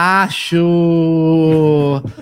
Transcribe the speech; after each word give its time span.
Acho! 0.00 0.60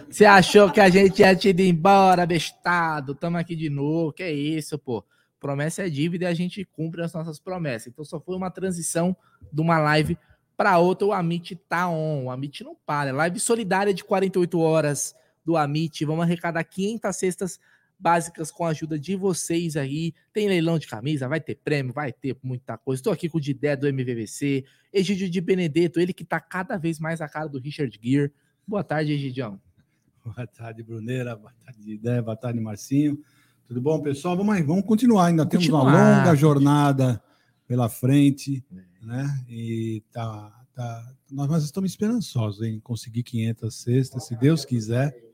Você 0.09 0.25
achou 0.25 0.73
que 0.73 0.81
a 0.81 0.89
gente 0.89 1.21
ia 1.21 1.37
te 1.37 1.51
ir 1.51 1.61
embora, 1.61 2.25
bestado? 2.25 3.15
Tamo 3.15 3.37
aqui 3.37 3.55
de 3.55 3.69
novo. 3.69 4.15
Que 4.15 4.23
é 4.23 4.33
isso, 4.33 4.79
pô? 4.79 5.05
Promessa 5.39 5.87
é 5.87 5.91
dívida 5.91 6.25
e 6.25 6.29
a 6.29 6.33
gente 6.33 6.65
cumpre 6.65 7.03
as 7.03 7.13
nossas 7.13 7.39
promessas. 7.39 7.89
Então 7.89 8.03
só 8.03 8.19
foi 8.19 8.35
uma 8.35 8.51
transição 8.51 9.15
de 9.53 9.61
uma 9.61 9.79
live 9.79 10.17
para 10.57 10.79
outra. 10.79 11.07
O 11.07 11.13
Amit 11.13 11.55
tá 11.69 11.87
on. 11.87 12.25
O 12.25 12.31
Amit 12.31 12.65
não 12.65 12.75
para. 12.87 13.13
Live 13.13 13.39
solidária 13.39 13.93
de 13.93 14.03
48 14.03 14.59
horas 14.59 15.15
do 15.45 15.55
Amit. 15.55 16.03
Vamos 16.07 16.23
arrecadar 16.23 16.65
500 16.65 17.15
cestas 17.15 17.61
básicas 17.99 18.51
com 18.51 18.65
a 18.65 18.69
ajuda 18.69 18.99
de 18.99 19.17
vocês 19.17 19.77
aí. 19.77 20.13
Tem 20.33 20.49
leilão 20.49 20.79
de 20.79 20.87
camisa, 20.87 21.29
vai 21.29 21.41
ter 21.41 21.57
prêmio, 21.57 21.93
vai 21.93 22.13
ter 22.13 22.37
muita 22.43 22.77
coisa. 22.77 23.01
Estou 23.01 23.13
aqui 23.13 23.29
com 23.29 23.39
o 23.39 23.41
Didé 23.41 23.77
do 23.77 23.89
MVVC, 23.89 24.65
Egídio 24.93 25.29
de 25.29 25.41
Benedetto, 25.41 26.01
ele 26.01 26.13
que 26.13 26.23
está 26.23 26.41
cada 26.41 26.77
vez 26.77 26.99
mais 26.99 27.21
a 27.21 27.29
cara 27.29 27.49
do 27.49 27.59
Richard 27.59 27.99
Gere. 28.03 28.33
Boa 28.67 28.85
tarde, 28.85 29.13
Egidião. 29.13 29.61
Boa 30.25 30.47
tarde, 30.47 30.83
Bruneira. 30.83 31.37
Boa 31.37 31.53
tarde, 31.65 31.81
Didé. 31.83 32.21
Boa 32.21 32.37
tarde, 32.37 32.61
Marcinho. 32.61 33.19
Tudo 33.67 33.81
bom, 33.81 34.01
pessoal? 34.01 34.37
Vamos, 34.37 34.61
vamos 34.65 34.85
continuar. 34.85 35.27
Ainda 35.27 35.47
temos 35.47 35.69
uma 35.69 35.83
longa 35.83 36.35
jornada 36.35 37.23
pela 37.67 37.89
frente, 37.89 38.65
né? 39.03 39.45
E 39.49 40.03
tá, 40.13 40.65
tá, 40.75 41.13
nós 41.31 41.65
estamos 41.65 41.91
esperançosos 41.91 42.63
em 42.63 42.79
conseguir 42.81 43.23
500 43.23 43.75
cestas, 43.75 44.27
se 44.27 44.37
Deus 44.37 44.65
quiser. 44.65 45.26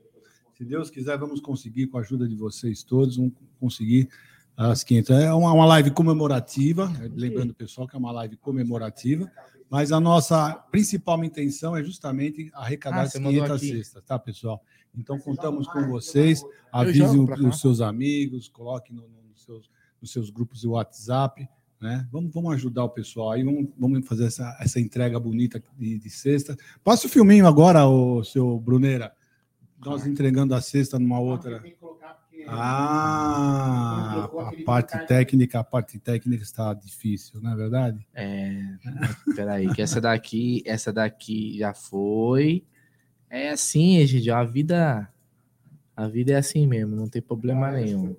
Se 0.63 0.69
Deus 0.69 0.89
quiser, 0.89 1.17
vamos 1.17 1.41
conseguir, 1.41 1.87
com 1.87 1.97
a 1.97 1.99
ajuda 1.99 2.25
de 2.25 2.37
vocês 2.37 2.83
todos, 2.83 3.17
vamos 3.17 3.33
conseguir 3.59 4.07
as 4.55 4.81
500. 4.81 5.09
É 5.09 5.33
uma, 5.33 5.51
uma 5.51 5.65
live 5.65 5.91
comemorativa, 5.91 6.89
lembrando, 7.13 7.53
pessoal, 7.53 7.85
que 7.85 7.97
é 7.97 7.99
uma 7.99 8.13
live 8.13 8.37
comemorativa, 8.37 9.29
mas 9.69 9.91
a 9.91 9.99
nossa 9.99 10.53
principal 10.71 11.21
intenção 11.21 11.75
é 11.75 11.83
justamente 11.83 12.49
arrecadar 12.53 12.99
ah, 12.99 13.01
as 13.01 13.11
500 13.11 13.59
cestas, 13.59 14.03
tá, 14.05 14.17
pessoal? 14.17 14.63
Então, 14.95 15.19
contamos 15.19 15.67
com 15.67 15.85
vocês, 15.89 16.41
avisem 16.71 17.27
os 17.45 17.59
seus 17.59 17.81
amigos, 17.81 18.47
coloquem 18.47 18.95
no, 18.95 19.01
no, 19.01 19.21
nos, 19.31 19.43
seus, 19.43 19.69
nos 20.01 20.13
seus 20.13 20.29
grupos 20.29 20.61
de 20.61 20.67
WhatsApp, 20.69 21.45
né? 21.81 22.07
Vamos, 22.09 22.33
vamos 22.33 22.53
ajudar 22.53 22.85
o 22.85 22.89
pessoal 22.89 23.31
aí, 23.31 23.43
vamos, 23.43 23.67
vamos 23.77 24.07
fazer 24.07 24.27
essa, 24.27 24.57
essa 24.61 24.79
entrega 24.79 25.19
bonita 25.19 25.61
de, 25.77 25.99
de 25.99 26.09
cesta. 26.09 26.55
Passa 26.81 27.07
o 27.07 27.09
filminho 27.09 27.45
agora, 27.45 27.85
o 27.85 28.23
seu 28.23 28.57
Bruneira 28.57 29.11
nós 29.85 30.05
entregando 30.05 30.55
a 30.55 30.61
cesta 30.61 30.97
numa 30.97 31.19
outra. 31.19 31.63
Ah, 32.47 34.25
a 34.25 34.63
parte 34.65 34.97
técnica, 35.05 35.59
a 35.59 35.63
parte 35.63 35.97
técnica 35.99 36.43
está 36.43 36.73
difícil, 36.73 37.41
não 37.41 37.51
é 37.51 37.55
verdade? 37.55 38.05
É, 38.13 38.77
peraí, 39.35 39.73
que 39.73 39.81
essa 39.81 40.01
daqui, 40.01 40.61
essa 40.65 40.91
daqui 40.91 41.57
já 41.57 41.73
foi. 41.73 42.65
É 43.29 43.49
assim, 43.49 43.97
Egidio, 43.97 44.35
a 44.35 44.43
vida, 44.43 45.09
a 45.95 46.07
vida 46.07 46.33
é 46.33 46.35
assim 46.35 46.67
mesmo, 46.67 46.95
não 46.95 47.07
tem 47.07 47.21
problema 47.21 47.71
nenhum. 47.71 48.15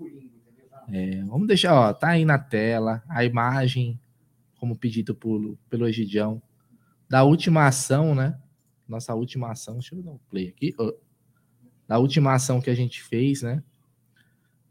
É, 0.91 1.22
vamos 1.24 1.47
deixar, 1.47 1.74
ó, 1.74 1.92
tá 1.92 2.08
aí 2.08 2.24
na 2.24 2.38
tela 2.38 3.03
a 3.08 3.24
imagem, 3.24 4.00
como 4.58 4.76
pedido 4.76 5.14
por, 5.14 5.56
pelo 5.69 5.86
Egidião, 5.86 6.42
da 7.08 7.22
última 7.24 7.66
ação, 7.66 8.14
né? 8.14 8.38
Nossa 8.88 9.14
última 9.14 9.50
ação, 9.50 9.74
deixa 9.74 9.94
eu 9.94 10.03
dar 10.03 10.12
um 10.12 10.20
play 10.30 10.48
aqui. 10.48 10.74
Oh 10.78 11.03
da 11.87 11.99
última 11.99 12.34
ação 12.34 12.61
que 12.61 12.71
a 12.71 12.75
gente 12.75 13.03
fez, 13.03 13.43
né? 13.43 13.62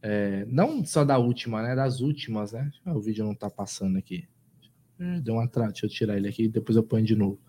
É, 0.01 0.45
não 0.49 0.85
só 0.85 1.05
da 1.05 1.17
última, 1.17 1.61
né? 1.61 1.75
Das 1.75 2.01
últimas, 2.01 2.51
né? 2.51 2.71
O 2.85 2.99
vídeo 2.99 3.25
não 3.25 3.33
tá 3.33 3.49
passando 3.49 3.97
aqui. 3.97 4.27
Deu 5.21 5.35
uma 5.35 5.47
trava, 5.47 5.71
deixa 5.71 5.85
eu 5.85 5.89
tirar 5.89 6.17
ele 6.17 6.27
aqui, 6.27 6.47
depois 6.47 6.75
eu 6.75 6.83
ponho 6.83 7.05
de 7.05 7.15
novo. 7.15 7.39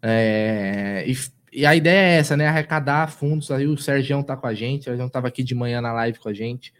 É, 0.00 1.04
e, 1.06 1.16
e, 1.60 1.66
a 1.66 1.74
ideia 1.74 2.16
é 2.16 2.18
essa, 2.18 2.36
né? 2.36 2.46
Arrecadar 2.46 3.10
fundos. 3.10 3.50
Aí 3.50 3.66
o 3.66 3.76
Sergião 3.76 4.22
tá 4.22 4.36
com 4.36 4.46
a 4.46 4.54
gente, 4.54 4.82
o 4.82 4.84
Sergião 4.84 5.08
tava 5.08 5.28
aqui 5.28 5.42
de 5.42 5.54
manhã 5.54 5.80
na 5.80 5.92
live 5.92 6.18
com 6.18 6.28
a 6.28 6.34
gente. 6.34 6.72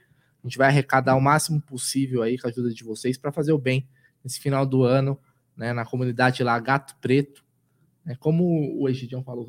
A 0.43 0.49
gente 0.49 0.59
vai 0.59 0.69
arrecadar 0.69 1.15
o 1.17 1.21
máximo 1.21 1.61
possível 1.61 2.23
aí 2.23 2.39
com 2.39 2.47
a 2.47 2.51
ajuda 2.51 2.73
de 2.75 2.83
vocês 2.83 3.17
para 3.17 3.33
fazer 3.33 3.53
o 3.53 3.59
bem 3.59 3.89
nesse 4.25 4.41
final 4.41 4.67
do 4.67 4.83
ano, 4.83 5.19
né? 5.57 5.73
Na 5.73 5.85
comunidade 5.85 6.43
lá, 6.43 6.59
Gato 6.59 6.97
Preto. 7.01 7.45
É, 8.07 8.17
como 8.17 8.81
o 8.81 8.89
Egidião 8.89 9.23
falou, 9.23 9.47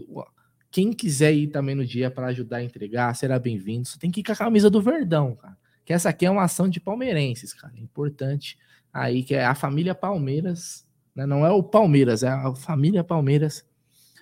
quem 0.74 0.92
quiser 0.92 1.32
ir 1.36 1.50
também 1.50 1.76
no 1.76 1.86
dia 1.86 2.10
para 2.10 2.26
ajudar 2.28 2.58
a 2.58 2.64
entregar, 2.64 3.16
será 3.16 3.38
bem-vindo. 3.38 3.88
Você 3.88 4.00
tem 4.00 4.10
que 4.10 4.22
ir 4.22 4.24
com 4.24 4.32
a 4.32 4.36
camisa 4.36 4.72
do 4.72 4.82
Verdão, 4.82 5.36
cara. 5.36 5.56
Que 5.86 5.94
essa 5.94 6.10
aqui 6.10 6.26
é 6.26 6.32
uma 6.32 6.42
ação 6.42 6.68
de 6.68 6.80
palmeirenses, 6.80 7.54
cara. 7.54 7.72
É 7.78 7.80
importante 7.80 8.58
aí, 8.92 9.22
que 9.22 9.36
é 9.36 9.46
a 9.46 9.54
família 9.54 9.94
Palmeiras. 9.94 10.84
Né? 11.16 11.28
Não 11.28 11.46
é 11.46 11.52
o 11.52 11.62
Palmeiras, 11.62 12.24
é 12.24 12.30
a 12.30 12.56
família 12.56 13.04
Palmeiras. 13.04 13.64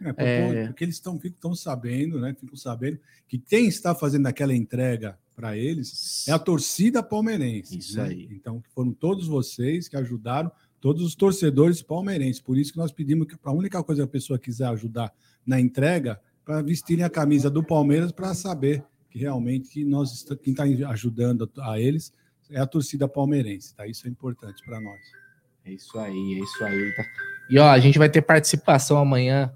É, 0.02 0.12
porque, 0.12 0.24
é... 0.24 0.68
porque 0.68 0.84
eles 0.84 0.96
estão 0.96 1.56
sabendo, 1.56 2.20
né? 2.20 2.36
Ficam 2.38 2.58
sabendo 2.58 3.00
que 3.30 3.38
quem 3.38 3.68
está 3.68 3.96
fazendo 3.96 4.28
aquela 4.28 4.54
entrega 4.54 5.18
para 5.34 5.56
eles 5.56 6.28
é 6.28 6.34
a 6.34 6.40
torcida 6.40 7.02
palmeirense. 7.02 7.78
Isso 7.78 7.96
né? 7.96 8.10
aí. 8.10 8.28
Então, 8.30 8.62
foram 8.76 8.92
todos 8.92 9.26
vocês 9.26 9.88
que 9.88 9.96
ajudaram, 9.96 10.52
todos 10.82 11.02
os 11.02 11.16
torcedores 11.16 11.82
palmeirenses. 11.82 12.42
Por 12.42 12.58
isso 12.58 12.74
que 12.74 12.78
nós 12.78 12.92
pedimos 12.92 13.26
que 13.26 13.38
a 13.42 13.54
única 13.54 13.82
coisa 13.82 14.02
que 14.02 14.10
a 14.10 14.12
pessoa 14.12 14.38
quiser 14.38 14.68
ajudar 14.68 15.14
na 15.46 15.58
entrega 15.58 16.20
para 16.52 16.62
vestirem 16.62 17.06
a 17.06 17.10
camisa 17.10 17.50
do 17.50 17.64
Palmeiras 17.64 18.12
para 18.12 18.34
saber 18.34 18.84
que 19.10 19.18
realmente 19.18 19.86
nós 19.86 20.22
quem 20.44 20.52
está 20.52 20.64
ajudando 20.90 21.50
a 21.60 21.80
eles 21.80 22.12
é 22.50 22.60
a 22.60 22.68
torcida 22.68 23.08
palmeirense, 23.08 23.74
tá? 23.74 23.88
Isso 23.88 24.06
é 24.06 24.10
importante 24.10 24.62
para 24.66 24.82
nós. 24.82 25.00
É 25.64 25.72
isso 25.72 25.98
aí, 25.98 26.34
é 26.34 26.44
isso 26.44 26.66
aí. 26.66 26.94
Tá? 26.94 27.06
E 27.50 27.58
ó, 27.58 27.70
a 27.70 27.80
gente 27.80 27.98
vai 27.98 28.10
ter 28.10 28.22
participação 28.22 28.98
amanhã, 28.98 29.54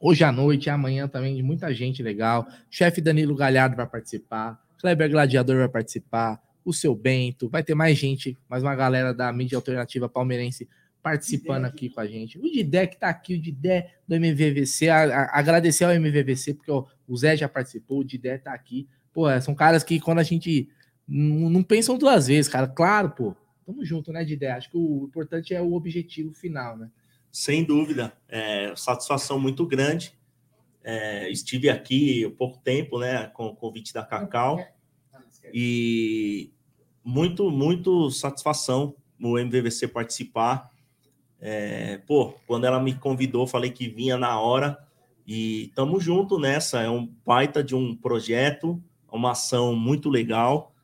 hoje 0.00 0.24
à 0.24 0.32
noite, 0.32 0.64
e 0.66 0.70
amanhã 0.70 1.06
também 1.06 1.36
de 1.36 1.42
muita 1.42 1.74
gente 1.74 2.02
legal. 2.02 2.48
Chefe 2.70 3.02
Danilo 3.02 3.36
Galhardo 3.36 3.76
vai 3.76 3.86
participar, 3.86 4.58
Kleber 4.80 5.10
Gladiador 5.10 5.58
vai 5.58 5.68
participar, 5.68 6.40
o 6.64 6.72
seu 6.72 6.94
Bento, 6.94 7.50
vai 7.50 7.62
ter 7.62 7.74
mais 7.74 7.98
gente, 7.98 8.34
mais 8.48 8.62
uma 8.62 8.74
galera 8.74 9.12
da 9.12 9.30
mídia 9.30 9.58
alternativa 9.58 10.08
palmeirense 10.08 10.66
participando 11.04 11.66
aqui 11.66 11.90
com 11.90 12.00
a 12.00 12.06
gente. 12.06 12.38
O 12.38 12.50
Didé 12.50 12.86
que 12.86 12.94
está 12.94 13.10
aqui, 13.10 13.34
o 13.34 13.40
Didé 13.40 13.94
do 14.08 14.14
MVVC, 14.14 14.88
a, 14.88 15.02
a, 15.04 15.38
agradecer 15.38 15.84
ao 15.84 15.92
MVVC, 15.92 16.54
porque 16.54 16.70
ó, 16.70 16.86
o 17.06 17.14
Zé 17.14 17.36
já 17.36 17.46
participou, 17.46 17.98
o 17.98 18.04
Didé 18.04 18.36
está 18.36 18.54
aqui. 18.54 18.88
Pô, 19.12 19.28
é, 19.28 19.38
são 19.38 19.54
caras 19.54 19.84
que 19.84 20.00
quando 20.00 20.20
a 20.20 20.22
gente 20.22 20.66
não, 21.06 21.62
pensam 21.62 21.98
duas 21.98 22.28
vezes, 22.28 22.50
cara. 22.50 22.66
Claro, 22.66 23.10
pô, 23.10 23.36
tamo 23.66 23.84
junto, 23.84 24.10
né, 24.12 24.24
Didé? 24.24 24.52
Acho 24.52 24.70
que 24.70 24.78
o 24.78 25.04
importante 25.04 25.54
é 25.54 25.60
o 25.60 25.74
objetivo 25.74 26.32
final, 26.32 26.74
né? 26.74 26.90
Sem 27.30 27.62
dúvida, 27.64 28.14
é, 28.26 28.72
satisfação 28.74 29.38
muito 29.38 29.66
grande. 29.66 30.14
É, 30.82 31.30
estive 31.30 31.68
aqui 31.68 32.24
há 32.24 32.30
pouco 32.30 32.58
tempo, 32.64 32.98
né, 32.98 33.26
com 33.34 33.48
o 33.48 33.54
convite 33.54 33.92
da 33.92 34.02
Cacau, 34.02 34.58
e 35.52 36.50
muito, 37.04 37.50
muito 37.50 38.10
satisfação 38.10 38.96
no 39.18 39.38
MVVC 39.38 39.88
participar 39.88 40.72
é, 41.40 41.98
pô, 42.06 42.34
quando 42.46 42.64
ela 42.64 42.80
me 42.80 42.94
convidou, 42.94 43.46
falei 43.46 43.70
que 43.70 43.88
vinha 43.88 44.16
na 44.16 44.38
hora 44.38 44.78
e 45.26 45.66
estamos 45.66 46.02
junto 46.02 46.38
nessa. 46.38 46.82
É 46.82 46.88
um 46.88 47.06
baita 47.24 47.62
de 47.62 47.74
um 47.74 47.94
projeto, 47.94 48.82
uma 49.10 49.32
ação 49.32 49.74
muito 49.74 50.08
legal 50.08 50.74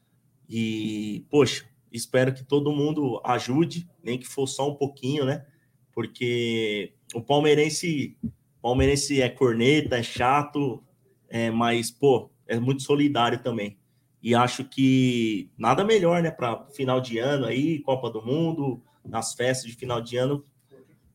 e, 0.48 1.24
poxa, 1.30 1.64
espero 1.92 2.34
que 2.34 2.44
todo 2.44 2.72
mundo 2.72 3.20
ajude, 3.24 3.88
nem 4.02 4.18
que 4.18 4.26
for 4.26 4.46
só 4.46 4.68
um 4.68 4.74
pouquinho, 4.74 5.24
né? 5.24 5.46
Porque 5.92 6.92
o 7.14 7.20
palmeirense, 7.20 8.16
palmeirense 8.60 9.20
é 9.22 9.28
corneta, 9.28 9.96
é 9.96 10.02
chato, 10.02 10.82
é, 11.28 11.50
mas, 11.50 11.90
pô, 11.90 12.30
é 12.46 12.58
muito 12.58 12.82
solidário 12.82 13.42
também. 13.42 13.78
E 14.22 14.34
acho 14.34 14.64
que 14.64 15.50
nada 15.56 15.84
melhor, 15.84 16.22
né, 16.22 16.30
para 16.30 16.66
final 16.66 17.00
de 17.00 17.18
ano 17.18 17.46
aí, 17.46 17.78
Copa 17.78 18.10
do 18.10 18.20
Mundo, 18.20 18.82
nas 19.04 19.34
festas 19.34 19.70
de 19.70 19.76
final 19.76 20.00
de 20.00 20.16
ano, 20.16 20.44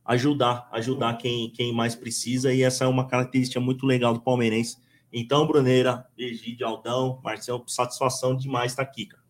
ajudar, 0.04 0.68
ajudar 0.72 1.14
quem, 1.14 1.50
quem 1.50 1.74
mais 1.74 1.94
precisa, 1.94 2.52
e 2.52 2.62
essa 2.62 2.84
é 2.84 2.86
uma 2.86 3.06
característica 3.06 3.60
muito 3.60 3.84
legal 3.86 4.14
do 4.14 4.20
palmeirense. 4.20 4.78
Então, 5.12 5.46
Bruneira, 5.46 6.06
Egídio, 6.16 6.66
Aldão, 6.66 7.20
Marcelo, 7.22 7.64
satisfação 7.66 8.36
demais 8.36 8.72
estar 8.72 8.82
aqui, 8.82 9.06
cara. 9.06 9.22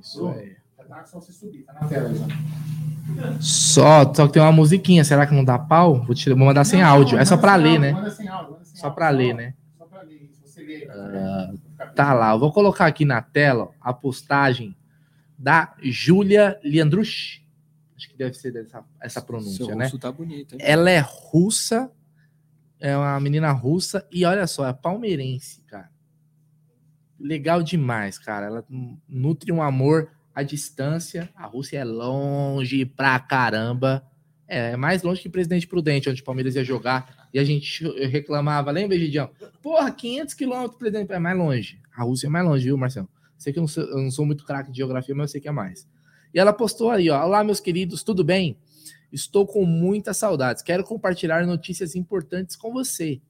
Isso 0.00 0.26
aí. 0.28 0.56
Só, 3.40 4.12
só 4.12 4.26
que 4.26 4.32
tem 4.34 4.42
uma 4.42 4.52
musiquinha, 4.52 5.04
será 5.04 5.26
que 5.26 5.34
não 5.34 5.44
dá 5.44 5.58
pau? 5.58 6.02
Vou, 6.04 6.14
te, 6.14 6.28
vou 6.28 6.46
mandar 6.46 6.64
sem 6.64 6.80
não, 6.80 6.88
áudio. 6.88 7.14
Não, 7.14 7.22
é 7.22 7.24
só 7.24 7.36
para 7.36 7.56
ler, 7.56 7.78
né? 7.78 7.94
Só 8.74 8.90
para 8.90 9.10
ler, 9.10 9.34
né? 9.34 9.54
Só 9.78 9.84
para 9.86 10.02
ler. 10.02 10.30
Você 10.44 10.62
lê, 10.62 10.86
uh, 10.86 11.94
tá 11.94 12.12
lá, 12.12 12.32
eu 12.32 12.38
vou 12.38 12.52
colocar 12.52 12.86
aqui 12.86 13.04
na 13.04 13.22
tela 13.22 13.70
a 13.80 13.92
postagem 13.92 14.76
da 15.38 15.74
Júlia 15.82 16.58
Leandrucci 16.62 17.45
Acho 17.96 18.08
que 18.10 18.16
deve 18.16 18.34
ser 18.34 18.52
dessa, 18.52 18.84
essa 19.00 19.22
pronúncia, 19.22 19.64
Seu 19.64 19.74
né? 19.74 19.90
Tá 19.98 20.12
bonito, 20.12 20.54
hein? 20.54 20.58
Ela 20.62 20.90
é 20.90 21.00
russa, 21.00 21.90
é 22.78 22.96
uma 22.96 23.18
menina 23.18 23.50
russa 23.52 24.06
e 24.12 24.24
olha 24.24 24.46
só, 24.46 24.68
é 24.68 24.72
palmeirense, 24.72 25.62
cara. 25.62 25.90
Legal 27.18 27.62
demais, 27.62 28.18
cara. 28.18 28.46
Ela 28.46 28.64
nutre 29.08 29.50
um 29.50 29.62
amor 29.62 30.10
à 30.34 30.42
distância. 30.42 31.30
A 31.34 31.46
Rússia 31.46 31.78
é 31.78 31.84
longe 31.84 32.84
pra 32.84 33.18
caramba, 33.18 34.06
É, 34.46 34.72
é 34.72 34.76
mais 34.76 35.02
longe 35.02 35.20
que 35.22 35.28
Presidente 35.28 35.66
Prudente, 35.66 36.08
onde 36.08 36.20
o 36.22 36.24
Palmeiras 36.24 36.54
ia 36.54 36.62
jogar. 36.62 37.28
E 37.34 37.38
a 37.38 37.44
gente 37.44 37.82
reclamava, 38.06 38.70
lembra, 38.70 38.96
Gidião? 38.98 39.30
Porra, 39.62 39.90
500 39.90 40.34
quilômetros, 40.34 40.78
Presidente. 40.78 41.10
É 41.12 41.18
mais 41.18 41.36
longe. 41.36 41.80
A 41.96 42.04
Rússia 42.04 42.26
é 42.26 42.30
mais 42.30 42.44
longe, 42.44 42.64
viu, 42.64 42.76
Marcelo? 42.76 43.08
Sei 43.38 43.52
que 43.52 43.58
eu 43.58 43.62
não 43.62 43.68
sou, 43.68 43.84
eu 43.84 43.98
não 43.98 44.10
sou 44.10 44.24
muito 44.24 44.44
craque 44.44 44.70
de 44.70 44.76
geografia, 44.76 45.14
mas 45.14 45.24
eu 45.24 45.32
sei 45.32 45.40
que 45.40 45.48
é 45.48 45.52
mais. 45.52 45.88
E 46.36 46.38
ela 46.38 46.52
postou 46.52 46.90
aí, 46.90 47.08
ó. 47.08 47.24
Olá, 47.24 47.42
meus 47.42 47.60
queridos, 47.60 48.02
tudo 48.02 48.22
bem? 48.22 48.58
Estou 49.10 49.46
com 49.46 49.64
muitas 49.64 50.18
saudades. 50.18 50.62
Quero 50.62 50.84
compartilhar 50.84 51.46
notícias 51.46 51.96
importantes 51.96 52.54
com 52.54 52.74
você. 52.74 53.22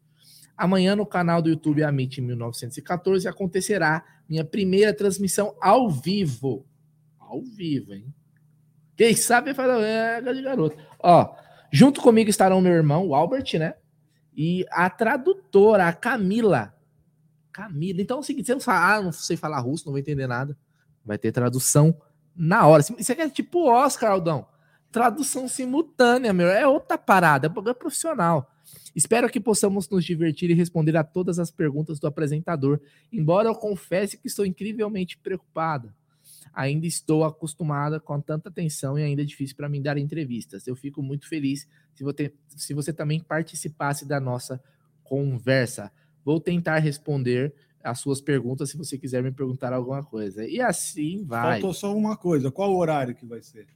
Amanhã 0.56 0.97
no 0.97 1.06
canal 1.06 1.41
do 1.41 1.49
YouTube 1.49 1.85
Amit 1.85 2.20
1914 2.20 3.29
acontecerá 3.29 4.05
minha 4.29 4.44
primeira 4.44 4.93
transmissão 4.93 5.55
ao 5.61 5.88
vivo. 5.88 6.67
Ao 7.17 7.41
vivo, 7.44 7.94
hein? 7.94 8.12
Quem 8.97 9.14
sabe 9.14 9.55
fala, 9.55 9.87
é, 9.87 10.20
de 10.20 10.43
garoto. 10.43 10.76
Ó, 10.99 11.32
junto 11.70 12.00
comigo 12.00 12.29
estarão 12.29 12.61
meu 12.61 12.73
irmão, 12.73 13.06
o 13.06 13.14
Albert, 13.14 13.56
né? 13.56 13.75
E 14.37 14.67
a 14.69 14.91
tradutora, 14.91 15.87
a 15.87 15.93
Camila. 15.93 16.75
Camila. 17.52 18.02
Então 18.02 18.17
é 18.17 18.20
o 18.20 18.25
seguinte: 18.25 18.47
você 18.47 18.55
não 18.55 18.61
fala, 18.61 18.97
ah, 18.97 19.02
não 19.02 19.12
sei 19.12 19.37
falar 19.37 19.61
russo, 19.61 19.87
não 19.87 19.93
vou 19.93 20.00
entender 20.00 20.26
nada. 20.26 20.59
Vai 21.05 21.17
ter 21.17 21.31
tradução 21.31 21.97
na 22.37 22.67
hora. 22.67 22.83
Isso 22.99 23.12
aqui 23.12 23.23
é 23.23 23.29
tipo 23.31 23.69
Oscar, 23.69 24.12
Aldão. 24.12 24.47
Tradução 24.93 25.49
simultânea, 25.49 26.33
meu. 26.33 26.49
É 26.49 26.67
outra 26.67 26.99
parada, 26.99 27.47
é 27.47 27.75
profissional. 27.75 28.50
Espero 28.94 29.29
que 29.29 29.38
possamos 29.38 29.88
nos 29.88 30.05
divertir 30.05 30.50
e 30.50 30.55
responder 30.55 30.97
a 30.97 31.05
todas 31.05 31.38
as 31.38 31.50
perguntas 31.50 32.00
do 32.00 32.06
apresentador, 32.06 32.81
embora 33.12 33.49
eu 33.49 33.55
confesse 33.55 34.17
que 34.17 34.27
estou 34.27 34.47
incrivelmente 34.47 35.19
preocupada. 35.19 35.94
Ainda 36.53 36.87
estou 36.87 37.25
acostumada 37.25 38.00
com 38.00 38.19
tanta 38.21 38.49
atenção 38.49 38.99
e 38.99 39.03
ainda 39.03 39.21
é 39.21 39.25
difícil 39.25 39.55
para 39.55 39.69
mim 39.69 39.83
dar 39.83 39.99
entrevistas. 39.99 40.67
Eu 40.67 40.75
fico 40.75 41.03
muito 41.03 41.29
feliz 41.29 41.69
se 41.94 42.03
você, 42.03 42.33
se 42.49 42.73
você 42.73 42.93
também 42.93 43.21
participasse 43.21 44.06
da 44.06 44.19
nossa 44.19 44.59
conversa. 45.05 45.93
Vou 46.25 46.41
tentar 46.41 46.79
responder 46.79 47.55
as 47.87 48.00
suas 48.00 48.21
perguntas 48.21 48.71
se 48.71 48.77
você 48.77 48.99
quiser 48.99 49.23
me 49.23 49.31
perguntar 49.31 49.73
alguma 49.73 50.03
coisa. 50.03 50.47
E 50.47 50.61
assim 50.61 51.25
vai. 51.25 51.61
Faltou 51.61 51.73
só 51.73 51.97
uma 51.97 52.17
coisa. 52.17 52.50
Qual 52.50 52.73
o 52.73 52.79
horário 52.79 53.15
que 53.15 53.25
vai 53.25 53.41
ser? 53.43 53.67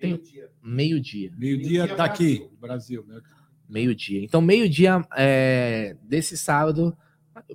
Meio-dia. 0.00 0.50
Meio-dia. 0.62 1.32
Meio-dia 1.36 1.96
tá 1.96 2.04
aqui, 2.04 2.48
Brasil, 2.58 3.04
né? 3.06 3.20
Meio-dia. 3.68 4.24
Então, 4.24 4.40
meio-dia 4.40 5.04
é, 5.16 5.96
desse 6.02 6.36
sábado. 6.36 6.96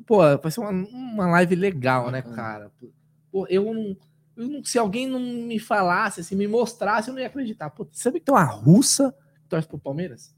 Pô, 0.06 0.20
vai 0.38 0.52
ser 0.52 0.60
uma, 0.60 0.72
uma 0.72 1.28
live 1.28 1.56
legal, 1.56 2.12
né, 2.12 2.22
cara? 2.22 2.72
Pô, 3.32 3.48
eu 3.50 3.74
não, 3.74 3.98
eu 4.38 4.48
não. 4.48 4.64
Se 4.64 4.78
alguém 4.78 5.08
não 5.08 5.20
me 5.20 5.60
falasse, 5.60 6.24
se 6.24 6.36
me 6.36 6.48
mostrasse, 6.48 7.10
eu 7.10 7.14
não 7.14 7.22
ia 7.22 7.28
acreditar. 7.28 7.70
Pô, 7.70 7.88
sabe 7.92 8.20
que 8.20 8.26
tem 8.26 8.36
uma 8.36 8.44
russa 8.44 9.14
que 9.42 9.50
torce 9.50 9.68
pro 9.68 9.80
Palmeiras? 9.80 10.34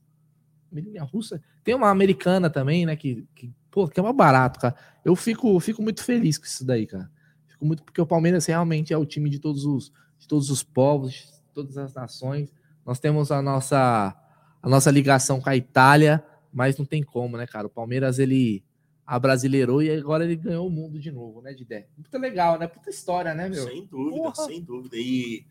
Menina 0.71 1.03
russa. 1.03 1.41
Tem 1.63 1.75
uma 1.75 1.89
americana 1.89 2.49
também, 2.49 2.85
né? 2.85 2.95
Que, 2.95 3.25
que, 3.35 3.51
pô, 3.77 3.87
que 3.87 3.99
é 3.99 4.03
mais 4.03 4.15
barato, 4.15 4.59
cara. 4.59 4.75
Eu 5.05 5.15
fico, 5.15 5.59
fico 5.59 5.83
muito 5.83 6.03
feliz 6.03 6.39
com 6.39 6.45
isso 6.45 6.65
daí, 6.65 6.87
cara. 6.87 7.11
Fico 7.45 7.63
muito, 7.63 7.83
porque 7.83 8.01
o 8.01 8.07
Palmeiras 8.07 8.47
realmente 8.47 8.91
é 8.91 8.97
o 8.97 9.05
time 9.05 9.29
de 9.29 9.37
todos 9.37 9.65
os, 9.65 9.93
de 10.17 10.27
todos 10.27 10.49
os 10.49 10.63
povos, 10.63 11.13
de 11.13 11.53
todas 11.53 11.77
as 11.77 11.93
nações. 11.93 12.51
Nós 12.83 12.99
temos 12.99 13.31
a 13.31 13.39
nossa 13.39 14.19
a 14.63 14.67
nossa 14.67 14.89
ligação 14.89 15.39
com 15.39 15.47
a 15.47 15.55
Itália, 15.55 16.25
mas 16.51 16.75
não 16.75 16.85
tem 16.85 17.03
como, 17.03 17.37
né, 17.37 17.45
cara? 17.45 17.67
O 17.67 17.69
Palmeiras, 17.69 18.17
ele 18.17 18.63
abrasileirou 19.05 19.83
e 19.83 19.91
agora 19.91 20.23
ele 20.23 20.35
ganhou 20.35 20.65
o 20.65 20.71
mundo 20.71 20.99
de 20.99 21.11
novo, 21.11 21.39
né, 21.43 21.53
Didé? 21.53 21.87
Muito 21.95 22.17
legal, 22.17 22.57
né? 22.57 22.65
Puta 22.65 22.89
história, 22.89 23.35
né, 23.35 23.47
meu? 23.47 23.63
Sem 23.63 23.85
dúvida, 23.85 24.17
Porra. 24.17 24.45
sem 24.47 24.63
dúvida. 24.63 24.97
E, 24.97 25.45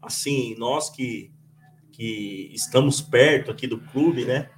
assim, 0.00 0.56
nós 0.56 0.88
que, 0.88 1.30
que 1.92 2.50
estamos 2.54 3.02
perto 3.02 3.50
aqui 3.50 3.66
do 3.66 3.78
clube, 3.78 4.24
né, 4.24 4.48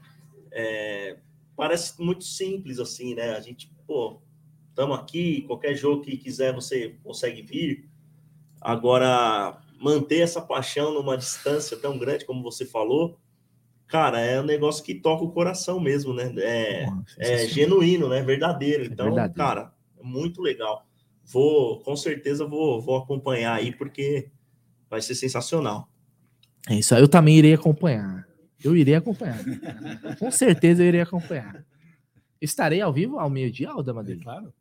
é, 0.53 1.19
parece 1.57 2.01
muito 2.03 2.25
simples, 2.25 2.79
assim, 2.79 3.15
né? 3.15 3.37
A 3.37 3.41
gente, 3.41 3.73
pô, 3.87 4.21
estamos 4.69 4.99
aqui, 4.99 5.43
qualquer 5.43 5.75
jogo 5.75 6.03
que 6.03 6.17
quiser 6.17 6.55
você 6.55 6.97
consegue 7.03 7.43
vir. 7.43 7.89
Agora, 8.61 9.61
manter 9.81 10.21
essa 10.21 10.41
paixão 10.41 10.95
numa 10.95 11.17
distância 11.17 11.77
tão 11.77 11.99
grande 11.99 12.25
como 12.25 12.43
você 12.43 12.65
falou, 12.65 13.19
cara, 13.87 14.21
é 14.21 14.41
um 14.41 14.45
negócio 14.45 14.85
que 14.85 14.95
toca 14.95 15.25
o 15.25 15.33
coração 15.33 15.79
mesmo, 15.81 16.15
né? 16.15 16.33
É, 16.39 16.87
é 17.19 17.47
genuíno, 17.47 18.09
né? 18.09 18.23
Verdadeiro. 18.23 18.85
É 18.85 18.87
então, 18.87 19.07
é 19.07 19.11
verdadeiro. 19.11 19.35
cara, 19.35 19.73
é 19.99 20.03
muito 20.03 20.41
legal. 20.41 20.87
Vou, 21.25 21.81
com 21.81 21.95
certeza, 21.97 22.47
vou, 22.47 22.81
vou 22.81 22.97
acompanhar 22.97 23.55
aí, 23.55 23.73
porque 23.73 24.31
vai 24.89 25.01
ser 25.03 25.15
sensacional. 25.15 25.89
É 26.69 26.75
isso 26.75 26.95
aí, 26.95 27.03
eu 27.03 27.09
também 27.09 27.37
irei 27.37 27.55
acompanhar. 27.55 28.27
Eu 28.65 28.77
irei 28.77 28.95
acompanhar. 28.95 29.39
com 30.19 30.31
certeza 30.31 30.83
eu 30.83 30.89
irei 30.89 31.01
acompanhar. 31.01 31.65
Estarei 32.41 32.81
ao 32.81 32.93
vivo 32.93 33.19
ao 33.19 33.31
meio-dia, 33.31 33.71
Alda 33.71 33.95
Madeira? 33.95 34.21
É 34.21 34.25
claro. 34.25 34.53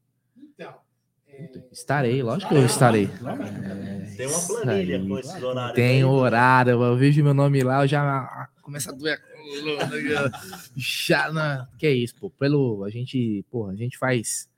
Então, 1.39 1.63
Estarei, 1.71 2.21
lógico 2.21 2.49
que 2.49 2.55
eu 2.55 2.65
estarei. 2.65 3.05
É, 3.05 4.15
tem 4.15 4.27
uma 4.27 4.47
planilha 4.47 4.99
com 4.99 5.17
esses 5.17 5.41
horários. 5.43 5.75
Tem 5.75 6.03
horário, 6.03 6.83
eu 6.83 6.97
vejo 6.97 7.23
meu 7.23 7.33
nome 7.33 7.63
lá, 7.63 7.83
eu 7.83 7.87
já 7.87 8.49
começa 8.61 8.91
a 8.91 8.93
doer 8.93 9.15
a 9.15 9.17
coluna. 9.17 10.31
já, 10.75 11.31
não. 11.31 11.67
Que 11.77 11.87
é 11.87 11.91
isso, 11.91 12.15
pô. 12.15 12.29
Pelo, 12.29 12.83
a 12.83 12.89
gente, 12.89 13.43
pô, 13.49 13.67
a 13.67 13.75
gente 13.75 13.97
faz 13.97 14.49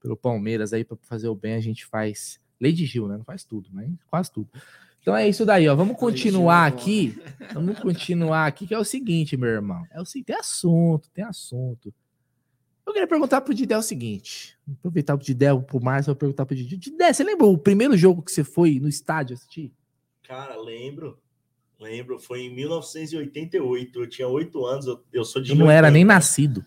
pelo 0.00 0.16
Palmeiras 0.16 0.72
aí 0.72 0.84
para 0.84 0.96
fazer 1.02 1.28
o 1.28 1.34
bem, 1.34 1.54
a 1.54 1.60
gente 1.60 1.86
faz. 1.86 2.40
De 2.60 2.86
Gil, 2.86 3.08
né? 3.08 3.16
Não 3.16 3.24
faz 3.24 3.44
tudo, 3.44 3.68
mas 3.72 3.90
quase 4.08 4.30
tudo. 4.30 4.48
Então 5.02 5.16
é 5.16 5.28
isso 5.28 5.44
daí, 5.44 5.68
ó. 5.68 5.74
Vamos 5.74 5.96
continuar 5.96 6.64
aqui. 6.64 7.20
Vamos 7.52 7.78
continuar 7.80 8.46
aqui, 8.46 8.68
que 8.68 8.74
é 8.74 8.78
o 8.78 8.84
seguinte, 8.84 9.36
meu 9.36 9.48
irmão. 9.48 9.84
É 9.90 10.00
o 10.00 10.04
seguinte, 10.04 10.26
tem 10.26 10.36
assunto, 10.36 11.10
tem 11.10 11.24
assunto. 11.24 11.92
Eu 12.86 12.92
queria 12.92 13.08
perguntar 13.08 13.40
pro 13.40 13.52
Didé 13.52 13.76
o 13.76 13.82
seguinte. 13.82 14.56
Aproveitar 14.78 15.16
pro 15.16 15.26
Didé, 15.26 15.54
pro 15.56 15.82
Márcio, 15.82 16.12
eu 16.12 16.16
perguntar 16.16 16.46
pro 16.46 16.54
Didé. 16.54 16.76
Didé, 16.76 17.12
você 17.12 17.24
lembra 17.24 17.46
o 17.46 17.58
primeiro 17.58 17.96
jogo 17.96 18.22
que 18.22 18.30
você 18.30 18.44
foi 18.44 18.78
no 18.78 18.88
estádio 18.88 19.34
assistir? 19.34 19.72
Cara, 20.22 20.56
lembro. 20.56 21.18
Lembro, 21.80 22.20
foi 22.20 22.42
em 22.42 22.54
1988. 22.54 24.00
Eu 24.00 24.08
tinha 24.08 24.28
oito 24.28 24.64
anos, 24.64 24.86
eu, 24.86 25.02
eu 25.12 25.24
sou 25.24 25.42
de. 25.42 25.50
Eu 25.50 25.56
não 25.56 25.66
80. 25.66 25.78
era 25.78 25.90
nem 25.90 26.04
nascido. 26.04 26.64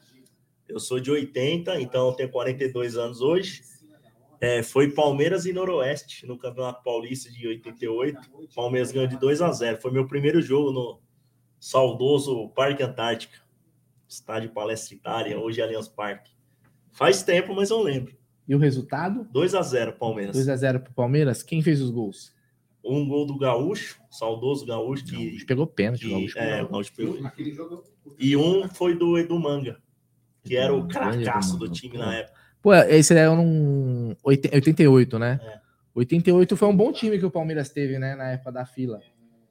Eu 0.68 0.80
sou 0.80 1.00
de 1.00 1.10
80, 1.10 1.80
então 1.80 2.10
eu 2.10 2.14
tenho 2.14 2.30
42 2.30 2.98
anos 2.98 3.22
hoje. 3.22 3.64
É, 4.46 4.62
foi 4.62 4.92
Palmeiras 4.92 5.48
e 5.48 5.54
Noroeste 5.54 6.28
no 6.28 6.38
Campeonato 6.38 6.84
Paulista 6.84 7.32
de 7.32 7.48
88. 7.48 8.20
Palmeiras 8.54 8.92
ganhou 8.92 9.08
de 9.08 9.18
2 9.18 9.42
a 9.42 9.52
0. 9.52 9.82
Foi 9.82 9.92
meu 9.92 10.06
primeiro 10.06 10.40
jogo 10.40 10.72
no 10.72 11.02
saudoso 11.60 12.50
Parque 12.50 12.84
Antártica, 12.84 13.40
estádio 14.08 14.52
Palestra 14.52 14.94
Itália, 14.94 15.40
hoje 15.40 15.64
Allianz 15.64 15.88
Parque. 15.88 16.30
Faz 16.92 17.24
tempo, 17.24 17.56
mas 17.56 17.72
eu 17.72 17.82
lembro. 17.82 18.16
E 18.48 18.54
o 18.54 18.60
resultado? 18.60 19.28
2 19.32 19.56
a 19.56 19.64
0 19.64 19.94
Palmeiras. 19.94 20.36
2 20.36 20.48
a 20.48 20.56
0 20.56 20.80
para 20.82 20.94
Palmeiras. 20.94 21.42
Quem 21.42 21.64
fez 21.64 21.82
os 21.82 21.90
gols? 21.90 22.36
um 22.88 23.08
gol 23.08 23.26
do 23.26 23.36
Gaúcho, 23.36 24.00
saudoso 24.12 24.64
Gaúcho, 24.64 25.06
que. 25.06 25.30
Gaúcho 25.30 25.46
pegou 25.48 25.66
pênalti, 25.66 26.08
Gaúcho. 26.08 26.38
É, 26.38 26.62
o 26.62 26.70
Gaúcho 26.70 26.94
pegou. 26.96 27.18
E 28.20 28.38
um 28.38 28.70
foi 28.70 28.96
do 28.96 29.18
Edu 29.18 29.40
Manga, 29.40 29.82
que 30.44 30.56
era 30.56 30.72
o 30.72 30.88
cracaço 30.88 31.58
do 31.58 31.68
time 31.68 31.98
na 31.98 32.14
época. 32.14 32.35
Pô, 32.66 32.74
esse 32.74 33.14
é 33.14 33.30
um 33.30 34.16
88, 34.24 35.20
né? 35.20 35.40
É. 35.40 35.60
88 35.94 36.58
foi 36.58 36.68
um 36.68 36.76
bom 36.76 36.92
time 36.92 37.20
que 37.20 37.26
o 37.26 37.30
Palmeiras 37.30 37.70
teve, 37.70 38.00
né? 38.00 38.16
Na 38.16 38.32
época 38.32 38.52
da 38.52 38.66
fila. 38.66 39.00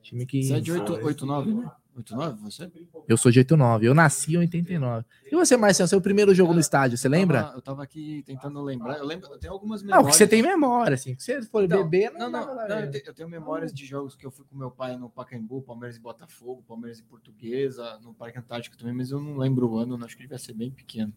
Time 0.03 0.27
que. 0.27 0.43
Você 0.43 0.55
é 0.55 0.61
de 0.61 0.73
89, 0.73 1.55
né? 1.55 1.71
89, 1.95 2.43
você? 2.43 2.69
Eu 3.07 3.17
sou 3.17 3.31
de 3.31 3.39
89. 3.39 3.87
Eu 3.87 3.95
nasci 3.95 4.35
em 4.35 4.39
89. 4.39 5.07
E 5.31 5.37
você, 5.37 5.57
Marcelo, 5.57 5.89
seu 5.89 6.01
primeiro 6.01 6.35
jogo 6.35 6.53
no 6.53 6.59
estádio, 6.59 6.99
você 6.99 7.09
lembra? 7.09 7.39
Eu 7.39 7.45
tava, 7.45 7.57
eu 7.57 7.63
tava 7.63 7.83
aqui 7.85 8.25
tentando 8.27 8.61
lembrar. 8.61 8.99
Eu 8.99 9.07
lembro, 9.07 9.31
eu 9.31 9.39
tenho 9.39 9.53
algumas 9.53 9.81
memórias. 9.81 10.05
Não, 10.05 10.11
que 10.11 10.17
você 10.17 10.27
tem 10.27 10.43
memória, 10.43 10.95
assim. 10.97 11.15
Que 11.15 11.23
você 11.23 11.41
for 11.43 11.63
então, 11.63 11.85
beber, 11.85 12.11
não, 12.15 12.29
não, 12.29 12.45
não, 12.45 12.55
não 12.57 12.63
eu, 12.63 12.91
tenho, 12.91 13.05
eu, 13.07 13.15
tenho, 13.15 13.29
memórias 13.29 13.73
de 13.73 13.87
jogos 13.87 14.17
que 14.17 14.27
eu 14.27 14.33
fui 14.33 14.45
com 14.45 14.57
meu 14.57 14.73
pai 14.73 14.97
no 14.97 15.09
Pacaembu, 15.09 15.63
Palmeiras 15.63 15.97
e 15.97 16.01
Botafogo, 16.01 16.65
Palmeiras 16.67 16.99
e 16.99 17.05
Portuguesa, 17.05 17.97
no 18.03 18.13
Parque 18.13 18.41
Antártico 18.41 18.77
também, 18.77 18.93
mas 18.93 19.13
eu 19.13 19.21
não 19.21 19.37
lembro 19.37 19.71
o 19.71 19.79
ano, 19.79 20.05
acho 20.05 20.17
que 20.17 20.23
devia 20.25 20.37
ser 20.37 20.53
bem 20.53 20.73
pequeno. 20.73 21.13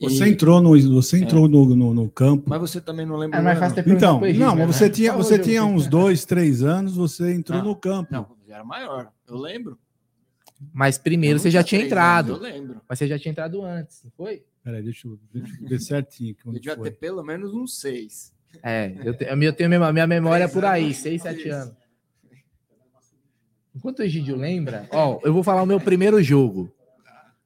Você 0.00 0.26
e... 0.26 0.30
entrou 0.30 0.60
no 0.60 0.70
você 0.94 1.18
entrou 1.18 1.44
é. 1.44 1.48
no, 1.48 1.76
no, 1.76 1.94
no, 1.94 2.10
campo. 2.10 2.48
Mas 2.48 2.60
você 2.60 2.80
também 2.80 3.04
não 3.04 3.16
lembra. 3.16 3.38
É 3.38 3.42
mais 3.42 3.58
fácil 3.58 3.82
então, 3.86 4.20
não, 4.20 4.56
mas 4.56 4.76
você 4.76 4.84
né? 4.84 4.90
tinha 4.90 5.12
você 5.12 5.38
tinha 5.38 5.64
uns 5.64 5.86
dois, 5.86 6.24
três 6.24 6.62
anos, 6.62 6.96
você 6.96 7.32
entrou 7.34 7.62
no 7.62 7.76
campo. 7.76 8.12
Não, 8.12 8.26
era 8.48 8.64
maior. 8.64 9.10
Eu 9.28 9.36
lembro. 9.36 9.78
Mas 10.72 10.98
primeiro 10.98 11.38
você 11.38 11.50
já 11.50 11.62
tinha 11.62 11.82
entrado. 11.82 12.34
Anos, 12.34 12.46
eu 12.46 12.54
lembro. 12.54 12.80
Mas 12.88 12.98
você 12.98 13.06
já 13.06 13.18
tinha 13.18 13.32
entrado 13.32 13.62
antes, 13.62 14.02
não 14.04 14.10
foi? 14.12 14.44
Peraí, 14.62 14.82
deixa 14.82 15.08
eu, 15.08 15.18
deixa 15.32 15.54
eu 15.60 15.68
ver 15.68 15.80
certinho. 15.80 16.36
Eu 16.44 16.52
devia 16.52 16.76
foi. 16.76 16.90
ter 16.90 16.96
pelo 16.96 17.22
menos 17.22 17.54
uns 17.54 17.80
seis. 17.80 18.32
É, 18.62 18.92
eu, 19.04 19.16
te, 19.16 19.24
eu 19.24 19.52
tenho 19.52 19.84
a 19.84 19.92
minha 19.92 20.06
memória 20.06 20.48
por 20.48 20.64
aí, 20.64 20.92
seis, 20.92 21.22
sete 21.22 21.48
anos. 21.48 21.74
Enquanto 23.74 24.00
o 24.00 24.02
Egidio 24.02 24.36
lembra, 24.36 24.88
ó, 24.90 25.20
eu 25.22 25.32
vou 25.32 25.42
falar 25.42 25.62
o 25.62 25.66
meu 25.66 25.80
primeiro 25.80 26.22
jogo. 26.22 26.72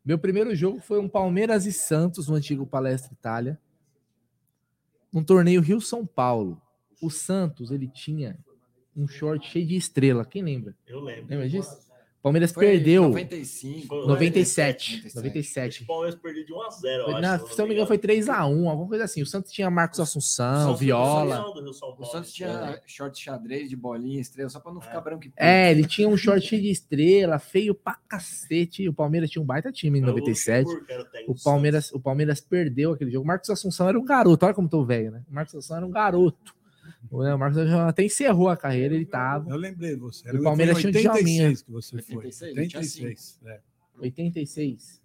Meu 0.04 0.18
primeiro 0.18 0.54
jogo 0.54 0.80
foi 0.80 0.98
um 0.98 1.08
Palmeiras 1.08 1.64
e 1.64 1.72
Santos 1.72 2.28
no 2.28 2.34
antigo 2.34 2.66
Palestra 2.66 3.12
Itália, 3.12 3.58
num 5.10 5.24
torneio 5.24 5.62
Rio 5.62 5.80
São 5.80 6.04
Paulo. 6.04 6.60
O 7.00 7.10
Santos 7.10 7.70
ele 7.70 7.88
tinha 7.88 8.38
um 8.94 9.08
short 9.08 9.48
cheio 9.48 9.66
de 9.66 9.76
estrela. 9.76 10.24
Quem 10.24 10.42
lembra? 10.42 10.76
Eu 10.86 11.00
lembro. 11.00 11.30
Lembra 11.30 11.48
disso? 11.48 11.78
Palmeiras 12.24 12.52
Foi 12.52 12.64
perdeu. 12.64 13.02
95. 13.02 14.06
97. 14.06 15.10
97. 15.14 15.82
O 15.82 15.86
Palmeiras 15.86 16.14
perdeu 16.14 16.46
de 16.46 16.54
1 16.54 16.62
a 16.62 16.70
0 16.70 17.02
eu 17.02 17.16
acho, 17.18 17.48
se 17.48 17.58
não 17.58 17.66
me 17.66 17.74
engano, 17.74 17.86
foi 17.86 17.98
3 17.98 18.30
a 18.30 18.46
1 18.46 18.70
alguma 18.70 18.88
coisa 18.88 19.04
assim. 19.04 19.20
O 19.20 19.26
Santos 19.26 19.52
tinha 19.52 19.70
Marcos 19.70 20.00
Assunção, 20.00 20.72
o 20.72 20.74
Viola. 20.74 21.44
O 21.98 22.04
Santos 22.06 22.32
tinha 22.32 22.80
short 22.86 23.22
xadrez 23.22 23.68
de 23.68 23.76
bolinha, 23.76 24.22
estrela, 24.22 24.48
só 24.48 24.58
pra 24.58 24.72
não 24.72 24.80
ficar 24.80 24.96
é. 24.96 25.00
branco 25.02 25.26
e 25.26 25.28
preto. 25.28 25.44
É, 25.44 25.70
ele 25.70 25.86
tinha 25.86 26.08
um 26.08 26.16
short 26.16 26.58
de 26.58 26.70
estrela, 26.70 27.38
feio 27.38 27.74
pra 27.74 27.98
cacete. 28.08 28.88
O 28.88 28.94
Palmeiras 28.94 29.28
tinha 29.28 29.42
um 29.42 29.46
baita 29.46 29.70
time 29.70 29.98
em 29.98 30.02
97. 30.02 30.66
O 31.28 31.34
Palmeiras, 31.44 31.92
o 31.92 32.00
Palmeiras 32.00 32.40
perdeu 32.40 32.92
aquele 32.92 33.10
jogo. 33.10 33.24
O 33.24 33.28
Marcos 33.28 33.50
Assunção 33.50 33.86
era 33.86 34.00
um 34.00 34.04
garoto. 34.04 34.46
Olha 34.46 34.54
como 34.54 34.66
tô 34.66 34.82
velho, 34.82 35.10
né? 35.10 35.22
O 35.30 35.34
Marcos 35.34 35.54
Assunção 35.54 35.76
era 35.76 35.84
um 35.84 35.90
garoto. 35.90 36.54
O 37.10 37.38
Marcos 37.38 37.58
até 37.58 38.04
encerrou 38.04 38.48
a 38.48 38.56
carreira, 38.56 38.94
ele 38.94 39.06
tava. 39.06 39.50
Eu 39.50 39.56
lembrei 39.56 39.94
você. 39.96 40.30
O 40.30 40.42
Palmeiras 40.42 40.78
tinha 40.78 40.90
um 40.90 40.92
Djalminha. 40.92 41.54
que 41.54 41.70
você 41.70 42.00
foi. 42.02 42.16
86. 42.16 42.56
86. 42.56 43.40
É. 43.44 43.60
86. 43.98 45.02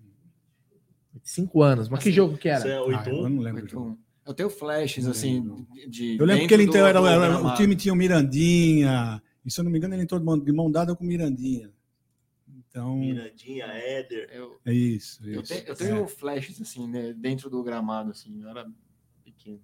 Cinco 1.23 1.61
anos. 1.61 1.89
Mas 1.89 1.99
assim, 1.99 2.09
que 2.09 2.15
jogo 2.15 2.37
que 2.37 2.49
era? 2.49 2.67
É 2.67 2.79
8 2.79 2.97
ah, 2.97 3.09
eu 3.09 3.29
não 3.29 3.41
lembro. 3.41 3.97
Eu 4.25 4.33
tenho 4.33 4.49
flashes, 4.49 5.07
assim, 5.07 5.65
de. 5.87 6.17
Eu 6.17 6.25
lembro 6.25 6.47
que 6.47 6.53
ele 6.53 6.63
então, 6.63 6.85
era, 6.85 6.99
era, 6.99 7.39
o 7.39 7.53
time 7.55 7.75
tinha 7.75 7.93
o 7.93 7.97
Mirandinha. 7.97 9.21
E 9.43 9.51
se 9.51 9.59
eu 9.59 9.63
não 9.63 9.71
me 9.71 9.77
engano, 9.77 9.95
ele 9.95 10.03
entrou 10.03 10.19
de 10.19 10.51
mão 10.51 10.69
dada 10.69 10.95
com 10.95 11.03
o 11.03 11.07
Mirandinha. 11.07 11.71
Então... 12.47 12.97
Mirandinha, 12.97 13.65
Éder. 13.65 14.29
Eu, 14.31 14.59
é 14.63 14.71
isso. 14.71 15.27
Eu, 15.27 15.41
isso. 15.41 15.51
Tenho, 15.51 15.67
eu 15.67 15.75
tenho 15.75 16.03
é. 16.03 16.07
flashes, 16.07 16.61
assim, 16.61 16.87
né, 16.87 17.13
dentro 17.13 17.49
do 17.49 17.63
gramado, 17.63 18.11
assim. 18.11 18.41
Eu 18.41 18.49
era 18.49 18.69
pequeno. 19.23 19.61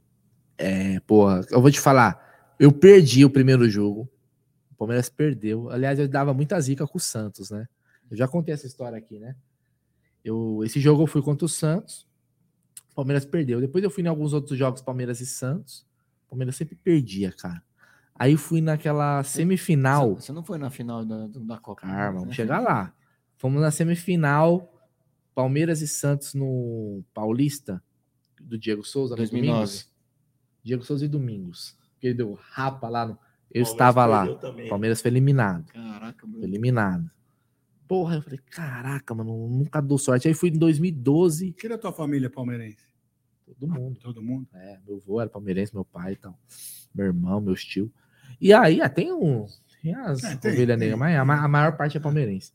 É, 0.57 0.99
porra, 1.01 1.41
eu 1.51 1.61
vou 1.61 1.71
te 1.71 1.79
falar. 1.79 2.55
Eu 2.59 2.71
perdi 2.71 3.25
o 3.25 3.29
primeiro 3.29 3.69
jogo. 3.69 4.09
O 4.71 4.75
Palmeiras 4.75 5.09
perdeu. 5.09 5.69
Aliás, 5.69 5.99
eu 5.99 6.07
dava 6.07 6.33
muita 6.33 6.59
zica 6.59 6.87
com 6.87 6.97
o 6.97 7.01
Santos, 7.01 7.49
né? 7.49 7.67
Eu 8.09 8.17
já 8.17 8.27
contei 8.27 8.53
essa 8.53 8.67
história 8.67 8.97
aqui, 8.97 9.19
né? 9.19 9.35
Eu, 10.23 10.61
esse 10.63 10.79
jogo 10.79 11.03
eu 11.03 11.07
fui 11.07 11.21
contra 11.21 11.45
o 11.45 11.49
Santos. 11.49 12.07
O 12.91 12.95
Palmeiras 12.95 13.25
perdeu. 13.25 13.59
Depois 13.59 13.83
eu 13.83 13.89
fui 13.89 14.03
em 14.03 14.07
alguns 14.07 14.33
outros 14.33 14.57
jogos, 14.57 14.81
Palmeiras 14.81 15.19
e 15.19 15.25
Santos. 15.25 15.85
O 16.25 16.29
Palmeiras 16.31 16.55
sempre 16.55 16.75
perdia, 16.75 17.31
cara. 17.31 17.61
Aí 18.17 18.37
fui 18.37 18.61
naquela 18.61 19.21
semifinal. 19.23 20.15
Você 20.15 20.31
não 20.31 20.43
foi 20.43 20.57
na 20.57 20.69
final 20.69 21.03
da, 21.03 21.27
da 21.27 21.57
Copa? 21.57 21.85
Né? 21.85 22.11
vamos 22.11 22.33
chegar 22.33 22.59
lá. 22.59 22.93
Fomos 23.35 23.61
na 23.61 23.69
semifinal, 23.69 24.73
Palmeiras 25.33 25.81
e 25.81 25.87
Santos 25.87 26.33
no 26.33 27.03
Paulista, 27.13 27.83
do 28.41 28.57
Diego 28.57 28.83
Souza, 28.85 29.15
2009. 29.15 29.51
Domingos. 29.51 29.94
Diego 30.65 30.83
Souza 30.83 31.05
e 31.05 31.07
Domingos. 31.07 31.77
Que 31.99 32.11
deu 32.11 32.33
rapa 32.33 32.89
lá 32.89 33.05
no. 33.05 33.11
Eu 33.51 33.63
Palmeiras 33.63 33.71
estava 33.71 34.05
lá. 34.07 34.35
Também. 34.35 34.67
Palmeiras 34.67 35.01
foi 35.01 35.11
eliminado. 35.11 35.71
Caraca, 35.71 36.25
mano. 36.25 36.39
Foi 36.39 36.49
eliminado. 36.49 37.11
Porra, 37.87 38.15
eu 38.15 38.21
falei, 38.23 38.39
caraca, 38.49 39.13
mano, 39.13 39.47
nunca 39.47 39.79
dou 39.79 39.99
sorte. 39.99 40.27
Aí 40.27 40.33
fui 40.33 40.49
em 40.49 40.57
2012. 40.57 41.53
Que 41.53 41.67
era 41.67 41.75
a 41.75 41.77
tua 41.77 41.93
família 41.93 42.31
palmeirense? 42.31 42.83
Todo 43.45 43.67
mundo. 43.67 43.99
Todo 43.99 44.23
mundo? 44.23 44.47
É, 44.55 44.79
meu 44.85 44.97
avô 44.97 45.21
era 45.21 45.29
palmeirense, 45.29 45.73
meu 45.73 45.85
pai 45.85 46.13
e 46.13 46.15
tal. 46.15 46.37
Meu 46.93 47.05
irmão, 47.05 47.39
meu 47.39 47.53
tio. 47.53 47.93
E 48.41 48.51
aí, 48.51 48.81
ah, 48.81 48.89
tem 48.89 49.13
um. 49.13 49.45
Tem 49.83 49.93
as 49.93 50.23
é, 50.23 50.33
ovelhas 50.33 50.79
negras, 50.79 50.97
mas 50.97 51.15
a, 51.15 51.47
maior 51.47 51.77
parte 51.77 51.95
é 51.95 51.99
palmeirense. 51.99 52.51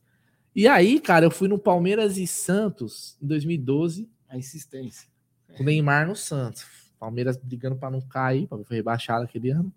E 0.53 0.67
aí, 0.67 0.99
cara, 0.99 1.25
eu 1.25 1.31
fui 1.31 1.47
no 1.47 1.57
Palmeiras 1.57 2.17
e 2.17 2.27
Santos 2.27 3.17
em 3.21 3.27
2012. 3.27 4.09
A 4.27 4.37
insistência. 4.37 5.07
Com 5.55 5.63
o 5.63 5.65
Neymar 5.65 6.07
no 6.07 6.15
Santos. 6.15 6.80
Palmeiras 7.01 7.35
brigando 7.35 7.75
para 7.75 7.89
não 7.89 7.99
cair, 7.99 8.45
para 8.45 8.63
foi 8.63 8.77
rebaixado 8.77 9.23
aquele 9.23 9.49
ano. 9.49 9.73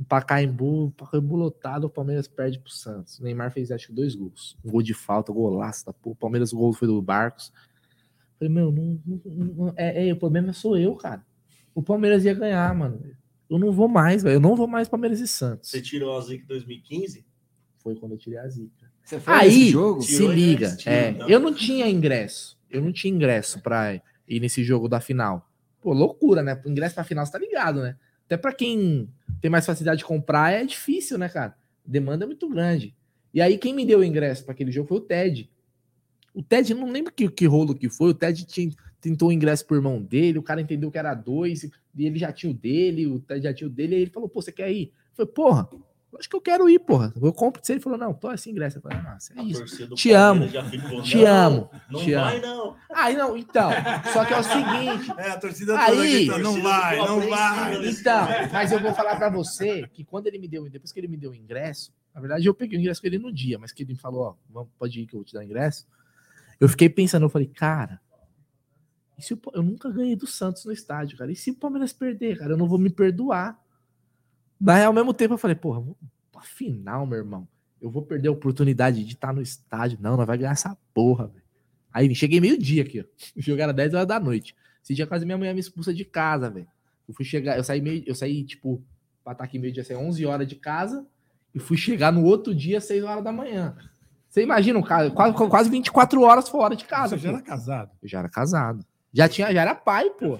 Um 0.00 0.04
Pacaembu, 0.04 0.90
Pacaembu 0.96 1.36
lotado, 1.36 1.84
o 1.84 1.90
Palmeiras 1.90 2.26
perde 2.26 2.58
pro 2.58 2.70
Santos. 2.70 3.18
O 3.18 3.24
Neymar 3.24 3.52
fez 3.52 3.70
acho 3.70 3.88
que 3.88 3.92
dois 3.92 4.14
gols. 4.14 4.56
Um 4.64 4.70
gol 4.70 4.82
de 4.82 4.94
falta, 4.94 5.30
golaço 5.32 5.84
da 5.84 5.92
porra. 5.92 6.14
O 6.14 6.16
Palmeiras 6.16 6.54
o 6.54 6.56
gol 6.56 6.72
foi 6.72 6.88
do 6.88 7.00
Barcos. 7.02 7.52
Falei, 8.38 8.52
meu, 8.52 8.72
não, 8.72 8.98
não, 9.06 9.20
não, 9.24 9.74
é, 9.76 10.08
é, 10.08 10.12
o 10.12 10.16
problema 10.16 10.50
sou 10.54 10.78
eu, 10.78 10.94
cara. 10.96 11.22
O 11.74 11.82
Palmeiras 11.82 12.24
ia 12.24 12.32
ganhar, 12.32 12.74
mano. 12.74 13.02
Eu 13.50 13.58
não 13.58 13.70
vou 13.70 13.86
mais, 13.86 14.22
velho. 14.22 14.36
Eu 14.36 14.40
não 14.40 14.56
vou 14.56 14.66
mais 14.66 14.88
Palmeiras 14.88 15.20
e 15.20 15.28
Santos. 15.28 15.70
Você 15.70 15.82
tirou 15.82 16.16
a 16.16 16.20
zica 16.22 16.42
em 16.42 16.46
2015? 16.46 17.26
Foi 17.78 17.94
quando 17.96 18.12
eu 18.12 18.18
tirei 18.18 18.38
a 18.38 18.48
zica. 18.48 18.90
Você 19.04 19.20
foi 19.20 19.34
Aí, 19.34 19.68
jogo? 19.68 20.00
se 20.00 20.26
liga. 20.26 20.74
É, 20.86 21.14
eu 21.28 21.38
não 21.38 21.54
tinha 21.54 21.88
ingresso. 21.88 22.58
Eu 22.70 22.82
não 22.82 22.92
tinha 22.92 23.12
ingresso 23.14 23.60
pra 23.60 24.00
ir 24.26 24.40
nesse 24.40 24.64
jogo 24.64 24.88
da 24.88 25.00
final. 25.00 25.45
Pô, 25.86 25.92
loucura, 25.92 26.42
né? 26.42 26.60
O 26.64 26.68
ingresso 26.68 26.96
pra 26.96 27.04
final, 27.04 27.24
você 27.24 27.30
tá 27.30 27.38
ligado, 27.38 27.80
né? 27.80 27.96
Até 28.24 28.36
para 28.36 28.52
quem 28.52 29.08
tem 29.40 29.48
mais 29.48 29.64
facilidade 29.64 29.98
de 29.98 30.04
comprar, 30.04 30.52
é 30.52 30.64
difícil, 30.64 31.16
né, 31.16 31.28
cara? 31.28 31.56
Demanda 31.86 32.24
é 32.24 32.26
muito 32.26 32.48
grande. 32.48 32.92
E 33.32 33.40
aí, 33.40 33.56
quem 33.56 33.72
me 33.72 33.86
deu 33.86 34.00
o 34.00 34.04
ingresso 34.04 34.42
para 34.42 34.52
aquele 34.52 34.72
jogo 34.72 34.88
foi 34.88 34.96
o 34.96 35.00
Ted. 35.00 35.48
O 36.34 36.42
Ted, 36.42 36.74
não 36.74 36.90
lembro 36.90 37.12
que, 37.12 37.28
que 37.28 37.46
rolo 37.46 37.72
que 37.72 37.88
foi. 37.88 38.10
O 38.10 38.14
Ted 38.14 38.44
tinha, 38.46 38.72
tentou 39.00 39.28
o 39.28 39.32
ingresso 39.32 39.64
por 39.64 39.76
irmão 39.76 40.02
dele, 40.02 40.40
o 40.40 40.42
cara 40.42 40.60
entendeu 40.60 40.90
que 40.90 40.98
era 40.98 41.14
dois, 41.14 41.62
e 41.62 42.04
ele 42.04 42.18
já 42.18 42.32
tinha 42.32 42.50
o 42.50 42.54
dele, 42.54 43.06
o 43.06 43.20
Ted 43.20 43.44
já 43.44 43.54
tinha 43.54 43.68
o 43.68 43.70
dele, 43.70 43.94
e 43.94 44.00
ele 44.00 44.10
falou: 44.10 44.28
pô, 44.28 44.42
você 44.42 44.50
quer 44.50 44.72
ir? 44.72 44.92
Falei, 45.14 45.30
porra, 45.30 45.70
acho 46.18 46.28
que 46.28 46.36
eu 46.36 46.40
quero 46.40 46.68
ir, 46.68 46.78
porra. 46.78 47.12
Eu 47.20 47.32
compro 47.32 47.60
de 47.60 47.66
você. 47.66 47.74
Ele 47.74 47.80
falou, 47.80 47.98
não, 47.98 48.12
tô 48.12 48.28
assim, 48.28 48.50
ingresso. 48.50 48.78
Eu 48.78 48.82
falei, 48.82 48.98
nossa, 49.00 49.32
é 49.38 49.42
isso. 49.42 49.88
Te 49.94 50.12
amo. 50.12 50.48
Ficou, 50.70 51.02
te 51.02 51.24
amo. 51.24 51.70
Não 51.90 52.00
te 52.00 52.14
vai, 52.14 52.36
amo. 52.38 52.46
não. 52.46 52.76
Aí, 52.94 53.16
não, 53.16 53.36
então. 53.36 53.70
Só 54.12 54.24
que 54.24 54.34
é 54.34 54.38
o 54.38 54.42
seguinte. 54.42 55.06
É, 55.16 55.30
a 55.30 55.38
torcida 55.38 55.78
aí, 55.78 56.26
toda 56.26 56.38
não 56.38 56.62
vai, 56.62 56.98
não 56.98 57.20
vai. 57.28 57.88
Então, 57.88 58.26
mas 58.52 58.70
eu 58.70 58.80
vou 58.80 58.92
falar 58.92 59.16
pra 59.16 59.30
você 59.30 59.86
que 59.88 60.04
quando 60.04 60.26
ele 60.26 60.38
me 60.38 60.46
deu, 60.46 60.68
depois 60.68 60.92
que 60.92 61.00
ele 61.00 61.08
me 61.08 61.16
deu 61.16 61.30
o 61.30 61.34
ingresso, 61.34 61.92
na 62.14 62.20
verdade 62.20 62.44
eu 62.46 62.54
peguei 62.54 62.78
o 62.78 62.80
ingresso 62.80 63.00
com 63.00 63.06
ele 63.06 63.18
no 63.18 63.32
dia, 63.32 63.58
mas 63.58 63.72
que 63.72 63.82
ele 63.82 63.92
me 63.92 63.98
falou, 63.98 64.38
ó, 64.52 64.64
pode 64.78 65.00
ir 65.00 65.06
que 65.06 65.14
eu 65.14 65.20
vou 65.20 65.24
te 65.24 65.32
dar 65.32 65.40
o 65.40 65.42
ingresso. 65.42 65.86
Eu 66.60 66.68
fiquei 66.68 66.88
pensando, 66.88 67.24
eu 67.24 67.30
falei, 67.30 67.48
cara, 67.48 68.00
e 69.18 69.22
se 69.22 69.32
eu, 69.32 69.40
eu 69.54 69.62
nunca 69.62 69.90
ganhei 69.90 70.14
do 70.14 70.26
Santos 70.26 70.64
no 70.64 70.72
estádio, 70.72 71.16
cara. 71.16 71.32
E 71.32 71.36
se 71.36 71.50
o 71.50 71.54
Palmeiras 71.54 71.92
perder, 71.92 72.38
cara, 72.38 72.52
eu 72.52 72.56
não 72.56 72.68
vou 72.68 72.78
me 72.78 72.90
perdoar. 72.90 73.58
Daí, 74.60 74.84
ao 74.84 74.92
mesmo 74.92 75.12
tempo, 75.12 75.34
eu 75.34 75.38
falei, 75.38 75.54
porra, 75.54 75.82
final, 76.46 77.06
meu 77.06 77.18
irmão. 77.18 77.46
Eu 77.80 77.90
vou 77.90 78.02
perder 78.02 78.28
a 78.28 78.32
oportunidade 78.32 79.04
de 79.04 79.14
estar 79.14 79.32
no 79.32 79.42
estádio. 79.42 79.98
Não, 80.00 80.16
nós 80.16 80.26
vai 80.26 80.38
ganhar 80.38 80.52
essa 80.52 80.76
porra, 80.94 81.26
velho. 81.26 81.44
Aí 81.92 82.14
cheguei 82.14 82.40
meio-dia 82.40 82.82
aqui, 82.82 83.00
ó. 83.00 83.52
Era 83.60 83.72
10 83.72 83.94
horas 83.94 84.06
da 84.06 84.18
noite. 84.18 84.54
Esse 84.82 84.94
dia 84.94 85.06
quase 85.06 85.24
minha 85.24 85.36
mulher 85.36 85.52
me 85.52 85.60
expulsa 85.60 85.92
de 85.92 86.04
casa, 86.04 86.48
velho. 86.48 86.68
Eu 87.08 87.14
fui 87.14 87.24
chegar, 87.24 87.56
eu 87.56 87.64
saí 87.64 87.80
meio, 87.80 88.02
eu 88.06 88.14
saí, 88.14 88.44
tipo, 88.44 88.82
pra 89.22 89.32
estar 89.32 89.44
aqui 89.44 89.58
meio-dia, 89.58 89.82
assim, 89.82 89.94
11 89.94 90.26
horas 90.26 90.46
de 90.46 90.56
casa, 90.56 91.06
e 91.54 91.58
fui 91.58 91.76
chegar 91.76 92.12
no 92.12 92.24
outro 92.24 92.54
dia, 92.54 92.80
6 92.80 93.04
horas 93.04 93.22
da 93.22 93.32
manhã. 93.32 93.76
Você 94.28 94.42
imagina, 94.42 94.78
um 94.78 94.82
cara, 94.82 95.10
quase, 95.10 95.34
quase 95.34 95.70
24 95.70 96.20
horas 96.22 96.48
fora 96.48 96.74
de 96.74 96.84
casa. 96.84 97.16
Você 97.16 97.22
já 97.22 97.28
era 97.30 97.42
casado? 97.42 97.90
Eu 98.02 98.08
já 98.08 98.18
era 98.18 98.28
casado. 98.28 98.84
Já 99.12 99.28
tinha, 99.28 99.52
já 99.52 99.62
era 99.62 99.74
pai, 99.74 100.10
pô. 100.10 100.36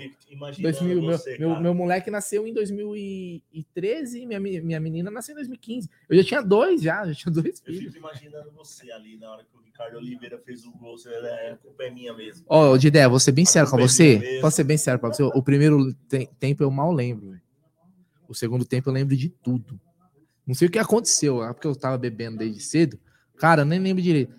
2000, 0.58 1.00
meu, 1.00 1.18
meu, 1.38 1.60
meu, 1.60 1.74
moleque 1.74 2.10
nasceu 2.10 2.46
em 2.46 2.52
2013, 2.52 4.26
minha, 4.26 4.38
minha 4.38 4.80
menina 4.80 5.10
nasceu 5.10 5.32
em 5.32 5.36
2015. 5.36 5.88
Eu 6.08 6.16
já 6.18 6.24
tinha 6.24 6.42
dois, 6.42 6.82
já, 6.82 7.06
já 7.06 7.14
tinha 7.14 7.32
dois 7.32 7.60
filhos. 7.60 7.84
Eu 7.84 7.92
fico 7.92 7.98
imaginando 7.98 8.50
você 8.52 8.90
ali 8.90 9.16
na 9.16 9.30
hora 9.30 9.44
que 9.44 9.56
o 9.56 9.60
Ricardo 9.60 9.96
Oliveira 9.96 10.38
fez 10.38 10.64
o 10.66 10.72
gol. 10.72 10.98
Você, 10.98 11.08
é, 11.10 11.52
a 11.52 11.56
culpa 11.56 11.84
é 11.84 11.90
minha 11.90 12.12
mesmo. 12.12 12.44
Ó, 12.48 12.72
oh, 12.72 12.78
Didé, 12.78 13.08
vou 13.08 13.20
ser 13.20 13.32
bem 13.32 13.46
sério 13.46 13.70
com 13.70 13.78
é 13.78 13.82
você. 13.82 14.38
Posso 14.42 14.56
ser 14.56 14.64
bem 14.64 14.76
sério 14.76 15.00
com 15.00 15.08
você? 15.08 15.22
O 15.22 15.42
primeiro 15.42 15.94
te 16.08 16.28
tempo 16.38 16.62
eu 16.62 16.70
mal 16.70 16.92
lembro. 16.92 17.40
O 18.28 18.34
segundo 18.34 18.64
tempo 18.64 18.90
eu 18.90 18.92
lembro 18.92 19.16
de 19.16 19.30
tudo. 19.30 19.80
Não 20.46 20.54
sei 20.54 20.68
o 20.68 20.70
que 20.70 20.78
aconteceu, 20.78 21.42
é 21.42 21.52
porque 21.52 21.66
eu 21.66 21.74
tava 21.74 21.96
bebendo 21.96 22.38
desde 22.38 22.60
cedo. 22.60 22.98
Cara, 23.36 23.62
eu 23.62 23.66
nem 23.66 23.78
lembro 23.78 24.02
direito. 24.02 24.34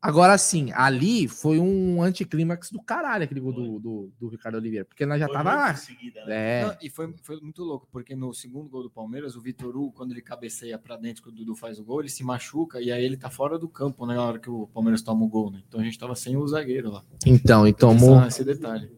Agora 0.00 0.38
sim, 0.38 0.70
ali 0.74 1.26
foi 1.26 1.58
um 1.58 2.00
anticlímax 2.00 2.70
do 2.70 2.80
caralho, 2.80 3.24
aquele 3.24 3.40
gol 3.40 3.52
do, 3.52 3.78
do, 3.80 4.12
do, 4.20 4.28
Ricardo 4.28 4.54
Oliveira, 4.54 4.84
porque 4.84 5.04
nós 5.04 5.18
já 5.18 5.26
foi 5.26 5.34
tava. 5.34 5.74
Seguida, 5.74 6.24
né? 6.24 6.60
é. 6.60 6.66
Não, 6.66 6.76
e 6.80 6.88
foi, 6.88 7.12
foi 7.20 7.40
muito 7.40 7.64
louco, 7.64 7.88
porque 7.90 8.14
no 8.14 8.32
segundo 8.32 8.70
gol 8.70 8.84
do 8.84 8.90
Palmeiras, 8.90 9.34
o 9.34 9.40
Vitor 9.40 9.76
Hugo, 9.76 9.90
quando 9.90 10.12
ele 10.12 10.22
cabeceia 10.22 10.78
para 10.78 10.96
dentro, 10.96 11.20
que 11.20 11.28
o 11.30 11.32
Dudu 11.32 11.56
faz 11.56 11.80
o 11.80 11.84
gol, 11.84 12.00
ele 12.00 12.08
se 12.08 12.22
machuca 12.22 12.80
e 12.80 12.92
aí 12.92 13.04
ele 13.04 13.16
tá 13.16 13.28
fora 13.28 13.58
do 13.58 13.68
campo, 13.68 14.06
né, 14.06 14.14
na 14.14 14.24
hora 14.24 14.38
que 14.38 14.48
o 14.48 14.68
Palmeiras 14.68 15.02
toma 15.02 15.24
o 15.24 15.28
gol, 15.28 15.50
né? 15.50 15.62
Então 15.66 15.80
a 15.80 15.84
gente 15.84 15.98
tava 15.98 16.14
sem 16.14 16.36
o 16.36 16.46
zagueiro 16.46 16.92
lá. 16.92 17.02
Então, 17.26 17.66
e 17.66 17.72
tomou. 17.72 18.24
Esse 18.24 18.44
detalhe. 18.44 18.88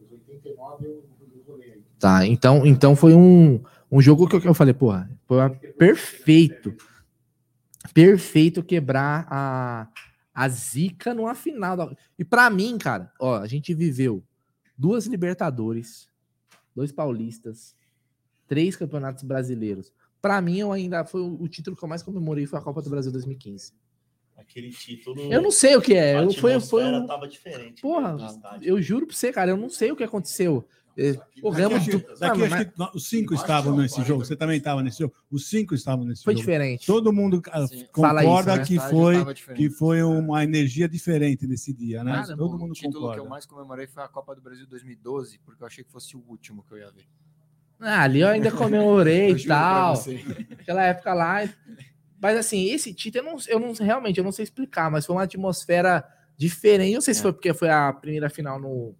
Tá, 1.97 2.27
então, 2.27 2.63
então 2.63 2.95
foi 2.95 3.15
um, 3.15 3.59
um 3.91 3.99
jogo 3.99 4.27
que 4.27 4.35
eu, 4.35 4.41
que 4.41 4.47
eu 4.47 4.53
falei, 4.53 4.73
porra, 4.73 5.09
foi 5.27 5.49
perfeito. 5.49 6.75
Perfeito 7.91 8.61
quebrar 8.61 9.25
a 9.27 9.87
a 10.33 10.47
zica 10.49 11.13
numa 11.13 11.35
final. 11.35 11.77
Da... 11.77 11.95
E 12.17 12.23
para 12.23 12.49
mim, 12.49 12.77
cara, 12.77 13.11
ó, 13.19 13.37
a 13.37 13.47
gente 13.47 13.73
viveu 13.73 14.23
duas 14.77 15.05
Libertadores, 15.05 16.09
dois 16.75 16.91
paulistas, 16.91 17.75
três 18.47 18.75
campeonatos 18.75 19.23
brasileiros. 19.23 19.93
Para 20.21 20.41
mim, 20.41 20.59
eu 20.59 20.71
ainda 20.71 21.03
foi 21.03 21.21
o, 21.21 21.47
título 21.47 21.75
que 21.75 21.83
eu 21.83 21.89
mais 21.89 22.03
comemorei 22.03 22.45
foi 22.45 22.59
a 22.59 22.61
Copa 22.61 22.81
do 22.81 22.89
Brasil 22.89 23.11
2015. 23.11 23.73
Aquele 24.37 24.69
título. 24.71 25.19
Eu 25.31 25.41
não 25.41 25.51
sei 25.51 25.75
o 25.75 25.81
que 25.81 25.93
é. 25.93 26.17
Eu 26.17 26.31
foi, 26.33 26.59
foi 26.59 26.83
um... 26.83 27.05
tava 27.05 27.27
diferente. 27.27 27.81
Porra, 27.81 28.17
eu 28.61 28.81
juro 28.81 29.05
pra 29.05 29.15
você, 29.15 29.31
cara, 29.31 29.51
eu 29.51 29.57
não 29.57 29.69
sei 29.69 29.91
o 29.91 29.95
que 29.95 30.03
aconteceu. 30.03 30.67
Corremos 31.41 31.79
Daqui, 31.79 31.91
tudo. 31.91 32.11
acho- 32.11 32.19
daqui 32.19 32.41
acho 32.43 32.49
mas 32.51 32.91
que 32.91 32.97
os 32.97 33.07
cinco 33.09 33.33
estavam 33.33 33.75
nesse 33.77 33.95
40 33.95 34.07
jogo. 34.07 34.25
Você 34.25 34.35
também 34.35 34.57
estava 34.57 34.83
nesse 34.83 34.99
jogo? 34.99 35.13
Os 35.31 35.49
cinco 35.49 35.73
estavam 35.73 36.05
nesse 36.05 36.23
Foi 36.23 36.33
jogo. 36.33 36.41
diferente. 36.41 36.85
Todo 36.85 37.11
mundo 37.13 37.41
ah, 37.51 37.65
Sim. 37.67 37.87
Fala 37.95 38.21
concorda 38.23 38.51
isso, 38.51 38.59
né? 38.61 38.65
que, 38.67 38.75
Estádio 38.75 39.43
foi, 39.45 39.55
que 39.55 39.69
foi 39.69 40.03
uma 40.03 40.43
energia 40.43 40.87
diferente 40.89 41.47
nesse 41.47 41.73
dia, 41.73 42.03
né? 42.03 42.11
Cara, 42.21 42.35
Todo 42.37 42.55
O 42.55 42.59
mundo 42.59 42.73
título 42.73 42.93
concorda. 42.95 43.13
que 43.21 43.25
eu 43.25 43.29
mais 43.29 43.45
comemorei 43.45 43.87
foi 43.87 44.03
a 44.03 44.07
Copa 44.07 44.35
do 44.35 44.41
Brasil 44.41 44.67
2012, 44.67 45.39
porque 45.45 45.63
eu 45.63 45.67
achei 45.67 45.83
que 45.83 45.91
fosse 45.91 46.15
o 46.15 46.23
último 46.27 46.63
que 46.67 46.73
eu 46.73 46.77
ia 46.79 46.91
ver. 46.91 47.05
Ah, 47.79 48.03
ali 48.03 48.19
eu 48.21 48.27
ainda 48.27 48.51
comemorei 48.51 49.31
e 49.35 49.47
tal. 49.47 49.95
Aquela 50.59 50.83
época 50.83 51.13
lá. 51.13 51.49
Mas 52.21 52.37
assim, 52.37 52.65
esse 52.65 52.93
título, 52.93 53.25
eu 53.27 53.31
não, 53.31 53.39
eu 53.47 53.59
não 53.59 53.73
realmente 53.73 54.19
eu 54.19 54.23
não 54.23 54.31
sei 54.31 54.43
explicar, 54.43 54.91
mas 54.91 55.05
foi 55.05 55.15
uma 55.15 55.23
atmosfera 55.23 56.03
diferente. 56.37 56.91
Eu 56.91 56.95
não 56.97 57.01
sei 57.01 57.13
se 57.15 57.19
É. 57.21 57.23
foi 57.23 57.33
porque 57.33 57.53
foi 57.53 57.69
a 57.69 57.91
primeira 57.91 58.29
final 58.29 58.59
no, 58.59 58.93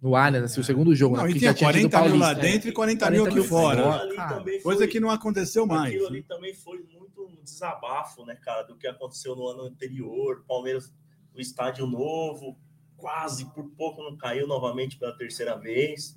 no 0.00 0.14
Allianz, 0.14 0.44
assim, 0.44 0.60
o 0.60 0.64
segundo 0.64 0.94
jogo, 0.94 1.16
Não, 1.16 1.24
né? 1.24 1.30
e 1.30 1.32
Porque 1.32 1.38
tinha 1.40 1.50
já 1.52 1.54
tinha 1.58 1.72
tido 1.72 1.90
40 1.90 2.08
mil 2.10 2.18
lá 2.20 2.32
dentro 2.34 2.68
e 2.68 2.72
40 2.72 3.10
mil 3.10 3.20
40 3.22 3.28
aqui 3.28 3.34
mil 3.40 3.44
fora. 3.44 4.62
Coisa 4.62 4.80
foi- 4.80 4.88
que 4.88 5.00
não 5.00 5.10
aconteceu 5.10 5.66
mais. 5.66 5.86
Aquilo 5.94 6.02
né? 6.04 6.08
ali 6.10 6.22
também 6.22 6.54
foi 6.54 6.78
muito 6.92 7.22
um 7.26 7.42
desabafo, 7.42 8.24
né, 8.24 8.36
cara, 8.36 8.62
do 8.62 8.76
que 8.76 8.86
aconteceu 8.86 9.34
no 9.34 9.46
ano 9.48 9.62
anterior. 9.62 10.44
Palmeiras, 10.46 10.92
o 11.34 11.40
estádio 11.40 11.86
novo, 11.86 12.56
quase 12.96 13.46
por 13.54 13.64
pouco 13.76 14.02
não 14.02 14.16
caiu 14.16 14.46
novamente 14.46 14.96
pela 14.98 15.16
terceira 15.16 15.56
vez. 15.56 16.16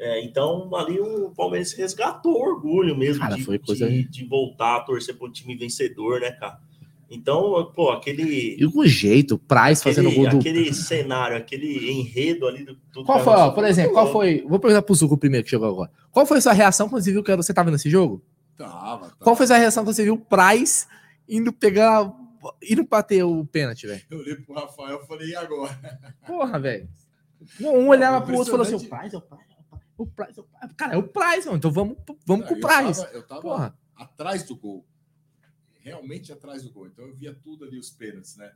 É, 0.00 0.22
então, 0.24 0.72
ali 0.76 1.00
o 1.00 1.30
Palmeiras 1.30 1.72
resgatou 1.72 2.32
o 2.34 2.40
orgulho 2.40 2.96
mesmo 2.96 3.20
Cara, 3.22 3.34
de, 3.36 3.44
foi 3.44 3.58
coisa- 3.58 3.88
de, 3.88 4.04
de 4.08 4.24
voltar 4.24 4.76
a 4.76 4.80
torcer 4.80 5.16
para 5.16 5.26
um 5.26 5.32
time 5.32 5.56
vencedor, 5.56 6.20
né, 6.20 6.30
cara? 6.32 6.60
Então, 7.10 7.72
pô, 7.74 7.90
aquele. 7.90 8.56
E 8.60 8.66
o 8.66 8.86
jeito, 8.86 9.36
o 9.36 9.38
Price 9.38 9.82
fazendo 9.82 10.08
Aquele, 10.08 10.22
gol 10.22 10.30
do. 10.30 10.38
aquele 10.38 10.74
cenário, 10.74 11.36
aquele 11.36 11.90
enredo 11.90 12.46
ali 12.46 12.64
do. 12.64 12.74
do 12.92 13.02
Qual 13.04 13.22
foi, 13.24 13.32
ó, 13.32 13.50
por 13.50 13.64
exemplo, 13.64 13.92
qual 13.94 14.12
foi. 14.12 14.44
Vou 14.46 14.58
perguntar 14.60 14.82
pro 14.82 14.94
Zuco 14.94 15.16
primeiro 15.16 15.44
que 15.44 15.50
chegou 15.50 15.68
agora. 15.68 15.90
Qual 16.10 16.26
foi 16.26 16.36
a 16.38 16.40
sua 16.40 16.52
reação 16.52 16.88
quando 16.88 17.02
você 17.02 17.10
viu 17.12 17.22
que 17.22 17.34
você 17.34 17.54
tava 17.54 17.70
nesse 17.70 17.88
jogo? 17.88 18.22
Tava, 18.56 18.72
tava. 19.08 19.16
Qual 19.20 19.34
foi 19.34 19.44
a 19.44 19.46
sua 19.46 19.56
reação 19.56 19.84
quando 19.84 19.94
você 19.96 20.04
viu 20.04 20.14
o 20.14 20.18
Price 20.18 20.86
indo 21.26 21.50
pegar. 21.52 22.12
indo 22.62 22.84
bater 22.86 23.22
o 23.24 23.44
pênalti, 23.46 23.86
velho? 23.86 24.02
Eu 24.10 24.18
olhei 24.18 24.34
pro 24.36 24.54
Rafael 24.54 25.00
e 25.02 25.06
falei, 25.06 25.28
e 25.30 25.36
agora? 25.36 25.78
Porra, 26.26 26.58
velho. 26.60 26.88
Um 27.60 27.88
olhava 27.88 28.20
pro 28.20 28.36
outro 28.36 28.50
e 28.50 28.56
falou 28.58 28.66
assim: 28.66 28.86
o. 28.86 28.90
Price, 28.90 29.14
é 29.14 29.18
o 29.18 29.22
Price, 29.22 29.44
é 29.98 30.02
o 30.02 30.06
Price, 30.06 30.38
é 30.38 30.42
o 30.42 30.44
Price. 30.44 30.74
Cara, 30.76 30.94
é 30.94 30.98
o 30.98 31.02
Price, 31.04 31.46
mano. 31.46 31.56
Então 31.56 31.70
vamos, 31.70 31.96
vamos 32.26 32.46
com 32.46 32.54
o 32.54 32.58
eu 32.58 32.60
Price. 32.60 33.00
tava- 33.00 33.14
eu 33.14 33.26
tava 33.26 33.40
Porra. 33.40 33.78
atrás 33.96 34.42
do 34.42 34.54
gol. 34.56 34.84
Realmente 35.88 36.32
atrás 36.32 36.62
do 36.62 36.70
gol. 36.70 36.86
Então 36.86 37.06
eu 37.06 37.14
via 37.14 37.34
tudo 37.42 37.64
ali, 37.64 37.78
os 37.78 37.90
pênaltis, 37.90 38.36
né? 38.36 38.52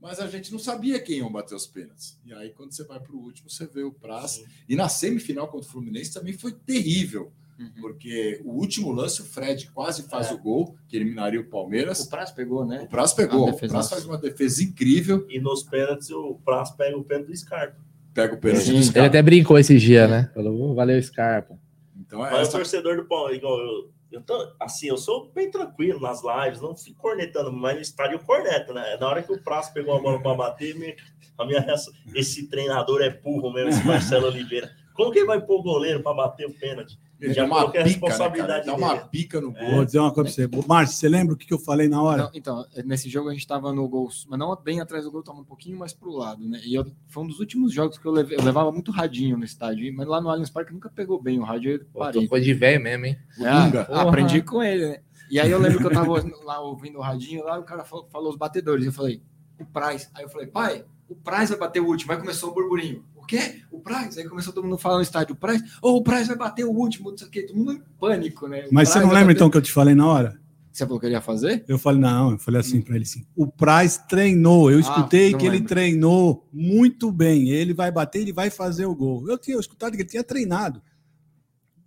Mas 0.00 0.18
a 0.18 0.26
gente 0.26 0.50
não 0.50 0.58
sabia 0.58 0.98
quem 1.00 1.18
iam 1.18 1.30
bater 1.30 1.54
os 1.54 1.66
pênaltis. 1.66 2.18
E 2.24 2.32
aí, 2.32 2.50
quando 2.50 2.72
você 2.72 2.82
vai 2.84 2.98
para 2.98 3.12
o 3.14 3.18
último, 3.20 3.48
você 3.48 3.66
vê 3.66 3.82
o 3.84 3.92
Praz. 3.92 4.32
Sim. 4.32 4.44
E 4.68 4.74
na 4.74 4.88
semifinal 4.88 5.46
contra 5.46 5.68
o 5.68 5.70
Fluminense 5.70 6.12
também 6.12 6.32
foi 6.32 6.52
terrível. 6.52 7.30
Uhum. 7.58 7.70
Porque 7.80 8.40
o 8.44 8.50
último 8.50 8.90
lance, 8.90 9.22
o 9.22 9.24
Fred 9.24 9.70
quase 9.72 10.02
faz 10.08 10.32
o 10.32 10.38
gol, 10.38 10.74
que 10.88 10.96
eliminaria 10.96 11.40
o 11.40 11.44
Palmeiras. 11.44 12.00
O 12.00 12.08
Praz 12.10 12.32
pegou, 12.32 12.64
né? 12.66 12.82
O 12.82 12.88
Praz 12.88 13.12
pegou. 13.12 13.46
A 13.46 13.50
O 13.50 13.52
defesa. 13.52 13.72
Praz 13.74 13.90
faz 13.90 14.04
uma 14.04 14.18
defesa 14.18 14.64
incrível. 14.64 15.24
E 15.28 15.38
nos 15.38 15.62
pênaltis, 15.62 16.10
o 16.10 16.34
Praz 16.44 16.70
pega 16.72 16.96
o 16.96 17.04
pênalti 17.04 17.28
do 17.28 17.36
Scarpa. 17.36 17.76
Pega 18.12 18.34
o 18.34 18.38
pênalti 18.38 18.64
Sim. 18.64 18.72
dos 18.72 18.86
Ele 18.86 18.94
caras. 18.94 19.08
até 19.08 19.22
brincou 19.22 19.56
esse 19.58 19.78
dia, 19.78 20.08
né? 20.08 20.30
Falou, 20.34 20.70
"Ô, 20.70 20.74
valeu, 20.74 21.00
Scarpa. 21.00 21.56
Então, 21.96 22.26
é 22.26 22.30
Mas 22.30 22.38
o 22.40 22.42
essa... 22.42 22.58
torcedor 22.58 22.96
do 22.96 23.04
Palmeiras, 23.06 23.38
igual 23.38 23.58
eu, 23.60 23.90
eu 24.12 24.22
tô, 24.22 24.52
assim, 24.60 24.88
eu 24.88 24.98
sou 24.98 25.30
bem 25.32 25.50
tranquilo 25.50 25.98
nas 25.98 26.22
lives, 26.22 26.60
não 26.60 26.76
fico 26.76 27.00
cornetando, 27.00 27.50
mas 27.50 27.76
no 27.76 27.80
estádio 27.80 28.16
eu 28.16 28.24
corneto, 28.24 28.74
né? 28.74 28.96
Na 28.98 29.08
hora 29.08 29.22
que 29.22 29.32
o 29.32 29.42
Prazo 29.42 29.72
pegou 29.72 29.96
a 29.96 30.00
bola 30.00 30.20
para 30.22 30.34
bater, 30.34 30.96
a 31.38 31.46
minha 31.46 31.60
reação, 31.60 31.92
esse 32.14 32.46
treinador 32.48 33.00
é 33.00 33.10
burro 33.10 33.50
mesmo, 33.50 33.70
esse 33.70 33.86
Marcelo 33.86 34.26
Oliveira. 34.26 34.70
Como 34.94 35.10
que 35.10 35.20
ele 35.20 35.26
vai 35.26 35.40
pôr 35.40 35.60
o 35.60 35.62
goleiro 35.62 36.02
para 36.02 36.14
bater 36.14 36.46
o 36.46 36.52
pênalti? 36.52 36.98
Ele 37.22 37.34
Já 37.34 37.42
dá 37.42 37.48
uma 37.48 37.60
coloquei 37.60 37.80
a 37.80 37.84
pica, 37.84 38.00
né, 38.00 38.08
responsabilidade 38.08 38.66
Dá 38.66 38.74
uma 38.74 38.96
pica 38.98 39.40
no 39.40 39.52
gol. 39.52 39.70
Vou 39.70 39.84
dizer 39.84 39.98
uma 40.00 40.12
coisa 40.12 40.48
pra 40.48 40.60
você. 40.60 40.66
Márcio, 40.68 40.96
você 40.96 41.08
lembra 41.08 41.34
o 41.34 41.36
que 41.36 41.52
eu 41.54 41.58
falei 41.58 41.88
na 41.88 42.02
hora? 42.02 42.22
Não, 42.24 42.30
então, 42.34 42.66
nesse 42.84 43.08
jogo 43.08 43.28
a 43.28 43.32
gente 43.32 43.46
tava 43.46 43.72
no 43.72 43.88
gol, 43.88 44.08
mas 44.28 44.38
não 44.38 44.56
bem 44.56 44.80
atrás 44.80 45.04
do 45.04 45.10
gol, 45.12 45.22
tava 45.22 45.38
um 45.38 45.44
pouquinho 45.44 45.78
mais 45.78 45.92
pro 45.92 46.10
lado, 46.10 46.48
né? 46.48 46.60
E 46.64 46.74
eu- 46.74 46.84
foi 47.08 47.22
um 47.22 47.26
dos 47.26 47.38
últimos 47.38 47.72
jogos 47.72 47.96
que 47.98 48.04
eu, 48.06 48.12
levei- 48.12 48.36
eu 48.38 48.42
levava 48.42 48.72
muito 48.72 48.90
radinho 48.90 49.36
no 49.36 49.44
estádio, 49.44 49.92
mas 49.96 50.06
lá 50.06 50.20
no 50.20 50.28
Allianz 50.28 50.50
Parque 50.50 50.72
nunca 50.72 50.90
pegou 50.90 51.22
bem 51.22 51.38
o 51.38 51.42
rádio, 51.44 51.72
eu 51.72 51.86
parei. 52.00 52.22
tô 52.22 52.28
coisa 52.28 52.44
de 52.44 52.54
velho 52.54 52.82
mesmo, 52.82 53.06
hein? 53.06 53.16
O 53.38 53.46
Ah, 53.46 54.02
aprendi 54.02 54.42
com 54.42 54.62
ele, 54.62 54.88
né? 54.88 54.98
E 55.30 55.38
aí 55.40 55.50
eu 55.50 55.58
lembro 55.58 55.78
que 55.78 55.86
eu 55.86 55.92
tava 55.92 56.12
lá 56.44 56.60
ouvindo 56.60 56.98
o 56.98 57.02
radinho, 57.02 57.44
lá 57.44 57.58
o 57.58 57.62
cara 57.62 57.84
falou, 57.84 58.06
falou 58.10 58.30
os 58.30 58.36
batedores. 58.36 58.84
Eu 58.84 58.92
falei, 58.92 59.22
o 59.58 59.64
Price. 59.64 60.08
Aí 60.14 60.24
eu 60.24 60.28
falei, 60.28 60.46
pai, 60.48 60.84
o 61.08 61.14
Price 61.14 61.46
vai 61.52 61.58
bater 61.60 61.80
o 61.80 61.86
último. 61.86 62.12
Aí 62.12 62.18
começou 62.18 62.50
o 62.50 62.54
burburinho. 62.54 63.04
O 63.36 63.38
quê? 63.38 63.62
O 63.70 63.80
Price? 63.80 64.18
Aí 64.20 64.28
começou 64.28 64.52
todo 64.52 64.64
mundo 64.64 64.78
falando 64.78 64.98
no 64.98 65.02
estádio, 65.02 65.34
o 65.34 65.36
Price, 65.36 65.64
oh, 65.80 65.96
o 65.96 66.02
Price 66.02 66.26
vai 66.28 66.36
bater 66.36 66.64
o 66.64 66.70
último, 66.70 67.10
não 67.10 67.16
sei 67.18 67.26
o 67.26 67.30
quê. 67.30 67.42
Todo 67.42 67.56
mundo 67.56 67.72
em 67.72 67.82
pânico, 67.98 68.46
né? 68.46 68.66
O 68.70 68.74
Mas 68.74 68.88
você 68.88 68.94
Price 68.94 69.00
não 69.00 69.08
vai 69.08 69.16
lembra 69.20 69.34
bater- 69.34 69.36
então 69.36 69.50
que 69.50 69.56
eu 69.56 69.62
te 69.62 69.72
falei 69.72 69.94
na 69.94 70.06
hora? 70.06 70.40
Você 70.70 70.84
falou 70.86 70.98
que 70.98 71.04
ele 71.06 71.14
ia 71.14 71.20
fazer? 71.20 71.64
Eu 71.68 71.78
falei, 71.78 72.00
não, 72.00 72.30
eu 72.32 72.38
falei 72.38 72.60
assim 72.60 72.80
pra 72.80 72.94
ele 72.94 73.04
assim: 73.04 73.26
o 73.36 73.46
Price 73.46 74.00
treinou. 74.08 74.70
Eu 74.70 74.78
Ah, 74.78 74.80
escutei 74.80 75.30
não 75.32 75.38
que 75.38 75.44
ele 75.46 75.56
lembro. 75.56 75.68
treinou 75.68 76.48
muito 76.52 77.12
bem. 77.12 77.48
Ele 77.50 77.74
vai 77.74 77.90
bater, 77.90 78.20
ele 78.22 78.32
vai 78.32 78.48
fazer 78.48 78.86
o 78.86 78.94
gol. 78.94 79.28
Eu 79.28 79.36
tinha 79.36 79.58
escutado 79.58 79.92
que 79.92 80.02
ele 80.02 80.08
tinha 80.08 80.24
treinado. 80.24 80.82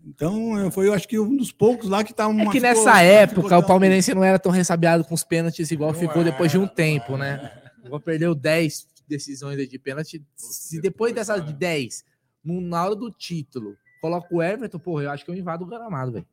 Então, 0.08 0.56
eu, 0.60 0.70
foi, 0.70 0.88
eu 0.88 0.94
acho 0.94 1.08
que 1.08 1.18
um 1.20 1.36
dos 1.36 1.52
poucos 1.52 1.90
lá 1.90 2.04
que 2.04 2.14
tá 2.14 2.28
uma. 2.28 2.44
É 2.44 2.50
que 2.52 2.60
nessa 2.60 2.80
ficou 2.82 2.96
época 2.96 3.58
o 3.58 3.64
palmeirense 3.66 4.14
não 4.14 4.24
era 4.24 4.38
tão 4.38 4.52
ressabiado 4.52 5.04
com 5.04 5.16
os 5.16 5.24
pênaltis 5.24 5.72
igual 5.72 5.92
Não 5.92 6.00
ficou 6.00 6.24
depois 6.24 6.52
de 6.52 6.58
um 6.60 6.68
tempo, 6.68 7.14
não 7.14 7.18
né? 7.20 7.40
era. 7.42 7.72
Igual 7.84 8.00
perdeu 8.00 8.36
10 8.36 8.86
decisões 9.08 9.58
aí 9.60 9.68
de 9.68 9.80
pênalti. 9.80 10.24
Se 10.36 10.82
depois 10.82 11.14
depois, 11.14 11.14
dessas 11.14 11.46
de 11.46 11.54
10, 11.54 12.04
no- 12.44 12.62
na 12.62 12.84
hora 12.86 12.96
do 12.96 13.10
título, 13.12 13.76
coloca 14.02 14.28
o 14.34 14.42
Everton, 14.42 14.80
porra, 14.80 15.04
eu 15.04 15.12
acho 15.12 15.24
que 15.26 15.32
eu 15.32 15.36
invado 15.36 15.64
o 15.64 15.66
gramado, 15.68 16.12
velho. 16.12 16.28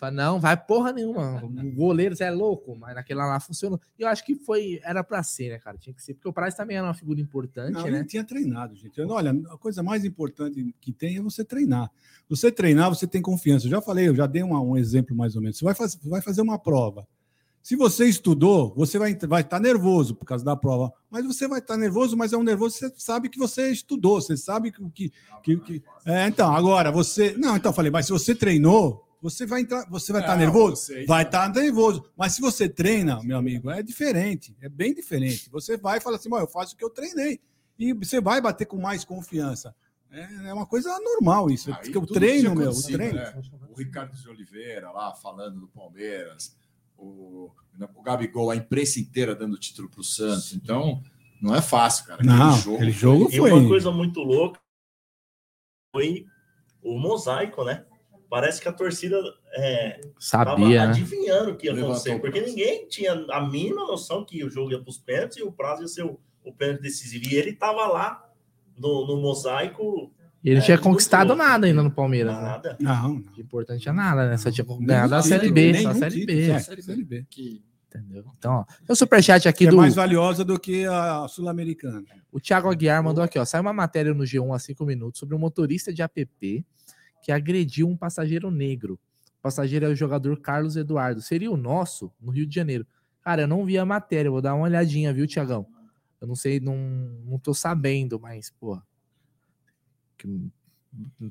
Fala, 0.00 0.10
não, 0.12 0.40
vai 0.40 0.56
porra 0.56 0.92
nenhuma. 0.92 1.40
O 1.44 1.72
goleiro, 1.72 2.16
você 2.16 2.24
é 2.24 2.30
louco, 2.32 2.74
mas 2.76 2.96
naquele 2.96 3.20
lá 3.20 3.38
funcionou. 3.38 3.80
E 3.96 4.02
eu 4.02 4.08
acho 4.08 4.24
que 4.26 4.34
foi, 4.34 4.80
era 4.82 5.04
pra 5.04 5.22
ser, 5.22 5.50
né, 5.50 5.58
cara? 5.58 5.78
Tinha 5.78 5.94
que 5.94 6.02
ser, 6.02 6.14
porque 6.14 6.28
o 6.28 6.32
Price 6.32 6.56
também 6.56 6.76
era 6.76 6.84
uma 6.86 6.94
figura 6.94 7.20
importante, 7.20 7.74
Não, 7.74 7.84
né? 7.84 7.98
ele 7.98 8.04
tinha 8.04 8.24
treinado, 8.24 8.74
gente. 8.74 9.00
Olha, 9.02 9.30
a 9.30 9.56
coisa 9.56 9.80
mais 9.82 10.04
importante 10.04 10.74
que 10.80 10.92
tem 10.92 11.16
é 11.16 11.22
você 11.22 11.44
treinar. 11.44 11.90
Você 12.28 12.50
treinar, 12.50 12.88
você 12.90 13.06
tem 13.06 13.22
confiança. 13.22 13.66
Eu 13.66 13.70
já 13.70 13.80
falei, 13.80 14.08
eu 14.08 14.16
já 14.16 14.26
dei 14.26 14.42
uma- 14.42 14.60
um 14.60 14.76
exemplo 14.76 15.14
mais 15.16 15.36
ou 15.36 15.42
menos. 15.42 15.58
Você 15.58 15.64
vai, 15.64 15.74
faz, 15.74 15.94
vai 16.02 16.20
fazer 16.20 16.40
uma 16.42 16.58
prova. 16.58 17.06
Se 17.62 17.76
você 17.76 18.06
estudou, 18.06 18.72
você 18.74 18.98
vai 18.98 19.12
estar 19.12 19.26
vai 19.26 19.42
estar 19.42 19.60
nervoso 19.60 20.14
por 20.14 20.24
causa 20.24 20.44
da 20.44 20.56
prova. 20.56 20.92
Mas 21.10 21.26
você 21.26 21.46
vai 21.46 21.58
estar 21.58 21.76
nervoso, 21.76 22.16
mas 22.16 22.32
é 22.32 22.36
um 22.36 22.42
nervoso, 22.42 22.76
você 22.78 22.92
sabe 22.96 23.28
que 23.28 23.38
você 23.38 23.70
estudou, 23.70 24.20
você 24.20 24.36
sabe 24.36 24.72
que. 24.72 24.82
que, 24.90 25.12
que, 25.42 25.56
que- 25.58 25.82
é, 26.06 26.26
então, 26.28 26.54
agora, 26.54 26.90
você. 26.90 27.34
Não, 27.36 27.56
então 27.56 27.70
eu 27.70 27.74
falei, 27.74 27.90
mas 27.90 28.06
se 28.06 28.12
você 28.12 28.34
treinou, 28.34 29.04
você 29.20 29.44
vai 29.44 29.60
entrar, 29.62 29.84
você 29.90 30.12
vai 30.12 30.22
estar 30.22 30.32
Não, 30.34 30.40
nervoso? 30.40 30.76
você- 30.76 31.04
Vai 31.04 31.24
estar 31.24 31.48
nervoso. 31.52 32.04
Mas 32.16 32.32
se 32.32 32.40
você 32.40 32.68
treina, 32.68 33.22
meu 33.22 33.36
amigo, 33.36 33.68
é 33.70 33.82
diferente. 33.82 34.56
É 34.62 34.68
bem 34.68 34.94
diferente. 34.94 35.50
Você 35.50 35.76
vai 35.76 35.98
e 35.98 36.00
fala 36.00 36.16
assim, 36.16 36.30
"Bom, 36.30 36.38
eu 36.38 36.46
faço 36.48 36.74
o 36.74 36.78
que 36.78 36.84
eu 36.84 36.90
treinei. 36.90 37.38
E 37.78 37.92
você 37.92 38.20
vai 38.20 38.40
bater 38.40 38.64
com 38.66 38.78
mais 38.80 39.04
confiança. 39.04 39.74
É, 40.10 40.48
é 40.48 40.54
uma 40.54 40.64
coisa 40.66 40.88
normal 41.00 41.50
isso. 41.50 41.70
Aí 41.72 41.90
tudo 41.92 42.06
treino, 42.14 42.54
meu, 42.54 42.72
treino. 42.82 43.14
né? 43.14 43.34
O 43.70 43.78
Ricardo 43.78 44.16
de 44.16 44.28
Oliveira 44.28 44.90
lá 44.90 45.14
falando 45.14 45.60
do 45.60 45.68
Palmeiras, 45.68 46.56
o, 46.98 47.50
o 47.94 48.02
Gabigol, 48.02 48.50
a 48.50 48.56
imprensa 48.56 48.98
inteira 48.98 49.34
dando 49.34 49.56
título 49.58 49.88
para 49.88 50.00
o 50.00 50.04
Santos. 50.04 50.52
Então, 50.52 51.00
não 51.40 51.54
é 51.54 51.62
fácil, 51.62 52.06
cara. 52.06 52.22
Não, 52.22 52.54
aquele 52.54 52.90
jogo 52.90 53.28
E 53.30 53.38
foi. 53.38 53.52
uma 53.52 53.68
coisa 53.68 53.90
muito 53.90 54.20
louca 54.20 54.60
foi 55.94 56.26
o 56.82 56.98
mosaico, 56.98 57.64
né? 57.64 57.84
Parece 58.28 58.60
que 58.60 58.68
a 58.68 58.72
torcida 58.72 59.16
é, 59.54 60.00
Sabia, 60.18 60.66
né? 60.66 60.78
adivinhando 60.90 61.52
o 61.52 61.56
que 61.56 61.66
ia 61.66 61.72
Levantou 61.72 61.94
acontecer, 61.94 62.20
porque 62.20 62.40
ninguém 62.42 62.86
tinha 62.86 63.12
a 63.30 63.40
mínima 63.48 63.86
noção 63.86 64.24
que 64.24 64.44
o 64.44 64.50
jogo 64.50 64.70
ia 64.70 64.80
para 64.80 64.90
os 64.90 64.98
pênaltis 64.98 65.38
e 65.38 65.42
o 65.42 65.50
prazo 65.50 65.82
ia 65.82 65.88
ser 65.88 66.04
o, 66.04 66.20
o 66.44 66.52
pênalti 66.52 66.82
decisivo. 66.82 67.24
E 67.26 67.36
ele 67.36 67.54
tava 67.54 67.86
lá 67.86 68.30
no, 68.76 69.06
no 69.06 69.16
mosaico, 69.16 70.12
E 70.17 70.17
ele 70.44 70.58
É, 70.58 70.62
tinha 70.62 70.78
conquistado 70.78 71.34
nada 71.34 71.66
ainda 71.66 71.82
no 71.82 71.90
Palmeiras, 71.90 72.34
né? 72.34 72.40
nada. 72.42 72.76
Não, 72.80 73.14
não. 73.14 73.20
De 73.20 73.40
importante 73.40 73.88
é 73.88 73.92
nada, 73.92 74.28
né? 74.30 74.36
Só 74.36 74.50
tinha 74.50 74.66
ganhado 74.80 75.14
a 75.14 75.22
Série 75.22 75.50
B, 75.50 75.74
só 75.82 75.90
a 75.90 75.94
Série 75.94 76.26
B. 76.26 76.50
é, 76.50 76.58
Série 76.60 76.76
B. 76.76 76.82
Série 76.82 77.04
B. 77.04 77.26
Que 77.28 77.62
Entendeu? 77.88 78.22
Então, 78.36 78.52
ó, 78.52 78.64
tem 78.64 78.86
o 78.90 78.94
superchat 78.94 79.48
aqui 79.48 79.60
Que 79.60 79.68
é 79.68 79.70
do. 79.70 79.78
mais 79.78 79.94
valiosa 79.94 80.44
do 80.44 80.60
que 80.60 80.84
a 80.84 81.26
Sul-Americana. 81.26 82.04
O 82.30 82.38
Thiago 82.38 82.70
Aguiar 82.70 83.02
mandou 83.02 83.24
aqui, 83.24 83.38
ó. 83.38 83.44
Sai 83.46 83.62
uma 83.62 83.72
matéria 83.72 84.12
no 84.12 84.24
G1 84.24 84.54
há 84.54 84.58
cinco 84.58 84.84
minutos 84.84 85.18
sobre 85.18 85.34
um 85.34 85.38
motorista 85.38 85.90
de 85.90 86.02
app 86.02 86.66
que 87.22 87.32
agrediu 87.32 87.88
um 87.88 87.96
passageiro 87.96 88.50
negro. 88.50 89.00
O 89.38 89.42
passageiro 89.42 89.86
é 89.86 89.88
o 89.88 89.94
jogador 89.96 90.38
Carlos 90.38 90.76
Eduardo. 90.76 91.22
Seria 91.22 91.50
o 91.50 91.56
nosso 91.56 92.12
no 92.20 92.30
Rio 92.30 92.46
de 92.46 92.54
Janeiro. 92.54 92.86
Cara, 93.22 93.42
eu 93.42 93.48
não 93.48 93.64
vi 93.64 93.78
a 93.78 93.86
matéria, 93.86 94.30
vou 94.30 94.42
dar 94.42 94.54
uma 94.54 94.64
olhadinha, 94.64 95.10
viu, 95.12 95.26
Tiagão? 95.26 95.66
Eu 96.20 96.28
não 96.28 96.34
sei, 96.34 96.60
não, 96.60 96.76
não 97.24 97.38
tô 97.38 97.54
sabendo, 97.54 98.20
mas, 98.20 98.50
pô. 98.50 98.78
Que, 100.18 100.50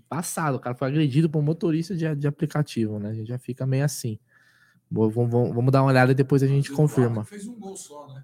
passado, 0.09 0.55
o 0.55 0.59
cara 0.59 0.75
foi 0.75 0.87
agredido 0.87 1.29
por 1.29 1.39
um 1.39 1.43
motorista 1.43 1.95
de, 1.95 2.15
de 2.15 2.27
aplicativo, 2.27 2.99
né? 2.99 3.09
A 3.09 3.13
gente 3.13 3.27
já 3.27 3.37
fica 3.37 3.65
meio 3.67 3.83
assim. 3.85 4.17
Vamos, 4.89 5.13
vamos, 5.13 5.53
vamos 5.53 5.71
dar 5.71 5.81
uma 5.81 5.89
olhada 5.89 6.11
e 6.11 6.15
depois 6.15 6.41
a 6.41 6.47
gente 6.47 6.71
confirma. 6.71 7.23
Fez 7.25 7.47
um 7.47 7.59
gol 7.59 7.75
só, 7.75 8.07
né? 8.13 8.23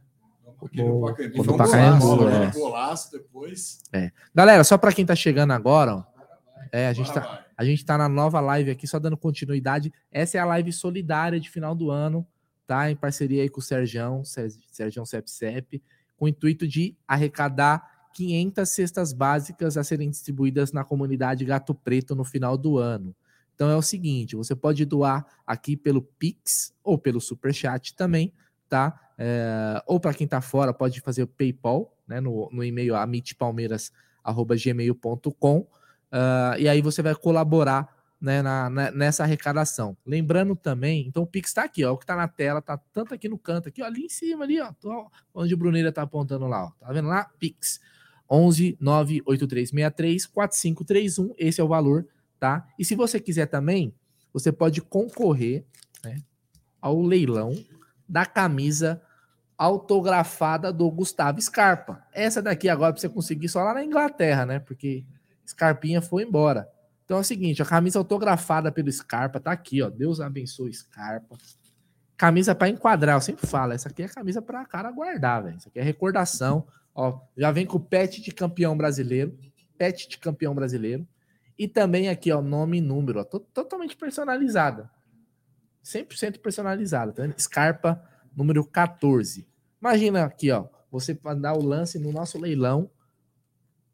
Gol- 0.74 1.14
do 1.44 1.54
um 1.54 1.58
Pacaembu, 1.58 2.06
golaço, 2.16 2.30
é. 2.30 2.52
Golaço 2.52 3.12
depois. 3.12 3.80
Galera, 4.34 4.64
só 4.64 4.78
pra 4.78 4.94
quem 4.94 5.06
tá 5.06 5.14
chegando 5.16 5.52
agora, 5.52 5.96
ó, 5.98 6.04
É, 6.72 6.88
a 6.88 6.94
gente, 6.94 7.10
Agora 7.12 7.26
tá, 7.26 7.34
vai. 7.36 7.46
a 7.58 7.66
gente 7.66 7.86
tá 7.86 7.98
na 7.98 8.08
nova 8.08 8.40
live 8.40 8.72
aqui, 8.72 8.88
só 8.88 8.98
dando 8.98 9.18
continuidade. 9.18 9.92
Essa 10.12 10.38
é 10.38 10.40
a 10.42 10.46
live 10.46 10.72
solidária 10.72 11.38
de 11.40 11.50
final 11.50 11.76
do 11.76 11.92
ano, 11.92 12.26
tá? 12.66 12.90
Em 12.90 12.96
parceria 12.96 13.42
aí 13.44 13.50
com 13.50 13.60
o 13.60 13.64
Serjão, 13.64 14.24
Ser- 14.24 14.50
Serjão 14.72 15.06
CepCep, 15.06 15.84
com 16.16 16.26
o 16.26 16.28
intuito 16.30 16.66
de 16.66 16.96
arrecadar 17.06 17.92
500 18.14 18.70
cestas 18.70 19.14
básicas 19.14 19.78
a 19.78 19.84
serem 19.84 20.10
distribuídas 20.10 20.72
na 20.72 20.84
comunidade 20.84 21.46
Gato 21.46 21.74
Preto 21.74 22.16
no 22.16 22.24
final 22.24 22.58
do 22.58 22.78
ano. 22.78 23.16
Então 23.56 23.70
é 23.70 23.76
o 23.76 23.82
seguinte, 23.82 24.36
você 24.36 24.56
pode 24.56 24.84
doar 24.86 25.26
aqui 25.46 25.76
pelo 25.78 26.02
Pix 26.02 26.74
ou 26.84 26.98
pelo 26.98 27.22
Superchat 27.22 27.96
também, 27.96 28.34
tá? 28.70 29.00
É, 29.18 29.82
ou 29.86 30.00
para 30.00 30.14
quem 30.14 30.28
tá 30.28 30.42
fora, 30.42 30.74
pode 30.74 31.00
fazer 31.02 31.24
o 31.24 31.28
PayPal, 31.28 31.96
né? 32.08 32.20
No, 32.20 32.50
no 32.52 32.64
e-mail 32.64 32.96
amitpalmeiras.gmail.com 32.96 35.68
ah, 36.12 36.56
e 36.60 36.68
aí 36.70 36.82
você 36.82 37.02
vai 37.02 37.16
colaborar 37.16 37.88
né, 38.22 38.42
na- 38.42 38.70
na- 38.70 38.92
nessa 38.92 39.24
arrecadação. 39.24 39.98
Lembrando 40.06 40.56
também, 40.56 41.06
então 41.08 41.24
o 41.24 41.28
Pix 41.28 41.50
está 41.50 41.64
aqui, 41.66 41.84
ó, 41.84 41.92
o 41.92 41.98
que 41.98 42.06
está 42.06 42.16
na 42.16 42.28
tela, 42.28 42.62
tá 42.62 42.78
tanto 42.94 43.14
aqui 43.14 43.28
no 43.28 43.38
canto, 43.38 43.68
aqui, 43.68 43.82
ó, 43.82 43.86
ali 43.86 44.06
em 44.06 44.10
cima, 44.10 44.46
ali, 44.46 44.62
ó, 44.62 44.72
onde 45.34 45.54
o 45.54 45.58
Bruneira 45.58 45.92
tá 45.92 46.04
apontando 46.04 46.48
lá, 46.48 46.68
ó, 46.68 46.72
tá 46.80 46.94
vendo 46.94 47.10
lá? 47.10 47.26
Pix. 47.38 47.82
11 48.30 48.78
98363 48.80 50.26
4531, 50.28 51.34
esse 51.38 51.62
é 51.62 51.64
o 51.64 51.68
valor, 51.68 52.08
tá? 52.40 52.68
E 52.78 52.86
se 52.86 52.96
você 52.96 53.20
quiser 53.20 53.48
também, 53.48 53.94
você 54.32 54.52
pode 54.52 54.82
concorrer 54.82 55.66
né, 56.04 56.18
ao 56.82 57.02
leilão 57.02 57.54
da 58.08 58.26
camisa 58.26 59.02
autografada 59.58 60.74
do 60.74 60.90
Gustavo 60.90 61.42
Scarpa. 61.42 62.04
Essa 62.12 62.42
daqui 62.42 62.68
agora 62.68 62.92
pra 62.92 63.00
você 63.00 63.08
conseguir 63.08 63.50
só 63.50 63.64
lá 63.64 63.74
na 63.74 63.86
Inglaterra, 63.86 64.46
né? 64.46 64.60
Porque 64.60 65.06
Scarpinha 65.48 66.02
foi 66.02 66.24
embora. 66.24 66.68
Então 67.06 67.18
é 67.18 67.22
o 67.22 67.24
seguinte, 67.24 67.62
a 67.62 67.66
camisa 67.66 68.00
autografada 68.00 68.72
pelo 68.72 68.92
Scarpa 68.92 69.40
tá 69.40 69.52
aqui, 69.52 69.82
ó. 69.82 69.90
Deus 69.90 70.20
abençoe 70.20 70.74
Scarpa. 70.74 71.38
Camisa 72.18 72.56
para 72.56 72.70
enquadrar, 72.70 73.16
eu 73.16 73.22
sempre 73.22 73.46
falo, 73.46 73.74
essa 73.74 73.90
aqui 73.90 74.04
é 74.04 74.08
camisa 74.08 74.42
para 74.42 74.66
cara 74.66 74.92
guardar, 74.92 75.44
velho. 75.44 75.58
Isso 75.58 75.68
aqui 75.68 75.80
é 75.80 75.84
recordação. 75.84 76.66
Ó, 76.96 77.20
já 77.36 77.52
vem 77.52 77.66
com 77.66 77.78
o 77.78 77.80
pet 77.80 78.22
de 78.22 78.32
campeão 78.32 78.78
brasileiro, 78.78 79.38
pet 79.78 80.08
de 80.08 80.18
campeão 80.18 80.54
brasileiro. 80.54 81.08
E 81.58 81.68
também 81.68 82.10
aqui, 82.10 82.32
ó, 82.32 82.42
nome 82.42 82.78
e 82.78 82.82
número, 82.82 83.20
ó, 83.20 83.24
to- 83.24 83.40
totalmente 83.40 83.96
personalizada. 83.96 84.90
100% 85.84 86.40
personalizada, 86.40 87.12
tá? 87.12 87.24
Scarpa 87.38 88.02
número 88.36 88.64
14. 88.66 89.46
Imagina 89.82 90.24
aqui, 90.26 90.50
ó, 90.52 90.68
você 90.90 91.18
mandar 91.24 91.54
o 91.54 91.64
lance 91.64 92.00
no 92.00 92.12
nosso 92.12 92.40
leilão 92.40 92.90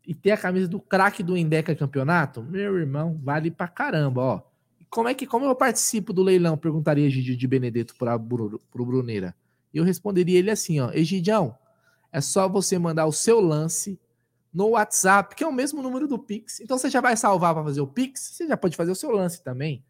e 0.06 0.14
ter 0.14 0.32
a 0.32 0.38
camisa 0.38 0.68
do 0.68 0.80
craque 0.80 1.22
do 1.24 1.38
Endeca 1.38 1.76
Campeonato, 1.76 2.42
meu 2.44 2.78
irmão, 2.78 3.20
vale 3.24 3.50
pra 3.52 3.68
caramba, 3.68 4.22
ó. 4.22 4.42
Como 4.90 5.08
é 5.08 5.14
que 5.14 5.28
como 5.28 5.46
eu 5.46 5.56
participo 5.56 6.12
do 6.12 6.24
leilão? 6.24 6.58
Perguntaria 6.58 7.06
Egidio 7.06 7.38
de 7.38 7.48
Benedetto 7.48 7.96
para 7.96 8.18
pro 8.18 8.86
Bruneira. 8.86 9.36
E 9.72 9.78
eu 9.78 9.84
responderia 9.84 10.40
ele 10.40 10.50
assim, 10.50 10.80
ó, 10.80 10.92
Egidião, 10.92 11.56
é 12.12 12.22
só 12.22 12.48
você 12.50 12.78
mandar 12.80 13.06
o 13.06 13.12
seu 13.12 13.40
lance 13.40 14.00
no 14.54 14.70
WhatsApp, 14.70 15.36
que 15.36 15.44
é 15.44 15.48
o 15.48 15.54
mesmo 15.54 15.82
número 15.82 16.08
do 16.08 16.18
Pix. 16.18 16.60
Então 16.60 16.78
você 16.78 16.90
já 16.90 17.02
vai 17.02 17.16
salvar 17.16 17.54
para 17.54 17.64
fazer 17.64 17.82
o 17.82 17.88
Pix, 17.88 18.20
você 18.34 18.48
já 18.48 18.58
pode 18.58 18.76
fazer 18.76 18.92
o 18.92 18.96
seu 18.96 19.12
lance 19.12 19.44
também. 19.44 19.84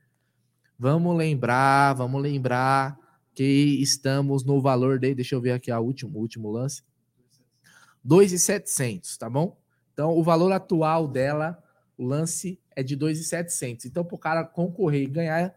Vamos 0.78 1.16
lembrar, 1.18 1.94
vamos 1.94 2.22
lembrar 2.22 2.98
que 3.34 3.82
estamos 3.82 4.44
no 4.44 4.62
valor 4.62 5.00
de, 5.00 5.16
deixa 5.16 5.36
eu 5.36 5.42
ver 5.42 5.52
aqui 5.52 5.72
a 5.72 5.80
último, 5.80 6.18
o 6.18 6.22
último 6.22 6.52
lance. 6.52 6.84
2,700, 8.04 9.18
tá 9.18 9.30
bom? 9.30 9.58
Então 9.94 10.18
o 10.18 10.24
valor 10.24 10.52
atual 10.52 11.08
dela, 11.08 11.62
o 11.98 12.06
lance 12.06 12.60
é 12.76 12.82
de 12.84 12.96
2,700. 12.96 13.86
Então 13.86 14.04
para 14.04 14.16
o 14.16 14.20
cara 14.20 14.44
concorrer 14.44 15.04
e 15.04 15.08
ganhar 15.08 15.54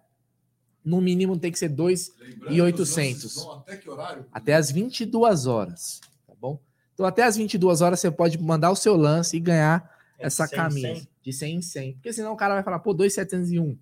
no 0.85 1.01
mínimo 1.01 1.38
tem 1.38 1.53
que 1.53 1.59
ser 1.59 1.68
2 1.68 2.12
Lembrando 2.18 2.53
E 2.53 2.55
que 2.57 2.61
os 2.61 2.64
800. 2.90 3.22
lances 3.22 3.35
vão 3.37 3.53
Até 3.53 3.77
que 3.77 3.88
horário? 3.90 4.27
até 4.33 4.55
as 4.55 4.70
22 4.70 5.46
horas, 5.46 6.01
bom? 6.42 6.61
Então 6.92 7.07
até 7.07 7.22
as 7.22 7.37
22 7.37 7.81
horas 7.81 8.00
você 8.00 8.11
pode 8.11 8.37
mandar 8.38 8.70
o 8.70 8.76
seu 8.76 8.96
lance 8.96 9.37
e 9.37 9.40
ganhar 9.40 9.88
É 10.18 10.26
essa 10.26 10.46
100, 10.46 10.57
camisa 10.59 10.94
100. 10.94 11.09
de 11.22 11.33
100 11.33 11.57
em 11.57 11.62
100. 11.62 11.92
Porque 11.94 12.12
senão 12.12 12.33
o 12.33 12.37
cara 12.37 12.55
vai 12.55 12.62
falar, 12.62 12.81
pô, 12.81 12.92
2,701. 12.92 13.78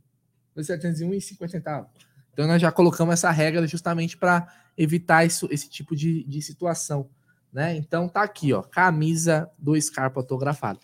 2,701 0.54 1.14
e 1.14 1.20
50 1.20 1.50
centavos. 1.50 1.90
Então 2.32 2.46
nós 2.46 2.60
já 2.62 2.70
colocamos 2.70 3.12
essa 3.14 3.30
regra 3.30 3.66
justamente 3.66 4.16
para 4.16 4.46
evitar 4.76 5.24
isso, 5.24 5.48
esse 5.50 5.68
tipo 5.68 5.96
de, 5.96 6.22
de 6.24 6.40
situação, 6.40 7.08
né? 7.52 7.74
Então 7.76 8.08
tá 8.08 8.22
aqui, 8.22 8.52
ó, 8.52 8.62
camisa 8.62 9.50
do 9.58 9.78
Scarpa 9.80 10.20
autografado. 10.20 10.78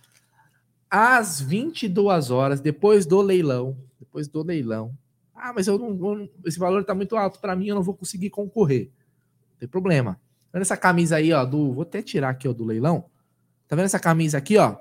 Às 0.90 1.40
22 1.40 2.30
horas, 2.30 2.60
depois 2.60 3.06
do 3.06 3.20
leilão, 3.20 3.76
depois 3.98 4.28
do 4.28 4.42
leilão. 4.42 4.96
Ah, 5.34 5.52
mas 5.54 5.66
eu 5.66 5.78
não, 5.78 5.88
eu 5.90 6.16
não- 6.18 6.28
esse 6.44 6.58
valor 6.58 6.84
tá 6.84 6.94
muito 6.94 7.16
alto 7.16 7.38
para 7.40 7.54
mim, 7.54 7.66
eu 7.68 7.74
não 7.74 7.82
vou 7.82 7.94
conseguir 7.94 8.30
concorrer. 8.30 8.90
Não 9.52 9.58
tem 9.58 9.68
problema. 9.68 10.18
Tá 10.56 10.58
vendo 10.58 10.62
essa 10.62 10.76
camisa 10.78 11.16
aí, 11.16 11.34
ó, 11.34 11.44
do, 11.44 11.74
vou 11.74 11.82
até 11.82 12.00
tirar 12.00 12.30
aqui, 12.30 12.48
ó, 12.48 12.52
do 12.54 12.64
leilão. 12.64 13.04
Tá 13.68 13.76
vendo 13.76 13.84
essa 13.84 14.00
camisa 14.00 14.38
aqui, 14.38 14.56
ó, 14.56 14.76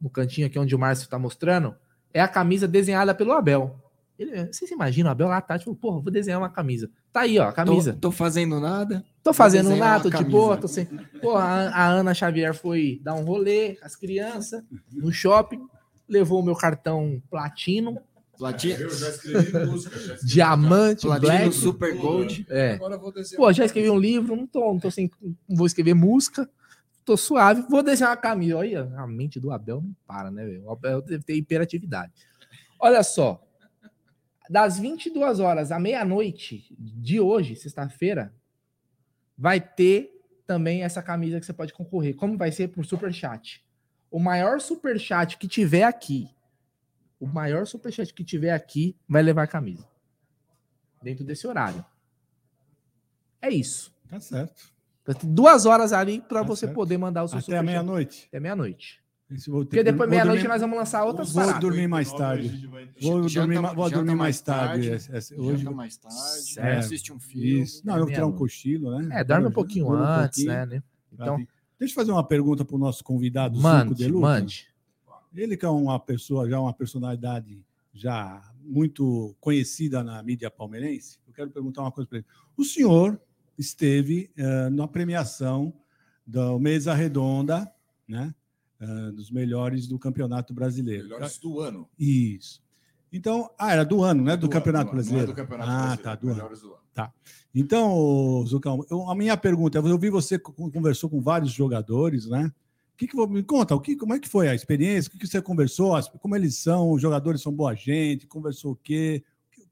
no 0.00 0.10
cantinho 0.10 0.48
aqui 0.48 0.58
onde 0.58 0.74
o 0.74 0.78
Márcio 0.78 1.08
tá 1.08 1.20
mostrando? 1.20 1.76
É 2.12 2.20
a 2.20 2.26
camisa 2.26 2.66
desenhada 2.66 3.14
pelo 3.14 3.30
Abel. 3.30 3.78
Ele, 4.18 4.52
vocês 4.52 4.68
imaginam, 4.72 5.08
o 5.08 5.12
Abel 5.12 5.28
lá 5.28 5.36
atrás 5.36 5.62
falou, 5.62 5.78
porra, 5.78 6.00
vou 6.00 6.10
desenhar 6.10 6.40
uma 6.40 6.50
camisa. 6.50 6.90
Tá 7.12 7.20
aí, 7.20 7.38
ó, 7.38 7.44
a 7.44 7.52
camisa. 7.52 7.92
Tô, 7.92 8.08
tô 8.08 8.10
fazendo 8.10 8.58
nada. 8.58 9.04
Tô 9.22 9.32
fazendo 9.32 9.76
nada, 9.76 10.02
tô 10.02 10.10
de 10.10 10.16
camisa. 10.16 10.30
boa, 10.36 10.56
tô 10.56 10.66
sem. 10.66 10.86
Pô, 11.22 11.36
a, 11.36 11.68
a 11.68 11.86
Ana 11.86 12.12
Xavier 12.12 12.52
foi 12.52 13.00
dar 13.00 13.14
um 13.14 13.22
rolê 13.22 13.76
com 13.76 13.86
as 13.86 13.94
crianças 13.94 14.64
no 14.92 15.12
shopping, 15.12 15.64
levou 16.08 16.40
o 16.40 16.44
meu 16.44 16.56
cartão 16.56 17.22
platino, 17.30 18.00
Platino, 18.40 18.80
Eu 18.80 18.90
já 18.90 19.08
escrevi 19.10 19.66
música. 19.66 19.98
já 19.98 20.14
escrevi 20.14 20.26
diamante, 20.26 21.02
Platino 21.02 21.20
black. 21.20 21.54
Super 21.54 21.94
Gold. 21.96 22.46
É. 22.48 22.72
Agora 22.72 22.96
vou 22.96 23.12
desenhar 23.12 23.38
Pô, 23.38 23.52
já 23.52 23.66
escrevi 23.66 23.90
um 23.90 23.98
livro, 23.98 24.34
não 24.34 24.46
tô, 24.46 24.60
não 24.72 24.80
tô 24.80 24.90
sem. 24.90 25.10
Não 25.20 25.56
vou 25.56 25.66
escrever 25.66 25.92
música, 25.92 26.48
tô 27.04 27.18
suave, 27.18 27.62
vou 27.68 27.82
desenhar 27.82 28.10
uma 28.10 28.16
camisa. 28.16 28.56
Olha, 28.56 28.90
a 28.96 29.06
mente 29.06 29.38
do 29.38 29.52
Abel 29.52 29.82
não 29.82 29.94
para, 30.06 30.30
né, 30.30 30.46
velho? 30.46 30.64
O 30.64 30.72
Abel 30.72 31.02
deve 31.02 31.22
ter 31.22 31.34
hiperatividade. 31.34 32.12
Olha 32.78 33.02
só. 33.02 33.46
Das 34.48 34.78
22 34.78 35.38
horas 35.38 35.70
à 35.70 35.78
meia-noite 35.78 36.64
de 36.76 37.20
hoje, 37.20 37.54
sexta-feira, 37.54 38.34
vai 39.36 39.60
ter 39.60 40.10
também 40.46 40.82
essa 40.82 41.02
camisa 41.02 41.38
que 41.38 41.46
você 41.46 41.52
pode 41.52 41.72
concorrer. 41.72 42.16
Como 42.16 42.36
vai 42.36 42.50
ser 42.50 42.68
por 42.68 42.84
superchat? 42.84 43.62
O 44.10 44.18
maior 44.18 44.60
superchat 44.60 45.38
que 45.38 45.46
tiver 45.46 45.84
aqui, 45.84 46.26
o 47.20 47.26
maior 47.26 47.66
superchat 47.66 48.12
que 48.14 48.24
tiver 48.24 48.50
aqui 48.52 48.96
vai 49.08 49.22
levar 49.22 49.42
a 49.44 49.46
camisa. 49.46 49.86
Dentro 51.02 51.24
desse 51.24 51.46
horário. 51.46 51.84
É 53.40 53.50
isso. 53.50 53.92
Tá 54.08 54.18
certo. 54.20 54.70
Tem 55.04 55.32
duas 55.32 55.66
horas 55.66 55.92
ali 55.92 56.20
para 56.20 56.40
Tá 56.40 56.46
você 56.46 56.66
certo. 56.66 56.74
poder 56.74 56.98
mandar 56.98 57.24
o 57.24 57.28
seu 57.28 57.38
Até 57.38 57.62
meia-noite. 57.62 58.26
Até 58.28 58.38
meia-noite. 58.40 59.00
Vou 59.46 59.60
Porque 59.64 59.76
que- 59.78 59.84
depois 59.84 60.08
vou 60.08 60.08
meia-noite 60.08 60.46
nós 60.48 60.60
vamos 60.60 60.76
lançar 60.76 61.04
outras 61.04 61.32
Vou 61.32 61.42
paradas. 61.42 61.60
dormir 61.60 61.86
mais 61.86 62.12
tarde. 62.12 62.66
Vou 63.00 63.28
Janta- 63.28 63.46
dormir, 63.46 63.60
ma- 63.60 63.72
vou 63.72 63.84
janta 63.84 63.96
dormir 63.96 64.08
mais 64.10 64.18
mais 64.18 64.40
tarde. 64.40 64.88
tarde, 64.88 64.88
esse- 64.96 65.16
esse- 65.16 65.34
Hoje 65.34 65.64
hoje, 65.66 65.74
mais 65.74 65.96
tarde, 65.96 66.16
Certo. 66.52 66.78
assiste 66.80 67.12
um 67.12 67.20
filme. 67.20 67.60
isso. 67.60 67.86
Não, 67.86 67.94
eu 67.96 68.04
vou 68.06 68.12
tirar 68.12 68.26
um 68.26 68.32
cochilo, 68.32 68.98
né? 68.98 69.20
É, 69.20 69.24
dorme 69.24 69.46
um 69.46 69.52
pouquinho 69.52 69.84
Dorme 69.86 70.02
um 70.02 70.04
antes, 70.06 70.44
pouquinho. 70.44 70.66
né? 70.66 70.66
né? 70.66 70.82
Então, 71.12 71.36
Deixa 71.78 71.92
eu 71.92 71.96
fazer 71.96 72.10
uma 72.12 72.26
pergunta 72.26 72.62
para 72.64 72.76
o 72.76 72.78
nosso 72.78 73.02
convidado, 73.02 73.58
mande, 73.58 73.94
Deluca. 73.94 74.20
mande. 74.20 74.66
Ele 75.34 75.56
que 75.56 75.64
é 75.64 75.68
uma 75.68 75.98
pessoa, 75.98 76.48
já 76.48 76.60
uma 76.60 76.72
personalidade 76.72 77.64
já 77.92 78.42
muito 78.62 79.34
conhecida 79.40 80.02
na 80.04 80.22
mídia 80.22 80.50
palmeirense, 80.50 81.18
eu 81.26 81.32
quero 81.32 81.50
perguntar 81.50 81.82
uma 81.82 81.92
coisa 81.92 82.08
para 82.08 82.18
ele. 82.18 82.26
O 82.56 82.64
senhor 82.64 83.20
esteve 83.58 84.30
eh, 84.36 84.70
na 84.70 84.86
premiação 84.88 85.72
da 86.26 86.56
Mesa 86.58 86.94
Redonda, 86.94 87.70
né? 88.06 88.34
eh, 88.80 89.10
dos 89.12 89.30
melhores 89.30 89.86
do 89.86 89.98
Campeonato 89.98 90.54
Brasileiro. 90.54 91.04
Melhores 91.04 91.38
do 91.38 91.60
ano. 91.60 91.88
Isso. 91.98 92.62
Então, 93.12 93.50
ah, 93.58 93.72
era 93.72 93.84
do 93.84 94.02
ano, 94.04 94.22
né? 94.22 94.36
Do, 94.36 94.44
ano, 94.46 94.52
Campeonato 94.52 94.84
do 94.84 94.90
ano, 94.90 94.94
não 94.94 95.00
é 95.00 95.02
Brasileiro. 95.02 95.32
do 95.32 95.34
Campeonato 95.36 95.70
ah, 95.70 95.74
Brasileiro, 95.74 96.02
tá, 96.02 96.14
do 96.14 96.26
ano. 96.28 96.36
melhores 96.36 96.60
do 96.60 96.66
ano. 96.68 96.80
Então, 97.54 97.92
ô, 97.92 98.46
Zucão, 98.46 98.84
eu- 98.90 99.10
a 99.10 99.14
minha 99.16 99.36
pergunta 99.36 99.78
é: 99.78 99.80
eu 99.80 99.98
vi 99.98 100.10
você 100.10 100.38
co- 100.38 100.52
conversou 100.52 101.10
com 101.10 101.20
vários 101.20 101.50
jogadores, 101.50 102.26
né? 102.26 102.52
Que, 103.00 103.06
que 103.06 103.26
me 103.28 103.42
conta? 103.42 103.74
O 103.74 103.80
que, 103.80 103.96
como 103.96 104.12
é 104.12 104.18
que 104.18 104.28
foi 104.28 104.46
a 104.46 104.54
experiência? 104.54 105.08
O 105.08 105.12
que, 105.12 105.20
que 105.20 105.26
você 105.26 105.40
conversou? 105.40 105.98
Como 106.20 106.36
eles 106.36 106.58
são? 106.58 106.92
Os 106.92 107.00
jogadores 107.00 107.40
são 107.40 107.50
boa 107.50 107.74
gente? 107.74 108.26
Conversou 108.26 108.72
o 108.72 108.76
quê? 108.76 109.24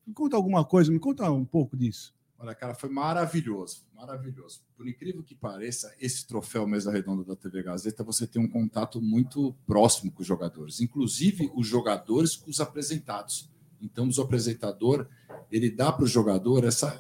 Me 0.07 0.15
conta 0.15 0.35
alguma 0.35 0.65
coisa, 0.65 0.91
me 0.91 0.99
conta 0.99 1.31
um 1.31 1.45
pouco 1.45 1.77
disso. 1.77 2.15
Olha, 2.39 2.55
cara, 2.55 2.75
foi 2.75 2.89
maravilhoso, 2.89 3.85
maravilhoso. 3.95 4.63
Por 4.75 4.89
incrível 4.89 5.23
que 5.23 5.35
pareça, 5.35 5.95
esse 6.01 6.27
troféu 6.27 6.67
Mesa 6.67 6.91
Redonda 6.91 7.23
da 7.23 7.37
TV 7.37 7.63
Gazeta, 7.63 8.03
você 8.03 8.27
tem 8.27 8.41
um 8.41 8.49
contato 8.49 8.99
muito 8.99 9.55
próximo 9.67 10.11
com 10.11 10.23
os 10.23 10.27
jogadores, 10.27 10.81
inclusive 10.81 11.51
os 11.55 11.67
jogadores 11.67 12.35
com 12.35 12.49
os 12.49 12.61
apresentados. 12.61 13.51
Então, 13.79 14.09
o 14.09 14.23
apresentador, 14.23 15.07
ele 15.53 15.71
dá 15.71 15.93
para 15.93 16.05
o 16.05 16.09
jogador 16.09 16.65
essa. 16.65 16.99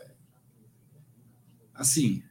Assim, 1.72 2.22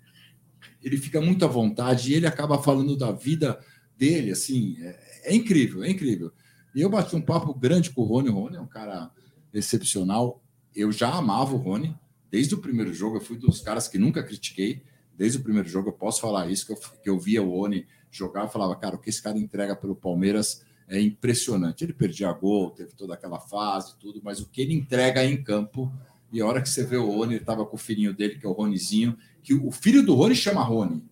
ele 0.83 0.97
fica 0.97 1.19
muito 1.19 1.43
à 1.45 1.47
vontade 1.47 2.11
e 2.11 2.15
ele 2.15 2.27
acaba 2.27 2.61
falando 2.61 2.95
da 2.95 3.11
vida 3.11 3.59
dele, 3.97 4.31
assim, 4.31 4.77
é, 4.81 5.31
é 5.31 5.35
incrível, 5.35 5.83
é 5.83 5.89
incrível. 5.89 6.31
E 6.75 6.81
eu 6.81 6.89
bati 6.89 7.15
um 7.15 7.21
papo 7.21 7.53
grande 7.53 7.89
com 7.89 8.01
o 8.01 8.05
Rony. 8.05 8.29
O 8.29 8.33
Rony 8.33 8.57
é 8.57 8.61
um 8.61 8.67
cara 8.67 9.11
excepcional. 9.53 10.43
Eu 10.75 10.91
já 10.91 11.11
amava 11.11 11.55
o 11.55 11.57
Rony. 11.57 11.95
Desde 12.29 12.53
o 12.53 12.59
primeiro 12.59 12.93
jogo, 12.93 13.17
eu 13.17 13.21
fui 13.21 13.37
dos 13.37 13.61
caras 13.61 13.87
que 13.87 13.97
nunca 13.97 14.21
critiquei. 14.21 14.83
Desde 15.17 15.39
o 15.39 15.41
primeiro 15.41 15.67
jogo, 15.67 15.89
eu 15.89 15.93
posso 15.93 16.21
falar 16.21 16.51
isso, 16.51 16.67
que 16.67 16.73
eu, 16.73 16.77
que 17.03 17.09
eu 17.09 17.19
via 17.19 17.41
o 17.41 17.49
Rony 17.49 17.87
jogar, 18.11 18.43
eu 18.43 18.49
falava, 18.49 18.75
cara, 18.75 18.95
o 18.95 18.99
que 18.99 19.09
esse 19.09 19.21
cara 19.21 19.37
entrega 19.37 19.75
pelo 19.75 19.95
Palmeiras 19.95 20.63
é 20.87 21.01
impressionante. 21.01 21.83
Ele 21.83 21.93
perdia 21.93 22.31
gol, 22.31 22.71
teve 22.71 22.93
toda 22.93 23.13
aquela 23.13 23.39
fase, 23.39 23.95
tudo, 23.99 24.21
mas 24.23 24.39
o 24.39 24.47
que 24.47 24.61
ele 24.61 24.73
entrega 24.73 25.25
em 25.25 25.41
campo, 25.41 25.91
e 26.31 26.41
a 26.41 26.45
hora 26.45 26.61
que 26.61 26.69
você 26.69 26.83
vê 26.83 26.97
o 26.97 27.09
Rony, 27.09 27.33
ele 27.33 27.41
estava 27.41 27.65
com 27.65 27.75
o 27.75 27.79
filhinho 27.79 28.13
dele, 28.13 28.37
que 28.37 28.45
é 28.45 28.49
o 28.49 28.53
Ronizinho, 28.53 29.17
que 29.41 29.53
o 29.53 29.71
filho 29.71 30.05
do 30.05 30.13
Rony 30.13 30.35
chama 30.35 30.61
Rony. 30.61 31.03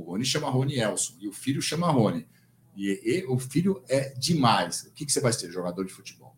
O 0.00 0.12
Rony 0.12 0.24
chama 0.24 0.48
Rony 0.48 0.78
Elson, 0.78 1.14
e 1.20 1.28
o 1.28 1.32
filho 1.32 1.60
chama 1.60 1.90
Rony. 1.90 2.26
E, 2.76 3.00
e 3.04 3.26
o 3.26 3.38
filho 3.38 3.82
é 3.88 4.10
demais. 4.10 4.84
O 4.84 4.92
que, 4.92 5.04
que 5.04 5.12
você 5.12 5.20
vai 5.20 5.32
ser? 5.32 5.50
Jogador 5.50 5.84
de 5.84 5.92
futebol. 5.92 6.34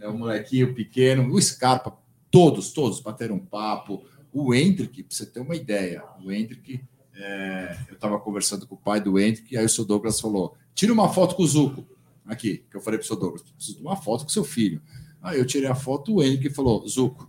É 0.00 0.08
o 0.08 0.16
molequinho 0.16 0.74
pequeno, 0.74 1.32
o 1.32 1.40
Scarpa, 1.40 1.98
todos, 2.30 2.72
todos 2.72 3.00
bateram 3.00 3.34
um 3.36 3.44
papo. 3.44 4.04
O 4.32 4.54
Hendrick, 4.54 5.02
para 5.02 5.16
você 5.16 5.26
ter 5.26 5.40
uma 5.40 5.56
ideia, 5.56 6.04
o 6.22 6.30
Hendrick, 6.30 6.80
é, 7.14 7.76
eu 7.88 7.94
estava 7.94 8.18
conversando 8.20 8.66
com 8.66 8.76
o 8.76 8.78
pai 8.78 9.00
do 9.00 9.18
Hendrick, 9.18 9.52
e 9.52 9.58
aí 9.58 9.64
o 9.64 9.68
seu 9.68 9.84
Douglas 9.84 10.20
falou: 10.20 10.56
tira 10.74 10.92
uma 10.92 11.12
foto 11.12 11.34
com 11.34 11.42
o 11.42 11.46
Zuco. 11.46 11.84
Aqui, 12.24 12.64
que 12.70 12.76
eu 12.76 12.80
falei 12.80 12.98
para 12.98 13.04
o 13.04 13.08
seu 13.08 13.16
Douglas: 13.16 13.42
preciso 13.42 13.78
de 13.78 13.82
uma 13.82 13.96
foto 13.96 14.24
com 14.24 14.30
seu 14.30 14.44
filho. 14.44 14.80
Aí 15.20 15.38
eu 15.38 15.46
tirei 15.46 15.68
a 15.68 15.74
foto, 15.74 16.14
o 16.14 16.22
Hendrick 16.22 16.54
falou: 16.54 16.86
Zuco, 16.86 17.28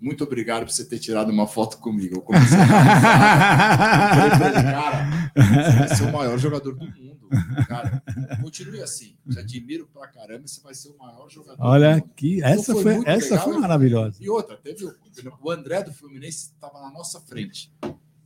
muito 0.00 0.24
obrigado 0.24 0.64
por 0.64 0.72
você 0.72 0.84
ter 0.84 0.98
tirado 0.98 1.30
uma 1.30 1.46
foto 1.46 1.76
comigo. 1.78 2.16
Eu 2.16 2.22
comecei 2.22 2.56
a 2.58 4.38
falei, 4.38 4.62
cara, 4.62 5.32
você 5.34 5.78
vai 5.78 5.88
ser 5.88 6.02
o 6.04 6.12
maior 6.12 6.38
jogador 6.38 6.74
do 6.74 6.86
mundo. 6.86 7.28
Cara, 7.68 8.02
continue 8.40 8.82
assim. 8.82 9.16
Te 9.30 9.38
admiro 9.38 9.86
pra 9.92 10.08
caramba, 10.08 10.48
você 10.48 10.60
vai 10.62 10.74
ser 10.74 10.88
o 10.88 10.98
maior 10.98 11.28
jogador. 11.28 11.62
Olha 11.62 12.00
que 12.00 12.42
essa 12.42 12.72
então, 12.72 12.82
foi, 12.82 12.94
foi 12.96 13.04
essa 13.06 13.34
legal. 13.34 13.44
foi 13.44 13.58
maravilhosa. 13.58 14.16
E 14.20 14.30
outra, 14.30 14.56
teve 14.56 14.86
o, 14.86 14.94
o 15.42 15.50
André 15.50 15.82
do 15.82 15.92
Fluminense 15.92 16.52
estava 16.54 16.80
na 16.80 16.90
nossa 16.90 17.20
frente. 17.20 17.70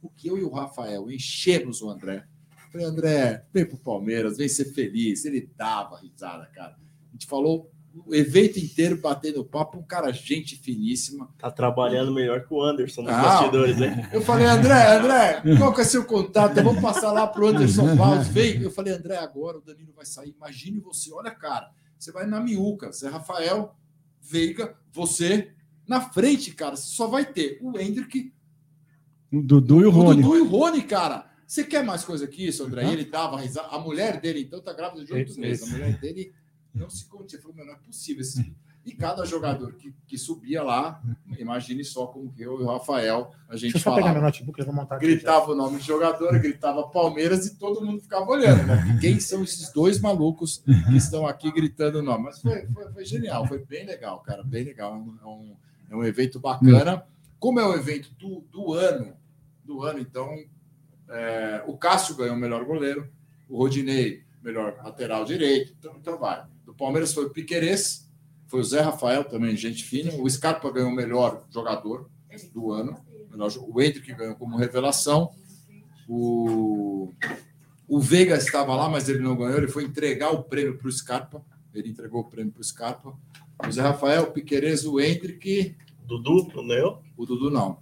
O 0.01 0.09
que 0.09 0.29
eu 0.29 0.39
e 0.39 0.45
o 0.45 0.51
Rafael 0.51 1.11
enchemos 1.11 1.83
o 1.83 1.91
André. 1.91 2.25
Falei, 2.71 2.87
André, 2.87 3.45
vem 3.53 3.67
pro 3.67 3.79
Palmeiras, 3.79 4.37
vem 4.37 4.49
ser 4.49 4.67
feliz. 4.67 5.25
Ele 5.25 5.51
dava 5.57 5.99
risada, 5.99 6.47
cara. 6.55 6.77
A 7.09 7.13
gente 7.13 7.27
falou 7.27 7.71
o 8.07 8.15
evento 8.15 8.59
inteiro 8.59 9.01
batendo 9.01 9.45
papo, 9.45 9.79
um 9.79 9.83
cara, 9.83 10.11
gente 10.13 10.57
finíssima. 10.57 11.29
Tá 11.39 11.51
trabalhando 11.51 12.13
melhor 12.13 12.45
que 12.45 12.53
o 12.53 12.63
Anderson 12.63 13.03
nos 13.03 13.13
ah, 13.13 13.23
bastidores, 13.23 13.77
né? 13.79 14.11
Eu 14.13 14.21
falei, 14.21 14.47
André, 14.47 14.97
André, 14.97 15.43
qual 15.59 15.73
que 15.73 15.81
é 15.81 15.85
seu 15.85 16.05
contato? 16.05 16.55
Vamos 16.57 16.83
passar 16.83 17.13
lá 17.13 17.27
pro 17.27 17.47
Anderson 17.47 17.95
Barros. 17.97 18.27
Vem. 18.29 18.61
Eu 18.61 18.71
falei, 18.71 18.93
André, 18.93 19.17
agora 19.17 19.59
o 19.59 19.61
Danilo 19.61 19.93
vai 19.95 20.05
sair. 20.05 20.35
Imagine 20.37 20.81
você, 20.81 21.13
olha, 21.13 21.31
cara, 21.31 21.71
você 21.97 22.11
vai 22.11 22.27
na 22.27 22.41
miúca, 22.41 22.91
Zé 22.91 23.09
Rafael, 23.09 23.77
Veiga, 24.21 24.75
você, 24.93 25.53
na 25.87 26.01
frente, 26.01 26.53
cara, 26.53 26.77
você 26.77 26.95
só 26.95 27.07
vai 27.07 27.25
ter 27.25 27.59
o 27.63 27.79
Hendrick, 27.79 28.33
o 29.33 29.43
Dudu 29.43 29.83
e 29.83 29.87
o 29.87 29.91
Rony. 29.91 30.21
O 30.21 30.23
Dudu 30.23 30.37
e 30.37 30.41
o 30.41 30.47
Rony, 30.47 30.83
cara. 30.83 31.31
Você 31.47 31.65
quer 31.65 31.85
mais 31.85 32.05
coisa 32.05 32.27
que 32.27 32.47
isso, 32.47 32.65
André? 32.65 32.91
Ele 32.91 33.05
dava 33.05 33.39
risada. 33.39 33.69
A 33.69 33.79
mulher 33.79 34.21
dele, 34.21 34.41
então, 34.41 34.61
tá 34.61 34.73
grávida 34.73 35.05
de 35.05 35.13
oito 35.13 35.39
meses. 35.39 35.69
A 35.69 35.73
mulher 35.73 35.99
dele 35.99 36.33
não 36.75 36.91
se 36.91 37.07
contia. 37.07 37.41
Falou, 37.41 37.57
não 37.65 37.73
é 37.73 37.77
possível. 37.77 38.23
Esse... 38.23 38.55
E 38.85 38.93
cada 38.93 39.25
jogador 39.25 39.73
que, 39.75 39.95
que 40.07 40.19
subia 40.19 40.63
lá, 40.63 41.03
imagine 41.39 41.83
só 41.83 42.07
como 42.07 42.31
que 42.31 42.43
eu 42.43 42.61
e 42.61 42.65
o 42.65 42.67
Rafael, 42.67 43.31
a 43.49 43.57
gente 43.57 43.73
Deixa 43.73 43.79
eu 43.79 43.83
falava, 43.83 44.03
pegar 44.03 44.13
meu 44.13 44.23
notebook, 44.23 44.59
eu 44.59 44.67
vou 44.67 44.75
montar 44.75 44.97
aqui, 44.97 45.07
Gritava 45.07 45.53
o 45.53 45.55
nome 45.55 45.79
de 45.79 45.87
jogador, 45.87 46.39
gritava 46.39 46.87
Palmeiras 46.89 47.47
e 47.47 47.57
todo 47.57 47.83
mundo 47.83 48.03
ficava 48.03 48.31
olhando. 48.31 48.67
Né? 48.67 48.99
Quem 49.01 49.19
são 49.19 49.43
esses 49.43 49.73
dois 49.73 49.99
malucos 49.99 50.59
que 50.59 50.97
estão 50.97 51.27
aqui 51.27 51.51
gritando 51.51 52.01
o 52.01 52.03
nome? 52.03 52.25
Mas 52.25 52.43
foi, 52.43 52.67
foi, 52.67 52.93
foi 52.93 53.05
genial, 53.07 53.47
foi 53.47 53.65
bem 53.65 53.87
legal, 53.87 54.21
cara, 54.21 54.43
bem 54.43 54.65
legal. 54.65 54.93
É 54.93 55.27
um, 55.27 55.57
é 55.91 55.97
um 55.97 56.05
evento 56.05 56.39
bacana. 56.39 57.07
Como 57.39 57.59
é 57.59 57.67
o 57.67 57.75
evento 57.75 58.11
do, 58.19 58.45
do 58.53 58.75
ano, 58.75 59.15
do 59.65 59.83
ano, 59.83 59.99
então, 59.99 60.29
é, 61.09 61.65
o 61.67 61.75
Cássio 61.77 62.17
ganhou 62.17 62.37
o 62.37 62.39
melhor 62.39 62.67
goleiro, 62.67 63.09
o 63.49 63.57
Rodinei, 63.57 64.23
melhor 64.43 64.77
lateral 64.85 65.25
direito, 65.25 65.75
então, 65.79 65.97
então 65.99 66.19
vai. 66.19 66.45
Do 66.75 66.79
Palmeiras 66.79 67.15
foi 67.15 67.27
o 67.27 67.31
Piquerez, 67.31 68.11
foi 68.49 68.59
o 68.59 68.65
Zé 68.65 68.81
Rafael 68.81 69.23
também, 69.23 69.57
gente 69.57 69.85
fina. 69.85 70.13
O 70.15 70.29
Scarpa 70.29 70.73
ganhou 70.73 70.91
o 70.91 70.95
melhor 70.95 71.45
jogador 71.49 72.11
do 72.53 72.73
ano. 72.73 72.97
O 73.69 73.81
Hendrick 73.81 74.13
ganhou 74.13 74.35
como 74.35 74.57
revelação. 74.57 75.31
O, 76.09 77.13
o 77.87 78.01
Veiga 78.01 78.35
estava 78.35 78.75
lá, 78.75 78.89
mas 78.89 79.09
ele 79.09 79.21
não 79.21 79.37
ganhou. 79.37 79.57
Ele 79.57 79.69
foi 79.69 79.85
entregar 79.85 80.33
o 80.33 80.43
prêmio 80.43 80.77
para 80.77 80.89
o 80.89 80.93
Scarpa. 80.93 81.45
Ele 81.73 81.91
entregou 81.91 82.23
o 82.23 82.25
prêmio 82.25 82.53
para 82.53 82.61
o 82.61 82.65
Scarpa. 82.65 83.17
O 83.65 83.71
Zé 83.71 83.83
Rafael, 83.83 84.25
o 84.25 84.33
Piquerez, 84.33 84.85
o 84.85 85.01
Hendrick. 85.01 85.77
Dudu 86.05 86.51
não 86.57 86.67
ganhou? 86.67 87.03
O 87.17 87.25
Dudu 87.25 87.51
não. 87.51 87.79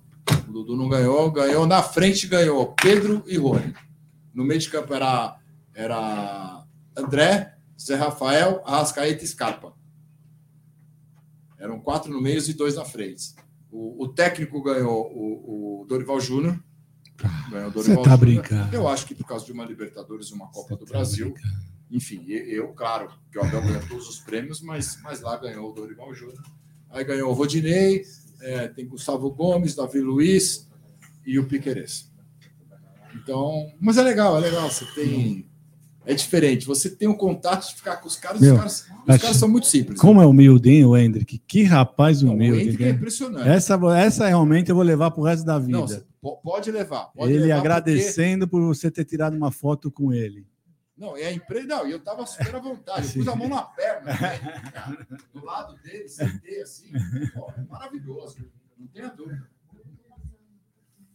O 0.46 0.52
Dudu 0.52 0.76
não 0.76 0.88
ganhou. 0.88 1.30
Ganhou 1.30 1.66
na 1.66 1.82
frente, 1.82 2.26
ganhou 2.26 2.74
Pedro 2.74 3.24
e 3.26 3.38
Rony. 3.38 3.74
No 4.34 4.44
meio 4.44 4.60
de 4.60 4.68
campo 4.68 4.92
era, 4.92 5.38
era 5.74 6.62
André, 6.94 7.51
Zé 7.84 7.96
Rafael, 7.96 8.62
Arrascaeta 8.64 9.24
e 9.24 9.26
Scarpa. 9.26 9.74
Eram 11.58 11.80
quatro 11.80 12.10
no 12.12 12.20
meio 12.20 12.38
e 12.38 12.52
dois 12.52 12.76
na 12.76 12.84
frente. 12.84 13.34
O, 13.70 14.04
o 14.04 14.08
técnico 14.08 14.62
ganhou 14.62 15.10
o, 15.12 15.82
o 15.82 15.86
Dorival 15.86 16.20
Júnior. 16.20 16.62
Você 17.74 17.96
tá 18.02 18.16
brincando. 18.16 18.74
Eu 18.74 18.88
acho 18.88 19.06
que 19.06 19.14
por 19.14 19.26
causa 19.26 19.44
de 19.44 19.52
uma 19.52 19.64
Libertadores 19.64 20.28
e 20.28 20.34
uma 20.34 20.48
Copa 20.50 20.76
do 20.76 20.84
tá 20.84 20.92
Brasil. 20.92 21.32
Brincando. 21.32 21.72
Enfim, 21.90 22.24
eu, 22.26 22.68
claro, 22.68 23.12
que 23.30 23.38
o 23.38 23.42
Abel 23.42 23.60
ganhou 23.60 23.86
todos 23.86 24.08
os 24.08 24.18
prêmios, 24.20 24.62
mas, 24.62 24.98
mas 25.02 25.20
lá 25.20 25.36
ganhou 25.36 25.70
o 25.70 25.74
Dorival 25.74 26.14
Júnior. 26.14 26.42
Aí 26.88 27.04
ganhou 27.04 27.30
o 27.30 27.34
Rodinei, 27.34 28.02
é, 28.40 28.68
tem 28.68 28.88
Gustavo 28.88 29.30
Gomes, 29.30 29.74
Davi 29.74 30.00
Luiz 30.00 30.68
e 31.24 31.38
o 31.38 31.46
Piqueires. 31.46 32.10
Então, 33.14 33.70
mas 33.78 33.98
é 33.98 34.02
legal, 34.02 34.38
é 34.38 34.40
legal. 34.40 34.70
Você 34.70 34.86
tem 34.94 35.51
é 36.04 36.14
diferente. 36.14 36.66
Você 36.66 36.90
tem 36.90 37.08
um 37.08 37.14
contato 37.14 37.68
de 37.68 37.76
ficar 37.76 37.96
com 37.96 38.08
os 38.08 38.16
caras, 38.16 38.40
Meu, 38.40 38.54
os 38.54 38.58
caras, 38.58 38.86
os 39.08 39.22
caras 39.22 39.36
são 39.36 39.48
muito 39.48 39.66
simples. 39.66 40.00
Como 40.00 40.20
né? 40.20 40.26
é 40.26 40.28
humilde, 40.28 40.70
hein, 40.70 40.84
o 40.84 40.96
Hendrick? 40.96 41.38
Que 41.38 41.62
rapaz 41.62 42.22
humilde. 42.22 42.58
o 42.58 42.60
Hendrick 42.60 42.84
é 42.84 42.90
impressionante. 42.90 43.48
Essa, 43.48 43.78
essa 43.96 44.26
realmente 44.26 44.70
eu 44.70 44.74
vou 44.74 44.84
levar 44.84 45.10
para 45.10 45.20
o 45.20 45.24
resto 45.24 45.44
da 45.44 45.58
vida. 45.58 46.04
Não, 46.22 46.36
pode 46.42 46.70
levar. 46.70 47.06
Pode 47.06 47.32
ele 47.32 47.44
levar 47.44 47.60
agradecendo 47.60 48.48
porque... 48.48 48.64
por 48.64 48.74
você 48.74 48.90
ter 48.90 49.04
tirado 49.04 49.36
uma 49.36 49.52
foto 49.52 49.90
com 49.90 50.12
ele. 50.12 50.46
Não, 50.96 51.16
é 51.16 51.32
impre... 51.32 51.62
não, 51.64 51.86
eu 51.86 51.96
estava 51.96 52.24
super 52.26 52.54
à 52.54 52.58
vontade. 52.58 53.06
Eu 53.08 53.24
pus 53.24 53.28
a 53.28 53.36
mão 53.36 53.48
na 53.48 53.62
perna 53.62 54.16
cara, 54.16 55.06
do 55.32 55.44
lado 55.44 55.76
dele, 55.82 56.08
sentei 56.08 56.62
assim. 56.62 56.92
Ó, 57.36 57.50
é 57.56 57.62
maravilhoso, 57.62 58.38
não 58.78 58.86
tenha 58.88 59.08
dúvida. 59.08 59.50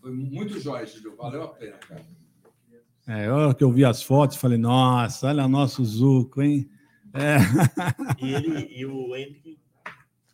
Foi 0.02 0.12
muito 0.12 0.60
jóia, 0.60 0.86
Gil. 0.86 1.16
Valeu 1.16 1.44
a 1.44 1.48
pena, 1.50 1.78
cara. 1.78 2.06
É, 3.08 3.32
hora 3.32 3.56
que 3.56 3.64
eu 3.64 3.72
vi 3.72 3.86
as 3.86 4.04
fotos, 4.04 4.36
falei, 4.36 4.58
nossa, 4.58 5.28
olha 5.28 5.48
nosso 5.48 5.84
Zuco, 5.86 6.42
hein? 6.42 6.70
É. 7.14 7.38
E, 8.22 8.34
ele, 8.34 8.68
e 8.70 8.86
o 8.86 9.16
Henrique 9.16 9.58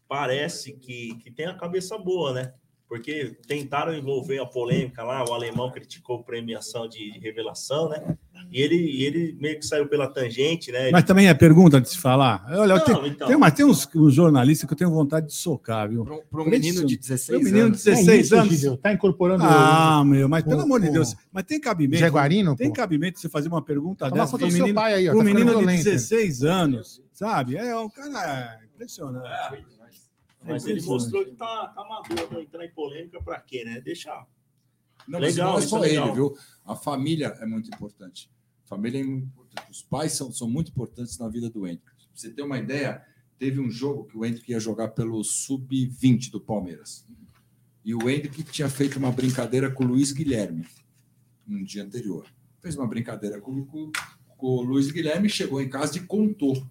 parece 0.07 0.73
que, 0.73 1.15
que 1.15 1.29
tem 1.29 1.45
a 1.45 1.53
cabeça 1.53 1.97
boa, 1.97 2.33
né? 2.33 2.53
Porque 2.87 3.37
tentaram 3.47 3.93
envolver 3.93 4.39
a 4.39 4.45
polêmica 4.45 5.03
lá, 5.03 5.23
o 5.23 5.33
alemão 5.33 5.71
criticou 5.71 6.23
premiação 6.23 6.87
de 6.87 7.11
revelação, 7.19 7.89
né? 7.89 8.17
E 8.53 8.61
ele, 8.61 9.03
ele 9.03 9.35
meio 9.41 9.57
que 9.57 9.65
saiu 9.65 9.87
pela 9.87 10.07
tangente, 10.07 10.71
né? 10.71 10.91
Mas 10.91 11.03
também 11.05 11.27
é 11.27 11.33
pergunta 11.33 11.81
de 11.81 11.89
se 11.89 11.97
falar. 11.97 12.45
Olha, 12.51 12.75
não, 12.75 12.85
tem, 12.85 13.07
então... 13.07 13.27
tem, 13.27 13.35
mas 13.35 13.53
tem 13.53 13.65
uns, 13.65 13.89
uns, 13.95 14.13
jornalistas 14.13 14.67
que 14.67 14.73
eu 14.73 14.77
tenho 14.77 14.91
vontade 14.91 15.25
de 15.25 15.33
socar, 15.33 15.89
viu? 15.89 16.05
Para 16.05 16.41
um 16.43 16.45
menino 16.45 16.85
de 16.85 16.95
16 16.95 17.29
anos. 17.29 17.41
Um 17.41 17.51
menino 17.51 17.71
de 17.71 17.83
16 17.83 18.07
é 18.07 18.15
isso, 18.17 18.35
anos. 18.35 18.53
Gideu, 18.53 18.77
tá 18.77 18.93
incorporando. 18.93 19.43
Ah, 19.43 20.03
meu, 20.05 20.29
mas 20.29 20.43
pelo 20.43 20.61
amor 20.61 20.79
de 20.81 20.91
Deus. 20.91 21.15
Mas 21.31 21.45
tem 21.45 21.59
cabimento. 21.59 21.99
Jaguarino? 21.99 22.55
Tem 22.55 22.67
pô. 22.67 22.75
cabimento 22.75 23.19
você 23.19 23.27
fazer 23.27 23.47
uma 23.47 23.63
pergunta 23.63 24.07
Fala 24.07 24.21
dessa 24.21 24.37
para 24.37 24.45
um 24.45 24.51
menino, 24.51 24.79
aí, 24.79 25.09
ó, 25.09 25.17
tá 25.17 25.23
menino 25.23 25.59
de 25.59 25.65
16 25.65 26.43
anos, 26.43 27.01
sabe? 27.11 27.57
É 27.57 27.75
um 27.75 27.89
cara 27.89 28.59
impressionante. 28.71 29.25
É, 29.25 29.63
mas 30.45 30.67
ele 30.67 30.81
mostrou 30.83 31.25
que 31.25 31.31
tá, 31.31 31.73
tá 31.75 31.83
maduro, 31.83 32.39
entrar 32.39 32.63
em 32.63 32.71
polêmica 32.71 33.19
para 33.23 33.39
quê, 33.39 33.63
né? 33.65 33.81
Deixar. 33.81 34.27
Não, 35.07 35.17
legal, 35.17 35.53
não 35.53 35.57
é 35.57 35.61
só 35.61 35.83
ele, 35.83 36.11
viu? 36.11 36.37
A 36.63 36.75
família 36.75 37.35
é 37.41 37.47
muito 37.47 37.67
importante. 37.69 38.29
Família 38.65 39.01
é 39.01 39.03
muito 39.03 39.27
importante. 39.27 39.71
Os 39.71 39.81
pais 39.81 40.13
são, 40.13 40.31
são 40.31 40.49
muito 40.49 40.71
importantes 40.71 41.17
na 41.17 41.27
vida 41.27 41.49
do 41.49 41.67
Hendrick. 41.67 41.85
Pra 41.85 42.07
você 42.13 42.29
ter 42.29 42.41
uma 42.41 42.57
ideia, 42.57 43.03
teve 43.37 43.59
um 43.59 43.69
jogo 43.69 44.05
que 44.05 44.17
o 44.17 44.25
Hendrick 44.25 44.51
ia 44.51 44.59
jogar 44.59 44.89
pelo 44.89 45.23
sub-20 45.23 46.31
do 46.31 46.39
Palmeiras. 46.39 47.05
E 47.83 47.93
o 47.93 48.09
Hendrick 48.09 48.43
tinha 48.43 48.69
feito 48.69 48.97
uma 48.97 49.11
brincadeira 49.11 49.69
com 49.69 49.83
o 49.83 49.87
Luiz 49.87 50.11
Guilherme 50.11 50.65
um 51.47 51.63
dia 51.63 51.83
anterior. 51.83 52.25
Fez 52.61 52.75
uma 52.75 52.87
brincadeira 52.87 53.41
com, 53.41 53.65
com, 53.65 53.91
com 54.37 54.47
o 54.47 54.61
Luiz 54.61 54.89
Guilherme, 54.91 55.29
chegou 55.29 55.61
em 55.61 55.69
casa 55.69 55.97
e 55.97 56.01
contou 56.01 56.65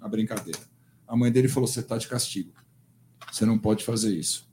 a 0.00 0.08
brincadeira. 0.08 0.60
A 1.06 1.16
mãe 1.16 1.30
dele 1.30 1.48
falou: 1.48 1.68
Você 1.68 1.80
está 1.80 1.96
de 1.96 2.08
castigo. 2.08 2.52
Você 3.30 3.46
não 3.46 3.58
pode 3.58 3.84
fazer 3.84 4.14
isso. 4.14 4.48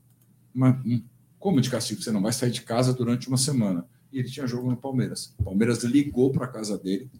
Mas 0.54 0.76
hum, 0.84 1.02
como 1.38 1.60
de 1.60 1.70
castigo? 1.70 2.02
Você 2.02 2.12
não 2.12 2.22
vai 2.22 2.32
sair 2.32 2.50
de 2.50 2.62
casa 2.62 2.92
durante 2.92 3.28
uma 3.28 3.36
semana 3.36 3.86
e 4.12 4.18
ele 4.18 4.28
tinha 4.28 4.46
jogo 4.46 4.70
no 4.70 4.76
Palmeiras. 4.76 5.34
O 5.38 5.44
Palmeiras 5.44 5.82
ligou 5.84 6.30
para 6.30 6.46
casa 6.46 6.76
dele. 6.76 7.10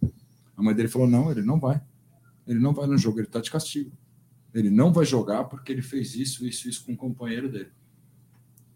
A 0.57 0.63
mãe 0.63 0.75
dele 0.75 0.89
falou: 0.89 1.09
não, 1.09 1.31
ele 1.31 1.43
não 1.43 1.59
vai. 1.59 1.81
Ele 2.47 2.59
não 2.59 2.73
vai 2.73 2.87
no 2.87 2.99
jogo, 2.99 3.19
ele 3.19 3.27
está 3.27 3.41
de 3.41 3.51
castigo. 3.51 3.93
Ele 4.53 4.71
não 4.71 4.93
vai 4.93 5.05
jogar 5.05 5.45
porque 5.45 5.71
ele 5.71 5.83
fez 5.83 6.15
isso, 6.15 6.45
isso, 6.47 6.69
isso 6.69 6.85
com 6.85 6.93
o 6.93 6.97
companheiro 6.97 7.49
dele. 7.49 7.71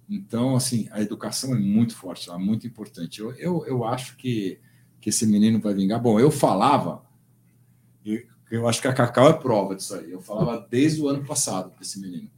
Então, 0.08 0.54
assim, 0.54 0.86
a 0.92 1.00
educação 1.00 1.54
é 1.54 1.58
muito 1.58 1.96
forte, 1.96 2.30
é 2.30 2.36
muito 2.36 2.66
importante. 2.66 3.20
Eu, 3.20 3.32
eu, 3.32 3.66
eu 3.66 3.84
acho 3.84 4.16
que, 4.16 4.60
que 5.00 5.08
esse 5.08 5.26
menino 5.26 5.58
vai 5.58 5.74
vingar. 5.74 6.00
Bom, 6.00 6.20
eu 6.20 6.30
falava, 6.30 7.04
eu, 8.04 8.22
eu 8.50 8.68
acho 8.68 8.80
que 8.80 8.88
a 8.88 8.92
Cacau 8.92 9.28
é 9.28 9.32
prova 9.32 9.74
disso 9.74 9.94
aí. 9.94 10.10
Eu 10.10 10.20
falava 10.20 10.66
desde 10.70 11.00
o 11.00 11.08
ano 11.08 11.24
passado 11.24 11.76
desse 11.78 11.98
menino. 11.98 12.30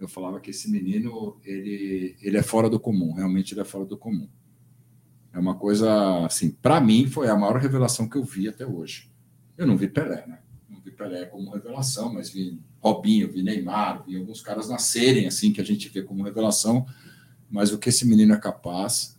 Eu 0.00 0.08
falava 0.08 0.40
que 0.40 0.50
esse 0.50 0.70
menino, 0.70 1.38
ele, 1.44 2.16
ele 2.20 2.36
é 2.36 2.42
fora 2.42 2.70
do 2.70 2.80
comum, 2.80 3.12
realmente 3.12 3.54
ele 3.54 3.60
é 3.60 3.64
fora 3.64 3.84
do 3.84 3.96
comum. 3.96 4.28
É 5.34 5.38
uma 5.38 5.56
coisa, 5.56 6.24
assim, 6.24 6.50
para 6.50 6.80
mim 6.80 7.08
foi 7.08 7.28
a 7.28 7.36
maior 7.36 7.56
revelação 7.56 8.08
que 8.08 8.16
eu 8.16 8.22
vi 8.22 8.48
até 8.48 8.64
hoje. 8.64 9.10
Eu 9.58 9.66
não 9.66 9.76
vi 9.76 9.88
Pelé, 9.88 10.24
né? 10.28 10.38
Não 10.70 10.80
vi 10.80 10.92
Pelé 10.92 11.26
como 11.26 11.50
revelação, 11.50 12.14
mas 12.14 12.30
vi 12.30 12.60
Robinho, 12.80 13.32
vi 13.32 13.42
Neymar, 13.42 14.04
vi 14.06 14.16
alguns 14.16 14.40
caras 14.40 14.68
nascerem 14.68 15.26
assim 15.26 15.52
que 15.52 15.60
a 15.60 15.64
gente 15.64 15.88
vê 15.88 16.02
como 16.02 16.22
revelação. 16.22 16.86
Mas 17.50 17.72
o 17.72 17.78
que 17.78 17.88
esse 17.88 18.06
menino 18.06 18.32
é 18.32 18.38
capaz, 18.38 19.18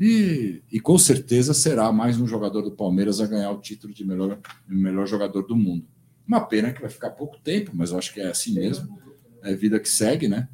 e, 0.00 0.62
e 0.72 0.80
com 0.80 0.98
certeza 0.98 1.54
será 1.54 1.92
mais 1.92 2.20
um 2.20 2.26
jogador 2.26 2.62
do 2.62 2.72
Palmeiras 2.72 3.20
a 3.20 3.26
ganhar 3.28 3.52
o 3.52 3.60
título 3.60 3.94
de 3.94 4.04
melhor, 4.04 4.40
melhor 4.66 5.06
jogador 5.06 5.42
do 5.42 5.56
mundo. 5.56 5.86
Uma 6.26 6.40
pena 6.40 6.72
que 6.72 6.80
vai 6.80 6.90
ficar 6.90 7.10
pouco 7.10 7.38
tempo, 7.38 7.70
mas 7.72 7.92
eu 7.92 7.98
acho 7.98 8.12
que 8.12 8.20
é 8.20 8.28
assim 8.28 8.52
mesmo. 8.52 8.98
É 9.44 9.54
vida 9.54 9.78
que 9.78 9.88
segue, 9.88 10.26
né? 10.26 10.48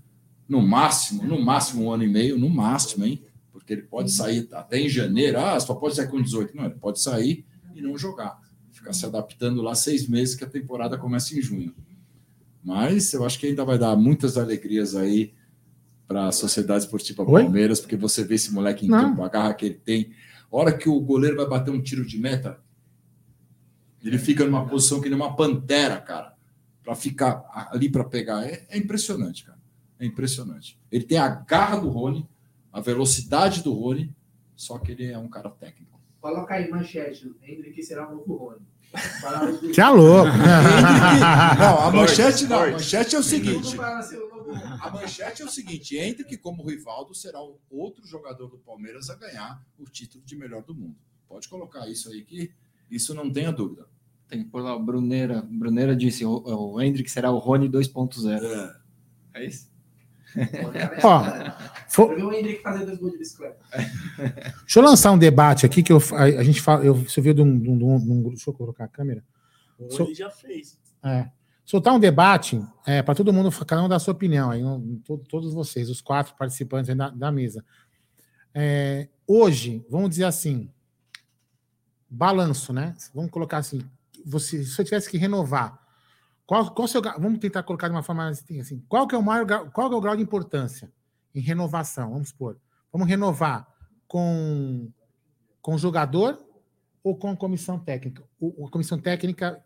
No 0.47 0.61
máximo, 0.61 1.23
no 1.25 1.40
máximo 1.40 1.85
um 1.85 1.90
ano 1.90 2.05
e 2.05 2.09
meio, 2.09 2.38
no 2.38 2.51
máximo, 2.51 3.07
hein? 3.07 3.25
Porque 3.69 3.75
ele 3.75 3.83
pode 3.83 4.11
sair 4.11 4.49
até 4.53 4.79
em 4.79 4.89
janeiro, 4.89 5.39
ah, 5.39 5.61
só 5.61 5.75
pode 5.75 5.95
sair 5.95 6.09
com 6.09 6.23
18. 6.23 6.57
Não, 6.57 6.65
ele 6.65 6.77
pode 6.77 6.99
sair 7.01 7.45
e 7.75 7.83
não 7.83 7.99
jogar. 7.99 8.41
Ficar 8.71 8.95
se 8.95 9.05
adaptando 9.05 9.61
lá 9.61 9.75
seis 9.75 10.09
meses, 10.09 10.35
que 10.35 10.43
a 10.43 10.49
temporada 10.49 10.97
começa 10.97 11.37
em 11.37 11.43
junho. 11.43 11.75
Mas 12.65 13.13
eu 13.13 13.27
acho 13.27 13.39
que 13.39 13.47
ainda 13.47 13.67
vai 13.67 13.79
dar 13.79 13.95
muitas 13.95 14.39
alegrias 14.39 14.97
aí 14.97 15.35
para 16.07 16.29
a 16.29 16.33
Sociedade 16.33 16.85
Esportiva 16.85 17.27
Palmeiras, 17.27 17.79
porque 17.79 17.95
você 17.95 18.25
vê 18.25 18.37
esse 18.37 18.51
moleque 18.51 18.87
em 18.87 18.89
não. 18.89 19.11
campo, 19.11 19.23
a 19.23 19.29
garra 19.29 19.53
que 19.53 19.67
ele 19.67 19.75
tem. 19.75 20.13
A 20.51 20.57
hora 20.57 20.73
que 20.73 20.89
o 20.89 20.99
goleiro 20.99 21.37
vai 21.37 21.47
bater 21.47 21.71
um 21.71 21.83
tiro 21.83 22.07
de 22.07 22.19
meta, 22.19 22.59
ele 24.03 24.17
fica 24.17 24.47
numa 24.47 24.67
posição 24.67 24.99
que 24.99 25.11
nem 25.11 25.17
uma 25.17 25.37
pantera, 25.37 26.01
cara, 26.01 26.35
para 26.83 26.95
ficar 26.95 27.45
ali 27.71 27.91
para 27.91 28.05
pegar. 28.05 28.47
É, 28.47 28.67
é 28.71 28.79
impressionante, 28.79 29.45
cara. 29.45 29.59
É 30.01 30.07
impressionante. 30.07 30.81
Ele 30.91 31.05
tem 31.05 31.19
a 31.19 31.29
garra 31.29 31.81
do 31.81 31.91
Rony, 31.91 32.27
a 32.79 32.81
velocidade 32.81 33.62
do 33.62 33.73
Rony, 33.73 34.14
só 34.55 34.79
que 34.79 34.93
ele 34.93 35.07
é 35.07 35.19
um 35.19 35.29
cara 35.29 35.51
técnico. 35.51 36.01
Coloca 36.21 36.55
aí 36.55 36.71
manchete, 36.71 37.35
Hendrick 37.43 37.83
será 37.83 38.09
o 38.09 38.17
novo 38.17 38.37
Rony. 38.37 38.67
Que 39.75 39.81
é 39.81 39.88
louco. 39.88 40.31
não, 41.59 41.79
a 41.81 41.91
manchete 41.91 42.47
não. 42.47 42.62
A 42.62 42.71
manchete 42.71 43.17
é 43.17 43.19
o 43.19 43.23
seguinte. 43.23 43.77
A 44.81 44.91
manchete 44.91 45.43
é 45.43 45.45
o 45.45 45.49
seguinte: 45.51 45.97
Hendrick, 45.97 46.38
como 46.38 46.67
Rivaldo, 46.67 47.14
será 47.14 47.43
o 47.43 47.59
outro 47.71 48.07
jogador 48.07 48.49
do 48.49 48.57
Palmeiras 48.59 49.11
a 49.11 49.14
ganhar 49.14 49.62
o 49.79 49.85
título 49.85 50.25
de 50.25 50.35
melhor 50.35 50.62
do 50.62 50.75
mundo. 50.75 50.97
Pode 51.29 51.49
colocar 51.49 51.87
isso 51.87 52.09
aí 52.11 52.25
que 52.25 52.51
isso 52.91 53.12
não 53.12 53.31
tenha 53.31 53.53
dúvida. 53.53 53.87
Tem 54.27 54.43
que 54.43 54.49
pôr 54.49 54.62
lá, 54.62 54.75
o 54.75 54.83
Bruneira. 54.83 55.43
Bruneira 55.43 55.95
disse: 55.95 56.25
o, 56.25 56.43
o 56.47 56.81
Hendrick 56.81 57.11
será 57.11 57.31
o 57.31 57.38
Rony 57.38 57.69
2.0. 57.69 58.43
É. 59.35 59.41
é 59.41 59.47
isso? 59.47 59.71
Ó, 61.03 61.25
for... 61.88 62.12
o 62.12 62.33
Henrique 62.33 62.62
fazer 62.62 62.85
dois 62.85 62.99
gols 62.99 63.12
de 63.12 63.19
bicicleta. 63.19 63.59
Deixa 64.61 64.79
eu 64.79 64.83
lançar 64.83 65.12
um 65.12 65.19
debate 65.19 65.64
aqui 65.64 65.83
que 65.83 65.93
eu, 65.93 65.99
a, 66.12 66.25
a 66.25 66.45
gente 66.45 66.61
fala. 66.61 66.85
Eu, 66.85 66.95
você 66.95 67.21
viu 67.21 67.35
de 67.35 67.43
um, 67.43 67.59
de, 67.59 67.69
um, 67.69 67.79
de 67.79 67.85
um, 67.85 68.29
Deixa 68.31 68.51
eu 68.51 68.55
colocar 68.55 68.85
a 68.85 68.88
câmera. 68.88 69.25
Um 69.79 69.91
so, 69.91 70.05
ele 70.05 70.14
já 70.14 70.31
fez. 70.31 70.79
É. 71.03 71.31
Soltar 71.64 71.95
um 71.95 72.01
debate 72.01 72.61
é, 72.87 73.03
para 73.03 73.14
todo 73.14 73.33
mundo, 73.33 73.51
cada 73.67 73.83
um 73.83 73.88
dar 73.88 73.97
a 73.97 74.01
sua 74.01 74.14
opinião, 74.14 74.51
aí, 74.51 74.62
todos 75.29 75.53
vocês, 75.53 75.91
os 75.91 76.01
quatro 76.01 76.35
participantes 76.35 76.95
da, 76.97 77.11
da 77.11 77.31
mesa. 77.31 77.62
É, 78.55 79.07
hoje, 79.27 79.85
vamos 79.91 80.09
dizer 80.09 80.25
assim, 80.25 80.71
balanço, 82.09 82.73
né? 82.73 82.95
Vamos 83.14 83.31
colocar 83.31 83.59
assim: 83.59 83.83
você, 84.25 84.64
se 84.64 84.81
eu 84.81 84.85
tivesse 84.85 85.11
que 85.11 85.19
renovar 85.19 85.78
qual, 86.49 86.71
qual 86.71 86.89
seu, 86.89 87.03
vamos 87.03 87.41
tentar 87.41 87.63
colocar 87.63 87.89
de 87.89 87.95
uma 87.95 88.03
forma 88.03 88.27
assim, 88.27 88.83
qual 88.89 89.07
que 89.07 89.15
é 89.15 89.19
o 89.19 89.23
maior 89.23 89.71
qual 89.71 89.93
é 89.93 89.95
o 89.95 90.01
grau 90.01 90.17
de 90.17 90.23
importância 90.23 90.91
em 91.35 91.41
renovação? 91.41 92.11
Vamos 92.11 92.31
supor, 92.31 92.59
vamos 92.91 93.07
renovar 93.07 93.69
com 94.07 94.91
com 95.61 95.77
jogador 95.77 96.43
ou 97.05 97.19
com 97.19 97.37
comissão 97.37 97.79
técnica? 97.79 98.25
O, 98.41 98.67
a 98.67 98.71
comissão 98.71 98.99
técnica 98.99 99.63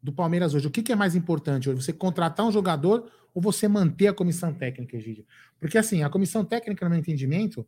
do 0.00 0.12
Palmeiras 0.12 0.54
hoje, 0.54 0.68
o 0.68 0.70
que, 0.70 0.80
que 0.80 0.92
é 0.92 0.94
mais 0.94 1.16
importante 1.16 1.68
hoje? 1.68 1.82
Você 1.82 1.92
contratar 1.92 2.46
um 2.46 2.52
jogador 2.52 3.10
ou 3.34 3.42
você 3.42 3.66
manter 3.66 4.06
a 4.06 4.14
comissão 4.14 4.54
técnica, 4.54 4.96
Egídio? 4.96 5.26
Porque 5.58 5.76
assim, 5.76 6.04
a 6.04 6.08
comissão 6.08 6.44
técnica, 6.44 6.84
no 6.84 6.90
meu 6.90 7.00
entendimento, 7.00 7.66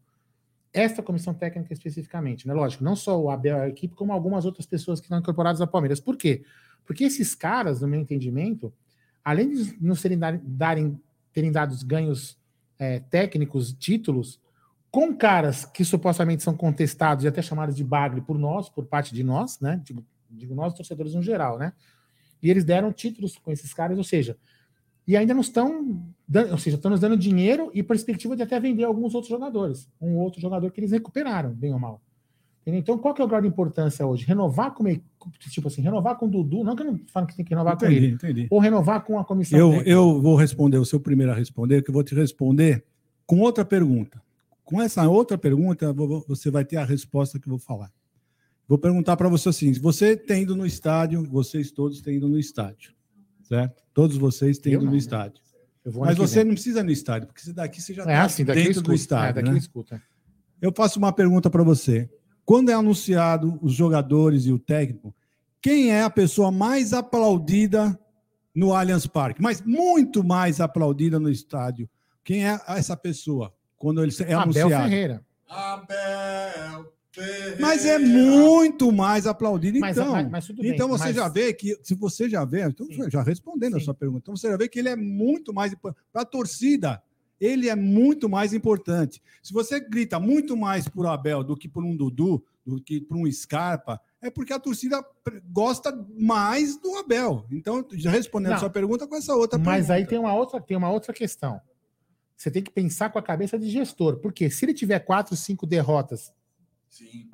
esta 0.72 1.02
comissão 1.02 1.34
técnica 1.34 1.72
especificamente, 1.72 2.46
né? 2.46 2.54
Lógico, 2.54 2.84
não 2.84 2.94
só 2.94 3.20
o 3.20 3.30
Abel, 3.30 3.62
a 3.62 3.68
equipe, 3.68 3.96
como 3.96 4.12
algumas 4.12 4.44
outras 4.44 4.64
pessoas 4.64 5.00
que 5.00 5.06
estão 5.06 5.18
incorporadas 5.18 5.60
ao 5.60 5.66
Palmeiras. 5.66 5.98
Por 5.98 6.16
quê? 6.16 6.44
Porque 6.44 6.65
esses 7.00 7.34
caras, 7.34 7.80
no 7.80 7.88
meu 7.88 8.00
entendimento, 8.00 8.72
além 9.24 9.50
de 9.50 9.76
não 9.80 9.94
serem 9.94 10.18
darem, 10.18 11.00
terem 11.32 11.50
dados 11.50 11.82
ganhos 11.82 12.38
é, 12.78 13.00
técnicos, 13.00 13.72
títulos, 13.72 14.40
com 14.90 15.14
caras 15.14 15.64
que 15.64 15.84
supostamente 15.84 16.42
são 16.42 16.56
contestados 16.56 17.24
e 17.24 17.28
até 17.28 17.42
chamados 17.42 17.76
de 17.76 17.84
bagre 17.84 18.20
por 18.20 18.38
nós, 18.38 18.68
por 18.68 18.86
parte 18.86 19.14
de 19.14 19.22
nós, 19.22 19.60
né? 19.60 19.80
Digo, 19.84 20.04
digo 20.30 20.54
nós, 20.54 20.74
torcedores 20.74 21.14
no 21.14 21.22
geral, 21.22 21.58
né? 21.58 21.72
E 22.42 22.50
eles 22.50 22.64
deram 22.64 22.92
títulos 22.92 23.36
com 23.36 23.50
esses 23.50 23.74
caras, 23.74 23.98
ou 23.98 24.04
seja, 24.04 24.36
e 25.06 25.16
ainda 25.16 25.34
não 25.34 25.40
estão, 25.40 26.02
ou 26.50 26.58
seja, 26.58 26.76
estão 26.76 26.90
nos 26.90 27.00
dando 27.00 27.16
dinheiro 27.16 27.70
e 27.72 27.82
perspectiva 27.82 28.34
de 28.34 28.42
até 28.42 28.58
vender 28.58 28.84
alguns 28.84 29.14
outros 29.14 29.30
jogadores. 29.30 29.88
Um 30.00 30.16
outro 30.16 30.40
jogador 30.40 30.70
que 30.72 30.80
eles 30.80 30.90
recuperaram, 30.90 31.52
bem 31.52 31.72
ou 31.72 31.78
mal. 31.78 32.00
Então, 32.66 32.98
qual 32.98 33.14
que 33.14 33.22
é 33.22 33.24
o 33.24 33.28
grau 33.28 33.40
de 33.40 33.46
importância 33.46 34.04
hoje? 34.04 34.26
Renovar 34.26 34.74
com 34.74 34.84
tipo 35.38 35.68
assim, 35.68 35.80
renovar 35.80 36.16
com 36.16 36.26
o 36.26 36.28
Dudu, 36.28 36.64
não 36.64 36.74
que 36.74 36.82
eu 36.82 36.92
não 36.92 37.00
falo 37.06 37.26
que 37.26 37.36
tem 37.36 37.44
que 37.44 37.50
renovar 37.50 37.74
entendi, 37.74 37.94
com 37.94 37.96
ele, 37.96 38.14
entendi. 38.14 38.46
ou 38.50 38.58
renovar 38.58 39.04
com 39.04 39.18
a 39.18 39.24
comissão. 39.24 39.58
Eu, 39.58 39.82
eu 39.82 40.20
vou 40.20 40.34
responder, 40.34 40.78
o 40.78 40.84
seu 40.84 40.98
primeiro 40.98 41.30
a 41.30 41.34
responder, 41.34 41.82
que 41.82 41.90
eu 41.90 41.94
vou 41.94 42.02
te 42.02 42.14
responder 42.14 42.84
com 43.24 43.38
outra 43.40 43.64
pergunta. 43.64 44.20
Com 44.64 44.82
essa 44.82 45.08
outra 45.08 45.38
pergunta, 45.38 45.92
você 46.26 46.50
vai 46.50 46.64
ter 46.64 46.76
a 46.76 46.84
resposta 46.84 47.38
que 47.38 47.46
eu 47.46 47.50
vou 47.50 47.58
falar. 47.58 47.92
Vou 48.66 48.78
perguntar 48.78 49.16
para 49.16 49.28
você 49.28 49.48
assim: 49.48 49.72
você 49.74 50.16
tem 50.16 50.42
ido 50.42 50.56
no 50.56 50.66
estádio, 50.66 51.22
vocês 51.24 51.70
todos 51.70 52.00
têm 52.00 52.16
ido 52.16 52.28
no 52.28 52.38
estádio, 52.38 52.92
certo? 53.44 53.84
Todos 53.94 54.16
vocês 54.16 54.58
têm 54.58 54.74
ido 54.74 54.86
no 54.86 54.96
estádio. 54.96 55.40
Mas 56.00 56.16
você 56.16 56.40
vem. 56.40 56.46
não 56.46 56.54
precisa 56.54 56.80
ir 56.80 56.82
no 56.82 56.90
estádio, 56.90 57.28
porque 57.28 57.52
daqui 57.52 57.80
você 57.80 57.94
já 57.94 58.02
está 58.02 58.12
é, 58.12 58.16
assim, 58.16 58.44
dentro 58.44 58.82
do 58.82 58.92
estádio. 58.92 59.30
É, 59.30 59.32
daqui 59.34 59.50
né? 59.52 59.58
escuta. 59.58 60.02
Eu 60.60 60.72
faço 60.74 60.98
uma 60.98 61.12
pergunta 61.12 61.48
para 61.48 61.62
você. 61.62 62.10
Quando 62.46 62.70
é 62.70 62.74
anunciado 62.74 63.58
os 63.60 63.72
jogadores 63.72 64.46
e 64.46 64.52
o 64.52 64.58
técnico, 64.58 65.12
quem 65.60 65.90
é 65.90 66.04
a 66.04 66.08
pessoa 66.08 66.52
mais 66.52 66.92
aplaudida 66.92 67.98
no 68.54 68.72
Allianz 68.72 69.04
Parque? 69.04 69.42
Mas 69.42 69.60
muito 69.60 70.22
mais 70.22 70.60
aplaudida 70.60 71.18
no 71.18 71.28
estádio. 71.28 71.90
Quem 72.22 72.48
é 72.48 72.60
essa 72.68 72.96
pessoa 72.96 73.52
quando 73.76 74.00
ele 74.00 74.12
é 74.20 74.32
Abel 74.32 74.40
anunciado? 74.42 74.84
Ferreira. 74.84 75.26
Abel 75.48 76.92
Ferreira. 77.10 77.56
Mas 77.58 77.84
é 77.84 77.98
muito 77.98 78.92
mais 78.92 79.26
aplaudido. 79.26 79.78
Então, 79.78 80.12
mas, 80.12 80.30
mas, 80.30 80.48
mas 80.48 80.50
então 80.60 80.88
bem, 80.88 80.98
você 80.98 81.12
já 81.12 81.28
vê 81.28 81.52
que, 81.52 81.76
se 81.82 81.96
você 81.96 82.28
já 82.28 82.44
vê, 82.44 82.62
então, 82.62 82.86
já 83.10 83.22
respondendo 83.22 83.72
Sim. 83.72 83.80
a 83.80 83.84
sua 83.84 83.94
pergunta, 83.94 84.20
então 84.22 84.36
você 84.36 84.48
já 84.48 84.56
vê 84.56 84.68
que 84.68 84.78
ele 84.78 84.88
é 84.88 84.94
muito 84.94 85.52
mais 85.52 85.74
para 85.74 86.22
a 86.22 86.24
torcida 86.24 87.02
ele 87.40 87.68
é 87.68 87.76
muito 87.76 88.28
mais 88.28 88.52
importante. 88.52 89.22
Se 89.42 89.52
você 89.52 89.80
grita 89.80 90.18
muito 90.18 90.56
mais 90.56 90.88
por 90.88 91.06
Abel 91.06 91.44
do 91.44 91.56
que 91.56 91.68
por 91.68 91.84
um 91.84 91.96
Dudu, 91.96 92.44
do 92.64 92.80
que 92.80 93.00
por 93.00 93.16
um 93.16 93.30
Scarpa, 93.30 94.00
é 94.20 94.30
porque 94.30 94.52
a 94.52 94.58
torcida 94.58 95.04
gosta 95.50 95.92
mais 96.18 96.76
do 96.76 96.96
Abel. 96.96 97.46
Então, 97.50 97.86
já 97.92 98.10
respondendo 98.10 98.54
a 98.54 98.58
sua 98.58 98.70
pergunta 98.70 99.06
com 99.06 99.14
essa 99.14 99.34
outra 99.34 99.58
Mas 99.58 99.86
pergunta. 99.86 99.92
aí 99.94 100.06
tem 100.06 100.18
uma 100.18 100.34
outra, 100.34 100.60
tem 100.60 100.76
uma 100.76 100.90
outra 100.90 101.12
questão. 101.12 101.60
Você 102.36 102.50
tem 102.50 102.62
que 102.62 102.70
pensar 102.70 103.10
com 103.10 103.18
a 103.18 103.22
cabeça 103.22 103.58
de 103.58 103.70
gestor, 103.70 104.18
porque 104.18 104.50
se 104.50 104.64
ele 104.64 104.74
tiver 104.74 104.98
quatro, 105.00 105.34
cinco 105.36 105.66
derrotas 105.66 106.32
Sim. 106.90 107.28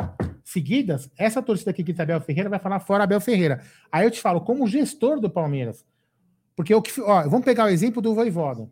seguidas, 0.44 1.10
essa 1.16 1.42
torcida 1.42 1.70
aqui 1.70 1.82
que 1.82 1.92
tá 1.92 2.04
Abel 2.04 2.20
Ferreira 2.20 2.48
vai 2.48 2.58
falar 2.58 2.78
fora 2.78 3.04
Abel 3.04 3.20
Ferreira. 3.20 3.64
Aí 3.90 4.04
eu 4.06 4.10
te 4.10 4.20
falo, 4.20 4.40
como 4.40 4.66
gestor 4.66 5.18
do 5.18 5.28
Palmeiras, 5.28 5.84
porque 6.54 6.74
o 6.74 6.82
que, 6.82 7.00
ó, 7.00 7.22
vamos 7.22 7.44
pegar 7.44 7.64
o 7.64 7.68
exemplo 7.68 8.00
do 8.00 8.14
Voivoda. 8.14 8.70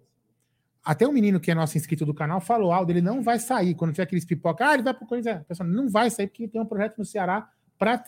Até 0.84 1.06
um 1.06 1.12
menino 1.12 1.38
que 1.38 1.50
é 1.50 1.54
nosso 1.54 1.76
inscrito 1.76 2.06
do 2.06 2.14
canal 2.14 2.40
falou, 2.40 2.72
Aldo, 2.72 2.90
ele 2.90 3.02
não 3.02 3.22
vai 3.22 3.38
sair. 3.38 3.74
Quando 3.74 3.92
tiver 3.92 4.04
aqueles 4.04 4.24
pipoca, 4.24 4.66
ah, 4.66 4.74
ele 4.74 4.82
vai 4.82 4.94
pro 4.94 5.06
Corinthians. 5.06 5.42
Pessoal, 5.46 5.68
não 5.68 5.88
vai 5.88 6.10
sair 6.10 6.26
porque 6.26 6.48
tem 6.48 6.60
um 6.60 6.66
projeto 6.66 6.96
no 6.98 7.04
Ceará, 7.04 7.48
pra, 7.78 8.02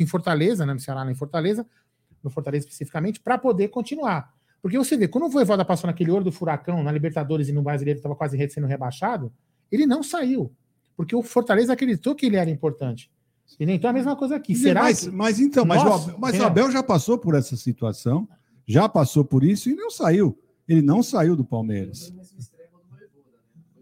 em 0.00 0.06
Fortaleza, 0.06 0.66
né, 0.66 0.72
no 0.74 0.80
Ceará, 0.80 1.08
em 1.10 1.14
Fortaleza, 1.14 1.66
no 2.22 2.30
Fortaleza 2.30 2.64
especificamente, 2.64 3.20
para 3.20 3.38
poder 3.38 3.68
continuar. 3.68 4.32
Porque 4.60 4.76
você 4.76 4.96
vê, 4.96 5.06
quando 5.06 5.24
o 5.24 5.28
Voivoda 5.28 5.64
passou 5.64 5.86
naquele 5.86 6.10
olho 6.10 6.24
do 6.24 6.32
furacão, 6.32 6.82
na 6.82 6.90
Libertadores 6.90 7.48
e 7.48 7.52
no 7.52 7.62
Brasileiro 7.62 7.98
estava 7.98 8.16
quase 8.16 8.36
sendo 8.48 8.66
rebaixado, 8.66 9.32
ele 9.70 9.86
não 9.86 10.02
saiu. 10.02 10.52
Porque 10.96 11.14
o 11.14 11.22
Fortaleza 11.22 11.72
acreditou 11.72 12.14
que 12.14 12.26
ele 12.26 12.36
era 12.36 12.50
importante. 12.50 13.10
Então 13.60 13.88
é 13.88 13.90
a 13.90 13.94
mesma 13.94 14.16
coisa 14.16 14.36
aqui. 14.36 14.54
Será 14.54 14.82
mas, 14.82 15.04
que... 15.04 15.10
mas 15.10 15.38
então, 15.38 15.64
mas, 15.64 15.84
Nossa, 15.84 16.14
o, 16.14 16.20
mas 16.20 16.38
o 16.38 16.44
Abel 16.44 16.70
já 16.70 16.82
passou 16.82 17.16
por 17.16 17.34
essa 17.34 17.56
situação, 17.56 18.28
já 18.66 18.88
passou 18.88 19.24
por 19.24 19.44
isso 19.44 19.70
e 19.70 19.74
não 19.74 19.90
saiu. 19.90 20.36
Ele 20.68 20.82
não 20.82 21.02
saiu 21.02 21.36
do 21.36 21.44
Palmeiras. 21.44 22.12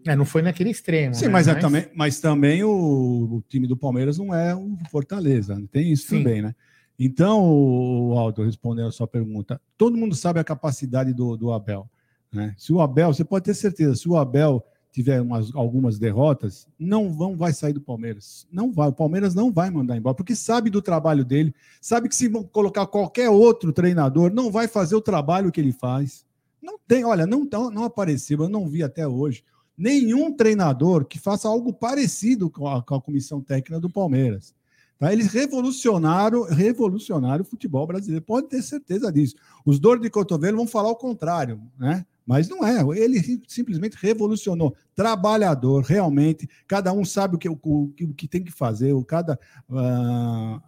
É, 0.05 0.15
não 0.15 0.25
foi 0.25 0.41
naquele 0.41 0.69
extremo. 0.69 1.15
Sim, 1.15 1.25
né? 1.25 1.31
mas, 1.31 1.47
é 1.47 1.55
também, 1.55 1.87
mas 1.95 2.19
também 2.19 2.63
o, 2.63 2.69
o 2.69 3.43
time 3.47 3.65
do 3.67 3.75
Palmeiras 3.75 4.17
não 4.17 4.33
é 4.33 4.55
o 4.55 4.77
Fortaleza, 4.91 5.61
tem 5.71 5.91
isso 5.91 6.07
Sim. 6.07 6.17
também, 6.19 6.41
né? 6.41 6.55
Então, 6.97 7.43
o 7.43 8.17
Aldo, 8.17 8.43
respondendo 8.43 8.87
a 8.87 8.91
sua 8.91 9.07
pergunta, 9.07 9.59
todo 9.77 9.97
mundo 9.97 10.15
sabe 10.15 10.39
a 10.39 10.43
capacidade 10.43 11.13
do, 11.13 11.35
do 11.35 11.51
Abel. 11.51 11.89
Né? 12.31 12.53
Se 12.57 12.71
o 12.71 12.79
Abel, 12.79 13.13
você 13.13 13.23
pode 13.23 13.45
ter 13.45 13.53
certeza, 13.53 13.95
se 13.95 14.07
o 14.07 14.15
Abel 14.15 14.63
tiver 14.93 15.19
umas- 15.21 15.53
algumas 15.53 15.99
derrotas, 15.99 16.69
não 16.79 17.11
vão, 17.11 17.35
vai 17.35 17.51
sair 17.51 17.73
do 17.73 17.81
Palmeiras. 17.81 18.47
Não 18.49 18.71
vai, 18.71 18.87
o 18.87 18.93
Palmeiras 18.93 19.35
não 19.35 19.51
vai 19.51 19.69
mandar 19.69 19.97
embora, 19.97 20.15
porque 20.15 20.35
sabe 20.35 20.69
do 20.69 20.81
trabalho 20.81 21.25
dele, 21.25 21.53
sabe 21.81 22.07
que 22.07 22.15
se 22.15 22.29
colocar 22.29 22.85
qualquer 22.87 23.29
outro 23.29 23.73
treinador, 23.73 24.31
não 24.31 24.49
vai 24.49 24.69
fazer 24.69 24.95
o 24.95 25.01
trabalho 25.01 25.51
que 25.51 25.59
ele 25.59 25.73
faz. 25.73 26.25
Não 26.61 26.79
tem, 26.87 27.03
olha, 27.03 27.27
não, 27.27 27.45
não 27.71 27.83
apareceu, 27.83 28.41
eu 28.41 28.47
não 28.49 28.69
vi 28.69 28.83
até 28.83 29.05
hoje 29.05 29.43
nenhum 29.77 30.31
treinador 30.31 31.05
que 31.05 31.19
faça 31.19 31.47
algo 31.47 31.73
parecido 31.73 32.49
com 32.49 32.67
a, 32.67 32.81
com 32.81 32.95
a 32.95 33.01
comissão 33.01 33.41
técnica 33.41 33.79
do 33.79 33.89
Palmeiras. 33.89 34.53
Tá? 34.97 35.11
Eles 35.11 35.27
revolucionaram, 35.27 36.43
revolucionaram 36.43 37.41
o 37.43 37.47
futebol 37.47 37.85
brasileiro. 37.85 38.23
Pode 38.23 38.47
ter 38.47 38.61
certeza 38.61 39.11
disso. 39.11 39.35
Os 39.65 39.79
dores 39.79 40.01
de 40.01 40.09
cotovelo 40.09 40.57
vão 40.57 40.67
falar 40.67 40.89
o 40.89 40.95
contrário, 40.95 41.61
né? 41.77 42.05
Mas 42.25 42.49
não 42.49 42.65
é. 42.65 42.81
Ele 42.97 43.21
sim- 43.21 43.41
simplesmente 43.47 43.97
revolucionou. 43.99 44.75
Trabalhador, 44.95 45.83
realmente. 45.83 46.49
Cada 46.67 46.91
um 46.91 47.05
sabe 47.05 47.35
o 47.35 47.37
que, 47.37 47.47
o, 47.47 47.55
que- 47.95 48.05
o 48.05 48.13
que 48.13 48.27
tem 48.27 48.43
que 48.43 48.51
fazer. 48.51 48.93
O 48.93 49.03
cada, 49.03 49.37
ah, 49.69 50.61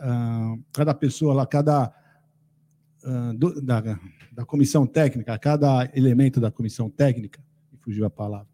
ah, 0.00 0.54
cada 0.72 0.94
pessoa 0.94 1.32
lá, 1.34 1.46
cada 1.46 1.92
ah, 3.04 3.32
do- 3.36 3.60
da, 3.60 3.82
da 4.32 4.44
comissão 4.44 4.84
técnica, 4.86 5.38
cada 5.38 5.88
elemento 5.94 6.40
da 6.40 6.50
comissão 6.50 6.90
técnica, 6.90 7.40
fugiu 7.86 8.04
a 8.04 8.10
palavra, 8.10 8.48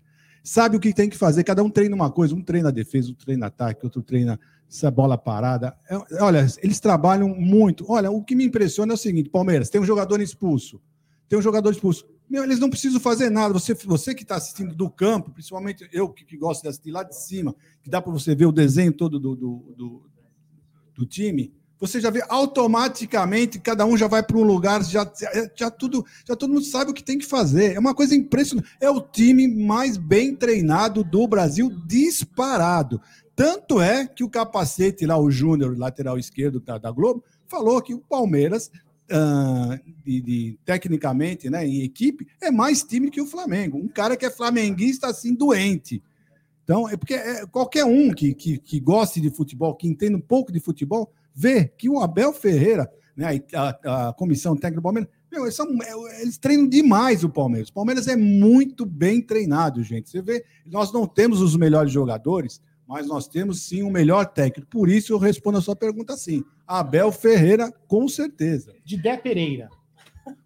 sabe 0.44 0.76
o 0.76 0.80
que 0.80 0.92
tem 0.92 1.08
que 1.08 1.16
fazer. 1.16 1.42
Cada 1.42 1.62
um 1.62 1.70
treina 1.70 1.96
uma 1.96 2.10
coisa, 2.10 2.34
um 2.34 2.42
treina 2.42 2.70
defesa, 2.70 3.10
um 3.10 3.14
treina 3.14 3.46
ataque, 3.46 3.84
outro 3.84 4.02
treina 4.02 4.38
essa 4.70 4.90
bola 4.90 5.16
parada. 5.16 5.74
É, 5.88 6.22
olha, 6.22 6.46
eles 6.62 6.78
trabalham 6.78 7.28
muito. 7.28 7.84
Olha, 7.90 8.10
o 8.10 8.22
que 8.22 8.34
me 8.34 8.44
impressiona 8.44 8.92
é 8.92 8.94
o 8.94 8.98
seguinte: 8.98 9.30
Palmeiras 9.30 9.70
tem 9.70 9.80
um 9.80 9.86
jogador 9.86 10.20
expulso, 10.20 10.80
tem 11.28 11.38
um 11.38 11.42
jogador 11.42 11.70
expulso. 11.70 12.06
Meu, 12.28 12.44
eles 12.44 12.58
não 12.58 12.70
precisam 12.70 13.00
fazer 13.00 13.30
nada. 13.30 13.52
Você, 13.52 13.74
você 13.74 14.14
que 14.14 14.22
está 14.22 14.36
assistindo 14.36 14.74
do 14.74 14.88
campo, 14.90 15.30
principalmente 15.30 15.88
eu 15.92 16.08
que, 16.08 16.24
que 16.24 16.36
gosto 16.36 16.62
de 16.62 16.68
assistir 16.68 16.90
lá 16.90 17.02
de 17.02 17.16
cima, 17.16 17.54
que 17.82 17.90
dá 17.90 18.00
para 18.00 18.12
você 18.12 18.34
ver 18.34 18.46
o 18.46 18.52
desenho 18.52 18.92
todo 18.92 19.18
do, 19.18 19.34
do, 19.34 19.74
do, 19.76 20.02
do 20.94 21.06
time, 21.06 21.52
você 21.82 22.00
já 22.00 22.10
vê 22.10 22.22
automaticamente, 22.28 23.58
cada 23.58 23.84
um 23.84 23.96
já 23.96 24.06
vai 24.06 24.22
para 24.22 24.38
um 24.38 24.44
lugar, 24.44 24.84
já, 24.84 25.04
já, 25.52 25.68
tudo, 25.68 26.06
já 26.24 26.36
todo 26.36 26.52
mundo 26.52 26.64
sabe 26.64 26.92
o 26.92 26.94
que 26.94 27.02
tem 27.02 27.18
que 27.18 27.26
fazer. 27.26 27.74
É 27.74 27.78
uma 27.80 27.92
coisa 27.92 28.14
impressionante. 28.14 28.70
É 28.80 28.88
o 28.88 29.00
time 29.00 29.48
mais 29.48 29.96
bem 29.96 30.36
treinado 30.36 31.02
do 31.02 31.26
Brasil, 31.26 31.68
disparado. 31.84 33.00
Tanto 33.34 33.80
é 33.80 34.06
que 34.06 34.22
o 34.22 34.30
capacete 34.30 35.04
lá, 35.04 35.18
o 35.18 35.28
Júnior, 35.28 35.76
lateral 35.76 36.16
esquerdo 36.16 36.60
da, 36.60 36.78
da 36.78 36.92
Globo, 36.92 37.24
falou 37.48 37.82
que 37.82 37.94
o 37.94 37.98
Palmeiras, 37.98 38.70
ah, 39.10 39.76
de, 40.04 40.20
de- 40.20 40.58
tecnicamente, 40.64 41.50
né, 41.50 41.66
em 41.66 41.82
equipe, 41.82 42.28
é 42.40 42.52
mais 42.52 42.84
time 42.84 43.10
que 43.10 43.20
o 43.20 43.26
Flamengo. 43.26 43.76
Um 43.76 43.88
cara 43.88 44.16
que 44.16 44.24
é 44.24 44.30
flamenguista 44.30 45.08
assim, 45.08 45.34
doente. 45.34 46.00
Então, 46.62 46.88
é 46.88 46.96
porque 46.96 47.14
é, 47.14 47.44
qualquer 47.46 47.84
um 47.84 48.12
que, 48.12 48.32
que, 48.34 48.56
que 48.56 48.78
goste 48.78 49.20
de 49.20 49.30
futebol, 49.30 49.74
que 49.74 49.88
entenda 49.88 50.16
um 50.16 50.20
pouco 50.20 50.52
de 50.52 50.60
futebol, 50.60 51.10
vê 51.34 51.66
que 51.66 51.88
o 51.88 52.00
Abel 52.00 52.32
Ferreira, 52.32 52.90
né, 53.16 53.40
a, 53.54 54.08
a 54.08 54.12
comissão 54.12 54.54
técnica 54.54 54.80
do 54.80 54.82
Palmeiras, 54.82 55.10
meu, 55.30 55.44
eles, 55.44 55.54
são, 55.54 55.66
é, 55.82 56.22
eles 56.22 56.36
treinam 56.36 56.68
demais 56.68 57.24
o 57.24 57.28
Palmeiras. 57.30 57.70
O 57.70 57.72
Palmeiras 57.72 58.06
é 58.06 58.14
muito 58.14 58.84
bem 58.84 59.20
treinado, 59.22 59.82
gente. 59.82 60.10
Você 60.10 60.20
vê, 60.20 60.44
nós 60.66 60.92
não 60.92 61.06
temos 61.06 61.40
os 61.40 61.56
melhores 61.56 61.90
jogadores, 61.90 62.60
mas 62.86 63.06
nós 63.06 63.26
temos 63.26 63.62
sim 63.62 63.82
o 63.82 63.90
melhor 63.90 64.26
técnico. 64.26 64.68
Por 64.70 64.90
isso 64.90 65.12
eu 65.12 65.18
respondo 65.18 65.56
a 65.56 65.62
sua 65.62 65.74
pergunta 65.74 66.12
assim. 66.12 66.44
Abel 66.66 67.10
Ferreira, 67.10 67.72
com 67.88 68.06
certeza. 68.06 68.74
De 68.84 68.98
Dé 68.98 69.16
Pereira. 69.16 69.70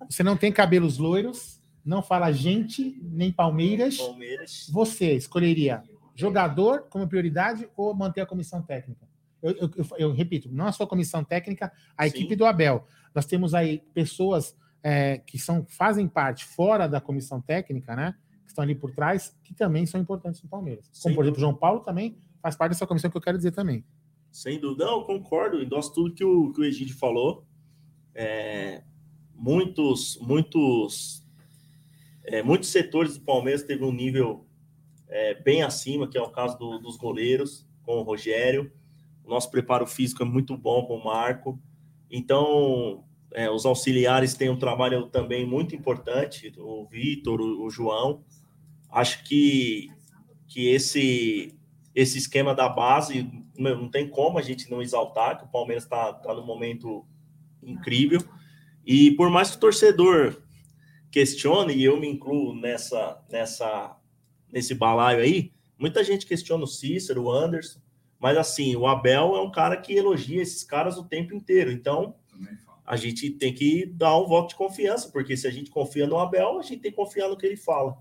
Você 0.09 0.23
não 0.23 0.37
tem 0.37 0.53
cabelos 0.53 0.99
loiros, 0.99 1.61
não 1.85 2.01
fala 2.01 2.31
gente, 2.31 2.97
nem 3.03 3.33
Palmeiras. 3.33 3.97
Palmeiras. 3.97 4.69
Você 4.73 5.15
escolheria 5.15 5.83
jogador 6.15 6.87
como 6.89 7.09
prioridade 7.09 7.69
ou 7.77 7.93
manter 7.93 8.21
a 8.21 8.27
comissão 8.27 8.63
técnica? 8.63 9.07
Eu, 9.43 9.53
eu- 9.53 9.71
eu- 9.99 10.13
repito, 10.13 10.49
não 10.51 10.67
a 10.67 10.73
sua 10.73 10.87
comissão 10.87 11.23
técnica, 11.23 11.73
a 11.97 12.05
Sim. 12.05 12.09
equipe 12.09 12.37
do 12.37 12.45
Abel. 12.47 12.87
Nós 13.15 13.27
temos 13.27 13.55
aí 13.55 13.83
pessoas 13.95 14.57
é, 14.83 15.19
que 15.19 15.37
são, 15.39 15.67
fazem 15.69 16.07
parte 16.07 16.45
fora 16.45 16.87
da 16.87 17.01
comissão 17.01 17.41
técnica, 17.41 17.97
né? 17.97 18.15
Que 18.45 18.49
estão 18.51 18.63
ali 18.63 18.75
por 18.75 18.93
trás, 18.93 19.37
que 19.43 19.53
também 19.53 19.85
são 19.85 20.01
importantes 20.01 20.41
no 20.43 20.49
Palmeiras. 20.49 20.89
Como, 21.03 21.15
por 21.15 21.23
exemplo, 21.23 21.23
o 21.23 21.25
dúvida. 21.25 21.41
João 21.41 21.55
Paulo 21.57 21.81
também 21.81 22.17
faz 22.41 22.55
parte 22.55 22.71
dessa 22.73 22.87
comissão 22.87 23.11
que 23.11 23.17
eu 23.17 23.21
quero 23.21 23.37
dizer 23.37 23.51
também. 23.53 23.85
Sem 24.31 24.61
dúvida, 24.61 24.85
não, 24.85 25.01
eu 25.01 25.05
concordo, 25.05 25.61
endosso 25.61 25.93
tudo 25.93 26.15
que 26.15 26.23
o, 26.25 26.53
que 26.53 26.61
o 26.61 26.65
Egídio 26.65 26.97
falou. 26.97 27.45
É, 28.15 28.85
muitos, 29.35 30.19
muitos, 30.21 31.27
é, 32.25 32.43
muitos 32.43 32.69
setores 32.71 33.17
do 33.19 33.25
Palmeiras 33.25 33.63
teve 33.63 33.83
um 33.85 33.93
nível 33.93 34.47
é, 35.09 35.35
bem 35.43 35.63
acima, 35.63 36.09
que 36.09 36.17
é 36.19 36.21
o 36.23 36.31
caso 36.31 36.57
do- 36.59 36.79
dos 36.79 36.97
goleiros, 36.97 37.67
com 37.83 37.97
o 37.99 38.03
Rogério. 38.03 38.73
O 39.27 39.31
nosso 39.31 39.51
preparo 39.51 39.87
físico 39.89 40.23
é 40.23 40.27
muito 40.27 40.57
bom 40.57 40.87
com 40.87 40.99
o 40.99 41.05
Marco. 41.05 41.61
Então, 42.09 43.05
é, 43.33 43.51
os 43.51 43.67
auxiliares 43.67 44.35
têm 44.35 44.49
um 44.49 44.59
trabalho 44.59 45.07
também 45.07 45.45
muito 45.45 45.75
importante, 45.75 46.53
o 46.57 46.87
Vitor, 46.87 47.41
o, 47.41 47.65
o 47.65 47.69
João. 47.69 48.25
Acho 48.89 49.25
que, 49.25 49.91
que 50.47 50.69
esse, 50.69 51.53
esse 51.93 52.19
esquema 52.19 52.55
da 52.55 52.69
base, 52.69 53.29
não 53.59 53.89
tem 53.91 54.09
como 54.09 54.39
a 54.39 54.43
gente 54.43 54.71
não 54.71 54.81
exaltar, 54.81 55.39
que 55.39 55.45
o 55.45 55.49
Palmeiras 55.49 55.83
está 55.83 56.13
tá 56.13 56.33
num 56.33 56.47
momento 56.47 57.05
incrível. 57.61 58.23
E 58.87 59.11
por 59.17 59.29
mais 59.29 59.51
que 59.51 59.57
o 59.57 59.61
torcedor 59.61 60.41
questione, 61.11 61.75
e 61.75 61.83
eu 61.83 61.99
me 61.99 62.09
incluo 62.09 62.55
nessa, 62.55 63.21
nessa, 63.29 63.97
nesse 64.53 64.73
balaio 64.73 65.19
aí, 65.19 65.53
muita 65.77 66.05
gente 66.05 66.27
questiona 66.27 66.63
o 66.63 66.69
Cícero, 66.69 67.25
o 67.25 67.33
Anderson, 67.33 67.81
mas 68.19 68.37
assim, 68.37 68.75
o 68.77 68.87
Abel 68.87 69.37
é 69.37 69.41
um 69.41 69.51
cara 69.51 69.77
que 69.77 69.95
elogia 69.95 70.43
esses 70.43 70.65
caras 70.65 70.97
o 70.97 71.05
tempo 71.05 71.35
inteiro. 71.35 71.71
Então, 71.71 72.15
a 72.85 72.97
gente 72.97 73.31
tem 73.31 73.53
que 73.53 73.85
dar 73.87 74.17
um 74.19 74.27
voto 74.27 74.51
de 74.51 74.55
confiança, 74.55 75.11
porque 75.11 75.37
se 75.37 75.47
a 75.47 75.51
gente 75.51 75.71
confia 75.71 76.07
no 76.07 76.19
Abel, 76.19 76.59
a 76.59 76.63
gente 76.63 76.81
tem 76.81 76.91
que 76.91 76.97
confiar 76.97 77.29
no 77.29 77.37
que 77.37 77.45
ele 77.45 77.57
fala. 77.57 77.97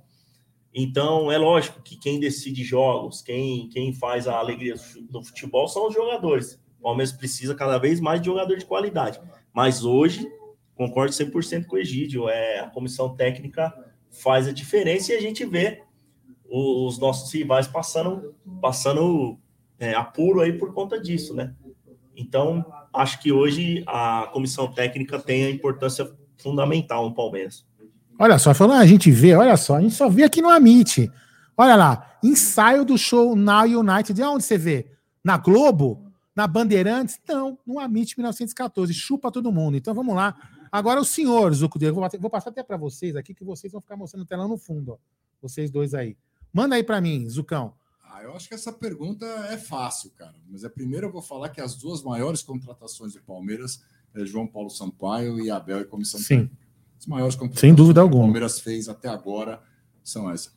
Então, 0.74 1.32
é 1.32 1.38
lógico 1.38 1.82
que 1.82 1.98
quem 1.98 2.20
decide 2.20 2.64
jogos, 2.64 3.22
quem, 3.22 3.70
quem 3.70 3.94
faz 3.94 4.28
a 4.28 4.38
alegria 4.38 4.76
do 5.10 5.24
futebol 5.24 5.68
são 5.68 5.88
os 5.88 5.94
jogadores. 5.94 6.62
O 6.80 6.84
Palmeiras 6.84 7.14
precisa 7.14 7.56
cada 7.56 7.78
vez 7.78 8.00
mais 8.00 8.20
de 8.20 8.28
jogador 8.28 8.58
de 8.58 8.66
qualidade. 8.66 9.20
Mas 9.54 9.86
hoje, 9.86 10.30
concordo 10.76 11.14
100% 11.14 11.66
com 11.66 11.78
o 11.78 11.80
Egídio, 11.80 12.30
é, 12.30 12.60
a 12.60 12.70
comissão 12.70 13.16
técnica 13.16 13.74
faz 14.12 14.48
a 14.48 14.52
diferença 14.52 15.14
e 15.14 15.16
a 15.16 15.22
gente 15.22 15.46
vê 15.46 15.82
os 16.48 17.00
nossos 17.00 17.34
rivais 17.34 17.68
passando, 17.68 18.36
passando 18.62 19.40
é, 19.80 19.94
apuro 19.94 20.42
aí 20.42 20.54
por 20.54 20.74
conta 20.74 21.00
disso, 21.00 21.34
né? 21.34 21.54
Então, 22.16 22.66
acho 22.94 23.20
que 23.22 23.32
hoje 23.32 23.84
a 23.88 24.30
comissão 24.32 24.72
técnica 24.72 25.20
tem 25.20 25.46
a 25.46 25.50
importância 25.50 26.10
fundamental 26.38 27.10
no 27.10 27.16
Palmeiras. 27.16 27.66
Olha 28.18 28.40
só, 28.40 28.54
falando, 28.54 28.80
a 28.80 28.86
gente 28.86 29.12
vê, 29.12 29.36
olha 29.36 29.58
só, 29.58 29.76
a 29.76 29.82
gente 29.82 29.94
só 29.94 30.08
vê 30.08 30.24
aqui 30.24 30.42
no 30.42 30.50
Amit. 30.50 31.12
Olha 31.58 31.76
lá, 31.76 32.18
ensaio 32.24 32.86
do 32.86 32.98
show 32.98 33.36
Now 33.36 33.64
United. 33.64 34.22
Onde 34.24 34.44
você 34.44 34.58
vê? 34.58 34.92
Na 35.24 35.38
Globo? 35.38 36.06
Na 36.36 36.48
Bandeirantes? 36.48 37.20
Não, 37.28 37.58
no 37.66 37.80
Amit 37.80 38.18
1914. 38.18 38.94
Chupa 38.94 39.32
todo 39.32 39.52
mundo. 39.52 39.76
Então 39.78 39.94
vamos 39.94 40.16
lá. 40.16 40.36
Agora 40.72 41.00
o 41.00 41.06
senhor, 41.06 41.54
eu 41.54 41.94
vou, 41.94 42.10
vou 42.20 42.30
passar 42.30 42.50
até 42.50 42.62
para 42.62 42.76
vocês 42.76 43.16
aqui, 43.16 43.34
que 43.34 43.44
vocês 43.44 43.72
vão 43.72 43.82
ficar 43.82 43.96
mostrando 43.96 44.24
o 44.24 44.26
telão 44.26 44.48
no 44.48 44.58
fundo. 44.58 44.94
Ó. 44.94 44.98
Vocês 45.42 45.72
dois 45.72 45.94
aí. 45.94 46.18
Manda 46.52 46.76
aí 46.76 46.84
para 46.84 47.00
mim, 47.00 47.28
Zucão. 47.30 47.74
Ah, 48.16 48.24
eu 48.24 48.34
acho 48.34 48.48
que 48.48 48.54
essa 48.54 48.72
pergunta 48.72 49.26
é 49.26 49.58
fácil, 49.58 50.10
cara. 50.12 50.36
Mas 50.48 50.64
é 50.64 50.70
primeiro 50.70 51.08
eu 51.08 51.12
vou 51.12 51.22
falar 51.22 51.50
que 51.50 51.60
as 51.60 51.76
duas 51.76 52.02
maiores 52.02 52.42
contratações 52.42 53.14
do 53.14 53.22
Palmeiras 53.22 53.84
é 54.14 54.26
João 54.26 54.48
Paulo 54.48 54.70
Sampaio 54.70 55.38
e 55.38 55.52
Abel 55.52 55.82
e 55.82 55.86
comissão 55.86 56.18
Sim. 56.22 56.50
As 56.98 57.08
maiores 57.08 57.36
contratações 57.36 57.60
Sem 57.60 57.76
dúvida 57.76 58.00
que 58.00 58.04
alguma. 58.04 58.24
o 58.24 58.28
Palmeiras 58.28 58.62
fez 58.62 58.88
até 58.88 59.10
agora 59.10 59.62
são 60.02 60.32
essas. 60.32 60.56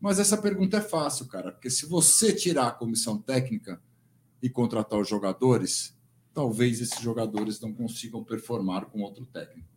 Mas 0.00 0.18
essa 0.18 0.36
pergunta 0.36 0.78
é 0.78 0.80
fácil, 0.80 1.26
cara, 1.26 1.52
porque 1.52 1.70
se 1.70 1.86
você 1.86 2.32
tirar 2.32 2.66
a 2.66 2.72
comissão 2.72 3.16
técnica 3.16 3.80
e 4.42 4.50
contratar 4.50 4.98
os 4.98 5.08
jogadores, 5.08 5.96
talvez 6.34 6.80
esses 6.80 7.00
jogadores 7.00 7.60
não 7.60 7.72
consigam 7.72 8.24
performar 8.24 8.86
com 8.86 9.02
outro 9.02 9.24
técnico. 9.26 9.68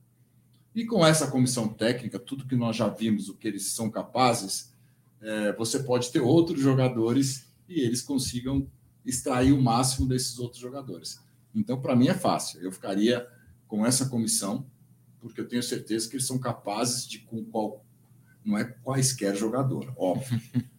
E 0.73 0.83
com 0.83 1.05
essa 1.05 1.27
comissão 1.29 1.67
técnica, 1.67 2.17
tudo 2.17 2.47
que 2.47 2.55
nós 2.55 2.75
já 2.75 2.87
vimos, 2.87 3.29
o 3.29 3.35
que 3.35 3.47
eles 3.47 3.71
são 3.71 3.87
capazes, 3.91 4.73
é, 5.21 5.53
você 5.53 5.79
pode 5.79 6.11
ter 6.11 6.21
outros 6.21 6.59
jogadores 6.59 7.49
e 7.67 7.81
eles 7.81 8.01
consigam 8.01 8.67
extrair 9.05 9.53
o 9.53 9.61
máximo 9.61 10.07
desses 10.07 10.39
outros 10.39 10.61
jogadores. 10.61 11.19
Então, 11.53 11.81
para 11.81 11.95
mim 11.95 12.07
é 12.07 12.13
fácil. 12.13 12.61
Eu 12.61 12.71
ficaria 12.71 13.27
com 13.67 13.85
essa 13.85 14.07
comissão, 14.07 14.65
porque 15.19 15.41
eu 15.41 15.47
tenho 15.47 15.63
certeza 15.63 16.09
que 16.09 16.15
eles 16.15 16.27
são 16.27 16.39
capazes 16.39 17.07
de 17.07 17.19
com 17.19 17.43
qual 17.45 17.85
não 18.43 18.57
é 18.57 18.63
quaisquer 18.63 19.35
jogador, 19.35 19.93
óbvio. 19.97 20.39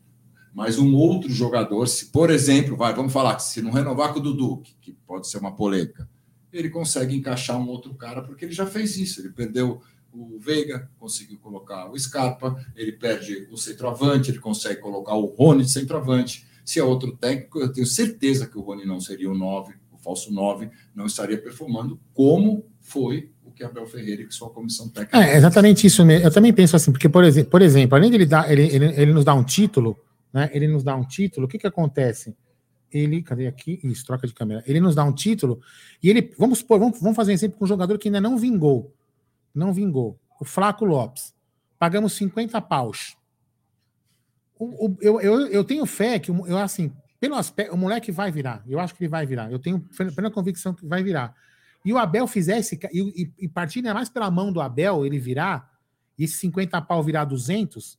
Mas 0.52 0.78
um 0.78 0.94
outro 0.94 1.30
jogador, 1.30 1.86
se 1.86 2.06
por 2.06 2.28
exemplo, 2.30 2.76
vai, 2.76 2.92
vamos 2.92 3.12
falar 3.12 3.36
que 3.36 3.44
se 3.44 3.62
não 3.62 3.70
renovar 3.70 4.12
com 4.12 4.18
o 4.18 4.22
Dudu, 4.22 4.58
que, 4.58 4.74
que 4.80 4.92
pode 4.92 5.28
ser 5.28 5.38
uma 5.38 5.54
polêmica, 5.54 6.08
ele 6.52 6.68
consegue 6.68 7.14
encaixar 7.14 7.56
um 7.56 7.68
outro 7.68 7.94
cara 7.94 8.22
porque 8.22 8.44
ele 8.44 8.52
já 8.52 8.66
fez 8.66 8.96
isso. 8.96 9.20
Ele 9.20 9.30
perdeu 9.30 9.80
o 10.12 10.38
Veiga, 10.38 10.90
conseguiu 10.98 11.38
colocar 11.38 11.90
o 11.90 11.98
Scarpa, 11.98 12.56
ele 12.74 12.92
perde 12.92 13.48
o 13.50 13.56
centroavante, 13.56 14.30
ele 14.30 14.38
consegue 14.38 14.80
colocar 14.80 15.14
o 15.14 15.26
Rony 15.26 15.64
de 15.64 15.70
centroavante. 15.70 16.46
Se 16.64 16.78
é 16.78 16.84
outro 16.84 17.16
técnico, 17.16 17.58
eu 17.60 17.72
tenho 17.72 17.86
certeza 17.86 18.46
que 18.46 18.58
o 18.58 18.60
Rony 18.60 18.84
não 18.84 19.00
seria 19.00 19.30
o 19.30 19.36
9, 19.36 19.74
o 19.92 19.98
falso 19.98 20.32
9, 20.32 20.70
não 20.94 21.06
estaria 21.06 21.40
performando 21.40 21.98
como 22.12 22.64
foi 22.80 23.30
o 23.44 23.50
que 23.50 23.64
Abel 23.64 23.86
Ferreira 23.86 24.22
e 24.22 24.30
sua 24.30 24.50
comissão 24.50 24.88
técnica. 24.88 25.24
É 25.24 25.36
exatamente 25.36 25.86
isso 25.86 26.04
mesmo. 26.04 26.26
Eu 26.26 26.32
também 26.32 26.52
penso 26.52 26.76
assim, 26.76 26.92
porque, 26.92 27.08
por 27.08 27.24
exemplo, 27.24 27.50
por 27.50 27.62
exemplo 27.62 27.96
além 27.96 28.10
de 28.10 28.16
ele, 28.16 28.26
dar, 28.26 28.50
ele, 28.50 28.62
ele, 28.62 28.86
ele 29.00 29.12
nos 29.12 29.24
dá 29.24 29.34
um 29.34 29.44
título, 29.44 29.98
né? 30.32 30.50
Ele 30.52 30.68
nos 30.68 30.82
dá 30.82 30.94
um 30.96 31.04
título, 31.04 31.46
o 31.46 31.48
que, 31.48 31.58
que 31.58 31.66
acontece? 31.66 32.36
Ele, 32.92 33.22
cadê 33.22 33.46
aqui? 33.46 33.78
Isso, 33.84 34.04
troca 34.04 34.26
de 34.26 34.34
câmera. 34.34 34.64
Ele 34.66 34.80
nos 34.80 34.94
dá 34.94 35.04
um 35.04 35.12
título 35.12 35.60
e 36.02 36.10
ele, 36.10 36.32
vamos 36.36 36.58
supor, 36.58 36.78
vamos, 36.78 37.00
vamos 37.00 37.16
fazer 37.16 37.30
um 37.30 37.34
exemplo 37.34 37.58
com 37.58 37.64
um 37.64 37.68
jogador 37.68 37.98
que 37.98 38.08
ainda 38.08 38.20
não 38.20 38.36
vingou. 38.36 38.92
Não 39.54 39.72
vingou. 39.72 40.18
O 40.40 40.44
Flaco 40.44 40.84
Lopes. 40.84 41.34
Pagamos 41.78 42.12
50 42.14 42.60
paus. 42.62 43.16
O, 44.58 44.86
o, 44.86 44.96
eu, 45.00 45.20
eu, 45.20 45.46
eu 45.46 45.64
tenho 45.64 45.86
fé 45.86 46.18
que, 46.18 46.30
eu 46.30 46.58
assim, 46.58 46.92
pelo 47.18 47.34
aspecto, 47.34 47.74
o 47.74 47.78
moleque 47.78 48.12
vai 48.12 48.30
virar. 48.30 48.62
Eu 48.66 48.80
acho 48.80 48.94
que 48.94 49.04
ele 49.04 49.10
vai 49.10 49.26
virar. 49.26 49.50
Eu 49.50 49.58
tenho 49.58 49.80
plena 50.14 50.30
convicção 50.30 50.74
que 50.74 50.86
vai 50.86 51.02
virar. 51.02 51.34
E 51.84 51.92
o 51.92 51.98
Abel 51.98 52.26
fizesse, 52.26 52.78
e, 52.92 53.22
e, 53.22 53.32
e 53.44 53.48
partindo 53.48 53.88
é 53.88 53.94
mais 53.94 54.08
pela 54.08 54.30
mão 54.30 54.52
do 54.52 54.60
Abel, 54.60 55.04
ele 55.06 55.18
virar, 55.18 55.70
e 56.18 56.24
esse 56.24 56.34
50 56.36 56.80
pau 56.82 57.02
virar 57.02 57.24
200, 57.24 57.98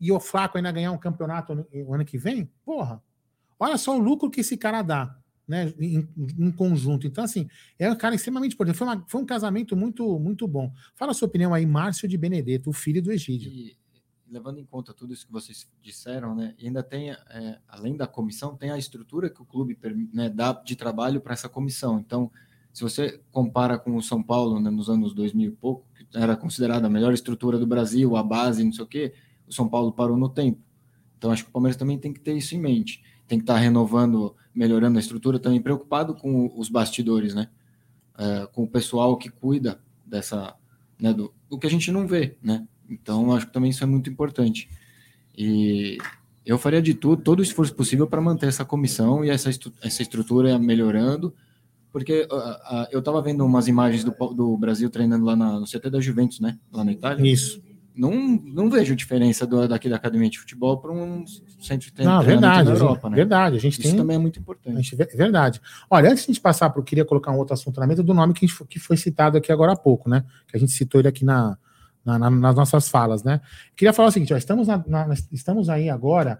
e 0.00 0.10
o 0.10 0.18
Flaco 0.18 0.56
ainda 0.56 0.72
ganhar 0.72 0.90
um 0.90 0.98
campeonato 0.98 1.54
no, 1.54 1.66
no 1.72 1.94
ano 1.94 2.04
que 2.04 2.18
vem, 2.18 2.50
porra, 2.64 3.00
olha 3.58 3.78
só 3.78 3.96
o 3.96 4.00
lucro 4.00 4.30
que 4.30 4.40
esse 4.40 4.56
cara 4.56 4.82
dá, 4.82 5.16
né, 5.50 5.74
em, 5.80 6.08
em 6.38 6.52
conjunto. 6.52 7.08
Então, 7.08 7.24
assim, 7.24 7.48
é 7.76 7.90
um 7.90 7.96
cara 7.96 8.14
extremamente 8.14 8.54
importante. 8.54 8.78
Foi, 8.78 8.86
uma, 8.86 9.04
foi 9.08 9.20
um 9.20 9.26
casamento 9.26 9.76
muito, 9.76 10.16
muito 10.20 10.46
bom. 10.46 10.72
Fala 10.94 11.10
a 11.10 11.14
sua 11.14 11.26
opinião 11.26 11.52
aí, 11.52 11.66
Márcio 11.66 12.08
de 12.08 12.16
Benedetto, 12.16 12.70
o 12.70 12.72
filho 12.72 13.02
do 13.02 13.10
Egídio. 13.10 13.50
E, 13.50 13.76
levando 14.30 14.60
em 14.60 14.64
conta 14.64 14.94
tudo 14.94 15.12
isso 15.12 15.26
que 15.26 15.32
vocês 15.32 15.68
disseram, 15.82 16.36
né, 16.36 16.54
ainda 16.62 16.84
tem, 16.84 17.10
é, 17.10 17.58
além 17.66 17.96
da 17.96 18.06
comissão, 18.06 18.56
tem 18.56 18.70
a 18.70 18.78
estrutura 18.78 19.28
que 19.28 19.42
o 19.42 19.44
clube 19.44 19.76
né, 20.14 20.30
dá 20.30 20.52
de 20.52 20.76
trabalho 20.76 21.20
para 21.20 21.32
essa 21.32 21.48
comissão. 21.48 21.98
Então, 21.98 22.30
se 22.72 22.84
você 22.84 23.20
compara 23.32 23.76
com 23.76 23.96
o 23.96 24.02
São 24.02 24.22
Paulo 24.22 24.60
né, 24.60 24.70
nos 24.70 24.88
anos 24.88 25.12
2000 25.12 25.48
e 25.48 25.56
pouco, 25.56 25.84
que 25.92 26.06
era 26.16 26.36
considerada 26.36 26.86
a 26.86 26.90
melhor 26.90 27.12
estrutura 27.12 27.58
do 27.58 27.66
Brasil, 27.66 28.16
a 28.16 28.22
base, 28.22 28.62
não 28.62 28.72
sei 28.72 28.84
o 28.84 28.86
quê, 28.86 29.14
o 29.48 29.52
São 29.52 29.68
Paulo 29.68 29.92
parou 29.92 30.16
no 30.16 30.28
tempo. 30.28 30.60
Então, 31.18 31.32
acho 31.32 31.42
que 31.42 31.50
o 31.50 31.52
Palmeiras 31.52 31.76
também 31.76 31.98
tem 31.98 32.12
que 32.12 32.20
ter 32.20 32.36
isso 32.36 32.54
em 32.54 32.60
mente. 32.60 33.02
Tem 33.30 33.38
que 33.38 33.44
estar 33.44 33.58
renovando, 33.58 34.34
melhorando 34.52 34.98
a 34.98 35.00
estrutura, 35.00 35.38
também 35.38 35.62
preocupado 35.62 36.16
com 36.16 36.52
os 36.56 36.68
bastidores, 36.68 37.32
né? 37.32 37.48
É, 38.18 38.48
com 38.52 38.64
o 38.64 38.68
pessoal 38.68 39.16
que 39.16 39.30
cuida 39.30 39.80
dessa, 40.04 40.56
né, 41.00 41.12
do, 41.12 41.32
do 41.48 41.56
que 41.56 41.68
a 41.68 41.70
gente 41.70 41.92
não 41.92 42.08
vê, 42.08 42.36
né? 42.42 42.66
Então, 42.90 43.32
acho 43.32 43.46
que 43.46 43.52
também 43.52 43.70
isso 43.70 43.84
é 43.84 43.86
muito 43.86 44.10
importante. 44.10 44.68
E 45.38 45.96
eu 46.44 46.58
faria 46.58 46.82
de 46.82 46.92
tudo, 46.92 47.22
todo 47.22 47.38
o 47.38 47.42
esforço 47.44 47.72
possível 47.72 48.08
para 48.08 48.20
manter 48.20 48.48
essa 48.48 48.64
comissão 48.64 49.24
e 49.24 49.30
essa, 49.30 49.48
essa 49.80 50.02
estrutura 50.02 50.58
melhorando, 50.58 51.32
porque 51.92 52.26
uh, 52.28 52.34
uh, 52.34 52.86
eu 52.90 52.98
estava 52.98 53.22
vendo 53.22 53.46
umas 53.46 53.68
imagens 53.68 54.02
do, 54.02 54.10
do 54.34 54.56
Brasil 54.56 54.90
treinando 54.90 55.24
lá 55.24 55.36
na, 55.36 55.60
no 55.60 55.66
CT 55.66 55.88
da 55.88 56.00
Juventus, 56.00 56.40
né? 56.40 56.58
Lá 56.72 56.82
na 56.82 56.90
Itália. 56.90 57.24
Isso. 57.24 57.62
Não, 57.94 58.12
não 58.12 58.70
vejo 58.70 58.94
diferença 58.94 59.46
do, 59.46 59.66
daqui 59.66 59.88
da 59.88 59.96
academia 59.96 60.30
de 60.30 60.38
futebol 60.38 60.78
para 60.78 60.92
um 60.92 61.24
centro 61.60 61.86
de 61.86 61.92
treinamento 61.92 62.26
verdade, 62.26 62.68
na 62.68 62.74
Europa, 62.74 63.10
né? 63.10 63.16
Verdade, 63.16 63.56
a 63.56 63.60
gente 63.60 63.80
Isso 63.80 63.88
tem... 63.88 63.96
também 63.96 64.16
é 64.16 64.18
muito 64.18 64.38
importante. 64.38 64.76
Gente, 64.76 64.96
verdade. 65.16 65.60
Olha, 65.90 66.10
antes 66.10 66.24
de 66.24 66.30
a 66.30 66.32
gente 66.32 66.40
passar 66.40 66.70
para, 66.70 66.82
queria 66.82 67.04
colocar 67.04 67.32
um 67.32 67.38
outro 67.38 67.54
assunto 67.54 67.80
na 67.80 67.86
mesa 67.86 68.02
do 68.02 68.14
nome 68.14 68.32
que, 68.32 68.46
gente, 68.46 68.64
que 68.66 68.78
foi 68.78 68.96
citado 68.96 69.36
aqui 69.36 69.50
agora 69.52 69.72
há 69.72 69.76
pouco, 69.76 70.08
né? 70.08 70.24
Que 70.46 70.56
a 70.56 70.60
gente 70.60 70.72
citou 70.72 71.00
ele 71.00 71.08
aqui 71.08 71.24
na, 71.24 71.58
na, 72.04 72.18
na 72.18 72.30
nas 72.30 72.54
nossas 72.54 72.88
falas, 72.88 73.22
né? 73.22 73.40
Queria 73.76 73.92
falar 73.92 74.08
o 74.08 74.12
seguinte: 74.12 74.32
ó, 74.32 74.36
estamos, 74.36 74.68
na, 74.68 74.82
na, 74.86 75.14
estamos 75.32 75.68
aí 75.68 75.90
agora. 75.90 76.38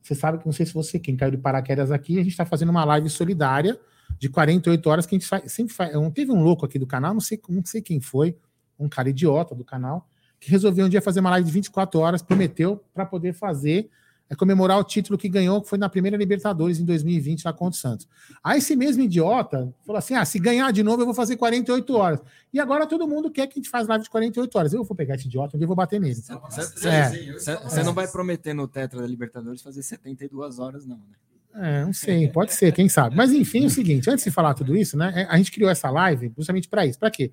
Você 0.00 0.14
sabe 0.14 0.38
que 0.38 0.46
não 0.46 0.52
sei 0.52 0.66
se 0.66 0.74
você, 0.74 0.98
quem 0.98 1.16
caiu 1.16 1.30
de 1.30 1.38
paraquedas 1.38 1.92
aqui, 1.92 2.14
a 2.18 2.22
gente 2.22 2.32
está 2.32 2.44
fazendo 2.44 2.70
uma 2.70 2.84
live 2.84 3.08
solidária 3.08 3.78
de 4.18 4.28
48 4.28 4.90
horas 4.90 5.06
que 5.06 5.14
a 5.14 5.18
gente 5.18 5.28
faz, 5.28 5.52
sempre 5.52 5.72
faz. 5.74 5.92
Teve 6.14 6.32
um 6.32 6.42
louco 6.42 6.66
aqui 6.66 6.78
do 6.78 6.86
canal, 6.86 7.12
não 7.12 7.20
sei, 7.20 7.40
não 7.48 7.64
sei 7.64 7.80
quem 7.82 8.00
foi, 8.00 8.36
um 8.78 8.88
cara 8.88 9.08
idiota 9.08 9.54
do 9.54 9.64
canal, 9.64 10.08
que 10.42 10.50
resolveu 10.50 10.86
um 10.86 10.88
dia 10.88 11.00
fazer 11.00 11.20
uma 11.20 11.30
live 11.30 11.46
de 11.46 11.52
24 11.52 12.00
horas, 12.00 12.20
prometeu 12.20 12.82
para 12.92 13.06
poder 13.06 13.32
fazer, 13.32 13.88
é, 14.28 14.34
comemorar 14.34 14.76
o 14.76 14.82
título 14.82 15.16
que 15.16 15.28
ganhou, 15.28 15.62
que 15.62 15.68
foi 15.68 15.78
na 15.78 15.88
primeira 15.88 16.16
Libertadores 16.16 16.80
em 16.80 16.84
2020 16.84 17.44
lá 17.44 17.52
contra 17.52 17.78
o 17.78 17.80
Santos. 17.80 18.08
Aí 18.42 18.58
esse 18.58 18.74
mesmo 18.74 19.04
idiota 19.04 19.72
falou 19.86 19.98
assim: 19.98 20.14
ah, 20.14 20.24
se 20.24 20.40
ganhar 20.40 20.72
de 20.72 20.82
novo, 20.82 21.02
eu 21.02 21.06
vou 21.06 21.14
fazer 21.14 21.36
48 21.36 21.94
horas. 21.94 22.20
E 22.52 22.58
agora 22.58 22.88
todo 22.88 23.06
mundo 23.06 23.30
quer 23.30 23.46
que 23.46 23.52
a 23.52 23.62
gente 23.62 23.70
faça 23.70 23.88
live 23.88 24.02
de 24.02 24.10
48 24.10 24.58
horas. 24.58 24.72
Eu 24.72 24.82
vou 24.82 24.96
pegar 24.96 25.14
esse 25.14 25.28
idiota, 25.28 25.56
onde 25.56 25.62
eu 25.62 25.68
vou 25.68 25.76
bater 25.76 26.00
nele. 26.00 26.16
Você 26.16 26.88
é. 26.88 27.84
não 27.84 27.94
vai 27.94 28.08
prometer 28.08 28.52
no 28.52 28.66
Tetra 28.66 29.00
da 29.00 29.06
Libertadores 29.06 29.62
fazer 29.62 29.82
72 29.84 30.58
horas, 30.58 30.84
não, 30.84 30.96
né? 30.96 31.14
É, 31.54 31.84
não 31.84 31.92
sei, 31.92 32.28
pode 32.28 32.52
ser, 32.52 32.72
quem 32.72 32.88
sabe. 32.88 33.14
Mas 33.14 33.30
enfim, 33.30 33.62
é 33.62 33.66
o 33.66 33.70
seguinte, 33.70 34.10
antes 34.10 34.24
de 34.24 34.30
falar 34.30 34.54
tudo 34.54 34.76
isso, 34.76 34.96
né? 34.96 35.12
É, 35.14 35.24
a 35.24 35.36
gente 35.36 35.52
criou 35.52 35.70
essa 35.70 35.88
live 35.88 36.32
justamente 36.36 36.68
para 36.68 36.84
isso. 36.84 36.98
Para 36.98 37.10
quê? 37.10 37.30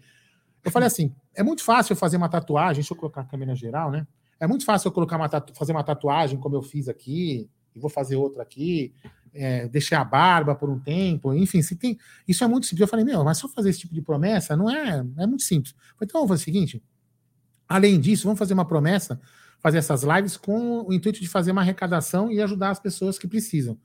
Eu 0.64 0.72
falei 0.72 0.88
assim: 0.88 1.14
é 1.34 1.43
muito 1.43 1.64
fácil 1.64 1.93
eu 1.93 1.97
fazer 1.97 2.18
uma 2.18 2.30
tatuagem, 2.30 2.76
deixa 2.76 2.93
eu 2.93 2.97
colocar 2.97 3.22
a 3.22 3.26
câmera 3.26 3.55
geral, 3.55 3.91
né? 3.91 4.07
É 4.39 4.47
muito 4.47 4.66
fácil 4.66 4.88
eu 4.88 4.91
colocar 4.91 5.18
uma 5.18 5.30
fazer 5.53 5.72
uma 5.72 5.84
tatuagem 5.84 6.39
como 6.39 6.55
eu 6.55 6.62
fiz 6.62 6.88
aqui, 6.88 7.49
e 7.76 7.80
vou 7.80 7.89
fazer 7.89 8.16
outra 8.16 8.41
aqui, 8.41 8.93
é, 9.34 9.70
a 9.95 10.03
barba 10.03 10.55
por 10.55 10.70
um 10.70 10.80
tempo, 10.80 11.34
enfim, 11.34 11.62
se 11.62 11.76
tem. 11.76 11.97
Isso 12.28 12.43
é 12.43 12.47
muito 12.47 12.66
simples. 12.66 12.82
Eu 12.82 12.88
falei, 12.88 13.05
meu, 13.05 13.24
mas 13.24 13.38
só 13.38 13.47
fazer 13.47 13.70
esse 13.70 13.80
tipo 13.80 13.93
de 13.93 14.01
promessa 14.01 14.55
não 14.55 14.70
é, 14.70 15.05
é 15.18 15.28
muito 15.28 15.43
simples. 15.43 15.76
Então 16.01 16.22
vamos 16.22 16.30
fazer 16.30 16.41
o 16.41 16.45
seguinte: 16.45 16.84
além 17.68 17.99
disso, 17.99 18.24
vamos 18.24 18.39
fazer 18.39 18.53
uma 18.53 18.66
promessa, 18.66 19.20
fazer 19.60 19.78
essas 19.78 20.03
lives 20.03 20.38
com 20.38 20.86
o 20.88 20.93
intuito 20.93 21.20
de 21.20 21.28
fazer 21.28 21.51
uma 21.51 21.62
arrecadação 21.62 22.32
e 22.32 22.41
ajudar 22.41 22.72
as 22.72 22.80
pessoas 22.80 23.20
que 23.20 23.28
precisam. 23.28 23.78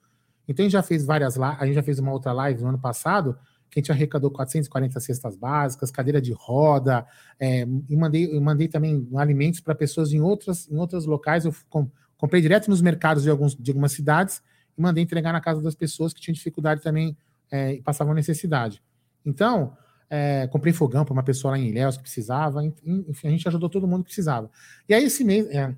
Então 0.46 0.62
a 0.62 0.66
gente 0.66 0.72
já 0.72 0.82
fez 0.82 1.04
várias 1.04 1.36
lives, 1.36 1.56
a 1.58 1.66
gente 1.66 1.74
já 1.74 1.82
fez 1.82 1.98
uma 1.98 2.12
outra 2.12 2.32
live 2.32 2.62
no 2.62 2.68
ano 2.68 2.78
passado, 2.78 3.36
que 3.74 3.80
a 3.80 3.82
gente 3.82 3.92
arrecadou 3.92 4.30
440 4.30 4.98
cestas 5.00 5.36
básicas, 5.36 5.90
cadeira 5.90 6.20
de 6.20 6.32
roda, 6.32 7.04
é, 7.38 7.66
e 7.88 7.96
mandei, 7.96 8.40
mandei 8.40 8.68
também 8.68 9.06
alimentos 9.16 9.60
para 9.60 9.74
pessoas 9.74 10.12
em 10.12 10.20
outras, 10.20 10.70
em 10.70 10.76
outros 10.76 11.04
locais. 11.04 11.44
Eu 11.44 11.54
com, 11.68 11.90
comprei 12.16 12.40
direto 12.40 12.68
nos 12.68 12.80
mercados 12.80 13.22
de, 13.22 13.30
alguns, 13.30 13.54
de 13.54 13.70
algumas 13.70 13.92
cidades 13.92 14.42
e 14.78 14.80
mandei 14.80 15.02
entregar 15.02 15.32
na 15.32 15.40
casa 15.40 15.60
das 15.60 15.74
pessoas 15.74 16.12
que 16.12 16.20
tinham 16.20 16.34
dificuldade 16.34 16.80
também 16.82 17.16
é, 17.50 17.74
e 17.74 17.82
passavam 17.82 18.14
necessidade. 18.14 18.82
Então, 19.26 19.76
é, 20.08 20.46
comprei 20.48 20.72
fogão 20.72 21.04
para 21.04 21.12
uma 21.12 21.22
pessoa 21.22 21.52
lá 21.52 21.58
em 21.58 21.68
Ilhéus 21.68 21.96
que 21.96 22.02
precisava, 22.02 22.64
enfim, 22.64 23.28
a 23.28 23.30
gente 23.30 23.48
ajudou 23.48 23.68
todo 23.68 23.86
mundo 23.88 24.02
que 24.02 24.08
precisava. 24.08 24.50
E 24.88 24.94
aí, 24.94 25.04
esse 25.04 25.24
mês, 25.24 25.46
é, 25.50 25.74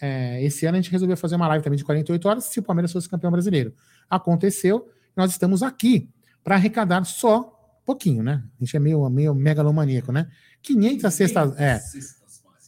é, 0.00 0.44
esse 0.44 0.64
ano, 0.66 0.78
a 0.78 0.80
gente 0.80 0.90
resolveu 0.92 1.16
fazer 1.16 1.36
uma 1.36 1.48
live 1.48 1.64
também 1.64 1.76
de 1.76 1.84
48 1.84 2.28
horas 2.28 2.44
se 2.44 2.60
o 2.60 2.62
Palmeiras 2.62 2.92
fosse 2.92 3.08
campeão 3.08 3.30
brasileiro 3.30 3.74
aconteceu. 4.10 4.88
Nós 5.16 5.30
estamos 5.30 5.62
aqui 5.62 6.10
para 6.42 6.54
arrecadar 6.56 7.04
só 7.04 7.56
pouquinho, 7.84 8.22
né? 8.22 8.44
A 8.60 8.64
gente 8.64 8.76
é 8.76 8.80
meio, 8.80 9.08
meio 9.08 9.34
megalomaníaco, 9.34 10.12
né? 10.12 10.30
500 10.62 11.14
cestas, 11.14 11.58
é, 11.58 11.80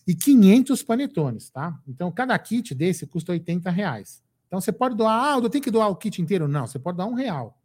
e 0.07 0.15
500 0.15 0.83
panetones, 0.83 1.51
tá? 1.51 1.79
Então, 1.87 2.11
cada 2.11 2.37
kit 2.39 2.75
desse 2.75 3.07
custa 3.07 3.33
80 3.33 3.71
reais. 3.71 4.23
Então, 4.47 4.61
você 4.61 4.73
pode 4.73 4.97
doar, 4.97 5.35
ah, 5.35 5.39
eu 5.39 5.49
tenho 5.49 5.63
que 5.63 5.71
doar 5.71 5.89
o 5.89 5.97
kit 5.97 6.21
inteiro? 6.21 6.49
Não, 6.49 6.67
você 6.67 6.79
pode 6.79 6.97
doar 6.97 7.09
um 7.09 7.15
real. 7.15 7.59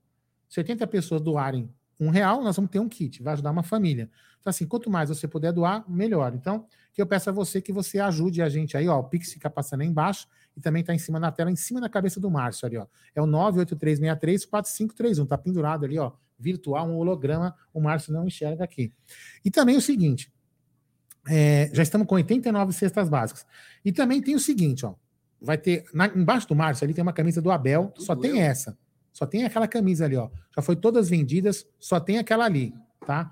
Se 0.48 0.60
80 0.60 0.86
pessoas 0.88 1.22
doarem 1.22 1.70
um 2.00 2.10
real, 2.10 2.44
nós 2.44 2.56
vamos 2.56 2.70
ter 2.72 2.80
um 2.80 2.88
kit, 2.88 3.24
vai 3.24 3.34
ajudar 3.34 3.52
uma 3.52 3.64
família. 3.64 4.10
Então, 4.40 4.52
assim, 4.52 4.66
quanto 4.66 4.90
mais 4.90 5.10
você 5.10 5.28
puder 5.28 5.52
doar, 5.52 5.84
melhor. 5.90 6.34
Então, 6.36 6.66
que 6.94 7.02
eu 7.02 7.08
peço 7.08 7.30
a 7.30 7.34
você 7.34 7.62
que 7.62 7.74
você 7.74 8.00
ajude 8.00 8.42
a 8.42 8.50
gente 8.50 8.78
aí, 8.78 8.88
ó. 8.88 9.00
O 9.00 9.04
Pix 9.04 9.34
fica 9.34 9.50
passando 9.50 9.82
aí 9.82 9.88
embaixo 9.88 10.28
e 10.58 10.60
também 10.60 10.82
está 10.82 10.94
em 10.94 10.98
cima 10.98 11.20
da 11.20 11.32
tela, 11.32 11.52
em 11.52 11.56
cima 11.56 11.80
da 11.80 11.88
cabeça 11.88 12.20
do 12.20 12.32
Márcio 12.32 12.66
ali, 12.66 12.78
ó. 12.78 12.88
É 13.14 13.22
o 13.22 13.28
983634531, 13.28 15.28
tá 15.28 15.38
pendurado 15.38 15.86
ali, 15.86 16.00
ó. 16.00 16.14
Virtual, 16.40 16.90
um 16.90 16.98
holograma, 16.98 17.56
o 17.72 17.80
Márcio 17.80 18.12
não 18.12 18.26
enxerga 18.26 18.64
aqui. 18.64 18.92
E 19.46 19.52
também 19.52 19.78
o 19.78 19.82
seguinte, 19.82 20.34
é, 21.30 21.70
já 21.72 21.84
estamos 21.84 22.08
com 22.08 22.16
89 22.16 22.74
cestas 22.74 23.08
básicas. 23.08 23.46
E 23.86 23.92
também 23.92 24.20
tem 24.20 24.34
o 24.34 24.40
seguinte, 24.40 24.84
ó. 24.84 24.96
Vai 25.40 25.60
ter, 25.60 25.86
na, 25.94 26.08
embaixo 26.08 26.48
do 26.48 26.56
Márcio 26.56 26.86
ali 26.86 26.94
tem 26.96 27.04
uma 27.04 27.14
camisa 27.14 27.40
do 27.40 27.52
Abel, 27.52 27.92
Tudo 27.94 28.04
só 28.04 28.16
tem 28.16 28.32
eu. 28.32 28.38
essa. 28.38 28.76
Só 29.14 29.28
tem 29.28 29.46
aquela 29.46 29.68
camisa 29.68 30.06
ali, 30.06 30.16
ó. 30.16 30.28
Já 30.56 30.64
foi 30.64 30.76
todas 30.76 31.08
vendidas, 31.08 31.68
só 31.80 32.00
tem 32.00 32.18
aquela 32.18 32.46
ali, 32.46 32.74
tá? 33.06 33.32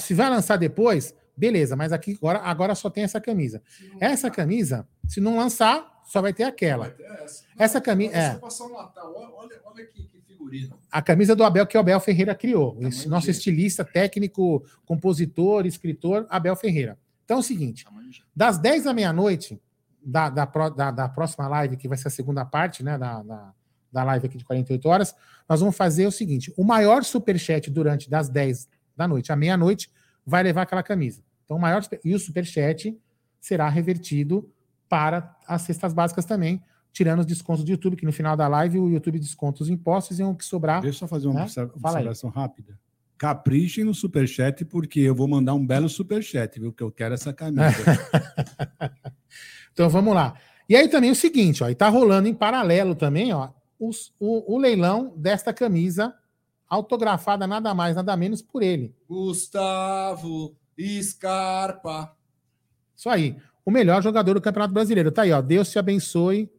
Se 0.00 0.14
vai 0.14 0.30
lançar 0.30 0.56
depois, 0.56 1.14
beleza, 1.36 1.76
mas 1.76 1.92
aqui 1.92 2.16
agora, 2.18 2.38
agora 2.38 2.74
só 2.74 2.88
tem 2.88 3.04
essa 3.04 3.20
camisa. 3.20 3.62
Essa 4.00 4.30
camisa, 4.30 4.88
se 5.06 5.20
não 5.20 5.36
lançar, 5.36 5.91
só 6.04 6.20
vai 6.20 6.32
ter 6.32 6.44
aquela. 6.44 6.84
Vai 6.86 6.94
ter 6.94 7.04
essa. 7.04 7.44
Essa 7.58 7.80
camisa- 7.80 8.14
é. 8.16 8.34
passar 8.36 8.64
o 8.64 8.72
Natal. 8.72 9.12
Olha, 9.36 9.60
olha, 9.64 9.86
que, 9.86 10.02
que 10.04 10.20
figurino. 10.22 10.78
A 10.90 11.00
camisa 11.02 11.34
do 11.36 11.44
Abel 11.44 11.66
que 11.66 11.76
o 11.76 11.80
Abel 11.80 11.98
Ferreira 12.00 12.34
criou. 12.34 12.76
Esse 12.80 13.08
nosso 13.08 13.30
estilista, 13.30 13.84
técnico, 13.84 14.64
compositor, 14.84 15.66
escritor, 15.66 16.26
Abel 16.28 16.54
Ferreira. 16.56 16.98
Então 17.24 17.36
é 17.38 17.40
o 17.40 17.42
seguinte, 17.42 17.86
das 18.34 18.58
10 18.58 18.84
da 18.84 18.92
meia-noite, 18.92 19.60
da, 20.04 20.28
da, 20.28 20.44
da- 20.44 20.90
da 20.90 21.08
próxima 21.08 21.46
live, 21.48 21.76
que 21.76 21.88
vai 21.88 21.96
ser 21.96 22.08
a 22.08 22.10
segunda 22.10 22.44
parte, 22.44 22.82
né, 22.82 22.98
da, 22.98 23.22
da, 23.22 23.54
da 23.92 24.04
live 24.04 24.26
aqui 24.26 24.36
de 24.36 24.44
48 24.44 24.88
horas, 24.88 25.14
nós 25.48 25.60
vamos 25.60 25.76
fazer 25.76 26.06
o 26.06 26.12
seguinte: 26.12 26.52
o 26.56 26.64
maior 26.64 27.04
superchat 27.04 27.70
durante 27.70 28.10
das 28.10 28.28
10 28.28 28.68
da 28.96 29.06
noite 29.08 29.32
à 29.32 29.36
meia-noite 29.36 29.90
vai 30.26 30.42
levar 30.42 30.62
aquela 30.62 30.82
camisa. 30.82 31.22
Então, 31.44 31.56
o 31.56 31.60
maior 31.60 31.82
e 32.04 32.14
o 32.14 32.18
superchat 32.18 32.98
será 33.40 33.68
revertido 33.68 34.51
para 34.92 35.34
as 35.48 35.62
cestas 35.62 35.94
básicas 35.94 36.26
também, 36.26 36.62
tirando 36.92 37.20
os 37.20 37.26
descontos 37.26 37.64
do 37.64 37.70
YouTube, 37.70 37.96
que 37.96 38.04
no 38.04 38.12
final 38.12 38.36
da 38.36 38.46
live 38.46 38.78
o 38.78 38.90
YouTube 38.90 39.18
desconta 39.18 39.62
os 39.62 39.70
impostos 39.70 40.20
e 40.20 40.22
o 40.22 40.34
que 40.34 40.44
sobrar. 40.44 40.82
Deixa 40.82 40.96
eu 40.96 40.98
só 41.00 41.08
fazer 41.08 41.28
uma 41.28 41.40
Né? 41.46 41.46
observação 41.74 42.28
rápida. 42.28 42.78
Caprichem 43.16 43.84
no 43.84 43.94
superchat, 43.94 44.66
porque 44.66 45.00
eu 45.00 45.14
vou 45.14 45.26
mandar 45.26 45.54
um 45.54 45.66
belo 45.66 45.88
superchat, 45.88 46.60
viu? 46.60 46.74
Que 46.74 46.82
eu 46.82 46.92
quero 46.92 47.14
essa 47.14 47.32
camisa. 47.32 47.62
Então 49.72 49.88
vamos 49.88 50.14
lá. 50.14 50.34
E 50.68 50.76
aí 50.76 50.86
também 50.88 51.10
o 51.10 51.14
seguinte, 51.14 51.64
ó, 51.64 51.70
e 51.70 51.74
tá 51.74 51.88
rolando 51.88 52.28
em 52.28 52.34
paralelo 52.34 52.94
também, 52.94 53.32
ó, 53.32 53.48
os- 53.80 54.12
o, 54.20 54.54
o 54.54 54.58
leilão 54.58 55.14
desta 55.16 55.50
camisa 55.54 56.14
autografada 56.68 57.46
nada 57.46 57.72
mais, 57.74 57.96
nada 57.96 58.14
menos 58.14 58.42
por 58.42 58.62
ele. 58.62 58.94
Gustavo 59.08 60.54
Scarpa. 61.02 62.14
Isso 62.94 63.08
aí. 63.08 63.36
O 63.64 63.70
melhor 63.70 64.02
jogador 64.02 64.34
do 64.34 64.40
Campeonato 64.40 64.74
Brasileiro. 64.74 65.10
Tá 65.10 65.22
aí, 65.22 65.32
ó. 65.32 65.40
Deus 65.40 65.70
te 65.70 65.78
abençoe. 65.78 66.50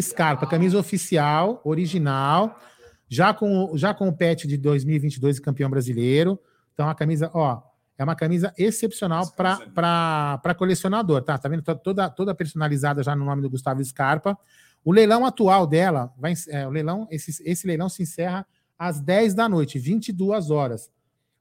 Scarpa, 0.00 0.46
camisa 0.46 0.78
oficial, 0.78 1.60
original, 1.64 2.60
já 3.08 3.32
com, 3.32 3.70
já 3.76 3.94
com 3.94 4.08
o 4.08 4.12
pet 4.12 4.48
de 4.48 4.56
2022 4.56 5.38
e 5.38 5.40
campeão 5.40 5.70
brasileiro. 5.70 6.38
Então 6.74 6.88
a 6.88 6.94
camisa, 6.94 7.30
ó, 7.32 7.62
é 7.96 8.04
uma 8.04 8.16
camisa 8.16 8.52
excepcional 8.58 9.24
é 9.24 9.70
para 9.70 10.54
colecionador, 10.56 11.22
tá? 11.22 11.38
Tá 11.38 11.48
vendo? 11.48 11.62
Tá 11.62 11.74
Toda, 11.74 12.10
toda 12.10 12.34
personalizada 12.34 13.02
já 13.02 13.14
no 13.14 13.24
nome 13.24 13.42
do 13.42 13.50
Gustavo 13.50 13.82
Scarpa. 13.84 14.36
O 14.84 14.92
leilão 14.92 15.24
atual 15.24 15.66
dela, 15.66 16.12
vai, 16.18 16.34
é, 16.48 16.66
o 16.66 16.70
leilão, 16.70 17.08
esse, 17.10 17.42
esse 17.44 17.66
leilão 17.66 17.88
se 17.88 18.02
encerra 18.02 18.46
às 18.78 19.00
10 19.00 19.34
da 19.34 19.48
noite, 19.48 19.78
22 19.78 20.50
horas. 20.50 20.90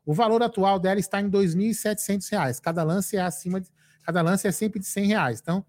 O 0.06 0.14
valor 0.14 0.42
atual 0.42 0.80
dela 0.80 1.00
está 1.00 1.20
em 1.20 1.30
2.700 1.30 2.32
reais. 2.32 2.60
Cada 2.60 2.84
lance 2.84 3.18
é 3.18 3.22
acima 3.22 3.60
de, 3.60 3.70
cada 4.06 4.22
lance 4.22 4.48
é 4.48 4.52
sempre 4.52 4.80
de 4.80 4.86
100 4.86 5.08
reais. 5.08 5.40
Então, 5.42 5.66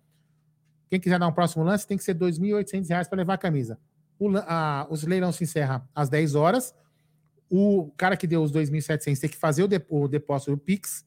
quem 0.88 1.00
quiser 1.00 1.18
dar 1.18 1.26
um 1.26 1.32
próximo 1.32 1.64
lance 1.64 1.86
tem 1.86 1.96
que 1.96 2.04
ser 2.04 2.14
2.800 2.14 2.88
reais 2.88 3.08
para 3.08 3.16
levar 3.18 3.34
a 3.34 3.38
camisa. 3.38 3.78
O, 4.18 4.28
a- 4.36 4.86
os 4.90 5.02
leilão 5.04 5.32
se 5.32 5.44
encerra 5.44 5.88
às 5.94 6.08
10 6.08 6.34
horas. 6.34 6.74
O 7.50 7.90
cara 7.96 8.16
que 8.16 8.26
deu 8.26 8.42
os 8.42 8.52
2.700 8.52 9.20
tem 9.20 9.30
que 9.30 9.36
fazer 9.36 9.62
o, 9.62 9.68
o 10.02 10.08
depósito 10.08 10.50
do 10.52 10.58
Pix 10.58 11.04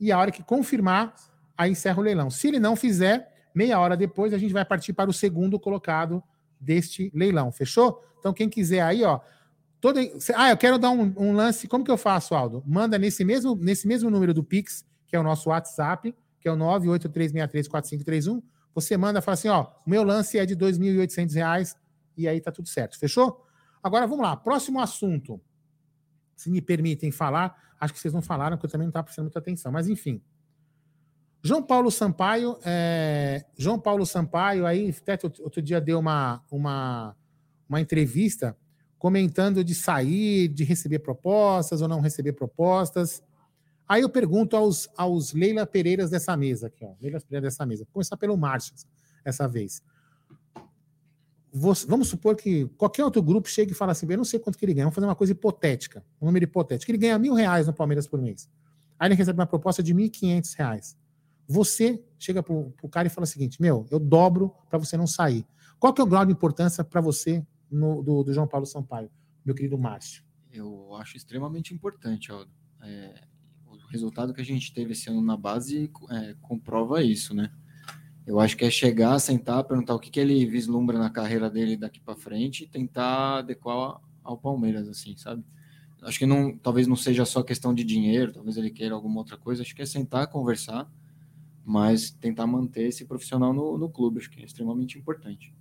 e 0.00 0.10
a 0.10 0.18
hora 0.18 0.30
que 0.30 0.42
confirmar, 0.42 1.14
aí 1.56 1.70
encerra 1.72 2.00
o 2.00 2.02
leilão. 2.02 2.30
Se 2.30 2.48
ele 2.48 2.58
não 2.58 2.74
fizer, 2.74 3.32
meia 3.54 3.78
hora 3.78 3.96
depois 3.96 4.32
a 4.34 4.38
gente 4.38 4.52
vai 4.52 4.64
partir 4.64 4.92
para 4.92 5.08
o 5.08 5.12
segundo 5.12 5.58
colocado 5.60 6.22
deste 6.60 7.10
leilão. 7.14 7.52
Fechou? 7.52 8.02
Então, 8.18 8.32
quem 8.32 8.48
quiser 8.48 8.80
aí, 8.80 9.04
ó. 9.04 9.20
Todo, 9.80 10.00
ah, 10.34 10.48
eu 10.50 10.56
quero 10.56 10.78
dar 10.78 10.90
um, 10.90 11.12
um 11.16 11.32
lance. 11.34 11.68
Como 11.68 11.84
que 11.84 11.90
eu 11.90 11.98
faço, 11.98 12.34
Aldo? 12.34 12.62
Manda 12.66 12.98
nesse 12.98 13.22
mesmo, 13.22 13.54
nesse 13.54 13.86
mesmo 13.86 14.08
número 14.10 14.32
do 14.32 14.42
Pix, 14.42 14.84
que 15.06 15.14
é 15.14 15.20
o 15.20 15.22
nosso 15.22 15.50
WhatsApp, 15.50 16.14
que 16.44 16.48
é 16.48 16.52
o 16.52 16.56
983634531. 16.56 18.42
Você 18.74 18.98
manda 18.98 19.22
fala 19.22 19.32
assim: 19.32 19.48
ó, 19.48 19.68
o 19.86 19.88
meu 19.88 20.04
lance 20.04 20.38
é 20.38 20.44
de 20.44 20.54
2.800 20.54 21.34
reais 21.34 21.74
e 22.18 22.28
aí 22.28 22.38
tá 22.38 22.52
tudo 22.52 22.68
certo. 22.68 22.98
Fechou? 22.98 23.46
Agora 23.82 24.06
vamos 24.06 24.22
lá. 24.22 24.36
Próximo 24.36 24.78
assunto. 24.78 25.40
Se 26.36 26.50
me 26.50 26.60
permitem 26.60 27.10
falar, 27.10 27.56
acho 27.80 27.94
que 27.94 27.98
vocês 27.98 28.12
não 28.12 28.20
falaram, 28.20 28.58
porque 28.58 28.66
eu 28.66 28.70
também 28.70 28.84
não 28.84 28.90
estava 28.90 29.04
prestando 29.04 29.24
muita 29.24 29.38
atenção, 29.38 29.72
mas 29.72 29.88
enfim. 29.88 30.20
João 31.42 31.62
Paulo 31.62 31.90
Sampaio, 31.90 32.58
é, 32.62 33.46
João 33.56 33.78
Paulo 33.78 34.04
Sampaio, 34.04 34.66
aí 34.66 34.94
até 35.00 35.18
outro 35.40 35.62
dia 35.62 35.80
deu 35.80 35.98
uma, 35.98 36.44
uma, 36.50 37.16
uma 37.66 37.80
entrevista 37.80 38.54
comentando 38.98 39.64
de 39.64 39.74
sair, 39.74 40.48
de 40.48 40.62
receber 40.62 40.98
propostas 40.98 41.80
ou 41.80 41.88
não 41.88 42.00
receber 42.00 42.34
propostas. 42.34 43.22
Aí 43.88 44.02
eu 44.02 44.08
pergunto 44.08 44.56
aos, 44.56 44.88
aos 44.96 45.32
Leila 45.32 45.66
Pereiras 45.66 46.10
dessa 46.10 46.36
mesa 46.36 46.68
aqui, 46.68 46.84
ó. 46.84 46.94
Leila 47.00 47.20
Pereira 47.20 47.46
dessa 47.46 47.66
mesa. 47.66 47.84
Vou 47.84 47.92
começar 47.94 48.16
pelo 48.16 48.36
Márcio 48.36 48.74
essa 49.24 49.46
vez. 49.46 49.82
Vos- 51.52 51.84
Vamos 51.84 52.08
supor 52.08 52.34
que 52.36 52.66
qualquer 52.76 53.04
outro 53.04 53.22
grupo 53.22 53.48
chegue 53.48 53.72
e 53.72 53.74
fala 53.74 53.92
assim: 53.92 54.06
eu 54.10 54.16
não 54.16 54.24
sei 54.24 54.40
quanto 54.40 54.58
que 54.58 54.64
ele 54.64 54.74
ganha, 54.74 54.84
vamos 54.86 54.94
fazer 54.94 55.06
uma 55.06 55.14
coisa 55.14 55.32
hipotética, 55.32 56.04
um 56.20 56.26
número 56.26 56.44
hipotético. 56.44 56.90
Ele 56.90 56.98
ganha 56.98 57.18
mil 57.18 57.34
reais 57.34 57.66
no 57.66 57.72
Palmeiras 57.72 58.06
por 58.06 58.20
mês. 58.20 58.48
Aí 58.98 59.08
ele 59.08 59.14
recebe 59.14 59.38
uma 59.38 59.46
proposta 59.46 59.82
de 59.82 59.94
1.500 59.94 60.54
reais. 60.56 60.96
Você 61.46 62.02
chega 62.18 62.42
pro, 62.42 62.70
pro 62.76 62.88
cara 62.88 63.06
e 63.06 63.10
fala 63.10 63.24
o 63.24 63.26
seguinte: 63.26 63.60
meu, 63.62 63.86
eu 63.90 64.00
dobro 64.00 64.52
para 64.68 64.78
você 64.78 64.96
não 64.96 65.06
sair. 65.06 65.46
Qual 65.78 65.92
que 65.92 66.00
é 66.00 66.04
o 66.04 66.06
grau 66.06 66.24
de 66.24 66.32
importância 66.32 66.82
para 66.82 67.00
você 67.00 67.46
no- 67.70 68.02
do, 68.02 68.24
do 68.24 68.32
João 68.32 68.48
Paulo 68.48 68.66
Sampaio, 68.66 69.10
meu 69.44 69.54
querido 69.54 69.78
Márcio? 69.78 70.24
Eu 70.50 70.94
acho 70.96 71.16
extremamente 71.16 71.72
importante, 71.74 72.30
Aldo. 72.32 72.50
É, 72.82 73.24
o 73.32 73.33
resultado 73.88 74.34
que 74.34 74.40
a 74.40 74.44
gente 74.44 74.72
teve 74.72 74.92
esse 74.92 75.08
ano 75.08 75.22
na 75.22 75.36
base 75.36 75.90
é, 76.10 76.34
comprova 76.42 77.02
isso, 77.02 77.34
né? 77.34 77.50
Eu 78.26 78.40
acho 78.40 78.56
que 78.56 78.64
é 78.64 78.70
chegar, 78.70 79.18
sentar, 79.18 79.64
perguntar 79.64 79.94
o 79.94 79.98
que, 79.98 80.10
que 80.10 80.18
ele 80.18 80.46
vislumbra 80.46 80.98
na 80.98 81.10
carreira 81.10 81.50
dele 81.50 81.76
daqui 81.76 82.00
para 82.00 82.16
frente 82.16 82.64
e 82.64 82.66
tentar 82.66 83.38
adequar 83.38 84.00
ao 84.22 84.38
Palmeiras, 84.38 84.88
assim, 84.88 85.14
sabe? 85.16 85.44
Acho 86.02 86.18
que 86.18 86.26
não, 86.26 86.56
talvez 86.56 86.86
não 86.86 86.96
seja 86.96 87.24
só 87.24 87.42
questão 87.42 87.74
de 87.74 87.84
dinheiro, 87.84 88.32
talvez 88.32 88.56
ele 88.56 88.70
queira 88.70 88.94
alguma 88.94 89.18
outra 89.18 89.36
coisa. 89.36 89.62
Acho 89.62 89.74
que 89.74 89.82
é 89.82 89.86
sentar, 89.86 90.26
conversar, 90.26 90.90
mas 91.64 92.10
tentar 92.10 92.46
manter 92.46 92.88
esse 92.88 93.04
profissional 93.04 93.52
no, 93.52 93.78
no 93.78 93.88
clube. 93.88 94.18
Acho 94.18 94.30
que 94.30 94.40
é 94.40 94.44
extremamente 94.44 94.98
importante. 94.98 95.54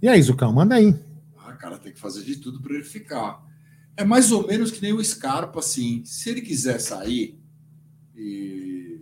E 0.00 0.08
aí, 0.08 0.20
Zucão, 0.20 0.52
manda 0.52 0.74
aí. 0.74 0.94
Ah, 1.38 1.52
cara, 1.52 1.78
tem 1.78 1.92
que 1.92 2.00
fazer 2.00 2.24
de 2.24 2.36
tudo 2.36 2.60
para 2.60 2.74
ele 2.74 2.84
ficar. 2.84 3.42
É 3.96 4.04
mais 4.04 4.32
ou 4.32 4.46
menos 4.46 4.70
que 4.70 4.80
nem 4.80 4.92
o 4.92 5.04
Scarpa, 5.04 5.60
assim. 5.60 6.04
Se 6.04 6.30
ele 6.30 6.40
quiser 6.40 6.78
sair, 6.80 7.38
e 8.16 9.00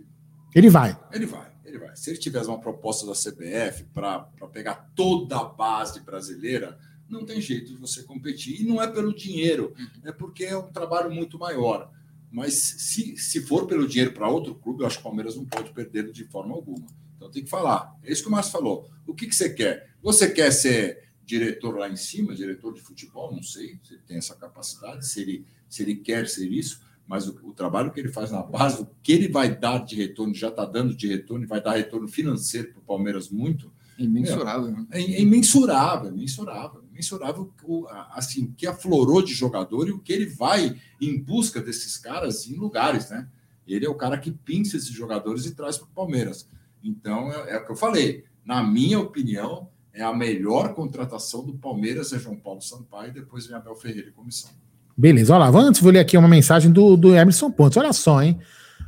Ele 0.53 0.69
vai. 0.69 0.97
ele 1.13 1.25
vai, 1.25 1.51
ele 1.63 1.77
vai. 1.77 1.95
Se 1.95 2.09
ele 2.09 2.17
tivesse 2.19 2.47
uma 2.49 2.59
proposta 2.59 3.05
da 3.05 3.13
CBF 3.13 3.85
para 3.93 4.19
pegar 4.51 4.91
toda 4.95 5.37
a 5.37 5.43
base 5.45 6.01
brasileira, 6.01 6.77
não 7.07 7.25
tem 7.25 7.39
jeito 7.41 7.67
de 7.67 7.77
você 7.77 8.03
competir. 8.03 8.59
E 8.61 8.65
não 8.65 8.81
é 8.81 8.87
pelo 8.87 9.13
dinheiro, 9.13 9.73
é 10.03 10.11
porque 10.11 10.45
é 10.45 10.57
um 10.57 10.71
trabalho 10.71 11.11
muito 11.11 11.37
maior. 11.37 11.91
Mas 12.31 12.53
se, 12.53 13.17
se 13.17 13.41
for 13.41 13.67
pelo 13.67 13.87
dinheiro 13.87 14.13
para 14.13 14.29
outro 14.29 14.55
clube, 14.55 14.81
eu 14.81 14.87
acho 14.87 14.97
que 14.97 15.01
o 15.01 15.03
Palmeiras 15.03 15.35
não 15.35 15.45
pode 15.45 15.71
perder 15.71 16.11
de 16.11 16.23
forma 16.25 16.55
alguma. 16.55 16.85
Então 17.17 17.29
tem 17.29 17.43
que 17.43 17.49
falar. 17.49 17.93
É 18.03 18.11
isso 18.11 18.23
que 18.23 18.29
o 18.29 18.31
Márcio 18.31 18.53
falou. 18.53 18.89
O 19.05 19.13
que, 19.13 19.27
que 19.27 19.35
você 19.35 19.49
quer? 19.49 19.93
Você 20.01 20.29
quer 20.31 20.51
ser 20.51 21.10
diretor 21.31 21.77
lá 21.77 21.89
em 21.89 21.95
cima, 21.95 22.35
diretor 22.35 22.73
de 22.73 22.81
futebol? 22.81 23.33
Não 23.33 23.43
sei 23.43 23.79
se 23.83 23.93
ele 23.93 24.03
tem 24.05 24.17
essa 24.17 24.35
capacidade, 24.35 25.07
se 25.07 25.21
ele, 25.21 25.45
se 25.69 25.81
ele 25.81 25.95
quer 25.95 26.27
ser 26.27 26.51
isso, 26.51 26.81
mas 27.07 27.27
o, 27.27 27.39
o 27.43 27.53
trabalho 27.53 27.91
que 27.91 27.99
ele 27.99 28.11
faz 28.11 28.31
na 28.31 28.43
base, 28.43 28.81
o 28.81 28.87
que 29.01 29.13
ele 29.13 29.29
vai 29.29 29.55
dar 29.55 29.79
de 29.79 29.95
retorno, 29.95 30.33
já 30.33 30.49
está 30.49 30.65
dando 30.65 30.95
de 30.95 31.07
retorno, 31.07 31.47
vai 31.47 31.61
dar 31.61 31.75
retorno 31.75 32.07
financeiro 32.07 32.71
para 32.71 32.79
o 32.79 32.83
Palmeiras 32.83 33.29
muito, 33.29 33.71
Imensurável, 33.97 34.71
né? 34.71 34.87
é, 34.91 34.99
é 34.99 35.21
imensurável, 35.21 36.11
imensurável, 36.11 36.83
imensurável 36.91 37.53
o, 37.63 37.85
assim, 38.13 38.51
que 38.57 38.65
aflorou 38.65 39.21
de 39.21 39.33
jogador 39.33 39.87
e 39.87 39.91
o 39.91 39.99
que 39.99 40.11
ele 40.11 40.25
vai 40.25 40.75
em 40.99 41.21
busca 41.21 41.61
desses 41.61 41.97
caras 41.97 42.47
em 42.47 42.55
lugares, 42.55 43.09
né? 43.11 43.29
Ele 43.67 43.85
é 43.85 43.89
o 43.89 43.95
cara 43.95 44.17
que 44.17 44.31
pinça 44.31 44.75
esses 44.75 44.89
jogadores 44.89 45.45
e 45.45 45.53
traz 45.53 45.77
para 45.77 45.85
o 45.85 45.91
Palmeiras. 45.91 46.49
Então, 46.83 47.31
é, 47.31 47.51
é 47.51 47.57
o 47.57 47.65
que 47.65 47.71
eu 47.71 47.75
falei. 47.75 48.23
Na 48.43 48.63
minha 48.63 48.99
opinião, 48.99 49.69
é 49.93 50.03
a 50.03 50.13
melhor 50.13 50.73
contratação 50.73 51.45
do 51.45 51.53
Palmeiras 51.53 52.13
é 52.13 52.19
João 52.19 52.35
Paulo 52.35 52.61
Sampaio 52.61 53.09
e 53.09 53.13
depois 53.13 53.45
vem 53.45 53.55
Abel 53.55 53.75
Ferreira 53.75 54.09
e 54.09 54.11
comissão. 54.11 54.51
Beleza, 54.97 55.33
olha 55.33 55.49
lá. 55.49 55.59
Antes, 55.59 55.81
vou 55.81 55.91
ler 55.91 55.99
aqui 55.99 56.17
uma 56.17 56.27
mensagem 56.27 56.71
do, 56.71 56.95
do 56.95 57.15
Emerson 57.15 57.51
Pontes. 57.51 57.77
Olha 57.77 57.93
só, 57.93 58.21
hein? 58.21 58.39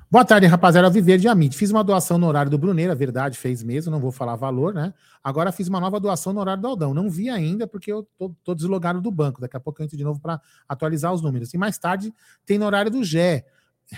Boa 0.10 0.24
tarde, 0.24 0.45
rapaziada. 0.45 0.89
Viver 0.89 1.18
de 1.18 1.28
Amit. 1.28 1.58
Fiz 1.58 1.72
uma 1.72 1.84
doação 1.84 2.18
no 2.18 2.28
horário 2.28 2.51
do 2.51 2.58
Bruneira, 2.58 2.93
verdade, 2.93 3.38
fez 3.38 3.64
mesmo, 3.64 3.91
não 3.91 3.99
vou 3.99 4.12
falar 4.12 4.36
valor, 4.36 4.74
né? 4.74 4.93
Agora 5.24 5.51
fiz 5.51 5.68
uma 5.68 5.80
nova 5.80 5.99
doação 5.99 6.32
no 6.32 6.39
horário 6.39 6.62
do 6.62 6.68
Aldão. 6.68 6.93
Não 6.93 7.10
vi 7.10 7.30
ainda, 7.30 7.66
porque 7.66 7.91
eu 7.91 8.08
tô, 8.18 8.30
tô 8.43 8.54
deslogado 8.54 9.01
do 9.01 9.10
banco. 9.10 9.41
Daqui 9.41 9.58
a 9.58 9.60
pouco 9.60 9.82
eu 9.82 9.86
entro 9.86 9.97
de 9.97 10.04
novo 10.04 10.20
para 10.20 10.39
atualizar 10.70 11.12
os 11.12 11.22
números. 11.22 11.54
E 11.54 11.58
mais 11.58 11.80
tarde 11.80 12.14
tem 12.45 12.60
no 12.60 12.66
horário 12.66 12.91
do 12.91 13.04
Gé. 13.04 13.43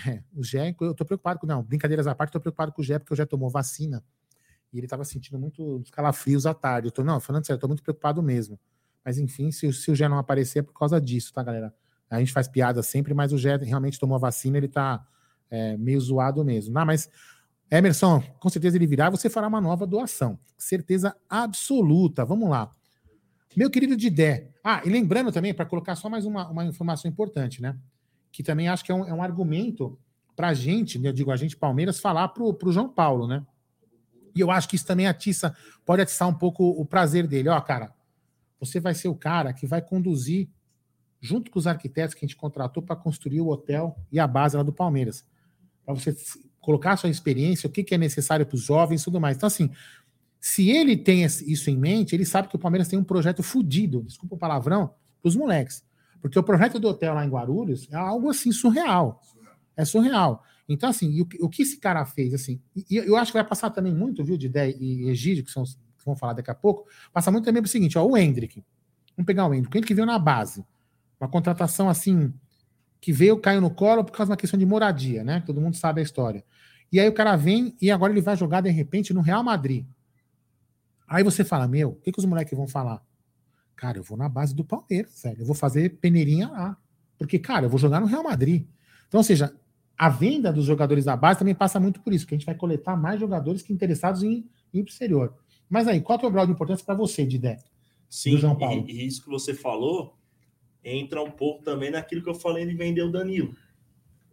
É, 0.06 0.22
o 0.34 0.42
Gé, 0.42 0.74
eu 0.80 0.94
tô 0.94 1.04
preocupado 1.04 1.38
com. 1.38 1.46
Não, 1.46 1.62
brincadeiras 1.62 2.06
à 2.06 2.14
parte, 2.14 2.32
tô 2.32 2.40
preocupado 2.40 2.72
com 2.72 2.80
o 2.80 2.84
Gé, 2.84 2.98
porque 2.98 3.12
o 3.12 3.16
Gé 3.16 3.26
tomou 3.26 3.50
vacina 3.50 4.02
e 4.72 4.78
ele 4.78 4.86
tava 4.86 5.04
sentindo 5.04 5.38
muito 5.38 5.82
calafrios 5.92 6.46
à 6.46 6.54
tarde. 6.54 6.88
Eu 6.88 6.92
tô, 6.92 7.02
não, 7.04 7.20
falando 7.20 7.46
sério, 7.46 7.56
eu 7.56 7.60
tô 7.60 7.68
muito 7.68 7.82
preocupado 7.82 8.22
mesmo. 8.22 8.58
Mas 9.04 9.18
enfim, 9.18 9.50
se, 9.50 9.72
se 9.72 9.90
o 9.90 9.94
Gé 9.94 10.08
não 10.08 10.18
aparecer 10.18 10.60
é 10.60 10.62
por 10.62 10.72
causa 10.72 11.00
disso, 11.00 11.32
tá, 11.32 11.42
galera? 11.42 11.74
A 12.10 12.18
gente 12.18 12.32
faz 12.32 12.48
piada 12.48 12.82
sempre, 12.82 13.14
mas 13.14 13.32
o 13.32 13.38
Gé 13.38 13.56
realmente 13.56 13.98
tomou 13.98 14.16
a 14.16 14.18
vacina, 14.18 14.56
ele 14.56 14.68
tá 14.68 15.06
é, 15.50 15.76
meio 15.76 16.00
zoado 16.00 16.44
mesmo. 16.44 16.74
Não, 16.74 16.84
mas 16.84 17.08
Emerson, 17.70 18.20
com 18.38 18.48
certeza 18.48 18.76
ele 18.76 18.86
virá, 18.86 19.10
você 19.10 19.28
fará 19.28 19.48
uma 19.48 19.60
nova 19.60 19.86
doação. 19.86 20.38
Certeza 20.56 21.16
absoluta. 21.28 22.24
Vamos 22.24 22.48
lá. 22.48 22.70
Meu 23.56 23.70
querido 23.70 23.96
Didé. 23.96 24.50
Ah, 24.62 24.82
e 24.84 24.90
lembrando 24.90 25.32
também, 25.32 25.54
para 25.54 25.66
colocar 25.66 25.96
só 25.96 26.08
mais 26.08 26.26
uma, 26.26 26.48
uma 26.48 26.64
informação 26.64 27.10
importante, 27.10 27.62
né? 27.62 27.76
Que 28.30 28.42
também 28.42 28.68
acho 28.68 28.84
que 28.84 28.92
é 28.92 28.94
um, 28.94 29.04
é 29.06 29.12
um 29.12 29.22
argumento 29.22 29.98
para 30.36 30.48
a 30.48 30.54
gente, 30.54 30.98
né, 30.98 31.08
eu 31.08 31.12
digo 31.14 31.30
a 31.30 31.36
gente, 31.36 31.56
Palmeiras, 31.56 31.98
falar 31.98 32.28
para 32.28 32.42
o 32.42 32.72
João 32.72 32.88
Paulo, 32.88 33.26
né? 33.26 33.44
E 34.36 34.40
eu 34.40 34.50
acho 34.50 34.68
que 34.68 34.76
isso 34.76 34.86
também 34.86 35.06
atiça, 35.06 35.56
pode 35.84 36.02
atiçar 36.02 36.28
um 36.28 36.34
pouco 36.34 36.68
o 36.68 36.84
prazer 36.84 37.26
dele. 37.26 37.48
Ó, 37.48 37.60
cara, 37.60 37.92
você 38.60 38.78
vai 38.78 38.94
ser 38.94 39.08
o 39.08 39.14
cara 39.14 39.52
que 39.52 39.66
vai 39.66 39.80
conduzir, 39.80 40.48
junto 41.20 41.50
com 41.50 41.58
os 41.58 41.66
arquitetos 41.66 42.14
que 42.14 42.24
a 42.24 42.28
gente 42.28 42.36
contratou 42.36 42.82
para 42.82 42.94
construir 42.94 43.40
o 43.40 43.48
hotel 43.48 43.96
e 44.12 44.20
a 44.20 44.26
base 44.26 44.56
lá 44.56 44.62
do 44.62 44.72
Palmeiras. 44.72 45.26
Para 45.84 45.94
você 45.94 46.14
colocar 46.60 46.96
sua 46.96 47.08
experiência, 47.08 47.66
o 47.66 47.70
que, 47.70 47.82
que 47.82 47.94
é 47.94 47.98
necessário 47.98 48.44
para 48.44 48.56
os 48.56 48.62
jovens 48.62 49.00
e 49.00 49.04
tudo 49.04 49.20
mais. 49.20 49.36
Então, 49.36 49.46
assim, 49.46 49.70
se 50.40 50.68
ele 50.70 50.96
tem 50.96 51.24
isso 51.24 51.70
em 51.70 51.76
mente, 51.76 52.14
ele 52.14 52.24
sabe 52.24 52.48
que 52.48 52.56
o 52.56 52.58
Palmeiras 52.58 52.88
tem 52.88 52.98
um 52.98 53.04
projeto 53.04 53.42
fudido, 53.42 54.02
desculpa 54.02 54.34
o 54.34 54.38
palavrão, 54.38 54.88
para 55.22 55.28
os 55.28 55.36
moleques. 55.36 55.84
Porque 56.20 56.38
o 56.38 56.42
projeto 56.42 56.78
do 56.78 56.88
hotel 56.88 57.14
lá 57.14 57.24
em 57.24 57.28
Guarulhos 57.28 57.88
é 57.90 57.96
algo 57.96 58.28
assim 58.28 58.52
surreal. 58.52 59.22
É 59.76 59.84
surreal. 59.84 60.42
Então, 60.68 60.88
assim, 60.88 61.20
o, 61.20 61.28
o 61.40 61.48
que 61.48 61.62
esse 61.62 61.78
cara 61.78 62.04
fez, 62.04 62.34
assim, 62.34 62.60
e 62.74 62.96
eu 62.96 63.16
acho 63.16 63.30
que 63.30 63.38
vai 63.38 63.46
passar 63.46 63.70
também 63.70 63.94
muito, 63.94 64.24
viu, 64.24 64.36
de 64.36 64.46
ideia 64.46 64.74
e 64.78 65.08
Egídio, 65.08 65.44
que 65.44 65.50
são 65.50 65.64
que 65.64 66.04
vão 66.04 66.16
falar 66.16 66.32
daqui 66.32 66.50
a 66.50 66.54
pouco, 66.54 66.86
passa 67.12 67.30
muito 67.30 67.44
também 67.44 67.62
para 67.62 67.68
o 67.68 67.70
seguinte, 67.70 67.96
ó, 67.98 68.04
o 68.04 68.16
Hendrick. 68.16 68.64
Vamos 69.16 69.26
pegar 69.26 69.46
o 69.46 69.54
Hendrick. 69.54 69.74
O 69.74 69.78
Hendrick 69.78 69.94
veio 69.94 70.06
na 70.06 70.18
base. 70.18 70.64
Uma 71.20 71.28
contratação 71.28 71.88
assim, 71.88 72.32
que 73.00 73.12
veio, 73.12 73.38
caiu 73.38 73.60
no 73.60 73.70
colo 73.70 74.04
por 74.04 74.12
causa 74.12 74.26
de 74.26 74.30
uma 74.32 74.36
questão 74.36 74.58
de 74.58 74.66
moradia, 74.66 75.24
né? 75.24 75.42
Todo 75.46 75.60
mundo 75.60 75.76
sabe 75.76 76.00
a 76.00 76.04
história. 76.04 76.44
E 76.92 77.00
aí 77.00 77.08
o 77.08 77.12
cara 77.12 77.36
vem 77.36 77.76
e 77.80 77.90
agora 77.90 78.12
ele 78.12 78.20
vai 78.20 78.36
jogar 78.36 78.60
de 78.60 78.70
repente 78.70 79.12
no 79.14 79.20
Real 79.20 79.42
Madrid. 79.42 79.86
Aí 81.08 81.22
você 81.22 81.44
fala, 81.44 81.66
meu, 81.68 81.90
o 81.90 81.94
que, 81.96 82.12
que 82.12 82.18
os 82.18 82.24
moleques 82.24 82.56
vão 82.56 82.66
falar? 82.66 83.02
Cara, 83.74 83.98
eu 83.98 84.02
vou 84.02 84.16
na 84.16 84.28
base 84.28 84.54
do 84.54 84.64
Palmeiras, 84.64 85.22
velho. 85.22 85.42
Eu 85.42 85.46
vou 85.46 85.54
fazer 85.54 85.98
peneirinha 85.98 86.48
lá. 86.48 86.76
Porque, 87.18 87.38
cara, 87.38 87.66
eu 87.66 87.70
vou 87.70 87.78
jogar 87.78 88.00
no 88.00 88.06
Real 88.06 88.22
Madrid. 88.22 88.66
Então, 89.06 89.18
ou 89.18 89.24
seja, 89.24 89.54
a 89.96 90.08
venda 90.08 90.52
dos 90.52 90.64
jogadores 90.64 91.04
da 91.04 91.16
base 91.16 91.38
também 91.38 91.54
passa 91.54 91.80
muito 91.80 92.00
por 92.00 92.12
isso, 92.12 92.26
que 92.26 92.34
a 92.34 92.38
gente 92.38 92.46
vai 92.46 92.54
coletar 92.54 92.96
mais 92.96 93.18
jogadores 93.18 93.62
que 93.62 93.72
interessados 93.72 94.22
em 94.22 94.44
ir 94.72 94.82
para 94.82 94.90
o 94.90 94.92
exterior. 94.92 95.34
Mas 95.68 95.88
aí, 95.88 96.00
qual 96.00 96.18
é 96.22 96.26
o 96.26 96.30
grau 96.30 96.46
de 96.46 96.52
importância 96.52 96.84
para 96.84 96.94
você, 96.94 97.24
Didé? 97.24 97.58
Sim, 98.08 98.36
João 98.36 98.56
Paulo? 98.56 98.84
E, 98.88 98.92
e 98.92 99.06
isso 99.06 99.22
que 99.22 99.30
você 99.30 99.54
falou 99.54 100.16
entra 100.84 101.20
um 101.20 101.30
pouco 101.30 101.64
também 101.64 101.90
naquilo 101.90 102.22
que 102.22 102.30
eu 102.30 102.34
falei 102.34 102.64
de 102.64 102.74
vender 102.74 103.02
o 103.02 103.10
Danilo. 103.10 103.56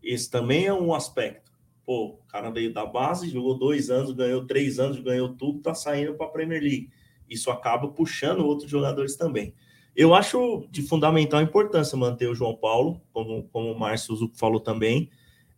Esse 0.03 0.29
também 0.29 0.67
é 0.67 0.73
um 0.73 0.93
aspecto. 0.93 1.51
Pô, 1.83 2.19
o 2.21 2.27
cara 2.27 2.51
veio 2.51 2.71
da 2.71 2.85
base, 2.85 3.29
jogou 3.29 3.57
dois 3.57 3.89
anos, 3.89 4.11
ganhou 4.11 4.45
três 4.45 4.79
anos, 4.79 4.99
ganhou 4.99 5.33
tudo, 5.33 5.59
tá 5.59 5.73
saindo 5.73 6.13
para 6.13 6.27
a 6.27 6.29
Premier 6.29 6.61
League. 6.61 6.89
Isso 7.27 7.49
acaba 7.49 7.87
puxando 7.87 8.45
outros 8.45 8.69
jogadores 8.69 9.15
também. 9.15 9.53
Eu 9.95 10.13
acho 10.13 10.67
de 10.71 10.81
fundamental 10.81 11.41
importância 11.41 11.97
manter 11.97 12.27
o 12.27 12.35
João 12.35 12.55
Paulo, 12.55 13.01
como, 13.11 13.43
como 13.51 13.71
o 13.71 13.79
Márcio 13.79 14.15
Zucco 14.15 14.37
falou 14.37 14.59
também. 14.59 15.09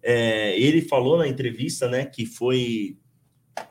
É, 0.07 0.55
ele 0.59 0.81
falou 0.81 1.17
na 1.17 1.27
entrevista, 1.27 1.87
né, 1.89 2.05
que 2.05 2.27
foi 2.27 2.95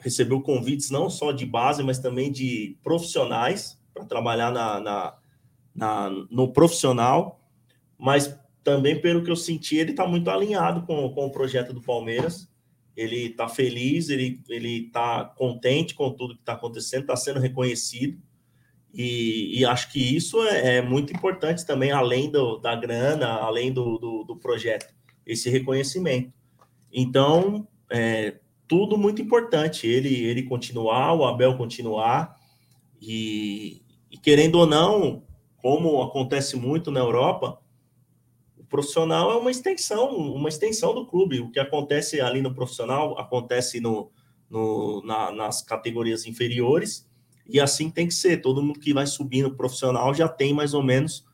recebeu 0.01 0.41
convites 0.41 0.91
não 0.91 1.09
só 1.09 1.31
de 1.31 1.47
base, 1.47 1.83
mas 1.83 1.99
também 1.99 2.33
de 2.33 2.77
profissionais 2.83 3.79
para 3.93 4.05
trabalhar 4.05 4.51
na, 4.51 4.81
na, 4.81 5.15
na, 5.75 6.11
no 6.31 6.53
profissional, 6.53 7.41
mas 7.97 8.37
também, 8.65 9.01
pelo 9.01 9.23
que 9.23 9.31
eu 9.31 9.37
senti, 9.37 9.77
ele 9.77 9.93
está 9.93 10.07
muito 10.09 10.29
alinhado 10.31 10.85
com, 10.87 11.09
com 11.11 11.27
o 11.27 11.31
projeto 11.31 11.73
do 11.73 11.83
Palmeiras. 11.83 12.49
Ele 12.97 13.27
está 13.27 13.47
feliz, 13.47 14.09
ele 14.09 14.41
está 14.49 15.25
contente 15.25 15.95
com 15.95 16.11
tudo 16.11 16.35
que 16.35 16.41
está 16.41 16.55
acontecendo, 16.55 17.03
está 17.03 17.15
sendo 17.15 17.41
reconhecido. 17.41 18.19
E, 18.93 19.61
e, 19.61 19.65
acho 19.65 19.93
que 19.93 19.99
isso 19.99 20.43
é, 20.45 20.77
é, 20.77 20.83
muito 20.83 21.13
importante 21.13 21.67
também, 21.67 21.91
além 21.91 22.31
do, 22.31 22.59
da 22.59 22.75
grana, 22.77 23.27
além 23.27 23.73
do, 23.73 23.99
do, 23.99 24.25
do 24.25 24.37
projeto, 24.37 24.95
esse 25.27 25.49
reconhecimento. 25.51 26.33
Então, 26.93 27.67
é, 27.91 28.37
tudo 28.67 28.97
muito 28.97 29.21
importante. 29.21 29.87
Ele, 29.87 30.25
ele 30.25 30.43
continuar, 30.45 31.15
o 31.15 31.25
Abel 31.25 31.57
continuar. 31.57 32.39
E, 33.01 33.83
e 34.11 34.17
querendo 34.17 34.57
ou 34.57 34.67
não, 34.67 35.23
como 35.59 36.03
acontece 36.03 36.57
muito 36.57 36.91
na 36.91 37.01
Europa, 37.01 37.61
o 38.57 38.65
profissional 38.65 39.31
é 39.33 39.37
uma 39.37 39.51
extensão, 39.51 40.17
uma 40.17 40.49
extensão 40.49 40.95
do 40.95 41.07
clube. 41.07 41.41
O 41.41 41.51
que 41.51 41.59
acontece 41.59 42.21
ali 42.21 42.41
no 42.41 42.55
profissional 42.55 43.19
acontece 43.19 43.81
no, 43.81 44.11
no 44.49 45.03
na, 45.05 45.31
nas 45.31 45.63
categorias 45.63 46.27
inferiores 46.27 47.09
e 47.47 47.61
assim 47.61 47.91
tem 47.91 48.07
que 48.07 48.15
ser. 48.15 48.41
Todo 48.41 48.63
mundo 48.63 48.81
que 48.81 48.93
vai 48.93 49.07
subindo 49.07 49.55
profissional 49.55 50.15
já 50.15 50.29
tem 50.29 50.55
mais 50.55 50.75
ou 50.75 50.83
menos 50.83 51.27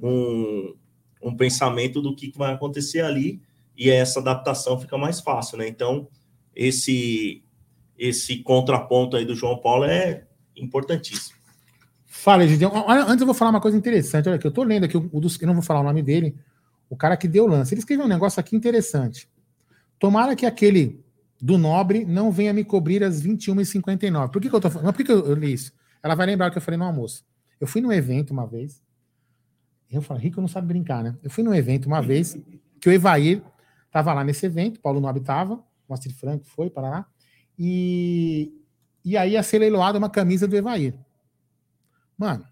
um, 0.00 0.74
um 1.22 1.36
pensamento 1.36 2.00
do 2.00 2.14
que 2.14 2.32
vai 2.36 2.52
acontecer 2.52 3.00
ali 3.00 3.40
e 3.76 3.90
essa 3.90 4.20
adaptação 4.20 4.78
fica 4.78 4.96
mais 4.96 5.20
fácil, 5.20 5.58
né? 5.58 5.68
Então, 5.68 6.08
esse 6.54 7.42
esse 7.98 8.38
contraponto 8.38 9.16
aí 9.16 9.24
do 9.24 9.34
João 9.34 9.58
Paulo 9.58 9.84
é 9.84 10.24
importantíssimo. 10.54 11.36
Fala, 12.04 12.44
Egidião. 12.44 12.72
Antes 12.88 13.20
eu 13.20 13.26
vou 13.26 13.34
falar 13.34 13.50
uma 13.50 13.60
coisa 13.60 13.76
interessante. 13.76 14.28
Olha 14.28 14.36
aqui, 14.36 14.46
eu 14.46 14.50
tô 14.50 14.62
lendo 14.62 14.84
aqui 14.84 14.96
o 14.96 15.20
dos. 15.20 15.40
Eu 15.40 15.46
não 15.46 15.54
vou 15.54 15.62
falar 15.62 15.80
o 15.80 15.84
nome 15.84 16.02
dele. 16.02 16.34
O 16.88 16.96
cara 16.96 17.16
que 17.16 17.28
deu 17.28 17.44
o 17.44 17.46
lance. 17.46 17.74
Ele 17.74 17.80
escreveu 17.80 18.04
um 18.04 18.08
negócio 18.08 18.40
aqui 18.40 18.56
interessante. 18.56 19.28
Tomara 19.98 20.36
que 20.36 20.46
aquele 20.46 21.04
do 21.40 21.58
Nobre 21.58 22.04
não 22.04 22.30
venha 22.30 22.52
me 22.52 22.64
cobrir 22.64 23.02
às 23.04 23.22
21h59. 23.22 24.30
Por 24.30 24.40
que, 24.40 24.48
que 24.48 24.54
eu 24.54 24.60
tô 24.60 24.70
falando? 24.70 24.92
Por 24.92 24.96
que, 24.96 25.04
que 25.04 25.12
eu, 25.12 25.34
li 25.34 25.52
isso? 25.52 25.72
Ela 26.02 26.14
vai 26.14 26.26
lembrar 26.26 26.48
o 26.48 26.50
que 26.50 26.58
eu 26.58 26.62
falei 26.62 26.78
no 26.78 26.84
almoço. 26.84 27.24
Eu 27.60 27.66
fui 27.66 27.80
num 27.80 27.92
evento 27.92 28.30
uma 28.30 28.46
vez. 28.46 28.82
Eu 29.96 30.02
falo, 30.02 30.20
Rico 30.20 30.40
não 30.40 30.48
sabe 30.48 30.66
brincar, 30.66 31.02
né? 31.02 31.16
Eu 31.22 31.30
fui 31.30 31.42
num 31.42 31.54
evento 31.54 31.86
uma 31.86 32.00
vez 32.00 32.38
que 32.80 32.88
o 32.88 32.92
Evair 32.92 33.42
tava 33.90 34.12
lá 34.12 34.22
nesse 34.22 34.44
evento, 34.46 34.80
Paulo 34.80 35.00
Nobre 35.00 35.22
tava, 35.22 35.54
o 35.54 35.62
Moacir 35.88 36.14
Franco 36.14 36.44
foi 36.44 36.68
para 36.68 36.88
lá. 36.88 37.06
E, 37.58 38.52
e 39.04 39.16
aí 39.16 39.32
ia 39.32 39.42
ser 39.42 39.58
leiloada 39.58 39.98
uma 39.98 40.10
camisa 40.10 40.46
do 40.46 40.56
Evair. 40.56 40.94
Mano, 42.18 42.44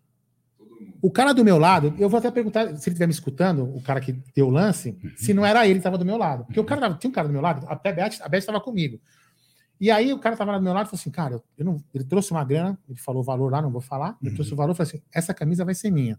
o 1.02 1.10
cara 1.10 1.34
do 1.34 1.44
meu 1.44 1.58
lado, 1.58 1.94
eu 1.98 2.08
vou 2.08 2.18
até 2.18 2.30
perguntar, 2.30 2.64
se 2.68 2.88
ele 2.88 2.94
estiver 2.94 3.06
me 3.06 3.12
escutando, 3.12 3.64
o 3.76 3.82
cara 3.82 4.00
que 4.00 4.12
deu 4.34 4.46
o 4.46 4.50
lance, 4.50 4.98
se 5.16 5.34
não 5.34 5.44
era 5.44 5.66
ele 5.66 5.74
que 5.74 5.80
estava 5.80 5.98
do 5.98 6.04
meu 6.04 6.16
lado. 6.16 6.44
Porque 6.44 6.58
o 6.58 6.64
cara 6.64 6.94
tinha 6.94 7.10
um 7.10 7.12
cara 7.12 7.28
do 7.28 7.32
meu 7.32 7.42
lado, 7.42 7.66
até 7.68 7.90
a 7.90 8.28
Beth, 8.28 8.38
estava 8.38 8.60
comigo. 8.60 8.98
E 9.78 9.90
aí 9.90 10.12
o 10.12 10.18
cara 10.18 10.34
estava 10.34 10.52
lá 10.52 10.58
do 10.58 10.64
meu 10.64 10.72
lado 10.72 10.86
e 10.86 10.88
falou 10.88 11.00
assim, 11.00 11.10
cara, 11.10 11.42
eu 11.58 11.64
não, 11.64 11.76
ele 11.92 12.04
trouxe 12.04 12.30
uma 12.30 12.42
grana, 12.42 12.78
ele 12.88 12.98
falou 12.98 13.20
o 13.20 13.24
valor 13.24 13.50
lá, 13.50 13.60
não 13.60 13.70
vou 13.70 13.82
falar, 13.82 14.16
ele 14.22 14.34
trouxe 14.34 14.52
o 14.52 14.56
valor 14.56 14.72
e 14.72 14.76
falou 14.76 14.88
assim, 14.88 15.02
essa 15.12 15.34
camisa 15.34 15.62
vai 15.62 15.74
ser 15.74 15.90
minha. 15.90 16.18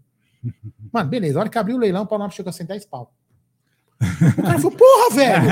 Mano, 0.92 1.10
beleza, 1.10 1.38
a 1.38 1.40
hora 1.40 1.48
que 1.48 1.58
abriu 1.58 1.76
o 1.76 1.78
leilão, 1.78 2.02
o 2.02 2.06
Paulo 2.06 2.30
chegou 2.30 2.50
a 2.50 2.52
110 2.52 2.86
pau. 2.86 3.12
O 4.38 4.42
cara 4.42 4.58
falou, 4.58 4.76
porra, 4.76 5.14
velho! 5.14 5.42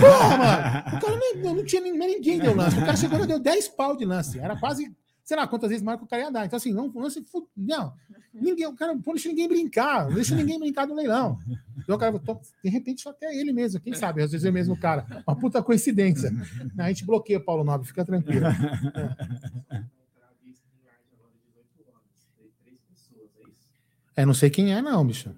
Porra, 0.00 0.36
mano! 0.38 0.96
O 0.96 1.00
cara 1.00 1.16
não, 1.42 1.54
não 1.54 1.64
tinha 1.64 1.82
ninguém, 1.82 2.16
ninguém 2.16 2.38
deu 2.38 2.56
lance. 2.56 2.78
O 2.78 2.80
cara 2.80 2.96
chegou 2.96 3.22
e 3.22 3.26
deu 3.26 3.38
10 3.38 3.68
pau 3.68 3.96
de 3.96 4.04
lance. 4.04 4.38
Era 4.38 4.58
quase 4.58 4.90
sei 5.30 5.36
lá 5.36 5.46
quantas 5.46 5.70
vezes 5.70 5.84
mais 5.84 5.96
que 5.96 6.04
o 6.04 6.08
cara 6.08 6.24
ia 6.24 6.30
dar. 6.30 6.44
Então, 6.44 6.56
assim, 6.56 6.72
não, 6.72 6.90
se, 7.08 7.24
não 7.56 7.92
ninguém, 8.34 8.66
o 8.66 8.74
cara 8.74 8.92
não 8.92 9.00
deixa 9.00 9.28
ninguém 9.28 9.46
brincar, 9.46 10.06
não 10.06 10.14
deixa 10.14 10.34
ninguém 10.34 10.58
brincar 10.58 10.88
no 10.88 10.94
leilão. 10.96 11.38
Então, 11.78 11.94
o 11.94 11.98
cara, 11.98 12.20
de 12.64 12.68
repente, 12.68 13.00
só 13.00 13.10
até 13.10 13.32
ele 13.32 13.52
mesmo, 13.52 13.80
quem 13.80 13.94
sabe, 13.94 14.24
às 14.24 14.32
vezes 14.32 14.44
é 14.44 14.50
o 14.50 14.52
mesmo 14.52 14.76
cara. 14.76 15.06
Uma 15.24 15.36
puta 15.36 15.62
coincidência. 15.62 16.32
A 16.76 16.88
gente 16.88 17.04
bloqueia 17.04 17.38
o 17.38 17.44
Paulo 17.44 17.62
Nobre, 17.62 17.86
fica 17.86 18.04
tranquilo. 18.04 18.46
É, 18.46 19.84
não 24.26 24.34
sei 24.34 24.50
quem 24.50 24.74
é, 24.74 24.82
não, 24.82 25.06
bicho. 25.06 25.34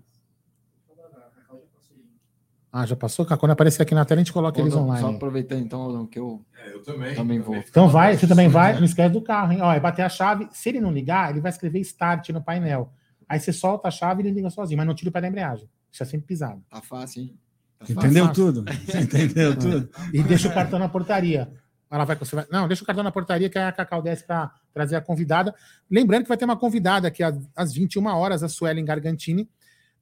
Ah, 2.72 2.86
já 2.86 2.96
passou? 2.96 3.26
Quando 3.26 3.50
aparecer 3.50 3.82
aqui 3.82 3.94
na 3.94 4.02
tela, 4.02 4.18
a 4.18 4.24
gente 4.24 4.32
coloca 4.32 4.58
eles 4.58 4.74
online. 4.74 5.02
Só 5.02 5.10
aproveitando, 5.10 5.60
então, 5.60 6.06
que 6.06 6.18
eu, 6.18 6.42
é, 6.56 6.72
eu 6.72 6.82
também, 6.82 7.14
também 7.14 7.38
vou. 7.38 7.56
Então 7.56 7.86
vai, 7.86 8.16
você 8.16 8.26
também 8.26 8.48
vai, 8.48 8.74
não 8.76 8.84
esquece 8.84 9.12
do 9.12 9.20
carro, 9.20 9.52
hein? 9.52 9.60
Ó, 9.60 9.70
é 9.70 9.78
bater 9.78 10.00
a 10.00 10.08
chave. 10.08 10.48
Se 10.52 10.70
ele 10.70 10.80
não 10.80 10.90
ligar, 10.90 11.30
ele 11.30 11.40
vai 11.42 11.50
escrever 11.50 11.80
start 11.80 12.30
no 12.30 12.42
painel. 12.42 12.90
Aí 13.28 13.38
você 13.38 13.52
solta 13.52 13.88
a 13.88 13.90
chave 13.90 14.22
e 14.22 14.26
ele 14.26 14.34
liga 14.34 14.48
sozinho, 14.48 14.78
mas 14.78 14.86
não 14.86 14.94
tira 14.94 15.10
o 15.10 15.12
pé 15.12 15.20
da 15.20 15.28
embreagem. 15.28 15.68
Isso 15.92 16.02
é 16.02 16.06
sempre 16.06 16.26
pisado. 16.26 16.62
Tá 16.70 16.80
fácil, 16.80 17.22
hein? 17.22 17.38
Tá 17.78 17.92
Entendeu 17.92 18.26
fácil. 18.28 18.52
tudo? 18.52 18.64
entendeu 18.98 19.58
tudo? 19.58 19.90
E 20.10 20.22
deixa 20.22 20.48
o 20.48 20.54
cartão 20.54 20.78
na 20.78 20.88
portaria. 20.88 21.52
Ela 21.92 22.04
vai, 22.04 22.16
você 22.16 22.34
vai, 22.34 22.46
não, 22.50 22.66
deixa 22.66 22.82
o 22.82 22.86
cartão 22.86 23.04
na 23.04 23.12
portaria 23.12 23.50
que 23.50 23.58
a 23.58 23.70
Cacau 23.70 24.00
desce 24.00 24.24
para 24.24 24.50
trazer 24.72 24.96
a 24.96 25.00
convidada. 25.00 25.54
Lembrando 25.90 26.22
que 26.22 26.28
vai 26.28 26.38
ter 26.38 26.46
uma 26.46 26.56
convidada 26.56 27.06
aqui 27.06 27.22
às 27.54 27.72
21 27.72 28.06
horas, 28.06 28.42
a 28.42 28.48
Suelen 28.48 28.84
Gargantini, 28.84 29.48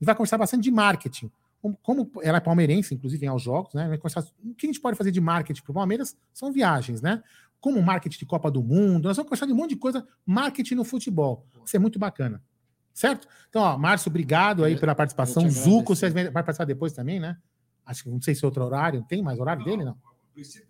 e 0.01 0.05
vai 0.05 0.14
conversar 0.14 0.38
bastante 0.38 0.62
de 0.62 0.70
marketing 0.70 1.30
como 1.82 2.11
ela 2.22 2.38
é 2.38 2.41
palmeirense, 2.41 2.95
inclusive, 2.95 3.20
vem 3.20 3.28
aos 3.28 3.43
jogos, 3.43 3.74
né? 3.74 3.86
O 4.43 4.55
que 4.55 4.66
a 4.66 4.68
gente 4.68 4.80
pode 4.80 4.97
fazer 4.97 5.11
de 5.11 5.20
marketing 5.20 5.62
para 5.62 5.70
o 5.70 5.74
Palmeiras 5.74 6.16
são 6.32 6.51
viagens, 6.53 7.03
né? 7.03 7.22
Como 7.61 7.82
marketing 7.82 8.18
de 8.18 8.26
Copa 8.26 8.51
do 8.51 8.62
Mundo, 8.62 9.09
nós 9.09 9.16
vamos 9.16 9.28
conversar 9.28 9.47
de 9.47 9.53
um 9.53 9.57
monte 9.57 9.70
de 9.70 9.76
coisa, 9.76 10.07
marketing 10.24 10.76
no 10.76 10.84
futebol. 10.84 11.47
Isso 11.64 11.76
é 11.76 11.78
muito 11.78 11.99
bacana. 11.99 12.43
Certo? 12.95 13.28
Então, 13.49 13.62
ó, 13.62 13.76
Márcio, 13.76 14.09
obrigado 14.09 14.64
aí 14.64 14.78
pela 14.78 14.95
participação. 14.95 15.49
Zuco, 15.51 15.95
você 15.95 16.09
vai 16.09 16.30
participar 16.30 16.64
depois 16.64 16.93
também, 16.93 17.20
né? 17.20 17.36
Acho 17.84 18.05
que 18.05 18.11
não 18.11 18.20
sei 18.20 18.34
se 18.34 18.45
é 18.45 18.47
outro 18.47 18.64
horário. 18.64 19.05
Tem 19.07 19.22
mais 19.22 19.38
horário 19.38 19.64
dele, 19.64 19.84
não? 19.84 19.97
princípio 20.32 20.66
não, 20.68 20.70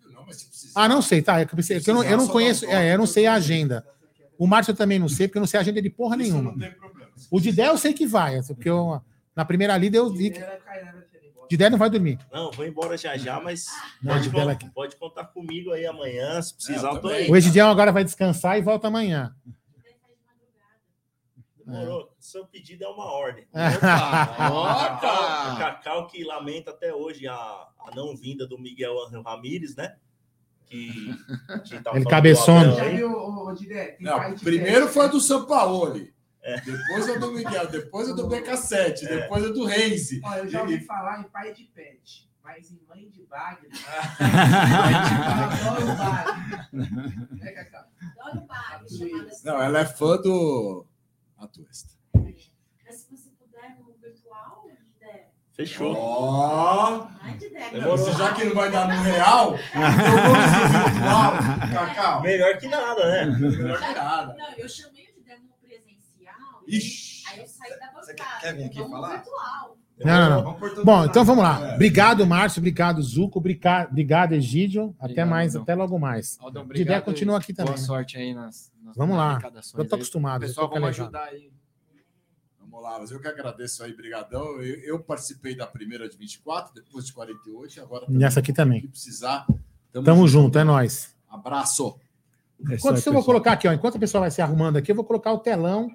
Ah, 0.75 0.87
não 0.87 1.01
sei, 1.01 1.21
tá. 1.21 1.39
É 1.39 1.45
que 1.45 1.53
eu, 1.53 1.55
pensei- 1.57 1.77
é 1.77 1.79
que 1.79 1.89
eu 1.89 1.93
não, 1.95 2.03
eu 2.03 2.17
não 2.17 2.27
conheço, 2.27 2.65
é, 2.65 2.93
eu 2.93 2.97
não 2.97 3.05
sei 3.07 3.25
a 3.27 3.33
agenda. 3.33 3.85
O 4.37 4.47
Márcio 4.47 4.71
eu 4.71 4.75
também 4.75 4.97
não 4.99 5.07
sei, 5.09 5.27
porque 5.27 5.37
eu 5.37 5.41
não 5.41 5.47
sei 5.47 5.59
a 5.59 5.61
agenda 5.61 5.81
de 5.81 5.89
porra 5.89 6.15
nenhuma. 6.17 6.55
O 7.29 7.39
Didé 7.39 7.67
eu 7.67 7.77
sei 7.77 7.93
que 7.93 8.05
vai, 8.07 8.37
assim, 8.37 8.53
porque 8.55 8.69
eu, 8.69 9.01
na 9.35 9.45
primeira 9.45 9.77
lida 9.77 9.97
eu 9.97 10.09
vi 10.11 10.31
que 10.31 10.41
Didé 11.49 11.69
não 11.69 11.77
vai 11.77 11.89
dormir. 11.89 12.17
Não, 12.31 12.49
vou 12.51 12.65
embora 12.65 12.97
já 12.97 13.15
já, 13.17 13.39
mas 13.39 13.67
Não, 14.01 14.13
pode, 14.31 14.69
pode 14.71 14.95
contar 14.95 15.25
comigo 15.25 15.71
aí 15.71 15.85
amanhã. 15.85 16.41
Se 16.41 16.53
precisar, 16.55 16.87
É, 16.87 16.91
eu 16.91 16.95
tô 16.95 17.07
também. 17.09 17.23
aí. 17.25 17.29
O 17.29 17.35
Egidião 17.35 17.69
agora 17.69 17.91
vai 17.91 18.03
descansar 18.03 18.57
e 18.57 18.61
volta 18.61 18.87
amanhã. 18.87 19.35
Demorou. 21.65 22.13
Seu 22.19 22.45
pedido 22.45 22.83
é 22.83 22.87
uma 22.87 23.05
ordem. 23.05 23.45
Opa! 23.53 24.97
Cacau, 24.99 25.57
Cacau 25.57 26.07
que 26.07 26.23
lamenta 26.23 26.71
até 26.71 26.93
hoje 26.93 27.27
a, 27.27 27.33
a 27.33 27.91
não 27.95 28.15
vinda 28.15 28.47
do 28.47 28.57
Miguel 28.57 28.95
Ramírez, 29.23 29.75
né? 29.75 29.95
Que, 30.71 31.13
Ele 31.93 32.05
cabeçona. 32.05 32.73
primeiro 34.41 34.85
pet. 34.85 34.93
foi 34.93 35.05
a 35.05 35.07
do 35.09 35.19
Sampaoli. 35.19 36.13
É. 36.41 36.61
Depois 36.61 37.09
a 37.09 37.17
do 37.19 37.31
Miguel, 37.33 37.67
depois 37.67 38.09
a 38.09 38.13
do 38.13 38.27
BK7, 38.29 39.01
depois 39.07 39.43
a 39.43 39.49
do 39.49 39.65
Reise. 39.65 40.21
Ó, 40.23 40.33
eu 40.35 40.47
já 40.47 40.61
ouvi 40.61 40.79
falar 40.85 41.19
em 41.19 41.23
pai 41.23 41.53
de 41.53 41.65
pet, 41.65 42.27
mas 42.41 42.71
em 42.71 42.79
mãe 42.87 43.09
de 43.09 43.21
bagre. 43.23 43.67
bagre. 45.97 46.41
Né? 47.37 47.69
Adoro 48.15 48.47
chamada 48.47 49.29
assim. 49.29 49.45
Não, 49.45 49.61
ela 49.61 49.79
é 49.79 49.85
fã 49.85 50.15
do 50.17 50.85
Atuesta. 51.37 51.93
Mas 52.13 52.95
se 52.95 53.09
você 53.11 53.29
puder 53.31 53.77
no 53.77 53.93
virtual, 54.01 54.67
Dé. 54.99 55.31
Fechou. 55.53 55.93
Ó! 55.95 57.07
Demorou. 57.71 57.97
Você 57.97 58.11
já 58.13 58.33
que 58.33 58.43
não 58.45 58.55
vai 58.55 58.71
dar 58.71 58.87
no 58.87 59.01
real, 59.03 59.51
eu 59.51 59.81
vou 59.81 60.35
no 60.35 60.91
virtual. 60.93 61.33
Cacau, 61.73 62.21
Melhor 62.21 62.57
que 62.57 62.67
nada, 62.67 63.07
né? 63.09 63.25
melhor 63.37 63.77
que 63.79 63.93
nada. 63.93 64.35
Não, 64.37 64.51
eu 64.57 64.69
chamei 64.69 65.03
o 65.03 65.13
de 65.19 65.23
Dé 65.25 65.35
no 65.37 65.49
presencial. 65.61 66.35
Ixi. 66.67 67.23
Aí 67.31 67.39
eu 67.39 67.47
saí 67.47 67.69
da 67.79 67.87
bancada. 67.87 68.05
Você 68.05 68.13
quer- 68.13 68.39
quer 68.41 68.53
vir 68.55 68.63
aqui 68.65 68.77
falar? 68.89 69.09
virtual. 69.17 69.77
Não, 70.03 70.29
não, 70.29 70.43
não. 70.59 70.83
Bom, 70.83 71.05
então 71.05 71.23
vamos 71.23 71.43
lá. 71.43 71.75
Obrigado, 71.75 72.25
Márcio. 72.25 72.59
Obrigado, 72.59 73.01
Zuco. 73.03 73.37
Obrigado, 73.37 73.89
obrigado 73.91 74.33
Egídio. 74.33 74.95
Até 74.97 75.03
Obrigado, 75.05 75.29
mais, 75.29 75.55
Aldão. 75.55 75.61
até 75.63 75.75
logo 75.75 75.99
mais. 75.99 76.37
Aldão, 76.41 76.63
Didé 76.63 76.81
obrigado 76.81 77.03
continua 77.03 77.35
e 77.35 77.37
aqui 77.37 77.53
também, 77.53 77.73
Boa 77.73 77.79
né? 77.81 77.85
sorte 77.85 78.17
aí 78.17 78.33
nas, 78.33 78.71
nas 78.83 78.95
Vamos 78.95 79.15
lá. 79.15 79.39
Eu 79.77 79.87
tô 79.87 79.95
acostumado. 79.95 80.41
Pessoal, 80.41 80.65
eu 80.65 80.69
tô 80.69 80.73
vamos 80.79 80.89
ajudar 80.89 81.25
aí. 81.25 81.51
Vamos 82.71 82.85
lá, 82.85 82.99
mas 82.99 83.11
eu 83.11 83.19
que 83.19 83.27
agradeço 83.27 83.83
aí, 83.83 83.93
brigadão. 83.93 84.61
Eu, 84.61 84.79
eu 84.79 84.99
participei 84.99 85.53
da 85.53 85.67
primeira 85.67 86.07
de 86.07 86.15
24, 86.15 86.73
depois 86.73 87.05
de 87.05 87.11
48, 87.11 87.81
agora 87.81 88.05
E 88.07 88.23
essa 88.23 88.39
aqui 88.39 88.53
também. 88.53 88.79
que 88.79 88.87
precisar. 88.87 89.45
Tamo 89.91 90.25
junto, 90.25 90.57
é 90.57 90.63
nóis. 90.63 91.13
Abraço. 91.29 91.99
É 92.69 92.75
Enquanto 92.75 92.93
aí, 92.93 92.99
isso, 92.99 93.09
eu 93.09 93.13
vou 93.13 93.25
colocar 93.25 93.51
aqui, 93.51 93.67
ó. 93.67 93.73
Enquanto 93.73 93.95
o 93.95 93.99
pessoal 93.99 94.21
vai 94.21 94.31
se 94.31 94.41
arrumando 94.41 94.77
aqui, 94.77 94.89
eu 94.89 94.95
vou 94.95 95.03
colocar 95.03 95.33
o 95.33 95.39
telão, 95.39 95.91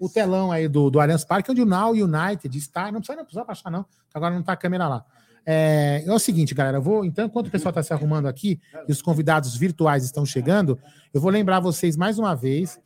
o 0.00 0.08
telão 0.08 0.52
aí 0.52 0.68
do, 0.68 0.90
do 0.90 1.00
Allianz 1.00 1.24
Parque, 1.24 1.50
onde 1.50 1.60
o 1.60 1.66
Now 1.66 1.90
United 1.90 2.56
está. 2.56 2.92
Não 2.92 3.00
precisa, 3.00 3.16
não 3.16 3.24
precisa 3.24 3.44
baixar, 3.44 3.70
não, 3.70 3.84
agora 4.14 4.32
não 4.32 4.44
tá 4.44 4.52
a 4.52 4.56
câmera 4.56 4.86
lá. 4.86 5.04
É, 5.44 6.04
é 6.06 6.12
o 6.12 6.20
seguinte, 6.20 6.54
galera, 6.54 6.78
eu 6.78 6.82
vou, 6.82 7.04
então, 7.04 7.26
enquanto 7.26 7.48
o 7.48 7.50
pessoal 7.50 7.70
está 7.70 7.82
se 7.82 7.92
arrumando 7.92 8.26
aqui 8.26 8.60
e 8.86 8.92
os 8.92 9.02
convidados 9.02 9.56
virtuais 9.56 10.04
estão 10.04 10.24
chegando, 10.24 10.78
eu 11.12 11.20
vou 11.20 11.32
lembrar 11.32 11.58
vocês 11.58 11.96
mais 11.96 12.16
uma 12.16 12.34
vez 12.34 12.80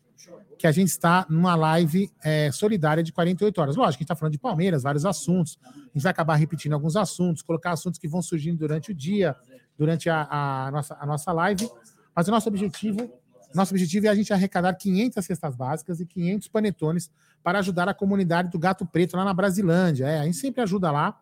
que 0.60 0.66
a 0.66 0.72
gente 0.72 0.88
está 0.88 1.24
numa 1.30 1.54
live 1.54 2.12
é, 2.22 2.52
solidária 2.52 3.02
de 3.02 3.10
48 3.14 3.58
horas. 3.62 3.76
Lógico, 3.76 3.88
a 3.88 3.92
gente 3.92 4.02
está 4.02 4.14
falando 4.14 4.32
de 4.32 4.38
Palmeiras, 4.38 4.82
vários 4.82 5.06
assuntos. 5.06 5.58
A 5.64 5.70
gente 5.94 6.02
vai 6.02 6.10
acabar 6.10 6.34
repetindo 6.34 6.74
alguns 6.74 6.96
assuntos, 6.96 7.40
colocar 7.40 7.70
assuntos 7.70 7.98
que 7.98 8.06
vão 8.06 8.20
surgindo 8.20 8.58
durante 8.58 8.90
o 8.90 8.94
dia, 8.94 9.34
durante 9.78 10.10
a, 10.10 10.28
a 10.66 10.70
nossa, 10.70 10.98
a 11.00 11.06
nossa 11.06 11.32
live. 11.32 11.66
Mas 12.14 12.28
o 12.28 12.30
nosso 12.30 12.46
objetivo, 12.50 13.10
nosso 13.54 13.72
objetivo 13.72 14.04
é 14.04 14.10
a 14.10 14.14
gente 14.14 14.34
arrecadar 14.34 14.74
500 14.74 15.24
cestas 15.24 15.56
básicas 15.56 15.98
e 15.98 16.04
500 16.04 16.48
panetones 16.48 17.10
para 17.42 17.60
ajudar 17.60 17.88
a 17.88 17.94
comunidade 17.94 18.50
do 18.50 18.58
Gato 18.58 18.84
Preto 18.84 19.16
lá 19.16 19.24
na 19.24 19.32
Brasilândia. 19.32 20.04
É, 20.04 20.20
a 20.20 20.24
gente 20.26 20.36
sempre 20.36 20.60
ajuda 20.60 20.90
lá. 20.90 21.18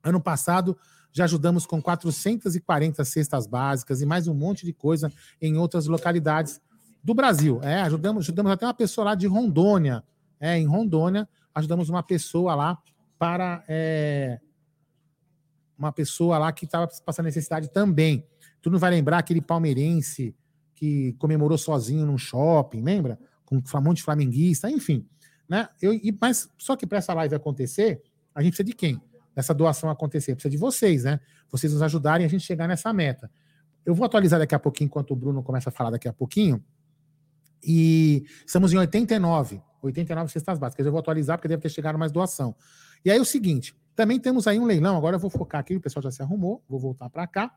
Ano 0.00 0.20
passado 0.20 0.78
já 1.10 1.24
ajudamos 1.24 1.66
com 1.66 1.82
440 1.82 3.04
cestas 3.04 3.48
básicas 3.48 4.00
e 4.00 4.06
mais 4.06 4.28
um 4.28 4.34
monte 4.34 4.64
de 4.64 4.72
coisa 4.72 5.12
em 5.42 5.56
outras 5.56 5.88
localidades 5.88 6.60
do 7.08 7.14
Brasil. 7.14 7.58
É, 7.62 7.80
ajudamos, 7.82 8.24
ajudamos 8.24 8.52
até 8.52 8.66
uma 8.66 8.74
pessoa 8.74 9.06
lá 9.06 9.14
de 9.14 9.26
Rondônia. 9.26 10.04
É, 10.38 10.58
em 10.58 10.66
Rondônia, 10.66 11.26
ajudamos 11.54 11.88
uma 11.88 12.02
pessoa 12.02 12.54
lá 12.54 12.78
para 13.18 13.64
é, 13.66 14.38
uma 15.76 15.90
pessoa 15.90 16.36
lá 16.36 16.52
que 16.52 16.66
estava 16.66 16.86
passando 17.04 17.24
necessidade 17.24 17.72
também. 17.72 18.24
Tu 18.60 18.70
não 18.70 18.78
vai 18.78 18.90
lembrar 18.90 19.18
aquele 19.18 19.40
palmeirense 19.40 20.36
que 20.74 21.14
comemorou 21.14 21.56
sozinho 21.56 22.04
num 22.04 22.18
shopping, 22.18 22.82
lembra? 22.82 23.18
Com 23.44 23.56
um 23.56 23.80
monte 23.80 23.96
de 23.96 24.02
flamenguista, 24.02 24.70
enfim. 24.70 25.06
Né? 25.48 25.66
Eu, 25.80 25.94
e- 25.94 26.16
mas 26.20 26.50
só 26.58 26.76
que 26.76 26.86
para 26.86 26.98
essa 26.98 27.14
live 27.14 27.34
acontecer, 27.34 28.02
a 28.34 28.42
gente 28.42 28.52
precisa 28.52 28.66
de 28.66 28.74
quem? 28.74 29.00
Dessa 29.34 29.54
doação 29.54 29.88
acontecer, 29.88 30.34
precisa 30.34 30.50
de 30.50 30.58
vocês, 30.58 31.04
né? 31.04 31.20
Vocês 31.50 31.72
nos 31.72 31.80
ajudarem 31.80 32.26
a 32.26 32.28
gente 32.28 32.44
chegar 32.44 32.68
nessa 32.68 32.92
meta. 32.92 33.30
Eu 33.86 33.94
vou 33.94 34.04
atualizar 34.04 34.38
daqui 34.38 34.54
a 34.54 34.58
pouquinho, 34.58 34.86
enquanto 34.86 35.12
o 35.12 35.16
Bruno 35.16 35.42
começa 35.42 35.70
a 35.70 35.72
falar 35.72 35.90
daqui 35.90 36.06
a 36.06 36.12
pouquinho. 36.12 36.62
E 37.62 38.24
estamos 38.46 38.72
em 38.72 38.78
89, 38.78 39.62
89 39.82 40.32
cestas 40.32 40.58
básicas. 40.58 40.84
Eu 40.86 40.92
vou 40.92 41.00
atualizar 41.00 41.38
porque 41.38 41.48
deve 41.48 41.62
ter 41.62 41.68
chegado 41.68 41.98
mais 41.98 42.12
doação. 42.12 42.54
E 43.04 43.10
aí 43.10 43.18
é 43.18 43.20
o 43.20 43.24
seguinte, 43.24 43.74
também 43.94 44.18
temos 44.18 44.46
aí 44.46 44.58
um 44.58 44.64
leilão. 44.64 44.96
Agora 44.96 45.16
eu 45.16 45.20
vou 45.20 45.30
focar 45.30 45.60
aqui, 45.60 45.76
o 45.76 45.80
pessoal 45.80 46.02
já 46.02 46.10
se 46.10 46.22
arrumou. 46.22 46.62
Vou 46.68 46.78
voltar 46.78 47.10
para 47.10 47.26
cá. 47.26 47.52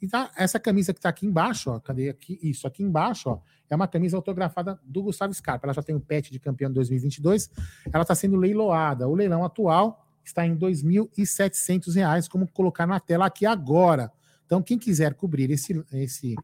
E 0.00 0.08
tá, 0.08 0.30
essa 0.36 0.58
camisa 0.58 0.92
que 0.92 0.98
está 0.98 1.08
aqui 1.08 1.26
embaixo, 1.26 1.70
ó, 1.70 1.80
cadê 1.80 2.08
aqui? 2.10 2.38
Isso, 2.42 2.66
aqui 2.66 2.82
embaixo, 2.82 3.30
ó, 3.30 3.40
é 3.70 3.76
uma 3.76 3.88
camisa 3.88 4.16
autografada 4.16 4.78
do 4.84 5.02
Gustavo 5.02 5.32
Scarpa. 5.32 5.66
Ela 5.66 5.72
já 5.72 5.82
tem 5.82 5.94
o 5.94 6.00
pet 6.00 6.30
de 6.30 6.38
campeão 6.38 6.68
de 6.68 6.74
2022. 6.74 7.50
Ela 7.92 8.02
está 8.02 8.14
sendo 8.14 8.36
leiloada. 8.36 9.08
O 9.08 9.14
leilão 9.14 9.44
atual 9.44 10.06
está 10.24 10.46
em 10.46 10.56
2.700 10.56 11.94
reais, 11.94 12.28
como 12.28 12.46
colocar 12.50 12.86
na 12.86 12.98
tela 12.98 13.26
aqui 13.26 13.46
agora. 13.46 14.10
Então, 14.46 14.62
quem 14.62 14.78
quiser 14.78 15.14
cobrir 15.14 15.50
esse, 15.50 15.84
esse, 15.92 16.34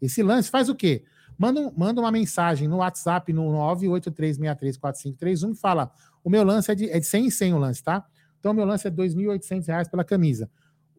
esse 0.00 0.22
lance, 0.22 0.50
faz 0.50 0.68
o 0.68 0.74
quê? 0.74 1.04
Manda, 1.40 1.72
manda 1.74 2.02
uma 2.02 2.12
mensagem 2.12 2.68
no 2.68 2.76
WhatsApp 2.76 3.32
no 3.32 3.46
983634531 3.78 5.52
e 5.52 5.54
fala: 5.54 5.90
o 6.22 6.28
meu 6.28 6.44
lance 6.44 6.70
é 6.70 6.74
de, 6.74 6.90
é 6.90 7.00
de 7.00 7.06
100 7.06 7.24
em 7.24 7.30
100 7.30 7.54
o 7.54 7.58
lance, 7.58 7.82
tá? 7.82 8.04
Então, 8.38 8.52
o 8.52 8.54
meu 8.54 8.66
lance 8.66 8.86
é 8.86 8.90
2.800 8.90 9.66
reais 9.66 9.88
pela 9.88 10.04
camisa. 10.04 10.50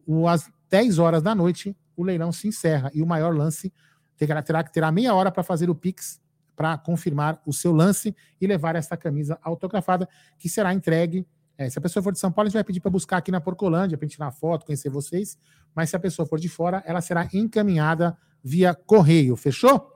O, 0.04 0.26
às 0.26 0.50
10 0.68 0.98
horas 0.98 1.22
da 1.22 1.32
noite, 1.32 1.76
o 1.96 2.02
leilão 2.02 2.32
se 2.32 2.48
encerra 2.48 2.90
e 2.92 3.00
o 3.00 3.06
maior 3.06 3.32
lance 3.32 3.72
terá, 4.16 4.42
terá, 4.42 4.64
terá 4.64 4.90
meia 4.90 5.14
hora 5.14 5.30
para 5.30 5.44
fazer 5.44 5.70
o 5.70 5.76
Pix 5.76 6.20
para 6.56 6.76
confirmar 6.76 7.40
o 7.46 7.52
seu 7.52 7.72
lance 7.72 8.12
e 8.40 8.46
levar 8.46 8.74
essa 8.74 8.96
camisa 8.96 9.38
autografada, 9.42 10.08
que 10.40 10.48
será 10.48 10.74
entregue. 10.74 11.24
é, 11.56 11.70
se 11.70 11.78
a 11.78 11.82
pessoa 11.82 12.02
for 12.02 12.12
de 12.12 12.18
São 12.18 12.32
Paulo, 12.32 12.46
a 12.46 12.50
gente 12.50 12.54
vai 12.54 12.64
pedir 12.64 12.80
para 12.80 12.90
buscar 12.90 13.18
aqui 13.18 13.30
na 13.30 13.40
Porcolândia, 13.40 13.96
para 13.96 14.08
tirar 14.08 14.32
foto, 14.32 14.66
conhecer 14.66 14.90
vocês. 14.90 15.38
Mas 15.72 15.88
se 15.90 15.94
a 15.94 16.00
pessoa 16.00 16.26
for 16.26 16.40
de 16.40 16.48
fora, 16.48 16.82
ela 16.84 17.00
será 17.00 17.28
encaminhada 17.32 18.18
via 18.42 18.74
correio. 18.74 19.36
Fechou? 19.36 19.91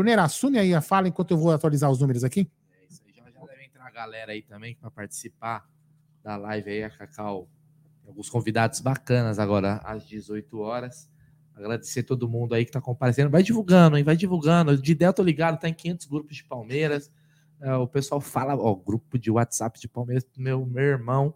Bruneira, 0.00 0.22
assume 0.22 0.58
aí 0.58 0.74
a 0.74 0.80
fala 0.80 1.08
enquanto 1.08 1.32
eu 1.32 1.36
vou 1.36 1.52
atualizar 1.52 1.90
os 1.90 2.00
números 2.00 2.24
aqui. 2.24 2.50
É 2.72 2.86
isso 2.88 3.02
aí. 3.06 3.12
Já, 3.12 3.22
já 3.30 3.46
deve 3.46 3.64
entrar 3.64 3.86
a 3.86 3.90
galera 3.90 4.32
aí 4.32 4.40
também 4.40 4.74
para 4.74 4.90
participar 4.90 5.68
da 6.24 6.38
live 6.38 6.70
aí, 6.70 6.84
a 6.84 6.88
Cacau. 6.88 7.50
Tem 8.00 8.08
alguns 8.08 8.30
convidados 8.30 8.80
bacanas 8.80 9.38
agora 9.38 9.74
às 9.84 10.06
18 10.06 10.58
horas. 10.58 11.10
Agradecer 11.54 12.04
todo 12.04 12.26
mundo 12.26 12.54
aí 12.54 12.64
que 12.64 12.72
tá 12.72 12.80
comparecendo. 12.80 13.28
Vai 13.28 13.42
divulgando, 13.42 13.98
hein? 13.98 14.02
Vai 14.02 14.16
divulgando. 14.16 14.74
De 14.78 14.94
Del, 14.94 15.12
tô 15.12 15.22
ligado, 15.22 15.60
tá 15.60 15.68
em 15.68 15.74
500 15.74 16.06
grupos 16.06 16.34
de 16.34 16.44
Palmeiras. 16.44 17.12
É, 17.60 17.74
o 17.74 17.86
pessoal 17.86 18.22
fala, 18.22 18.56
ó, 18.56 18.74
grupo 18.74 19.18
de 19.18 19.30
WhatsApp 19.30 19.78
de 19.78 19.86
Palmeiras, 19.86 20.26
meu, 20.34 20.64
meu 20.64 20.82
irmão. 20.82 21.34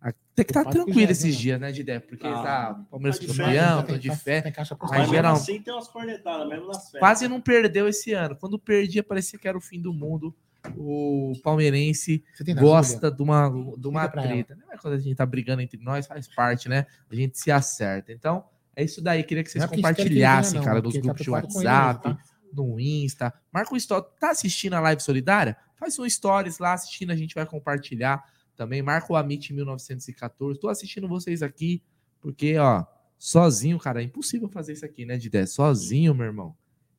Até 0.00 0.44
que 0.44 0.52
tá 0.52 0.60
Eu 0.60 0.64
faço 0.64 0.76
tranquilo 0.76 1.06
já, 1.06 1.10
esses 1.12 1.34
né? 1.34 1.40
dias, 1.40 1.60
né, 1.60 1.72
Didé? 1.72 1.98
Porque 1.98 2.26
Ah, 2.26 2.42
tá 2.42 2.80
Palmeiras 2.90 3.18
tá 3.18 3.26
de 3.26 3.36
campeão, 3.36 3.82
tá 3.82 3.96
de 3.96 4.16
fé. 4.16 4.40
Tem 4.42 4.52
caixa 4.52 4.76
Mas 4.80 4.90
mesmo 4.92 5.14
geral- 5.14 5.34
assim 5.34 5.60
tem 5.60 5.74
umas 5.74 5.88
cornetadas, 5.88 6.48
mesmo 6.48 6.68
nas 6.68 6.84
férias. 6.90 6.98
Quase 7.00 7.26
não 7.28 7.40
perdeu 7.40 7.88
esse 7.88 8.12
ano. 8.12 8.36
Quando 8.36 8.58
perdia, 8.58 9.02
parecia 9.02 9.38
que 9.38 9.48
era 9.48 9.58
o 9.58 9.60
fim 9.60 9.80
do 9.80 9.92
mundo. 9.92 10.34
O 10.76 11.32
palmeirense 11.42 12.22
tem 12.44 12.54
gosta 12.54 13.10
de 13.10 13.22
uma, 13.22 13.48
de 13.76 13.88
uma 13.88 14.08
treta. 14.08 14.56
Não 14.56 14.72
é 14.72 14.76
quando 14.76 14.94
a 14.94 14.98
gente 14.98 15.14
tá 15.16 15.24
brigando 15.26 15.62
entre 15.62 15.80
nós, 15.80 16.06
faz 16.06 16.28
parte, 16.28 16.68
né? 16.68 16.86
A 17.10 17.14
gente 17.14 17.38
se 17.38 17.50
acerta. 17.50 18.12
Então, 18.12 18.44
é 18.76 18.84
isso 18.84 19.00
daí. 19.02 19.22
Queria 19.24 19.42
que 19.42 19.50
vocês 19.50 19.60
Não 19.62 19.66
é 19.66 19.70
que 19.70 19.76
compartilhassem, 19.76 20.62
cara, 20.62 20.78
é 20.78 20.82
nos 20.82 20.94
ele 20.94 21.02
tá 21.02 21.06
grupos 21.06 21.22
de 21.24 21.30
ele 21.30 21.34
WhatsApp, 21.36 22.08
mesmo, 22.08 22.20
no 22.52 22.78
Insta. 22.80 23.32
Marca 23.52 23.72
um 23.72 23.76
story. 23.76 24.06
Tá 24.20 24.30
assistindo 24.30 24.74
a 24.74 24.80
live 24.80 25.00
solidária? 25.02 25.56
Faz 25.76 25.98
um 25.98 26.08
stories 26.08 26.58
lá 26.58 26.74
assistindo, 26.74 27.10
a 27.12 27.16
gente 27.16 27.34
vai 27.34 27.46
compartilhar 27.46 28.22
também. 28.58 28.82
Marca 28.82 29.12
o 29.12 29.16
Amit 29.16 29.54
1914. 29.54 30.58
Tô 30.58 30.68
assistindo 30.68 31.08
vocês 31.08 31.42
aqui, 31.42 31.80
porque, 32.20 32.58
ó, 32.58 32.84
sozinho, 33.16 33.78
cara, 33.78 34.02
é 34.02 34.04
impossível 34.04 34.48
fazer 34.48 34.72
isso 34.72 34.84
aqui, 34.84 35.06
né, 35.06 35.16
Didé? 35.16 35.46
Sozinho, 35.46 36.12
meu 36.14 36.26
irmão. 36.26 36.56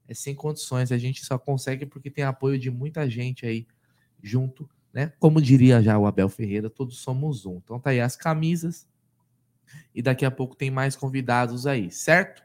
É 0.07 0.13
sem 0.13 0.33
condições. 0.33 0.91
A 0.91 0.97
gente 0.97 1.23
só 1.23 1.37
consegue 1.37 1.85
porque 1.85 2.09
tem 2.09 2.23
apoio 2.23 2.57
de 2.57 2.71
muita 2.71 3.07
gente 3.09 3.45
aí 3.45 3.67
junto, 4.23 4.67
né? 4.91 5.13
Como 5.19 5.41
diria 5.41 5.83
já 5.83 5.99
o 5.99 6.07
Abel 6.07 6.29
Ferreira, 6.29 6.69
todos 6.69 6.97
somos 6.97 7.45
um. 7.45 7.57
Então 7.57 7.79
tá 7.79 7.91
aí 7.91 7.99
as 7.99 8.15
camisas. 8.15 8.87
E 9.93 10.01
daqui 10.01 10.25
a 10.25 10.31
pouco 10.31 10.55
tem 10.55 10.71
mais 10.71 10.95
convidados 10.95 11.67
aí, 11.67 11.91
certo? 11.91 12.41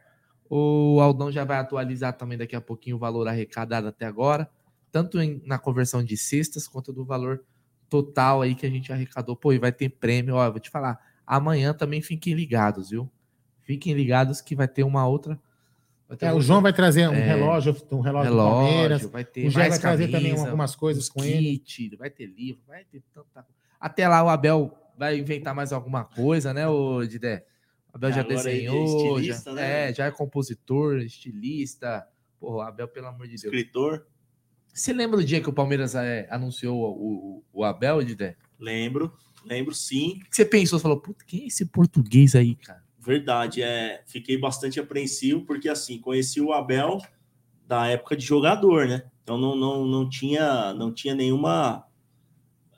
O 0.50 1.00
Aldão 1.00 1.32
já 1.32 1.44
vai 1.44 1.56
atualizar 1.58 2.12
também 2.16 2.36
daqui 2.36 2.54
a 2.54 2.60
pouquinho 2.60 2.96
o 2.96 2.98
valor 2.98 3.26
arrecadado 3.26 3.86
até 3.86 4.04
agora, 4.04 4.50
tanto 4.92 5.18
em- 5.20 5.40
na 5.46 5.58
conversão 5.58 6.04
de 6.04 6.16
cestas 6.16 6.68
quanto 6.68 6.92
do 6.92 7.04
valor 7.04 7.42
total 7.94 8.42
aí 8.42 8.56
que 8.56 8.66
a 8.66 8.70
gente 8.70 8.92
arrecadou. 8.92 9.36
Pô, 9.36 9.52
e 9.52 9.58
vai 9.58 9.70
ter 9.70 9.88
prêmio, 9.88 10.34
ó, 10.34 10.44
eu 10.46 10.50
vou 10.50 10.58
te 10.60 10.68
falar. 10.68 10.98
Amanhã 11.24 11.72
também 11.72 12.02
fiquem 12.02 12.34
ligados, 12.34 12.90
viu? 12.90 13.08
Fiquem 13.62 13.94
ligados 13.94 14.40
que 14.40 14.56
vai 14.56 14.66
ter 14.66 14.82
uma 14.82 15.06
outra. 15.06 15.38
vai 16.08 16.16
ter 16.16 16.26
É, 16.26 16.32
o 16.32 16.40
João 16.40 16.60
vai 16.60 16.72
trazer 16.72 17.08
um 17.08 17.12
É. 17.14 17.24
relógio, 17.24 17.74
um 17.92 18.00
relógio, 18.00 18.32
do 18.32 18.36
Palmeiras. 18.36 18.82
relógio, 19.02 19.08
vai 19.10 19.24
ter 19.24 19.40
O 19.42 19.44
mais 19.52 19.68
vai 19.68 19.78
trazer 19.78 20.08
também 20.08 20.30
camisa, 20.32 20.44
algumas 20.46 20.74
coisas 20.74 21.08
com 21.08 21.22
ele. 21.24 21.58
kit, 21.58 21.96
vai 21.96 22.10
ter 22.10 22.26
livro, 22.26 22.62
vai 22.66 22.84
ter 22.84 23.00
tanta 23.14 23.46
Até 23.80 24.08
lá 24.08 24.22
o 24.24 24.28
Abel 24.28 24.76
vai 24.98 25.16
inventar 25.18 25.54
mais 25.54 25.72
alguma 25.72 26.04
coisa, 26.04 26.52
né, 26.52 26.66
o 26.66 27.06
Didé? 27.06 27.46
O 27.92 27.96
Abel 27.96 28.10
É, 28.10 28.12
já 28.12 28.20
agora 28.22 28.34
ele 28.34 28.48
é 28.48 28.52
desenhou, 28.70 29.18
estilista, 29.18 29.50
já, 29.50 29.56
né? 29.56 29.88
é, 29.90 29.94
já 29.94 30.06
é 30.06 30.10
compositor, 30.10 30.98
estilista. 30.98 32.06
Porra, 32.40 32.56
o 32.56 32.60
Abel, 32.60 32.88
pelo 32.88 33.06
amor 33.06 33.22
de 33.26 33.34
Deus. 33.40 33.44
Escritor, 33.44 34.04
Você 34.74 34.92
lembra 34.92 35.18
do 35.18 35.24
dia 35.24 35.40
que 35.40 35.48
o 35.48 35.52
Palmeiras 35.52 35.94
é, 35.94 36.26
anunciou 36.28 36.76
o, 36.76 37.38
o, 37.38 37.44
o 37.60 37.64
Abel, 37.64 38.02
Didé? 38.02 38.36
lembro, 38.58 39.12
lembro 39.44 39.74
sim. 39.74 40.20
O 40.26 40.30
que 40.30 40.36
você 40.36 40.44
pensou? 40.44 40.78
Você 40.78 40.82
falou, 40.82 41.00
puta, 41.00 41.24
quem 41.24 41.44
é 41.44 41.46
esse 41.46 41.66
português 41.66 42.34
aí, 42.34 42.56
cara? 42.56 42.82
Verdade, 42.98 43.62
é, 43.62 44.02
fiquei 44.06 44.38
bastante 44.38 44.80
apreensivo 44.80 45.42
porque 45.44 45.68
assim, 45.68 45.98
conheci 45.98 46.40
o 46.40 46.52
Abel 46.52 46.98
da 47.66 47.86
época 47.86 48.16
de 48.16 48.24
jogador, 48.24 48.88
né? 48.88 49.04
Então 49.22 49.38
não, 49.38 49.54
não, 49.54 49.84
não 49.84 50.08
tinha 50.08 50.72
não 50.74 50.92
tinha 50.92 51.14
nenhuma 51.14 51.86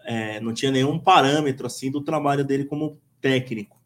é, 0.05 0.41
não 0.41 0.53
tinha 0.53 0.71
nenhum 0.71 0.99
parâmetro 0.99 1.67
assim 1.67 1.91
do 1.91 2.03
trabalho 2.03 2.45
dele 2.45 2.65
como 2.65 3.01
técnico. 3.21 3.81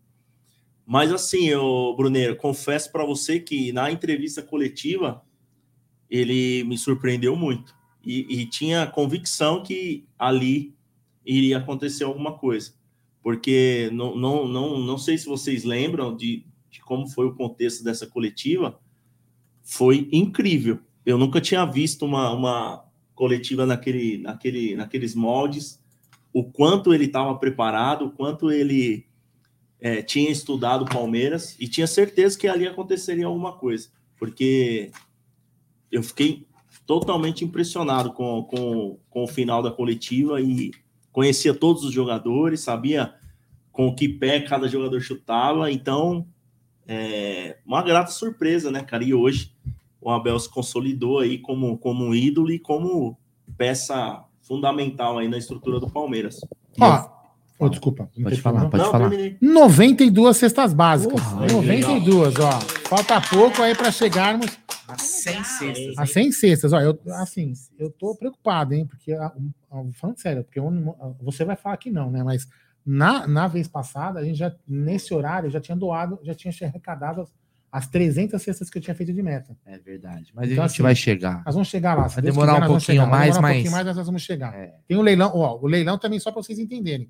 Mas 0.87 1.13
assim, 1.13 1.47
eu, 1.47 1.95
Bruneiro, 1.97 2.35
confesso 2.37 2.91
para 2.91 3.05
você 3.05 3.39
que 3.39 3.71
na 3.73 3.93
entrevista 3.93 4.43
coletiva 4.43 5.23
ele 6.09 6.65
me 6.65 6.77
surpreendeu 6.77 7.37
muito 7.37 7.80
e, 8.05 8.41
e 8.41 8.47
tinha 8.47 8.87
convicção 8.87 9.63
que 9.63 10.07
ali 10.19 10.75
iria 11.25 11.59
acontecer 11.59 12.05
alguma 12.05 12.37
coisa. 12.39 12.73
Porque 13.23 13.91
não, 13.93 14.17
não, 14.17 14.49
não, 14.49 14.79
não 14.79 14.99
sei 14.99 15.19
se 15.19 15.27
vocês 15.27 15.65
lembram 15.65 16.17
de, 16.17 16.45
de 16.71 16.81
como 16.81 17.07
foi 17.07 17.27
o 17.27 17.35
contexto 17.35 17.85
dessa 17.85 18.07
coletiva, 18.07 18.81
foi 19.63 20.09
incrível. 20.11 20.79
Eu 21.05 21.19
nunca 21.19 21.41
tinha 21.41 21.65
visto 21.65 22.05
uma, 22.05 22.33
uma 22.33 22.85
coletiva 23.15 23.67
naquele, 23.67 24.19
naquele, 24.19 24.75
naqueles 24.75 25.15
moldes, 25.15 25.81
o 26.33 26.45
quanto 26.45 26.95
ele 26.95 27.07
estava 27.07 27.37
preparado, 27.37 28.07
o 28.07 28.11
quanto 28.11 28.51
ele 28.51 29.07
é, 29.81 30.03
tinha 30.03 30.31
estudado 30.31 30.85
Palmeiras. 30.87 31.57
E 31.59 31.69
tinha 31.69 31.87
certeza 31.87 32.39
que 32.39 32.49
ali 32.49 32.67
aconteceria 32.67 33.27
alguma 33.27 33.53
coisa, 33.53 33.91
porque 34.17 34.91
eu 35.91 36.03
fiquei 36.03 36.47
totalmente 36.91 37.45
impressionado 37.45 38.13
com, 38.13 38.43
com, 38.43 38.99
com 39.09 39.23
o 39.23 39.29
final 39.29 39.63
da 39.63 39.71
coletiva 39.71 40.41
e 40.41 40.73
conhecia 41.13 41.55
todos 41.55 41.85
os 41.85 41.93
jogadores, 41.93 42.63
sabia 42.63 43.15
com 43.71 43.95
que 43.95 44.09
pé 44.09 44.41
cada 44.41 44.67
jogador 44.67 45.01
chutava, 45.01 45.71
então 45.71 46.27
é 46.89 47.59
uma 47.65 47.81
grata 47.81 48.11
surpresa, 48.11 48.73
né, 48.73 48.83
cara? 48.83 49.05
E 49.05 49.15
hoje 49.15 49.55
o 50.01 50.11
Abel 50.11 50.37
se 50.41 50.51
consolidou 50.51 51.21
aí 51.21 51.39
como, 51.39 51.79
como 51.79 52.07
um 52.07 52.13
ídolo 52.13 52.51
e 52.51 52.59
como 52.59 53.17
peça 53.57 54.25
fundamental 54.43 55.17
aí 55.17 55.29
na 55.29 55.39
estrutura 55.39 55.79
do 55.79 55.89
Palmeiras. 55.89 56.41
Ô, 57.61 57.69
desculpa. 57.69 58.11
Pode 58.23 58.41
falar, 58.41 58.61
problema. 58.69 58.71
pode 58.71 58.83
Não, 58.85 58.91
falar. 58.91 59.09
terminei. 59.11 59.39
92 59.41 60.37
cestas 60.37 60.73
básicas. 60.75 61.21
Porra, 61.21 61.47
92, 61.53 62.35
ó. 62.41 62.61
Falta 62.89 63.21
pouco 63.21 63.63
aí 63.63 63.75
para 63.75 63.91
chegarmos 63.93 64.47
Sem 64.99 65.43
cestas. 65.45 65.99
a 65.99 66.07
100 66.07 66.33
cestas. 66.33 66.73
Ó, 66.73 66.81
eu, 66.81 66.99
assim, 67.23 67.53
eu 67.79 67.91
tô 67.91 68.15
preocupado, 68.17 68.75
hein? 68.75 68.87
Porque, 68.87 69.13
ah, 69.13 69.33
um, 69.37 69.51
ah, 69.71 69.85
falando 69.95 70.19
sério, 70.19 70.43
porque 70.43 70.59
eu 70.59 70.69
ah, 71.01 71.13
você 71.23 71.45
vai 71.45 71.55
falar 71.57 71.77
que 71.77 71.91
não, 71.91 72.11
né? 72.11 72.23
Mas 72.25 72.49
na, 72.85 73.27
na 73.29 73.47
vez 73.47 73.69
passada, 73.69 74.19
a 74.21 74.25
gente 74.25 74.39
já, 74.39 74.53
nesse 74.67 75.15
horário, 75.15 75.51
já 75.51 75.61
tinha 75.61 75.77
doado, 75.77 76.19
já 76.25 76.35
tinha 76.35 76.53
arrecadado 76.63 77.21
as, 77.21 77.33
as 77.71 77.87
300 77.87 78.43
cestas 78.43 78.69
que 78.69 78.79
eu 78.79 78.83
tinha 78.83 78.95
feito 78.97 79.13
de 79.13 79.23
meta. 79.23 79.57
É 79.65 79.79
verdade. 79.79 80.33
Mas 80.35 80.51
Então, 80.51 80.65
a 80.65 80.67
gente 80.67 80.75
assim, 80.75 80.83
vai 80.83 80.95
chegar. 80.97 81.43
Nós 81.47 81.55
vamos 81.55 81.69
chegar 81.69 81.95
lá. 81.97 82.09
se 82.09 82.17
Vai 82.17 82.25
demorar 82.25 82.55
um 82.55 82.59
nós 82.59 82.67
vamos 82.69 82.85
pouquinho 82.85 83.03
chegar. 83.05 83.11
Mais, 83.11 83.35
demorar 83.35 83.39
um 83.39 83.43
mas- 83.43 83.53
pouquinho 83.57 83.73
mais, 83.73 83.87
mas 83.87 83.97
nós 83.97 84.07
vamos 84.07 84.23
chegar. 84.23 84.55
É. 84.55 84.75
Tem 84.89 84.97
o 84.97 85.03
leilão, 85.03 85.31
ó, 85.35 85.57
o 85.61 85.67
leilão 85.69 85.97
também, 85.97 86.19
só 86.19 86.33
para 86.33 86.43
vocês 86.43 86.59
entenderem. 86.59 87.09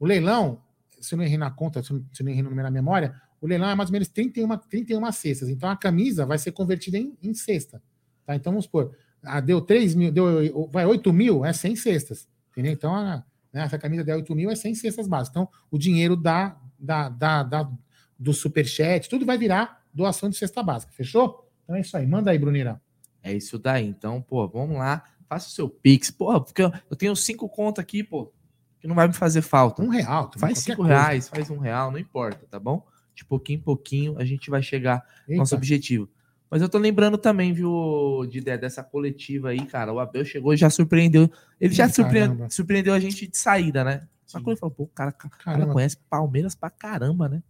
O 0.00 0.06
leilão, 0.06 0.60
se 0.98 1.14
eu 1.14 1.18
não 1.18 1.24
errei 1.24 1.38
na 1.38 1.50
conta, 1.50 1.82
se 1.82 1.92
eu 1.92 2.02
não, 2.22 2.30
errei 2.30 2.42
no 2.42 2.48
número 2.50 2.66
na 2.66 2.70
memória, 2.72 3.14
o 3.40 3.46
leilão 3.46 3.68
é 3.68 3.74
mais 3.74 3.90
ou 3.90 3.92
menos 3.92 4.08
31, 4.08 4.56
31 4.56 5.12
cestas. 5.12 5.48
Então 5.48 5.68
a 5.68 5.76
camisa 5.76 6.26
vai 6.26 6.38
ser 6.38 6.50
convertida 6.52 6.98
em, 6.98 7.16
em 7.22 7.32
cesta. 7.34 7.80
Tá? 8.26 8.34
Então 8.34 8.50
vamos 8.52 8.64
supor, 8.64 8.96
ah, 9.22 9.40
deu 9.40 9.60
3 9.60 9.94
mil, 9.94 10.10
deu, 10.10 10.68
vai 10.72 10.86
8 10.86 11.12
mil, 11.12 11.44
é 11.44 11.52
100 11.52 11.76
cestas. 11.76 12.28
Entendeu? 12.50 12.72
Então, 12.72 12.94
a, 12.94 13.22
né, 13.52 13.68
se 13.68 13.74
a 13.76 13.78
camisa 13.78 14.02
der 14.02 14.16
8 14.16 14.34
mil, 14.34 14.50
é 14.50 14.56
100 14.56 14.74
cestas 14.74 15.06
básicas. 15.06 15.30
Então 15.42 15.48
o 15.70 15.78
dinheiro 15.78 16.16
da, 16.16 16.58
da, 16.78 17.08
da, 17.08 17.42
da- 17.42 17.70
do 18.18 18.32
superchat, 18.34 19.08
tudo 19.08 19.24
vai 19.24 19.38
virar 19.38 19.82
doação 19.92 20.28
de 20.28 20.36
cesta 20.36 20.62
básica. 20.62 20.92
Fechou? 20.92 21.48
Então 21.64 21.76
é 21.76 21.80
isso 21.80 21.96
aí. 21.96 22.06
Manda 22.06 22.30
aí, 22.30 22.38
Brunira. 22.38 22.80
É 23.22 23.32
isso 23.32 23.58
daí. 23.58 23.86
Então, 23.86 24.20
pô, 24.20 24.46
vamos 24.48 24.76
lá. 24.76 25.04
Faça 25.28 25.48
o 25.48 25.50
seu 25.50 25.68
Pix. 25.68 26.10
Pô, 26.10 26.40
porque 26.40 26.62
eu 26.62 26.96
tenho 26.96 27.14
cinco 27.16 27.48
contas 27.48 27.82
aqui, 27.82 28.02
pô, 28.02 28.32
que 28.80 28.88
não 28.88 28.94
vai 28.94 29.06
me 29.08 29.14
fazer 29.14 29.42
falta. 29.42 29.82
Um 29.82 29.88
real. 29.88 30.30
Faz 30.38 30.58
cinco 30.60 30.78
coisa. 30.78 30.92
reais, 30.94 31.28
faz 31.28 31.50
um 31.50 31.58
real, 31.58 31.90
não 31.90 31.98
importa, 31.98 32.46
tá 32.50 32.58
bom? 32.58 32.86
De 33.14 33.24
pouquinho 33.24 33.58
em 33.58 33.62
pouquinho 33.62 34.18
a 34.18 34.24
gente 34.24 34.48
vai 34.50 34.62
chegar 34.62 35.04
no 35.28 35.36
nosso 35.36 35.54
Eita. 35.54 35.60
objetivo. 35.60 36.08
Mas 36.50 36.62
eu 36.62 36.68
tô 36.68 36.78
lembrando 36.78 37.16
também, 37.16 37.52
viu, 37.52 38.26
de, 38.28 38.40
dessa 38.40 38.82
coletiva 38.82 39.50
aí, 39.50 39.64
cara. 39.66 39.92
O 39.92 40.00
Abel 40.00 40.24
chegou 40.24 40.52
e 40.52 40.56
já 40.56 40.68
surpreendeu. 40.68 41.30
Ele 41.60 41.72
já 41.72 41.86
Ih, 41.86 41.92
surpre- 41.92 42.20
caramba. 42.20 42.50
surpreendeu 42.50 42.92
a 42.92 42.98
gente 42.98 43.26
de 43.28 43.36
saída, 43.36 43.84
né? 43.84 44.08
Só 44.26 44.38
quando 44.38 44.48
ele 44.50 44.56
falou, 44.56 44.74
pô, 44.74 44.82
o 44.84 44.88
cara, 44.88 45.12
cara 45.12 45.66
conhece 45.66 45.96
Palmeiras 46.08 46.54
pra 46.56 46.70
caramba, 46.70 47.28
né? 47.28 47.42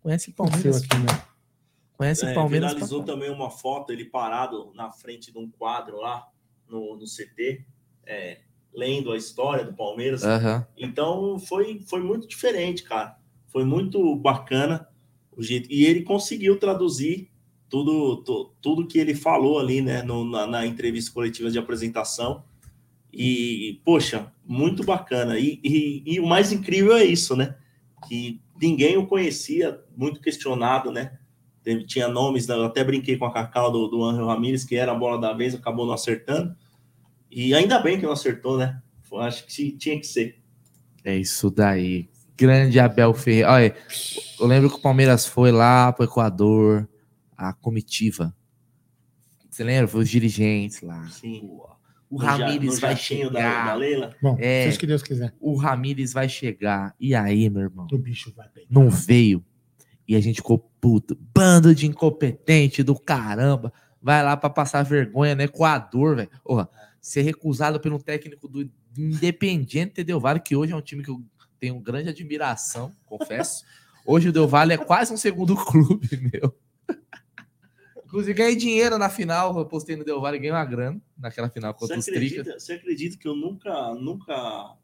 Conhece 0.00 0.30
Palmeiras, 0.32 0.82
aqui, 0.82 0.96
né? 0.98 1.22
conhece 1.96 2.24
É, 2.24 2.32
Palmeiras 2.32 2.72
caramba. 2.74 3.04
também 3.04 3.30
uma 3.30 3.50
foto, 3.50 3.92
ele 3.92 4.04
parado 4.04 4.72
na 4.74 4.90
frente 4.92 5.32
de 5.32 5.38
um 5.38 5.50
quadro 5.50 5.96
lá 5.98 6.26
no, 6.68 6.96
no 6.96 7.04
CT, 7.04 7.66
é, 8.06 8.40
lendo 8.74 9.10
a 9.12 9.16
história 9.16 9.64
do 9.64 9.72
Palmeiras. 9.72 10.22
Aham. 10.24 10.66
Então 10.76 11.38
foi, 11.38 11.80
foi 11.86 12.00
muito 12.00 12.28
diferente, 12.28 12.82
cara. 12.82 13.16
Foi 13.48 13.64
muito 13.64 14.14
bacana 14.16 14.86
o 15.36 15.42
jeito. 15.42 15.68
E 15.72 15.84
ele 15.84 16.02
conseguiu 16.02 16.58
traduzir 16.58 17.30
tudo, 17.68 18.16
tu- 18.24 18.52
tudo 18.60 18.86
que 18.86 18.98
ele 18.98 19.14
falou 19.14 19.58
ali, 19.58 19.80
né, 19.80 20.02
no- 20.02 20.24
na, 20.24 20.46
na 20.46 20.66
entrevista 20.66 21.12
coletiva 21.12 21.50
de 21.50 21.58
apresentação. 21.58 22.44
E, 23.12 23.80
poxa, 23.84 24.32
muito 24.46 24.84
bacana. 24.84 25.38
E, 25.38 25.58
e, 25.64 26.02
e 26.14 26.20
o 26.20 26.26
mais 26.26 26.52
incrível 26.52 26.94
é 26.94 27.04
isso, 27.04 27.34
né? 27.34 27.56
Que 28.06 28.40
ninguém 28.60 28.96
o 28.96 29.06
conhecia, 29.06 29.80
muito 29.96 30.20
questionado, 30.20 30.92
né? 30.92 31.18
Teve- 31.62 31.84
tinha 31.84 32.06
nomes, 32.08 32.46
né, 32.46 32.54
eu 32.54 32.64
até 32.64 32.84
brinquei 32.84 33.16
com 33.16 33.24
a 33.24 33.32
Cacau 33.32 33.70
do, 33.72 33.88
do 33.88 34.04
Angel 34.04 34.26
Ramírez, 34.26 34.64
que 34.64 34.76
era 34.76 34.92
a 34.92 34.94
bola 34.94 35.18
da 35.18 35.32
vez, 35.32 35.54
acabou 35.54 35.84
não 35.86 35.92
acertando. 35.94 36.54
E 37.30 37.54
ainda 37.54 37.78
bem 37.80 37.98
que 37.98 38.04
não 38.06 38.12
acertou, 38.12 38.56
né? 38.58 38.80
Eu 39.10 39.20
acho 39.20 39.44
que 39.46 39.72
tinha 39.72 39.98
que 39.98 40.06
ser. 40.06 40.40
É 41.04 41.16
isso 41.16 41.50
daí. 41.50 42.08
Grande 42.36 42.78
Abel 42.78 43.12
Ferreira. 43.14 43.50
Olha, 43.52 43.76
eu 44.38 44.46
lembro 44.46 44.70
que 44.70 44.76
o 44.76 44.80
Palmeiras 44.82 45.26
foi 45.26 45.50
lá 45.50 45.92
pro 45.92 46.04
Equador, 46.04 46.88
a 47.36 47.52
comitiva. 47.52 48.34
Você 49.50 49.64
lembra? 49.64 49.88
Foi 49.88 50.02
os 50.02 50.08
dirigentes 50.08 50.80
lá. 50.82 51.06
Sim. 51.08 51.40
Pô, 51.40 51.68
O 52.10 52.16
Ramires 52.16 52.78
vai 52.78 52.92
jatinho 52.94 53.30
da, 53.30 53.40
chegar. 53.40 53.66
da 53.66 53.74
Leila. 53.74 54.16
Bom, 54.22 54.36
É. 54.38 54.64
seja 54.64 54.78
que 54.78 54.86
Deus 54.86 55.02
quiser. 55.02 55.34
O 55.40 55.56
Ramires 55.56 56.12
vai 56.12 56.28
chegar. 56.28 56.94
E 57.00 57.14
aí, 57.14 57.50
meu 57.50 57.62
irmão? 57.62 57.86
O 57.90 57.98
bicho 57.98 58.32
vai 58.36 58.48
pegar. 58.48 58.66
Não 58.70 58.88
veio. 58.88 59.44
E 60.06 60.14
a 60.16 60.20
gente 60.20 60.36
ficou 60.36 60.58
puto. 60.80 61.18
Bando 61.34 61.74
de 61.74 61.86
incompetente 61.86 62.82
do 62.82 62.94
caramba. 62.98 63.72
Vai 64.00 64.22
lá 64.22 64.36
pra 64.36 64.48
passar 64.48 64.82
vergonha 64.84 65.34
no 65.34 65.42
Equador, 65.42 66.16
velho. 66.16 66.30
Ser 67.00 67.22
recusado 67.22 67.80
pelo 67.80 68.02
técnico 68.02 68.48
do 68.48 68.68
Independiente 68.96 70.02
Del 70.04 70.20
Valle, 70.20 70.40
que 70.40 70.56
hoje 70.56 70.72
é 70.72 70.76
um 70.76 70.80
time 70.82 71.02
que 71.02 71.10
eu 71.10 71.22
tenho 71.60 71.78
grande 71.80 72.08
admiração, 72.10 72.94
confesso. 73.06 73.64
Hoje 74.06 74.30
o 74.30 74.32
Del 74.32 74.48
Valle 74.48 74.72
é 74.72 74.78
quase 74.78 75.12
um 75.12 75.18
segundo 75.18 75.54
clube, 75.54 76.08
meu. 76.32 76.56
Inclusive, 78.06 78.32
ganhei 78.32 78.56
dinheiro 78.56 78.96
na 78.96 79.10
final. 79.10 79.56
Eu 79.58 79.66
postei 79.66 79.96
no 79.96 80.04
Del 80.04 80.18
Valle 80.20 80.38
e 80.38 80.40
ganhei 80.40 80.52
uma 80.52 80.64
grana 80.64 80.98
naquela 81.16 81.50
final 81.50 81.74
Você 81.74 81.78
contra 81.80 81.98
os 81.98 82.04
Tricas. 82.06 82.38
acredita, 82.38 82.58
você 82.58 82.72
acredita 82.72 83.18
que 83.18 83.28
eu 83.28 83.36
nunca, 83.36 83.94
nunca 83.96 84.76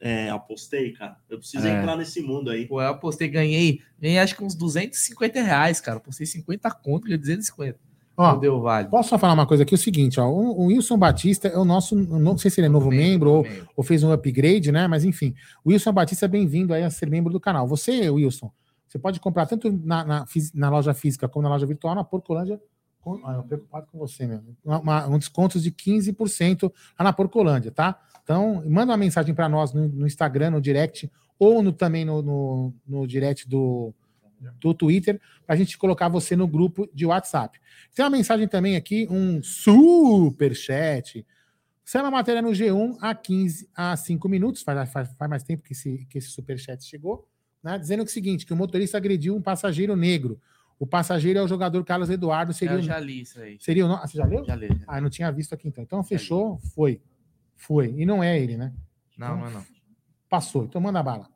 é, 0.00 0.30
apostei, 0.30 0.92
cara? 0.92 1.16
Eu 1.28 1.38
preciso 1.38 1.66
É. 1.66 1.76
entrar 1.76 1.96
nesse 1.96 2.20
mundo 2.20 2.50
aí. 2.50 2.68
Pô, 2.68 2.80
eu 2.80 2.88
apostei, 2.90 3.26
ganhei, 3.26 3.80
ganhei 3.98 4.18
acho 4.20 4.36
que 4.36 4.44
uns 4.44 4.54
250 4.54 5.42
reais, 5.42 5.80
cara. 5.80 5.96
Apostei 5.96 6.24
50 6.26 6.70
conto, 6.70 7.04
ganhei 7.04 7.18
250 7.18 7.80
Ó, 8.16 8.34
no 8.34 8.40
Del 8.40 8.60
Valle. 8.60 8.88
posso 8.88 9.08
só 9.08 9.18
falar 9.18 9.32
uma 9.32 9.46
coisa 9.46 9.62
aqui? 9.62 9.74
O 9.74 9.78
seguinte, 9.78 10.20
ó, 10.20 10.28
o, 10.28 10.66
Wilson 10.66 10.98
Batista 10.98 11.48
é 11.48 11.56
o 11.56 11.64
nosso, 11.64 11.94
não 11.96 12.36
sei 12.36 12.50
se 12.50 12.60
ele 12.60 12.66
é 12.66 12.70
novo 12.70 12.90
membro 12.90 13.30
ou, 13.30 13.42
membro. 13.42 13.68
ou 13.76 13.82
fez 13.82 14.02
um 14.02 14.12
upgrade, 14.12 14.70
né? 14.70 14.86
Mas 14.86 15.04
enfim, 15.04 15.34
o 15.64 15.70
Wilson 15.70 15.92
Batista 15.92 16.26
é 16.26 16.28
bem-vindo 16.28 16.74
aí 16.74 16.82
a 16.82 16.90
ser 16.90 17.08
membro 17.08 17.32
do 17.32 17.40
canal. 17.40 17.66
Você, 17.66 18.08
Wilson, 18.10 18.50
Você 18.86 18.98
pode 18.98 19.18
comprar 19.18 19.46
tanto 19.46 19.72
na, 19.72 20.04
na, 20.04 20.24
na 20.54 20.70
loja 20.70 20.92
física 20.92 21.26
como 21.28 21.42
na 21.44 21.48
loja 21.48 21.64
virtual, 21.66 21.94
na 21.94 22.04
Porcolândia. 22.04 22.60
Com, 23.00 23.18
ah, 23.24 23.32
eu 23.34 23.42
preocupado 23.42 23.86
com 23.90 23.98
você 23.98 24.26
mesmo. 24.26 24.56
Uma- 24.64 25.08
um 25.08 25.18
desconto 25.18 25.58
de 25.58 25.72
15% 25.72 26.70
lá 26.98 27.04
na 27.04 27.12
Porcolândia, 27.12 27.70
tá? 27.72 27.98
Então, 28.22 28.62
manda 28.66 28.92
uma 28.92 28.96
mensagem 28.96 29.34
para 29.34 29.48
nós 29.48 29.72
no, 29.72 29.88
no 29.88 30.06
Instagram, 30.06 30.50
no 30.50 30.60
direct, 30.60 31.10
ou 31.38 31.62
no, 31.62 31.72
também 31.72 32.04
no, 32.04 32.22
no, 32.22 32.74
no 32.86 33.06
direct 33.06 33.48
do, 33.48 33.92
do 34.60 34.74
Twitter, 34.74 35.20
para 35.46 35.54
a 35.54 35.58
gente 35.58 35.76
colocar 35.78 36.08
você 36.08 36.34
no 36.36 36.46
grupo 36.46 36.88
de 36.94 37.04
WhatsApp. 37.06 37.58
Tem 37.94 38.04
uma 38.04 38.10
mensagem 38.10 38.46
também 38.48 38.76
aqui, 38.76 39.06
um 39.10 39.42
super 39.42 40.54
chat. 40.54 41.26
Saiu 41.84 42.04
uma 42.04 42.10
matéria 42.10 42.40
no 42.40 42.50
G1 42.50 42.96
há 43.00 43.14
15 43.14 43.68
a 43.74 43.96
5 43.96 44.28
minutos, 44.28 44.62
faz, 44.62 44.90
faz, 44.92 45.12
faz 45.14 45.30
mais 45.30 45.42
tempo 45.42 45.62
que 45.62 45.72
esse, 45.72 46.06
que 46.08 46.18
esse 46.18 46.28
superchat 46.30 46.82
chegou, 46.84 47.28
né, 47.62 47.78
dizendo 47.78 48.02
o 48.02 48.06
seguinte: 48.08 48.46
que 48.46 48.52
o 48.52 48.56
motorista 48.56 48.96
agrediu 48.96 49.34
um 49.36 49.42
passageiro 49.42 49.94
negro. 49.96 50.40
O 50.78 50.86
passageiro 50.86 51.38
é 51.38 51.42
o 51.42 51.46
jogador 51.48 51.84
Carlos 51.84 52.10
Eduardo. 52.10 52.52
Seria, 52.52 52.74
Eu 52.74 52.80
o- 52.80 52.82
já 52.82 52.98
li 52.98 53.20
isso 53.20 53.40
aí. 53.40 53.56
seria 53.60 53.84
o 53.84 53.88
nome. 53.88 54.00
Ah, 54.02 54.06
você 54.08 54.16
já 54.18 54.24
leu? 54.24 54.44
Já 54.44 54.56
li. 54.56 54.66
já 54.68 54.74
li. 54.74 54.80
Ah, 54.88 54.98
eu 54.98 55.02
não 55.02 55.10
tinha 55.10 55.30
visto 55.30 55.52
aqui 55.54 55.68
então. 55.68 55.84
Então 55.84 56.02
fechou, 56.02 56.58
foi. 56.74 57.00
Foi. 57.56 57.94
E 57.96 58.04
não 58.04 58.22
é 58.22 58.36
ele, 58.40 58.56
né? 58.56 58.72
Não, 59.16 59.36
não, 59.38 59.50
não. 59.50 59.64
Passou. 60.28 60.64
Então 60.64 60.80
manda 60.80 61.00
bala. 61.02 61.28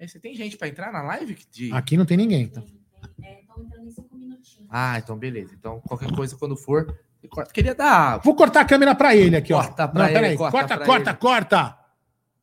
Aí 0.00 0.08
Você 0.08 0.18
tem 0.18 0.34
gente 0.34 0.56
pra 0.56 0.66
entrar 0.68 0.90
na 0.92 1.02
live? 1.02 1.36
De... 1.52 1.70
Aqui 1.72 1.96
não 1.96 2.06
tem 2.06 2.16
ninguém. 2.16 2.42
Então. 2.44 2.64
Estão 2.64 3.62
entrando 3.64 3.86
em 3.86 3.90
cinco 3.90 4.16
minutinhos. 4.16 4.68
Ah, 4.70 4.98
então 4.98 5.16
beleza. 5.18 5.54
Então 5.54 5.80
qualquer 5.80 6.10
coisa 6.12 6.36
quando 6.36 6.56
for. 6.56 6.98
eu 7.22 7.28
corto. 7.28 7.52
Queria 7.52 7.74
dar. 7.74 8.18
Vou 8.18 8.34
cortar 8.34 8.62
a 8.62 8.64
câmera 8.64 8.94
para 8.94 9.14
ele 9.14 9.36
aqui, 9.36 9.52
ó. 9.52 9.62
Corta 9.62 9.86
pra 9.88 9.98
não, 10.02 10.06
ele, 10.08 10.14
peraí. 10.14 10.36
corta 10.36 10.58
Corta, 10.58 10.76
pra 10.76 10.86
corta, 10.86 11.10
ele. 11.10 11.18
corta. 11.18 11.78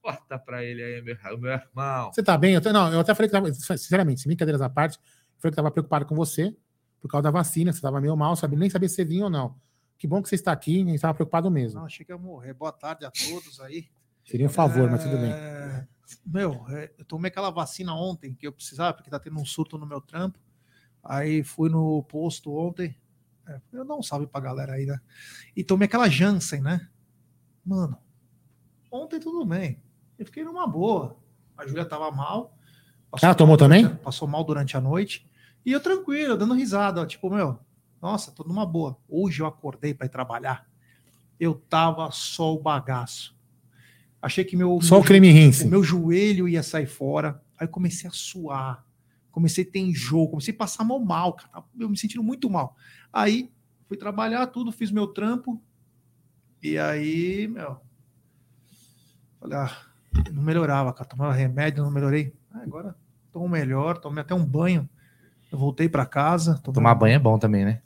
Corta 0.02 0.40
pra 0.40 0.64
ele 0.64 0.82
aí, 0.84 1.02
meu, 1.02 1.18
meu 1.40 1.52
irmão. 1.52 2.12
Você 2.14 2.24
tá 2.24 2.38
bem? 2.38 2.54
Eu 2.54 2.62
tô- 2.62 2.72
não, 2.72 2.94
eu 2.94 3.00
até 3.00 3.14
falei 3.14 3.28
que 3.30 3.34
tava, 3.34 3.52
sinceramente, 3.54 4.22
sem 4.22 4.30
brincadeiras 4.30 4.62
à 4.62 4.70
parte, 4.70 4.98
eu 4.98 5.42
falei 5.42 5.52
que 5.52 5.56
tava 5.58 5.70
preocupado 5.72 6.06
com 6.06 6.16
você 6.16 6.56
por 7.02 7.10
causa 7.10 7.24
da 7.24 7.32
vacina, 7.32 7.74
você 7.74 7.82
tava 7.82 8.00
meio 8.00 8.16
mal, 8.16 8.36
sabe? 8.36 8.56
Nem 8.56 8.70
sabia 8.70 8.88
se 8.88 8.96
você 8.96 9.04
vinha 9.06 9.26
ou 9.26 9.30
não. 9.30 9.56
Que 9.98 10.08
bom 10.08 10.22
que 10.22 10.30
você 10.30 10.36
está 10.36 10.52
aqui, 10.52 10.84
nem 10.84 10.96
estava 10.96 11.14
preocupado 11.14 11.50
mesmo. 11.52 11.80
Não, 11.80 11.86
achei 11.88 12.06
que 12.06 12.12
ia 12.12 12.18
morrer. 12.18 12.54
Boa 12.54 12.72
tarde 12.72 13.04
a 13.06 13.12
todos 13.12 13.60
aí. 13.60 13.88
Seria 14.24 14.46
um 14.46 14.50
favor, 14.50 14.90
mas 14.90 15.04
tudo 15.04 15.18
bem. 15.18 15.32
Meu, 16.26 16.66
é, 16.70 16.92
eu 16.98 17.06
tomei 17.06 17.30
aquela 17.30 17.50
vacina 17.50 17.94
ontem 17.94 18.34
que 18.34 18.48
eu 18.48 18.52
precisava, 18.54 18.94
porque 18.94 19.10
tá 19.10 19.20
tendo 19.20 19.40
um 19.40 19.46
surto 19.46 19.78
no 19.78 19.86
meu 19.86 20.00
trampo. 20.02 20.40
Aí 21.04 21.44
fui 21.44 21.70
no 21.70 22.04
posto 22.04 22.56
ontem. 22.56 22.96
É, 23.48 23.62
eu 23.74 23.86
não 23.86 24.02
salve 24.04 24.28
pra 24.28 24.42
galera 24.42 24.74
aí, 24.74 24.86
né? 24.86 25.00
E 25.56 25.64
tomei 25.64 25.86
aquela 25.86 26.10
Janssen, 26.10 26.62
né? 26.62 26.88
Mano, 27.66 27.98
ontem 28.92 29.20
tudo 29.20 29.46
bem. 29.46 29.82
Eu 30.18 30.26
fiquei 30.26 30.44
numa 30.44 30.66
boa. 30.68 31.18
A 31.58 31.66
Júlia 31.66 31.86
tava 31.86 32.10
mal. 32.12 32.58
Ela 33.22 33.34
tomou 33.36 33.52
mal 33.52 33.58
durante 33.58 33.82
também? 33.84 34.00
a- 34.00 34.04
passou 34.04 34.28
mal 34.28 34.44
durante 34.44 34.76
a 34.76 34.82
noite. 34.82 35.30
E 35.66 35.72
eu 35.72 35.80
tranquilo, 35.82 36.38
dando 36.38 36.54
risada. 36.54 37.06
Tipo, 37.06 37.30
meu, 37.30 37.60
nossa, 38.02 38.32
tô 38.32 38.44
numa 38.44 38.66
boa. 38.66 38.98
Hoje 39.08 39.42
eu 39.42 39.46
acordei 39.48 39.94
para 39.94 40.06
ir 40.06 40.10
trabalhar. 40.10 40.68
Eu 41.40 41.56
tava 41.56 42.10
só 42.12 42.54
o 42.54 42.60
bagaço. 42.62 43.37
Achei 44.22 44.44
que 44.44 44.56
meu, 44.56 44.80
Só 44.82 44.96
o 44.96 45.00
meu, 45.00 45.08
creme 45.08 45.32
rinse. 45.32 45.66
o 45.66 45.70
meu 45.70 45.84
joelho 45.84 46.48
ia 46.48 46.64
sair 46.64 46.88
fora. 46.88 47.42
Aí 47.60 47.68
eu 47.68 47.72
comecei 47.72 48.10
a 48.10 48.14
suar. 48.14 48.84
Comecei 49.32 49.64
a 49.64 49.72
ter 49.72 49.80
enjoo. 49.80 50.30
Comecei 50.30 50.54
a 50.54 50.58
passar 50.58 50.84
mal 50.84 51.00
mal, 51.00 51.34
cara. 51.34 51.64
Eu 51.80 51.90
me 51.90 51.98
sentindo 51.98 52.24
muito 52.24 52.50
mal. 52.50 52.76
Aí 53.14 53.52
fui 53.88 53.98
trabalhar 53.98 54.48
tudo, 54.48 54.72
fiz 54.72 54.92
meu 54.92 55.08
trampo. 55.08 55.62
E 56.62 56.78
aí, 56.78 57.48
meu. 57.48 57.78
Falei, 59.40 59.58
ah, 59.58 59.78
não 60.32 60.42
melhorava, 60.42 60.92
cara. 60.94 61.08
Tomava 61.08 61.34
remédio, 61.34 61.84
não 61.84 61.92
melhorei. 61.92 62.34
Ah, 62.52 62.62
agora 62.64 62.96
tô 63.32 63.48
melhor, 63.48 63.98
tomei 64.00 64.22
até 64.22 64.34
um 64.34 64.44
banho. 64.44 64.90
Eu 65.52 65.58
voltei 65.58 65.88
para 65.88 66.06
casa. 66.06 66.60
Tomar 66.64 66.96
banho 66.96 67.16
é 67.16 67.20
bom 67.20 67.38
também, 67.38 67.64
né? 67.64 67.82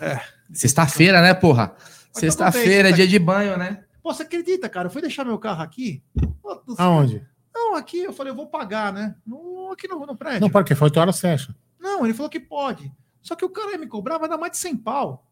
É. 0.00 0.20
Sexta-feira, 0.52 1.22
né, 1.22 1.32
porra? 1.32 1.74
Sexta-feira, 2.12 2.90
tá 2.90 2.96
dia 2.96 3.08
de 3.08 3.18
banho, 3.18 3.56
né? 3.56 3.84
Pô, 4.02 4.12
você 4.12 4.22
acredita, 4.22 4.68
cara? 4.68 4.86
Eu 4.88 4.90
fui 4.90 5.00
deixar 5.00 5.24
meu 5.24 5.38
carro 5.38 5.62
aqui. 5.62 6.02
Pô. 6.42 6.62
Aonde? 6.78 7.26
Não, 7.54 7.74
aqui 7.76 7.98
eu 7.98 8.12
falei, 8.12 8.32
eu 8.32 8.36
vou 8.36 8.46
pagar, 8.48 8.92
né? 8.92 9.14
No, 9.26 9.70
aqui 9.72 9.86
no, 9.86 10.04
no 10.06 10.16
prédio. 10.16 10.40
Não, 10.40 10.50
porque 10.50 10.74
foi 10.74 10.86
8 10.86 11.00
horas 11.00 11.20
fecha. 11.20 11.54
Não, 11.78 12.04
ele 12.04 12.14
falou 12.14 12.30
que 12.30 12.40
pode. 12.40 12.92
Só 13.20 13.36
que 13.36 13.44
o 13.44 13.50
cara 13.50 13.72
ia 13.72 13.78
me 13.78 13.86
cobrar, 13.86 14.18
vai 14.18 14.28
dar 14.28 14.38
mais 14.38 14.52
de 14.52 14.58
100 14.58 14.76
pau. 14.78 15.26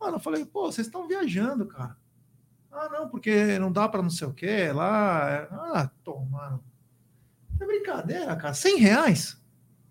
Mano, 0.00 0.16
eu 0.16 0.20
falei, 0.20 0.44
pô, 0.44 0.70
vocês 0.70 0.86
estão 0.86 1.08
viajando, 1.08 1.66
cara. 1.66 1.96
Ah, 2.70 2.88
não, 2.90 3.08
porque 3.08 3.58
não 3.58 3.70
dá 3.72 3.88
pra 3.88 4.02
não 4.02 4.10
sei 4.10 4.26
o 4.28 4.32
quê, 4.32 4.70
lá. 4.72 5.30
é- 5.30 5.48
Ah, 5.50 5.90
tomando. 6.04 6.62
É 7.60 7.66
brincadeira, 7.66 8.34
cara. 8.36 8.54
100 8.54 8.78
reais? 8.78 9.40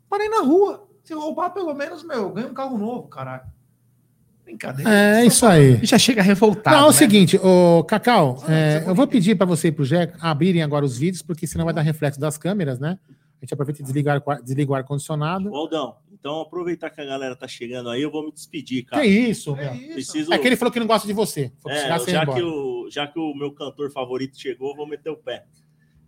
Parei 0.10 0.30
na 0.30 0.42
rua. 0.42 0.88
Se 1.04 1.14
roubar, 1.14 1.50
pelo 1.52 1.74
menos, 1.74 2.04
meu, 2.04 2.18
eu 2.24 2.32
ganho 2.32 2.50
um 2.50 2.54
carro 2.54 2.78
novo, 2.78 3.08
caralho. 3.08 3.44
Brincadeira. 4.44 4.90
É 4.94 5.26
isso 5.26 5.46
aí. 5.46 5.80
Já 5.84 5.98
chega 5.98 6.22
revoltado. 6.22 6.76
Não, 6.76 6.84
é 6.84 6.88
o 6.88 6.92
né? 6.92 6.98
seguinte, 6.98 7.38
ô, 7.38 7.84
Cacau, 7.84 8.44
é, 8.48 8.84
eu 8.86 8.94
vou 8.96 9.08
pedir 9.08 9.36
para 9.36 9.46
você 9.46 9.70
e 9.70 9.72
pro 9.72 9.86
Jé 9.86 10.12
abrirem 10.20 10.62
agora 10.64 10.84
os 10.86 10.98
vídeos, 10.98 11.22
porque 11.22 11.48
senão 11.48 11.66
vai 11.66 11.74
dar 11.74 11.82
reflexo 11.82 12.20
das 12.20 12.38
câmeras, 12.38 12.80
né? 12.80 12.98
A 13.42 13.46
gente 13.46 13.54
aproveita 13.54 13.82
e 13.82 13.84
desliga, 13.84 14.22
o 14.26 14.32
ar- 14.32 14.42
desliga 14.42 14.72
o 14.72 14.76
ar-condicionado. 14.76 15.54
Aldão, 15.56 15.96
então 16.14 16.42
aproveitar 16.42 16.90
que 16.92 17.02
a 17.02 17.06
galera 17.06 17.36
tá 17.36 17.48
chegando 17.48 17.90
aí, 17.90 18.02
eu 18.02 18.12
vou 18.12 18.24
me 18.26 18.32
despedir, 18.32 18.84
cara. 18.86 19.02
Que 19.02 19.08
isso, 19.08 19.56
É 19.56 19.64
meu? 19.66 19.74
isso. 19.76 19.94
Preciso. 19.94 20.34
É 20.34 20.38
que 20.38 20.48
ele 20.48 20.56
falou 20.56 20.72
que 20.72 20.80
não 20.80 20.86
gosta 20.88 21.08
de 21.08 21.14
você. 21.14 21.52
É, 21.68 21.88
já, 22.08 22.26
que 22.26 22.42
o, 22.44 22.88
já 22.92 23.08
que 23.08 23.18
o 23.20 23.34
meu 23.34 23.52
cantor 23.54 23.92
favorito 23.92 24.40
chegou, 24.40 24.76
vou 24.76 24.88
meter 24.88 25.10
o 25.10 25.18
pé. 25.18 25.46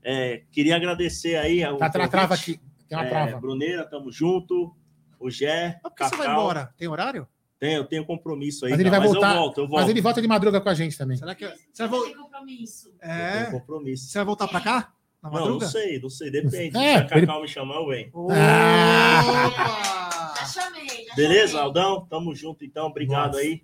É, 0.03 0.41
queria 0.51 0.75
agradecer 0.75 1.35
aí. 1.37 1.63
ao 1.63 1.77
Tá, 1.77 1.89
tra- 1.89 2.01
convite. 2.01 2.11
trava 2.11 2.33
aqui. 2.35 2.59
Tem 2.87 2.97
uma 2.97 3.05
É, 3.05 3.09
trava. 3.09 3.39
Bruneira, 3.39 3.83
tamo 3.85 4.11
junto. 4.11 4.75
O 5.19 5.29
Gé, 5.29 5.79
Mas 5.81 5.93
por 5.93 5.95
que 5.95 6.09
você 6.09 6.15
vai 6.17 6.27
embora? 6.31 6.69
Tem 6.77 6.87
horário? 6.89 7.25
Tem, 7.63 7.75
eu 7.75 7.85
tenho 7.85 8.05
compromisso 8.05 8.65
aí. 8.65 8.71
Mas 8.71 8.79
ele 8.81 8.89
cara, 8.89 8.99
vai 9.01 9.07
voltar. 9.07 9.29
eu 9.29 9.35
volto, 9.39 9.57
eu 9.59 9.67
volto. 9.69 9.79
Mas 9.79 9.89
ele 9.89 10.01
volta 10.01 10.21
de 10.21 10.27
madruga 10.27 10.59
com 10.59 10.67
a 10.67 10.73
gente 10.73 10.97
também. 10.97 11.15
Será 11.15 11.33
que. 11.33 11.47
Você 11.47 11.55
Você 11.71 11.87
vai, 11.87 12.01
tem 12.01 12.17
compromisso. 12.17 12.89
Eu 12.89 12.99
tenho 12.99 13.13
é, 13.13 13.51
compromisso. 13.51 14.09
você 14.09 14.17
vai 14.17 14.25
voltar 14.25 14.47
pra 14.49 14.59
cá? 14.59 14.91
Na 15.23 15.29
Não, 15.29 15.49
não 15.51 15.61
sei, 15.61 15.97
não 15.97 16.09
sei, 16.09 16.29
depende. 16.29 16.75
É, 16.77 16.97
Se 16.97 17.03
a 17.03 17.05
Cacau 17.05 17.41
me 17.41 17.47
chamar, 17.47 17.75
eu 17.75 17.87
venho. 17.87 18.11
Ah! 18.31 20.33
Já 20.39 20.45
chamei. 20.45 21.05
Já 21.07 21.15
Beleza, 21.15 21.47
chamei. 21.53 21.63
Aldão? 21.63 22.05
Tamo 22.09 22.35
junto 22.35 22.65
então, 22.65 22.87
obrigado 22.87 23.27
Nossa. 23.35 23.39
aí. 23.39 23.61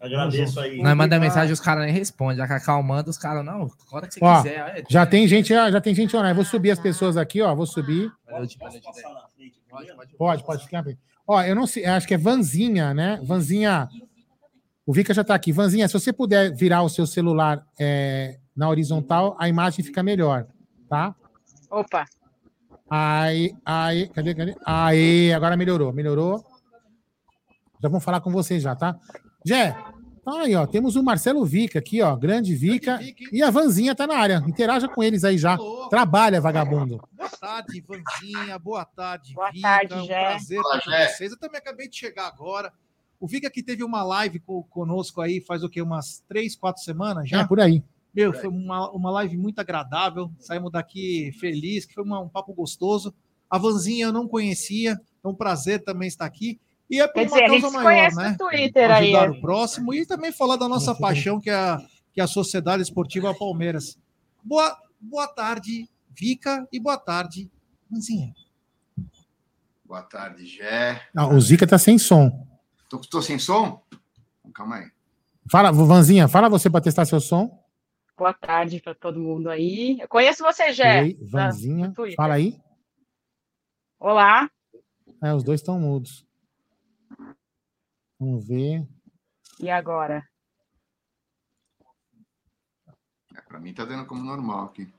Agradeço 0.00 0.58
aí. 0.58 0.82
Nós 0.82 0.96
manda 0.96 1.16
mensagem, 1.20 1.52
os 1.52 1.60
caras 1.60 1.84
nem 1.84 1.94
respondem. 1.94 2.42
A 2.42 2.48
Cacau 2.48 2.82
manda, 2.82 3.08
os 3.08 3.18
caras, 3.18 3.44
não, 3.44 3.70
a 3.92 3.96
hora 3.96 4.08
que 4.08 4.14
você 4.14 4.20
Ó, 4.20 4.36
quiser. 4.42 4.78
é, 4.78 4.84
Já 4.90 5.06
tem 5.06 5.28
gente, 5.28 5.54
ó, 5.54 5.70
já 5.70 5.80
tem 5.80 5.94
gente 5.94 6.16
online. 6.16 6.34
Vou 6.34 6.44
subir 6.44 6.72
as 6.72 6.80
pessoas 6.80 7.16
aqui, 7.16 7.40
ó. 7.40 7.54
Vou 7.54 7.66
subir. 7.66 8.10
Frente 8.26 8.58
primeiro? 8.58 8.84
Pode, 10.18 10.42
pode 10.42 10.64
ficar 10.64 10.82
bem. 10.82 10.98
Ó, 11.26 11.40
eu 11.42 11.54
não 11.54 11.66
sei, 11.66 11.84
acho 11.84 12.06
que 12.06 12.14
é 12.14 12.18
Vanzinha, 12.18 12.92
né? 12.92 13.20
Vanzinha. 13.22 13.88
O 14.86 14.92
Vika 14.92 15.14
já 15.14 15.22
tá 15.22 15.34
aqui. 15.34 15.52
Vanzinha, 15.52 15.86
se 15.86 15.94
você 15.94 16.12
puder 16.12 16.54
virar 16.54 16.82
o 16.82 16.88
seu 16.88 17.06
celular 17.06 17.64
é, 17.78 18.38
na 18.56 18.68
horizontal, 18.68 19.36
a 19.38 19.48
imagem 19.48 19.84
fica 19.84 20.02
melhor, 20.02 20.46
tá? 20.88 21.14
Opa, 21.70 22.04
Aí, 22.90 23.54
aí, 23.64 24.08
cadê, 24.08 24.34
cadê? 24.34 24.56
Aí, 24.66 25.32
agora 25.32 25.56
melhorou, 25.56 25.92
melhorou. 25.92 26.44
Já 27.80 27.88
vamos 27.88 28.02
falar 28.02 28.20
com 28.20 28.32
você 28.32 28.58
já, 28.58 28.74
tá? 28.74 28.98
Jé, 29.46 29.76
aí, 30.38 30.54
ó, 30.54 30.66
temos 30.66 30.96
o 30.96 31.02
Marcelo 31.02 31.44
Vica 31.44 31.78
aqui, 31.78 32.00
ó, 32.02 32.14
grande 32.16 32.54
Vica, 32.54 32.98
e 33.32 33.42
a 33.42 33.50
Vanzinha 33.50 33.94
tá 33.94 34.06
na 34.06 34.16
área. 34.16 34.42
Interaja 34.46 34.88
com 34.88 35.02
eles 35.02 35.24
aí 35.24 35.36
já. 35.38 35.52
Alô. 35.54 35.88
Trabalha, 35.88 36.40
vagabundo. 36.40 37.00
Boa 37.12 37.28
tarde, 37.30 37.80
Vanzinha. 37.86 38.58
Boa 38.58 38.84
tarde, 38.84 39.34
Boa 39.34 39.50
Vika. 39.50 39.68
tarde, 39.68 39.92
É 39.92 39.96
um 39.96 40.04
Jé. 40.04 40.20
prazer 40.28 40.60
estar 40.60 40.80
com 40.82 40.90
vocês. 40.90 41.32
Eu 41.32 41.38
também 41.38 41.58
acabei 41.58 41.88
de 41.88 41.96
chegar 41.96 42.26
agora. 42.26 42.72
O 43.18 43.26
Vika 43.26 43.50
que 43.50 43.62
teve 43.62 43.84
uma 43.84 44.02
live 44.02 44.40
co- 44.40 44.62
conosco 44.64 45.20
aí 45.20 45.40
faz 45.40 45.62
o 45.62 45.68
quê? 45.68 45.82
Umas 45.82 46.22
três, 46.28 46.56
quatro 46.56 46.82
semanas 46.82 47.28
já? 47.28 47.40
É, 47.40 47.46
por 47.46 47.60
aí. 47.60 47.82
Meu, 48.14 48.32
foi 48.32 48.48
uma, 48.48 48.90
uma 48.90 49.10
live 49.10 49.36
muito 49.36 49.58
agradável. 49.60 50.30
Saímos 50.38 50.72
daqui 50.72 51.30
feliz, 51.38 51.84
que 51.84 51.94
foi 51.94 52.02
uma- 52.02 52.20
um 52.20 52.28
papo 52.28 52.52
gostoso. 52.52 53.14
A 53.48 53.58
Vanzinha 53.58 54.06
eu 54.06 54.12
não 54.12 54.26
conhecia, 54.26 54.98
é 55.22 55.28
um 55.28 55.34
prazer 55.34 55.82
também 55.84 56.08
estar 56.08 56.24
aqui. 56.24 56.58
E 56.90 57.00
é 57.00 57.06
por 57.06 57.14
quer 57.14 57.20
uma 57.20 57.28
dizer, 57.28 57.44
a 57.44 57.48
gente 57.48 57.60
causa 57.62 57.76
maior, 57.76 57.88
conhece 57.88 58.16
né? 58.16 58.36
Twitter 58.36 58.90
aí. 58.90 59.14
Ajudar 59.14 59.26
é. 59.26 59.30
o 59.30 59.40
próximo 59.40 59.94
e 59.94 60.04
também 60.04 60.32
falar 60.32 60.56
da 60.56 60.68
nossa 60.68 60.92
paixão, 60.92 61.40
que 61.40 61.48
é 61.48 61.54
a, 61.54 61.80
que 62.12 62.20
é 62.20 62.24
a 62.24 62.26
Sociedade 62.26 62.82
Esportiva 62.82 63.32
Palmeiras. 63.32 63.96
Boa, 64.42 64.76
boa 65.00 65.28
tarde, 65.28 65.88
Vika, 66.10 66.66
e 66.72 66.80
boa 66.80 66.98
tarde, 66.98 67.48
Vanzinha. 67.88 68.34
Boa 69.84 70.02
tarde, 70.02 70.44
Gé. 70.46 71.00
Ah, 71.16 71.28
o 71.28 71.40
Zica 71.40 71.66
tá 71.66 71.78
sem 71.78 71.96
som. 71.96 72.46
Tô, 72.88 72.98
tô 72.98 73.22
sem 73.22 73.38
som? 73.38 73.82
Calma 74.52 74.76
aí. 74.76 74.90
Fala, 75.48 75.70
Vanzinha, 75.70 76.26
fala 76.26 76.48
você 76.48 76.68
para 76.68 76.80
testar 76.80 77.04
seu 77.04 77.20
som. 77.20 77.60
Boa 78.16 78.34
tarde 78.34 78.80
para 78.80 78.94
todo 78.94 79.18
mundo 79.18 79.48
aí. 79.48 79.98
Eu 80.00 80.08
conheço 80.08 80.42
você, 80.42 80.72
Jé. 80.72 81.02
Oi, 81.02 81.18
Vanzinha. 81.22 81.92
Fala 82.16 82.34
aí. 82.34 82.60
Olá. 83.98 84.50
É, 85.22 85.32
os 85.32 85.42
dois 85.42 85.60
estão 85.60 85.78
mudos. 85.78 86.28
Vamos 88.20 88.46
ver. 88.46 88.86
E 89.58 89.70
agora? 89.70 90.22
É, 93.34 93.40
pra 93.40 93.58
mim 93.58 93.72
tá 93.72 93.86
dando 93.86 94.06
como 94.06 94.22
normal 94.22 94.66
aqui. 94.66 94.92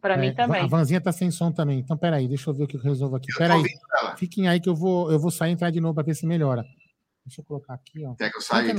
Para 0.00 0.14
É, 0.14 0.16
mim 0.18 0.34
também. 0.34 0.62
A 0.62 0.66
Vanzinha 0.66 1.00
tá 1.00 1.10
sem 1.10 1.30
som 1.30 1.50
também. 1.50 1.80
Então, 1.80 1.96
peraí, 1.96 2.28
deixa 2.28 2.50
eu 2.50 2.54
ver 2.54 2.64
o 2.64 2.68
que 2.68 2.76
eu 2.76 2.80
resolvo 2.80 3.16
aqui. 3.16 3.28
Peraí. 3.36 3.62
Fiquem 4.16 4.48
aí 4.48 4.60
que 4.60 4.68
eu 4.68 4.76
vou, 4.76 5.10
eu 5.10 5.18
vou 5.18 5.30
sair 5.30 5.50
e 5.50 5.52
entrar 5.54 5.70
de 5.70 5.80
novo 5.80 5.94
para 5.94 6.04
ver 6.04 6.14
se 6.14 6.26
melhora. 6.26 6.62
Deixa 7.24 7.40
eu 7.40 7.44
colocar 7.44 7.74
aqui, 7.74 8.04
ó. 8.04 8.14
Quer 8.14 8.30
que 8.30 8.36
eu 8.36 8.42
saia? 8.42 8.74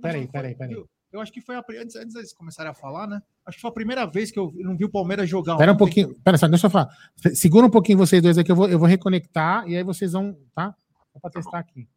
Peraí, 0.00 0.26
peraí, 0.26 0.54
peraí. 0.56 0.74
Eu, 0.74 0.88
eu 1.12 1.20
acho 1.20 1.30
que 1.30 1.40
foi 1.40 1.54
a, 1.54 1.64
antes, 1.80 1.94
antes 1.94 2.14
deles 2.14 2.32
começarem 2.32 2.70
a 2.70 2.74
falar, 2.74 3.06
né? 3.06 3.22
Acho 3.46 3.58
que 3.58 3.62
foi 3.62 3.70
a 3.70 3.74
primeira 3.74 4.06
vez 4.06 4.30
que 4.32 4.38
eu 4.38 4.50
não 4.56 4.76
vi 4.76 4.84
o 4.84 4.90
Palmeiras 4.90 5.28
jogar. 5.28 5.52
Espera 5.52 5.72
um 5.72 5.76
pouquinho. 5.76 6.18
Pera 6.22 6.36
só, 6.36 6.48
deixa 6.48 6.66
eu 6.66 6.70
falar. 6.70 6.88
Segura 7.34 7.66
um 7.66 7.70
pouquinho 7.70 7.98
vocês 7.98 8.20
dois 8.20 8.36
aqui, 8.38 8.50
eu 8.50 8.56
vou, 8.56 8.68
eu 8.68 8.78
vou 8.78 8.88
reconectar 8.88 9.68
e 9.68 9.76
aí 9.76 9.84
vocês 9.84 10.12
vão, 10.12 10.36
tá? 10.54 10.74
Só 11.12 11.20
para 11.20 11.30
testar 11.30 11.58
aqui. 11.60 11.88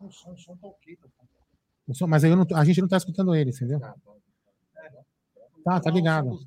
Com 0.00 0.10
som, 0.10 0.32
o 0.32 0.36
som 0.38 0.56
tá 0.56 0.66
ok. 0.66 0.96
Tá. 0.96 1.08
O 1.86 1.94
som- 1.94 2.06
Mas 2.06 2.24
aí 2.24 2.34
não 2.34 2.46
a 2.54 2.64
gente 2.64 2.80
não 2.80 2.88
tá 2.88 2.96
escutando 2.96 3.34
eles, 3.34 3.56
entendeu? 3.56 3.80
Tá, 5.62 5.78
tá 5.80 5.90
ligado. 5.90 6.38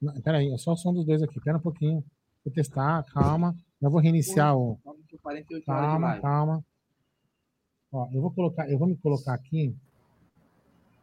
Não, 0.00 0.20
Peraí, 0.22 0.50
é 0.52 0.56
só 0.58 0.72
o 0.72 0.76
som 0.76 0.92
dos 0.92 1.04
dois 1.04 1.22
aqui. 1.22 1.36
Espera 1.38 1.58
um 1.58 1.60
pouquinho. 1.60 2.02
Vou 2.44 2.52
testar, 2.52 3.04
calma. 3.12 3.54
Eu 3.80 3.90
vou 3.90 4.00
reiniciar 4.00 4.56
o. 4.56 4.78
48 5.22 5.70
horas 5.70 5.82
de 5.82 5.88
Calma, 6.00 6.20
calma. 6.20 6.64
Ó, 7.92 8.08
eu 8.10 8.22
vou 8.22 8.30
colocar, 8.32 8.68
eu 8.70 8.78
vou 8.78 8.88
me 8.88 8.96
colocar 8.96 9.34
aqui. 9.34 9.76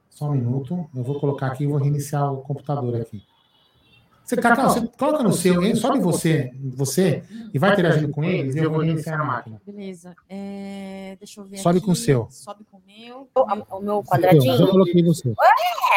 Só 0.09 0.29
um 0.29 0.33
minuto. 0.33 0.89
Eu 0.95 1.03
vou 1.03 1.19
colocar 1.19 1.47
aqui 1.51 1.63
e 1.63 1.67
vou 1.67 1.77
reiniciar 1.77 2.33
o 2.33 2.41
computador 2.41 2.99
aqui. 2.99 3.23
Você, 4.29 4.37
Cacau, 4.37 4.69
você 4.69 4.87
coloca 4.95 5.23
no 5.23 5.33
seu, 5.33 5.63
hein? 5.63 5.73
sobe 5.73 5.99
você, 5.99 6.51
você 6.75 7.23
e 7.51 7.57
vai 7.57 7.73
interagindo 7.73 8.09
com 8.09 8.23
eles 8.23 8.53
e 8.53 8.59
eu 8.59 8.69
vou 8.69 8.81
reiniciar 8.81 9.19
a 9.19 9.23
máquina. 9.23 9.59
Beleza. 9.65 10.15
É, 10.29 11.15
deixa 11.17 11.41
eu 11.41 11.45
ver. 11.45 11.57
Sobe 11.57 11.77
aqui. 11.79 11.85
com 11.87 11.93
o 11.93 11.95
seu. 11.95 12.27
Sobe 12.29 12.63
com 12.69 12.77
o 12.77 12.81
meu. 12.85 13.27
O, 13.33 13.77
o 13.77 13.79
meu 13.81 13.95
Eu 13.95 14.03
quadradinho. 14.03 14.67
coloquei 14.67 15.01
no 15.01 15.15
seu. 15.15 15.33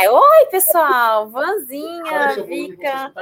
É, 0.01 0.11
oi, 0.11 0.47
pessoal. 0.51 1.29
Vanzinha, 1.29 2.43
Vika. 2.47 3.13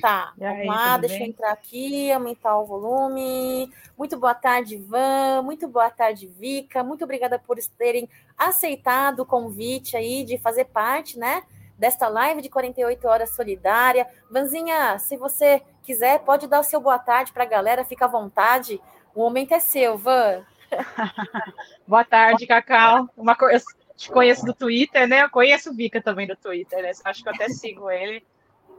Tá, 0.00 0.32
E 0.36 0.44
aí, 0.44 0.66
vamos 0.66 0.66
lá, 0.66 0.96
deixa 0.96 1.18
eu 1.18 1.26
entrar 1.28 1.52
aqui, 1.52 2.10
aumentar 2.10 2.58
o 2.58 2.66
volume. 2.66 3.70
Muito 3.96 4.18
boa 4.18 4.34
tarde, 4.34 4.78
Van. 4.78 5.42
Muito 5.42 5.68
boa 5.68 5.90
tarde, 5.90 6.26
Vika. 6.26 6.82
Muito 6.82 7.04
obrigada 7.04 7.38
por 7.38 7.56
terem 7.78 8.08
aceitado 8.36 9.20
o 9.20 9.26
convite 9.26 9.96
aí 9.96 10.24
de 10.24 10.38
fazer 10.38 10.64
parte, 10.64 11.16
né? 11.16 11.44
Desta 11.82 12.06
live 12.06 12.40
de 12.40 12.48
48 12.48 13.08
horas 13.08 13.30
solidária. 13.34 14.06
Vanzinha, 14.30 15.00
se 15.00 15.16
você 15.16 15.60
quiser, 15.82 16.20
pode 16.20 16.46
dar 16.46 16.60
o 16.60 16.62
seu 16.62 16.80
boa 16.80 16.96
tarde 16.96 17.32
para 17.32 17.42
a 17.42 17.46
galera, 17.46 17.84
fica 17.84 18.04
à 18.04 18.08
vontade. 18.08 18.80
O 19.12 19.18
momento 19.18 19.50
é 19.52 19.58
seu, 19.58 19.98
Van. 19.98 20.46
Boa 21.84 22.04
tarde, 22.04 22.46
Cacau. 22.46 23.08
Uma 23.16 23.34
co... 23.34 23.50
Eu 23.50 23.58
te 23.96 24.08
conheço 24.12 24.46
do 24.46 24.54
Twitter, 24.54 25.08
né? 25.08 25.22
Eu 25.24 25.28
conheço 25.30 25.70
o 25.70 25.74
Vika 25.74 26.00
também 26.00 26.24
do 26.24 26.36
Twitter, 26.36 26.80
né? 26.84 26.92
Acho 27.04 27.20
que 27.24 27.28
eu 27.28 27.34
até 27.34 27.48
sigo 27.48 27.90
ele. 27.90 28.24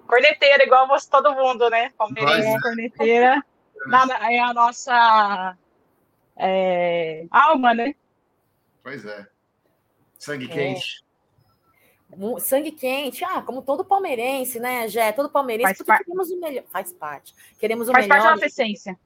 Corneteira, 0.07 0.63
igual 0.63 0.87
você, 0.87 1.09
todo 1.09 1.35
mundo, 1.35 1.69
né? 1.69 1.91
Palmeirense, 1.97 2.51
Mas- 2.53 2.61
corneteira. 2.61 3.43
Na- 3.87 4.05
na- 4.05 4.31
é 4.31 4.39
a 4.39 4.53
nossa 4.53 5.57
é, 6.37 7.25
alma, 7.29 7.73
né? 7.73 7.93
Pois 8.81 9.05
é. 9.05 9.27
Sangue 10.17 10.45
É. 10.45 10.47
quente. 10.47 11.02
Sangue 12.39 12.71
quente, 12.71 13.23
ah, 13.23 13.41
como 13.41 13.61
todo 13.61 13.83
palmeirense, 13.85 14.59
né, 14.59 14.87
Jé? 14.87 15.11
Todo 15.11 15.29
palmeirense, 15.29 15.69
Faz 15.69 15.77
porque 15.77 15.91
par- 15.91 16.03
queremos 16.03 16.29
o 16.31 16.39
melhor. 16.39 16.63
Faz 16.71 16.93
parte. 16.93 17.33
Queremos 17.59 17.87
o 17.89 17.91
Faz 17.91 18.07
parte 18.07 18.19
da 18.19 18.23
melhor. 18.25 18.35
nossa 18.35 18.45
essência. 18.45 18.99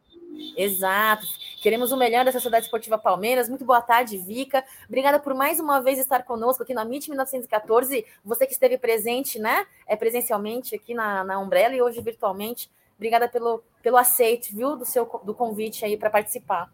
Exato. 0.55 1.25
Queremos 1.61 1.91
o 1.91 1.97
melhor 1.97 2.23
da 2.25 2.31
Sociedade 2.31 2.65
Esportiva 2.65 2.97
Palmeiras. 2.97 3.49
Muito 3.49 3.65
boa 3.65 3.81
tarde, 3.81 4.17
Vica. 4.17 4.63
Obrigada 4.87 5.19
por 5.19 5.33
mais 5.33 5.59
uma 5.59 5.81
vez 5.81 5.97
estar 5.99 6.23
conosco 6.23 6.63
aqui 6.63 6.73
na 6.73 6.83
MIT 6.83 7.09
1914. 7.09 8.05
Você 8.23 8.45
que 8.45 8.53
esteve 8.53 8.77
presente, 8.77 9.39
né? 9.39 9.65
É 9.87 9.95
presencialmente 9.95 10.75
aqui 10.75 10.93
na, 10.93 11.23
na 11.23 11.39
Umbrella 11.39 11.75
e 11.75 11.81
hoje 11.81 12.01
virtualmente. 12.01 12.69
Obrigada 12.95 13.27
pelo, 13.27 13.63
pelo 13.81 13.97
aceite, 13.97 14.55
viu, 14.55 14.75
do 14.75 14.85
seu 14.85 15.05
do 15.23 15.33
convite 15.33 15.83
aí 15.85 15.97
para 15.97 16.09
participar. 16.09 16.71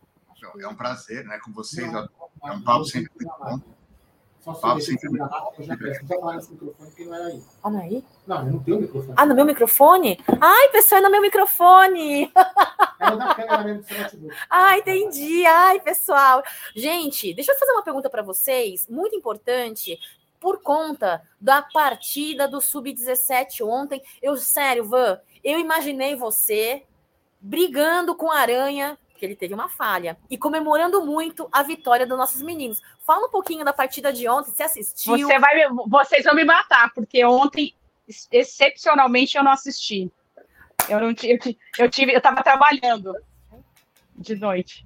É 0.60 0.68
um 0.68 0.76
prazer, 0.76 1.24
né? 1.26 1.40
Com 1.44 1.52
vocês. 1.54 1.90
É 1.94 2.52
um 2.52 2.62
papo 2.62 2.84
sempre 2.86 3.12
muito 3.16 3.34
bom. 3.40 3.60
Papo 4.44 4.82
sempre 4.82 5.10
muito 5.10 5.28
bom. 5.30 5.30
Ah, 7.64 7.70
não 7.70 7.80
é 7.80 7.84
aí? 7.84 8.04
Não, 8.28 8.46
eu 8.46 8.54
não 8.54 8.60
tenho 8.60 8.82
microfone. 8.82 9.14
Ah, 9.16 9.26
no 9.26 9.36
meu 9.36 9.46
microfone? 9.46 10.20
Ai, 10.42 10.70
pessoal, 10.70 11.00
é 11.00 11.04
no 11.04 11.10
meu 11.10 11.22
microfone. 11.22 12.32
É 13.00 13.10
o 13.10 13.16
da 13.16 13.36
câmera 13.36 13.64
mesmo 13.64 13.82
do 13.82 13.88
seu 13.88 14.00
notebook. 14.00 14.36
Ah, 14.50 14.78
entendi. 14.78 15.46
Ai, 15.46 15.80
pessoal. 15.80 16.44
Gente, 16.76 17.34
deixa 17.34 17.54
eu 17.54 17.58
fazer 17.58 17.72
uma 17.72 17.84
pergunta 17.84 18.10
para 18.10 18.22
vocês, 18.22 18.86
muito 18.90 19.16
importante, 19.16 19.98
por 20.42 20.62
conta 20.62 21.22
da 21.40 21.62
partida 21.62 22.46
do 22.46 22.60
Sub-17 22.60 23.66
ontem. 23.66 24.02
Eu, 24.22 24.36
sério, 24.36 24.84
Van, 24.84 25.20
eu 25.42 25.58
imaginei 25.58 26.18
você 26.18 26.84
brigando 27.40 28.14
com 28.16 28.30
a 28.30 28.40
Aranha, 28.40 28.98
que 29.24 29.28
ele 29.28 29.36
teve 29.38 29.54
uma 29.54 29.70
falha, 29.70 30.18
e 30.30 30.38
comemorando 30.38 31.06
muito 31.06 31.48
a 31.50 31.64
vitória 31.64 32.06
dos 32.06 32.18
nossos 32.18 32.42
meninos. 32.42 32.82
Fala 33.08 33.28
um 33.28 33.30
pouquinho 33.30 33.64
da 33.64 33.72
partida 33.72 34.12
de 34.12 34.28
ontem, 34.28 34.52
você 34.52 34.64
assistiu? 34.64 35.18
Você 35.18 35.40
vai, 35.40 35.56
me- 35.56 35.84
vocês 35.88 36.26
vão 36.26 36.36
me 36.36 36.44
matar, 36.44 36.94
porque 36.94 37.24
ontem, 37.24 37.74
ex- 38.06 38.28
excepcionalmente, 38.30 39.38
eu 39.38 39.44
não 39.44 39.52
assisti. 39.54 40.12
Eu 40.90 41.00
não 41.00 41.14
ti- 41.14 41.30
eu, 41.30 41.40
ti- 41.40 41.58
eu 41.80 41.90
tive, 41.90 42.12
eu 42.12 42.18
estava 42.18 42.44
trabalhando 42.44 43.16
de 44.14 44.36
noite. 44.36 44.86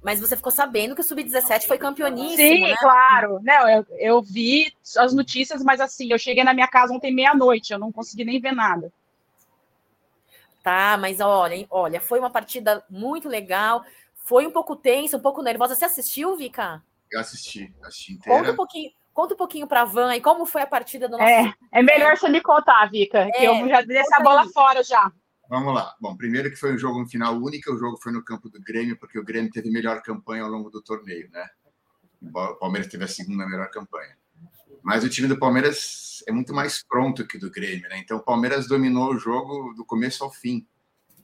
Mas 0.00 0.20
você 0.20 0.36
ficou 0.36 0.52
sabendo 0.52 0.94
que 0.94 1.00
o 1.00 1.04
Sub-17 1.04 1.66
foi 1.66 1.78
campeoníssimo, 1.78 2.36
Sim, 2.36 2.60
né? 2.60 2.76
claro. 2.78 3.40
Não, 3.42 3.68
eu, 3.68 3.86
eu 3.98 4.22
vi 4.22 4.72
as 4.96 5.12
notícias, 5.12 5.64
mas 5.64 5.80
assim, 5.80 6.12
eu 6.12 6.18
cheguei 6.18 6.44
na 6.44 6.54
minha 6.54 6.68
casa 6.68 6.94
ontem 6.94 7.12
meia-noite, 7.12 7.72
eu 7.72 7.78
não 7.80 7.90
consegui 7.90 8.24
nem 8.24 8.40
ver 8.40 8.52
nada. 8.52 8.92
Tá, 10.62 10.96
mas 10.98 11.20
olha, 11.20 11.66
olha, 11.70 12.00
foi 12.00 12.18
uma 12.18 12.30
partida 12.30 12.84
muito 12.90 13.28
legal. 13.28 13.84
Foi 14.24 14.46
um 14.46 14.50
pouco 14.50 14.76
tensa, 14.76 15.16
um 15.16 15.20
pouco 15.20 15.42
nervosa. 15.42 15.74
Você 15.74 15.84
assistiu, 15.84 16.36
Vika? 16.36 16.82
Eu 17.10 17.20
assisti, 17.20 17.74
assisti 17.82 18.16
Conta 18.18 18.30
inteira. 18.30 18.52
um 18.52 18.56
pouquinho, 18.56 18.90
conta 19.14 19.34
um 19.34 19.36
pouquinho 19.36 19.66
para 19.66 19.84
Van 19.84 20.14
e 20.14 20.20
como 20.20 20.44
foi 20.44 20.62
a 20.62 20.66
partida 20.66 21.08
do 21.08 21.12
nosso. 21.16 21.24
É, 21.24 21.54
é 21.72 21.82
melhor 21.82 22.16
você 22.16 22.28
me 22.28 22.42
contar, 22.42 22.84
Vika, 22.90 23.30
que 23.32 23.46
É, 23.46 23.62
eu 23.62 23.68
já 23.68 23.80
dei 23.80 23.96
essa 23.96 24.16
conta 24.16 24.22
bola 24.24 24.42
aí. 24.42 24.52
fora 24.52 24.82
já. 24.82 25.10
Vamos 25.48 25.74
lá. 25.74 25.94
Bom, 25.98 26.14
primeiro 26.14 26.50
que 26.50 26.56
foi 26.56 26.74
um 26.74 26.78
jogo 26.78 27.00
em 27.00 27.08
final 27.08 27.34
única, 27.34 27.72
o 27.72 27.78
jogo 27.78 27.96
foi 28.02 28.12
no 28.12 28.22
campo 28.22 28.50
do 28.50 28.60
Grêmio, 28.60 28.98
porque 28.98 29.18
o 29.18 29.24
Grêmio 29.24 29.50
teve 29.50 29.70
melhor 29.70 30.02
campanha 30.02 30.42
ao 30.42 30.50
longo 30.50 30.68
do 30.68 30.82
torneio, 30.82 31.30
né? 31.30 31.48
O 32.20 32.54
Palmeiras 32.56 32.90
teve 32.90 33.04
a 33.04 33.08
segunda 33.08 33.46
melhor 33.48 33.70
campanha. 33.70 34.14
Mas 34.88 35.04
o 35.04 35.08
time 35.10 35.28
do 35.28 35.38
Palmeiras 35.38 36.24
é 36.26 36.32
muito 36.32 36.54
mais 36.54 36.82
pronto 36.82 37.26
que 37.26 37.36
do 37.36 37.50
Grêmio, 37.50 37.86
né? 37.90 37.98
Então 37.98 38.16
o 38.16 38.22
Palmeiras 38.22 38.66
dominou 38.66 39.12
o 39.12 39.18
jogo 39.18 39.74
do 39.74 39.84
começo 39.84 40.24
ao 40.24 40.30
fim. 40.30 40.66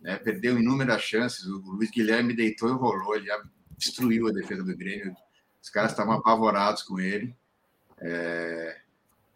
Né? 0.03 0.19
Perdeu 0.19 0.59
inúmeras 0.59 1.01
chances. 1.01 1.47
O 1.47 1.61
Luiz 1.61 1.91
Guilherme 1.91 2.36
deitou 2.36 2.69
e 2.69 2.73
rolou, 2.73 3.16
ele 3.16 3.24
já 3.24 3.43
destruiu 3.74 4.28
a 4.28 4.32
defesa 4.32 4.62
do 4.62 4.77
Grêmio. 4.77 5.16
Os 5.62 5.70
caras 5.70 5.93
estavam 5.93 6.12
apavorados 6.12 6.82
com 6.82 7.01
ele. 7.01 7.35
É, 8.03 8.82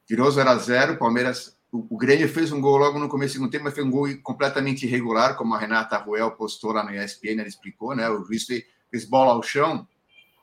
Virou 0.06 0.30
0 0.30 0.50
a 0.50 0.56
0 0.56 0.92
o 0.92 0.98
Palmeiras. 0.98 1.56
O, 1.72 1.94
o 1.94 1.96
Grêmio 1.96 2.28
fez 2.28 2.52
um 2.52 2.60
gol 2.60 2.76
logo 2.76 2.98
no 2.98 3.08
começo 3.08 3.32
do 3.32 3.36
segundo 3.36 3.50
tempo, 3.50 3.64
mas 3.64 3.74
foi 3.74 3.82
um 3.82 3.90
gol 3.90 4.08
completamente 4.22 4.84
irregular, 4.84 5.38
como 5.38 5.54
a 5.54 5.58
Renata 5.58 5.96
Ruel 5.96 6.32
postou 6.32 6.72
lá 6.72 6.84
no 6.84 6.94
ESPN, 6.94 7.40
ela 7.40 7.48
explicou, 7.48 7.96
né? 7.96 8.06
O 8.10 8.22
juiz 8.26 8.44
fez 8.44 9.06
bola 9.06 9.32
ao 9.32 9.42
chão. 9.42 9.88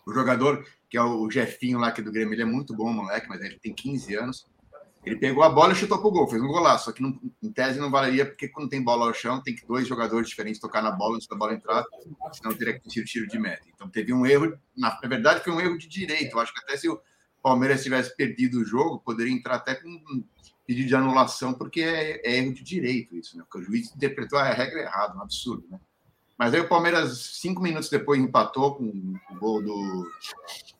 O 0.06 0.14
jogador, 0.14 0.66
que 0.90 0.98
é 0.98 1.02
o 1.02 1.30
Jefinho 1.30 1.80
lá 1.80 1.92
que 1.92 2.02
é 2.02 2.04
do 2.04 2.12
Grêmio, 2.12 2.34
ele 2.34 2.44
é 2.44 2.46
muito 2.46 2.76
bom, 2.76 2.92
moleque, 2.92 3.28
mas 3.28 3.42
ele 3.42 3.58
tem 3.60 3.74
15 3.74 4.16
anos. 4.16 4.48
Ele 5.06 5.18
pegou 5.18 5.44
a 5.44 5.50
bola 5.50 5.74
e 5.74 5.76
chutou 5.76 6.00
pro 6.00 6.10
gol, 6.10 6.28
fez 6.28 6.42
um 6.42 6.48
golaço. 6.48 6.86
Só 6.86 6.92
que 6.92 7.02
não, 7.02 7.20
em 7.42 7.52
tese 7.52 7.80
não 7.80 7.92
valeria, 7.92 8.26
porque 8.26 8.48
quando 8.48 8.70
tem 8.70 8.84
bola 8.84 9.06
ao 9.06 9.14
chão, 9.14 9.42
tem 9.42 9.56
que 9.56 9.66
dois 9.66 9.88
jogadores 9.88 10.28
diferentes 10.28 10.60
tocar 10.60 10.82
na 10.82 10.92
bola 10.92 11.16
antes 11.16 11.28
da 11.28 11.36
bola 11.36 11.54
entrar, 11.54 11.86
senão 12.34 12.56
teria 12.56 12.80
que 12.80 12.90
tirar 12.90 13.06
tiro 13.06 13.28
de 13.28 13.38
meta. 13.38 13.64
Então 13.74 13.88
teve 13.88 14.12
um 14.12 14.26
erro, 14.26 14.58
na, 14.76 15.00
na 15.02 15.10
verdade 15.10 15.44
foi 15.44 15.54
um 15.54 15.62
erro 15.62 15.78
de 15.78 15.88
direito. 15.88 16.36
Eu 16.36 16.40
acho 16.40 16.54
que 16.54 16.60
até 16.62 16.76
se 16.76 16.90
o 16.90 17.00
Palmeiras 17.42 17.84
tivesse 17.84 18.16
perdido 18.16 18.60
o 18.60 18.66
jogo, 18.66 19.00
poderia 19.00 19.32
entrar 19.32 19.56
até 19.56 19.76
com 19.76 19.88
um 19.88 20.24
pedido 20.66 20.88
de 20.88 20.96
anulação, 20.96 21.54
porque 21.54 21.82
é, 21.82 22.28
é 22.28 22.38
erro 22.38 22.54
de 22.54 22.64
direito 22.64 23.16
isso, 23.16 23.38
né? 23.38 23.44
Porque 23.44 23.60
o 23.60 23.64
juiz 23.64 23.96
interpretou 23.96 24.40
a 24.40 24.52
regra 24.52 24.82
errada, 24.82 25.16
um 25.16 25.22
absurdo, 25.22 25.68
né? 25.70 25.80
Mas 26.38 26.54
aí 26.54 26.60
o 26.60 26.68
Palmeiras, 26.68 27.18
cinco 27.40 27.62
minutos 27.62 27.90
depois, 27.90 28.20
empatou 28.20 28.76
com 28.76 28.84
o 28.86 29.36
gol 29.40 29.62
do, 29.64 30.10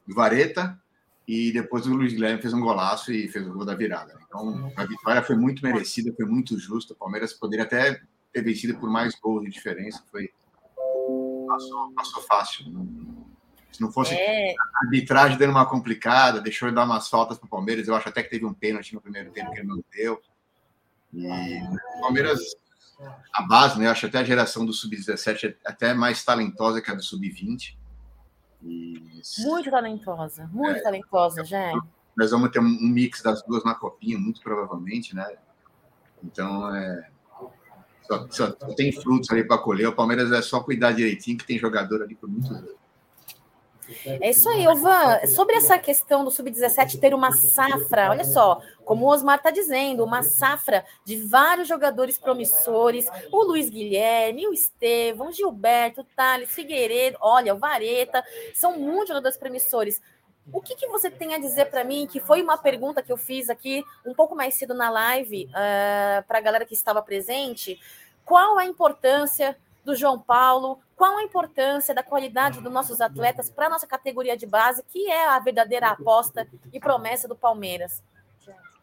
do 0.06 0.14
Vareta, 0.14 0.80
e 1.28 1.52
depois 1.52 1.88
o 1.88 1.94
Luiz 1.94 2.14
Guilherme 2.14 2.42
fez 2.42 2.54
um 2.54 2.60
golaço 2.62 3.12
e 3.12 3.28
fez 3.28 3.48
o 3.48 3.54
gol 3.54 3.66
da 3.66 3.74
virada. 3.74 4.14
né? 4.14 4.20
Então, 4.28 4.72
a 4.76 4.86
vitória 4.86 5.24
foi 5.24 5.36
muito 5.36 5.64
merecida, 5.64 6.14
foi 6.16 6.26
muito 6.26 6.60
justa. 6.60 6.94
O 6.94 6.98
Palmeiras 6.98 7.34
poderia 7.34 7.66
até 7.66 8.00
ter 8.32 8.42
vencido 8.44 8.78
por 8.78 8.90
mais 8.90 9.16
gols 9.16 9.44
de 9.44 9.50
diferença. 9.50 10.04
Foi 10.12 10.30
passou, 11.48 11.92
passou 11.94 12.22
fácil. 12.24 12.66
Se 13.72 13.82
não 13.82 13.92
fosse 13.92 14.14
É. 14.14 14.52
a 14.52 14.86
arbitragem 14.86 15.38
dando 15.38 15.52
uma 15.52 15.66
complicada, 15.66 16.40
deixou 16.42 16.68
ele 16.68 16.76
dar 16.76 16.86
umas 16.86 17.10
faltas 17.10 17.38
para 17.38 17.48
o 17.48 17.50
Palmeiras. 17.50 17.88
Eu 17.88 17.96
acho 17.96 18.08
até 18.10 18.22
que 18.24 18.30
teve 18.30 18.46
um 18.46 18.54
pênalti 18.54 18.94
no 18.94 19.02
primeiro 19.02 19.32
tempo 19.32 19.52
que 19.52 19.60
ele 19.60 19.68
não 19.68 19.84
deu. 19.94 20.22
E 21.14 21.26
o 21.28 22.02
Palmeiras, 22.02 22.40
a 23.34 23.42
base, 23.44 23.78
né? 23.80 23.88
Eu 23.88 23.92
acho 23.92 24.06
até 24.06 24.20
a 24.20 24.24
geração 24.24 24.66
do 24.66 24.74
sub-17 24.74 25.50
é 25.50 25.58
até 25.66 25.94
mais 25.94 26.24
talentosa 26.24 26.82
que 26.82 26.90
a 26.92 26.96
do 26.96 27.04
sub-20. 27.04 27.76
E 28.64 29.22
Muito 29.40 29.70
talentosa, 29.70 30.50
muito 30.52 30.78
É. 30.78 30.82
talentosa, 30.82 31.44
gente. 31.44 31.80
nós 32.18 32.32
vamos 32.32 32.50
ter 32.50 32.60
um 32.60 32.64
mix 32.82 33.22
das 33.22 33.44
duas 33.44 33.64
na 33.66 33.76
copinha, 33.76 34.18
muito 34.18 34.42
provavelmente, 34.42 35.14
né? 35.14 35.36
Então, 36.24 36.74
é, 36.74 37.10
só, 38.08 38.28
só 38.30 38.52
tem 38.76 38.92
frutos 38.92 39.30
ali 39.30 39.44
para 39.46 39.58
colher. 39.58 39.88
O 39.90 39.94
Palmeiras 39.94 40.32
é 40.32 40.42
só 40.42 40.62
cuidar 40.62 40.94
direitinho, 40.94 41.38
que 41.38 41.46
tem 41.46 41.60
jogador 41.60 42.02
ali 42.02 42.16
por 42.16 42.30
muitos 42.30 42.50
anos. 42.52 42.72
É 44.06 44.30
isso 44.30 44.50
aí, 44.50 44.68
Ovan. 44.68 45.26
Sobre 45.28 45.56
essa 45.56 45.78
questão 45.78 46.24
do 46.24 46.32
Sub-17 46.32 47.00
ter 47.00 47.14
uma 47.14 47.32
safra, 47.32 48.10
olha 48.10 48.24
só, 48.24 48.62
como 48.84 49.06
o 49.06 49.10
Osmar 49.10 49.38
está 49.38 49.52
dizendo, 49.52 50.04
uma 50.04 50.24
safra 50.24 50.86
de 51.04 51.18
vários 51.18 51.68
jogadores 51.68 52.18
promissores, 52.18 53.08
o 53.32 53.44
Luiz 53.44 53.70
Guilherme, 53.70 54.48
o 54.48 54.54
Estevão, 54.54 55.32
Gilberto, 55.32 56.06
Thales, 56.16 56.52
Figueiredo, 56.52 57.18
olha, 57.22 57.54
o 57.54 57.60
Vareta, 57.60 58.24
são 58.54 58.78
muitos 58.78 59.10
jogadores 59.10 59.38
promissores. 59.38 60.02
O 60.54 60.62
que, 60.62 60.76
que 60.76 60.88
você 60.88 61.10
tem 61.10 61.34
a 61.34 61.40
dizer 61.40 61.66
para 61.66 61.84
mim, 61.84 62.06
que 62.06 62.20
foi 62.20 62.42
uma 62.42 62.58
pergunta 62.58 63.02
que 63.02 63.12
eu 63.12 63.18
fiz 63.18 63.50
aqui 63.50 63.84
um 64.06 64.14
pouco 64.14 64.36
mais 64.36 64.54
cedo 64.54 64.76
na 64.76 64.90
live, 64.92 65.46
uh, 65.46 66.24
para 66.28 66.38
a 66.38 66.42
galera 66.42 66.66
que 66.66 66.76
estava 66.76 67.02
presente, 67.02 67.80
qual 68.24 68.58
a 68.58 68.66
importância 68.66 69.58
do 69.84 69.96
João 69.96 70.20
Paulo, 70.20 70.80
qual 70.96 71.18
a 71.18 71.24
importância 71.24 71.94
da 71.94 72.02
qualidade 72.02 72.62
dos 72.62 72.72
nossos 72.72 73.02
atletas 73.02 73.50
para 73.50 73.68
a 73.68 73.70
nossa 73.70 73.86
categoria 73.86 74.38
de 74.38 74.46
base, 74.46 74.84
que 74.84 75.10
é 75.12 75.28
a 75.28 75.40
verdadeira 75.40 75.90
aposta 75.90 76.48
e 76.72 76.80
promessa 76.80 77.28
do 77.28 77.36
Palmeiras. 77.36 78.02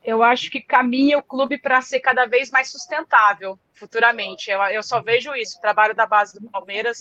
Eu 0.04 0.22
acho 0.22 0.50
que 0.50 0.60
caminha 0.60 1.18
o 1.18 1.22
clube 1.22 1.58
para 1.58 1.80
ser 1.80 2.00
cada 2.00 2.26
vez 2.26 2.50
mais 2.50 2.70
sustentável 2.70 3.58
futuramente. 3.72 4.50
Eu, 4.50 4.60
eu 4.64 4.82
só 4.82 5.00
vejo 5.00 5.34
isso, 5.34 5.58
o 5.58 5.60
trabalho 5.60 5.94
da 5.94 6.06
base 6.06 6.40
do 6.40 6.50
Palmeiras, 6.50 6.98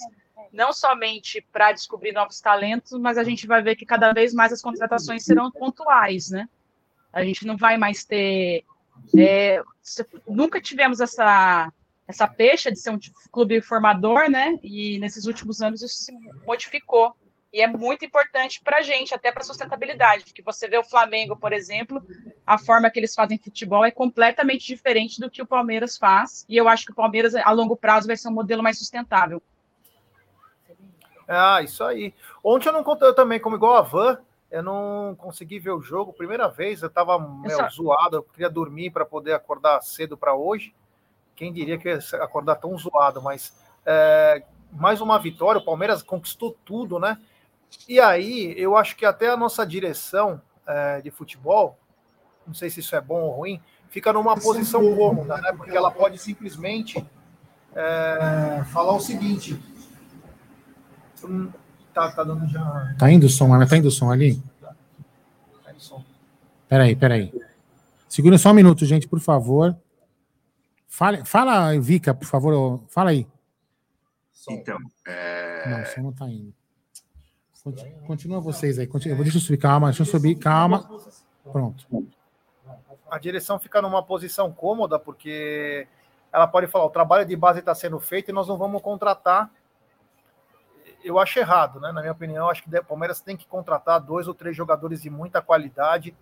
não 0.53 0.71
somente 0.71 1.45
para 1.51 1.71
descobrir 1.71 2.11
novos 2.11 2.39
talentos, 2.39 2.91
mas 2.99 3.17
a 3.17 3.23
gente 3.23 3.47
vai 3.47 3.61
ver 3.61 3.75
que 3.75 3.85
cada 3.85 4.13
vez 4.13 4.33
mais 4.33 4.53
as 4.53 4.61
contratações 4.61 5.25
serão 5.25 5.51
pontuais, 5.51 6.29
né? 6.29 6.47
A 7.11 7.23
gente 7.23 7.45
não 7.45 7.57
vai 7.57 7.75
mais 7.77 8.05
ter. 8.05 8.63
É, 9.17 9.61
nunca 10.27 10.61
tivemos 10.61 11.01
essa 11.01 11.71
essa 12.07 12.27
pecha 12.27 12.71
de 12.71 12.79
ser 12.79 12.89
um 12.89 12.99
clube 13.31 13.61
formador, 13.61 14.29
né? 14.29 14.59
E 14.61 14.99
nesses 14.99 15.25
últimos 15.25 15.61
anos 15.61 15.81
isso 15.81 15.95
se 15.95 16.13
modificou. 16.45 17.15
E 17.53 17.61
é 17.61 17.67
muito 17.67 18.05
importante 18.05 18.61
para 18.63 18.77
a 18.77 18.81
gente, 18.81 19.13
até 19.13 19.29
para 19.29 19.41
a 19.41 19.45
sustentabilidade, 19.45 20.33
que 20.33 20.41
você 20.41 20.69
vê 20.69 20.77
o 20.77 20.83
Flamengo, 20.83 21.35
por 21.35 21.51
exemplo, 21.51 22.01
a 22.47 22.57
forma 22.57 22.89
que 22.89 22.97
eles 22.97 23.13
fazem 23.13 23.37
futebol 23.37 23.83
é 23.83 23.91
completamente 23.91 24.65
diferente 24.65 25.19
do 25.19 25.29
que 25.29 25.41
o 25.41 25.45
Palmeiras 25.45 25.97
faz. 25.97 26.45
E 26.47 26.55
eu 26.55 26.69
acho 26.69 26.85
que 26.85 26.93
o 26.93 26.95
Palmeiras, 26.95 27.35
a 27.35 27.51
longo 27.51 27.75
prazo, 27.75 28.07
vai 28.07 28.15
ser 28.15 28.29
um 28.29 28.33
modelo 28.33 28.63
mais 28.63 28.77
sustentável. 28.77 29.43
Ah, 31.27 31.61
isso 31.61 31.83
aí. 31.83 32.13
Ontem 32.41 32.69
eu 32.69 32.73
não 32.73 32.83
contei 32.83 33.07
eu 33.07 33.15
também, 33.15 33.39
como 33.39 33.57
igual 33.57 33.75
a 33.75 33.81
Van, 33.81 34.19
eu 34.49 34.63
não 34.63 35.15
consegui 35.17 35.59
ver 35.59 35.71
o 35.71 35.81
jogo. 35.81 36.13
Primeira 36.13 36.47
vez, 36.47 36.81
eu 36.81 36.87
estava 36.87 37.17
só... 37.49 37.69
zoado, 37.69 38.17
eu 38.17 38.23
queria 38.23 38.49
dormir 38.49 38.91
para 38.91 39.05
poder 39.05 39.33
acordar 39.33 39.81
cedo 39.81 40.17
para 40.17 40.33
hoje. 40.33 40.73
Quem 41.41 41.51
diria 41.51 41.75
que 41.75 41.89
ia 41.89 41.97
acordar 42.21 42.57
tão 42.57 42.77
zoado, 42.77 43.19
mas 43.19 43.51
é, 43.83 44.43
mais 44.71 45.01
uma 45.01 45.17
vitória, 45.17 45.59
o 45.59 45.65
Palmeiras 45.65 46.03
conquistou 46.03 46.55
tudo, 46.63 46.99
né? 46.99 47.17
E 47.89 47.99
aí, 47.99 48.53
eu 48.55 48.77
acho 48.77 48.95
que 48.95 49.03
até 49.07 49.27
a 49.27 49.35
nossa 49.35 49.65
direção 49.65 50.39
é, 50.67 51.01
de 51.01 51.09
futebol, 51.09 51.79
não 52.45 52.53
sei 52.53 52.69
se 52.69 52.79
isso 52.79 52.95
é 52.95 53.01
bom 53.01 53.21
ou 53.21 53.31
ruim, 53.31 53.59
fica 53.89 54.13
numa 54.13 54.35
posição 54.37 54.81
cômoda, 54.95 55.35
né? 55.37 55.51
Porque 55.57 55.75
ela 55.75 55.89
pode 55.89 56.19
simplesmente 56.19 57.03
é, 57.73 58.63
falar 58.71 58.93
o 58.93 58.99
seguinte. 58.99 59.59
Hum, 61.23 61.49
tá, 61.91 62.11
tá 62.11 62.23
dando 62.23 62.47
já. 62.49 62.95
Tá 62.99 63.11
indo 63.11 63.25
o 63.25 63.29
som, 63.29 63.49
tá 63.65 63.77
indo 63.77 63.87
o 63.87 63.91
som 63.91 64.11
ali? 64.11 64.39
Tá 64.61 65.71
indo 65.71 65.79
som. 65.79 66.05
Peraí, 66.69 66.95
peraí. 66.95 67.33
Segura 68.07 68.37
só 68.37 68.51
um 68.51 68.53
minuto, 68.53 68.85
gente, 68.85 69.07
por 69.07 69.19
favor. 69.19 69.75
Fala, 70.93 71.23
fala, 71.23 71.79
Vika, 71.79 72.13
por 72.13 72.25
favor. 72.25 72.83
Fala 72.89 73.11
aí. 73.11 73.25
Então, 74.49 74.77
é... 75.07 75.69
Não, 75.69 75.85
só 75.85 76.01
não 76.01 76.11
tá 76.11 76.27
indo. 76.27 76.53
Continua 78.05 78.41
vocês 78.41 78.77
aí. 78.77 78.85
Continua. 78.85 79.23
Deixa 79.23 79.37
eu 79.37 79.41
subir, 79.41 79.57
calma, 79.57 79.87
deixa 79.87 80.01
eu 80.01 80.05
subir, 80.05 80.35
calma. 80.35 80.83
Pronto. 81.49 81.87
A 83.09 83.17
direção 83.17 83.57
fica 83.57 83.81
numa 83.81 84.03
posição 84.03 84.51
cômoda, 84.51 84.99
porque 84.99 85.87
ela 86.29 86.45
pode 86.45 86.67
falar: 86.67 86.85
o 86.85 86.89
trabalho 86.89 87.25
de 87.25 87.37
base 87.37 87.59
está 87.59 87.73
sendo 87.73 87.97
feito 87.97 88.29
e 88.29 88.33
nós 88.33 88.49
não 88.49 88.57
vamos 88.57 88.81
contratar. 88.81 89.49
Eu 91.01 91.17
acho 91.17 91.39
errado, 91.39 91.79
né? 91.79 91.93
Na 91.93 92.01
minha 92.01 92.11
opinião, 92.11 92.49
acho 92.49 92.63
que 92.63 92.77
o 92.77 92.83
Palmeiras 92.83 93.21
tem 93.21 93.37
que 93.37 93.47
contratar 93.47 94.01
dois 94.01 94.27
ou 94.27 94.33
três 94.33 94.57
jogadores 94.57 95.01
de 95.01 95.09
muita 95.09 95.41
qualidade 95.41 96.13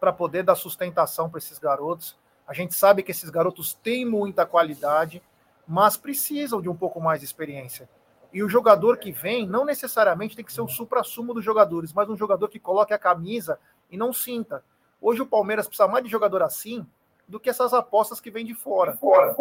para 0.00 0.14
poder 0.14 0.44
dar 0.44 0.54
sustentação 0.54 1.28
para 1.28 1.38
esses 1.38 1.58
garotos. 1.58 2.16
A 2.46 2.52
gente 2.52 2.74
sabe 2.74 3.02
que 3.02 3.10
esses 3.10 3.30
garotos 3.30 3.74
têm 3.74 4.04
muita 4.04 4.44
qualidade, 4.44 5.22
mas 5.66 5.96
precisam 5.96 6.60
de 6.60 6.68
um 6.68 6.76
pouco 6.76 7.00
mais 7.00 7.20
de 7.20 7.26
experiência. 7.26 7.88
E 8.32 8.42
o 8.42 8.48
jogador 8.48 8.98
que 8.98 9.12
vem 9.12 9.46
não 9.46 9.64
necessariamente 9.64 10.36
tem 10.36 10.44
que 10.44 10.52
ser 10.52 10.60
o 10.60 10.68
supra-sumo 10.68 11.32
dos 11.32 11.44
jogadores, 11.44 11.92
mas 11.92 12.08
um 12.08 12.16
jogador 12.16 12.48
que 12.48 12.58
coloque 12.58 12.92
a 12.92 12.98
camisa 12.98 13.58
e 13.90 13.96
não 13.96 14.12
sinta. 14.12 14.62
Hoje 15.00 15.22
o 15.22 15.26
Palmeiras 15.26 15.66
precisa 15.66 15.88
mais 15.88 16.04
de 16.04 16.10
jogador 16.10 16.42
assim 16.42 16.86
do 17.28 17.40
que 17.40 17.48
essas 17.48 17.72
apostas 17.72 18.20
que 18.20 18.30
vêm 18.30 18.44
de 18.44 18.54
fora. 18.54 18.96
fora. 18.96 19.34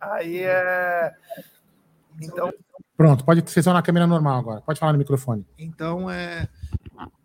Aí 0.00 0.42
é. 0.42 1.12
Então. 2.20 2.52
Pronto, 2.96 3.24
pode 3.24 3.48
ser 3.50 3.62
só 3.62 3.72
na 3.72 3.82
câmera 3.82 4.06
normal 4.06 4.38
agora. 4.38 4.60
Pode 4.60 4.78
falar 4.78 4.92
no 4.92 4.98
microfone. 4.98 5.46
Então 5.58 6.10
é 6.10 6.48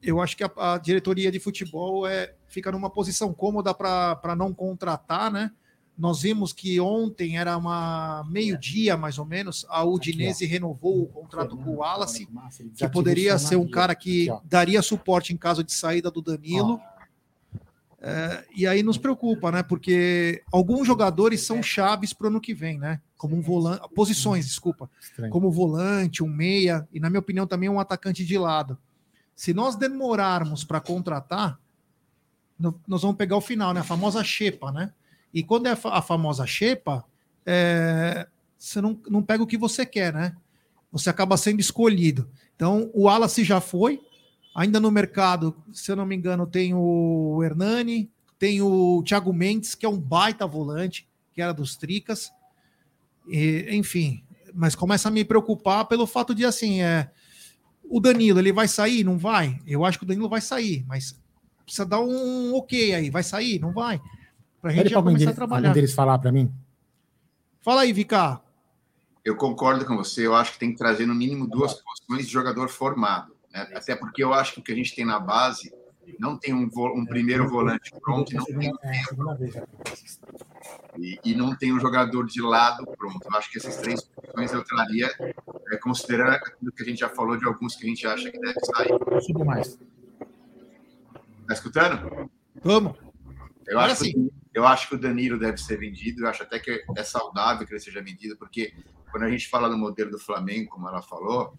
eu 0.02 0.22
acho 0.22 0.38
que 0.38 0.44
a, 0.44 0.52
a, 0.58 0.78
diretoria 0.78 1.32
de 1.32 1.40
futebol 1.40 2.08
é, 2.08 2.34
fica 2.48 2.72
numa 2.72 2.90
posição 2.90 3.34
cômoda 3.34 3.74
para 3.74 4.36
não 4.36 4.54
contratar, 4.54 5.32
né? 5.32 5.52
Nós 5.98 6.22
vimos 6.22 6.54
que 6.54 6.80
ontem 6.80 7.40
era 7.40 7.58
uma 7.58 8.24
meio-dia, 8.30 8.96
mais 8.96 9.18
ou 9.18 9.26
menos, 9.26 9.66
a 9.68 9.84
Udinese 9.84 10.46
renovou 10.46 11.02
o 11.02 11.08
contrato 11.08 11.58
com 11.58 11.72
o 11.72 11.76
Wallace, 11.78 12.28
que 12.76 12.88
poderia 12.88 13.40
ser 13.40 13.56
um 13.56 13.68
cara 13.68 13.96
que 13.96 14.28
daria 14.44 14.82
suporte 14.84 15.34
em 15.34 15.38
caso 15.38 15.64
de 15.64 15.74
saída 15.74 16.12
do 16.12 16.22
Danilo. 16.22 16.80
É, 18.00 18.46
e 18.56 18.68
aí 18.68 18.84
nos 18.84 19.00
preocupa, 19.00 19.52
né? 19.52 19.64
Porque 19.64 20.44
alguns 20.52 20.86
jogadores 20.86 21.42
são 21.42 21.64
chaves 21.64 22.14
para 22.14 22.26
o 22.26 22.28
ano 22.30 22.40
que 22.40 22.54
vem, 22.54 22.78
né? 22.78 23.02
Como 23.18 23.36
um 23.36 23.42
volante, 23.42 23.82
posições, 23.96 24.46
desculpa, 24.46 24.88
como 25.32 25.50
volante, 25.50 26.24
um 26.24 26.30
meia 26.30 26.88
e 26.94 27.00
na 27.00 27.10
minha 27.10 27.20
opinião 27.20 27.48
também 27.48 27.70
um 27.70 27.80
atacante 27.80 28.24
de 28.24 28.38
lado. 28.38 28.78
Se 29.38 29.54
nós 29.54 29.76
demorarmos 29.76 30.64
para 30.64 30.82
contratar, 30.82 31.60
nós 32.88 33.04
vamos 33.04 33.18
pegar 33.18 33.38
o 33.38 33.42
final, 33.42 33.72
né? 33.72 33.82
A 33.82 33.84
famosa 33.84 34.24
xepa, 34.24 34.72
né? 34.72 34.92
E 35.32 35.44
quando 35.44 35.68
é 35.68 35.78
a 35.84 36.02
famosa 36.02 36.48
xepa, 36.48 37.06
é, 37.46 38.28
você 38.58 38.82
não, 38.82 39.00
não 39.08 39.22
pega 39.22 39.44
o 39.44 39.48
que 39.48 39.56
você 39.56 39.86
quer, 39.86 40.12
né? 40.12 40.36
Você 40.92 41.08
acaba 41.08 41.38
sendo 41.38 41.60
escolhido. 41.60 42.28
Então, 42.56 42.90
o 42.96 43.04
Wallace 43.04 43.44
já 43.44 43.62
foi. 43.62 44.02
Ainda 44.56 44.80
no 44.80 44.90
mercado, 44.90 45.56
se 45.72 45.92
eu 45.92 45.96
não 45.96 46.06
me 46.08 46.16
engano, 46.16 46.48
tem 46.48 46.74
o 46.74 47.40
Hernani, 47.44 48.10
tem 48.40 48.60
o 48.60 49.04
Thiago 49.04 49.32
Mendes, 49.32 49.76
que 49.76 49.86
é 49.86 49.90
um 49.90 50.00
baita 50.00 50.48
volante, 50.48 51.08
que 51.32 51.44
era 51.44 51.54
dos 51.54 51.76
Tricas. 51.76 52.32
E, 53.28 53.68
enfim, 53.70 54.24
mas 54.52 54.74
começa 54.74 55.10
a 55.10 55.12
me 55.12 55.24
preocupar 55.24 55.86
pelo 55.86 56.08
fato 56.08 56.34
de, 56.34 56.44
assim, 56.44 56.82
é, 56.82 57.12
o 57.90 58.00
Danilo, 58.00 58.40
ele 58.40 58.52
vai 58.52 58.68
sair? 58.68 59.04
Não 59.04 59.18
vai? 59.18 59.60
Eu 59.66 59.86
acho 59.86 59.98
que 59.98 60.06
o 60.06 60.08
Danilo 60.08 60.30
vai 60.30 60.42
sair, 60.42 60.86
mas 60.88 61.20
precisa 61.64 61.86
dar 61.86 62.00
um 62.00 62.56
ok 62.56 62.96
aí. 62.96 63.10
Vai 63.10 63.24
sair? 63.24 63.60
Não 63.60 63.72
vai? 63.72 64.02
Pra 64.62 64.72
gente 64.72 64.90
já 64.90 65.02
começar 65.02 65.30
a 65.30 65.34
trabalhar. 65.34 65.74
deles 65.74 65.94
falar 65.94 66.18
para 66.18 66.32
mim. 66.32 66.52
Fala 67.62 67.82
aí, 67.82 67.94
Vika. 67.94 68.42
Eu 69.24 69.36
concordo 69.36 69.86
com 69.86 69.96
você. 69.96 70.26
Eu 70.26 70.34
acho 70.34 70.54
que 70.54 70.60
tem 70.60 70.72
que 70.72 70.78
trazer 70.78 71.06
no 71.06 71.14
mínimo 71.14 71.48
duas 71.48 71.74
posições 71.74 72.26
de 72.26 72.32
jogador 72.32 72.70
formado. 72.70 73.36
Né? 73.52 73.68
Até 73.76 73.96
porque 73.96 74.24
eu 74.24 74.34
acho 74.34 74.54
que 74.54 74.60
o 74.60 74.64
que 74.64 74.72
a 74.72 74.76
gente 74.76 74.96
tem 74.96 75.06
na 75.06 75.20
base 75.20 75.74
não 76.20 76.38
tem 76.38 76.54
um, 76.54 76.70
um 76.96 77.06
primeiro 77.06 77.50
volante 77.50 77.92
pronto, 78.02 78.34
não 78.34 78.46
tem 78.46 78.72
e, 80.98 81.20
e, 81.24 81.36
não 81.36 81.56
tem 81.56 81.74
um 81.74 81.80
jogador 81.80 82.26
de 82.26 82.42
lado 82.42 82.86
pronto. 82.98 83.20
Eu 83.24 83.38
acho 83.38 83.52
que 83.52 83.60
essas 83.60 83.78
três 83.78 84.02
posições 84.02 84.52
eu 84.52 84.64
traria, 84.64 85.10
é, 85.72 85.78
considerando 85.78 86.32
aquilo 86.32 86.72
que 86.72 86.82
a 86.82 86.86
gente 86.86 87.00
já 87.00 87.10
falou 87.10 87.38
de 87.38 87.46
alguns 87.46 87.76
que 87.76 87.86
a 87.86 87.90
gente 87.90 88.08
acha 88.08 88.32
que 88.32 88.40
deve 88.40 88.60
sair. 88.62 89.22
Subo 89.22 89.46
mais. 89.46 89.78
Tá 91.48 91.54
escutando? 91.54 92.30
Vamos. 92.64 92.98
Eu 93.68 93.80
acho, 93.80 94.04
que, 94.04 94.32
eu 94.54 94.66
acho 94.66 94.90
que 94.90 94.96
o 94.96 95.00
Danilo 95.00 95.38
deve 95.38 95.58
ser 95.58 95.78
vendido. 95.78 96.24
Eu 96.24 96.30
acho 96.30 96.44
até 96.44 96.58
que 96.58 96.84
é 96.96 97.04
saudável 97.04 97.68
que 97.68 97.74
ele 97.74 97.80
seja 97.80 98.02
vendido, 98.02 98.38
porque 98.38 98.74
quando 99.12 99.24
a 99.24 99.30
gente 99.30 99.48
fala 99.48 99.70
do 99.70 99.78
modelo 99.78 100.12
do 100.12 100.20
Flamengo, 100.20 100.70
como 100.70 100.88
ela 100.88 101.02
falou, 101.02 101.54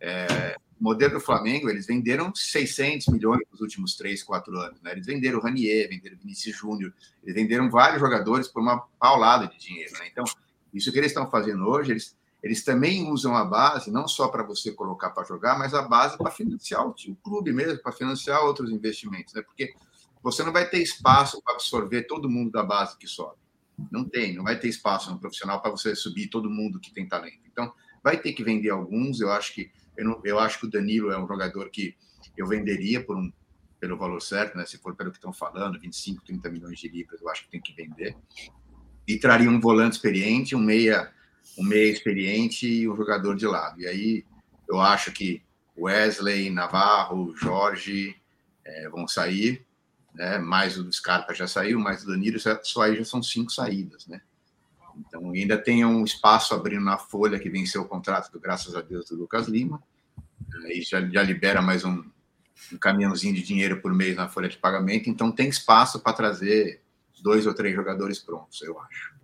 é, 0.00 0.56
o 0.80 0.84
modelo 0.84 1.14
do 1.14 1.20
Flamengo, 1.20 1.70
eles 1.70 1.86
venderam 1.86 2.34
600 2.34 3.08
milhões 3.08 3.40
nos 3.50 3.60
últimos 3.60 3.96
3, 3.96 4.22
4 4.22 4.58
anos. 4.58 4.82
Né? 4.82 4.92
Eles 4.92 5.06
venderam 5.06 5.38
o 5.38 5.42
Ranier, 5.42 5.88
venderam 5.88 6.16
o 6.16 6.20
Vinícius 6.20 6.56
Júnior, 6.56 6.92
eles 7.22 7.34
venderam 7.34 7.70
vários 7.70 8.00
jogadores 8.00 8.48
por 8.48 8.60
uma 8.60 8.80
paulada 8.98 9.46
de 9.46 9.58
dinheiro. 9.58 9.92
Né? 9.98 10.08
Então, 10.10 10.24
isso 10.72 10.90
que 10.92 10.98
eles 10.98 11.12
estão 11.12 11.30
fazendo 11.30 11.66
hoje, 11.66 11.92
eles, 11.92 12.16
eles 12.42 12.64
também 12.64 13.08
usam 13.10 13.36
a 13.36 13.44
base, 13.44 13.90
não 13.90 14.08
só 14.08 14.28
para 14.28 14.42
você 14.42 14.72
colocar 14.72 15.10
para 15.10 15.24
jogar, 15.24 15.58
mas 15.58 15.74
a 15.74 15.82
base 15.82 16.18
para 16.18 16.30
financiar 16.30 16.86
o, 16.86 16.90
o 16.90 17.16
clube 17.16 17.52
mesmo, 17.52 17.78
para 17.80 17.92
financiar 17.92 18.44
outros 18.44 18.70
investimentos. 18.70 19.32
Né? 19.32 19.42
Porque 19.42 19.74
você 20.22 20.42
não 20.42 20.52
vai 20.52 20.68
ter 20.68 20.82
espaço 20.82 21.40
para 21.42 21.54
absorver 21.54 22.02
todo 22.02 22.28
mundo 22.28 22.50
da 22.50 22.62
base 22.62 22.96
que 22.98 23.06
sobe. 23.06 23.36
Não 23.90 24.04
tem, 24.04 24.34
não 24.34 24.44
vai 24.44 24.58
ter 24.58 24.68
espaço 24.68 25.10
no 25.10 25.18
profissional 25.18 25.60
para 25.60 25.70
você 25.70 25.94
subir 25.94 26.28
todo 26.28 26.50
mundo 26.50 26.80
que 26.80 26.92
tem 26.92 27.06
talento. 27.08 27.40
Então, 27.50 27.72
vai 28.02 28.18
ter 28.18 28.32
que 28.32 28.44
vender 28.44 28.70
alguns. 28.70 29.20
Eu 29.20 29.32
acho 29.32 29.54
que 29.54 29.70
eu, 29.96 30.04
não, 30.04 30.20
eu 30.24 30.38
acho 30.38 30.60
que 30.60 30.66
o 30.66 30.70
Danilo 30.70 31.10
é 31.10 31.18
um 31.18 31.26
jogador 31.26 31.70
que 31.70 31.94
eu 32.36 32.46
venderia 32.46 33.02
por 33.02 33.16
um 33.16 33.32
pelo 33.84 33.98
valor 33.98 34.22
certo, 34.22 34.56
né? 34.56 34.64
Se 34.64 34.78
for 34.78 34.96
pelo 34.96 35.10
que 35.10 35.18
estão 35.18 35.32
falando, 35.32 35.78
25, 35.78 36.24
30 36.24 36.48
milhões 36.48 36.78
de 36.78 36.88
libras, 36.88 37.20
eu 37.20 37.28
acho 37.28 37.44
que 37.44 37.50
tem 37.50 37.60
que 37.60 37.74
vender. 37.74 38.16
E 39.06 39.18
traria 39.18 39.50
um 39.50 39.60
volante 39.60 39.96
experiente, 39.96 40.56
um 40.56 40.60
meia, 40.60 41.12
um 41.58 41.62
meia 41.62 41.92
experiente 41.92 42.66
e 42.66 42.88
um 42.88 42.96
jogador 42.96 43.36
de 43.36 43.46
lado. 43.46 43.80
E 43.82 43.86
aí 43.86 44.24
eu 44.66 44.80
acho 44.80 45.12
que 45.12 45.42
Wesley, 45.76 46.48
Navarro, 46.48 47.36
Jorge 47.36 48.16
é, 48.64 48.88
vão 48.88 49.06
sair, 49.06 49.66
né? 50.14 50.38
Mais 50.38 50.78
o 50.78 50.90
Scarpa 50.90 51.34
já 51.34 51.46
saiu, 51.46 51.78
mais 51.78 52.04
o 52.04 52.06
Danilo, 52.06 52.38
só 52.62 52.82
aí 52.82 52.96
já 52.96 53.04
são 53.04 53.22
cinco 53.22 53.50
saídas, 53.52 54.06
né? 54.06 54.22
Então 54.98 55.30
ainda 55.30 55.56
tem 55.58 55.84
um 55.84 56.04
espaço 56.04 56.54
abrindo 56.54 56.84
na 56.84 56.98
folha 56.98 57.38
que 57.38 57.50
venceu 57.50 57.82
o 57.82 57.88
contrato, 57.88 58.30
do, 58.32 58.40
graças 58.40 58.74
a 58.74 58.80
Deus, 58.80 59.06
do 59.06 59.16
Lucas 59.16 59.48
Lima. 59.48 59.82
Aí 60.64 60.82
já, 60.82 61.00
já 61.08 61.22
libera 61.22 61.60
mais 61.60 61.84
um, 61.84 62.04
um 62.72 62.78
caminhãozinho 62.78 63.34
de 63.34 63.42
dinheiro 63.42 63.80
por 63.80 63.92
mês 63.92 64.16
na 64.16 64.28
folha 64.28 64.48
de 64.48 64.56
pagamento, 64.58 65.10
então 65.10 65.32
tem 65.32 65.48
espaço 65.48 66.00
para 66.00 66.12
trazer 66.12 66.80
dois 67.22 67.46
ou 67.46 67.54
três 67.54 67.74
jogadores 67.74 68.18
prontos, 68.18 68.60
eu 68.62 68.78
acho. 68.80 69.14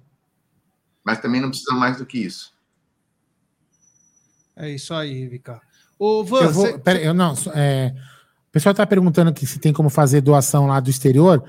Mas 1.04 1.20
também 1.20 1.40
não 1.40 1.50
precisa 1.50 1.72
mais 1.74 1.98
do 1.98 2.06
que 2.06 2.18
isso. 2.18 2.52
É 4.56 4.68
isso 4.70 4.92
aí, 4.94 5.26
Vika. 5.28 5.60
Ô, 5.98 6.24
Van, 6.24 6.40
eu 6.44 6.50
vou, 6.50 6.66
você- 6.66 6.78
pera, 6.78 7.00
eu 7.00 7.14
não, 7.14 7.34
é, 7.54 7.94
o 8.48 8.52
pessoal 8.52 8.72
está 8.72 8.86
perguntando 8.86 9.30
aqui 9.30 9.46
se 9.46 9.58
tem 9.58 9.72
como 9.72 9.88
fazer 9.90 10.20
doação 10.20 10.66
lá 10.66 10.80
do 10.80 10.90
exterior. 10.90 11.44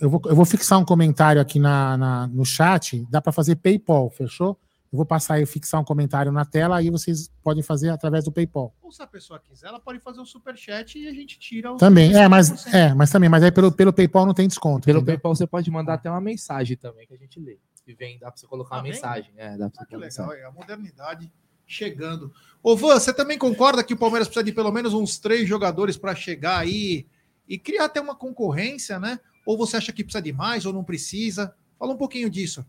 Eu, 0.00 0.10
vou, 0.10 0.22
eu 0.26 0.36
vou 0.36 0.44
fixar 0.44 0.78
um 0.78 0.84
comentário 0.84 1.40
aqui 1.40 1.58
na, 1.58 1.96
na- 1.96 2.26
no 2.26 2.44
chat. 2.44 3.06
Dá 3.10 3.20
para 3.20 3.32
fazer 3.32 3.56
PayPal, 3.56 4.10
fechou? 4.10 4.58
Eu 4.90 4.96
vou 4.96 5.04
passar 5.04 5.34
aí, 5.34 5.44
fixar 5.44 5.80
um 5.80 5.84
comentário 5.84 6.32
na 6.32 6.46
tela, 6.46 6.78
aí 6.78 6.88
vocês 6.88 7.30
podem 7.42 7.62
fazer 7.62 7.90
através 7.90 8.24
do 8.24 8.32
PayPal. 8.32 8.74
Ou 8.82 8.90
se 8.90 9.02
a 9.02 9.06
pessoa 9.06 9.38
quiser, 9.38 9.66
ela 9.68 9.78
pode 9.78 10.00
fazer 10.00 10.18
um 10.20 10.24
superchat 10.24 10.98
e 10.98 11.06
a 11.06 11.12
gente 11.12 11.38
tira 11.38 11.70
o. 11.72 11.76
Também, 11.76 12.14
é, 12.16 12.26
mas, 12.26 12.50
50%. 12.50 12.74
é, 12.74 12.94
mas 12.94 13.10
também, 13.10 13.28
mas 13.28 13.42
aí 13.42 13.52
pelo, 13.52 13.70
pelo 13.70 13.92
PayPal 13.92 14.24
não 14.24 14.32
tem 14.32 14.48
desconto. 14.48 14.86
Pelo 14.86 14.98
entendeu? 15.00 15.14
PayPal 15.16 15.34
você 15.36 15.46
pode 15.46 15.70
mandar 15.70 15.94
até 15.94 16.10
uma 16.10 16.20
mensagem 16.22 16.74
também 16.76 17.06
que 17.06 17.12
a 17.12 17.18
gente 17.18 17.38
lê. 17.38 17.58
E 17.86 17.92
vem, 17.94 18.18
dá 18.18 18.30
pra 18.30 18.36
você 18.40 18.46
colocar 18.46 18.70
Tá 18.70 18.76
uma 18.76 18.82
mensagem. 18.84 19.30
É, 19.36 19.56
dá 19.58 19.68
pra 19.68 19.78
você 19.78 19.82
Ah, 19.82 19.86
que 19.86 19.94
legal, 19.96 20.00
mensagem. 20.00 20.42
é 20.42 20.46
a 20.46 20.50
modernidade 20.52 21.32
chegando. 21.66 22.32
Ô, 22.62 22.74
Van, 22.74 22.98
você 22.98 23.12
também 23.12 23.36
concorda 23.36 23.84
que 23.84 23.92
o 23.92 23.96
Palmeiras 23.96 24.26
precisa 24.26 24.44
de 24.44 24.52
pelo 24.52 24.72
menos 24.72 24.94
uns 24.94 25.18
três 25.18 25.46
jogadores 25.46 25.96
para 25.98 26.14
chegar 26.14 26.58
aí 26.58 27.06
e 27.46 27.58
criar 27.58 27.84
até 27.86 28.00
uma 28.00 28.14
concorrência, 28.14 28.98
né? 28.98 29.20
Ou 29.48 29.56
você 29.56 29.78
acha 29.78 29.94
que 29.94 30.04
precisa 30.04 30.20
de 30.20 30.30
mais 30.30 30.66
ou 30.66 30.74
não 30.74 30.84
precisa? 30.84 31.54
Fala 31.78 31.94
um 31.94 31.96
pouquinho 31.96 32.28
disso. 32.28 32.66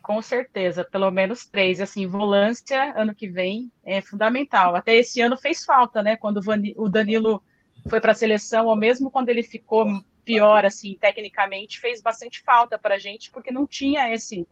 Com 0.00 0.22
certeza, 0.22 0.84
pelo 0.84 1.10
menos 1.10 1.46
três. 1.46 1.80
Assim, 1.80 2.06
volância 2.06 2.94
ano 2.96 3.12
que 3.12 3.26
vem 3.26 3.72
é 3.84 4.00
fundamental. 4.00 4.76
Até 4.76 4.94
esse 4.94 5.20
ano 5.20 5.36
fez 5.36 5.64
falta, 5.64 6.04
né? 6.04 6.16
Quando 6.16 6.40
o 6.76 6.88
Danilo 6.88 7.42
foi 7.88 8.00
para 8.00 8.12
a 8.12 8.14
seleção, 8.14 8.66
ou 8.66 8.76
mesmo 8.76 9.10
quando 9.10 9.30
ele 9.30 9.42
ficou 9.42 9.84
pior, 10.24 10.64
assim, 10.64 10.96
tecnicamente, 11.00 11.80
fez 11.80 12.00
bastante 12.00 12.40
falta 12.44 12.78
para 12.78 12.94
a 12.94 12.98
gente, 13.00 13.32
porque 13.32 13.50
não 13.50 13.66
tinha 13.66 14.08
esse 14.14 14.46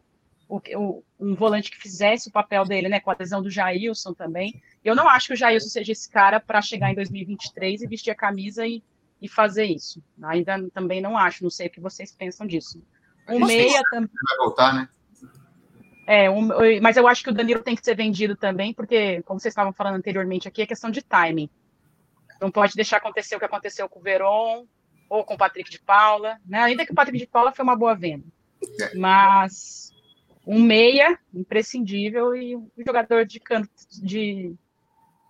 o, 0.49 0.59
o- 0.77 1.03
um 1.17 1.35
volante 1.35 1.71
que 1.71 1.77
fizesse 1.77 2.27
o 2.27 2.33
papel 2.33 2.65
dele, 2.65 2.89
né? 2.89 2.99
Com 2.99 3.11
a 3.11 3.13
adesão 3.13 3.41
do 3.41 3.49
Jailson 3.49 4.13
também. 4.13 4.61
Eu 4.83 4.93
não 4.93 5.07
acho 5.07 5.27
que 5.27 5.33
o 5.35 5.37
Jailson 5.37 5.69
seja 5.69 5.93
esse 5.93 6.09
cara 6.09 6.37
para 6.37 6.61
chegar 6.61 6.91
em 6.91 6.95
2023 6.95 7.81
e 7.81 7.87
vestir 7.87 8.11
a 8.11 8.15
camisa 8.15 8.67
e, 8.67 8.83
e 9.25 9.27
fazer 9.27 9.65
isso. 9.65 10.01
Ainda 10.23 10.69
também 10.69 11.01
não 11.01 11.17
acho, 11.17 11.43
não 11.43 11.49
sei 11.49 11.67
o 11.67 11.69
que 11.69 11.81
vocês 11.81 12.11
pensam 12.11 12.45
disso. 12.45 12.81
O 13.27 13.43
meia 13.45 13.81
também. 13.89 14.09
Vai 14.27 14.37
voltar, 14.37 14.73
né? 14.73 14.89
É, 16.07 16.29
um- 16.29 16.49
mas 16.81 16.95
eu 16.97 17.07
acho 17.07 17.23
que 17.23 17.31
o 17.31 17.33
Danilo 17.33 17.63
tem 17.63 17.75
que 17.75 17.83
ser 17.83 17.95
vendido 17.95 18.35
também, 18.35 18.71
porque, 18.73 19.23
como 19.23 19.39
vocês 19.39 19.51
estavam 19.51 19.73
falando 19.73 19.95
anteriormente 19.95 20.47
aqui, 20.47 20.61
é 20.61 20.65
questão 20.67 20.91
de 20.91 21.01
timing. 21.01 21.49
Não 22.39 22.51
pode 22.51 22.75
deixar 22.75 22.97
acontecer 22.97 23.35
o 23.35 23.39
que 23.39 23.45
aconteceu 23.45 23.89
com 23.89 23.99
o 23.99 24.03
Veron 24.03 24.67
ou 25.09 25.23
com 25.23 25.33
o 25.33 25.37
Patrick 25.37 25.69
de 25.71 25.79
Paula, 25.79 26.37
né? 26.45 26.59
Ainda 26.61 26.85
que 26.85 26.91
o 26.91 26.95
Patrick 26.95 27.17
de 27.17 27.27
Paula 27.27 27.51
foi 27.51 27.63
uma 27.63 27.75
boa 27.75 27.95
venda. 27.95 28.25
Mas 28.93 29.91
um 30.45 30.61
meia, 30.61 31.17
imprescindível, 31.33 32.35
e 32.35 32.55
um 32.55 32.69
jogador 32.85 33.25
de 33.25 33.39
canto, 33.39 33.69
de, 34.03 34.53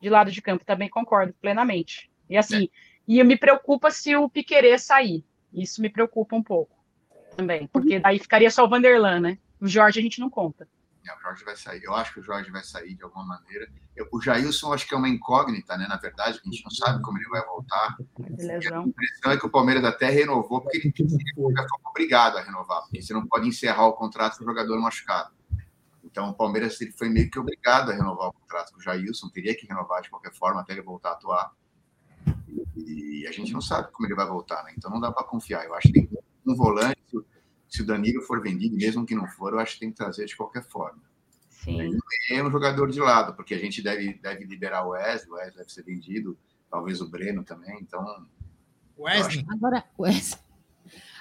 de 0.01 0.09
lado 0.09 0.29
de 0.29 0.41
campo 0.41 0.65
também 0.65 0.89
concordo 0.89 1.33
plenamente. 1.41 2.11
E 2.29 2.35
assim, 2.37 2.67
e 3.07 3.23
me 3.23 3.37
preocupa 3.37 3.91
se 3.91 4.15
o 4.15 4.29
Piquerez 4.29 4.83
sair. 4.83 5.25
Isso 5.53 5.81
me 5.81 5.89
preocupa 5.89 6.35
um 6.35 6.43
pouco 6.43 6.75
também, 7.35 7.67
porque 7.67 7.99
daí 7.99 8.19
ficaria 8.19 8.49
só 8.49 8.65
o 8.65 8.69
Vanderlan, 8.69 9.19
né? 9.19 9.37
O 9.59 9.67
Jorge 9.67 9.99
a 9.99 10.03
gente 10.03 10.19
não 10.19 10.29
conta. 10.29 10.67
É, 11.07 11.15
o 11.15 11.19
Jorge 11.21 11.45
vai 11.45 11.55
sair. 11.55 11.83
Eu 11.83 11.93
acho 11.93 12.13
que 12.13 12.19
o 12.19 12.23
Jorge 12.23 12.49
vai 12.49 12.63
sair 12.63 12.95
de 12.95 13.03
alguma 13.03 13.25
maneira. 13.25 13.67
Eu, 13.95 14.07
o 14.11 14.19
Jailson, 14.19 14.73
acho 14.73 14.87
que 14.87 14.93
é 14.93 14.97
uma 14.97 15.07
incógnita, 15.07 15.77
né? 15.77 15.85
Na 15.87 15.97
verdade, 15.97 16.39
a 16.43 16.49
gente 16.49 16.63
não 16.63 16.71
sabe 16.71 17.01
como 17.03 17.17
ele 17.17 17.29
vai 17.29 17.45
voltar. 17.45 17.95
De 18.17 18.51
A 18.51 18.81
impressão 18.81 19.31
é 19.31 19.37
que 19.37 19.45
o 19.45 19.51
Palmeiras 19.51 19.83
até 19.83 20.09
renovou, 20.09 20.61
porque 20.61 20.77
ele 20.77 20.93
ele 20.97 21.13
foi 21.37 21.79
obrigado 21.85 22.37
a 22.37 22.41
renovar, 22.41 22.81
porque 22.81 23.01
você 23.01 23.13
não 23.13 23.27
pode 23.27 23.47
encerrar 23.47 23.85
o 23.85 23.93
contrato 23.93 24.37
com 24.37 24.43
o 24.43 24.47
jogador 24.47 24.79
machucado. 24.81 25.33
Então, 26.03 26.29
o 26.29 26.33
Palmeiras 26.33 26.79
ele 26.81 26.91
foi 26.93 27.09
meio 27.09 27.29
que 27.29 27.37
obrigado 27.37 27.91
a 27.91 27.93
renovar 27.93 28.29
o 28.29 28.33
contrato 28.33 28.71
com 28.73 28.79
o 28.79 28.81
Jailson, 28.81 29.29
teria 29.29 29.55
que 29.55 29.67
renovar 29.67 30.01
de 30.01 30.09
qualquer 30.09 30.33
forma 30.33 30.61
até 30.61 30.73
ele 30.73 30.81
voltar 30.81 31.09
a 31.09 31.13
atuar. 31.13 31.51
E, 32.75 33.25
a 33.27 33.31
gente 33.31 33.51
não 33.51 33.61
sabe 33.61 33.91
como 33.91 34.07
ele 34.07 34.15
vai 34.15 34.27
voltar, 34.27 34.63
né? 34.63 34.73
Então 34.77 34.91
não 34.91 34.99
dá 34.99 35.11
para 35.11 35.25
confiar. 35.25 35.65
Eu 35.65 35.73
acho 35.73 35.87
que 35.87 35.93
tem 35.93 36.09
um 36.45 36.55
volante, 36.55 36.99
se 37.67 37.81
o 37.81 37.85
Danilo 37.85 38.21
for 38.21 38.41
vendido, 38.41 38.75
mesmo 38.75 39.05
que 39.05 39.15
não 39.15 39.27
for, 39.27 39.53
eu 39.53 39.59
acho 39.59 39.73
que 39.73 39.79
tem 39.81 39.91
que 39.91 39.97
trazer 39.97 40.25
de 40.25 40.35
qualquer 40.35 40.63
forma. 40.63 41.01
Sim. 41.49 41.97
É 42.31 42.43
um 42.43 42.51
jogador 42.51 42.89
de 42.91 42.99
lado, 42.99 43.33
porque 43.35 43.53
a 43.53 43.59
gente 43.59 43.81
deve, 43.81 44.13
deve 44.13 44.45
liberar 44.45 44.85
o 44.85 44.89
Wesley, 44.89 45.31
o 45.31 45.35
Wesley 45.35 45.57
deve 45.57 45.71
ser 45.71 45.83
vendido, 45.83 46.37
talvez 46.69 47.01
o 47.01 47.09
Breno 47.09 47.43
também, 47.43 47.79
então 47.81 48.25
Wesley. 48.97 49.45
Agora, 49.49 49.83
Wesley. 49.97 50.45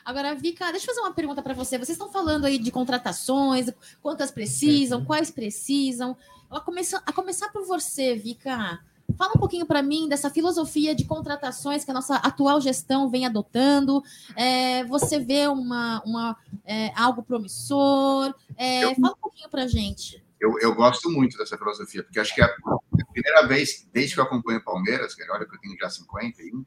Agora, 0.05 0.35
Vika, 0.35 0.70
deixa 0.70 0.85
eu 0.85 0.94
fazer 0.94 1.01
uma 1.01 1.15
pergunta 1.15 1.43
para 1.43 1.55
você. 1.55 1.78
Vocês 1.78 1.97
estão 1.97 2.12
falando 2.12 2.44
aí 2.44 2.59
de 2.59 2.70
contratações, 2.70 3.70
quantas 4.02 4.31
precisam, 4.31 5.05
quais 5.05 5.31
precisam. 5.31 6.15
A 6.51 6.61
começar, 6.61 7.02
a 7.06 7.12
começar 7.12 7.48
por 7.48 7.65
você, 7.65 8.15
Vika. 8.15 8.78
Fala 9.16 9.32
um 9.35 9.39
pouquinho 9.39 9.66
para 9.66 9.82
mim 9.82 10.09
dessa 10.09 10.31
filosofia 10.31 10.95
de 10.95 11.05
contratações 11.05 11.85
que 11.85 11.91
a 11.91 11.95
nossa 11.95 12.16
atual 12.16 12.61
gestão 12.61 13.09
vem 13.11 13.27
adotando. 13.27 14.03
É, 14.36 14.85
você 14.85 15.19
vê 15.19 15.47
uma, 15.47 16.03
uma, 16.05 16.36
é, 16.65 16.93
algo 16.97 17.23
promissor? 17.23 18.35
É, 18.57 18.95
fala 18.95 19.15
um 19.15 19.20
pouquinho 19.20 19.49
para 19.49 19.66
gente. 19.66 20.23
eu, 20.41 20.59
eu 20.61 20.74
gosto 20.74 21.09
muito 21.11 21.39
dessa 21.39 21.57
filosofia, 21.57 22.03
porque 22.03 22.20
acho 22.20 22.35
que 22.35 22.43
é 22.43 22.45
a 22.45 23.07
primeira 23.12 23.47
vez, 23.47 23.89
desde 23.93 24.15
que 24.15 24.20
eu 24.20 24.24
acompanho 24.24 24.59
o 24.59 24.65
Palmeiras, 24.65 25.15
que 25.15 25.23
olha 25.31 25.47
que 25.47 25.55
eu 25.55 25.61
tenho 25.61 25.77
já 25.78 25.89
51, 25.89 26.65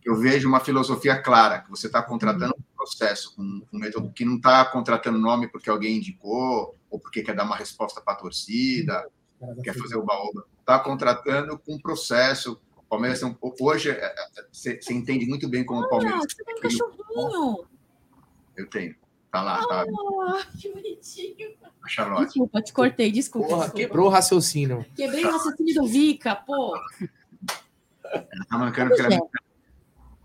que 0.00 0.08
eu 0.08 0.16
vejo 0.16 0.48
uma 0.48 0.60
filosofia 0.60 1.20
clara, 1.20 1.60
que 1.60 1.70
você 1.70 1.86
está 1.86 2.02
contratando 2.02 2.54
um 2.58 2.76
processo, 2.76 3.34
um, 3.38 3.62
um 3.72 3.78
método 3.78 4.10
que 4.12 4.24
não 4.24 4.36
está 4.36 4.64
contratando 4.64 5.18
nome 5.18 5.48
porque 5.48 5.70
alguém 5.70 5.98
indicou, 5.98 6.74
ou 6.90 6.98
porque 6.98 7.22
quer 7.22 7.34
dar 7.34 7.44
uma 7.44 7.56
resposta 7.56 8.00
para 8.00 8.14
a 8.14 8.16
torcida, 8.16 9.06
quer 9.62 9.74
fazer 9.74 9.96
o 9.96 10.04
baúba. 10.04 10.44
Está 10.68 10.78
contratando 10.80 11.58
com 11.58 11.78
processo. 11.78 12.60
O 12.76 12.82
Palmeiras 12.82 13.20
tem 13.20 13.28
um, 13.30 13.36
hoje 13.58 13.88
é, 13.88 13.94
é, 13.94 14.14
você 14.52 14.78
você 14.78 14.92
entende 14.92 15.24
muito 15.24 15.48
bem 15.48 15.64
como 15.64 15.80
o 15.80 15.84
Ah, 15.84 15.88
Palmeiras. 15.88 16.24
você 16.30 16.44
tem 16.44 16.54
um 16.56 16.60
cachorrinho. 16.60 17.66
Eu 18.54 18.68
tenho. 18.68 18.94
Tá 19.32 19.42
lá, 19.42 19.66
tá. 19.66 19.86
Ah, 20.28 20.46
que 20.60 20.70
bonitinho. 20.70 21.54
A 21.82 21.88
Charlotte. 21.88 22.26
Desculpa, 22.26 22.60
te 22.60 22.72
cortei, 22.74 23.10
desculpa. 23.10 23.48
Porra, 23.48 23.60
desculpa. 23.62 23.86
quebrou 23.86 24.06
o 24.08 24.10
raciocínio. 24.10 24.84
Quebrei 24.94 25.24
o 25.24 25.30
raciocínio 25.32 25.74
do 25.74 25.86
Vika, 25.86 26.36
pô. 26.36 26.76
Ela 28.04 28.44
tá 28.50 28.58
mancando 28.58 28.92
é 28.92 29.18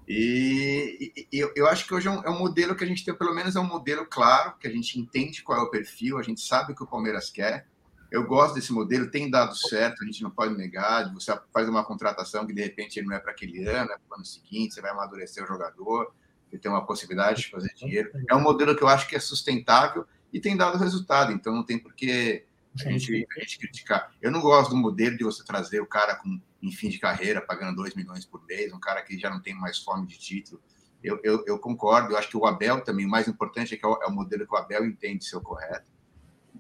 E, 0.06 1.14
e- 1.16 1.28
e 1.32 1.40
eu, 1.40 1.54
eu 1.56 1.68
acho 1.68 1.88
que 1.88 1.94
hoje 1.94 2.10
é 2.10 2.12
um, 2.12 2.22
é 2.22 2.30
um 2.30 2.38
modelo 2.38 2.76
que 2.76 2.84
a 2.84 2.88
gente 2.88 3.06
tem, 3.06 3.16
pelo 3.16 3.34
menos 3.34 3.56
é 3.56 3.62
um 3.62 3.68
modelo 3.68 4.06
claro, 4.06 4.58
que 4.58 4.68
a 4.68 4.72
gente 4.72 5.00
entende 5.00 5.42
qual 5.42 5.58
é 5.58 5.62
o 5.62 5.70
perfil, 5.72 6.18
a 6.18 6.22
gente 6.22 6.42
sabe 6.42 6.74
o 6.74 6.76
que 6.76 6.84
o 6.84 6.88
Palmeiras 6.88 7.30
quer. 7.30 7.66
Eu 8.14 8.28
gosto 8.28 8.54
desse 8.54 8.72
modelo, 8.72 9.10
tem 9.10 9.28
dado 9.28 9.56
certo, 9.58 10.04
a 10.04 10.06
gente 10.06 10.22
não 10.22 10.30
pode 10.30 10.56
negar. 10.56 11.12
Você 11.16 11.36
faz 11.52 11.68
uma 11.68 11.84
contratação 11.84 12.46
que 12.46 12.54
de 12.54 12.62
repente 12.62 13.02
não 13.02 13.16
é 13.16 13.20
para 13.20 13.32
aquele 13.32 13.68
ano, 13.68 13.92
é 13.92 13.98
para 13.98 14.12
o 14.12 14.16
ano 14.18 14.24
seguinte, 14.24 14.76
você 14.76 14.82
vai 14.82 14.92
amadurecer 14.92 15.44
o 15.44 15.48
jogador, 15.48 16.14
você 16.48 16.60
tem 16.60 16.70
uma 16.70 16.86
possibilidade 16.86 17.42
de 17.42 17.50
fazer 17.50 17.74
dinheiro. 17.74 18.12
É 18.30 18.36
um 18.36 18.40
modelo 18.40 18.76
que 18.76 18.84
eu 18.84 18.88
acho 18.88 19.08
que 19.08 19.16
é 19.16 19.20
sustentável 19.20 20.06
e 20.32 20.40
tem 20.40 20.56
dado 20.56 20.78
resultado, 20.78 21.32
então 21.32 21.56
não 21.56 21.64
tem 21.64 21.80
por 21.80 21.96
que 21.96 22.46
a 22.86 22.92
gente, 22.92 23.28
a 23.36 23.40
gente 23.40 23.58
criticar. 23.58 24.14
Eu 24.22 24.30
não 24.30 24.42
gosto 24.42 24.70
do 24.70 24.78
modelo 24.78 25.18
de 25.18 25.24
você 25.24 25.44
trazer 25.44 25.80
o 25.80 25.88
cara 25.88 26.14
com, 26.14 26.40
em 26.62 26.72
fim 26.72 26.90
de 26.90 27.00
carreira, 27.00 27.42
pagando 27.42 27.78
2 27.78 27.96
milhões 27.96 28.28
por 28.28 28.46
mês, 28.46 28.72
um 28.72 28.80
cara 28.80 29.02
que 29.02 29.18
já 29.18 29.32
não 29.32 29.42
tem 29.42 29.56
mais 29.56 29.80
fome 29.80 30.06
de 30.06 30.20
título. 30.20 30.62
Eu, 31.04 31.20
eu, 31.24 31.44
eu 31.48 31.58
concordo, 31.58 32.14
eu 32.14 32.18
acho 32.18 32.30
que 32.30 32.38
o 32.38 32.46
Abel 32.46 32.84
também, 32.84 33.08
o 33.08 33.10
mais 33.10 33.28
importante 33.28 33.74
é 33.74 33.78
que 33.78 33.84
é 33.84 33.90
o, 33.90 34.00
é 34.04 34.06
o 34.06 34.12
modelo 34.12 34.46
que 34.46 34.54
o 34.54 34.58
Abel 34.58 34.86
entende 34.86 35.26
ser 35.26 35.38
o 35.38 35.42
correto. 35.42 35.92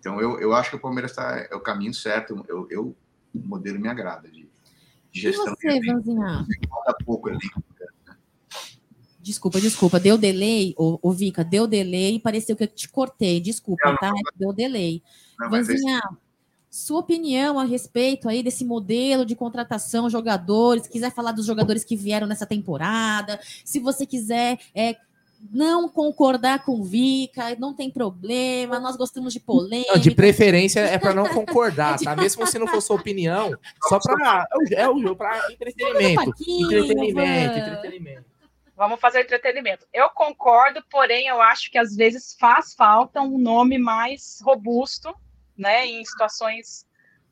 Então, 0.03 0.19
eu, 0.19 0.37
eu 0.37 0.53
acho 0.53 0.69
que 0.69 0.75
o 0.75 0.79
Palmeiras 0.79 1.11
está 1.11 1.47
é 1.49 1.55
o 1.55 1.61
caminho 1.61 1.93
certo. 1.93 2.43
Eu, 2.49 2.67
eu, 2.69 2.93
o 3.33 3.39
modelo 3.39 3.79
me 3.79 3.87
agrada 3.87 4.27
de, 4.29 4.41
de 4.41 4.49
E 5.13 5.21
gestão. 5.21 5.55
você, 5.55 5.79
Vanzinha? 5.79 6.45
Pouco 7.05 7.29
elenco. 7.29 7.63
Desculpa, 9.21 9.61
desculpa. 9.61 10.01
Deu 10.01 10.17
delay, 10.17 10.75
ô, 10.77 10.99
ô 11.01 11.13
Vika, 11.13 11.41
deu 11.41 11.65
delay. 11.65 12.19
Pareceu 12.19 12.53
que 12.53 12.65
eu 12.65 12.67
te 12.67 12.89
cortei. 12.89 13.39
Desculpa, 13.39 13.91
Não, 13.91 13.95
tá? 13.95 14.09
não. 14.09 14.21
Deu 14.35 14.51
delay. 14.51 15.01
Não, 15.39 15.49
Vanzinha, 15.49 16.01
sua 16.69 16.99
opinião 16.99 17.57
a 17.57 17.63
respeito 17.63 18.27
aí 18.27 18.43
desse 18.43 18.65
modelo 18.65 19.25
de 19.25 19.37
contratação, 19.37 20.09
jogadores, 20.09 20.85
quiser 20.85 21.13
falar 21.13 21.31
dos 21.31 21.45
jogadores 21.45 21.85
que 21.85 21.95
vieram 21.95 22.27
nessa 22.27 22.45
temporada, 22.45 23.39
se 23.63 23.79
você 23.79 24.05
quiser 24.05 24.59
é, 24.75 24.97
não 25.51 25.89
concordar 25.89 26.63
com 26.63 26.79
o 26.79 26.83
Vika, 26.83 27.55
não 27.59 27.73
tem 27.73 27.89
problema, 27.89 28.79
nós 28.79 28.95
gostamos 28.95 29.33
de 29.33 29.39
polêmica. 29.39 29.91
Não, 29.91 29.99
de 29.99 30.11
preferência 30.11 30.79
é 30.79 30.97
para 30.97 31.13
não 31.13 31.27
concordar, 31.27 31.99
tá? 32.03 32.15
Mesmo 32.15 32.45
se 32.47 32.57
não 32.57 32.67
for 32.67 32.81
sua 32.81 32.95
opinião, 32.95 33.51
só 33.89 33.99
para 33.99 34.47
é 34.71 34.87
o 34.87 34.97
jogo 34.99 35.15
para 35.15 35.51
entretenimento, 35.51 36.33
entretenimento, 36.39 37.57
entretenimento. 37.57 38.25
Vamos 38.75 38.99
fazer 38.99 39.21
entretenimento. 39.21 39.85
Eu 39.93 40.09
concordo, 40.09 40.83
porém 40.89 41.27
eu 41.27 41.41
acho 41.41 41.69
que 41.69 41.77
às 41.77 41.95
vezes 41.95 42.35
faz 42.39 42.73
falta 42.73 43.21
um 43.21 43.37
nome 43.37 43.77
mais 43.77 44.39
robusto, 44.43 45.13
né, 45.57 45.85
em 45.85 46.03
situações 46.03 46.85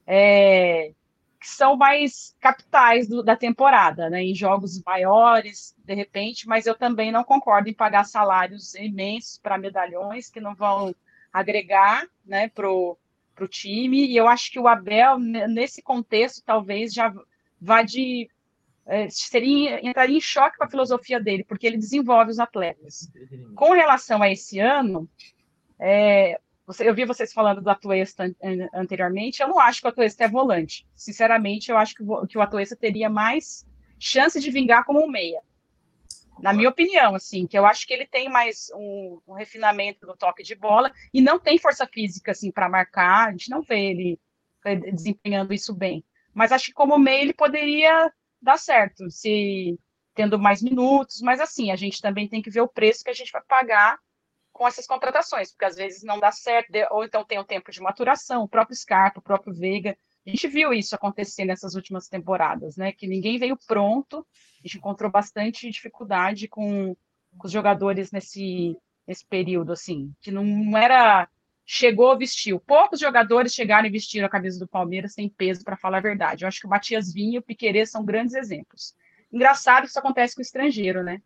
é, 0.06 0.92
que 1.42 1.50
são 1.50 1.76
mais 1.76 2.36
capitais 2.40 3.08
do- 3.10 3.24
da 3.24 3.36
temporada, 3.36 4.10
né, 4.12 4.24
em 4.24 4.36
jogos 4.36 4.80
maiores, 4.86 5.76
de 5.84 5.96
repente, 5.96 6.48
mas 6.48 6.68
eu 6.68 6.76
também 6.76 7.12
não 7.12 7.24
concordo 7.24 7.68
em 7.68 7.74
pagar 7.74 8.06
salários 8.06 8.76
imensos 8.76 9.40
para 9.40 9.58
medalhões 9.58 10.30
que 10.30 10.40
não 10.40 10.54
vão 10.56 10.96
agregar, 11.34 12.08
né, 12.26 12.48
pro 12.50 12.98
pro 13.34 13.48
time, 13.48 14.06
e 14.06 14.16
eu 14.16 14.28
acho 14.28 14.52
que 14.52 14.60
o 14.60 14.68
Abel, 14.68 15.18
ne- 15.18 15.48
nesse 15.48 15.82
contexto, 15.82 16.44
talvez 16.46 16.94
já 16.94 17.12
vá 17.60 17.82
de 17.82 18.30
é, 18.86 19.10
seria, 19.10 19.84
entraria 19.88 20.18
em 20.18 20.22
choque 20.22 20.58
com 20.58 20.64
a 20.66 20.70
filosofia 20.70 21.20
dele, 21.20 21.44
porque 21.44 21.66
ele 21.66 21.78
desenvolve 21.78 22.30
os 22.32 22.40
atletas. 22.40 23.10
Com 23.56 23.72
relação 23.74 24.22
a 24.22 24.30
esse 24.30 24.60
ano, 24.60 25.10
é, 25.80 26.40
você- 26.72 26.88
eu 26.88 26.94
vi 26.96 27.06
vocês 27.06 27.34
falando 27.34 27.62
do 27.62 27.70
Atuesta 27.70 28.24
an- 28.24 28.36
an- 28.44 28.70
anteriormente, 28.74 29.42
eu 29.42 29.48
não 29.48 29.60
acho 29.60 29.82
que 29.82 29.88
o 29.88 29.90
Atuesta 29.90 30.24
é 30.24 30.28
volante. 30.28 30.86
Sinceramente, 30.96 31.70
eu 31.72 31.78
acho 31.78 31.96
que, 31.96 32.04
que 32.30 32.38
o 32.38 32.42
Atuesta 32.42 32.76
teria 32.76 33.10
mais 33.10 33.66
chance 34.00 34.40
de 34.40 34.50
vingar 34.52 34.86
como 34.86 35.04
um 35.04 35.10
meia. 35.10 35.42
Na 36.40 36.54
minha 36.54 36.70
opinião, 36.70 37.14
assim, 37.14 37.46
que 37.46 37.58
eu 37.58 37.66
acho 37.66 37.86
que 37.86 37.94
ele 37.94 38.06
tem 38.06 38.28
mais 38.28 38.72
um, 38.74 39.22
um 39.28 39.34
refinamento 39.34 40.08
no 40.08 40.18
toque 40.18 40.42
de 40.42 40.56
bola 40.56 40.92
e 41.14 41.22
não 41.22 41.40
tem 41.40 41.60
força 41.60 41.86
física, 41.86 42.32
assim, 42.32 42.52
para 42.52 42.68
marcar, 42.70 43.28
a 43.28 43.32
gente 43.32 43.50
não 43.50 43.62
vê 43.62 43.92
ele 43.92 44.20
eh, 44.66 44.76
desempenhando 44.76 45.54
isso 45.54 45.74
bem. 45.74 46.04
Mas 46.34 46.52
acho 46.52 46.68
que 46.68 46.74
como 46.74 46.98
meia 46.98 47.22
ele 47.22 47.34
poderia 47.34 48.12
dar 48.42 48.58
certo, 48.58 49.10
se 49.12 49.78
tendo 50.16 50.40
mais 50.40 50.62
minutos, 50.64 51.22
mas 51.22 51.40
assim, 51.40 51.70
a 51.70 51.76
gente 51.76 52.02
também 52.02 52.28
tem 52.28 52.42
que 52.42 52.50
ver 52.50 52.62
o 52.62 52.68
preço 52.68 53.04
que 53.04 53.10
a 53.12 53.14
gente 53.14 53.32
vai 53.32 53.42
pagar 53.44 54.00
com 54.62 54.68
essas 54.68 54.86
contratações, 54.86 55.50
porque 55.50 55.66
às 55.66 55.76
vezes 55.76 56.04
não 56.04 56.20
dá 56.20 56.32
certo, 56.32 56.70
ou 56.92 57.04
então 57.04 57.26
tem 57.26 57.40
um 57.40 57.44
tempo 57.44 57.72
de 57.72 57.82
maturação, 57.82 58.44
o 58.44 58.48
próprio 58.48 58.78
Scarpa, 58.78 59.20
o 59.20 59.24
próprio 59.24 59.52
Veiga, 59.52 59.98
a 60.24 60.30
gente 60.30 60.48
viu 60.48 60.72
isso 60.72 60.94
acontecer 60.94 61.46
nessas 61.46 61.74
últimas 61.74 62.08
temporadas, 62.08 62.78
né, 62.78 62.92
que 62.92 63.08
ninguém 63.08 63.40
veio 63.40 63.58
pronto, 63.66 64.20
a 64.20 64.68
gente 64.68 64.78
encontrou 64.78 65.10
bastante 65.10 65.68
dificuldade 65.68 66.48
com, 66.48 66.96
com 67.40 67.48
os 67.48 67.52
jogadores 67.52 68.12
nesse, 68.12 68.78
nesse 69.08 69.26
período, 69.26 69.72
assim, 69.72 70.14
que 70.22 70.30
não 70.30 70.78
era 70.78 71.28
chegou, 71.66 72.16
vestiu. 72.16 72.60
Poucos 72.60 73.00
jogadores 73.00 73.56
chegaram 73.56 73.88
e 73.88 73.92
vestiram 73.92 74.28
a 74.28 74.30
camisa 74.30 74.60
do 74.60 74.68
Palmeiras 74.68 75.14
sem 75.14 75.28
peso, 75.28 75.64
para 75.64 75.76
falar 75.76 75.98
a 75.98 76.02
verdade. 76.02 76.44
Eu 76.44 76.48
acho 76.48 76.60
que 76.60 76.68
o 76.68 76.70
Matias 76.70 77.12
Vinha 77.12 77.38
e 77.38 77.40
o 77.40 77.42
Piquerez 77.42 77.90
são 77.90 78.06
grandes 78.06 78.36
exemplos. 78.36 78.94
Engraçado 79.34 79.84
que 79.84 79.90
isso 79.90 79.98
acontece 79.98 80.36
com 80.36 80.42
o 80.42 80.44
estrangeiro, 80.44 81.02
né? 81.02 81.20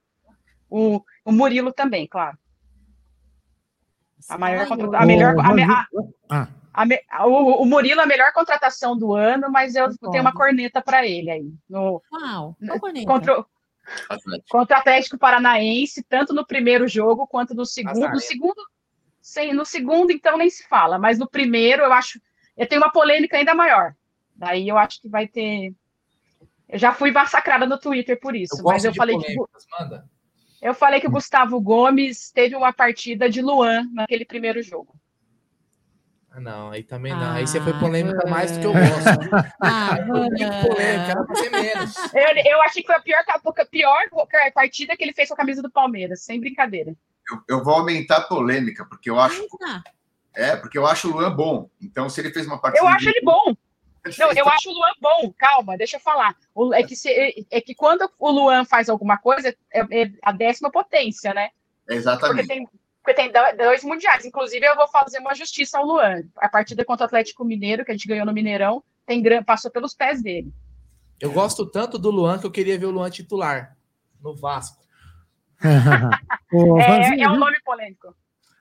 O, 0.69 1.01
o 1.25 1.33
Murilo 1.33 1.73
também, 1.73 2.07
claro. 2.07 2.37
A 4.29 4.37
maior 4.37 4.67
contra- 4.67 4.99
a 4.99 5.05
melhor 5.05 5.35
a, 5.39 5.53
me- 5.53 5.63
a- 5.63 5.87
Ah, 6.29 6.47
a 6.73 6.85
me- 6.85 7.01
o, 7.25 7.61
o 7.61 7.65
Murilo 7.65 8.01
é 8.01 8.03
a 8.03 8.07
melhor 8.07 8.31
contratação 8.33 8.97
do 8.97 9.13
ano, 9.13 9.51
mas 9.51 9.75
eu 9.75 9.89
tenho 9.97 10.21
uma 10.21 10.33
corneta 10.33 10.81
para 10.81 11.05
ele 11.05 11.29
aí. 11.29 11.53
No, 11.69 12.01
Uau, 12.11 12.55
qual 12.67 12.79
corneta? 12.79 13.05
contra, 13.05 13.39
o- 13.39 13.45
contra 14.49 14.77
o 14.77 14.79
Atlético 14.79 15.17
Paranaense, 15.17 16.03
tanto 16.03 16.33
no 16.33 16.45
primeiro 16.45 16.87
jogo 16.87 17.27
quanto 17.27 17.53
no 17.53 17.65
segundo. 17.65 17.93
No 17.99 18.05
Azarento. 18.05 18.21
segundo, 18.25 18.61
sim, 19.21 19.53
no 19.53 19.65
segundo, 19.65 20.11
então 20.11 20.37
nem 20.37 20.49
se 20.49 20.67
fala, 20.67 20.97
mas 20.97 21.19
no 21.19 21.29
primeiro 21.29 21.83
eu 21.83 21.93
acho. 21.93 22.19
Eu 22.57 22.67
tenho 22.67 22.81
uma 22.81 22.91
polêmica 22.91 23.37
ainda 23.37 23.53
maior. 23.53 23.93
Daí 24.35 24.67
eu 24.67 24.77
acho 24.77 25.01
que 25.01 25.07
vai 25.09 25.27
ter. 25.27 25.73
Eu 26.67 26.79
já 26.79 26.91
fui 26.93 27.11
massacrada 27.11 27.65
no 27.67 27.77
Twitter 27.79 28.19
por 28.19 28.35
isso, 28.35 28.57
Eu 28.59 28.63
mas 28.63 28.83
eu 28.83 28.93
falei 28.93 29.17
que. 29.19 29.35
manda. 29.79 30.09
Eu 30.61 30.73
falei 30.73 30.99
que 30.99 31.07
o 31.07 31.11
Gustavo 31.11 31.59
Gomes 31.61 32.31
teve 32.31 32.55
uma 32.55 32.73
partida 32.73 33.29
de 33.29 33.41
Luan 33.41 33.87
naquele 33.93 34.25
primeiro 34.25 34.61
jogo. 34.61 34.95
Ah, 36.31 36.39
não, 36.41 36.71
aí 36.71 36.83
também 36.83 37.13
não. 37.13 37.31
Aí 37.31 37.47
você 37.47 37.61
foi 37.61 37.71
Ah, 37.71 37.79
polêmica 37.79 38.27
mais 38.27 38.51
do 38.51 38.59
que 38.59 38.65
eu 38.67 38.73
gosto. 38.73 39.09
Ah, 39.61 39.97
Eu 39.99 40.67
polêmica, 40.67 41.11
era 41.11 41.25
menos. 41.51 41.95
Eu, 42.13 42.51
eu 42.53 42.61
achei 42.63 42.81
que 42.81 42.87
foi 42.87 42.95
a 42.95 42.99
pior, 43.01 43.23
a 43.27 43.65
pior 43.65 44.09
partida 44.51 44.97
que 44.97 45.03
ele 45.03 45.13
fez 45.13 45.29
com 45.29 45.33
a 45.35 45.37
camisa 45.37 45.61
do 45.61 45.69
Palmeiras, 45.71 46.23
sem 46.23 46.39
brincadeira. 46.39 46.93
Eu, 47.31 47.57
eu 47.57 47.63
vou 47.63 47.75
aumentar 47.75 48.17
a 48.17 48.21
polêmica, 48.21 48.85
porque 48.85 49.09
eu 49.09 49.19
acho. 49.19 49.47
Ah, 49.63 49.81
É, 50.35 50.55
porque 50.57 50.77
eu 50.77 50.85
acho 50.85 51.09
o 51.09 51.13
Luan 51.13 51.33
bom. 51.33 51.69
Então, 51.81 52.09
se 52.09 52.19
ele 52.19 52.31
fez 52.33 52.45
uma 52.45 52.59
partida. 52.59 52.83
Eu 52.83 52.87
acho 52.89 52.99
de- 53.05 53.09
ele 53.09 53.21
bom. 53.23 53.55
Não, 54.19 54.31
eu 54.33 54.47
acho 54.47 54.69
o 54.69 54.73
Luan 54.73 54.91
bom, 55.01 55.33
calma, 55.37 55.77
deixa 55.77 55.97
eu 55.97 55.99
falar. 56.01 56.35
O- 56.53 56.73
é, 56.73 56.83
que 56.83 56.95
se- 56.95 57.45
é 57.49 57.61
que 57.61 57.73
quando 57.73 58.09
o 58.19 58.29
Luan 58.31 58.63
faz 58.65 58.87
alguma 58.89 59.17
coisa, 59.17 59.49
é, 59.73 59.79
é 60.03 60.11
a 60.21 60.31
décima 60.31 60.71
potência, 60.71 61.33
né? 61.33 61.49
Porque 61.85 61.93
Exatamente. 61.99 62.47
tem, 62.47 62.67
porque 63.03 63.13
tem 63.13 63.31
do- 63.31 63.57
dois 63.57 63.83
mundiais. 63.83 64.25
Inclusive, 64.25 64.65
eu 64.65 64.75
vou 64.75 64.87
fazer 64.87 65.19
uma 65.19 65.33
justiça 65.35 65.77
ao 65.79 65.85
Luan. 65.85 66.23
A 66.37 66.47
partida 66.49 66.83
contra 66.85 67.03
o 67.03 67.07
Atlético 67.07 67.43
Mineiro, 67.45 67.83
que 67.83 67.91
a 67.91 67.93
gente 67.95 68.07
ganhou 68.07 68.25
no 68.25 68.33
Mineirão, 68.33 68.83
tem, 69.05 69.23
passou 69.43 69.69
pelos 69.71 69.93
pés 69.93 70.21
dele. 70.21 70.51
Eu 71.19 71.31
gosto 71.31 71.65
tanto 71.65 71.97
do 71.97 72.11
Luan 72.11 72.37
que 72.39 72.45
eu 72.45 72.51
queria 72.51 72.77
ver 72.77 72.87
o 72.87 72.91
Luan 72.91 73.09
titular 73.09 73.75
no 74.21 74.35
Vasco. 74.35 74.83
É, 76.53 77.21
é 77.23 77.29
um 77.29 77.37
nome 77.37 77.59
polêmico. 77.63 78.15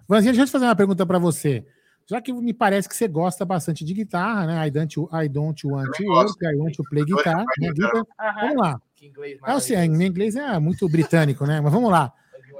Vanzinha, 0.09 0.33
deixa 0.33 0.43
eu 0.43 0.47
te 0.47 0.53
fazer 0.53 0.65
uma 0.65 0.77
pergunta 0.77 1.07
para 1.07 1.19
você. 1.19 1.65
Já 2.07 2.21
que 2.21 2.33
me 2.33 2.53
parece 2.53 2.89
que 2.89 2.95
você 2.95 3.09
gosta 3.09 3.45
bastante 3.45 3.85
de 3.85 3.95
guitarra, 3.95 4.47
né? 4.47 4.67
I 4.67 4.71
don't, 4.71 5.01
I 5.13 5.29
don't 5.29 5.67
want 5.67 5.91
to 5.97 6.05
work, 6.05 6.45
I 6.45 6.55
want 6.57 6.75
to 6.75 6.85
play 6.85 7.05
guitar. 7.05 7.45
Né? 7.59 7.73
Guitar. 7.73 8.03
Aham. 8.21 8.41
Vamos 8.41 8.57
lá. 8.57 8.81
Que 8.95 9.07
inglês 9.07 9.39
É 9.45 9.55
o 9.55 9.61
seguinte, 9.61 9.97
meu 9.97 10.07
inglês 10.07 10.37
é 10.37 10.59
muito 10.59 10.89
britânico, 10.89 11.47
né? 11.47 11.61
Mas 11.61 11.73
vamos 11.73 11.91
lá. 11.91 12.13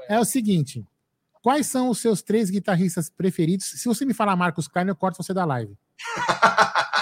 É 0.09 0.19
o 0.19 0.25
seguinte: 0.25 0.83
quais 1.43 1.67
são 1.67 1.89
os 1.89 1.99
seus 1.99 2.21
três 2.23 2.49
guitarristas 2.49 3.09
preferidos? 3.09 3.65
Se 3.65 3.87
você 3.87 4.03
me 4.03 4.13
falar 4.13 4.35
Marcos 4.35 4.67
Klein, 4.67 4.87
eu 4.87 4.95
corto 4.95 5.21
você 5.21 5.33
da 5.33 5.45
live. 5.45 5.77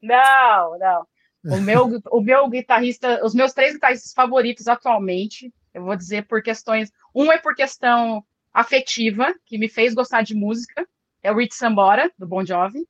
Não, 0.00 0.78
não. 0.78 1.06
O 1.44 1.60
meu, 1.60 2.00
o 2.12 2.20
meu 2.20 2.48
guitarrista, 2.48 3.24
os 3.24 3.34
meus 3.34 3.52
três 3.52 3.74
guitarristas 3.74 4.12
favoritos 4.12 4.68
atualmente, 4.68 5.52
eu 5.72 5.84
vou 5.84 5.96
dizer 5.96 6.26
por 6.26 6.42
questões. 6.42 6.92
Um 7.14 7.32
é 7.32 7.38
por 7.38 7.54
questão 7.54 8.24
afetiva, 8.52 9.34
que 9.44 9.58
me 9.58 9.68
fez 9.68 9.94
gostar 9.94 10.22
de 10.22 10.34
música, 10.34 10.86
é 11.22 11.32
o 11.32 11.36
Rich 11.36 11.54
Sambora, 11.54 12.10
do 12.18 12.26
Bon 12.26 12.44
Jovi. 12.44 12.86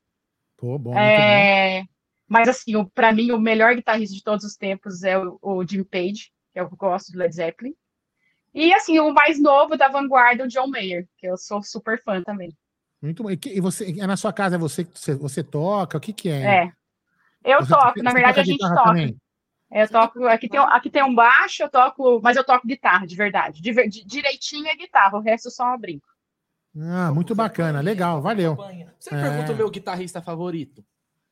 Pô, 0.56 0.78
bom, 0.78 0.90
muito 0.90 1.00
bom. 1.00 1.00
É, 1.02 1.84
mas 2.26 2.48
assim, 2.48 2.84
para 2.94 3.12
mim, 3.12 3.30
o 3.30 3.38
melhor 3.38 3.74
guitarrista 3.74 4.14
de 4.14 4.22
todos 4.22 4.44
os 4.44 4.56
tempos 4.56 5.02
é 5.02 5.18
o, 5.18 5.38
o 5.40 5.66
Jim 5.66 5.84
Page, 5.84 6.30
que 6.52 6.60
eu 6.60 6.68
gosto 6.70 7.12
do 7.12 7.18
Led 7.18 7.34
Zeppelin. 7.34 7.74
E 8.54 8.72
assim, 8.74 8.98
o 8.98 9.12
mais 9.12 9.40
novo 9.40 9.76
da 9.76 9.88
vanguarda, 9.88 10.44
o 10.44 10.48
John 10.48 10.66
Mayer, 10.68 11.06
que 11.16 11.26
eu 11.26 11.36
sou 11.36 11.62
super 11.62 12.02
fã 12.02 12.22
também. 12.22 12.56
Muito 13.00 13.22
bom. 13.22 13.30
E, 13.30 13.36
que- 13.36 13.60
você, 13.60 13.94
é 14.00 14.06
na 14.06 14.16
sua 14.16 14.32
casa, 14.32 14.56
é 14.56 14.58
você, 14.58 14.84
você, 14.84 15.14
você 15.14 15.44
toca? 15.44 15.96
O 15.98 16.00
que, 16.00 16.12
que 16.12 16.28
é? 16.28 16.64
É. 16.64 16.72
Eu 17.44 17.60
Você- 17.60 17.72
toco, 17.72 18.02
na 18.02 18.12
verdade 18.12 18.40
a 18.40 18.42
gente 18.44 18.58
toca. 18.58 18.82
também? 18.82 19.16
Eu 19.70 19.88
toco, 19.88 20.24
aqui 20.26 20.48
tem, 20.48 20.58
um- 20.58 20.64
aqui 20.64 20.90
tem 20.90 21.04
um 21.04 21.14
baixo, 21.14 21.62
eu 21.62 21.70
toco, 21.70 22.20
mas 22.22 22.36
eu 22.36 22.42
toco 22.44 22.66
guitarra, 22.66 23.06
de 23.06 23.14
verdade. 23.14 23.60
De, 23.62 23.70
de- 23.88 24.04
direitinho 24.04 24.66
é 24.66 24.74
guitarra, 24.74 25.16
o 25.18 25.20
resto 25.20 25.46
eu 25.48 25.52
só 25.52 25.76
brinco. 25.76 26.08
Ah, 26.80 27.12
muito 27.12 27.34
bacana, 27.34 27.80
legal, 27.80 28.20
valeu. 28.22 28.56
Você 28.98 29.14
É. 29.14 29.22
pergunta 29.22 29.52
o 29.52 29.56
meu 29.56 29.70
guitarrista 29.70 30.20
favorito? 30.22 30.84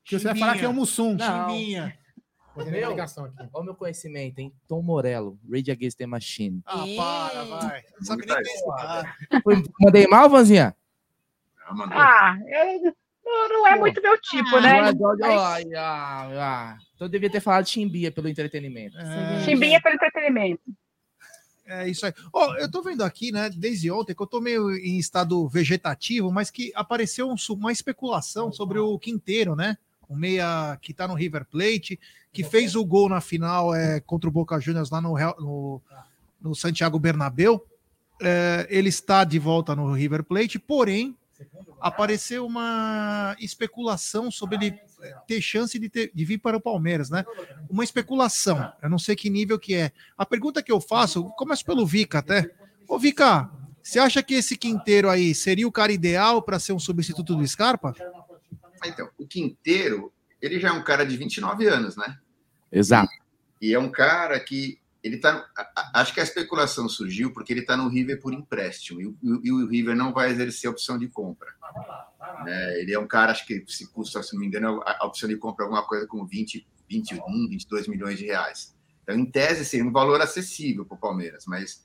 Que 0.04 0.18
você 0.18 0.24
vai 0.28 0.38
falar 0.38 0.56
que 0.58 0.64
é 0.64 0.68
o 0.68 0.72
Mussum. 0.72 1.14
Não. 1.14 1.48
Chimbinha. 1.50 1.96
O 2.54 2.64
Meu. 2.64 2.90
olha 2.90 3.46
o 3.52 3.62
meu 3.64 3.74
conhecimento, 3.74 4.38
hein? 4.38 4.50
Tom 4.66 4.80
Morello, 4.80 5.38
Rage 5.50 5.70
Against 5.70 5.98
the 5.98 6.06
Machine. 6.06 6.62
Ah, 6.64 6.84
para, 6.96 7.44
vai. 7.44 7.84
Nem 8.00 9.52
é 9.52 9.62
Mandei 9.78 10.06
mal, 10.06 10.30
Vanzinha? 10.30 10.74
Ah, 11.90 12.36
eu- 12.48 12.94
não, 13.24 13.48
não 13.48 13.66
é 13.66 13.76
muito 13.78 14.00
meu 14.00 14.18
tipo, 14.20 14.58
né? 14.60 14.80
Ai, 14.80 14.94
Mas- 14.94 15.20
ai, 15.22 15.64
ai, 15.74 16.38
ai. 16.38 16.76
Então 16.94 17.06
eu 17.06 17.10
devia 17.10 17.28
ter 17.28 17.40
falado 17.40 17.66
Chimbia 17.68 18.10
pelo 18.10 18.28
entretenimento. 18.28 18.96
Chimbinha 19.44 19.80
pelo 19.82 19.96
entretenimento. 19.96 20.62
É 21.66 21.88
isso 21.88 22.06
aí. 22.06 22.12
Ó, 22.32 22.54
eu 22.56 22.70
tô 22.70 22.80
vendo 22.82 23.02
aqui, 23.02 23.32
né, 23.32 23.50
desde 23.50 23.90
ontem, 23.90 24.14
que 24.14 24.22
eu 24.22 24.26
tô 24.26 24.40
meio 24.40 24.72
em 24.74 24.98
estado 24.98 25.48
vegetativo, 25.48 26.30
mas 26.30 26.50
que 26.50 26.72
apareceu 26.74 27.28
um 27.28 27.36
uma 27.50 27.72
especulação 27.72 28.52
sobre 28.52 28.78
o 28.78 28.98
Quinteiro, 28.98 29.56
né? 29.56 29.76
O 30.08 30.14
meia 30.14 30.78
que 30.80 30.94
tá 30.94 31.08
no 31.08 31.14
River 31.14 31.44
Plate, 31.44 31.98
que 32.32 32.44
fez 32.44 32.76
o 32.76 32.84
gol 32.84 33.08
na 33.08 33.20
final 33.20 33.74
é, 33.74 33.98
contra 34.00 34.28
o 34.28 34.32
Boca 34.32 34.60
Juniors 34.60 34.90
lá 34.90 35.00
no, 35.00 35.14
no, 35.40 35.82
no 36.40 36.54
Santiago 36.54 36.98
Bernabéu, 36.98 37.64
é, 38.22 38.66
ele 38.70 38.88
está 38.88 39.24
de 39.24 39.38
volta 39.38 39.74
no 39.74 39.92
River 39.92 40.22
Plate, 40.22 40.58
porém 40.58 41.16
apareceu 41.80 42.46
uma 42.46 43.36
especulação 43.38 44.30
sobre 44.30 44.56
ele 44.56 44.78
ter 45.26 45.40
chance 45.40 45.78
de, 45.78 45.88
ter- 45.88 46.10
de 46.14 46.24
vir 46.24 46.38
para 46.38 46.56
o 46.56 46.60
Palmeiras, 46.60 47.10
né? 47.10 47.24
Uma 47.68 47.84
especulação, 47.84 48.72
eu 48.82 48.88
não 48.88 48.98
sei 48.98 49.14
que 49.16 49.28
nível 49.30 49.58
que 49.58 49.74
é. 49.74 49.92
A 50.16 50.24
pergunta 50.26 50.62
que 50.62 50.72
eu 50.72 50.80
faço, 50.80 51.24
começo 51.36 51.64
pelo 51.64 51.86
Vica 51.86 52.18
até. 52.18 52.50
Ô 52.88 52.98
Vica, 52.98 53.50
você 53.82 53.98
acha 53.98 54.22
que 54.22 54.34
esse 54.34 54.56
Quinteiro 54.56 55.08
aí 55.08 55.34
seria 55.34 55.66
o 55.68 55.72
cara 55.72 55.92
ideal 55.92 56.42
para 56.42 56.58
ser 56.58 56.72
um 56.72 56.78
substituto 56.78 57.36
do 57.36 57.46
Scarpa? 57.46 57.94
Então, 58.84 59.08
o 59.18 59.26
Quinteiro, 59.26 60.12
ele 60.40 60.58
já 60.60 60.68
é 60.68 60.72
um 60.72 60.82
cara 60.82 61.04
de 61.04 61.16
29 61.16 61.66
anos, 61.66 61.96
né? 61.96 62.18
Exato. 62.70 63.12
E 63.60 63.72
é 63.72 63.78
um 63.78 63.90
cara 63.90 64.38
que 64.40 64.78
ele 65.06 65.18
tá. 65.18 65.46
Acho 65.94 66.12
que 66.12 66.20
a 66.20 66.22
especulação 66.22 66.88
surgiu 66.88 67.32
porque 67.32 67.52
ele 67.52 67.60
está 67.60 67.76
no 67.76 67.88
River 67.88 68.20
por 68.20 68.32
empréstimo 68.34 69.00
e 69.00 69.06
o, 69.06 69.16
e 69.22 69.52
o 69.52 69.66
River 69.68 69.94
não 69.96 70.12
vai 70.12 70.30
exercer 70.30 70.68
a 70.68 70.70
opção 70.72 70.98
de 70.98 71.08
compra. 71.08 71.48
né? 72.44 72.80
Ele 72.80 72.92
é 72.92 72.98
um 72.98 73.06
cara, 73.06 73.32
acho 73.32 73.46
que 73.46 73.64
se 73.68 73.86
custa, 73.92 74.22
se 74.22 74.34
não 74.34 74.40
me 74.40 74.46
engano, 74.46 74.82
a, 74.84 74.98
a 75.00 75.06
opção 75.06 75.28
de 75.28 75.36
compra 75.36 75.64
é 75.64 75.66
alguma 75.66 75.84
coisa 75.86 76.06
com 76.06 76.26
20, 76.26 76.66
21, 76.88 77.48
22 77.48 77.88
milhões 77.88 78.18
de 78.18 78.26
reais. 78.26 78.74
Então, 79.02 79.14
em 79.16 79.24
tese, 79.24 79.64
seria 79.64 79.86
um 79.86 79.92
valor 79.92 80.20
acessível 80.20 80.84
para 80.84 80.96
o 80.96 81.00
Palmeiras, 81.00 81.44
mas 81.46 81.84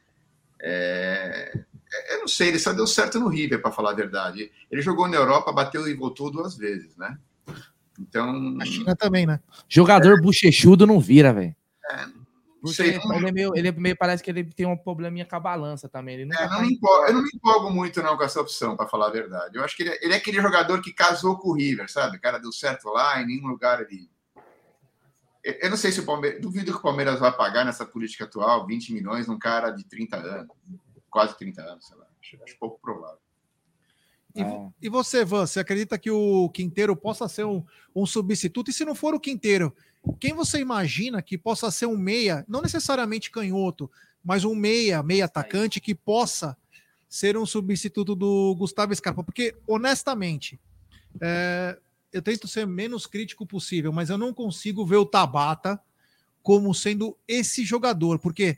é, 0.60 1.52
é- 1.94 2.16
eu 2.16 2.20
não 2.22 2.28
sei, 2.28 2.50
ele 2.50 2.60
só 2.60 2.74
deu 2.74 2.88
certo 2.88 3.20
no 3.20 3.28
River, 3.28 3.62
para 3.62 3.72
falar 3.72 3.92
a 3.92 3.96
verdade. 3.96 4.52
Ele 4.72 4.82
jogou 4.82 5.08
na 5.08 5.18
Europa, 5.18 5.52
bateu 5.52 5.88
e 5.88 5.94
voltou 5.94 6.32
duas 6.32 6.56
vezes, 6.58 6.96
né? 6.98 7.18
Então. 8.00 8.58
A 8.60 8.66
China 8.66 8.96
também, 8.96 9.26
né? 9.26 9.40
Jogador 9.70 10.22
bochechudo 10.22 10.88
não 10.88 11.00
vira, 11.00 11.34
velho. 11.34 11.56
Sei, 12.66 12.90
ele, 13.16 13.28
é 13.28 13.32
meio, 13.32 13.52
ele 13.56 13.68
é 13.70 13.72
meio- 13.72 13.98
parece 13.98 14.22
que 14.24 14.30
ele 14.30 14.44
tem 14.44 14.68
um 14.68 14.78
probleminha 14.78 15.26
com 15.26 15.36
a 15.36 15.40
balança 15.40 15.90
também. 15.90 16.20
Ele 16.22 16.32
É, 16.36 16.48
não 16.48 16.64
empolgo- 16.64 17.06
eu 17.08 17.14
não 17.14 17.24
me 17.24 17.30
empolgo 17.34 17.72
muito 17.72 18.04
não 18.04 18.16
com 18.16 18.24
essa 18.24 18.40
opção, 18.40 18.78
para 18.78 18.88
falar 18.88 19.08
a 19.08 19.12
verdade. 19.12 19.58
Eu 19.58 19.64
acho 19.64 19.76
que 19.76 19.82
ele, 19.84 19.90
é- 19.90 20.00
ele 20.06 20.14
é 20.14 20.18
aquele 20.18 20.40
jogador 20.42 20.80
que 20.82 20.94
casou 20.94 21.38
com 21.40 21.50
o 21.50 21.54
River, 21.56 21.92
sabe? 21.92 22.18
O 22.18 22.22
cara 22.22 22.38
deu 22.38 22.52
certo 22.52 22.90
lá, 22.90 23.20
em 23.22 23.26
nenhum 23.26 23.48
lugar 23.48 23.82
ele. 23.82 24.10
Eu 25.44 25.72
não 25.72 25.78
sei 25.78 25.92
se 25.92 26.00
o 26.00 26.06
Palmeiras. 26.06 26.40
Duvido 26.40 26.72
que 26.72 26.78
o 26.78 26.82
Palmeiras 26.84 27.20
vai 27.20 27.36
pagar 27.36 27.66
nessa 27.66 27.84
política 27.84 28.26
atual 28.26 28.68
20 28.68 28.94
milhões 28.94 29.26
num 29.26 29.40
cara 29.40 29.72
de 29.72 29.84
30 29.84 30.18
anos, 30.18 30.48
quase 31.10 31.36
30 31.36 31.64
anos, 31.64 31.88
sei 31.88 31.98
lá. 31.98 32.06
Acho, 32.22 32.38
acho 32.44 32.58
pouco 32.60 32.80
provável. 32.80 33.18
E, 34.36 34.44
vo- 34.44 34.74
e 34.82 34.88
você, 34.88 35.26
Van, 35.26 35.48
você 35.48 35.60
acredita 35.60 35.98
que 35.98 36.12
o 36.12 36.48
Quinteiro 36.52 36.96
possa 36.96 37.28
ser 37.28 37.44
um, 37.44 37.66
um 37.96 38.06
substituto? 38.06 38.70
E 38.70 38.74
se 38.74 38.86
não 38.86 38.94
for 38.94 39.16
o 39.16 39.20
Quinteiro, 39.20 39.76
quem 40.20 40.34
você 40.34 40.60
imagina 40.60 41.22
que 41.22 41.38
possa 41.38 41.70
ser 41.70 41.86
um 41.86 41.98
meia, 41.98 42.44
não 42.48 42.62
necessariamente 42.62 43.30
canhoto, 43.30 43.90
mas 44.24 44.44
um 44.44 44.56
meia, 44.56 45.04
meia 45.04 45.26
atacante 45.26 45.80
que 45.80 45.94
possa 45.94 46.58
ser 47.08 47.38
um 47.38 47.46
substituto 47.46 48.16
do 48.16 48.56
Gustavo 48.56 48.96
Scarpa? 48.96 49.24
Porque, 49.24 49.56
honestamente, 49.68 50.60
é, 51.20 51.78
eu 52.12 52.22
tento 52.22 52.48
ser 52.48 52.66
menos 52.66 53.06
crítico 53.06 53.46
possível, 53.46 53.92
mas 53.92 54.10
eu 54.10 54.18
não 54.18 54.34
consigo 54.34 54.86
ver 54.86 54.98
o 54.98 55.06
Tabata 55.06 55.80
como 56.42 56.74
sendo 56.74 57.18
esse 57.28 57.64
jogador, 57.64 58.18
porque 58.18 58.58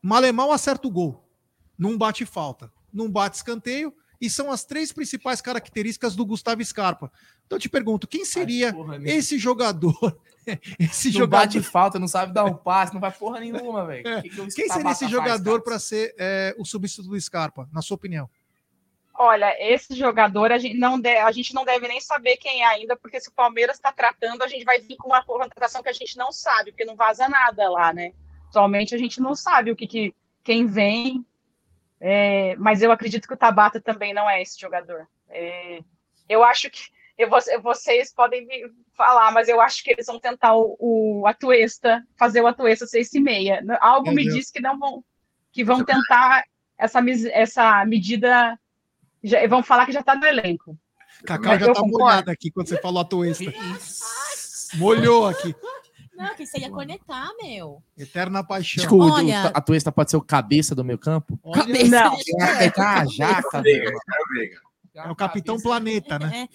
Malemal 0.00 0.52
acerta 0.52 0.88
o 0.88 0.90
gol, 0.90 1.28
não 1.76 1.98
bate 1.98 2.24
falta, 2.24 2.72
não 2.92 3.10
bate 3.10 3.36
escanteio, 3.36 3.92
e 4.20 4.28
são 4.28 4.50
as 4.50 4.64
três 4.64 4.92
principais 4.92 5.40
características 5.40 6.16
do 6.16 6.26
Gustavo 6.26 6.64
Scarpa. 6.64 7.10
Então 7.46 7.56
eu 7.56 7.60
te 7.60 7.68
pergunto, 7.68 8.06
quem 8.08 8.24
seria 8.24 8.74
esse 9.04 9.38
jogador? 9.38 10.18
esse 10.78 11.08
Não 11.08 11.20
jogador 11.20 11.46
bate 11.46 11.60
falta, 11.62 11.98
não 11.98 12.08
sabe 12.08 12.32
dar 12.32 12.44
um 12.44 12.54
passe, 12.54 12.92
não 12.94 13.00
vai 13.00 13.12
porra 13.12 13.40
nenhuma, 13.40 13.84
velho. 13.86 14.06
É, 14.08 14.22
Que 14.22 14.30
que 14.30 14.46
Quem 14.54 14.68
seria 14.68 14.90
esse 14.92 15.08
jogador 15.08 15.62
para 15.62 15.78
ser 15.78 16.14
é, 16.18 16.54
o 16.58 16.64
substituto 16.64 17.10
do 17.10 17.20
Scarpa, 17.20 17.68
na 17.72 17.82
sua 17.82 17.94
opinião? 17.96 18.28
Olha, 19.20 19.52
esse 19.58 19.96
jogador 19.96 20.52
a 20.52 20.58
gente, 20.58 20.78
não 20.78 20.98
de- 20.98 21.16
a 21.16 21.32
gente 21.32 21.52
não 21.52 21.64
deve 21.64 21.88
nem 21.88 22.00
saber 22.00 22.36
quem 22.36 22.62
é 22.62 22.66
ainda, 22.66 22.96
porque 22.96 23.20
se 23.20 23.28
o 23.28 23.32
Palmeiras 23.32 23.76
está 23.76 23.90
tratando, 23.90 24.42
a 24.42 24.48
gente 24.48 24.64
vai 24.64 24.80
vir 24.80 24.96
com 24.96 25.08
uma 25.08 25.24
contratação 25.24 25.82
que 25.82 25.88
a 25.88 25.92
gente 25.92 26.16
não 26.16 26.30
sabe, 26.30 26.70
porque 26.70 26.84
não 26.84 26.94
vaza 26.94 27.28
nada 27.28 27.68
lá, 27.68 27.92
né? 27.92 28.12
Atualmente 28.48 28.94
a 28.94 28.98
gente 28.98 29.20
não 29.20 29.34
sabe 29.34 29.72
o 29.72 29.76
que, 29.76 29.88
que 29.88 30.14
quem 30.44 30.66
vem, 30.66 31.26
é, 32.00 32.54
mas 32.56 32.82
eu 32.82 32.92
acredito 32.92 33.26
que 33.26 33.34
o 33.34 33.36
Tabata 33.38 33.80
também 33.80 34.12
não 34.14 34.28
é 34.28 34.40
esse 34.42 34.58
jogador. 34.60 35.06
É, 35.28 35.80
eu 36.28 36.44
acho 36.44 36.70
que 36.70 36.80
eu, 37.16 37.28
vo- 37.28 37.38
vocês 37.62 38.12
podem 38.14 38.46
me 38.46 38.70
falar, 38.96 39.32
mas 39.32 39.48
eu 39.48 39.60
acho 39.60 39.82
que 39.82 39.90
eles 39.90 40.06
vão 40.06 40.20
tentar 40.20 40.54
o, 40.54 40.76
o 40.78 41.26
Atuesta, 41.26 42.02
fazer 42.16 42.40
o 42.40 42.46
Atuesta 42.46 42.86
ser 42.86 43.00
esse 43.00 43.18
meia. 43.20 43.62
Algo 43.80 44.10
me 44.12 44.22
diz 44.34 44.50
que 44.50 44.60
não 44.60 44.78
vão, 44.78 45.04
que 45.52 45.64
vão 45.64 45.84
tentar 45.84 46.44
essa, 46.78 47.00
essa 47.32 47.84
medida, 47.84 48.58
já, 49.24 49.44
vão 49.48 49.62
falar 49.64 49.86
que 49.86 49.92
já 49.92 50.00
está 50.00 50.14
no 50.14 50.24
elenco. 50.26 50.78
Cacau 51.24 51.54
Eu 51.54 51.58
já 51.60 51.66
tá 51.66 51.74
concordo. 51.80 51.98
molhada 52.04 52.30
aqui 52.32 52.50
quando 52.52 52.68
você 52.68 52.80
falou 52.80 53.00
atuesta. 53.02 53.52
Molhou 54.74 55.26
aqui. 55.26 55.54
Não, 56.18 56.34
que 56.34 56.44
você 56.46 56.58
ia 56.58 56.70
conectar, 56.70 57.30
meu. 57.40 57.82
Eterna 57.96 58.42
paixão. 58.42 58.92
O, 58.92 59.10
Olha- 59.10 59.52
o, 59.54 59.58
a 59.58 59.60
Tuesta 59.60 59.92
pode 59.92 60.10
ser 60.10 60.16
o 60.16 60.22
cabeça 60.22 60.74
do 60.74 60.84
meio 60.84 60.98
campo. 60.98 61.38
Cabeça. 61.54 61.88
Não. 61.88 62.16
Vai 62.38 62.70
tá 62.70 63.06
jaca, 63.06 63.62
velho. 63.62 63.92
É 64.94 65.10
o 65.10 65.14
Capitão 65.14 65.60
Planeta, 65.60 66.18
né? 66.18 66.48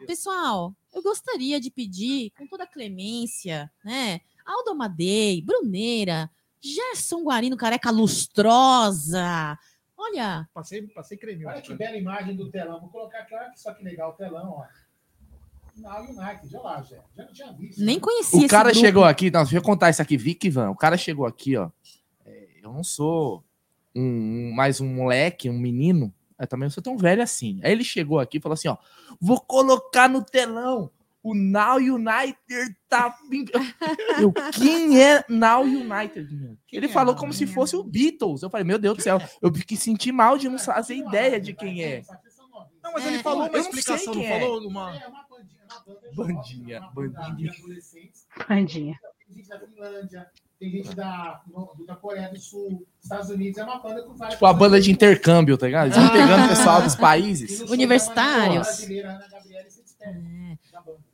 É. 0.00 0.06
Pessoal, 0.06 0.72
eu 0.94 1.02
gostaria 1.02 1.60
de 1.60 1.68
pedir, 1.68 2.30
com 2.38 2.46
toda 2.46 2.62
a 2.62 2.66
clemência, 2.66 3.70
né? 3.84 4.20
Aldo 4.46 4.70
Amadei, 4.70 5.42
Bruneira, 5.42 6.30
Gerson 6.60 7.24
Guarino, 7.24 7.56
careca 7.56 7.90
lustrosa. 7.90 9.58
Olha, 9.96 10.48
Passei, 10.54 10.82
passei 10.88 11.16
creme. 11.16 11.44
Olha 11.46 11.60
que 11.60 11.74
bela 11.74 11.96
imagem 11.96 12.36
do 12.36 12.50
telão. 12.50 12.80
Vou 12.80 12.88
colocar 12.88 13.18
aqui, 13.20 13.34
olha 13.34 13.52
só 13.56 13.72
que 13.74 13.82
legal 13.84 14.10
o 14.10 14.14
telão, 14.14 14.50
ó. 14.50 14.64
United, 15.76 16.56
olha 16.56 16.62
lá, 16.64 16.82
já. 16.82 16.96
Já 17.16 17.24
não 17.24 17.32
tinha 17.32 17.52
visto. 17.52 17.78
nem 17.84 17.96
né? 17.96 18.00
conhecia 18.00 18.44
O 18.44 18.48
cara 18.48 18.70
grupo. 18.70 18.80
chegou 18.80 19.04
aqui, 19.04 19.30
não, 19.30 19.42
deixa 19.42 19.56
eu 19.56 19.62
contar 19.62 19.90
isso 19.90 20.02
aqui, 20.02 20.16
Vic 20.16 20.48
Van. 20.50 20.70
O 20.70 20.76
cara 20.76 20.96
chegou 20.96 21.26
aqui, 21.26 21.56
ó. 21.56 21.70
é, 22.24 22.48
eu 22.62 22.72
não 22.72 22.84
sou 22.84 23.42
um, 23.94 24.02
um- 24.02 24.52
mais 24.54 24.80
um 24.80 24.86
moleque, 24.86 25.48
um 25.50 25.58
menino. 25.58 26.12
Eu 26.38 26.46
também 26.46 26.66
não 26.66 26.70
sou 26.72 26.82
tão 26.82 26.96
velho 26.98 27.22
assim. 27.22 27.60
Aí 27.62 27.70
ele 27.72 27.84
chegou 27.84 28.18
aqui 28.18 28.38
e 28.38 28.40
falou 28.40 28.54
assim: 28.54 28.68
ó, 28.68 28.76
vou 29.20 29.40
colocar 29.40 30.08
no 30.08 30.22
telão. 30.24 30.90
O 31.24 31.34
Now 31.36 31.76
United 31.76 32.76
tá. 32.88 33.16
Eu, 34.20 34.32
quem 34.52 35.00
é 35.00 35.24
Now 35.28 35.62
United, 35.62 36.34
meu? 36.34 36.56
Ele 36.72 36.88
falou 36.88 37.14
como 37.14 37.32
se 37.32 37.46
fosse 37.46 37.76
o 37.76 37.84
Beatles. 37.84 38.42
Eu 38.42 38.50
falei, 38.50 38.64
meu 38.66 38.76
Deus 38.76 38.96
do 38.96 39.02
céu, 39.04 39.20
eu 39.40 39.54
fiquei 39.54 39.76
senti 39.76 40.10
mal 40.10 40.36
de 40.36 40.48
não 40.48 40.58
fazer 40.58 40.96
ideia 40.96 41.40
de 41.40 41.52
quem 41.52 41.84
é. 41.84 42.02
Não, 42.82 42.92
mas 42.92 43.06
ele 43.06 43.16
É, 43.18 43.22
falou 43.22 43.44
eu 43.46 43.50
uma 43.50 43.58
explicação, 43.60 44.14
não 44.14 44.22
é. 44.22 44.40
falou 44.40 44.66
uma. 44.66 44.92
É 45.86 46.14
bandinha, 46.14 46.80
Bandinha, 46.80 46.80
bandinha. 46.94 47.10
banda 47.20 47.36
de 47.36 47.48
adolescentes. 47.48 48.26
Bandinha. 48.48 48.98
Tem 49.26 49.36
gente 49.36 49.48
da 49.48 49.58
Finlândia, 49.60 50.26
tem 50.60 50.70
gente 50.70 50.94
da, 50.94 51.40
no- 51.46 51.86
da 51.86 51.96
Coreia 51.96 52.28
do 52.28 52.38
Sul, 52.38 52.86
Estados 53.02 53.30
Unidos. 53.30 53.58
É 53.58 53.64
uma 53.64 53.80
banda 53.80 54.02
com 54.02 54.14
várias 54.14 54.34
Tipo 54.34 54.46
a 54.46 54.52
banda 54.52 54.80
de 54.80 54.90
intercâmbio, 54.92 55.56
tá 55.56 55.66
ligado? 55.66 55.86
Eles 55.86 55.96
vão 55.96 56.06
Ah. 56.06 56.10
pegando 56.10 56.44
o 56.44 56.48
pessoal 56.48 56.82
dos 56.82 56.94
países. 56.96 57.60
Universitários. 57.70 58.66
Brasileira, 58.66 59.10
Ana 59.12 59.28
Gabriela, 59.28 59.70
você 59.70 59.82
despede 59.82 60.18
É. 60.18 60.56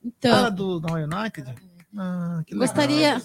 Então, 0.05 0.31
Cara 0.33 0.51
do 0.51 0.81
da 0.81 0.93
United? 0.95 1.55
Ah, 1.97 2.43
que 2.47 2.55
legal. 2.55 2.69
Gostaria- 2.69 3.23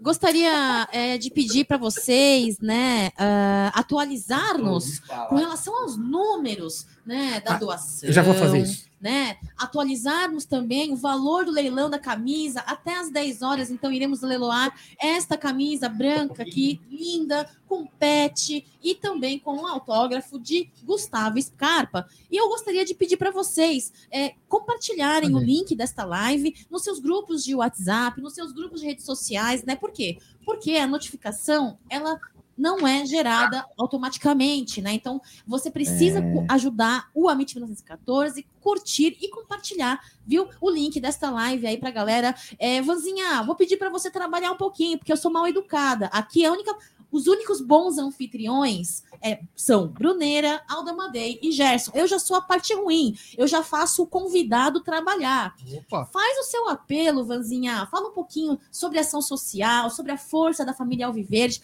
gostaria 0.00 0.88
é, 0.92 1.16
de 1.18 1.30
pedir 1.30 1.64
para 1.64 1.76
vocês, 1.76 2.58
né, 2.58 3.10
ah, 3.18 3.70
atualizar-nos 3.74 5.00
com 5.28 5.36
relação 5.36 5.74
aos 5.82 5.96
números, 5.96 6.86
né, 7.10 7.40
da 7.40 7.58
doação. 7.58 8.08
Eu 8.08 8.12
já 8.12 8.22
vou 8.22 8.34
fazer 8.34 8.58
isso. 8.58 8.88
né? 9.00 9.36
Atualizarmos 9.58 10.44
também 10.44 10.92
o 10.92 10.96
valor 10.96 11.44
do 11.44 11.50
leilão 11.50 11.90
da 11.90 11.98
camisa 11.98 12.60
até 12.60 12.96
às 12.96 13.10
10 13.10 13.42
horas. 13.42 13.68
Então, 13.68 13.90
iremos 13.90 14.20
leiloar 14.22 14.72
esta 14.96 15.36
camisa 15.36 15.88
branca 15.88 16.44
aqui, 16.44 16.80
linda, 16.88 17.50
com 17.66 17.84
pet 17.84 18.64
e 18.80 18.94
também 18.94 19.40
com 19.40 19.56
um 19.56 19.66
autógrafo 19.66 20.38
de 20.38 20.70
Gustavo 20.84 21.42
Scarpa. 21.42 22.06
E 22.30 22.36
eu 22.36 22.48
gostaria 22.48 22.84
de 22.84 22.94
pedir 22.94 23.16
para 23.16 23.32
vocês 23.32 23.92
é, 24.12 24.34
compartilharem 24.48 25.34
o 25.34 25.38
link 25.40 25.74
desta 25.74 26.04
live 26.04 26.54
nos 26.70 26.84
seus 26.84 27.00
grupos 27.00 27.42
de 27.42 27.56
WhatsApp, 27.56 28.20
nos 28.20 28.34
seus 28.34 28.52
grupos 28.52 28.80
de 28.80 28.86
redes 28.86 29.04
sociais, 29.04 29.64
né? 29.64 29.74
Por 29.74 29.90
quê? 29.90 30.18
Porque 30.44 30.76
a 30.76 30.86
notificação, 30.86 31.76
ela 31.88 32.20
não 32.60 32.86
é 32.86 33.06
gerada 33.06 33.64
automaticamente, 33.78 34.82
né? 34.82 34.92
Então, 34.92 35.20
você 35.46 35.70
precisa 35.70 36.18
É. 36.20 36.22
ajudar 36.50 37.08
o 37.14 37.28
Amit 37.28 37.54
1914, 37.54 38.46
curtir 38.60 39.16
e 39.20 39.28
compartilhar, 39.28 40.00
viu? 40.26 40.48
O 40.60 40.70
link 40.70 41.00
desta 41.00 41.30
live 41.30 41.66
aí 41.66 41.78
pra 41.78 41.90
galera. 41.90 42.34
É, 42.58 42.80
Vanzinha, 42.82 43.42
vou 43.42 43.54
pedir 43.54 43.76
para 43.76 43.90
você 43.90 44.10
trabalhar 44.10 44.52
um 44.52 44.56
pouquinho, 44.56 44.98
porque 44.98 45.12
eu 45.12 45.16
sou 45.16 45.30
mal 45.30 45.46
educada. 45.48 46.06
Aqui 46.06 46.44
a 46.44 46.52
única 46.52 46.76
Os 47.12 47.26
únicos 47.26 47.60
bons 47.60 47.98
anfitriões 47.98 49.02
é, 49.20 49.40
são 49.56 49.88
Bruneira, 49.88 50.62
Alda 50.68 50.92
Madei 50.92 51.40
e 51.42 51.50
Gerson. 51.50 51.90
Eu 51.92 52.06
já 52.06 52.20
sou 52.20 52.36
a 52.36 52.40
parte 52.40 52.72
ruim. 52.72 53.16
Eu 53.36 53.48
já 53.48 53.64
faço 53.64 54.04
o 54.04 54.06
convidado 54.06 54.80
trabalhar. 54.80 55.56
Opa. 55.78 56.04
Faz 56.06 56.38
o 56.38 56.44
seu 56.44 56.68
apelo, 56.68 57.24
Vanzinha. 57.24 57.84
Fala 57.90 58.10
um 58.10 58.12
pouquinho 58.12 58.60
sobre 58.70 59.00
ação 59.00 59.20
social, 59.20 59.90
sobre 59.90 60.12
a 60.12 60.16
força 60.16 60.64
da 60.64 60.72
família 60.72 61.06
Alviverde. 61.06 61.60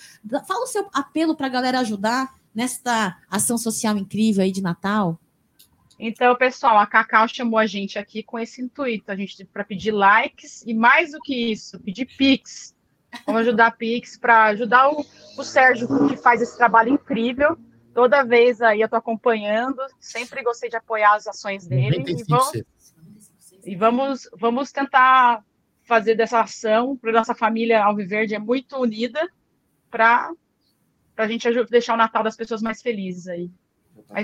Fala 0.48 0.64
o 0.64 0.66
seu 0.66 0.88
apelo 0.92 1.36
para 1.36 1.46
a 1.46 1.50
galera 1.50 1.78
ajudar 1.78 2.34
nesta 2.52 3.16
ação 3.30 3.56
social 3.56 3.96
incrível 3.96 4.42
aí 4.42 4.50
de 4.50 4.62
Natal. 4.62 5.16
Então, 5.98 6.36
pessoal, 6.36 6.78
a 6.78 6.86
Cacau 6.86 7.26
chamou 7.26 7.58
a 7.58 7.66
gente 7.66 7.98
aqui 7.98 8.22
com 8.22 8.38
esse 8.38 8.60
intuito, 8.60 9.10
a 9.10 9.16
gente 9.16 9.44
para 9.46 9.64
pedir 9.64 9.92
likes 9.92 10.62
e 10.66 10.74
mais 10.74 11.12
do 11.12 11.20
que 11.20 11.52
isso, 11.52 11.80
pedir 11.80 12.06
pix. 12.06 12.76
Vamos 13.24 13.42
ajudar 13.42 13.68
a 13.68 13.70
pix 13.70 14.18
para 14.18 14.44
ajudar 14.46 14.90
o, 14.90 15.04
o 15.38 15.42
Sérgio 15.42 15.88
que 16.08 16.16
faz 16.16 16.42
esse 16.42 16.56
trabalho 16.56 16.90
incrível. 16.90 17.56
Toda 17.94 18.22
vez 18.22 18.60
aí 18.60 18.82
eu 18.82 18.88
tô 18.88 18.96
acompanhando, 18.96 19.80
sempre 19.98 20.42
gostei 20.42 20.68
de 20.68 20.76
apoiar 20.76 21.14
as 21.14 21.26
ações 21.26 21.66
dele 21.66 22.04
e 22.06 22.24
vamos, 22.24 22.52
e 23.64 23.74
vamos, 23.74 24.28
vamos 24.38 24.70
tentar 24.70 25.42
fazer 25.82 26.14
dessa 26.14 26.40
ação 26.40 26.94
para 26.96 27.12
nossa 27.12 27.34
família 27.34 27.82
Alviverde 27.82 28.34
é 28.34 28.38
muito 28.38 28.76
unida 28.76 29.26
para 29.90 30.30
a 31.16 31.26
gente 31.26 31.48
deixar 31.70 31.94
o 31.94 31.96
Natal 31.96 32.22
das 32.22 32.36
pessoas 32.36 32.60
mais 32.60 32.82
felizes 32.82 33.28
aí. 33.28 33.50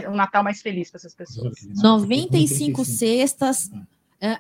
Um 0.08 0.14
Natal 0.14 0.44
mais 0.44 0.62
feliz 0.62 0.90
para 0.90 0.98
essas 0.98 1.14
pessoas. 1.14 1.54
95 1.74 2.84
cestas 2.84 3.70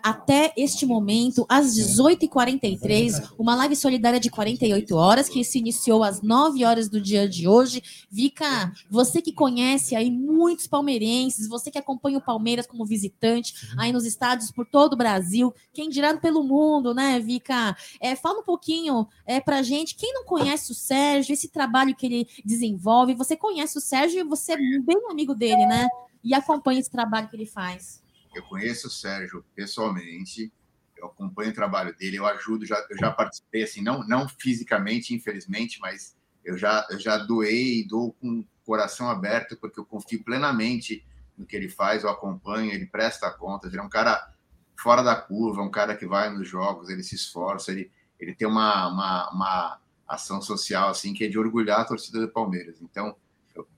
até 0.02 0.52
este 0.56 0.86
momento, 0.86 1.44
às 1.48 1.74
18h43, 1.74 3.32
uma 3.38 3.56
live 3.56 3.74
solidária 3.74 4.20
de 4.20 4.30
48 4.30 4.94
horas, 4.94 5.28
que 5.28 5.42
se 5.42 5.58
iniciou 5.58 6.04
às 6.04 6.22
9 6.22 6.64
horas 6.64 6.88
do 6.88 7.00
dia 7.00 7.28
de 7.28 7.48
hoje. 7.48 7.82
Vika, 8.10 8.72
você 8.88 9.20
que 9.20 9.32
conhece 9.32 9.96
aí 9.96 10.10
muitos 10.10 10.66
palmeirenses, 10.66 11.48
você 11.48 11.70
que 11.70 11.78
acompanha 11.78 12.18
o 12.18 12.22
Palmeiras 12.22 12.66
como 12.66 12.86
visitante 12.86 13.54
aí 13.76 13.92
nos 13.92 14.04
estádios 14.04 14.50
por 14.50 14.66
todo 14.66 14.92
o 14.92 14.96
Brasil, 14.96 15.52
quem 15.72 15.88
dirá 15.88 16.16
pelo 16.16 16.44
mundo, 16.44 16.94
né, 16.94 17.18
Vika? 17.18 17.76
É, 18.00 18.14
fala 18.14 18.40
um 18.40 18.44
pouquinho 18.44 19.08
é, 19.26 19.40
pra 19.40 19.62
gente, 19.62 19.94
quem 19.94 20.12
não 20.12 20.24
conhece 20.24 20.70
o 20.70 20.74
Sérgio, 20.74 21.32
esse 21.32 21.48
trabalho 21.48 21.94
que 21.94 22.06
ele 22.06 22.28
desenvolve, 22.44 23.14
você 23.14 23.36
conhece 23.36 23.78
o 23.78 23.80
Sérgio 23.80 24.20
e 24.20 24.24
você 24.24 24.52
é 24.52 24.56
bem 24.56 25.10
amigo 25.10 25.34
dele, 25.34 25.66
né? 25.66 25.88
E 26.22 26.34
acompanha 26.34 26.80
esse 26.80 26.90
trabalho 26.90 27.28
que 27.28 27.36
ele 27.36 27.46
faz. 27.46 28.01
Eu 28.34 28.42
conheço 28.44 28.88
o 28.88 28.90
Sérgio 28.90 29.44
pessoalmente, 29.54 30.52
eu 30.96 31.06
acompanho 31.06 31.50
o 31.50 31.54
trabalho 31.54 31.94
dele, 31.96 32.16
eu 32.16 32.26
ajudo, 32.26 32.64
já, 32.64 32.76
eu 32.88 32.96
já 32.96 33.10
participei, 33.10 33.64
assim, 33.64 33.82
não, 33.82 34.06
não 34.06 34.28
fisicamente, 34.28 35.14
infelizmente, 35.14 35.80
mas 35.80 36.16
eu 36.44 36.56
já, 36.56 36.86
eu 36.90 36.98
já 36.98 37.18
doei 37.18 37.80
e 37.80 37.86
dou 37.86 38.12
com 38.14 38.40
o 38.40 38.46
coração 38.64 39.08
aberto, 39.08 39.56
porque 39.56 39.78
eu 39.78 39.84
confio 39.84 40.22
plenamente 40.22 41.04
no 41.36 41.46
que 41.46 41.56
ele 41.56 41.68
faz, 41.68 42.04
eu 42.04 42.10
acompanho, 42.10 42.72
ele 42.72 42.86
presta 42.86 43.30
contas, 43.30 43.72
ele 43.72 43.80
é 43.80 43.84
um 43.84 43.88
cara 43.88 44.32
fora 44.76 45.02
da 45.02 45.14
curva, 45.14 45.62
um 45.62 45.70
cara 45.70 45.96
que 45.96 46.06
vai 46.06 46.30
nos 46.30 46.48
jogos, 46.48 46.88
ele 46.88 47.02
se 47.02 47.14
esforça, 47.14 47.70
ele, 47.70 47.90
ele 48.18 48.34
tem 48.34 48.46
uma, 48.46 48.88
uma, 48.88 49.30
uma 49.30 49.80
ação 50.06 50.42
social, 50.42 50.90
assim, 50.90 51.14
que 51.14 51.24
é 51.24 51.28
de 51.28 51.38
orgulhar 51.38 51.80
a 51.80 51.84
torcida 51.84 52.20
do 52.20 52.28
Palmeiras. 52.28 52.80
Então, 52.80 53.16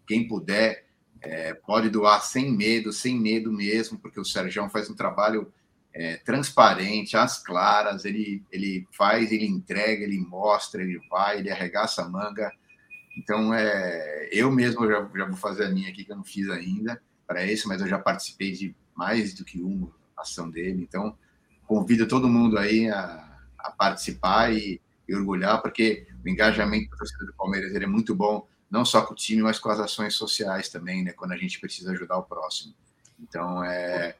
quem 0.06 0.26
puder, 0.26 0.86
é, 1.24 1.54
pode 1.54 1.88
doar 1.88 2.22
sem 2.22 2.52
medo, 2.52 2.92
sem 2.92 3.18
medo 3.18 3.50
mesmo, 3.50 3.98
porque 3.98 4.20
o 4.20 4.24
Sérgio 4.24 4.68
faz 4.68 4.90
um 4.90 4.94
trabalho 4.94 5.52
é, 5.92 6.16
transparente, 6.18 7.16
às 7.16 7.42
claras, 7.42 8.04
ele, 8.04 8.42
ele 8.52 8.86
faz, 8.92 9.32
ele 9.32 9.46
entrega, 9.46 10.04
ele 10.04 10.18
mostra, 10.18 10.82
ele 10.82 11.00
vai, 11.08 11.38
ele 11.38 11.50
arregaça 11.50 12.02
a 12.02 12.08
manga. 12.08 12.52
Então, 13.16 13.54
é, 13.54 14.28
eu 14.30 14.50
mesmo 14.50 14.86
já, 14.86 15.08
já 15.16 15.24
vou 15.24 15.36
fazer 15.36 15.64
a 15.64 15.70
minha 15.70 15.88
aqui, 15.88 16.04
que 16.04 16.12
eu 16.12 16.16
não 16.16 16.24
fiz 16.24 16.48
ainda, 16.50 17.00
para 17.26 17.46
esse, 17.46 17.66
mas 17.66 17.80
eu 17.80 17.86
já 17.86 17.98
participei 17.98 18.52
de 18.52 18.74
mais 18.94 19.32
do 19.32 19.44
que 19.44 19.62
uma 19.62 19.90
ação 20.16 20.50
dele. 20.50 20.82
Então, 20.82 21.16
convido 21.66 22.06
todo 22.06 22.28
mundo 22.28 22.58
aí 22.58 22.90
a, 22.90 23.38
a 23.58 23.70
participar 23.70 24.52
e, 24.52 24.80
e 25.08 25.14
orgulhar, 25.14 25.62
porque 25.62 26.06
o 26.22 26.28
engajamento 26.28 26.90
da 26.90 26.96
torcida 26.96 27.24
do 27.24 27.32
Palmeiras 27.34 27.74
ele 27.74 27.84
é 27.84 27.88
muito 27.88 28.14
bom, 28.14 28.46
não 28.74 28.84
só 28.84 29.02
com 29.02 29.12
o 29.12 29.16
time, 29.16 29.40
mas 29.40 29.60
com 29.60 29.70
as 29.70 29.78
ações 29.78 30.14
sociais 30.14 30.68
também, 30.68 31.04
né? 31.04 31.12
Quando 31.12 31.30
a 31.30 31.36
gente 31.36 31.60
precisa 31.60 31.92
ajudar 31.92 32.18
o 32.18 32.24
próximo. 32.24 32.74
Então, 33.22 33.62
é, 33.62 34.16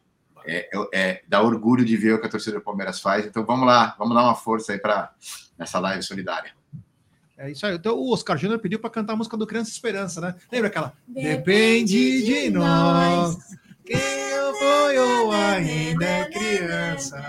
é, 0.47 0.71
é, 0.73 0.89
é 0.93 1.23
dá 1.27 1.43
orgulho 1.43 1.85
de 1.85 1.97
ver 1.97 2.15
o 2.15 2.21
que 2.21 2.27
a 2.27 2.31
torcida 2.31 2.59
do 2.59 2.63
Palmeiras 2.63 3.01
faz. 3.01 3.27
Então, 3.27 3.45
vamos 3.45 3.67
lá, 3.67 3.97
vamos 3.99 4.15
dar 4.15 4.23
uma 4.23 4.37
força 4.37 4.73
aí 4.73 4.79
para 4.79 5.13
nessa 5.59 5.81
live 5.81 6.05
solidária. 6.05 6.53
É 7.37 7.51
isso 7.51 7.67
aí. 7.67 7.75
Então 7.75 7.97
o 7.97 8.13
Oscar 8.13 8.39
Júnior 8.39 8.61
pediu 8.61 8.79
para 8.79 8.91
cantar 8.91 9.15
a 9.15 9.17
música 9.17 9.37
do 9.37 9.45
Criança 9.45 9.71
Esperança, 9.71 10.21
né? 10.21 10.37
Lembra 10.53 10.69
aquela? 10.69 10.93
Depende 11.09 12.23
de 12.25 12.49
nós. 12.51 13.37
Quem 13.85 13.99
eu 13.99 14.55
fui 14.55 14.99
ou 14.99 15.33
ainda 15.33 16.05
é 16.05 16.25
criança. 16.31 17.21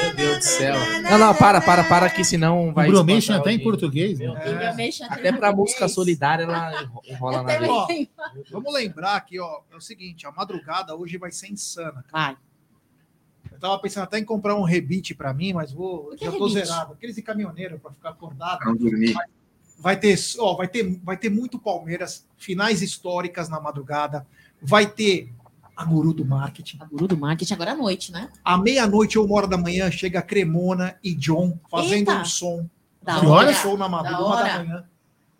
Meu 0.00 0.14
Deus 0.14 0.38
do 0.38 0.44
céu. 0.44 0.74
Não, 1.02 1.18
não, 1.18 1.34
para, 1.34 1.60
para, 1.60 1.84
para, 1.84 2.10
que 2.10 2.24
senão 2.24 2.72
vai. 2.72 2.88
O 2.88 2.92
Bromation 2.92 3.34
até 3.34 3.52
em 3.52 3.58
português, 3.58 4.18
né? 4.18 4.26
Bromation 4.26 5.06
até 5.06 5.30
português. 5.32 5.56
música 5.56 5.88
solidária 5.88 6.44
ela 6.44 6.90
enrola 7.04 7.42
na 7.42 7.52
Ó, 7.68 7.86
gente. 7.86 8.10
vamos 8.50 8.72
lembrar 8.72 9.16
aqui, 9.16 9.38
ó, 9.38 9.60
é 9.70 9.76
o 9.76 9.80
seguinte, 9.80 10.26
a 10.26 10.32
madrugada 10.32 10.94
hoje 10.94 11.18
vai 11.18 11.30
ser 11.30 11.48
insana. 11.50 12.04
Vai. 12.10 12.36
Eu 13.50 13.58
tava 13.58 13.78
pensando 13.78 14.04
até 14.04 14.18
em 14.18 14.24
comprar 14.24 14.54
um 14.54 14.62
rebite 14.62 15.14
para 15.14 15.32
mim, 15.32 15.52
mas 15.52 15.72
vou, 15.72 16.10
que 16.16 16.24
já 16.24 16.32
é 16.32 16.36
tô 16.36 16.46
rebite? 16.46 16.66
zerado. 16.66 16.92
Aqueles 16.94 17.16
de 17.16 17.22
caminhoneiro 17.22 17.78
para 17.78 17.92
ficar 17.92 18.10
acordado. 18.10 18.64
Não 18.64 18.76
dormir. 18.76 19.12
Vai, 19.12 19.26
vai 19.78 19.96
ter, 19.96 20.18
ó, 20.38 20.54
vai 20.54 20.68
ter, 20.68 20.98
vai 21.02 21.16
ter 21.16 21.28
muito 21.28 21.58
Palmeiras, 21.58 22.26
finais 22.36 22.82
históricas 22.82 23.48
na 23.48 23.60
madrugada. 23.60 24.26
Vai 24.60 24.86
ter 24.86 25.32
a 25.82 25.84
guru 25.84 26.12
do 26.14 26.24
marketing. 26.24 26.78
A 26.80 26.84
guru 26.86 27.06
do 27.08 27.16
marketing 27.16 27.54
agora 27.54 27.72
à 27.72 27.74
noite, 27.76 28.12
né? 28.12 28.28
À 28.44 28.56
meia-noite 28.56 29.18
ou 29.18 29.26
uma 29.26 29.34
hora 29.36 29.46
da 29.46 29.56
manhã 29.58 29.90
chega 29.90 30.18
a 30.20 30.22
Cremona 30.22 30.96
e 31.02 31.14
John 31.14 31.58
fazendo 31.70 32.10
Eita! 32.10 32.20
um 32.20 32.24
som. 32.24 32.66
Da 33.02 33.14
Fazendo 33.14 33.30
hora. 33.32 33.50
um 33.50 33.54
show 33.54 33.76
na 33.76 33.88
madrugada, 33.88 34.42
Da 34.44 34.58
da 34.58 34.64
manhã. 34.64 34.84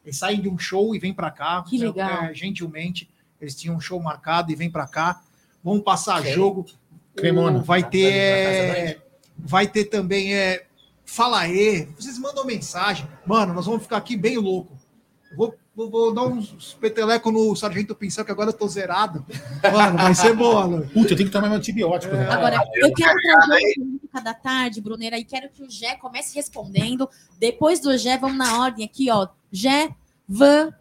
Eles 0.05 0.17
saem 0.19 0.41
de 0.41 0.49
um 0.49 0.59
show 0.59 0.95
e 0.95 0.99
vêm 0.99 1.15
para 1.15 1.31
cá. 1.31 1.63
Que 1.63 1.79
legal. 1.79 2.25
É, 2.25 2.35
gentilmente, 2.35 3.09
eles 3.41 3.55
tinham 3.55 3.77
um 3.77 3.81
show 3.81 4.01
marcado 4.03 4.51
e 4.51 4.55
vêm 4.57 4.69
para 4.71 4.87
cá. 4.87 5.23
Vão 5.63 5.81
passar 5.81 6.23
jogo. 6.25 6.67
Cremona. 7.15 7.59
O- 7.61 7.63
Vai 7.63 7.89
ter. 7.89 8.13
É, 8.13 8.99
vai 9.39 9.67
ter 9.69 9.85
também. 9.85 10.35
É, 10.35 10.67
Fala 11.05 11.41
aí. 11.41 11.89
Vocês 11.99 12.19
mandam 12.19 12.45
mensagem. 12.45 13.07
Mano, 13.27 13.53
nós 13.53 13.67
vamos 13.67 13.83
ficar 13.83 13.99
aqui 13.99 14.17
bem 14.17 14.39
louco. 14.39 14.77
Eu 15.31 15.37
Vou, 15.37 15.55
vou, 15.75 15.91
vou 15.91 16.15
dar 16.15 16.25
uns 16.25 16.75
peteleco 16.75 17.31
no 17.31 17.55
Sargento 17.57 17.95
Pincel, 17.95 18.25
que 18.25 18.31
agora 18.31 18.51
eu 18.51 18.55
tô 18.55 18.67
zerado. 18.69 19.25
Mano, 19.73 19.99
vai 19.99 20.15
ser 20.15 20.35
boa, 20.35 20.67
mano. 20.67 20.89
Puta, 20.89 21.13
eu 21.13 21.17
tenho 21.17 21.29
que 21.29 21.33
tomar 21.33 21.49
meu 21.49 21.59
antibiótico. 21.59 22.15
né? 22.15 22.29
Agora, 22.29 22.63
eu 22.75 22.93
quero 22.93 23.19
trazer 23.21 23.55
a 23.55 23.75
pergunta 23.75 24.21
da 24.23 24.35
tarde, 24.35 24.81
Bruneira, 24.81 25.19
e 25.19 25.25
quero 25.25 25.49
que 25.49 25.63
o 25.63 25.71
Gé 25.71 25.97
comece 25.97 26.35
respondendo. 26.35 27.09
Depois 27.39 27.81
do 27.81 27.97
Gé, 27.97 28.19
vamos 28.19 28.37
na 28.39 28.61
ordem 28.61 28.85
aqui, 28.85 29.11
ó. 29.11 29.29
Gé, 29.51 29.95
Van, 30.29 30.73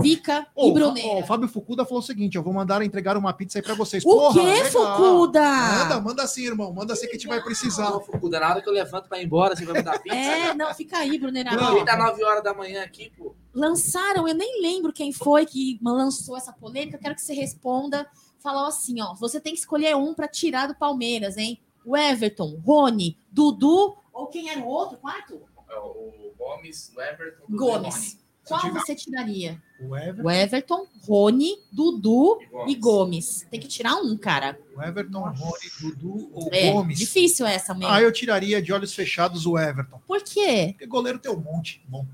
Vika 0.00 0.46
Ô, 0.54 0.68
e 0.68 0.80
o 0.80 1.08
ó, 1.08 1.20
o 1.20 1.26
Fábio 1.26 1.48
Fucuda 1.48 1.84
falou 1.84 1.98
o 1.98 2.02
seguinte: 2.06 2.36
eu 2.36 2.42
vou 2.42 2.52
mandar 2.52 2.82
entregar 2.82 3.16
uma 3.16 3.32
pizza 3.32 3.58
aí 3.58 3.62
pra 3.62 3.74
vocês. 3.74 4.04
O 4.06 4.32
quê, 4.32 4.40
legal. 4.40 4.70
Fucuda? 4.70 5.40
Manda, 5.40 6.00
manda 6.00 6.22
assim, 6.22 6.46
irmão. 6.46 6.72
Manda 6.72 6.92
assim 6.92 7.06
que 7.06 7.16
a 7.16 7.18
gente 7.18 7.26
vai 7.26 7.42
precisar. 7.42 7.90
Ô, 7.90 8.00
Fucuda, 8.00 8.38
na 8.38 8.48
hora 8.50 8.62
que 8.62 8.68
eu 8.68 8.72
levanto 8.72 9.08
pra 9.08 9.20
ir 9.20 9.24
embora, 9.24 9.56
você 9.56 9.64
vai 9.64 9.74
me 9.74 9.82
dar 9.82 9.98
pizza? 9.98 10.16
É, 10.16 10.54
não, 10.54 10.72
fica 10.72 10.98
aí, 10.98 11.18
Bruneira. 11.18 11.50
Não, 11.50 11.84
dá 11.84 11.96
9 11.96 12.22
horas 12.22 12.44
da 12.44 12.54
manhã 12.54 12.84
aqui, 12.84 13.10
pô. 13.18 13.34
Lançaram, 13.58 14.28
eu 14.28 14.34
nem 14.34 14.62
lembro 14.62 14.92
quem 14.92 15.12
foi 15.12 15.44
que 15.44 15.78
lançou 15.82 16.36
essa 16.36 16.52
polêmica, 16.52 16.96
eu 16.96 17.00
quero 17.00 17.14
que 17.14 17.20
você 17.22 17.34
responda. 17.34 18.06
Falou 18.40 18.66
assim, 18.66 19.00
ó, 19.00 19.14
você 19.14 19.40
tem 19.40 19.52
que 19.52 19.58
escolher 19.58 19.96
um 19.96 20.14
para 20.14 20.28
tirar 20.28 20.68
do 20.68 20.74
Palmeiras, 20.76 21.36
hein? 21.36 21.58
O 21.84 21.96
Everton, 21.96 22.60
Rony, 22.64 23.18
Dudu 23.32 23.96
ou 24.12 24.26
quem 24.28 24.48
era 24.48 24.60
o 24.60 24.66
outro, 24.66 24.96
quarto? 24.98 25.40
O 25.68 26.32
Gomes, 26.38 26.92
o 26.96 27.00
Everton, 27.00 27.44
o 27.48 27.56
Gomes. 27.56 28.18
Qual 28.46 28.60
tirar- 28.60 28.80
você 28.80 28.94
tiraria? 28.94 29.62
O 29.80 29.94
Everton, 29.94 30.22
O 30.26 30.30
Everton, 30.30 30.86
Rony, 31.06 31.58
Dudu 31.70 32.38
E 32.40 32.46
Gomes. 32.46 32.72
e 32.72 32.74
Gomes. 32.76 33.46
Tem 33.50 33.60
que 33.60 33.68
tirar 33.68 33.96
um, 33.96 34.16
cara. 34.16 34.58
o 34.74 34.82
Everton, 34.82 35.20
Rony, 35.20 35.70
Dudu 35.80 36.30
ou 36.32 36.48
É, 36.52 36.72
Gomes. 36.72 36.98
difícil 36.98 37.44
essa 37.46 37.74
mesmo. 37.74 37.92
Ah, 37.92 38.00
eu 38.00 38.10
tiraria 38.12 38.62
de 38.62 38.72
olhos 38.72 38.94
fechados 38.94 39.44
o 39.46 39.58
Everton. 39.58 40.00
Por 40.06 40.22
quê? 40.22 40.68
Porque 40.72 40.86
goleiro 40.86 41.18
tem 41.18 41.30
um 41.30 41.40
monte. 41.40 41.82
Bom, 41.86 42.06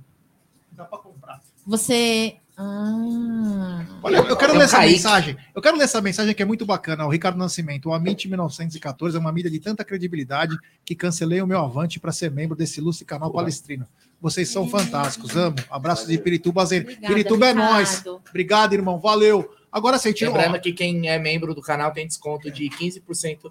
dá 0.74 0.84
pra 0.84 0.98
comprar. 0.98 1.40
Você... 1.66 2.36
Ah... 2.56 3.84
Olha, 4.02 4.18
eu 4.18 4.36
quero 4.36 4.52
um 4.52 4.58
ler 4.58 4.64
essa 4.64 4.76
Kaique. 4.76 4.92
mensagem. 4.92 5.36
Eu 5.54 5.60
quero 5.60 5.76
ler 5.76 5.84
essa 5.84 6.00
mensagem 6.00 6.34
que 6.34 6.42
é 6.42 6.46
muito 6.46 6.64
bacana. 6.64 7.04
O 7.04 7.08
Ricardo 7.08 7.36
Nascimento. 7.36 7.88
O 7.88 7.94
Amit 7.94 8.28
1914 8.28 9.16
é 9.16 9.20
uma 9.20 9.32
mídia 9.32 9.50
de 9.50 9.58
tanta 9.58 9.84
credibilidade 9.84 10.56
que 10.84 10.94
cancelei 10.94 11.42
o 11.42 11.46
meu 11.46 11.58
avante 11.58 11.98
para 11.98 12.12
ser 12.12 12.30
membro 12.30 12.56
desse 12.56 12.80
ilustre 12.80 13.04
canal 13.04 13.32
palestrino. 13.32 13.86
Vocês 14.20 14.48
são 14.48 14.68
fantásticos. 14.68 15.36
Amo. 15.36 15.56
Abraço 15.68 16.06
de 16.06 16.16
Pirituba. 16.18 16.62
Obrigada, 16.62 17.06
Pirituba 17.06 17.46
é 17.46 17.52
Ricardo. 17.52 17.72
nós. 17.72 18.04
Obrigado, 18.28 18.72
irmão. 18.72 19.00
Valeu. 19.00 19.50
Agora 19.72 19.98
você 19.98 20.12
tirou. 20.12 20.34
Lembrando 20.34 20.60
que 20.60 20.72
quem 20.72 21.08
é 21.08 21.18
membro 21.18 21.54
do 21.54 21.60
canal 21.60 21.92
tem 21.92 22.06
desconto 22.06 22.50
de 22.50 22.70
15% 22.70 23.50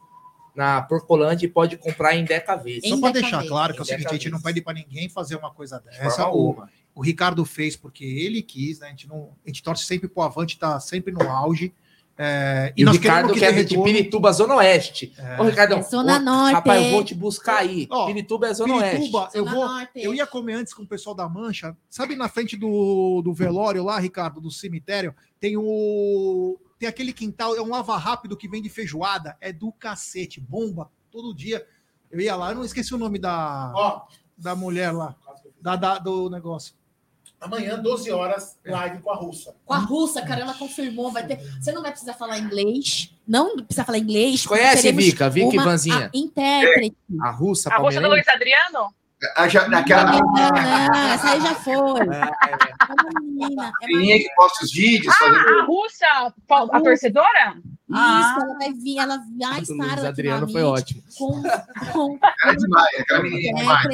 na 0.56 0.82
Porcolândia 0.82 1.46
e 1.46 1.50
pode 1.50 1.78
comprar 1.78 2.16
em 2.16 2.24
Deca 2.24 2.56
vezes. 2.56 2.88
Só 2.88 3.00
para 3.00 3.12
deixar 3.12 3.46
claro 3.46 3.74
que 3.74 3.80
é 3.80 3.84
o 3.84 3.86
seguinte, 3.86 4.08
a 4.08 4.14
gente 4.14 4.30
não 4.30 4.42
pede 4.42 4.62
para 4.62 4.74
ninguém 4.74 5.10
fazer 5.10 5.36
uma 5.36 5.52
coisa 5.52 5.80
dessa. 5.80 6.24
forma 6.24 6.70
O, 6.96 7.00
o 7.00 7.04
Ricardo 7.04 7.44
fez 7.46 7.76
porque 7.76 8.04
ele 8.06 8.42
quis, 8.42 8.80
né? 8.80 8.88
A 8.88 8.90
gente, 8.92 9.08
não, 9.08 9.32
a 9.46 9.50
gente 9.50 9.62
torce 9.64 9.84
sempre 9.86 10.08
pro 10.08 10.24
Avante, 10.24 10.58
tá 10.58 10.80
sempre 10.80 11.12
no 11.14 11.30
auge. 11.30 11.74
É, 12.16 12.72
E, 12.78 12.84
o 12.84 12.86
nós 12.86 12.98
Ricardo 12.98 13.34
que 13.34 13.44
é 13.44 13.52
dê 13.52 13.64
de. 13.66 13.76
Pirituba, 13.82 14.32
Zona 14.32 14.56
Oeste. 14.58 15.12
Ô, 15.40 15.44
Ricardão, 15.44 15.80
É 15.80 15.82
Zona 15.82 16.18
ô, 16.18 16.20
Norte. 16.20 16.54
Rapaz, 16.54 16.86
eu 16.86 16.92
vou 16.92 17.04
te 17.04 17.16
buscar 17.16 17.58
aí. 17.58 17.88
Ó, 17.90 18.06
Pirituba 18.06 18.48
é 18.48 18.54
Zona 18.54 18.74
Pirituba, 18.92 19.22
Oeste. 19.24 19.38
eu 19.38 19.44
Zona 19.46 19.56
vou. 19.56 19.66
Norte. 19.68 19.92
Eu 19.96 20.14
ia 20.14 20.28
comer 20.28 20.54
antes 20.54 20.76
com 20.76 20.84
o 20.84 20.88
pessoal 20.88 21.16
da 21.16 21.28
Mancha. 21.28 21.76
Sabe 21.90 22.16
na 22.16 22.30
frente 22.30 22.56
do, 22.56 23.22
do 23.24 23.34
velório 23.34 23.84
lá, 23.84 23.98
Ricardo, 24.00 24.40
do 24.40 24.52
cemitério, 24.52 25.16
tem 25.40 25.58
o 25.58 26.60
tem 26.78 26.88
aquele 26.90 27.14
quintal, 27.14 27.56
é 27.56 27.62
um 27.62 27.70
lava 27.70 27.96
rápido 27.98 28.36
que 28.36 28.48
vende 28.48 28.68
feijoada, 28.70 29.38
é 29.40 29.54
do 29.54 29.72
cacete, 29.72 30.40
bomba 30.42 30.92
todo 31.10 31.34
dia. 31.34 31.66
Eu 32.12 32.20
ia 32.20 32.36
lá, 32.36 32.50
eu 32.52 32.56
não 32.56 32.66
esqueci 32.66 32.94
o 32.94 32.98
nome 32.98 33.18
da 33.18 33.72
Ó, 33.74 34.02
da 34.38 34.54
mulher 34.56 34.92
lá, 34.92 35.16
da, 35.62 35.76
da- 35.78 35.98
do 35.98 36.30
negócio. 36.30 36.76
Amanhã, 37.44 37.78
12 37.78 38.12
horas, 38.12 38.58
live 38.66 39.00
com 39.00 39.12
a 39.12 39.16
russa. 39.16 39.56
Com 39.66 39.74
a 39.74 39.78
russa, 39.78 40.22
cara, 40.22 40.42
ela 40.42 40.54
confirmou, 40.54 41.12
vai 41.12 41.26
ter. 41.26 41.38
Você 41.62 41.72
não 41.72 41.82
vai 41.82 41.92
precisar 41.92 42.14
falar 42.14 42.38
inglês, 42.40 43.14
não 43.28 43.56
precisa 43.58 43.84
falar 43.86 43.98
inglês. 43.98 44.46
Conhece, 44.46 44.92
Vika? 44.92 45.30
Vicky 45.30 45.58
uma- 45.58 45.64
Vanzinha? 45.66 46.10
a 46.14 46.18
intérprete. 46.18 46.96
A 47.22 47.30
russa, 47.32 47.70
A 47.70 47.78
roxa 47.78 48.00
do 48.00 48.04
palmeirense. 48.04 48.10
Luiz 48.10 48.28
Adriano? 48.28 48.94
Ah, 49.38 49.48
já, 49.48 49.70
naquela 49.70 50.12
Não, 50.12 50.20
não, 50.20 51.08
essa 51.14 51.30
aí 51.32 51.40
já 51.42 51.56
foi. 51.56 51.74
É, 51.74 51.84
É 51.84 52.94
uma 53.02 53.22
menina. 53.22 53.72
É 53.82 53.88
menina 53.88 54.18
que 54.20 54.36
posta 54.36 54.66
os 54.66 54.72
vídeos, 54.74 55.16
fazendo 55.16 55.38
Ah, 55.38 55.62
a 55.62 55.66
russa, 55.66 56.06
a, 56.06 56.60
russa. 56.66 56.84
torcedora? 56.84 57.56
Isso, 57.90 58.42
ela 58.42 58.58
vai 58.58 58.74
vir, 58.74 58.98
ela 58.98 59.18
vai 59.40 59.62
do 59.62 59.62
estar 59.62 59.76
Luiz 59.76 59.98
aqui 60.00 60.08
Adriano 60.08 60.50
foi 60.50 60.64
ótimo. 60.64 61.04
Com, 61.18 61.42
com 61.94 62.20
Ela 62.44 62.52
é 62.52 62.56
demais, 62.56 63.00
aquela 63.00 63.22
menina 63.24 63.60
é 63.60 63.62
demais. 63.62 63.88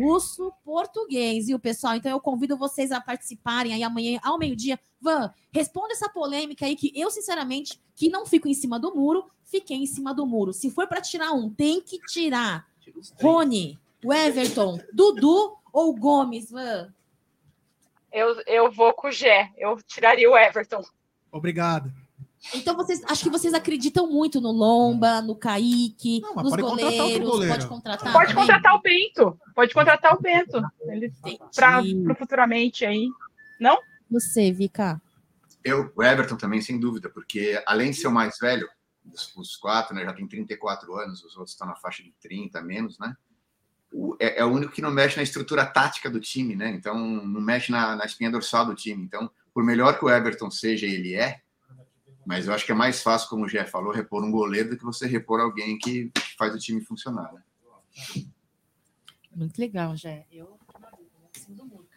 Russo 0.00 0.52
português, 0.64 1.46
viu, 1.46 1.58
pessoal? 1.58 1.94
Então 1.94 2.10
eu 2.10 2.20
convido 2.20 2.56
vocês 2.56 2.90
a 2.92 3.00
participarem 3.00 3.72
aí 3.72 3.82
amanhã 3.82 4.18
ao 4.22 4.38
meio-dia. 4.38 4.78
Van, 5.00 5.32
responda 5.52 5.92
essa 5.92 6.08
polêmica 6.08 6.66
aí 6.66 6.76
que 6.76 6.92
eu, 6.94 7.10
sinceramente, 7.10 7.80
que 7.94 8.08
não 8.08 8.26
fico 8.26 8.48
em 8.48 8.54
cima 8.54 8.78
do 8.78 8.94
muro, 8.94 9.24
fiquei 9.44 9.76
em 9.76 9.86
cima 9.86 10.14
do 10.14 10.26
muro. 10.26 10.52
Se 10.52 10.70
for 10.70 10.86
para 10.86 11.00
tirar 11.00 11.32
um, 11.32 11.50
tem 11.50 11.80
que 11.80 11.98
tirar. 12.06 12.66
Rony, 13.20 13.78
o 14.04 14.12
Everton, 14.12 14.78
Dudu 14.92 15.56
ou 15.72 15.94
Gomes, 15.94 16.50
Van? 16.50 16.92
Eu, 18.12 18.40
eu 18.46 18.70
vou 18.70 18.92
com 18.92 19.08
o 19.08 19.12
Gé. 19.12 19.52
Eu 19.56 19.80
tiraria 19.82 20.28
o 20.30 20.36
Everton. 20.36 20.82
Obrigado. 21.30 21.92
Então 22.54 22.74
vocês, 22.74 23.02
acho 23.04 23.22
que 23.24 23.30
vocês 23.30 23.52
acreditam 23.52 24.06
muito 24.10 24.40
no 24.40 24.50
Lomba, 24.50 25.20
no 25.20 25.36
Kaique, 25.36 26.22
mas 26.34 26.44
nos 26.44 26.50
pode 26.50 26.62
contratar 26.62 26.92
goleiros, 26.96 27.28
goleiro. 27.28 27.52
pode 27.54 27.66
contratar. 27.68 28.12
Pode 28.12 28.28
também? 28.28 28.34
contratar 28.46 28.74
o 28.74 28.80
Bento. 28.80 29.40
Pode 29.54 29.74
contratar 29.74 30.14
o 30.14 30.20
Bento. 30.20 30.62
Ele 30.88 31.12
para 31.54 31.82
futuramente 32.16 32.84
aí. 32.86 33.08
Não? 33.60 33.78
Você, 34.10 34.50
Vika. 34.52 35.00
Eu, 35.62 35.92
o 35.94 36.02
Everton 36.02 36.36
também, 36.36 36.62
sem 36.62 36.80
dúvida, 36.80 37.10
porque 37.10 37.62
além 37.66 37.90
de 37.90 37.98
ser 37.98 38.06
o 38.06 38.12
mais 38.12 38.38
velho, 38.38 38.66
os, 39.12 39.36
os 39.36 39.56
quatro, 39.56 39.94
né, 39.94 40.04
já 40.04 40.12
tem 40.14 40.26
34 40.26 40.94
anos, 40.96 41.22
os 41.22 41.36
outros 41.36 41.52
estão 41.52 41.68
na 41.68 41.76
faixa 41.76 42.02
de 42.02 42.12
30 42.22 42.62
menos, 42.62 42.98
né? 42.98 43.14
O- 43.92 44.16
é, 44.18 44.40
é 44.40 44.44
o 44.44 44.48
único 44.48 44.72
que 44.72 44.80
não 44.80 44.90
mexe 44.90 45.16
na 45.18 45.22
estrutura 45.22 45.66
tática 45.66 46.08
do 46.08 46.18
time, 46.20 46.56
né? 46.56 46.70
Então, 46.70 46.96
não 46.98 47.40
mexe 47.40 47.70
na, 47.70 47.94
na 47.96 48.04
espinha 48.06 48.30
dorsal 48.30 48.64
do 48.64 48.74
time. 48.74 49.04
Então, 49.04 49.30
por 49.52 49.62
melhor 49.62 49.98
que 49.98 50.04
o 50.04 50.08
Everton 50.10 50.50
seja, 50.50 50.86
ele 50.86 51.14
é, 51.14 51.40
mas 52.30 52.46
eu 52.46 52.54
acho 52.54 52.64
que 52.64 52.70
é 52.70 52.76
mais 52.76 53.02
fácil, 53.02 53.28
como 53.28 53.44
o 53.44 53.48
Jeff 53.48 53.68
falou, 53.68 53.92
repor 53.92 54.22
um 54.22 54.30
goleiro 54.30 54.70
do 54.70 54.76
que 54.76 54.84
você 54.84 55.04
repor 55.04 55.40
alguém 55.40 55.76
que, 55.76 56.12
que 56.14 56.36
faz 56.38 56.54
o 56.54 56.58
time 56.58 56.80
funcionar, 56.80 57.28
né? 57.32 57.42
Muito 59.34 59.58
legal, 59.58 59.96
Jé. 59.96 60.26
Eu 60.30 60.56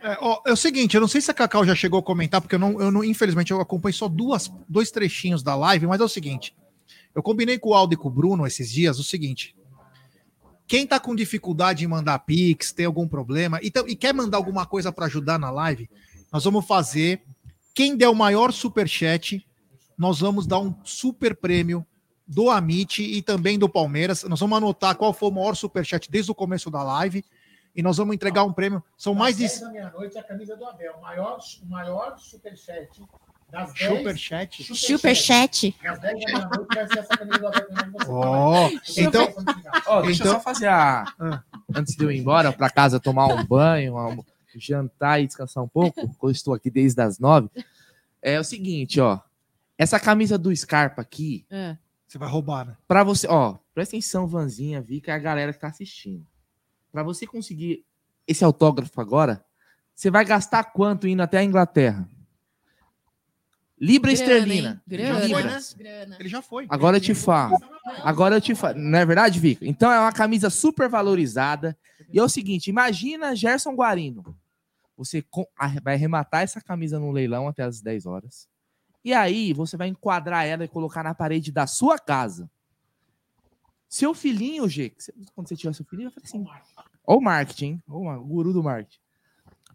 É, 0.01 0.17
ó, 0.19 0.41
é 0.47 0.51
o 0.51 0.55
seguinte, 0.55 0.95
eu 0.95 1.01
não 1.01 1.07
sei 1.07 1.21
se 1.21 1.29
a 1.29 1.35
Cacau 1.35 1.63
já 1.63 1.75
chegou 1.75 1.99
a 1.99 2.03
comentar, 2.03 2.41
porque 2.41 2.55
eu 2.55 2.59
não, 2.59 2.81
eu 2.81 2.91
não 2.91 3.03
infelizmente, 3.03 3.51
eu 3.51 3.61
acompanho 3.61 3.93
só 3.93 4.07
duas, 4.07 4.51
dois 4.67 4.89
trechinhos 4.89 5.43
da 5.43 5.55
live, 5.55 5.85
mas 5.85 6.01
é 6.01 6.03
o 6.03 6.09
seguinte. 6.09 6.57
Eu 7.13 7.21
combinei 7.21 7.59
com 7.59 7.69
o 7.69 7.75
Aldo 7.75 7.93
e 7.93 7.97
com 7.97 8.07
o 8.07 8.11
Bruno 8.11 8.47
esses 8.47 8.71
dias 8.71 8.97
o 8.97 9.03
seguinte. 9.03 9.55
Quem 10.65 10.87
tá 10.87 10.99
com 10.99 11.13
dificuldade 11.13 11.85
em 11.85 11.87
mandar 11.87 12.17
Pix, 12.17 12.71
tem 12.71 12.87
algum 12.87 13.07
problema, 13.07 13.59
e, 13.61 13.71
e 13.85 13.95
quer 13.95 14.15
mandar 14.15 14.37
alguma 14.37 14.65
coisa 14.65 14.91
para 14.91 15.05
ajudar 15.05 15.37
na 15.37 15.51
live, 15.51 15.87
nós 16.31 16.43
vamos 16.43 16.65
fazer. 16.65 17.21
Quem 17.75 17.95
der 17.95 18.09
o 18.09 18.15
maior 18.15 18.51
superchat, 18.51 19.45
nós 20.03 20.19
vamos 20.19 20.45
dar 20.45 20.59
um 20.59 20.75
super 20.83 21.33
prêmio 21.33 21.85
do 22.27 22.49
Amit 22.49 23.01
e 23.01 23.21
também 23.21 23.57
do 23.57 23.69
Palmeiras. 23.69 24.23
Nós 24.23 24.39
vamos 24.41 24.57
anotar 24.57 24.95
qual 24.97 25.13
foi 25.13 25.29
o 25.29 25.31
maior 25.31 25.55
superchat 25.55 26.11
desde 26.11 26.29
o 26.29 26.35
começo 26.35 26.69
da 26.69 26.83
live. 26.83 27.23
E 27.75 27.81
nós 27.81 27.97
vamos 27.97 28.13
entregar 28.13 28.43
um 28.43 28.51
prêmio. 28.53 28.83
São 28.97 29.15
mais 29.15 29.37
de. 29.37 29.43
10 29.43 29.61
da 29.61 29.69
meia-noite, 29.71 30.17
a 30.17 30.23
camisa 30.23 30.55
do 30.57 30.65
Abel. 30.65 30.93
O 30.97 31.01
maior, 31.01 31.39
o 31.63 31.65
maior 31.69 32.17
superchat 32.19 33.01
das 33.49 33.73
10. 33.73 33.97
Superchat? 33.97 34.75
Superchat. 34.75 35.75
Às 35.85 35.99
10 35.99 36.19
da 36.19 36.25
meia-noite 36.33 36.75
vai 36.75 36.87
ser 36.87 36.99
essa 36.99 37.17
camisa 37.17 37.39
do 37.39 37.47
Abel. 37.47 37.65
fala. 38.05 38.71
então- 38.97 39.33
Ó, 39.87 40.01
deixa 40.01 40.23
eu 40.23 40.27
Então- 40.27 40.33
só 40.33 40.39
fazer 40.41 40.67
a. 40.67 41.05
Antes 41.73 41.95
de 41.95 42.03
eu 42.03 42.11
ir 42.11 42.19
embora 42.19 42.51
para 42.51 42.69
casa 42.69 42.99
tomar 42.99 43.27
um 43.27 43.43
banho, 43.45 43.97
um- 43.97 44.23
jantar 44.57 45.21
e 45.21 45.27
descansar 45.27 45.63
um 45.63 45.67
pouco, 45.67 46.13
eu 46.21 46.29
estou 46.29 46.53
aqui 46.53 46.69
desde 46.69 47.01
as 47.01 47.17
nove. 47.19 47.49
É 48.21 48.39
o 48.39 48.43
seguinte, 48.43 48.99
ó. 49.01 49.19
Essa 49.77 49.99
camisa 49.99 50.37
do 50.37 50.55
Scarpa 50.55 51.01
aqui, 51.01 51.45
É. 51.49 51.77
Você 52.07 52.19
vai 52.19 52.29
roubar, 52.29 52.63
né? 52.63 52.77
Pra 52.87 53.03
você, 53.03 53.25
ó, 53.27 53.57
presta 53.73 53.95
atenção, 53.95 54.27
Vanzinha, 54.27 54.79
Vika 54.79 55.09
e 55.09 55.13
a 55.15 55.17
galera 55.17 55.51
que 55.51 55.59
tá 55.59 55.67
assistindo. 55.67 56.27
Pra 56.91 57.01
você 57.01 57.25
conseguir 57.25 57.83
esse 58.27 58.43
autógrafo 58.43 59.01
agora, 59.01 59.43
você 59.95 60.11
vai 60.11 60.23
gastar 60.23 60.63
quanto 60.65 61.07
indo 61.07 61.23
até 61.23 61.39
a 61.39 61.43
Inglaterra? 61.43 62.07
Libra 63.79 64.13
Grana, 64.13 64.23
esterlina. 64.23 64.83
Grana. 64.85 65.25
Libras. 65.25 65.73
Grana. 65.73 66.17
Ele 66.19 66.29
já 66.29 66.41
foi. 66.41 66.67
Agora 66.69 66.97
eu 66.97 67.01
te 67.01 67.15
falo. 67.15 67.57
Agora 68.03 68.35
eu 68.35 68.41
te 68.41 68.53
falo. 68.53 68.77
Não 68.77 68.99
é 68.99 69.05
verdade, 69.05 69.39
Vika? 69.39 69.65
Então 69.65 69.91
é 69.91 69.99
uma 69.99 70.13
camisa 70.13 70.51
super 70.51 70.87
valorizada. 70.87 71.75
E 72.11 72.19
é 72.19 72.23
o 72.23 72.29
seguinte: 72.29 72.69
imagina 72.69 73.35
Gerson 73.35 73.73
Guarino. 73.73 74.37
Você 74.95 75.25
vai 75.81 75.95
arrematar 75.95 76.43
essa 76.43 76.61
camisa 76.61 76.99
no 76.99 77.11
leilão 77.11 77.47
até 77.47 77.63
as 77.63 77.81
10 77.81 78.05
horas. 78.05 78.47
E 79.03 79.13
aí 79.13 79.53
você 79.53 79.75
vai 79.75 79.87
enquadrar 79.89 80.45
ela 80.45 80.63
e 80.63 80.67
colocar 80.67 81.03
na 81.03 81.13
parede 81.13 81.51
da 81.51 81.67
sua 81.67 81.99
casa. 81.99 82.49
Seu 83.89 84.13
filhinho, 84.13 84.67
G, 84.67 84.95
quando 85.35 85.47
você 85.47 85.55
tiver 85.55 85.73
seu 85.73 85.85
filhinho, 85.85 86.09
vai 86.09 86.15
falar 86.15 86.25
assim: 86.25 86.63
Ó 87.05 87.17
o 87.17 87.21
marketing? 87.21 87.81
Ó 87.87 88.15
o 88.15 88.25
guru 88.25 88.53
do 88.53 88.63
marketing. 88.63 88.99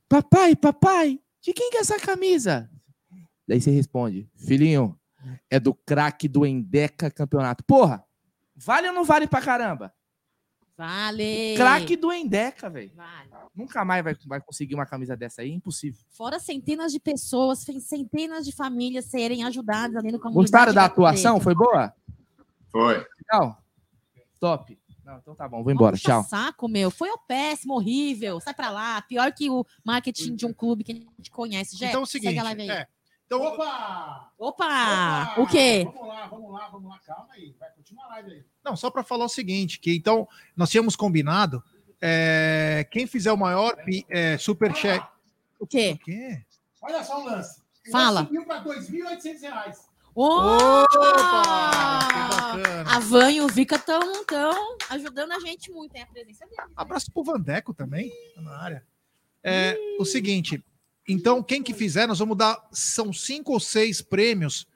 Papai, 0.09 0.57
papai, 0.57 1.21
de 1.41 1.53
quem 1.53 1.71
que 1.71 1.77
é 1.77 1.81
essa 1.81 2.01
camisa? 2.01 2.71
Daí 3.47 3.61
você 3.61 3.71
responde: 3.71 4.29
Filhinho, 4.35 4.99
é 5.51 5.61
do 5.61 5.75
craque 5.75 6.27
do 6.27 6.47
Endeca 6.47 7.11
Campeonato. 7.11 7.63
Porra, 7.65 8.05
vale 8.57 8.89
ou 8.89 8.95
não 8.95 9.05
vale 9.05 9.27
pra 9.27 9.41
caramba? 9.41 9.95
Vale. 10.79 11.55
Craque 11.57 11.97
do 11.97 12.13
Endeca, 12.13 12.71
velho. 12.71 12.93
Vale. 12.95 13.29
Nunca 13.53 13.85
mais 13.85 14.05
vai, 14.05 14.17
vai 14.27 14.41
conseguir 14.41 14.77
uma 14.77 14.87
camisa 14.87 15.17
dessa 15.17 15.43
aí, 15.43 15.51
impossível. 15.53 16.01
Fora 16.11 16.39
centenas 16.39 16.93
de 16.93 17.01
pessoas, 17.01 17.67
centenas 17.81 18.45
de 18.47 18.53
famílias 18.55 19.07
serem 19.07 19.43
ajudadas 19.43 19.97
ali 19.97 20.13
no 20.13 20.21
comunidade. 20.21 20.35
Gostaram 20.45 20.73
da 20.73 20.85
atuação? 20.85 21.41
Foi 21.41 21.53
boa? 21.55 21.93
Foi. 22.71 23.05
Legal? 23.21 23.61
Top. 24.39 24.79
Não, 25.05 25.17
então 25.19 25.35
tá 25.35 25.49
bom, 25.49 25.65
vou 25.65 25.73
embora. 25.73 25.97
Puxa 25.97 26.09
Tchau. 26.11 26.23
saco, 26.25 26.69
meu. 26.69 26.91
Foi 26.93 27.11
o 27.11 27.19
péssimo, 27.19 27.75
horrível. 27.75 28.39
Sai 28.41 28.55
pra 28.55 28.71
lá. 28.71 29.03
Pior 29.03 29.33
que 29.33 29.51
o 29.51 29.67
marketing 29.85 30.37
de 30.37 30.47
um 30.47 30.53
clube 30.53 30.85
que 30.85 30.93
a 30.93 30.95
gente 30.95 31.31
conhece. 31.33 31.77
Jé, 31.77 31.89
Então 31.89 32.01
é 32.01 32.05
o 32.05 32.07
segue 32.07 32.27
seguinte. 32.27 32.41
a 32.41 32.45
live 32.45 32.63
aí. 32.63 32.71
É, 32.71 32.87
então, 33.29 33.43
Opa! 33.43 34.33
Opa! 34.39 35.35
O 35.37 35.47
quê? 35.47 35.85
Vamos 35.85 36.09
lá, 36.09 36.27
vamos 36.29 36.51
lá, 36.51 36.69
vamos 36.71 36.89
lá. 36.89 36.99
Calma 37.01 37.35
aí. 37.35 37.55
Vai 37.61 37.71
continuar 37.73 38.07
a 38.07 38.09
live 38.09 38.31
aí. 38.31 38.45
Não, 38.65 38.75
só 38.75 38.91
para 38.91 39.03
falar 39.03 39.27
o 39.27 39.29
seguinte, 39.29 39.79
que 39.79 39.95
então 39.95 40.27
nós 40.57 40.71
tínhamos 40.71 40.97
combinado, 40.97 41.63
é, 42.01 42.89
quem 42.91 43.07
fizer 43.07 43.31
o 43.31 43.37
maior 43.37 43.77
é, 44.09 44.39
superchat... 44.39 45.07
O 45.59 45.67
quê? 45.67 45.99
O 46.01 46.05
quê? 46.05 46.43
Olha 46.81 47.05
só 47.05 47.21
o 47.21 47.27
lance. 47.27 47.61
Fala. 47.93 48.25
Subiu 48.25 48.47
para 48.47 48.65
2.800 48.65 49.41
reais. 49.43 49.87
Opa! 50.15 50.87
A 52.87 52.99
Van 52.99 53.31
e 53.31 53.43
o 53.43 53.49
Vika 53.49 53.77
estão 53.77 54.25
tão 54.25 54.79
ajudando 54.89 55.33
a 55.33 55.41
gente 55.41 55.71
muito, 55.71 55.95
hein? 55.95 56.03
A 56.03 56.07
presença 56.07 56.47
deles. 56.47 56.65
Abraço 56.75 57.13
pro 57.13 57.23
Vandeco 57.23 57.75
também, 57.75 58.11
tá 58.35 58.41
na 58.41 58.57
área. 58.57 58.87
É, 59.45 59.77
o 60.01 60.05
seguinte, 60.07 60.65
então 61.09 61.43
quem 61.43 61.63
que 61.63 61.73
fizer, 61.75 62.07
nós 62.07 62.19
vamos 62.19 62.37
dar, 62.37 62.59
são 62.73 63.13
cinco 63.13 63.53
ou 63.53 63.61
seis 63.61 64.01
prêmios 64.03 64.67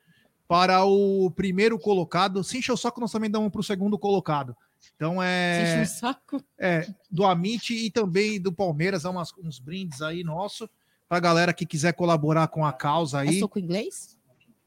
para 0.49 0.85
o 0.85 1.31
primeiro 1.31 1.79
colocado. 1.79 2.43
Se 2.43 2.59
encher 2.59 2.73
o 2.73 2.77
saco, 2.77 3.01
nós 3.01 3.13
também 3.13 3.31
damos 3.31 3.51
para 3.51 3.61
o 3.61 3.65
segundo 3.65 3.99
colocado. 3.99 4.57
Então 4.97 5.15
Se 5.21 5.25
é, 5.27 5.63
encher 5.63 5.83
o 5.83 5.87
saco. 5.99 6.45
é 6.59 6.89
do 7.11 7.25
Amit 7.25 7.73
e 7.75 7.91
também 7.91 8.41
do 8.41 8.53
Palmeiras, 8.53 9.05
há 9.05 9.11
umas- 9.11 9.33
uns 9.43 9.59
brindes 9.59 10.03
aí 10.03 10.23
nosso 10.25 10.69
para 11.09 11.21
galera 11.21 11.53
que 11.53 11.67
quiser 11.67 11.93
colaborar 11.93 12.49
com 12.49 12.65
a 12.65 12.73
causa 12.73 13.25
É 13.25 13.29
aí. 13.29 13.39
soco 13.39 13.59
inglês? 13.59 14.17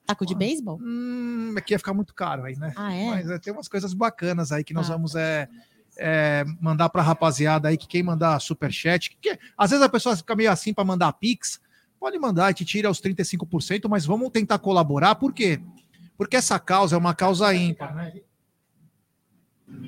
Taco 0.06 0.26
de 0.26 0.36
beisebol? 0.36 0.80
Hum, 0.82 1.56
aqui 1.58 1.74
ia 1.74 1.80
ficar 1.80 1.94
muito 1.94 2.14
caro 2.14 2.44
aí, 2.44 2.56
né? 2.58 2.72
Ah, 2.76 2.94
é? 2.94 3.10
Mas 3.10 3.30
é, 3.30 3.40
tem 3.40 3.52
umas 3.52 3.68
coisas 3.68 3.92
bacanas 3.94 4.52
aí 4.52 4.64
que 4.64 4.74
nós 4.74 4.88
Ah. 4.90 4.94
vamos 4.94 5.16
é, 5.16 5.50
é, 5.98 6.44
mandar 6.60 6.90
pra 6.90 7.02
rapaziada 7.02 7.68
aí, 7.68 7.78
que 7.78 7.88
quem 7.88 8.04
mandar 8.04 8.40
superchat, 8.40 9.10
que, 9.12 9.18
que- 9.18 9.40
às 9.58 9.70
vezes 9.70 9.84
a 9.86 9.90
pessoa 9.90 10.16
fica 10.16 10.36
meio 10.36 10.52
assim 10.52 10.74
para 10.74 10.84
mandar 10.84 11.14
pix, 11.14 11.60
pode 12.00 12.18
mandar, 12.20 12.46
a 12.46 12.50
gente 12.50 12.66
tira 12.66 12.90
os 12.90 13.02
35%, 13.02 13.88
mas 13.90 14.06
vamos 14.06 14.30
tentar 14.30 14.60
colaborar, 14.60 15.16
por 15.16 15.34
quê? 15.34 15.60
Porque 16.18 16.36
essa 16.36 16.60
causa 16.60 16.96
é 16.96 17.00
uma 17.00 17.14
causa 17.14 17.54
ímpar, 17.54 17.96
né? 17.96 18.14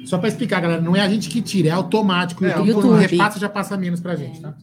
Só 0.05 0.17
para 0.17 0.27
explicar, 0.27 0.59
galera, 0.59 0.81
não 0.81 0.95
é 0.95 1.01
a 1.01 1.09
gente 1.09 1.29
que 1.29 1.41
tira, 1.41 1.69
é 1.69 1.71
automático. 1.71 2.43
É, 2.43 2.49
YouTube, 2.49 2.67
YouTube. 2.67 2.84
quando 2.88 2.99
repassa 2.99 3.39
já 3.39 3.47
passa 3.49 3.77
menos 3.77 4.01
pra 4.01 4.15
gente, 4.15 4.41
tá? 4.41 4.55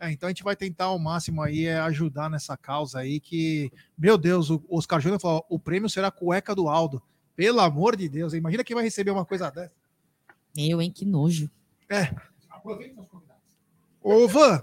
É, 0.00 0.10
então 0.12 0.26
a 0.26 0.30
gente 0.30 0.44
vai 0.44 0.54
tentar 0.54 0.84
ao 0.86 0.98
máximo 0.98 1.40
aí 1.40 1.64
é, 1.64 1.78
ajudar 1.80 2.28
nessa 2.28 2.56
causa 2.56 2.98
aí 2.98 3.18
que, 3.20 3.72
meu 3.96 4.18
Deus, 4.18 4.50
o 4.50 4.62
Oscar 4.68 5.00
Júnior 5.00 5.20
falou, 5.20 5.44
o 5.48 5.58
prêmio 5.58 5.88
será 5.88 6.08
a 6.08 6.12
cueca 6.12 6.54
do 6.54 6.68
Aldo. 6.68 7.02
Pelo 7.34 7.60
amor 7.60 7.96
de 7.96 8.08
Deus, 8.08 8.34
imagina 8.34 8.62
quem 8.62 8.74
vai 8.74 8.84
receber 8.84 9.10
uma 9.10 9.24
coisa 9.24 9.50
dessa. 9.50 9.72
Eu, 10.56 10.80
hein? 10.80 10.90
Que 10.90 11.04
nojo. 11.04 11.50
É. 11.88 12.14
Ô, 14.02 14.28
Van, 14.28 14.62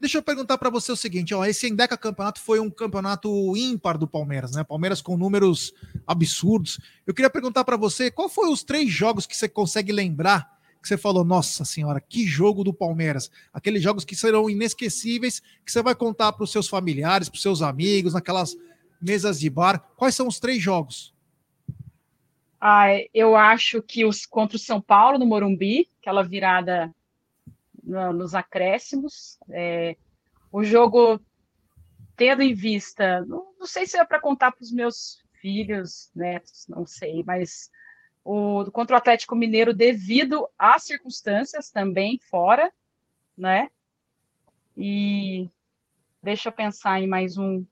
deixa 0.00 0.18
eu 0.18 0.22
perguntar 0.22 0.58
para 0.58 0.70
você 0.70 0.92
o 0.92 0.96
seguinte, 0.96 1.34
ó, 1.34 1.44
esse 1.44 1.68
Endeca 1.68 1.96
Campeonato 1.96 2.40
foi 2.40 2.60
um 2.60 2.70
campeonato 2.70 3.56
ímpar 3.56 3.96
do 3.96 4.06
Palmeiras, 4.06 4.52
né? 4.52 4.64
Palmeiras 4.64 5.00
com 5.00 5.16
números 5.16 5.72
absurdos. 6.06 6.80
Eu 7.06 7.14
queria 7.14 7.30
perguntar 7.30 7.64
para 7.64 7.76
você, 7.76 8.10
qual 8.10 8.28
foi 8.28 8.48
os 8.50 8.62
três 8.62 8.90
jogos 8.90 9.26
que 9.26 9.36
você 9.36 9.48
consegue 9.48 9.92
lembrar 9.92 10.58
que 10.80 10.88
você 10.88 10.96
falou, 10.96 11.24
nossa 11.24 11.64
senhora, 11.64 12.00
que 12.00 12.26
jogo 12.26 12.64
do 12.64 12.72
Palmeiras. 12.72 13.30
Aqueles 13.52 13.82
jogos 13.82 14.04
que 14.04 14.16
serão 14.16 14.48
inesquecíveis, 14.48 15.40
que 15.64 15.70
você 15.70 15.82
vai 15.82 15.94
contar 15.94 16.32
para 16.32 16.44
os 16.44 16.52
seus 16.52 16.68
familiares, 16.68 17.28
para 17.28 17.36
os 17.36 17.42
seus 17.42 17.62
amigos, 17.62 18.14
naquelas 18.14 18.56
mesas 19.00 19.38
de 19.38 19.50
bar. 19.50 19.80
Quais 19.96 20.14
são 20.14 20.26
os 20.26 20.38
três 20.38 20.62
jogos? 20.62 21.12
Ah, 22.60 22.86
eu 23.14 23.36
acho 23.36 23.80
que 23.82 24.04
os 24.04 24.26
contra 24.26 24.56
o 24.56 24.60
São 24.60 24.80
Paulo 24.80 25.18
no 25.18 25.26
Morumbi, 25.26 25.88
aquela 26.00 26.22
virada 26.24 26.92
no- 27.82 28.12
nos 28.12 28.34
acréscimos, 28.34 29.38
é, 29.50 29.96
o 30.50 30.64
jogo 30.64 31.20
tendo 32.16 32.42
em 32.42 32.52
vista, 32.52 33.24
não, 33.26 33.54
não 33.58 33.66
sei 33.66 33.86
se 33.86 33.96
é 33.96 34.04
para 34.04 34.20
contar 34.20 34.50
para 34.50 34.62
os 34.62 34.72
meus 34.72 35.22
filhos, 35.40 36.10
netos, 36.14 36.66
não 36.68 36.84
sei, 36.84 37.22
mas 37.24 37.70
o 38.24 38.68
contra 38.72 38.94
o 38.94 38.98
Atlético 38.98 39.36
Mineiro 39.36 39.72
devido 39.72 40.48
às 40.58 40.82
circunstâncias 40.82 41.70
também 41.70 42.18
fora, 42.28 42.72
né? 43.36 43.70
E 44.76 45.48
deixa 46.20 46.48
eu 46.48 46.52
pensar 46.52 47.00
em 47.00 47.06
mais 47.06 47.38
um 47.38 47.64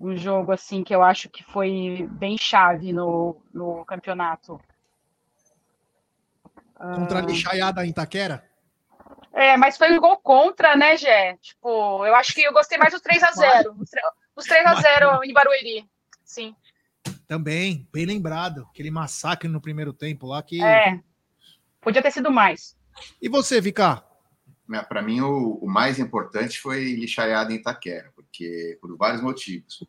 um 0.00 0.16
jogo 0.16 0.50
assim 0.52 0.82
que 0.82 0.94
eu 0.94 1.02
acho 1.02 1.28
que 1.28 1.44
foi 1.44 2.08
bem 2.12 2.38
chave 2.38 2.92
no, 2.92 3.36
no 3.52 3.84
campeonato. 3.84 4.60
Contra 6.74 7.18
a 7.18 7.22
Lixaiada 7.22 7.84
em 7.84 7.90
Itaquera? 7.90 8.42
É, 9.32 9.56
mas 9.56 9.76
foi 9.76 9.92
um 9.92 10.00
gol 10.00 10.16
contra, 10.16 10.74
né, 10.76 10.96
Gé? 10.96 11.36
Tipo, 11.36 12.04
eu 12.06 12.14
acho 12.16 12.32
que 12.32 12.42
eu 12.42 12.52
gostei 12.52 12.78
mais 12.78 12.92
dos 12.92 13.02
3 13.02 13.22
a 13.22 13.32
0 13.32 13.74
Os 13.78 13.90
tre- 13.90 14.02
Os 14.34 14.44
3 14.46 14.66
a 14.66 14.74
0 14.76 15.22
em 15.24 15.32
Barueri. 15.32 15.88
Sim. 16.24 16.56
Também, 17.28 17.86
bem 17.92 18.06
lembrado. 18.06 18.66
Aquele 18.70 18.90
massacre 18.90 19.48
no 19.48 19.60
primeiro 19.60 19.92
tempo 19.92 20.26
lá 20.26 20.42
que. 20.42 20.62
É. 20.62 20.98
Podia 21.80 22.02
ter 22.02 22.10
sido 22.10 22.30
mais. 22.30 22.76
E 23.20 23.28
você, 23.28 23.60
Vika? 23.60 24.02
Para 24.88 25.02
mim, 25.02 25.20
o, 25.20 25.58
o 25.62 25.68
mais 25.68 25.98
importante 25.98 26.58
foi 26.58 26.94
lixaiada 26.94 27.52
em 27.52 27.56
Itaquera, 27.56 28.12
porque 28.30 28.78
por 28.80 28.96
vários 28.96 29.20
motivos. 29.20 29.84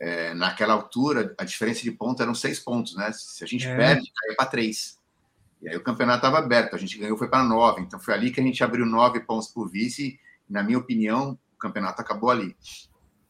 É, 0.00 0.34
naquela 0.34 0.74
altura, 0.74 1.34
a 1.38 1.44
diferença 1.44 1.82
de 1.82 1.92
ponto 1.92 2.22
eram 2.22 2.34
seis 2.34 2.58
pontos, 2.58 2.96
né? 2.96 3.12
Se 3.12 3.44
a 3.44 3.46
gente 3.46 3.66
É. 3.66 3.76
perde, 3.76 4.10
cai 4.14 4.34
para 4.34 4.46
três. 4.46 4.98
E 5.62 5.68
aí 5.68 5.76
o 5.76 5.82
campeonato 5.82 6.18
estava 6.18 6.38
aberto, 6.38 6.74
a 6.74 6.78
gente 6.78 6.98
ganhou, 6.98 7.16
foi 7.16 7.28
para 7.28 7.44
nove. 7.44 7.80
Então 7.82 7.98
foi 7.98 8.12
ali 8.14 8.30
que 8.30 8.40
a 8.40 8.42
gente 8.42 8.62
abriu 8.62 8.84
nove 8.84 9.20
pontos 9.20 9.48
por 9.48 9.70
vice. 9.70 10.18
E, 10.48 10.52
na 10.52 10.62
minha 10.62 10.78
opinião, 10.78 11.38
o 11.54 11.58
campeonato 11.58 12.00
acabou 12.00 12.30
ali. 12.30 12.56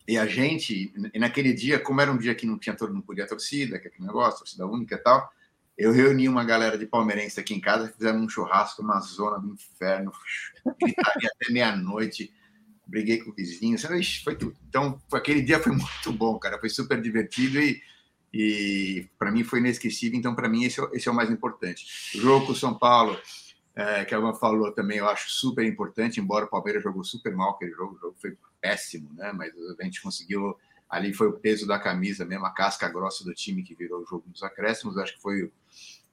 E 0.07 0.19
a 0.19 0.27
gente, 0.27 0.93
e 1.15 1.19
naquele 1.19 1.53
dia, 1.53 1.79
como 1.79 2.01
era 2.01 2.11
um 2.11 2.19
dia 2.19 2.35
que 2.35 2.47
não 2.47 2.59
tinha 2.59 2.77
todo 2.77 2.93
mundo 2.93 3.05
podia 3.05 3.27
torcida, 3.27 3.79
que 3.79 3.87
é 3.87 3.91
aquele 3.91 4.07
negócio, 4.07 4.41
torcida 4.41 4.67
única 4.67 4.97
e 4.97 4.99
tal, 4.99 5.31
eu 5.79 5.93
reuni 5.93 6.29
uma 6.29 6.45
galera 6.45 6.77
de 6.77 6.87
palmeirense 6.87 7.39
aqui 7.41 7.55
em 7.55 7.61
casa, 7.61 7.93
fizemos 7.97 8.23
um 8.23 8.29
churrasco 8.29 8.83
na 8.83 9.01
zona 9.01 9.39
do 9.39 9.49
inferno, 9.49 10.13
gritaria 10.81 11.31
até 11.35 11.53
meia-noite, 11.53 12.33
briguei 12.87 13.19
com 13.19 13.31
o 13.31 13.35
vizinho, 13.35 13.79
foi 14.23 14.37
tudo. 14.37 14.57
Então, 14.69 15.01
aquele 15.13 15.43
dia 15.43 15.59
foi 15.59 15.73
muito 15.77 16.13
bom, 16.13 16.39
cara, 16.39 16.59
foi 16.59 16.69
super 16.69 17.01
divertido 17.01 17.59
e, 17.59 17.83
e 18.33 19.09
para 19.19 19.31
mim 19.31 19.45
foi 19.45 19.61
inesquecível. 19.61 20.19
Então, 20.19 20.35
para 20.35 20.49
mim, 20.49 20.65
esse, 20.65 20.81
é 20.81 20.89
esse 20.93 21.09
é 21.09 21.13
o 21.13 21.15
mais 21.15 21.31
importante. 21.31 21.87
O 22.17 22.21
jogo 22.21 22.47
com 22.47 22.53
o 22.53 22.57
São 22.57 22.79
Paulo, 22.79 23.19
é, 23.75 24.05
que 24.05 24.15
a 24.15 24.19
Alma 24.19 24.35
falou 24.35 24.73
também, 24.73 24.99
eu 24.99 25.09
acho 25.09 25.31
super 25.31 25.65
importante, 25.65 26.21
embora 26.21 26.45
o 26.45 26.49
Palmeiras 26.49 26.83
jogou 26.83 27.03
super 27.05 27.35
mal 27.35 27.51
aquele 27.51 27.73
jogo, 27.73 27.97
o 27.97 27.99
jogo 27.99 28.17
foi 28.21 28.37
péssimo, 28.61 29.11
né? 29.15 29.33
Mas 29.33 29.53
a 29.79 29.85
gente 29.85 30.01
conseguiu. 30.01 30.57
Ali 30.89 31.13
foi 31.13 31.27
o 31.27 31.33
peso 31.33 31.67
da 31.67 31.79
camisa, 31.79 32.25
mesmo 32.25 32.47
a 32.47 32.51
casca 32.51 32.89
grossa 32.89 33.25
do 33.25 33.35
time 33.35 33.65
que 33.65 33.75
virou 33.75 34.03
o 34.03 34.07
jogo 34.07 34.25
nos 34.29 34.43
acréscimos. 34.43 34.97
Acho 34.97 35.17
que 35.17 35.23
foi 35.23 35.51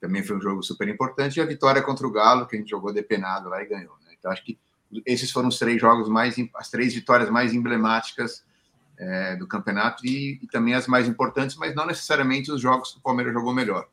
também 0.02 0.24
foi 0.24 0.36
um 0.36 0.42
jogo 0.42 0.64
super 0.64 0.88
importante. 0.88 1.38
E 1.38 1.42
a 1.42 1.46
vitória 1.46 1.84
contra 1.84 2.08
o 2.08 2.12
Galo, 2.12 2.48
que 2.48 2.56
a 2.56 2.60
gente 2.60 2.72
jogou 2.72 2.92
depenado 2.92 3.48
lá 3.48 3.62
e 3.62 3.68
ganhou. 3.68 3.96
Né? 4.04 4.16
Então, 4.18 4.32
acho 4.32 4.44
que 4.44 4.58
esses 5.06 5.32
foram 5.32 5.50
os 5.50 5.58
três 5.58 5.80
jogos 5.80 6.10
mais, 6.10 6.36
as 6.56 6.70
três 6.70 6.94
vitórias 6.94 7.30
mais 7.30 7.54
emblemáticas 7.54 8.44
é, 8.98 9.36
do 9.36 9.48
campeonato 9.48 10.06
e, 10.06 10.40
e 10.42 10.48
também 10.48 10.74
as 10.74 10.88
mais 10.88 11.08
importantes, 11.08 11.56
mas 11.56 11.74
não 11.74 11.86
necessariamente 11.86 12.52
os 12.52 12.62
jogos 12.62 12.92
que 12.92 13.00
o 13.00 13.02
Palmeiras 13.02 13.34
jogou 13.34 13.54
melhor. 13.54 13.88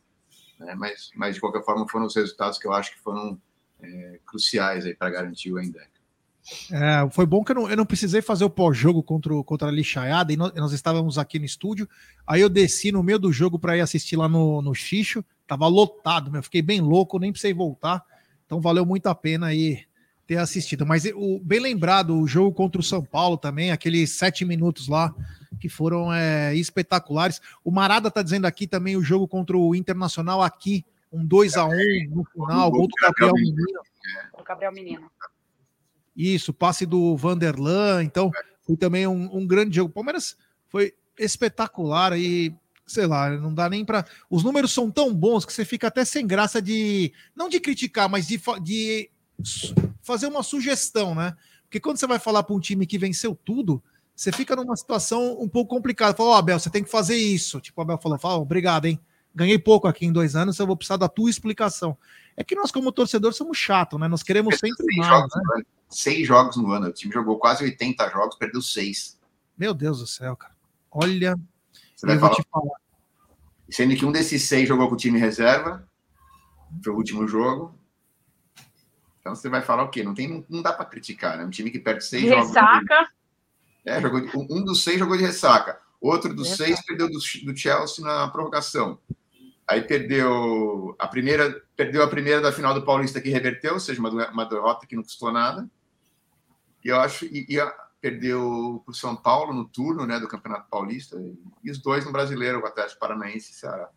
Né? 0.58 0.74
Mas, 0.74 1.10
mas, 1.14 1.34
de 1.34 1.40
qualquer 1.40 1.64
forma, 1.64 1.88
foram 1.88 2.06
os 2.06 2.14
resultados 2.14 2.58
que 2.58 2.66
eu 2.66 2.72
acho 2.72 2.92
que 2.92 3.00
foram 3.00 3.40
é, 3.80 4.20
cruciais 4.26 4.84
para 4.96 5.10
garantir 5.10 5.52
o 5.52 5.60
Endec. 5.60 5.88
É, 6.72 7.08
foi 7.10 7.26
bom 7.26 7.44
que 7.44 7.52
eu 7.52 7.56
não, 7.56 7.70
eu 7.70 7.76
não 7.76 7.86
precisei 7.86 8.22
fazer 8.22 8.44
o 8.44 8.50
pós-jogo 8.50 9.02
contra, 9.02 9.32
contra 9.44 9.68
a 9.68 9.70
Lixaiada, 9.70 10.32
e 10.32 10.36
nós, 10.36 10.52
nós 10.54 10.72
estávamos 10.72 11.18
aqui 11.18 11.38
no 11.38 11.44
estúdio. 11.44 11.88
Aí 12.26 12.40
eu 12.40 12.48
desci 12.48 12.90
no 12.90 13.02
meio 13.02 13.18
do 13.18 13.32
jogo 13.32 13.58
para 13.58 13.76
ir 13.76 13.80
assistir 13.80 14.16
lá 14.16 14.28
no, 14.28 14.62
no 14.62 14.74
Xixo. 14.74 15.24
Tava 15.46 15.66
lotado, 15.66 16.30
meu. 16.30 16.42
Fiquei 16.42 16.62
bem 16.62 16.80
louco, 16.80 17.18
nem 17.18 17.32
precisei 17.32 17.54
voltar. 17.54 18.04
Então 18.46 18.60
valeu 18.60 18.84
muito 18.84 19.06
a 19.06 19.14
pena 19.14 19.48
aí 19.48 19.87
ter 20.28 20.36
assistido. 20.36 20.84
Mas 20.84 21.06
o, 21.14 21.40
bem 21.42 21.58
lembrado, 21.58 22.14
o 22.14 22.28
jogo 22.28 22.52
contra 22.52 22.78
o 22.78 22.84
São 22.84 23.02
Paulo 23.02 23.38
também, 23.38 23.72
aqueles 23.72 24.10
sete 24.10 24.44
minutos 24.44 24.86
lá 24.86 25.12
que 25.58 25.70
foram 25.70 26.12
é, 26.12 26.54
espetaculares. 26.54 27.40
O 27.64 27.70
Marada 27.70 28.10
tá 28.10 28.22
dizendo 28.22 28.44
aqui 28.44 28.66
também 28.66 28.94
o 28.94 29.02
jogo 29.02 29.26
contra 29.26 29.56
o 29.56 29.74
Internacional 29.74 30.42
aqui, 30.42 30.84
um 31.10 31.24
2 31.24 31.56
a 31.56 31.64
1 31.64 31.70
no 32.10 32.24
final, 32.24 32.70
gol 32.70 32.86
do 32.86 32.94
Gabriel 33.00 33.32
Menino. 33.32 33.80
O 34.34 34.44
Gabriel 34.44 34.72
Menino. 34.72 35.10
Isso, 36.14 36.52
passe 36.52 36.84
do 36.84 37.16
Vanderlan. 37.16 38.04
Então, 38.04 38.30
foi 38.60 38.76
também 38.76 39.06
um, 39.06 39.34
um 39.34 39.46
grande 39.46 39.76
jogo. 39.76 39.90
O 39.90 39.94
Palmeiras 39.94 40.36
foi 40.68 40.92
espetacular 41.18 42.18
e, 42.18 42.54
sei 42.86 43.06
lá, 43.06 43.30
não 43.30 43.54
dá 43.54 43.70
nem 43.70 43.82
para. 43.82 44.04
Os 44.28 44.44
números 44.44 44.74
são 44.74 44.90
tão 44.90 45.14
bons 45.14 45.46
que 45.46 45.52
você 45.52 45.64
fica 45.64 45.86
até 45.86 46.04
sem 46.04 46.26
graça 46.26 46.60
de. 46.60 47.14
Não 47.34 47.48
de 47.48 47.58
criticar, 47.58 48.10
mas 48.10 48.26
de, 48.26 48.38
de 48.60 49.10
fazer 50.08 50.26
uma 50.26 50.42
sugestão, 50.42 51.14
né? 51.14 51.36
Porque 51.64 51.78
quando 51.78 51.98
você 51.98 52.06
vai 52.06 52.18
falar 52.18 52.42
para 52.42 52.54
um 52.56 52.60
time 52.60 52.86
que 52.86 52.98
venceu 52.98 53.38
tudo, 53.44 53.80
você 54.16 54.32
fica 54.32 54.56
numa 54.56 54.74
situação 54.76 55.40
um 55.40 55.48
pouco 55.48 55.74
complicada. 55.76 56.16
Fala, 56.16 56.30
ó, 56.30 56.36
Abel, 56.38 56.58
você 56.58 56.70
tem 56.70 56.82
que 56.82 56.90
fazer 56.90 57.14
isso. 57.16 57.60
Tipo, 57.60 57.80
o 57.80 57.82
Abel 57.82 57.98
falou, 57.98 58.18
fala, 58.18 58.38
obrigado, 58.38 58.86
hein? 58.86 58.98
Ganhei 59.34 59.58
pouco 59.58 59.86
aqui 59.86 60.06
em 60.06 60.12
dois 60.12 60.34
anos, 60.34 60.58
eu 60.58 60.66
vou 60.66 60.76
precisar 60.76 60.96
da 60.96 61.08
tua 61.08 61.30
explicação. 61.30 61.96
É 62.36 62.42
que 62.42 62.54
nós, 62.56 62.72
como 62.72 62.90
torcedor, 62.90 63.32
somos 63.34 63.56
chatos, 63.58 64.00
né? 64.00 64.08
Nós 64.08 64.22
queremos 64.22 64.58
sempre 64.58 64.84
Seis 64.84 64.96
mais, 64.96 65.08
jogos, 65.10 65.34
né? 65.36 65.42
no 65.44 65.52
ano. 65.54 65.66
Seis 65.90 66.26
jogos 66.26 66.56
no 66.56 66.72
ano. 66.72 66.86
O 66.88 66.92
time 66.92 67.12
jogou 67.12 67.38
quase 67.38 67.62
80 67.62 68.08
jogos, 68.10 68.36
perdeu 68.36 68.60
seis. 68.62 69.18
Meu 69.56 69.74
Deus 69.74 69.98
do 70.00 70.06
céu, 70.06 70.34
cara. 70.36 70.54
Olha, 70.90 71.36
Você 71.94 72.06
vai 72.06 72.18
falar- 72.18 72.36
falar. 72.50 72.76
Sendo 73.70 73.94
que 73.94 74.04
um 74.06 74.10
desses 74.12 74.42
seis 74.44 74.66
jogou 74.66 74.88
com 74.88 74.94
o 74.94 74.98
time 74.98 75.18
reserva, 75.18 75.86
foi 76.82 76.92
o 76.92 76.96
último 76.96 77.28
jogo. 77.28 77.74
Então 79.28 79.34
você 79.36 79.48
vai 79.50 79.60
falar 79.60 79.82
o 79.84 79.90
quê? 79.90 80.02
Não, 80.02 80.14
tem, 80.14 80.26
não, 80.26 80.44
não 80.48 80.62
dá 80.62 80.72
para 80.72 80.86
criticar, 80.86 81.36
né? 81.36 81.44
Um 81.44 81.50
time 81.50 81.70
que 81.70 81.78
perde 81.78 82.02
seis 82.04 82.22
De 82.22 82.28
jogos. 82.30 82.46
ressaca. 82.48 83.08
É, 83.84 84.00
jogou, 84.00 84.20
de- 84.20 84.30
um 84.36 84.64
dos 84.64 84.82
seis 84.82 84.98
jogou 84.98 85.16
de 85.18 85.22
ressaca. 85.22 85.78
Outro 86.00 86.32
dos 86.34 86.48
Ressaca. 86.48 86.64
seis 86.70 86.84
perdeu 86.86 87.08
do, 87.08 87.18
do 87.18 87.56
Chelsea 87.56 88.04
na 88.04 88.28
prorrogação. 88.28 88.98
Aí 89.66 89.82
perdeu 89.82 90.96
a 90.98 91.06
primeira, 91.06 91.62
perdeu 91.76 92.02
a 92.02 92.08
primeira 92.08 92.40
da 92.40 92.50
final 92.52 92.72
do 92.72 92.84
Paulista 92.86 93.20
que 93.20 93.28
reverteu, 93.28 93.74
ou 93.74 93.80
seja, 93.80 94.00
uma, 94.00 94.08
uma 94.30 94.44
derrota 94.46 94.86
que 94.86 94.96
não 94.96 95.02
custou 95.02 95.30
nada. 95.30 95.68
E 96.82 96.88
eu 96.88 96.98
acho 96.98 97.26
e, 97.26 97.44
e 97.48 97.60
a- 97.60 97.74
perdeu 98.00 98.80
para 98.84 98.92
o 98.92 98.94
São 98.94 99.14
Paulo 99.14 99.52
no 99.52 99.66
turno, 99.68 100.06
né, 100.06 100.18
do 100.20 100.28
Campeonato 100.28 100.68
Paulista 100.70 101.16
e 101.64 101.70
os 101.70 101.78
dois 101.78 102.04
no 102.06 102.12
Brasileiro, 102.12 102.60
o 102.62 102.66
Atlético 102.66 103.00
Paranaense 103.00 103.50
e 103.50 103.54
Ceará. 103.54 103.88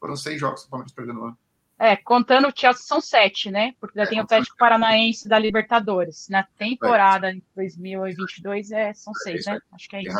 Foram 0.00 0.16
seis 0.16 0.38
jogos 0.40 0.62
que 0.62 0.66
o 0.66 0.70
Palmeiras 0.70 0.92
perdeu 0.92 1.14
no 1.14 1.24
ano. 1.26 1.38
É, 1.78 1.96
contando 1.96 2.48
o 2.48 2.52
Chelsea 2.54 2.82
são 2.84 3.00
sete, 3.00 3.50
né? 3.50 3.72
Porque 3.80 3.98
já 3.98 4.06
tem 4.06 4.20
o 4.20 4.22
Atlético 4.22 4.56
Paranaense 4.56 5.28
da 5.28 5.38
Libertadores. 5.38 6.28
Na 6.28 6.44
temporada 6.56 7.32
em 7.32 7.42
2022 7.56 8.70
é, 8.70 8.94
são 8.94 9.12
seis, 9.14 9.44
né? 9.46 9.58
Acho 9.72 9.88
que 9.88 9.96
é 9.96 10.02
isso. 10.02 10.18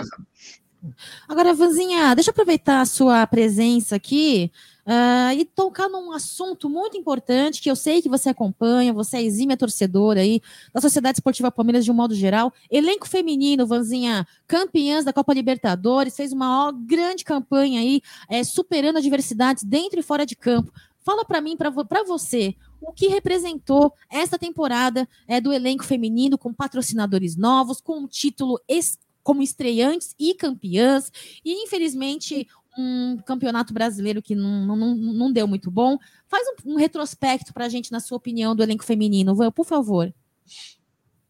Agora, 1.29 1.55
Vanzinha, 1.55 2.15
deixa 2.15 2.31
eu 2.31 2.33
aproveitar 2.33 2.81
a 2.81 2.85
sua 2.85 3.27
presença 3.27 3.97
aqui 3.97 4.53
ah, 4.87 5.35
e 5.35 5.47
tocar 5.47 5.89
num 5.89 6.13
assunto 6.13 6.69
muito 6.69 6.97
importante 6.97 7.63
que 7.63 7.71
eu 7.71 7.77
sei 7.77 8.03
que 8.03 8.09
você 8.09 8.29
acompanha, 8.29 8.93
você 8.93 9.17
é 9.17 9.23
exímia 9.23 9.57
torcedora 9.57 10.21
aí 10.21 10.43
da 10.75 10.81
Sociedade 10.81 11.17
Esportiva 11.17 11.51
Palmeiras 11.51 11.85
de 11.85 11.91
um 11.91 11.95
modo 11.95 12.15
geral. 12.15 12.53
Elenco 12.71 13.09
feminino, 13.09 13.67
Vanzinha, 13.67 14.27
campeãs 14.47 15.05
da 15.05 15.13
Copa 15.13 15.33
Libertadores, 15.33 16.15
fez 16.15 16.33
uma 16.33 16.71
grande 16.73 17.25
campanha 17.25 17.81
aí, 17.81 18.03
eh, 18.29 18.45
superando 18.45 18.99
adversidades 18.99 19.65
dentro 19.65 19.99
e 19.99 20.03
fora 20.03 20.27
de 20.27 20.37
campo. 20.37 20.71
Fala 21.05 21.25
para 21.25 21.41
mim, 21.41 21.57
para 21.57 21.71
você, 22.05 22.55
o 22.81 22.93
que 22.93 23.09
representou 23.09 23.93
esta 24.11 24.39
temporada 24.39 25.07
eh, 25.29 25.41
do 25.41 25.53
elenco 25.53 25.85
feminino 25.85 26.39
com 26.39 26.53
patrocinadores 26.53 27.37
novos, 27.37 27.81
com 27.81 27.99
um 28.01 28.07
título 28.09 28.59
es- 28.67 28.99
como 29.23 29.43
estreantes 29.43 30.15
e 30.19 30.35
campeãs, 30.35 31.11
e 31.45 31.63
infelizmente 31.65 32.47
um 32.77 33.17
campeonato 33.25 33.73
brasileiro 33.73 34.21
que 34.23 34.35
não, 34.35 34.67
não, 34.67 34.95
não- 34.97 35.33
deu 35.33 35.47
muito 35.47 35.71
bom. 35.71 35.97
Faz 36.27 36.45
um, 36.65 36.73
um 36.73 36.77
retrospecto 36.77 37.53
para 37.53 37.67
a 37.67 37.69
gente, 37.69 37.93
na 37.93 38.01
sua 38.01 38.17
opinião, 38.17 38.57
do 38.57 38.63
elenco 38.63 38.85
feminino, 38.85 39.35
por 39.53 39.65
favor. 39.65 40.13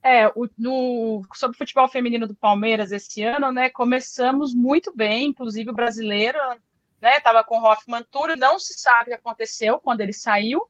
É, 0.02 0.28
o- 0.28 0.48
no, 0.56 1.22
sobre 1.34 1.54
o 1.54 1.58
futebol 1.58 1.88
feminino 1.88 2.26
do 2.28 2.34
Palmeiras 2.34 2.92
esse 2.92 3.22
ano, 3.22 3.50
né? 3.50 3.70
Começamos 3.70 4.54
muito 4.54 4.92
bem, 4.94 5.28
inclusive 5.28 5.70
o 5.70 5.74
brasileiro, 5.74 6.38
né? 7.04 7.20
Tava 7.20 7.44
com 7.44 7.62
Hoffman 7.62 8.02
Túlio, 8.10 8.34
não 8.34 8.58
se 8.58 8.72
sabe 8.80 9.02
o 9.02 9.04
que 9.08 9.20
aconteceu 9.20 9.78
quando 9.78 10.00
ele 10.00 10.14
saiu. 10.14 10.66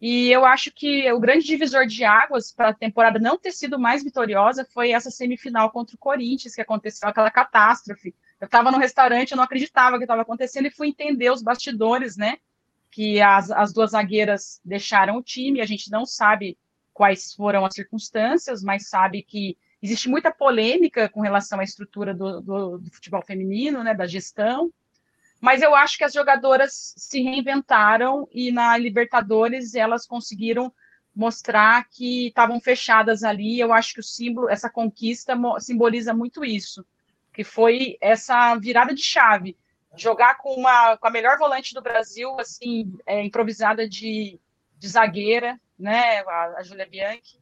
E 0.00 0.32
eu 0.32 0.42
acho 0.46 0.72
que 0.72 1.12
o 1.12 1.20
grande 1.20 1.44
divisor 1.44 1.86
de 1.86 2.02
águas 2.02 2.50
para 2.50 2.70
a 2.70 2.74
temporada 2.74 3.18
não 3.18 3.38
ter 3.38 3.52
sido 3.52 3.78
mais 3.78 4.02
vitoriosa 4.02 4.66
foi 4.72 4.92
essa 4.92 5.10
semifinal 5.10 5.70
contra 5.70 5.94
o 5.94 5.98
Corinthians, 5.98 6.54
que 6.54 6.62
aconteceu 6.62 7.06
aquela 7.10 7.30
catástrofe. 7.30 8.14
Eu 8.40 8.46
estava 8.46 8.70
no 8.70 8.78
restaurante, 8.78 9.32
eu 9.32 9.36
não 9.36 9.44
acreditava 9.44 9.98
que 9.98 10.04
estava 10.04 10.22
acontecendo 10.22 10.66
e 10.66 10.70
fui 10.70 10.88
entender 10.88 11.30
os 11.30 11.42
bastidores, 11.42 12.16
né? 12.16 12.38
Que 12.90 13.20
as, 13.20 13.50
as 13.50 13.70
duas 13.70 13.90
zagueiras 13.90 14.62
deixaram 14.64 15.18
o 15.18 15.22
time, 15.22 15.60
a 15.60 15.66
gente 15.66 15.90
não 15.90 16.06
sabe 16.06 16.56
quais 16.94 17.34
foram 17.34 17.66
as 17.66 17.74
circunstâncias, 17.74 18.62
mas 18.62 18.88
sabe 18.88 19.22
que 19.22 19.58
existe 19.82 20.08
muita 20.08 20.32
polêmica 20.32 21.06
com 21.06 21.20
relação 21.20 21.60
à 21.60 21.64
estrutura 21.64 22.14
do, 22.14 22.40
do, 22.40 22.78
do 22.78 22.90
futebol 22.90 23.22
feminino, 23.22 23.84
né, 23.84 23.94
da 23.94 24.06
gestão. 24.06 24.72
Mas 25.44 25.60
eu 25.60 25.74
acho 25.74 25.98
que 25.98 26.04
as 26.04 26.14
jogadoras 26.14 26.94
se 26.96 27.20
reinventaram 27.20 28.26
e 28.32 28.50
na 28.50 28.78
Libertadores 28.78 29.74
elas 29.74 30.06
conseguiram 30.06 30.72
mostrar 31.14 31.86
que 31.90 32.28
estavam 32.28 32.58
fechadas 32.58 33.22
ali. 33.22 33.60
Eu 33.60 33.70
acho 33.70 33.92
que 33.92 34.00
o 34.00 34.02
símbolo, 34.02 34.48
essa 34.48 34.70
conquista 34.70 35.36
simboliza 35.60 36.14
muito 36.14 36.46
isso, 36.46 36.82
que 37.30 37.44
foi 37.44 37.98
essa 38.00 38.54
virada 38.54 38.94
de 38.94 39.02
chave. 39.02 39.54
Jogar 39.94 40.38
com 40.38 40.54
uma 40.54 40.96
com 40.96 41.08
a 41.08 41.10
melhor 41.10 41.36
volante 41.36 41.74
do 41.74 41.82
Brasil, 41.82 42.40
assim, 42.40 42.96
é, 43.04 43.22
improvisada 43.22 43.86
de, 43.86 44.40
de 44.78 44.88
zagueira, 44.88 45.60
né, 45.78 46.20
a, 46.20 46.54
a 46.56 46.62
Júlia 46.62 46.88
Bianchi, 46.88 47.38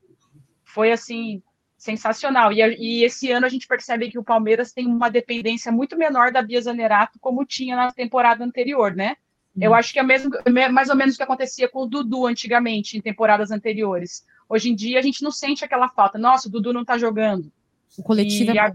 foi 0.65 0.91
assim 0.91 1.41
sensacional. 1.83 2.53
E, 2.53 2.61
e 2.61 3.05
esse 3.05 3.31
ano 3.33 3.45
a 3.45 3.49
gente 3.49 3.67
percebe 3.67 4.09
que 4.09 4.19
o 4.19 4.23
Palmeiras 4.25 4.73
tem 4.73 4.87
uma 4.87 5.11
dependência 5.11 5.73
muito 5.73 5.97
menor 5.97 6.31
da 6.31 6.41
Bia 6.41 6.61
Zanerato, 6.61 7.19
como 7.21 7.45
tinha 7.45 7.75
na 7.75 7.91
temporada 7.93 8.45
anterior, 8.45 8.95
né? 8.95 9.17
Eu 9.61 9.75
acho 9.75 9.93
que 9.93 9.99
é 9.99 10.03
mesmo, 10.03 10.31
me- 10.49 10.69
mais 10.69 10.89
ou 10.89 10.97
menos 10.97 11.15
o 11.15 11.17
que 11.19 11.23
acontecia 11.25 11.69
com 11.69 11.81
o 11.81 11.87
Dudu 11.87 12.27
antigamente, 12.27 12.97
em 12.97 13.03
temporadas 13.03 13.51
anteriores. 13.51 14.25
Hoje 14.49 14.71
em 14.71 14.75
dia 14.75 14.99
a 14.99 15.03
gente 15.03 15.23
não 15.23 15.31
sente 15.31 15.65
aquela 15.65 15.89
falta. 15.91 16.17
Nossa, 16.19 16.49
o 16.49 16.51
Dudu 16.51 16.73
não 16.73 16.85
tá 16.85 16.97
jogando. 16.97 17.53
O 17.99 18.03
coletivo 18.03 18.53
E 18.53 18.59
é 18.59 18.63
maior. 18.63 18.75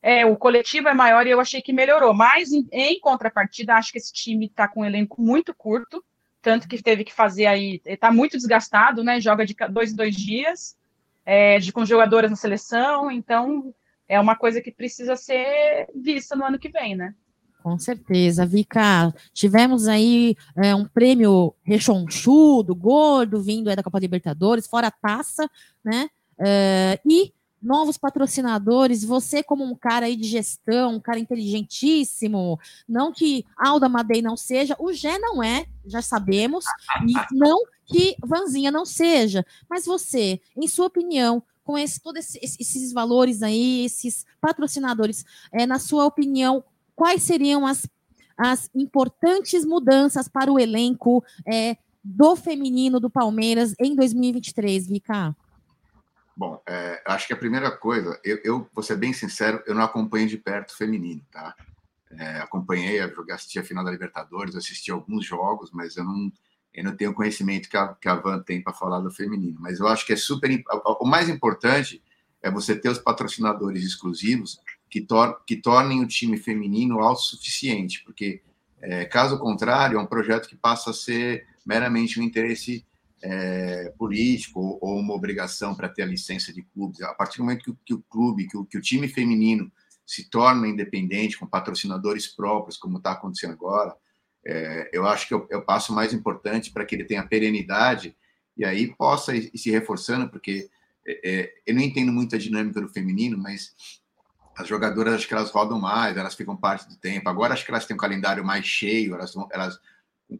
é, 0.00 0.24
o 0.24 0.36
coletivo 0.36 0.88
é 0.88 0.94
maior 0.94 1.26
e 1.26 1.30
eu 1.30 1.40
achei 1.40 1.60
que 1.60 1.72
melhorou. 1.72 2.14
Mas, 2.14 2.50
em, 2.52 2.66
em 2.72 2.98
contrapartida, 3.00 3.74
acho 3.74 3.92
que 3.92 3.98
esse 3.98 4.12
time 4.12 4.46
está 4.46 4.66
com 4.68 4.80
um 4.80 4.84
elenco 4.86 5.20
muito 5.20 5.52
curto, 5.54 6.02
tanto 6.40 6.66
que 6.66 6.82
teve 6.82 7.04
que 7.04 7.12
fazer 7.12 7.44
aí. 7.46 7.80
Está 7.84 8.10
muito 8.10 8.36
desgastado, 8.38 9.02
né? 9.04 9.20
Joga 9.20 9.44
de 9.44 9.54
dois 9.70 9.92
em 9.92 9.96
dois 9.96 10.14
dias, 10.16 10.76
é, 11.24 11.58
de, 11.58 11.72
com 11.72 11.84
jogadoras 11.84 12.30
na 12.30 12.36
seleção, 12.36 13.10
então 13.10 13.74
é 14.08 14.20
uma 14.20 14.36
coisa 14.36 14.60
que 14.60 14.70
precisa 14.70 15.16
ser 15.16 15.88
vista 15.94 16.36
no 16.36 16.44
ano 16.44 16.58
que 16.58 16.68
vem, 16.68 16.94
né? 16.94 17.14
Com 17.62 17.78
certeza, 17.78 18.44
Vika. 18.44 19.14
Tivemos 19.32 19.88
aí 19.88 20.36
é, 20.54 20.74
um 20.74 20.84
prêmio 20.84 21.54
rechonchudo, 21.62 22.74
gordo, 22.74 23.40
vindo 23.40 23.70
aí 23.70 23.76
da 23.76 23.82
Copa 23.82 23.98
Libertadores, 23.98 24.66
fora 24.66 24.88
a 24.88 24.90
taça, 24.90 25.50
né? 25.82 26.10
É, 26.38 27.00
e 27.06 27.32
novos 27.64 27.96
patrocinadores. 27.96 29.02
Você, 29.02 29.42
como 29.42 29.64
um 29.64 29.74
cara 29.74 30.06
aí 30.06 30.14
de 30.14 30.28
gestão, 30.28 30.94
um 30.96 31.00
cara 31.00 31.18
inteligentíssimo, 31.18 32.60
não 32.88 33.10
que 33.10 33.44
Alda 33.56 33.88
Madei 33.88 34.20
não 34.22 34.36
seja, 34.36 34.76
o 34.78 34.92
Gé 34.92 35.18
não 35.18 35.42
é, 35.42 35.66
já 35.86 36.02
sabemos, 36.02 36.64
e 37.08 37.12
não 37.34 37.58
que 37.86 38.16
Vanzinha 38.24 38.70
não 38.70 38.84
seja. 38.84 39.44
Mas 39.68 39.84
você, 39.86 40.40
em 40.56 40.68
sua 40.68 40.86
opinião, 40.86 41.42
com 41.64 41.78
esse, 41.78 42.00
todos 42.00 42.34
esse- 42.36 42.56
esses 42.60 42.92
valores 42.92 43.42
aí, 43.42 43.84
esses 43.86 44.24
patrocinadores, 44.40 45.24
é, 45.52 45.66
na 45.66 45.78
sua 45.78 46.04
opinião, 46.04 46.62
quais 46.94 47.22
seriam 47.22 47.66
as, 47.66 47.86
as 48.36 48.68
importantes 48.74 49.64
mudanças 49.64 50.28
para 50.28 50.52
o 50.52 50.58
elenco 50.58 51.24
é, 51.46 51.76
do 52.02 52.36
feminino 52.36 53.00
do 53.00 53.08
Palmeiras 53.08 53.74
em 53.80 53.94
2023, 53.96 54.86
Vika? 54.86 55.34
Bom, 56.36 56.60
é, 56.66 57.02
acho 57.06 57.26
que 57.26 57.32
a 57.32 57.36
primeira 57.36 57.70
coisa, 57.70 58.18
eu, 58.24 58.40
eu 58.42 58.70
vou 58.74 58.82
ser 58.82 58.96
bem 58.96 59.12
sincero, 59.12 59.62
eu 59.66 59.74
não 59.74 59.82
acompanho 59.82 60.28
de 60.28 60.36
perto 60.36 60.70
o 60.70 60.76
feminino, 60.76 61.22
tá? 61.30 61.54
É, 62.10 62.38
acompanhei, 62.38 63.00
assisti 63.30 63.58
a 63.58 63.64
final 63.64 63.84
da 63.84 63.90
Libertadores, 63.90 64.56
assisti 64.56 64.90
alguns 64.90 65.24
jogos, 65.24 65.70
mas 65.72 65.96
eu 65.96 66.04
não, 66.04 66.32
eu 66.72 66.84
não 66.84 66.96
tenho 66.96 67.14
conhecimento 67.14 67.68
que 67.68 67.76
a, 67.76 67.94
que 67.94 68.08
a 68.08 68.16
Van 68.16 68.42
tem 68.42 68.62
para 68.62 68.72
falar 68.72 69.00
do 69.00 69.10
feminino. 69.10 69.58
Mas 69.60 69.80
eu 69.80 69.86
acho 69.86 70.04
que 70.06 70.12
é 70.12 70.16
super. 70.16 70.62
O 71.00 71.06
mais 71.06 71.28
importante 71.28 72.02
é 72.42 72.50
você 72.50 72.76
ter 72.76 72.88
os 72.88 72.98
patrocinadores 72.98 73.84
exclusivos 73.84 74.60
que, 74.90 75.00
tor 75.00 75.42
que 75.46 75.56
tornem 75.56 76.02
o 76.02 76.06
time 76.06 76.36
feminino 76.36 77.00
autossuficiente, 77.00 78.02
porque 78.04 78.42
é, 78.80 79.04
caso 79.06 79.38
contrário, 79.38 79.98
é 79.98 80.00
um 80.00 80.06
projeto 80.06 80.48
que 80.48 80.56
passa 80.56 80.90
a 80.90 80.94
ser 80.94 81.46
meramente 81.64 82.20
um 82.20 82.22
interesse 82.22 82.84
é, 83.26 83.90
político 83.96 84.60
ou, 84.60 84.78
ou 84.82 84.98
uma 85.00 85.14
obrigação 85.14 85.74
para 85.74 85.88
ter 85.88 86.02
a 86.02 86.06
licença 86.06 86.52
de 86.52 86.62
clubes. 86.62 87.00
A 87.00 87.14
partir 87.14 87.38
do 87.38 87.44
momento 87.44 87.64
que, 87.64 87.70
o- 87.70 87.78
que 87.84 87.94
o 87.94 88.02
clube, 88.02 88.46
que 88.46 88.56
o, 88.56 88.66
que 88.66 88.76
o 88.76 88.82
time 88.82 89.08
feminino 89.08 89.72
se 90.06 90.28
torna 90.28 90.68
independente, 90.68 91.38
com 91.38 91.46
patrocinadores 91.46 92.26
próprios, 92.26 92.76
como 92.76 92.98
está 92.98 93.12
acontecendo 93.12 93.52
agora, 93.52 93.96
é, 94.46 94.90
eu 94.92 95.06
acho 95.06 95.26
que 95.26 95.32
é 95.32 95.36
o, 95.38 95.46
é 95.52 95.56
o 95.56 95.64
passo 95.64 95.94
mais 95.94 96.12
importante 96.12 96.70
para 96.70 96.84
que 96.84 96.94
ele 96.94 97.04
tenha 97.04 97.26
perenidade 97.26 98.14
e 98.56 98.64
aí 98.64 98.94
possa 98.94 99.34
ir, 99.34 99.50
se 99.56 99.70
reforçando, 99.70 100.28
porque 100.28 100.68
é, 101.06 101.50
eu 101.66 101.74
não 101.74 101.80
entendo 101.80 102.12
muito 102.12 102.34
a 102.36 102.38
dinâmica 102.38 102.78
do 102.78 102.88
feminino, 102.90 103.38
mas 103.38 103.74
as 104.56 104.68
jogadoras 104.68 105.14
acho 105.14 105.26
que 105.26 105.32
elas 105.34 105.50
rodam 105.50 105.80
mais, 105.80 106.16
elas 106.16 106.34
ficam 106.34 106.54
parte 106.56 106.86
do 106.88 106.96
tempo. 106.96 107.28
Agora 107.30 107.54
acho 107.54 107.64
que 107.64 107.70
elas 107.70 107.86
têm 107.86 107.94
um 107.94 107.98
calendário 107.98 108.44
mais 108.44 108.66
cheio, 108.66 109.14
elas, 109.14 109.32
elas 109.50 109.80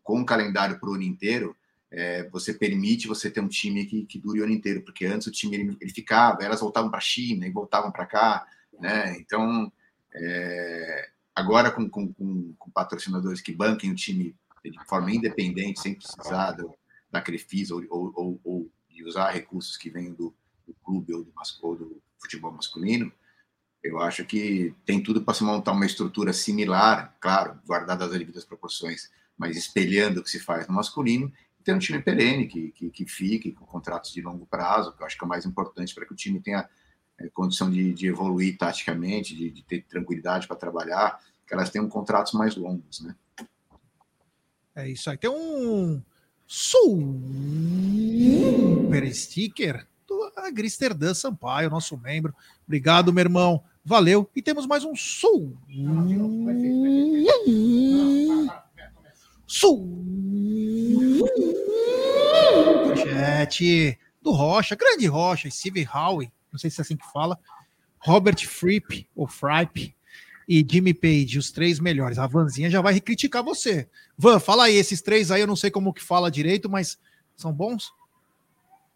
com 0.02 0.22
calendário 0.24 0.78
para 0.78 0.90
o 0.90 0.94
ano 0.94 1.02
inteiro, 1.02 1.56
é, 1.96 2.28
você 2.28 2.52
permite 2.52 3.06
você 3.06 3.30
ter 3.30 3.40
um 3.40 3.46
time 3.46 3.86
que, 3.86 4.04
que 4.04 4.18
dure 4.18 4.40
o 4.40 4.44
ano 4.44 4.52
inteiro, 4.52 4.82
porque 4.82 5.06
antes 5.06 5.28
o 5.28 5.30
time 5.30 5.56
ele, 5.56 5.76
ele 5.80 5.92
ficava, 5.92 6.42
elas 6.42 6.60
voltavam 6.60 6.90
para 6.90 6.98
a 6.98 7.02
China 7.02 7.46
e 7.46 7.52
voltavam 7.52 7.92
para 7.92 8.04
cá, 8.04 8.46
né? 8.80 9.16
Então, 9.18 9.72
é, 10.12 11.10
agora 11.32 11.70
com, 11.70 11.88
com, 11.88 12.12
com, 12.12 12.52
com 12.58 12.70
patrocinadores 12.70 13.40
que 13.40 13.52
banquem 13.52 13.92
o 13.92 13.94
time 13.94 14.34
de 14.64 14.84
forma 14.86 15.12
independente, 15.12 15.80
sem 15.80 15.94
precisar 15.94 16.52
do, 16.52 16.74
da 17.12 17.20
Crefisa 17.20 17.76
ou, 17.76 17.84
ou, 17.88 18.12
ou, 18.16 18.40
ou 18.42 18.70
de 18.90 19.04
usar 19.04 19.30
recursos 19.30 19.76
que 19.76 19.88
vêm 19.88 20.12
do, 20.12 20.34
do 20.66 20.74
clube 20.82 21.14
ou 21.14 21.22
do, 21.22 21.32
ou 21.62 21.76
do 21.76 22.02
futebol 22.18 22.50
masculino, 22.50 23.12
eu 23.84 24.00
acho 24.00 24.24
que 24.24 24.74
tem 24.84 25.00
tudo 25.00 25.22
para 25.22 25.34
se 25.34 25.44
montar 25.44 25.72
uma 25.72 25.86
estrutura 25.86 26.32
similar, 26.32 27.14
claro, 27.20 27.60
guardadas 27.66 28.10
as 28.10 28.18
devidas 28.18 28.44
proporções, 28.44 29.12
mas 29.36 29.56
espelhando 29.56 30.20
o 30.20 30.24
que 30.24 30.30
se 30.30 30.40
faz 30.40 30.66
no 30.66 30.74
masculino, 30.74 31.30
ter 31.64 31.74
um 31.74 31.78
time 31.78 32.00
perene 32.00 32.46
que, 32.46 32.70
que, 32.72 32.90
que 32.90 33.06
fique 33.06 33.52
com 33.52 33.64
contratos 33.64 34.12
de 34.12 34.20
longo 34.20 34.46
prazo, 34.46 34.94
que 34.94 35.02
eu 35.02 35.06
acho 35.06 35.16
que 35.16 35.24
é 35.24 35.26
o 35.26 35.28
mais 35.28 35.46
importante 35.46 35.94
para 35.94 36.04
que 36.04 36.12
o 36.12 36.16
time 36.16 36.40
tenha 36.40 36.68
é, 37.18 37.28
condição 37.28 37.70
de, 37.70 37.94
de 37.94 38.06
evoluir 38.06 38.58
taticamente, 38.58 39.34
de, 39.34 39.50
de 39.50 39.62
ter 39.64 39.82
tranquilidade 39.84 40.46
para 40.46 40.56
trabalhar, 40.56 41.18
que 41.46 41.54
elas 41.54 41.70
tenham 41.70 41.88
contratos 41.88 42.34
mais 42.34 42.54
longos, 42.54 43.00
né? 43.00 43.16
É 44.74 44.88
isso 44.88 45.08
aí. 45.08 45.16
Tem 45.16 45.30
um 45.30 46.02
super 46.46 46.82
sticker 49.14 49.86
do 50.06 50.32
Agristerdã 50.36 51.14
Sampaio, 51.14 51.70
nosso 51.70 51.96
membro. 51.96 52.34
Obrigado, 52.66 53.12
meu 53.12 53.22
irmão. 53.22 53.62
Valeu. 53.84 54.28
E 54.34 54.42
temos 54.42 54.66
mais 54.66 54.84
um 54.84 54.96
sul. 54.96 55.56
Superchat 63.14 63.98
do 64.20 64.32
Rocha, 64.32 64.74
grande 64.74 65.06
Rocha, 65.06 65.50
Steve 65.50 65.86
Howe, 65.92 66.30
não 66.52 66.58
sei 66.58 66.70
se 66.70 66.80
é 66.80 66.82
assim 66.82 66.96
que 66.96 67.06
fala. 67.12 67.38
Robert 67.98 68.46
Fripp, 68.46 69.08
ou 69.14 69.26
Fripp. 69.26 69.94
e 70.46 70.66
Jimmy 70.70 70.92
Page, 70.92 71.38
os 71.38 71.50
três 71.50 71.80
melhores. 71.80 72.18
A 72.18 72.26
Vanzinha 72.26 72.68
já 72.68 72.82
vai 72.82 73.00
criticar 73.00 73.42
você. 73.42 73.88
Van, 74.16 74.38
fala 74.38 74.64
aí, 74.64 74.74
esses 74.76 75.00
três 75.00 75.30
aí, 75.30 75.40
eu 75.40 75.46
não 75.46 75.56
sei 75.56 75.70
como 75.70 75.92
que 75.92 76.02
fala 76.02 76.30
direito, 76.30 76.68
mas 76.68 76.98
são 77.34 77.50
bons? 77.50 77.92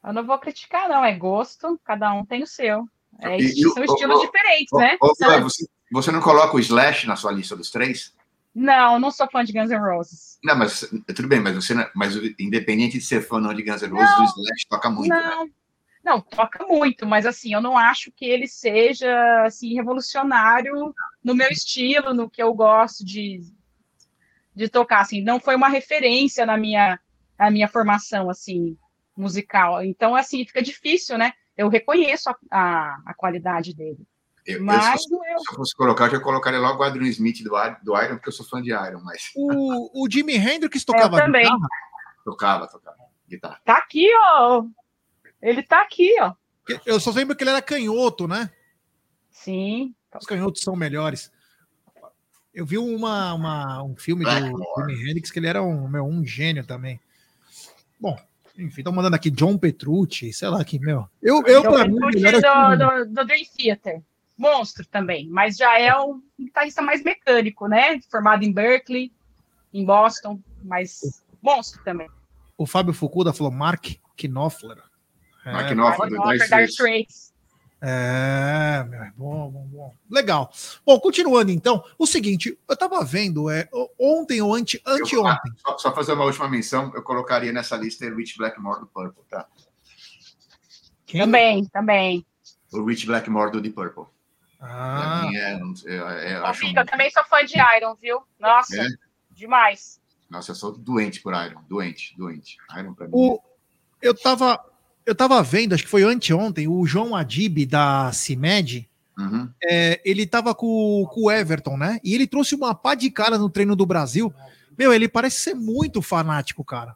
Eu 0.04 0.12
não 0.12 0.26
vou 0.26 0.38
criticar, 0.38 0.90
não. 0.90 1.02
É 1.02 1.14
gosto, 1.16 1.80
cada 1.82 2.12
um 2.12 2.22
tem 2.24 2.42
o 2.42 2.46
seu. 2.46 2.86
É, 3.20 3.40
E- 3.40 3.46
e 3.46 3.62
são 3.70 3.82
estilos 3.82 4.18
o- 4.20 4.26
diferentes, 4.26 4.68
né? 4.78 4.98
ô, 5.00 5.14
Fran, 5.16 5.40
você, 5.40 5.66
você 5.90 6.12
não 6.12 6.20
coloca 6.20 6.54
o 6.54 6.60
Slash 6.60 7.06
na 7.06 7.16
sua 7.16 7.32
lista 7.32 7.56
dos 7.56 7.70
três? 7.70 8.14
Não, 8.54 8.98
não 8.98 9.10
sou 9.10 9.28
fã 9.30 9.44
de 9.44 9.52
Guns 9.52 9.70
N' 9.70 9.78
Roses. 9.78 10.38
Não, 10.42 10.56
mas 10.56 10.80
tudo 11.14 11.28
bem, 11.28 11.40
mas 11.40 11.54
você 11.54 11.74
mas 11.94 12.16
independente 12.38 12.98
de 12.98 13.04
ser 13.04 13.20
fã 13.20 13.36
ou 13.36 13.42
não 13.42 13.54
de 13.54 13.62
Guns 13.62 13.82
N' 13.82 13.90
Roses, 13.90 14.10
Não. 14.10 14.22
o 14.22 14.24
Slash 14.24 14.68
toca 14.68 14.90
muito, 14.90 15.08
né? 15.08 15.20
não, 15.20 15.50
não, 16.04 16.20
toca 16.20 16.66
muito, 16.66 17.06
mas 17.06 17.26
assim, 17.26 17.52
eu 17.52 17.60
não 17.60 17.76
acho 17.76 18.10
que 18.10 18.24
ele 18.24 18.46
seja 18.46 19.44
assim 19.44 19.74
revolucionário 19.74 20.94
no 21.22 21.34
meu 21.34 21.48
estilo, 21.48 22.14
no 22.14 22.30
que 22.30 22.42
eu 22.42 22.52
gosto 22.54 23.04
de, 23.04 23.40
de 24.54 24.68
tocar, 24.68 25.00
assim, 25.00 25.22
não 25.22 25.38
foi 25.38 25.54
uma 25.54 25.68
referência 25.68 26.44
na 26.46 26.56
minha 26.56 26.98
na 27.38 27.50
minha 27.50 27.68
formação 27.68 28.28
assim 28.28 28.76
musical. 29.16 29.84
Então 29.84 30.16
assim, 30.16 30.44
fica 30.44 30.62
difícil, 30.62 31.16
né? 31.16 31.32
Eu 31.56 31.68
reconheço 31.68 32.30
a, 32.30 32.36
a, 32.50 33.02
a 33.06 33.14
qualidade 33.14 33.74
dele. 33.74 34.06
Eu, 34.48 34.58
eu, 34.58 34.64
Mas 34.64 35.02
se, 35.02 35.12
eu, 35.14 35.20
se 35.40 35.50
eu 35.50 35.54
fosse 35.56 35.76
colocar, 35.76 36.06
eu 36.06 36.10
já 36.12 36.20
colocaria 36.20 36.58
logo 36.58 36.80
o 36.80 36.82
Adrian 36.82 37.08
Smith 37.08 37.42
do, 37.44 37.50
do 37.82 38.02
Iron, 38.02 38.14
porque 38.16 38.30
eu 38.30 38.32
sou 38.32 38.46
fã 38.46 38.62
de 38.62 38.70
Iron, 38.70 39.02
mas 39.04 39.30
O, 39.36 40.04
o 40.04 40.10
Jimi 40.10 40.36
Hendrix 40.36 40.80
Eu 40.80 40.86
tocava 40.94 41.18
também. 41.18 41.42
guitarra? 41.42 41.68
tocava, 42.24 42.66
tocava 42.68 42.96
guitarra. 43.28 43.60
Tá 43.64 43.76
aqui, 43.76 44.08
ó. 44.14 44.64
Ele 45.42 45.62
tá 45.62 45.82
aqui, 45.82 46.14
ó. 46.20 46.32
Eu 46.86 46.98
só 46.98 47.10
lembro 47.10 47.36
que 47.36 47.42
ele 47.44 47.50
era 47.50 47.60
canhoto, 47.62 48.26
né? 48.26 48.50
Sim. 49.30 49.94
Os 50.18 50.26
canhotos 50.26 50.62
são 50.62 50.74
melhores. 50.74 51.30
Eu 52.54 52.64
vi 52.66 52.78
uma, 52.78 53.34
uma- 53.34 53.82
um 53.84 53.94
filme 53.96 54.24
do 54.24 54.30
Blackmore. 54.30 54.94
Jimi 54.94 55.10
Hendrix 55.10 55.30
que 55.30 55.38
ele 55.38 55.46
era 55.46 55.62
um, 55.62 55.86
meu, 55.86 56.04
um 56.06 56.24
gênio 56.26 56.66
também. 56.66 56.98
Bom, 58.00 58.18
enfim, 58.58 58.80
estão 58.80 58.92
mandando 58.92 59.14
aqui 59.14 59.30
John 59.30 59.56
Petrucci, 59.58 60.32
sei 60.32 60.48
lá 60.48 60.64
que, 60.64 60.78
meu. 60.78 61.06
Eu, 61.22 61.42
eu 61.46 61.62
John 61.62 61.72
pra 61.72 61.86
mim, 61.86 61.98
Petrucci 62.00 62.44
é 62.46 62.50
o 62.50 62.76
do, 62.76 63.04
do, 63.04 63.14
do 63.14 63.24
Dream 63.26 63.44
Theater. 63.56 64.02
Monstro 64.39 64.86
também, 64.86 65.28
mas 65.28 65.56
já 65.56 65.77
é 65.78 65.98
um 65.98 66.23
guitarrista 66.39 66.81
mais 66.81 67.02
mecânico, 67.02 67.66
né? 67.66 68.01
Formado 68.09 68.44
em 68.44 68.52
Berkeley, 68.52 69.12
em 69.74 69.85
Boston, 69.85 70.40
mas 70.62 71.23
monstro 71.43 71.82
também. 71.82 72.09
O 72.56 72.65
Fábio 72.65 72.94
Fukuda 72.94 73.32
falou 73.32 73.52
Mark 73.52 73.86
Knopfler. 74.16 74.78
É, 75.44 75.52
Mark 75.52 75.70
Knopfler, 75.73 76.10
do 76.10 76.16
Walker, 76.16 76.39
Dire 76.39 76.48
Dire 76.48 76.65
Straits. 76.65 77.35
É, 77.81 78.85
meu, 78.89 79.02
é 79.02 79.12
bom, 79.16 79.51
bom, 79.51 79.66
bom. 79.66 79.94
Legal. 80.10 80.52
Bom, 80.85 80.98
continuando 80.98 81.51
então, 81.51 81.85
o 81.97 82.06
seguinte, 82.06 82.59
eu 82.69 82.77
tava 82.77 83.05
vendo, 83.05 83.48
é, 83.51 83.69
ontem 83.98 84.43
ou 84.43 84.55
ante, 84.55 84.81
Eu- 84.85 84.94
anteontem, 84.94 85.52
ah, 85.65 85.70
só, 85.73 85.78
só 85.78 85.94
fazer 85.94 86.12
uma 86.12 86.24
última 86.24 86.48
menção, 86.48 86.93
eu 86.94 87.02
colocaria 87.02 87.52
nessa 87.52 87.77
lista 87.77 88.06
o 88.06 88.16
Rich 88.16 88.36
Blackmore 88.36 88.81
do 88.81 88.86
Purple, 88.86 89.23
tá? 89.28 89.47
quem? 91.06 91.20
Também, 91.20 91.65
também. 91.66 92.27
O 92.73 92.85
Rich 92.85 93.06
Blackmore 93.06 93.51
do 93.52 93.62
The 93.62 93.70
Purple. 93.70 94.05
Ah, 94.60 95.28
é, 95.32 95.36
é, 95.36 95.55
é- 95.55 96.36
eu 96.36 96.43
Ô, 96.43 96.47
acho 96.47 96.66
um- 96.66 96.74
também 96.74 97.10
sou 97.10 97.24
fã 97.24 97.44
de 97.44 97.55
Iron, 97.76 97.94
viu? 97.94 98.20
Nossa, 98.39 98.76
É? 98.82 98.86
demais. 99.30 100.01
Nossa, 100.28 100.51
eu 100.51 100.55
sou 100.55 100.76
doente 100.76 101.20
por 101.22 101.32
Iron, 101.35 101.60
doente, 101.68 102.14
doente. 102.16 102.56
Iron 102.78 102.93
pra 102.94 103.06
mim. 103.06 103.12
o, 103.14 103.40
eu 104.02 104.14
tava 104.14 104.62
eu 105.06 105.14
tava 105.14 105.43
vendo, 105.43 105.74
acho 105.74 105.85
que 105.85 105.89
foi 105.89 106.02
anteontem, 106.02 106.68
o 106.68 106.85
João 106.85 107.16
Adib 107.16 107.64
da 107.64 108.12
CIMED, 108.12 108.86
Uhum. 109.16 109.48
é, 109.64 110.01
ele 110.05 110.26
tava 110.26 110.55
com, 110.55 111.06
com 111.10 111.22
o 111.22 111.30
Everton, 111.30 111.78
né? 111.78 111.98
E 112.05 112.14
ele 112.14 112.26
trouxe 112.26 112.55
uma 112.55 112.74
pá 112.74 112.94
de 112.94 113.10
cara 113.10 113.39
no 113.39 113.48
treino 113.48 113.74
do 113.74 113.86
Brasil. 113.86 114.32
Meu, 114.76 114.93
ele 114.93 115.09
parece 115.09 115.40
ser 115.40 115.55
muito 115.55 116.02
fanático, 116.02 116.62
cara. 116.62 116.94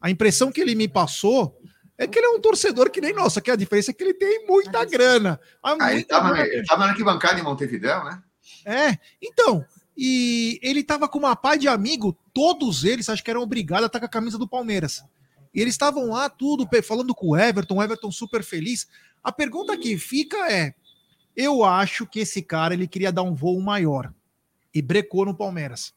A 0.00 0.10
impressão 0.10 0.52
que 0.52 0.60
ele 0.60 0.74
me 0.74 0.86
passou 0.86 1.58
é 1.98 2.06
que 2.06 2.18
ele 2.18 2.26
é 2.26 2.30
um 2.30 2.40
torcedor 2.40 2.90
que 2.90 3.00
nem 3.00 3.12
nossa, 3.12 3.40
que 3.40 3.50
a 3.50 3.56
diferença 3.56 3.90
é 3.90 3.94
que 3.94 4.02
ele 4.04 4.14
tem 4.14 4.46
muita 4.46 4.84
grana. 4.84 5.40
Ah, 5.62 5.72
ele 5.72 5.94
muita 5.94 6.46
ele 6.46 6.64
tava 6.64 6.84
na 6.84 6.90
arquibancada 6.90 7.40
em 7.40 7.42
Montevidéu, 7.42 8.04
né? 8.04 8.22
É, 8.64 8.96
então, 9.20 9.66
e 9.96 10.60
ele 10.62 10.84
tava 10.84 11.08
com 11.08 11.18
uma 11.18 11.34
pá 11.34 11.56
de 11.56 11.66
amigo, 11.66 12.16
todos 12.32 12.84
eles 12.84 13.08
acho 13.08 13.24
que 13.24 13.30
eram 13.30 13.42
obrigados 13.42 13.82
a 13.82 13.86
estar 13.86 13.98
com 13.98 14.06
a 14.06 14.08
camisa 14.08 14.38
do 14.38 14.48
Palmeiras. 14.48 15.02
E 15.52 15.60
eles 15.60 15.74
estavam 15.74 16.10
lá 16.10 16.30
tudo 16.30 16.68
falando 16.84 17.12
com 17.14 17.30
o 17.30 17.36
Everton, 17.36 17.76
o 17.76 17.82
Everton 17.82 18.12
super 18.12 18.44
feliz. 18.44 18.86
A 19.24 19.32
pergunta 19.32 19.76
que 19.76 19.98
fica 19.98 20.50
é: 20.52 20.74
eu 21.36 21.64
acho 21.64 22.06
que 22.06 22.20
esse 22.20 22.42
cara 22.42 22.74
ele 22.74 22.86
queria 22.86 23.10
dar 23.10 23.22
um 23.22 23.34
voo 23.34 23.60
maior 23.60 24.12
e 24.72 24.80
brecou 24.80 25.26
no 25.26 25.36
Palmeiras. 25.36 25.92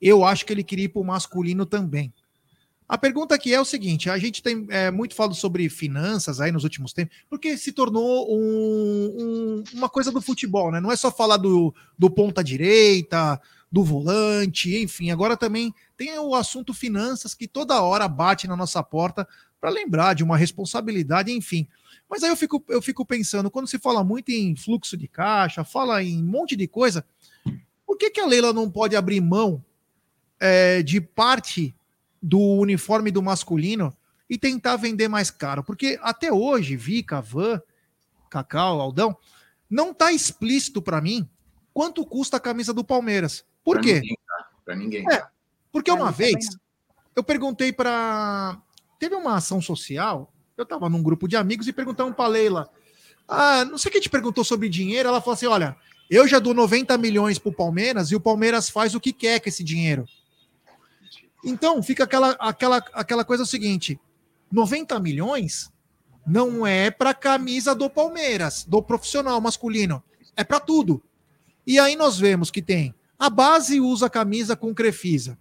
Eu 0.00 0.24
acho 0.24 0.44
que 0.44 0.52
ele 0.52 0.64
queria 0.64 0.86
ir 0.86 0.88
pro 0.88 1.04
masculino 1.04 1.64
também. 1.64 2.12
A 2.88 2.98
pergunta 2.98 3.34
aqui 3.34 3.52
é 3.54 3.60
o 3.60 3.64
seguinte: 3.64 4.10
a 4.10 4.18
gente 4.18 4.42
tem 4.42 4.66
é, 4.68 4.90
muito 4.90 5.14
falado 5.14 5.34
sobre 5.34 5.68
finanças 5.68 6.40
aí 6.40 6.52
nos 6.52 6.64
últimos 6.64 6.92
tempos, 6.92 7.16
porque 7.30 7.56
se 7.56 7.72
tornou 7.72 8.26
um- 8.30 9.14
um- 9.18 9.64
uma 9.72 9.88
coisa 9.88 10.12
do 10.12 10.20
futebol, 10.20 10.70
né? 10.70 10.80
Não 10.80 10.92
é 10.92 10.96
só 10.96 11.10
falar 11.10 11.38
do, 11.38 11.74
do 11.98 12.10
ponta 12.10 12.44
direita, 12.44 13.40
do 13.72 13.82
volante, 13.82 14.76
enfim. 14.76 15.10
Agora 15.10 15.36
também 15.36 15.74
tem 15.96 16.18
o 16.18 16.34
assunto 16.34 16.74
finanças 16.74 17.34
que 17.34 17.48
toda 17.48 17.82
hora 17.82 18.06
bate 18.06 18.46
na 18.46 18.56
nossa 18.56 18.82
porta 18.82 19.26
para 19.60 19.70
lembrar 19.70 20.14
de 20.14 20.22
uma 20.22 20.36
responsabilidade, 20.36 21.32
enfim. 21.32 21.66
Mas 22.08 22.22
aí 22.22 22.28
eu 22.30 22.36
fico, 22.36 22.62
eu 22.68 22.82
fico 22.82 23.04
pensando, 23.06 23.50
quando 23.50 23.66
se 23.66 23.78
fala 23.78 24.04
muito 24.04 24.28
em 24.30 24.54
fluxo 24.54 24.94
de 24.94 25.08
caixa, 25.08 25.64
fala 25.64 26.02
em 26.02 26.22
um 26.22 26.26
monte 26.26 26.54
de 26.54 26.68
coisa, 26.68 27.04
por 27.86 27.96
que, 27.96 28.10
que 28.10 28.20
a 28.20 28.26
Leila 28.26 28.52
não 28.52 28.70
pode 28.70 28.94
abrir 28.94 29.22
mão 29.22 29.64
é, 30.38 30.82
de 30.82 31.00
parte 31.00 31.74
do 32.24 32.40
uniforme 32.40 33.10
do 33.10 33.22
masculino 33.22 33.94
e 34.28 34.38
tentar 34.38 34.76
vender 34.76 35.08
mais 35.08 35.30
caro? 35.30 35.62
Porque 35.62 35.98
até 36.02 36.32
hoje, 36.32 36.76
Vika, 36.76 37.20
Van, 37.20 37.60
Cacau, 38.30 38.80
Aldão, 38.80 39.16
não 39.68 39.92
tá 39.92 40.10
explícito 40.12 40.80
para 40.80 41.00
mim 41.00 41.28
quanto 41.72 42.06
custa 42.06 42.38
a 42.38 42.40
camisa 42.40 42.72
do 42.72 42.82
Palmeiras. 42.82 43.44
Por 43.62 43.76
Pra 43.76 43.82
quê? 43.82 43.94
Ninguém, 43.94 44.18
tá? 44.26 44.48
Pra 44.64 44.74
ninguém. 44.74 45.12
É, 45.12 45.26
porque 45.70 45.90
É, 45.90 45.94
uma 45.94 46.10
vez 46.10 46.46
eu 47.14 47.22
perguntei 47.22 47.72
para. 47.72 48.58
Teve 48.98 49.14
uma 49.14 49.36
ação 49.36 49.60
social, 49.60 50.32
eu 50.56 50.64
tava 50.64 50.88
num 50.88 51.02
grupo 51.02 51.28
de 51.28 51.36
amigos 51.36 51.68
e 51.68 51.72
perguntamos 51.72 52.14
pra 52.14 52.26
Leila. 52.26 52.70
Ah, 53.28 53.64
não 53.64 53.76
sei 53.76 53.90
quem 53.90 54.00
te 54.00 54.08
perguntou 54.08 54.44
sobre 54.44 54.68
dinheiro. 54.68 55.08
Ela 55.08 55.20
falou 55.20 55.34
assim: 55.34 55.46
olha, 55.46 55.76
eu 56.08 56.26
já 56.26 56.38
dou 56.38 56.54
90 56.54 56.96
milhões 56.96 57.38
pro 57.38 57.52
Palmeiras 57.52 58.10
e 58.10 58.16
o 58.16 58.20
Palmeiras 58.20 58.70
faz 58.70 58.94
o 58.94 59.00
que 59.00 59.12
quer 59.12 59.40
com 59.40 59.48
esse 59.48 59.62
dinheiro. 59.62 60.06
Então 61.44 61.82
fica 61.82 62.04
aquela, 62.04 62.30
aquela, 62.32 62.78
aquela 62.92 63.24
coisa 63.24 63.44
seguinte: 63.44 63.98
90 64.50 64.98
milhões 65.00 65.70
não 66.26 66.66
é 66.66 66.90
para 66.90 67.12
camisa 67.12 67.74
do 67.74 67.90
Palmeiras, 67.90 68.64
do 68.64 68.82
profissional 68.82 69.40
masculino, 69.40 70.02
é 70.36 70.42
para 70.42 70.58
tudo. 70.60 71.02
E 71.66 71.78
aí 71.78 71.96
nós 71.96 72.18
vemos 72.18 72.50
que 72.50 72.62
tem 72.62 72.94
a 73.18 73.28
base 73.30 73.80
usa 73.80 74.08
camisa 74.10 74.56
com 74.56 74.74
Crefisa. 74.74 75.38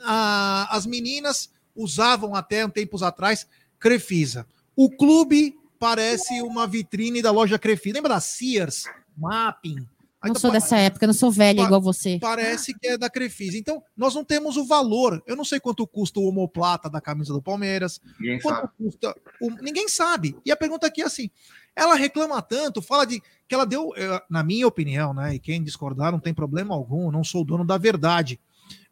A- 0.00 0.68
as 0.70 0.86
meninas 0.86 1.50
usavam 1.74 2.34
até 2.34 2.64
um 2.64 2.70
tempos 2.70 3.02
atrás 3.02 3.46
Crefisa. 3.78 4.46
O 4.74 4.90
clube 4.90 5.56
parece 5.78 6.40
uma 6.42 6.66
vitrine 6.66 7.20
da 7.22 7.30
loja 7.30 7.58
Crefisa. 7.58 7.94
Lembra 7.96 8.14
da 8.14 8.20
Sears, 8.20 8.84
Mapping? 9.16 9.86
Aí 10.20 10.28
Não 10.28 10.34
tá 10.34 10.40
sou 10.40 10.50
dessa 10.50 10.76
época, 10.76 11.06
não 11.06 11.14
sou 11.14 11.30
velha 11.30 11.60
Pa- 11.62 11.66
igual 11.66 11.80
você. 11.80 12.18
Parece 12.20 12.76
que 12.76 12.88
é 12.88 12.98
da 12.98 13.08
Crefisa. 13.08 13.56
Então, 13.56 13.80
nós 13.96 14.14
não 14.14 14.24
temos 14.24 14.56
o 14.56 14.64
valor. 14.64 15.22
Eu 15.26 15.36
não 15.36 15.44
sei 15.44 15.60
quanto 15.60 15.86
custa 15.86 16.18
o 16.18 16.24
homoplata 16.24 16.90
da 16.90 17.00
camisa 17.00 17.32
do 17.32 17.40
Palmeiras. 17.40 18.00
Ninguém 18.18 18.40
Quanto 18.40 18.56
sabe. 18.62 18.72
custa? 18.78 19.14
o- 19.40 19.50
Ninguém 19.62 19.88
sabe. 19.88 20.36
E 20.44 20.50
a 20.50 20.56
pergunta 20.56 20.88
aqui 20.88 21.02
é 21.02 21.04
assim: 21.06 21.30
ela 21.76 21.94
reclama 21.94 22.42
tanto, 22.42 22.82
fala 22.82 23.06
de 23.06 23.22
que 23.46 23.54
ela 23.54 23.64
deu, 23.64 23.92
eh, 23.96 24.20
na 24.28 24.42
minha 24.42 24.66
opinião, 24.66 25.14
né? 25.14 25.36
E 25.36 25.38
quem 25.38 25.62
discordar 25.62 26.10
não 26.10 26.18
tem 26.18 26.34
problema 26.34 26.74
algum, 26.74 27.10
não 27.12 27.22
sou 27.22 27.44
dono 27.44 27.64
da 27.64 27.78
verdade. 27.78 28.40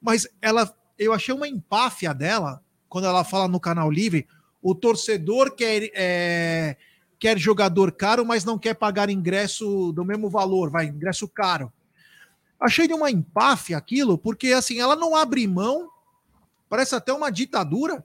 Mas 0.01 0.29
ela, 0.41 0.73
eu 0.97 1.13
achei 1.13 1.35
uma 1.35 1.49
empáfia 1.49 2.15
dela 2.15 2.63
quando 2.89 3.07
ela 3.09 3.25
fala 3.25 3.49
no 3.49 3.59
canal 3.59 3.91
livre: 3.91 4.29
o 4.63 4.77
torcedor 4.77 5.57
quer, 5.57 5.91
eh, 5.93 6.77
quer 7.19 7.39
jogador 7.39 7.93
caro, 7.93 8.25
mas 8.25 8.45
não 8.45 8.59
quer 8.59 8.75
pagar 8.75 9.11
ingresso 9.11 9.93
do 9.93 10.05
mesmo 10.05 10.29
valor, 10.29 10.71
vai, 10.71 10.87
ingresso 10.87 11.29
caro. 11.29 11.73
Achei 12.59 12.87
de 12.87 12.95
uma 12.95 13.11
empáfia 13.11 13.77
aquilo, 13.77 14.17
porque 14.17 14.53
assim, 14.53 14.81
ela 14.81 14.97
não 14.97 15.15
abre 15.15 15.47
mão, 15.47 15.91
parece 16.69 16.95
até 16.95 17.13
uma 17.13 17.31
ditadura, 17.31 18.05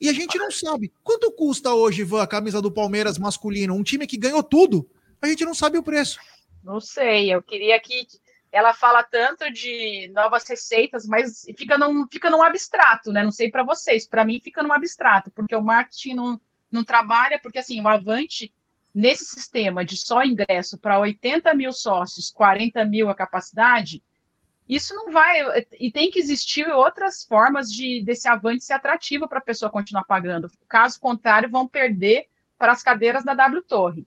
e 0.00 0.08
a 0.08 0.12
gente 0.12 0.36
não 0.36 0.50
sabe. 0.50 0.92
Quanto 1.04 1.30
custa 1.30 1.74
hoje, 1.74 2.02
Ivan, 2.02 2.22
a 2.22 2.26
camisa 2.26 2.60
do 2.60 2.72
Palmeiras 2.72 3.18
masculino? 3.18 3.74
Um 3.74 3.84
time 3.84 4.06
que 4.06 4.16
ganhou 4.16 4.42
tudo. 4.42 4.88
A 5.20 5.28
gente 5.28 5.44
não 5.44 5.54
sabe 5.54 5.78
o 5.78 5.82
preço. 5.82 6.18
Não 6.64 6.80
sei, 6.80 7.32
eu 7.32 7.40
queria 7.40 7.78
que 7.78 8.06
ela 8.50 8.74
fala 8.74 9.02
tanto 9.02 9.50
de 9.52 10.10
novas 10.12 10.46
receitas, 10.46 11.06
mas 11.06 11.44
fica 11.56 11.78
num, 11.78 12.06
fica 12.10 12.28
num 12.28 12.42
abstrato, 12.42 13.12
né? 13.12 13.22
Não 13.22 13.30
sei 13.30 13.50
para 13.50 13.62
vocês, 13.62 14.06
para 14.06 14.24
mim 14.24 14.40
fica 14.40 14.62
num 14.62 14.72
abstrato, 14.72 15.30
porque 15.30 15.54
o 15.54 15.62
marketing 15.62 16.14
não, 16.14 16.40
não 16.72 16.84
trabalha, 16.84 17.38
porque 17.38 17.58
assim, 17.58 17.80
o 17.80 17.88
Avante 17.88 18.52
nesse 18.94 19.24
sistema 19.24 19.84
de 19.84 19.96
só 19.96 20.22
ingresso 20.22 20.78
para 20.78 20.98
80 20.98 21.54
mil 21.54 21.72
sócios, 21.72 22.30
40 22.30 22.84
mil 22.84 23.08
a 23.08 23.14
capacidade, 23.14 24.02
isso 24.68 24.94
não 24.94 25.10
vai. 25.10 25.40
E 25.78 25.90
tem 25.90 26.10
que 26.10 26.18
existir 26.18 26.68
outras 26.68 27.24
formas 27.24 27.70
de 27.70 28.02
desse 28.02 28.28
avante 28.28 28.64
ser 28.64 28.74
atrativo 28.74 29.28
para 29.28 29.38
a 29.38 29.42
pessoa 29.42 29.70
continuar 29.70 30.04
pagando. 30.04 30.50
Caso 30.68 31.00
contrário, 31.00 31.50
vão 31.50 31.66
perder 31.66 32.28
para 32.58 32.72
as 32.72 32.82
cadeiras 32.82 33.24
da 33.24 33.34
W 33.34 33.62
Torre, 33.62 34.06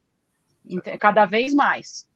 cada 1.00 1.26
vez 1.26 1.54
mais. 1.54 2.08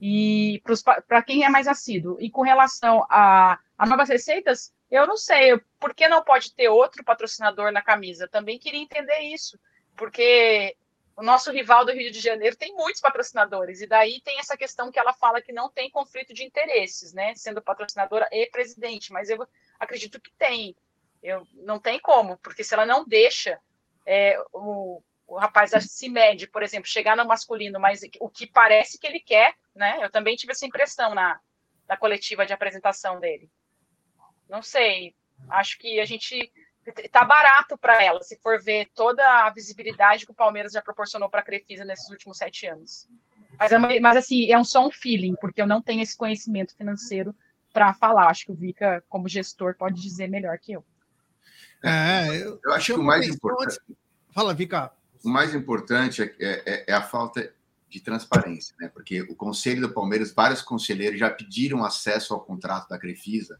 E 0.00 0.62
para 1.08 1.22
quem 1.22 1.44
é 1.44 1.48
mais 1.48 1.66
assíduo. 1.66 2.16
E 2.20 2.30
com 2.30 2.42
relação 2.42 3.04
a, 3.10 3.58
a 3.76 3.86
novas 3.86 4.08
receitas, 4.08 4.72
eu 4.90 5.06
não 5.06 5.16
sei, 5.16 5.60
por 5.78 5.92
que 5.92 6.08
não 6.08 6.22
pode 6.22 6.54
ter 6.54 6.68
outro 6.68 7.04
patrocinador 7.04 7.72
na 7.72 7.82
camisa? 7.82 8.28
Também 8.28 8.58
queria 8.58 8.80
entender 8.80 9.18
isso, 9.20 9.58
porque 9.98 10.76
o 11.16 11.22
nosso 11.22 11.50
rival 11.50 11.84
do 11.84 11.92
Rio 11.92 12.12
de 12.12 12.20
Janeiro 12.20 12.56
tem 12.56 12.72
muitos 12.74 13.00
patrocinadores, 13.00 13.82
e 13.82 13.86
daí 13.86 14.20
tem 14.22 14.38
essa 14.38 14.56
questão 14.56 14.90
que 14.90 14.98
ela 14.98 15.12
fala 15.12 15.42
que 15.42 15.52
não 15.52 15.68
tem 15.68 15.90
conflito 15.90 16.32
de 16.32 16.44
interesses, 16.44 17.12
né? 17.12 17.34
Sendo 17.34 17.60
patrocinadora 17.60 18.28
e 18.30 18.46
presidente, 18.46 19.12
mas 19.12 19.28
eu 19.28 19.46
acredito 19.78 20.20
que 20.20 20.30
tem. 20.38 20.76
Eu, 21.20 21.44
não 21.54 21.80
tem 21.80 21.98
como, 21.98 22.38
porque 22.38 22.62
se 22.62 22.72
ela 22.72 22.86
não 22.86 23.04
deixa 23.04 23.60
é, 24.06 24.40
o, 24.52 25.02
o 25.26 25.36
rapaz 25.36 25.72
da 25.72 25.80
CIMED, 25.80 26.46
por 26.46 26.62
exemplo, 26.62 26.88
chegar 26.88 27.16
no 27.16 27.26
masculino, 27.26 27.80
mas 27.80 28.00
o 28.20 28.30
que 28.30 28.46
parece 28.46 28.96
que 28.96 29.06
ele 29.06 29.18
quer, 29.18 29.56
né? 29.74 29.98
Eu 30.00 30.10
também 30.10 30.36
tive 30.36 30.52
essa 30.52 30.64
impressão 30.64 31.16
na, 31.16 31.40
na 31.88 31.96
coletiva 31.96 32.46
de 32.46 32.52
apresentação 32.52 33.18
dele. 33.18 33.50
Não 34.48 34.62
sei, 34.62 35.16
acho 35.50 35.76
que 35.78 35.98
a 35.98 36.04
gente 36.04 36.52
tá 37.10 37.24
barato 37.24 37.76
para 37.76 38.02
ela, 38.02 38.22
se 38.22 38.36
for 38.36 38.62
ver 38.62 38.88
toda 38.94 39.22
a 39.46 39.50
visibilidade 39.50 40.24
que 40.24 40.32
o 40.32 40.34
Palmeiras 40.34 40.72
já 40.72 40.82
proporcionou 40.82 41.28
para 41.28 41.40
a 41.40 41.44
Crefisa 41.44 41.84
nesses 41.84 42.08
últimos 42.10 42.38
sete 42.38 42.66
anos. 42.66 43.08
Mas, 43.58 43.72
é 43.72 44.00
mas, 44.00 44.16
assim, 44.16 44.50
é 44.50 44.58
um 44.58 44.64
só 44.64 44.86
um 44.86 44.90
feeling, 44.90 45.34
porque 45.40 45.60
eu 45.60 45.66
não 45.66 45.82
tenho 45.82 46.02
esse 46.02 46.16
conhecimento 46.16 46.76
financeiro 46.76 47.34
para 47.72 47.92
falar. 47.94 48.28
Acho 48.28 48.46
que 48.46 48.52
o 48.52 48.54
Vika, 48.54 49.02
como 49.08 49.28
gestor, 49.28 49.74
pode 49.76 50.00
dizer 50.00 50.28
melhor 50.28 50.58
que 50.58 50.72
eu. 50.72 50.84
É, 51.82 52.28
eu, 52.36 52.60
eu 52.64 52.72
acho 52.72 52.94
que 52.94 53.00
o 53.00 53.02
mais 53.02 53.26
importante. 53.26 53.80
Fala, 54.30 54.54
Vika. 54.54 54.92
O 55.24 55.28
mais 55.28 55.52
importante 55.52 56.22
é, 56.22 56.34
é, 56.38 56.84
é, 56.86 56.92
a 56.92 57.02
falta 57.02 57.52
de 57.88 58.00
transparência, 58.00 58.74
né? 58.78 58.88
Porque 58.88 59.22
o 59.22 59.34
conselho 59.34 59.80
do 59.80 59.92
Palmeiras, 59.92 60.32
vários 60.32 60.62
conselheiros 60.62 61.18
já 61.18 61.28
pediram 61.28 61.84
acesso 61.84 62.34
ao 62.34 62.40
contrato 62.40 62.88
da 62.88 62.98
Crefisa 62.98 63.58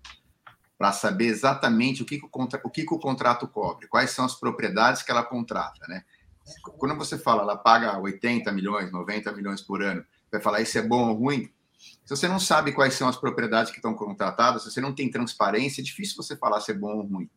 para 0.78 0.92
saber 0.92 1.26
exatamente 1.26 2.02
o 2.02 2.06
que, 2.06 2.20
que 2.20 2.24
o, 2.24 2.28
contra, 2.28 2.60
o 2.62 2.70
que, 2.70 2.84
que 2.84 2.94
o 2.94 3.00
contrato 3.00 3.48
cobre, 3.48 3.88
quais 3.88 4.10
são 4.10 4.24
as 4.24 4.36
propriedades 4.36 5.02
que 5.02 5.10
ela 5.10 5.24
contrata, 5.24 5.84
né? 5.88 6.04
Quando 6.62 6.96
você 6.96 7.18
fala, 7.18 7.42
ela 7.42 7.56
paga 7.56 7.98
80 7.98 8.50
milhões, 8.52 8.90
90 8.90 9.32
milhões 9.32 9.60
por 9.60 9.82
ano, 9.82 10.04
vai 10.30 10.40
falar 10.40 10.62
isso 10.62 10.78
é 10.78 10.82
bom 10.82 11.08
ou 11.08 11.14
ruim? 11.14 11.50
Se 11.78 12.16
você 12.16 12.28
não 12.28 12.38
sabe 12.38 12.72
quais 12.72 12.94
são 12.94 13.08
as 13.08 13.16
propriedades 13.16 13.70
que 13.70 13.78
estão 13.78 13.92
contratadas, 13.92 14.62
se 14.62 14.70
você 14.70 14.80
não 14.80 14.94
tem 14.94 15.10
transparência, 15.10 15.82
é 15.82 15.84
difícil 15.84 16.16
você 16.16 16.36
falar 16.36 16.60
se 16.60 16.70
é 16.70 16.74
bom 16.74 16.96
ou 16.96 17.02
ruim. 17.02 17.28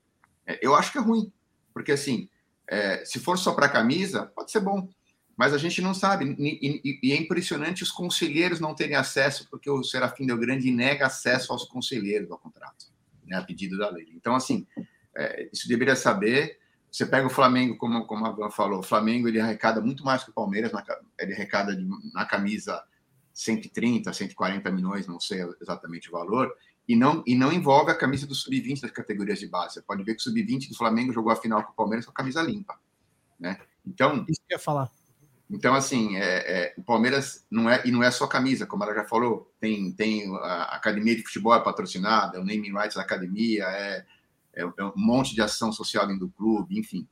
É, 0.46 0.60
eu 0.66 0.76
acho 0.76 0.92
que 0.92 0.98
é 1.00 1.02
ruim, 1.02 1.34
porque 1.74 1.92
assim, 1.92 2.30
é, 2.68 3.04
se 3.04 3.20
for 3.20 3.38
só 3.38 3.54
para 3.54 3.68
camisa, 3.68 4.32
pode 4.36 4.52
ser 4.52 4.62
bom, 4.62 4.88
mas 5.36 5.54
a 5.54 5.58
gente 5.58 5.82
não 5.82 5.94
sabe. 5.94 6.36
E, 6.40 6.82
e, 6.84 7.00
e, 7.10 7.12
é 7.12 7.18
impressionante 7.18 7.84
os 7.84 7.92
conselheiros 7.92 8.60
não 8.60 8.76
terem 8.76 8.96
acesso, 8.96 9.48
porque 9.50 9.70
o 9.70 9.84
Serafim 9.84 10.26
Del 10.26 10.38
Grande 10.38 10.72
nega 10.72 11.08
acesso 11.08 11.52
aos 11.52 11.66
conselheiros 11.66 12.32
ao 12.32 12.38
contrato 12.38 12.91
né, 13.32 13.38
a 13.38 13.42
pedido 13.42 13.78
da 13.78 13.90
lei. 13.90 14.12
Então, 14.14 14.36
assim, 14.36 14.68
é, 15.16 15.50
isso 15.52 15.68
deveria 15.68 15.96
saber. 15.96 16.60
Você 16.92 17.06
pega 17.06 17.26
o 17.26 17.30
Flamengo, 17.30 17.78
como, 17.78 18.06
como 18.06 18.26
a 18.26 18.32
Van 18.32 18.52
falou, 18.52 18.80
o 18.80 18.84
Flamengo 18.84 19.30
ele 19.30 19.40
arrecada 19.40 19.80
muito 19.80 20.04
mais 20.04 20.24
que 20.24 20.30
o 20.30 20.34
Palmeiras, 20.34 20.74
na, 20.74 20.84
ele 21.18 21.34
arrecada 21.34 21.74
de, 21.74 21.88
na 22.14 22.26
camisa 22.26 22.84
130, 23.34 24.12
140 24.12 24.70
milhões, 24.72 25.08
não 25.08 25.20
sei 25.20 25.40
exatamente 25.62 26.10
o 26.10 26.12
valor, 26.12 26.54
e 26.86 26.96
não, 26.96 27.24
e 27.26 27.34
não 27.34 27.54
envolve 27.54 27.90
a 27.90 27.98
camisa 27.98 28.28
do 28.28 28.36
sub-20 28.36 28.82
das 28.82 28.92
categorias 28.92 29.40
de 29.40 29.48
base. 29.48 29.76
Você 29.76 29.82
pode 29.82 30.04
ver 30.04 30.16
que 30.16 30.20
o 30.20 30.24
sub-20 30.24 30.68
do 30.68 30.76
Flamengo 30.76 31.14
jogou 31.14 31.32
a 31.32 31.38
final 31.38 31.64
com 31.64 31.72
o 31.72 31.76
Palmeiras 31.76 32.06
com 32.06 32.12
a 32.12 32.16
camisa 32.16 32.42
limpa. 32.42 32.78
Né? 33.40 33.58
Então. 33.88 34.26
Isso 34.28 34.42
que 34.46 34.54
eu 34.54 34.58
ia 34.58 34.60
falar. 34.60 34.92
Então, 35.52 35.76
assim, 35.76 36.16
é, 36.16 36.24
é, 36.24 36.74
o 36.78 36.82
Palmeiras 36.82 37.46
não 37.52 37.70
é, 37.70 37.82
e 37.86 37.92
não 37.92 38.02
é 38.02 38.10
só 38.10 38.26
camisa, 38.26 38.66
como 38.66 38.84
ela 38.84 38.96
já 38.96 39.04
falou, 39.04 39.52
tem, 39.60 39.92
tem 39.92 40.34
a 40.38 40.76
academia 40.76 41.14
de 41.14 41.24
futebol 41.24 41.54
é 41.54 41.60
patrocinada, 41.60 42.40
o 42.40 42.46
naming 42.46 42.72
rights 42.72 42.96
da 42.96 43.02
academia, 43.02 43.66
é, 43.66 44.06
é, 44.54 44.62
é, 44.62 44.84
um 44.86 44.94
monte 44.96 45.36
de 45.36 45.42
ação 45.42 45.72
social 45.74 46.08
dentro 46.08 46.28
do 46.28 46.32
clube, 46.32 46.80
enfim. 46.80 47.06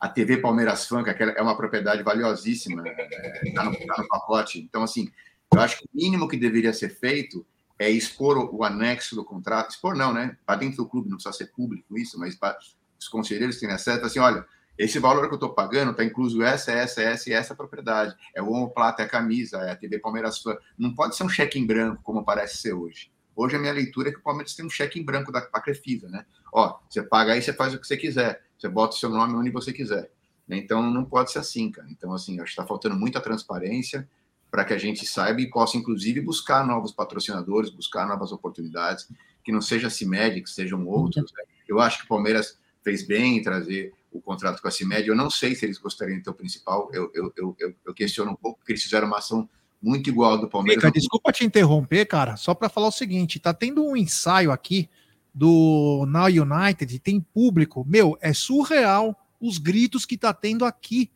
A 0.00 0.08
TV 0.08 0.38
Palmeiras 0.38 0.86
Fã, 0.86 1.04
que 1.04 1.10
é 1.10 1.42
uma 1.42 1.54
propriedade 1.54 2.02
valiosíssima, 2.02 2.82
está 2.88 3.02
é, 3.02 3.52
tá 3.52 3.64
no, 3.64 3.72
tá 3.86 3.94
no 3.98 4.08
pacote. 4.08 4.58
Então, 4.58 4.82
assim, 4.82 5.12
eu 5.52 5.60
acho 5.60 5.78
que 5.78 5.84
o 5.84 5.90
mínimo 5.92 6.26
que 6.26 6.38
deveria 6.38 6.72
ser 6.72 6.88
feito 6.88 7.44
é 7.78 7.90
expor 7.90 8.38
o, 8.38 8.64
anexo 8.64 9.14
do 9.14 9.24
contrato, 9.24 9.70
expor 9.70 9.94
não, 9.94 10.14
né? 10.14 10.38
Para 10.46 10.60
dentro 10.60 10.78
do 10.78 10.88
clube, 10.88 11.10
não 11.10 11.18
precisa 11.18 11.36
ser 11.36 11.52
público 11.52 11.98
isso, 11.98 12.18
mas 12.18 12.34
para 12.34 12.56
os 12.98 13.08
conselheiros 13.08 13.58
terem 13.58 13.74
acesso, 13.74 14.04
assim, 14.04 14.18
olha, 14.18 14.46
esse 14.80 14.98
valor 14.98 15.26
que 15.26 15.34
eu 15.34 15.36
estou 15.36 15.52
pagando 15.52 15.90
está 15.90 16.02
incluso 16.02 16.42
essa, 16.42 16.72
essa, 16.72 17.02
essa 17.02 17.28
e 17.28 17.34
essa 17.34 17.54
propriedade. 17.54 18.16
É 18.34 18.40
o 18.40 18.48
omoplata, 18.48 19.02
é 19.02 19.04
a 19.04 19.08
camisa, 19.08 19.58
é 19.58 19.72
a 19.72 19.76
TV 19.76 19.98
Palmeiras 19.98 20.38
Fã. 20.38 20.56
Não 20.78 20.94
pode 20.94 21.14
ser 21.14 21.22
um 21.22 21.28
cheque 21.28 21.58
em 21.58 21.66
branco, 21.66 22.02
como 22.02 22.24
parece 22.24 22.56
ser 22.56 22.72
hoje. 22.72 23.12
Hoje 23.36 23.56
a 23.56 23.58
minha 23.58 23.74
leitura 23.74 24.08
é 24.08 24.12
que 24.12 24.18
o 24.18 24.22
Palmeiras 24.22 24.54
tem 24.54 24.64
um 24.64 24.70
cheque 24.70 24.98
em 24.98 25.04
branco 25.04 25.30
da 25.30 25.42
Crefisa, 25.42 26.08
né? 26.08 26.24
Ó, 26.50 26.78
você 26.88 27.02
paga 27.02 27.34
aí, 27.34 27.42
você 27.42 27.52
faz 27.52 27.74
o 27.74 27.78
que 27.78 27.86
você 27.86 27.94
quiser. 27.94 28.42
Você 28.58 28.70
bota 28.70 28.96
o 28.96 28.98
seu 28.98 29.10
nome 29.10 29.34
onde 29.34 29.50
você 29.50 29.70
quiser. 29.70 30.10
Então 30.48 30.90
não 30.90 31.04
pode 31.04 31.30
ser 31.30 31.40
assim, 31.40 31.70
cara. 31.70 31.86
Então, 31.90 32.14
assim, 32.14 32.40
acho 32.40 32.44
que 32.44 32.50
está 32.52 32.66
faltando 32.66 32.96
muita 32.96 33.20
transparência 33.20 34.08
para 34.50 34.64
que 34.64 34.72
a 34.72 34.78
gente 34.78 35.04
saiba 35.04 35.42
e 35.42 35.50
possa, 35.50 35.76
inclusive, 35.76 36.22
buscar 36.22 36.66
novos 36.66 36.90
patrocinadores, 36.90 37.68
buscar 37.68 38.06
novas 38.06 38.32
oportunidades, 38.32 39.06
que 39.44 39.52
não 39.52 39.60
seja 39.60 39.88
a 39.88 39.90
CIMED, 39.90 40.40
que 40.40 40.48
sejam 40.48 40.88
outros. 40.88 41.30
Né? 41.36 41.44
Eu 41.68 41.80
acho 41.80 41.98
que 41.98 42.04
o 42.06 42.08
Palmeiras 42.08 42.58
fez 42.82 43.06
bem 43.06 43.36
em 43.36 43.42
trazer 43.42 43.92
o 44.10 44.20
contrato 44.20 44.60
com 44.60 44.68
a 44.68 44.70
CIMED. 44.70 45.08
Eu 45.08 45.16
não 45.16 45.30
sei 45.30 45.54
se 45.54 45.64
eles 45.64 45.78
gostariam 45.78 46.18
de 46.18 46.24
ter 46.24 46.30
o 46.30 46.34
principal. 46.34 46.90
Eu, 46.92 47.10
eu, 47.14 47.32
eu, 47.36 47.56
eu, 47.86 47.94
questiono 47.94 48.32
um 48.32 48.36
pouco, 48.36 48.58
porque 48.58 48.72
eles 48.72 48.82
fizeram 48.82 49.06
uma 49.06 49.18
ação 49.18 49.48
muito 49.80 50.10
igual 50.10 50.38
do 50.38 50.48
Palmeiras. 50.48 50.82
Fica, 50.82 50.92
desculpa 50.92 51.32
te 51.32 51.44
interromper, 51.44 52.06
cara, 52.06 52.36
só 52.36 52.54
para 52.54 52.68
falar 52.68 52.88
o 52.88 52.92
seguinte: 52.92 53.38
tá 53.38 53.54
tendo 53.54 53.84
um 53.84 53.96
ensaio 53.96 54.50
aqui 54.50 54.88
do 55.32 56.04
Now 56.08 56.26
United, 56.26 56.98
tem 56.98 57.20
público. 57.20 57.84
Meu, 57.88 58.18
é 58.20 58.32
surreal 58.32 59.16
os 59.40 59.58
gritos 59.58 60.04
que 60.04 60.18
tá 60.18 60.34
tendo 60.34 60.64
aqui. 60.64 61.10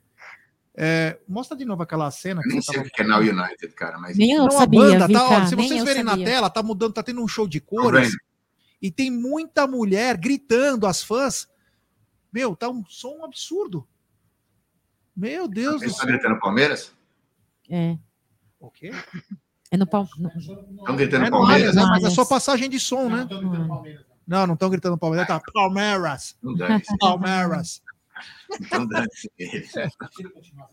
É, 0.76 1.18
mostra 1.28 1.56
de 1.56 1.64
novo 1.64 1.82
aquela 1.82 2.10
cena. 2.10 2.40
Eu 2.44 2.48
nem 2.48 2.60
sei 2.60 2.80
o 2.80 2.84
que 2.84 3.02
é 3.02 3.06
Now 3.06 3.20
United, 3.20 3.68
cara, 3.74 3.98
mas. 3.98 4.16
Nem 4.16 4.32
eu 4.32 4.44
não, 4.44 4.50
sabia, 4.50 4.80
a 4.80 4.84
banda, 4.84 5.08
tá, 5.08 5.28
ó, 5.28 5.46
se 5.46 5.54
vocês 5.54 5.84
verem 5.84 6.02
na 6.02 6.16
tela, 6.16 6.50
tá 6.50 6.62
mudando, 6.62 6.94
tá 6.94 7.02
tendo 7.02 7.22
um 7.22 7.28
show 7.28 7.46
de 7.46 7.60
cores. 7.60 8.12
E 8.82 8.90
tem 8.90 9.10
muita 9.10 9.66
mulher 9.66 10.16
gritando, 10.16 10.86
as 10.86 11.02
fãs, 11.02 11.48
meu, 12.35 12.56
tá 12.56 12.69
um 12.69 12.85
som 12.86 13.24
absurdo. 13.24 13.86
Meu 15.15 15.47
Deus 15.47 15.81
Você 15.81 15.86
do 15.86 15.93
céu. 15.93 16.06
gritando 16.09 16.40
Palmeiras? 16.40 16.93
É. 17.70 17.97
O 18.59 18.69
quê? 18.69 18.90
É 19.70 19.77
no 19.77 19.86
Palmeiras. 19.86 20.43
Estão 20.43 20.97
gritando 20.97 21.27
é 21.27 21.31
Palmeiras? 21.31 21.77
É, 21.77 21.81
mas 21.82 22.02
é 22.02 22.11
só 22.11 22.24
passagem 22.24 22.69
de 22.69 22.81
som, 22.81 23.09
né? 23.09 23.28
Não, 24.27 24.47
não 24.48 24.55
estão 24.55 24.69
gritando 24.69 24.98
Palmeiras, 24.98 25.28
tá 25.28 25.40
Palmeiras. 25.52 26.36
Palmeiras. 26.98 27.82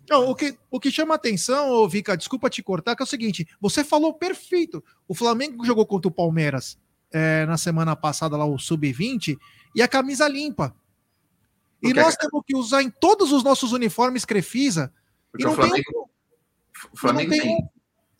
Não, 0.09 0.29
o, 0.29 0.35
que, 0.35 0.57
o 0.69 0.79
que 0.79 0.91
chama 0.91 1.15
atenção, 1.15 1.87
Vika, 1.87 2.17
desculpa 2.17 2.49
te 2.49 2.63
cortar, 2.63 2.95
que 2.95 3.03
é 3.03 3.05
o 3.05 3.07
seguinte: 3.07 3.47
você 3.59 3.83
falou 3.83 4.13
perfeito. 4.13 4.83
O 5.07 5.13
Flamengo 5.13 5.63
jogou 5.65 5.85
contra 5.85 6.07
o 6.07 6.13
Palmeiras 6.13 6.79
é, 7.11 7.45
na 7.45 7.57
semana 7.57 7.95
passada, 7.95 8.37
lá 8.37 8.45
o 8.45 8.57
Sub-20, 8.57 9.37
e 9.75 9.81
a 9.81 9.87
camisa 9.87 10.27
limpa. 10.27 10.75
E 11.81 11.93
nós 11.93 12.15
temos 12.15 12.43
que 12.45 12.55
usar 12.55 12.83
em 12.83 12.89
todos 12.89 13.31
os 13.31 13.43
nossos 13.43 13.71
uniformes 13.71 14.25
Crefisa. 14.25 14.93
Porque 15.31 15.43
e 15.43 15.45
não 15.45 15.53
o 15.53 15.55
Flamengo, 15.55 15.83
tem, 15.83 16.89
Flamengo 16.93 17.31
tem, 17.31 17.41
tem. 17.41 17.69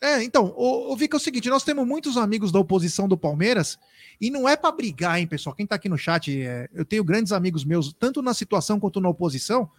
É, 0.02 0.20
então, 0.24 0.52
o, 0.56 0.92
o 0.92 0.96
Vika, 0.96 1.14
é 1.14 1.18
o 1.18 1.20
seguinte, 1.20 1.48
nós 1.48 1.62
temos 1.62 1.86
muitos 1.86 2.16
amigos 2.16 2.50
da 2.50 2.58
oposição 2.58 3.06
do 3.06 3.16
Palmeiras, 3.16 3.78
e 4.20 4.32
não 4.32 4.48
é 4.48 4.56
para 4.56 4.72
brigar, 4.72 5.20
hein, 5.20 5.28
pessoal? 5.28 5.54
Quem 5.54 5.64
tá 5.64 5.76
aqui 5.76 5.88
no 5.88 5.96
chat, 5.96 6.42
é, 6.42 6.68
eu 6.74 6.84
tenho 6.84 7.04
grandes 7.04 7.30
amigos 7.30 7.64
meus, 7.64 7.92
tanto 7.92 8.20
na 8.20 8.34
situação 8.34 8.80
quanto 8.80 9.00
na 9.00 9.08
oposição, 9.08 9.70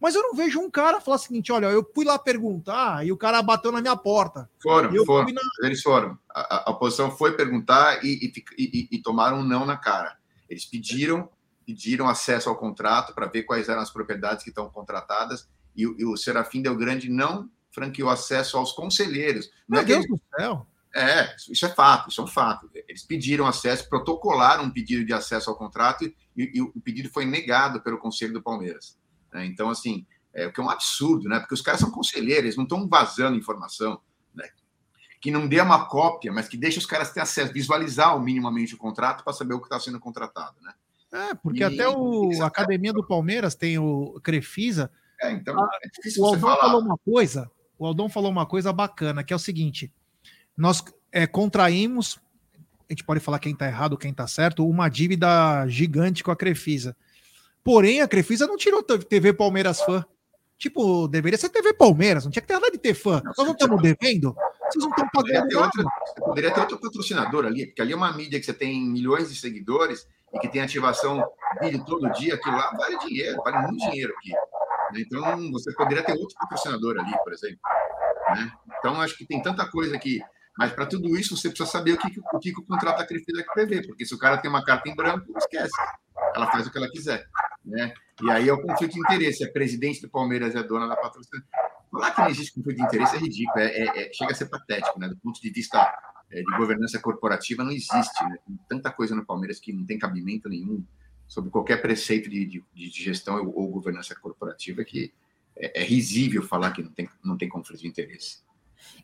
mas 0.00 0.14
eu 0.14 0.22
não 0.22 0.36
vejo 0.36 0.60
um 0.60 0.70
cara 0.70 1.00
falar 1.00 1.16
o 1.16 1.18
seguinte: 1.18 1.50
olha, 1.50 1.66
eu 1.66 1.84
fui 1.92 2.04
lá 2.04 2.16
perguntar 2.16 3.04
e 3.04 3.10
o 3.10 3.16
cara 3.16 3.42
bateu 3.42 3.72
na 3.72 3.80
minha 3.80 3.96
porta. 3.96 4.48
Foram, 4.62 5.04
foram. 5.04 5.32
Na... 5.32 5.40
Eles 5.66 5.82
foram. 5.82 6.16
A, 6.30 6.68
a, 6.68 6.70
oposição 6.70 7.10
foi 7.10 7.36
perguntar 7.36 8.04
e, 8.04 8.32
e, 8.32 8.32
e, 8.56 8.88
e 8.92 9.02
tomaram 9.02 9.38
um 9.38 9.44
não 9.44 9.66
na 9.66 9.76
cara. 9.76 10.16
Eles 10.48 10.64
pediram 10.64 11.28
pediram 11.64 12.08
acesso 12.08 12.48
ao 12.48 12.56
contrato 12.56 13.14
para 13.14 13.26
ver 13.26 13.44
quais 13.44 13.68
eram 13.68 13.80
as 13.80 13.90
propriedades 13.90 14.42
que 14.44 14.50
estão 14.50 14.68
contratadas 14.68 15.48
e, 15.76 15.82
e, 15.82 16.04
o 16.04 16.16
Serafim 16.16 16.60
Del 16.60 16.76
Grande 16.76 17.08
não 17.08 17.50
franqueou 17.70 18.10
acesso 18.10 18.58
aos 18.58 18.72
conselheiros. 18.72 19.50
Não 19.68 19.76
Meu 19.76 19.80
é 19.82 19.84
Deus 19.84 20.06
do 20.06 20.20
céu! 20.36 20.66
É, 20.94 21.34
isso 21.50 21.64
é 21.64 21.70
fato, 21.70 22.10
isso 22.10 22.20
é 22.20 22.24
um 22.24 22.26
fato. 22.26 22.70
Eles 22.86 23.02
pediram 23.02 23.46
acesso, 23.46 23.88
protocolaram 23.88 24.64
um 24.64 24.70
pedido 24.70 25.04
de 25.06 25.12
acesso 25.14 25.48
ao 25.48 25.56
contrato 25.56 26.04
e, 26.04 26.14
e 26.36 26.60
o 26.60 26.80
pedido 26.82 27.08
foi 27.08 27.24
negado 27.24 27.80
pelo 27.80 27.98
Conselho 27.98 28.34
do 28.34 28.42
Palmeiras. 28.42 28.98
Né? 29.32 29.46
Então, 29.46 29.70
assim, 29.70 30.06
É, 30.34 30.46
o 30.46 30.52
que 30.52 30.60
é 30.60 30.64
um 30.64 30.70
absurdo, 30.70 31.28
né? 31.28 31.38
Porque 31.40 31.52
os 31.52 31.60
caras 31.60 31.80
são 31.80 31.90
conselheiros, 31.90 32.44
eles 32.44 32.56
não 32.56 32.64
estão 32.64 32.88
vazando 32.88 33.36
informação, 33.36 34.00
né? 34.34 34.48
Que 35.20 35.30
não 35.30 35.46
dê 35.46 35.60
uma 35.60 35.86
cópia, 35.86 36.32
mas 36.32 36.48
que 36.48 36.56
deixe 36.56 36.78
os 36.78 36.86
caras 36.86 37.12
ter 37.12 37.20
acesso, 37.20 37.52
visualizar 37.52 38.18
minimamente 38.18 38.74
o 38.74 38.78
contrato 38.78 39.22
para 39.24 39.34
saber 39.34 39.52
o 39.54 39.60
que 39.60 39.66
está 39.66 39.78
sendo 39.78 40.00
contratado, 40.00 40.56
né? 40.62 40.72
É, 41.12 41.34
porque 41.34 41.60
E- 41.60 41.64
até 41.64 41.88
o 41.88 42.30
a 42.42 42.46
Academia 42.46 42.92
do 42.92 43.06
Palmeiras 43.06 43.54
tem 43.54 43.78
o 43.78 44.18
Crefisa. 44.22 44.90
É, 45.20 45.30
então, 45.32 45.54
Ah, 45.62 45.68
é 45.84 46.20
o 46.20 46.24
Aldão 46.24 46.40
falar. 46.40 46.56
falou 46.60 46.80
uma 46.80 46.98
coisa. 46.98 47.50
O 47.78 47.86
Aldão 47.86 48.08
falou 48.08 48.30
uma 48.30 48.46
coisa 48.46 48.72
bacana, 48.72 49.22
que 49.22 49.32
é 49.32 49.36
o 49.36 49.38
seguinte: 49.38 49.92
nós 50.56 50.82
é, 51.12 51.26
contraímos, 51.26 52.18
a 52.88 52.92
gente 52.92 53.04
pode 53.04 53.20
falar 53.20 53.38
quem 53.38 53.52
está 53.52 53.66
errado, 53.66 53.98
quem 53.98 54.10
está 54.10 54.26
certo, 54.26 54.66
uma 54.66 54.88
dívida 54.88 55.66
gigante 55.68 56.24
com 56.24 56.30
a 56.30 56.36
Crefisa. 56.36 56.96
Porém, 57.62 58.00
a 58.00 58.08
Crefisa 58.08 58.46
não 58.46 58.56
tirou 58.56 58.82
TV 58.82 59.32
Palmeiras 59.32 59.80
fã. 59.82 60.04
Tipo, 60.58 61.08
deveria 61.08 61.38
ser 61.38 61.48
TV 61.48 61.74
Palmeiras, 61.74 62.24
não 62.24 62.30
tinha 62.30 62.40
que 62.40 62.46
ter 62.48 62.54
nada 62.54 62.70
de 62.70 62.78
ter 62.78 62.94
fã. 62.94 63.20
Nós 63.24 63.36
não 63.36 63.52
estamos 63.52 63.82
devendo? 63.82 64.34
Vocês 64.72 64.84
não 64.84 64.90
estão 64.90 65.08
Poderia 65.08 65.40
pagando 65.40 65.48
ter, 65.48 65.54
nada. 65.54 65.66
outro, 65.66 66.24
poderia 66.24 66.50
ter 66.50 66.60
outro 66.60 66.78
patrocinador 66.80 67.44
ali, 67.46 67.66
porque 67.66 67.82
ali 67.82 67.92
é 67.92 67.96
uma 67.96 68.12
mídia 68.12 68.38
que 68.40 68.46
você 68.46 68.54
tem 68.54 68.80
milhões 68.82 69.28
de 69.28 69.38
seguidores 69.38 70.06
e 70.32 70.38
que 70.38 70.48
tem 70.48 70.62
ativação 70.62 71.22
vídeo 71.60 71.84
todo 71.84 72.10
dia, 72.12 72.34
aquilo 72.34 72.56
lá 72.56 72.70
vale 72.76 72.98
dinheiro, 72.98 73.36
vale 73.44 73.58
muito 73.66 73.78
dinheiro 73.90 74.14
aqui. 74.18 74.30
né? 74.30 75.02
Então, 75.06 75.50
você 75.52 75.72
poderia 75.74 76.02
ter 76.04 76.12
outro 76.12 76.34
patrocinador 76.40 76.98
ali, 76.98 77.12
por 77.22 77.32
exemplo. 77.32 77.58
né? 78.34 78.52
Então, 78.78 79.00
acho 79.00 79.16
que 79.16 79.26
tem 79.26 79.42
tanta 79.42 79.70
coisa 79.70 79.94
aqui. 79.94 80.20
Mas 80.56 80.70
para 80.72 80.84
tudo 80.86 81.16
isso, 81.16 81.34
você 81.36 81.48
precisa 81.48 81.70
saber 81.70 81.92
o 81.92 81.98
que, 81.98 82.08
o, 82.32 82.38
que, 82.38 82.50
o 82.50 82.62
contrato 82.66 82.98
da 82.98 83.06
Crefisa 83.06 83.42
prevê, 83.54 83.86
porque 83.86 84.04
se 84.04 84.14
o 84.14 84.18
cara 84.18 84.36
tem 84.36 84.50
uma 84.50 84.62
carta 84.62 84.88
em 84.88 84.94
branco, 84.94 85.24
esquece. 85.38 85.72
Ela 86.34 86.50
faz 86.50 86.66
o 86.66 86.70
que 86.70 86.76
ela 86.78 86.90
quiser. 86.90 87.24
Né? 87.64 87.92
E 88.22 88.30
aí 88.30 88.48
é 88.48 88.52
o 88.52 88.60
conflito 88.60 88.92
de 88.92 89.00
interesse. 89.00 89.44
A 89.44 89.50
presidente 89.50 90.02
do 90.02 90.10
Palmeiras 90.10 90.54
é 90.54 90.62
dona 90.62 90.86
da 90.86 90.96
patrocinadora. 90.96 91.71
Falar 91.92 92.10
que 92.12 92.20
não 92.22 92.28
existe 92.28 92.54
conflito 92.54 92.78
de 92.78 92.82
interesse 92.84 93.16
é 93.16 93.18
ridículo, 93.18 93.58
é, 93.60 93.66
é- 93.66 94.08
é- 94.08 94.12
chega 94.12 94.32
a 94.32 94.34
ser 94.34 94.46
patético, 94.46 94.98
né? 94.98 95.08
Do 95.08 95.16
ponto 95.18 95.40
de 95.40 95.50
vista 95.50 95.78
é, 96.30 96.40
de 96.42 96.56
governança 96.56 96.98
corporativa, 96.98 97.62
não 97.62 97.70
existe. 97.70 98.24
Né? 98.24 98.38
Tem 98.46 98.58
tanta 98.68 98.90
coisa 98.90 99.14
no 99.14 99.24
Palmeiras 99.26 99.60
que 99.60 99.70
não 99.72 99.84
tem 99.84 99.98
cabimento 99.98 100.48
nenhum 100.48 100.82
sobre 101.28 101.50
qualquer 101.50 101.82
preceito 101.82 102.30
de, 102.30 102.46
de- 102.46 102.64
de 102.74 102.88
gestão 102.90 103.36
ou, 103.44 103.54
ou 103.54 103.68
governança 103.68 104.14
corporativa 104.18 104.82
que 104.82 105.12
é, 105.54 105.82
é 105.82 105.84
risível 105.84 106.42
falar 106.42 106.72
que 106.72 106.82
não 106.82 106.90
tem, 106.90 107.06
não 107.22 107.36
tem 107.36 107.48
conflito 107.50 107.80
de 107.82 107.88
interesse. 107.88 108.38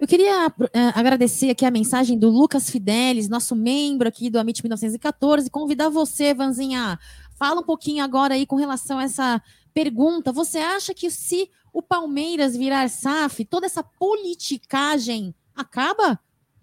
Eu 0.01 0.09
queria 0.09 0.53
agradecer 0.95 1.51
aqui 1.51 1.65
a 1.65 1.71
mensagem 1.71 2.19
do 2.19 2.29
Lucas 2.31 2.69
Fidelis, 2.71 3.29
nosso 3.29 3.55
membro 3.55 4.09
aqui 4.09 4.29
do 4.31 4.39
Amit 4.39 4.61
1914, 4.63 5.49
convidar 5.51 5.89
você, 5.89 6.35
Vanzinha, 6.35 6.99
fala 7.39 7.61
um 7.61 7.65
pouquinho 7.65 8.03
agora 8.03 8.35
aí 8.35 8.45
com 8.47 8.57
relação 8.57 8.99
a 8.99 9.05
essa 9.05 9.43
pergunta. 9.73 10.33
Você 10.33 10.59
acha 10.59 10.93
que 10.95 11.11
se 11.11 11.49
o 11.73 11.83
Palmeiras 11.83 12.57
virar 12.57 12.89
SAF, 12.89 13.45
toda 13.45 13.67
essa 13.67 13.83
politicagem 13.83 15.35
acaba? 15.55 16.19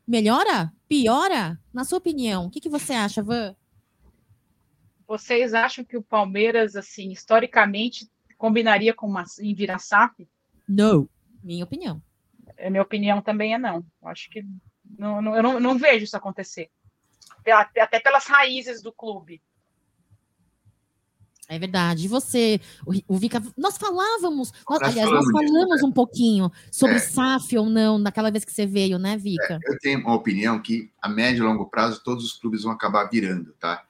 Melhora? 0.07 0.71
Piora? 0.87 1.59
Na 1.73 1.83
sua 1.83 1.97
opinião, 1.97 2.45
o 2.45 2.49
que, 2.49 2.61
que 2.61 2.69
você 2.69 2.93
acha, 2.93 3.23
Van? 3.23 3.55
Vocês 5.07 5.53
acham 5.53 5.83
que 5.83 5.97
o 5.97 6.01
Palmeiras, 6.01 6.75
assim, 6.75 7.11
historicamente, 7.11 8.09
combinaria 8.37 8.93
com 8.93 9.07
uma, 9.07 9.23
em 9.39 9.53
virar 9.53 9.79
SAF? 9.79 10.27
Não. 10.67 11.07
Minha 11.43 11.63
opinião. 11.63 12.01
A 12.59 12.69
minha 12.69 12.81
opinião 12.81 13.21
também 13.21 13.53
é 13.53 13.57
não. 13.57 13.85
Eu 14.01 14.07
acho 14.07 14.29
que 14.29 14.43
não, 14.97 15.21
não- 15.21 15.35
eu 15.35 15.43
não, 15.43 15.59
não 15.59 15.77
vejo 15.77 16.05
isso 16.05 16.17
acontecer. 16.17 16.69
Até 17.79 17.99
pelas 17.99 18.25
raízes 18.25 18.81
do 18.81 18.91
clube. 18.91 19.41
É 21.47 21.59
verdade. 21.59 22.05
E 22.05 22.07
você, 22.07 22.59
o, 23.07 23.17
Vika, 23.17 23.41
nós 23.55 23.77
falávamos, 23.77 24.51
nós- 24.69 24.79
Nós 24.81 24.89
aliás, 24.89 25.09
nós 25.11 25.25
falamos 25.25 25.41
disso, 25.41 25.53
falamos 25.53 25.83
um 25.83 25.91
pouquinho 25.91 26.51
sobre 26.71 26.95
É. 26.95 26.99
SAF 26.99 27.57
ou 27.57 27.69
não, 27.69 27.97
naquela 27.99 28.31
vez 28.31 28.43
que 28.43 28.51
você 28.51 28.65
veio, 28.65 28.97
né, 28.97 29.15
Vika? 29.17 29.59
Eu 29.63 29.77
tenho 29.79 29.99
uma 29.99 30.15
opinião 30.15 30.59
que, 30.59 30.91
a 31.01 31.07
médio 31.07 31.43
e 31.43 31.47
longo 31.47 31.67
prazo, 31.67 32.01
todos 32.03 32.25
os 32.25 32.33
clubes 32.33 32.63
vão 32.63 32.71
acabar 32.71 33.05
virando, 33.09 33.53
tá? 33.59 33.83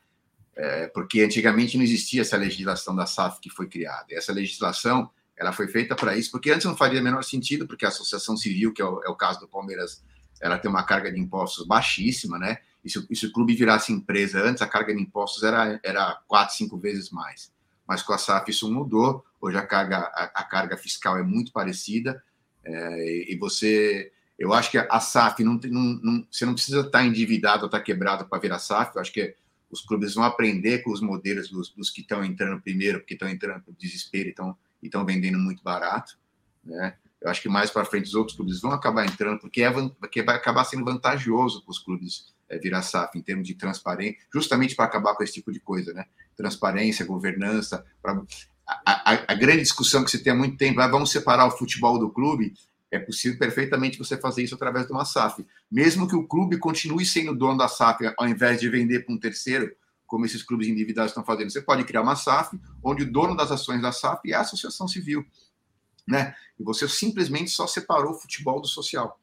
É, 0.58 0.88
porque 0.88 1.22
antigamente 1.22 1.78
não 1.78 1.84
existia 1.84 2.22
essa 2.22 2.38
legislação 2.38 2.96
da 2.96 3.06
SAF 3.06 3.40
que 3.40 3.50
foi 3.50 3.68
criada. 3.68 4.06
E 4.10 4.16
essa 4.16 4.32
legislação 4.34 5.10
ela 5.38 5.52
foi 5.52 5.68
feita 5.68 5.96
para 5.96 6.16
isso, 6.18 6.32
porque 6.32 6.50
antes 6.50 6.66
não 6.66 6.78
faria 6.78 7.00
o 7.02 7.04
menor 7.04 7.22
sentido, 7.24 7.68
porque 7.68 7.86
a 7.86 7.90
associação 7.90 8.38
civil, 8.38 8.72
que 8.74 8.82
é 8.82 8.86
o, 8.86 9.04
é 9.04 9.10
o 9.10 9.16
caso 9.16 9.42
do 9.42 9.48
Palmeiras, 9.50 10.02
ela 10.42 10.58
tem 10.58 10.72
uma 10.72 10.84
carga 10.84 11.12
de 11.12 11.20
impostos 11.20 11.68
baixíssima, 11.68 12.40
né? 12.40 12.60
E 12.86 12.90
se, 12.90 13.06
e 13.10 13.16
se 13.16 13.26
o 13.26 13.32
clube 13.32 13.56
virasse 13.56 13.92
empresa 13.92 14.40
antes, 14.42 14.62
a 14.62 14.68
carga 14.68 14.94
de 14.94 15.02
impostos 15.02 15.42
era, 15.42 15.80
era 15.84 16.22
quatro, 16.28 16.56
cinco 16.56 16.78
vezes 16.78 17.10
mais. 17.10 17.52
Mas 17.88 18.04
com 18.04 18.14
a 18.14 18.18
SAF 18.18 18.52
isso 18.52 18.72
mudou, 18.72 19.26
hoje 19.42 19.58
a 19.58 19.66
carga, 19.66 19.98
a, 19.98 20.32
a 20.36 20.44
carga 20.44 20.78
fiscal 20.78 21.18
é 21.18 21.24
muito 21.24 21.52
parecida, 21.52 22.24
é, 22.64 23.32
e, 23.32 23.38
você 23.38 24.12
eu 24.38 24.54
acho 24.54 24.70
que 24.70 24.78
a 24.78 25.00
SAF 25.00 25.44
não, 25.44 25.54
não, 25.54 26.00
não 26.04 26.28
você 26.30 26.46
não 26.46 26.54
precisa 26.54 26.82
estar 26.82 27.06
endividado 27.06 27.64
ou 27.64 27.66
estar 27.68 27.80
quebrado 27.80 28.26
para 28.26 28.40
virar 28.40 28.60
SAF. 28.60 28.96
Eu 28.96 29.02
acho 29.02 29.14
que 29.14 29.36
os 29.70 29.82
clubes 29.82 30.14
vão 30.14 30.24
aprender 30.24 30.80
com 30.80 30.92
os 30.92 31.00
modelos 31.00 31.50
dos, 31.50 31.70
dos 31.70 31.90
que 31.90 32.02
estão 32.02 32.24
entrando 32.24 32.62
primeiro, 32.62 33.00
porque 33.00 33.14
estão 33.14 33.30
entrando 33.30 33.64
por 33.64 33.74
desespero 33.76 34.28
e 34.28 34.88
estão, 34.88 35.06
vendendo 35.06 35.40
muito 35.40 35.64
barato. 35.64 36.18
Né? 36.64 36.96
Eu 37.22 37.30
acho 37.30 37.42
que 37.42 37.48
mais 37.48 37.72
para 37.72 37.86
frente 37.86 38.06
os 38.06 38.16
outros 38.16 38.36
clubes 38.36 38.60
vão 38.60 38.72
acabar 38.72 39.06
entrando, 39.06 39.40
porque, 39.40 39.64
é, 39.64 39.72
porque 39.72 40.22
vai 40.22 40.36
acabar 40.36 40.66
sendo 40.66 40.84
vantajoso 40.84 41.64
para 41.64 41.72
os 41.72 41.80
clubes 41.80 42.35
virar 42.62 42.82
SAF 42.82 43.18
em 43.18 43.22
termos 43.22 43.48
de 43.48 43.56
transparência, 43.56 44.18
justamente 44.34 44.76
para 44.76 44.86
acabar 44.86 45.16
com 45.16 45.24
esse 45.24 45.34
tipo 45.34 45.52
de 45.52 45.60
coisa, 45.60 45.94
né? 45.94 46.06
Transparência, 46.36 47.06
governança. 47.06 47.86
pra- 48.02 48.22
a, 48.68 49.12
a- 49.14 49.26
a 49.28 49.34
grande 49.36 49.62
discussão 49.62 50.04
que 50.04 50.12
se 50.12 50.24
tem 50.24 50.34
há 50.34 50.36
muito 50.36 50.58
tempo 50.58 50.82
é 50.82 50.88
vamos 50.90 51.12
separar 51.12 51.46
o 51.48 51.52
futebol 51.52 52.00
do 52.00 52.10
clube. 52.12 52.54
É 52.92 53.00
possível 53.00 53.38
perfeitamente 53.38 53.98
você 53.98 54.16
fazer 54.18 54.44
isso 54.44 54.56
através 54.56 54.86
de 54.88 54.92
uma 54.94 55.06
SAF. 55.06 55.46
Mesmo 55.72 56.08
que 56.08 56.16
o 56.16 56.28
clube 56.28 56.58
continue 56.58 57.06
sendo 57.06 57.36
dono 57.36 57.58
da 57.58 57.68
SAF, 57.68 58.06
ao 58.18 58.28
invés 58.28 58.60
de 58.60 58.70
vender 58.70 59.06
para 59.06 59.14
um 59.14 59.20
terceiro, 59.20 59.76
como 60.08 60.26
esses 60.26 60.44
clubes 60.44 60.68
endividados 60.68 61.12
estão 61.12 61.26
fazendo. 61.26 61.52
Você 61.52 61.62
pode 61.62 61.84
criar 61.84 62.02
uma 62.04 62.16
SAF, 62.16 62.58
onde 62.84 63.04
o 63.04 63.12
dono 63.12 63.36
das 63.36 63.52
ações 63.52 63.82
da 63.82 63.92
SAF 63.92 64.32
é 64.32 64.36
a 64.36 64.42
associação 64.42 64.88
civil. 64.88 65.26
Né? 66.08 66.36
E 66.60 66.64
você 66.64 66.88
simplesmente 66.88 67.50
só 67.52 67.66
separou 67.68 68.12
o 68.14 68.20
futebol 68.20 68.62
do 68.62 68.68
social. 68.68 69.20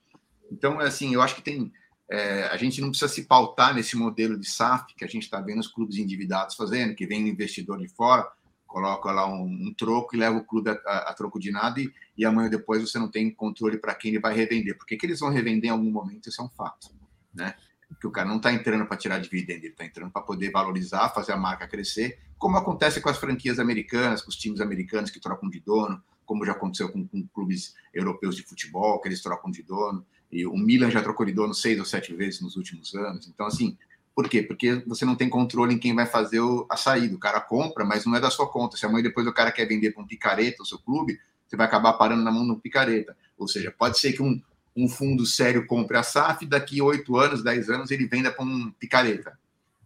Então, 0.50 0.80
é 0.80 0.86
assim, 0.88 1.14
eu 1.14 1.22
acho 1.22 1.36
que 1.36 1.42
tem. 1.42 1.72
É, 2.10 2.44
a 2.44 2.56
gente 2.56 2.80
não 2.80 2.90
precisa 2.90 3.12
se 3.12 3.24
pautar 3.24 3.74
nesse 3.74 3.96
modelo 3.96 4.38
de 4.38 4.48
SAF 4.48 4.94
que 4.94 5.04
a 5.04 5.08
gente 5.08 5.22
está 5.22 5.40
vendo 5.40 5.60
os 5.60 5.68
clubes 5.68 5.96
endividados 5.96 6.54
fazendo, 6.56 6.94
que 6.94 7.06
vem 7.06 7.24
um 7.24 7.28
investidor 7.28 7.78
de 7.78 7.88
fora, 7.88 8.28
coloca 8.66 9.10
lá 9.10 9.26
um, 9.26 9.44
um 9.44 9.74
troco 9.76 10.14
e 10.14 10.18
leva 10.18 10.36
o 10.38 10.44
clube 10.44 10.70
a, 10.70 10.72
a- 10.86 11.10
a 11.10 11.14
troco 11.14 11.38
de 11.38 11.50
nada 11.50 11.80
e, 11.80 11.90
e 12.16 12.24
amanhã 12.24 12.48
depois 12.48 12.80
você 12.82 12.98
não 12.98 13.08
tem 13.10 13.30
controle 13.30 13.78
para 13.78 13.94
quem 13.94 14.10
ele 14.10 14.20
vai 14.20 14.34
revender. 14.34 14.76
Porque 14.76 14.96
que 14.96 15.06
eles 15.06 15.20
vão 15.20 15.30
revender 15.30 15.68
em 15.68 15.72
algum 15.72 15.90
momento, 15.90 16.28
isso 16.28 16.40
é 16.40 16.44
um 16.44 16.48
fato. 16.50 16.88
Né? 17.34 17.54
Porque 17.88 18.06
o 18.06 18.10
cara 18.10 18.28
não 18.28 18.36
está 18.36 18.52
entrando 18.52 18.86
para 18.86 18.96
tirar 18.96 19.18
dividendo, 19.18 19.60
ele 19.60 19.68
está 19.68 19.84
entrando 19.84 20.10
para 20.10 20.22
poder 20.22 20.50
valorizar, 20.50 21.10
fazer 21.10 21.32
a 21.32 21.36
marca 21.36 21.68
crescer, 21.68 22.18
como 22.38 22.56
acontece 22.56 23.00
com 23.00 23.08
as 23.10 23.18
franquias 23.18 23.58
americanas, 23.58 24.22
com 24.22 24.30
os 24.30 24.36
times 24.36 24.60
americanos 24.60 25.10
que 25.10 25.20
trocam 25.20 25.48
de 25.50 25.60
dono, 25.60 26.02
como 26.24 26.44
já 26.46 26.52
aconteceu 26.52 26.90
com, 26.90 27.06
com 27.06 27.26
clubes 27.28 27.74
europeus 27.92 28.34
de 28.34 28.42
futebol, 28.42 29.00
que 29.00 29.08
eles 29.08 29.22
trocam 29.22 29.50
de 29.50 29.62
dono. 29.62 30.04
E 30.32 30.46
o 30.46 30.56
Milan 30.56 30.90
já 30.90 31.02
trocou 31.02 31.26
de 31.26 31.32
dono 31.32 31.52
seis 31.52 31.78
ou 31.78 31.84
sete 31.84 32.14
vezes 32.14 32.40
nos 32.40 32.56
últimos 32.56 32.94
anos. 32.94 33.28
Então, 33.28 33.44
assim, 33.44 33.76
por 34.14 34.28
quê? 34.28 34.42
Porque 34.42 34.76
você 34.86 35.04
não 35.04 35.14
tem 35.14 35.28
controle 35.28 35.74
em 35.74 35.78
quem 35.78 35.94
vai 35.94 36.06
fazer 36.06 36.40
a 36.70 36.76
saída. 36.76 37.14
O 37.14 37.18
cara 37.18 37.40
compra, 37.40 37.84
mas 37.84 38.06
não 38.06 38.16
é 38.16 38.20
da 38.20 38.30
sua 38.30 38.48
conta. 38.48 38.76
Se 38.76 38.86
amanhã 38.86 39.02
depois 39.02 39.26
o 39.26 39.32
cara 39.32 39.52
quer 39.52 39.66
vender 39.66 39.92
para 39.92 40.02
um 40.02 40.06
picareta 40.06 40.62
o 40.62 40.66
seu 40.66 40.78
clube, 40.78 41.20
você 41.46 41.56
vai 41.56 41.66
acabar 41.66 41.92
parando 41.94 42.22
na 42.22 42.30
mão 42.30 42.42
um 42.42 42.58
picareta. 42.58 43.14
Ou 43.36 43.46
seja, 43.46 43.70
pode 43.70 43.98
ser 43.98 44.14
que 44.14 44.22
um, 44.22 44.40
um 44.74 44.88
fundo 44.88 45.26
sério 45.26 45.66
compre 45.66 45.98
a 45.98 46.02
SAF, 46.02 46.46
daqui 46.46 46.80
oito 46.80 47.16
anos, 47.16 47.42
dez 47.42 47.68
anos, 47.68 47.90
ele 47.90 48.06
venda 48.06 48.32
para 48.32 48.44
um 48.44 48.70
picareta. 48.72 49.38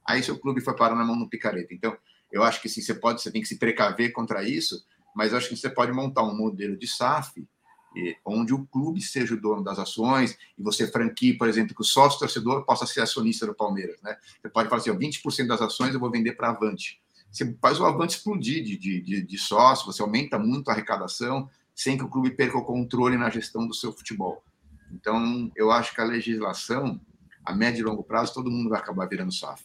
Aí 0.05 0.23
seu 0.23 0.39
clube 0.39 0.60
foi 0.60 0.77
parar 0.77 0.94
na 0.94 1.05
mão 1.05 1.16
um 1.16 1.28
picareta. 1.28 1.74
Então, 1.74 1.97
eu 2.31 2.44
acho 2.44 2.62
que 2.62 2.68
sim, 2.68 2.81
você 2.81 2.94
pode, 2.94 3.20
você 3.20 3.32
tem 3.32 3.43
que 3.43 3.48
se 3.48 3.59
precaver 3.59 4.12
contra 4.12 4.48
isso, 4.48 4.85
mas 5.14 5.32
eu 5.32 5.39
acho 5.39 5.48
que 5.48 5.56
você 5.56 5.68
pode 5.68 5.90
montar 5.90 6.23
um 6.23 6.36
modelo 6.36 6.77
de 6.77 6.86
SAF 6.86 7.44
onde 8.24 8.52
o 8.52 8.66
clube 8.66 9.01
seja 9.01 9.35
o 9.35 9.40
dono 9.40 9.62
das 9.62 9.78
ações 9.78 10.36
e 10.59 10.62
você 10.62 10.86
franquie, 10.86 11.35
por 11.35 11.48
exemplo, 11.48 11.74
que 11.74 11.81
o 11.81 11.85
sócio 11.85 12.18
torcedor 12.18 12.64
possa 12.64 12.86
ser 12.86 13.01
acionista 13.01 13.47
do 13.47 13.55
Palmeiras, 13.55 14.01
né? 14.02 14.16
Você 14.40 14.48
pode 14.48 14.68
falar 14.68 14.81
assim, 14.81 14.90
ó, 14.90 14.94
20% 14.94 15.47
das 15.47 15.62
ações 15.62 15.94
eu 15.94 16.01
vou 16.01 16.10
vender 16.10 16.32
para 16.32 16.51
Avante. 16.51 17.01
Você 17.31 17.56
faz 17.60 17.81
o 17.81 17.85
Avante 17.85 18.16
explodir 18.16 18.64
de, 18.64 18.77
de, 18.77 19.01
de, 19.01 19.23
de 19.23 19.39
sócio, 19.39 19.86
você 19.86 20.02
aumenta 20.02 20.39
muito 20.39 20.68
a 20.68 20.73
arrecadação 20.73 21.48
sem 21.74 21.98
que 21.98 22.05
o 22.05 22.09
clube 22.09 22.31
perca 22.31 22.56
o 22.56 22.64
controle 22.64 23.18
na 23.18 23.28
gestão 23.28 23.66
do 23.66 23.74
seu 23.74 23.93
futebol. 23.93 24.43
Então, 24.90 25.51
eu 25.55 25.70
acho 25.70 25.94
que 25.94 26.01
a 26.01 26.05
legislação, 26.05 26.98
a 27.44 27.55
médio 27.55 27.82
e 27.82 27.85
longo 27.85 28.02
prazo, 28.02 28.32
todo 28.32 28.51
mundo 28.51 28.70
vai 28.70 28.78
acabar 28.78 29.06
virando 29.06 29.32
SAF. 29.32 29.62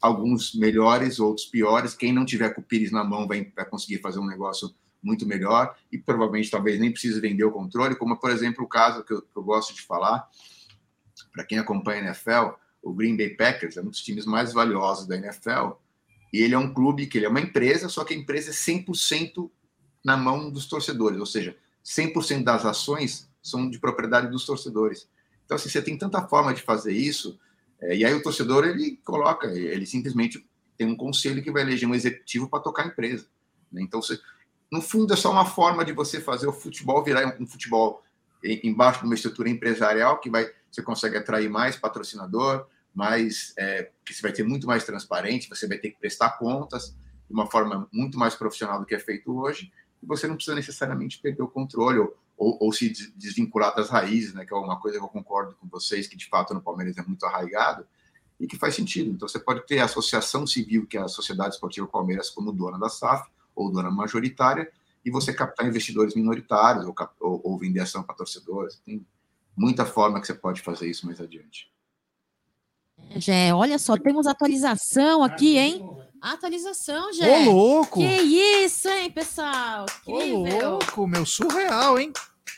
Alguns 0.00 0.54
melhores, 0.54 1.18
outros 1.18 1.46
piores. 1.46 1.94
Quem 1.94 2.12
não 2.12 2.26
tiver 2.26 2.50
com 2.50 2.60
o 2.60 2.64
Pires 2.64 2.92
na 2.92 3.02
mão 3.02 3.26
vai, 3.26 3.50
vai 3.56 3.64
conseguir 3.64 4.02
fazer 4.02 4.18
um 4.18 4.26
negócio 4.26 4.74
muito 5.04 5.26
melhor 5.26 5.76
e 5.92 5.98
provavelmente 5.98 6.50
talvez 6.50 6.80
nem 6.80 6.90
precise 6.90 7.20
vender 7.20 7.44
o 7.44 7.52
controle, 7.52 7.94
como 7.94 8.18
por 8.18 8.30
exemplo 8.30 8.64
o 8.64 8.68
caso 8.68 9.04
que 9.04 9.12
eu, 9.12 9.22
que 9.22 9.36
eu 9.36 9.42
gosto 9.42 9.74
de 9.74 9.82
falar, 9.82 10.28
para 11.32 11.44
quem 11.44 11.58
acompanha 11.58 12.02
a 12.02 12.04
NFL, 12.06 12.56
o 12.82 12.92
Green 12.92 13.16
Bay 13.16 13.30
Packers 13.30 13.76
é 13.76 13.82
um 13.82 13.88
dos 13.88 14.02
times 14.02 14.24
mais 14.24 14.52
valiosos 14.52 15.06
da 15.06 15.16
NFL 15.16 15.72
e 16.32 16.42
ele 16.42 16.54
é 16.54 16.58
um 16.58 16.72
clube 16.72 17.06
que 17.06 17.18
ele 17.18 17.26
é 17.26 17.28
uma 17.28 17.40
empresa, 17.40 17.88
só 17.88 18.04
que 18.04 18.14
a 18.14 18.16
empresa 18.16 18.50
é 18.50 18.52
100% 18.52 19.50
na 20.04 20.16
mão 20.16 20.50
dos 20.50 20.66
torcedores, 20.66 21.18
ou 21.18 21.26
seja, 21.26 21.56
100% 21.84 22.42
das 22.42 22.64
ações 22.64 23.30
são 23.42 23.68
de 23.70 23.78
propriedade 23.78 24.28
dos 24.28 24.44
torcedores. 24.44 25.08
Então, 25.44 25.56
assim, 25.56 25.68
você 25.68 25.80
tem 25.80 25.96
tanta 25.96 26.26
forma 26.26 26.52
de 26.52 26.62
fazer 26.62 26.92
isso, 26.92 27.38
é, 27.80 27.96
e 27.96 28.04
aí 28.04 28.14
o 28.14 28.22
torcedor, 28.22 28.64
ele 28.64 28.98
coloca, 29.04 29.46
ele 29.46 29.86
simplesmente 29.86 30.44
tem 30.76 30.86
um 30.86 30.96
conselho 30.96 31.42
que 31.42 31.50
vai 31.50 31.62
eleger 31.62 31.88
um 31.88 31.94
executivo 31.94 32.48
para 32.48 32.60
tocar 32.60 32.84
a 32.84 32.86
empresa. 32.88 33.26
Né? 33.70 33.82
Então, 33.82 34.00
você, 34.00 34.18
no 34.74 34.82
fundo, 34.82 35.14
é 35.14 35.16
só 35.16 35.30
uma 35.30 35.46
forma 35.46 35.84
de 35.84 35.92
você 35.92 36.20
fazer 36.20 36.48
o 36.48 36.52
futebol 36.52 37.04
virar 37.04 37.36
um 37.40 37.46
futebol 37.46 38.02
embaixo 38.42 39.00
de 39.00 39.06
uma 39.06 39.14
estrutura 39.14 39.48
empresarial 39.48 40.18
que 40.18 40.28
vai, 40.28 40.50
você 40.70 40.82
consegue 40.82 41.16
atrair 41.16 41.48
mais 41.48 41.76
patrocinador, 41.76 42.66
mais 42.92 43.54
é, 43.56 43.90
que 44.04 44.12
você 44.12 44.20
vai 44.20 44.32
ter 44.32 44.42
muito 44.42 44.66
mais 44.66 44.84
transparente, 44.84 45.48
você 45.48 45.68
vai 45.68 45.78
ter 45.78 45.90
que 45.90 45.98
prestar 45.98 46.30
contas 46.30 46.90
de 47.28 47.32
uma 47.32 47.48
forma 47.48 47.88
muito 47.92 48.18
mais 48.18 48.34
profissional 48.34 48.80
do 48.80 48.84
que 48.84 48.96
é 48.96 48.98
feito 48.98 49.32
hoje, 49.32 49.72
e 50.02 50.06
você 50.06 50.26
não 50.26 50.34
precisa 50.34 50.56
necessariamente 50.56 51.20
perder 51.20 51.42
o 51.42 51.48
controle 51.48 52.00
ou, 52.00 52.16
ou, 52.36 52.58
ou 52.60 52.72
se 52.72 52.92
desvincular 53.16 53.74
das 53.76 53.88
raízes, 53.88 54.34
né, 54.34 54.44
que 54.44 54.52
é 54.52 54.56
uma 54.56 54.80
coisa 54.80 54.98
que 54.98 55.04
eu 55.04 55.08
concordo 55.08 55.54
com 55.54 55.68
vocês, 55.68 56.08
que 56.08 56.16
de 56.16 56.28
fato 56.28 56.52
no 56.52 56.60
Palmeiras 56.60 56.98
é 56.98 57.02
muito 57.02 57.24
arraigado, 57.24 57.86
e 58.40 58.48
que 58.48 58.58
faz 58.58 58.74
sentido. 58.74 59.12
Então 59.12 59.28
você 59.28 59.38
pode 59.38 59.64
ter 59.66 59.78
a 59.78 59.84
associação 59.84 60.44
civil, 60.44 60.84
que 60.84 60.98
é 60.98 61.00
a 61.00 61.08
Sociedade 61.08 61.54
Esportiva 61.54 61.86
Palmeiras, 61.86 62.28
como 62.28 62.52
dona 62.52 62.76
da 62.76 62.88
SAF, 62.88 63.30
ou 63.54 63.70
dona 63.70 63.90
majoritária, 63.90 64.70
e 65.04 65.10
você 65.10 65.32
captar 65.32 65.66
investidores 65.66 66.14
minoritários 66.14 66.86
ou, 66.86 66.94
ou, 67.20 67.40
ou 67.44 67.58
vender 67.58 67.80
ação 67.80 68.02
para 68.02 68.14
torcedores. 68.14 68.80
Tem 68.84 69.04
muita 69.56 69.84
forma 69.84 70.20
que 70.20 70.26
você 70.26 70.34
pode 70.34 70.62
fazer 70.62 70.88
isso 70.88 71.06
mais 71.06 71.20
adiante. 71.20 71.70
Jé, 73.16 73.52
olha 73.52 73.78
só, 73.78 73.96
temos 73.96 74.26
atualização 74.26 75.22
aqui, 75.22 75.58
hein? 75.58 75.88
Atualização, 76.20 77.12
Jé. 77.12 77.48
Ô, 77.48 77.52
louco! 77.52 78.00
Que 78.00 78.22
isso, 78.22 78.88
hein, 78.88 79.10
pessoal? 79.10 79.84
Ô, 80.06 80.22
Incrível. 80.22 80.70
louco, 80.70 81.06
meu, 81.06 81.26
surreal, 81.26 81.98
hein? 81.98 82.12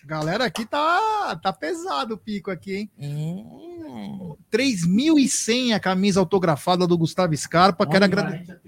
Galera 0.05 0.45
aqui 0.45 0.65
tá, 0.65 1.35
tá 1.43 1.53
pesado 1.53 2.15
o 2.15 2.19
pico 2.19 2.49
aqui, 2.49 2.77
hein? 2.77 2.91
É. 2.97 4.57
3.100 4.57 5.75
a 5.75 5.81
camisa 5.81 6.21
autografada 6.21 6.87
do 6.87 6.97
Gustavo 6.97 7.37
Scarpa. 7.37 7.87
Quero 7.87 8.05
agradecer. 8.05 8.61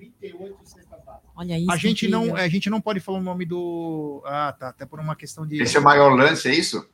Olha 1.39 1.57
isso. 1.57 1.71
A 1.71 1.77
gente, 1.77 2.09
não, 2.09 2.35
a 2.35 2.49
gente 2.49 2.69
não 2.69 2.81
pode 2.81 2.99
falar 2.99 3.19
o 3.19 3.23
nome 3.23 3.45
do. 3.45 4.21
Ah, 4.27 4.53
tá. 4.59 4.71
Até 4.71 4.85
por 4.85 4.99
uma 4.99 5.15
questão 5.15 5.47
de. 5.47 5.63
Esse 5.63 5.77
é 5.77 5.81
o 5.81 5.85
maior 5.85 6.13
lance, 6.13 6.49
é 6.49 6.53
isso? 6.55 6.85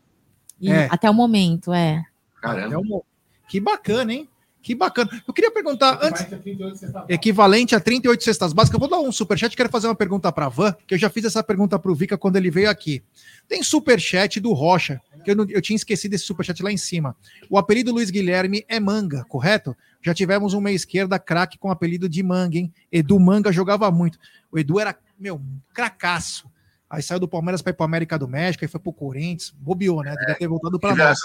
E 0.61 0.71
é. 0.71 0.87
Até 0.91 1.09
o 1.09 1.15
momento, 1.15 1.73
é. 1.73 2.05
Caramba. 2.43 2.79
Um- 2.79 3.01
Que 3.49 3.59
bacana, 3.59 4.13
hein? 4.13 4.29
Que 4.63 4.75
bacana. 4.75 5.11
Eu 5.27 5.33
queria 5.33 5.51
perguntar 5.51 5.99
antes. 6.03 6.27
Equivalente 7.09 7.75
a 7.75 7.81
38 7.81 8.23
cestas 8.23 8.53
básicas. 8.53 8.75
Eu 8.75 8.81
vou 8.81 8.89
dar 8.89 8.99
um 9.07 9.11
superchat. 9.13 9.57
Quero 9.57 9.69
fazer 9.71 9.87
uma 9.89 9.95
pergunta 9.95 10.31
para 10.31 10.49
Van, 10.49 10.75
que 10.87 10.95
eu 10.95 10.99
já 10.99 11.09
fiz 11.09 11.25
essa 11.25 11.43
pergunta 11.43 11.79
para 11.79 11.91
o 11.91 11.95
Vika 11.95 12.17
quando 12.19 12.37
ele 12.37 12.51
veio 12.51 12.69
aqui. 12.69 13.03
Tem 13.49 13.63
superchat 13.63 14.41
do 14.41 14.53
Rocha, 14.53 15.01
que 15.25 15.31
eu, 15.31 15.37
não- 15.37 15.47
eu 15.49 15.61
tinha 15.61 15.77
esquecido 15.77 16.15
esse 16.15 16.25
superchat 16.25 16.63
lá 16.63 16.71
em 16.71 16.77
cima. 16.77 17.17
O 17.51 17.59
apelido 17.59 17.93
Luiz 17.93 18.11
Guilherme 18.11 18.65
é 18.69 18.79
Manga, 18.79 19.25
correto? 19.25 19.77
Já 20.03 20.13
tivemos 20.15 20.55
um 20.55 20.61
meia 20.61 20.77
esquerda 20.77 21.19
craque 21.19 21.59
com 21.59 21.71
apelido 21.71 22.09
de 22.09 22.23
Manga, 22.23 22.59
hein? 22.59 22.73
Edu 22.93 23.19
Manga 23.19 23.51
jogava 23.51 23.91
muito. 23.91 24.19
O 24.53 24.59
Edu 24.59 24.79
era, 24.79 24.97
meu, 25.19 25.41
cracaço. 25.73 26.49
Aí 26.89 27.03
saiu 27.03 27.19
do 27.19 27.27
Palmeiras 27.27 27.61
para 27.63 27.71
ir 27.71 27.75
para 27.75 27.87
América 27.87 28.19
do 28.19 28.29
México, 28.29 28.65
aí 28.65 28.69
foi 28.69 28.79
pro 28.79 28.93
Corinthians, 28.93 29.51
bobeou, 29.59 30.03
né? 30.03 30.15
Devia 30.17 30.35
ter 30.37 30.47
voltado 30.47 30.79
para 30.79 30.95
nós. 30.95 31.19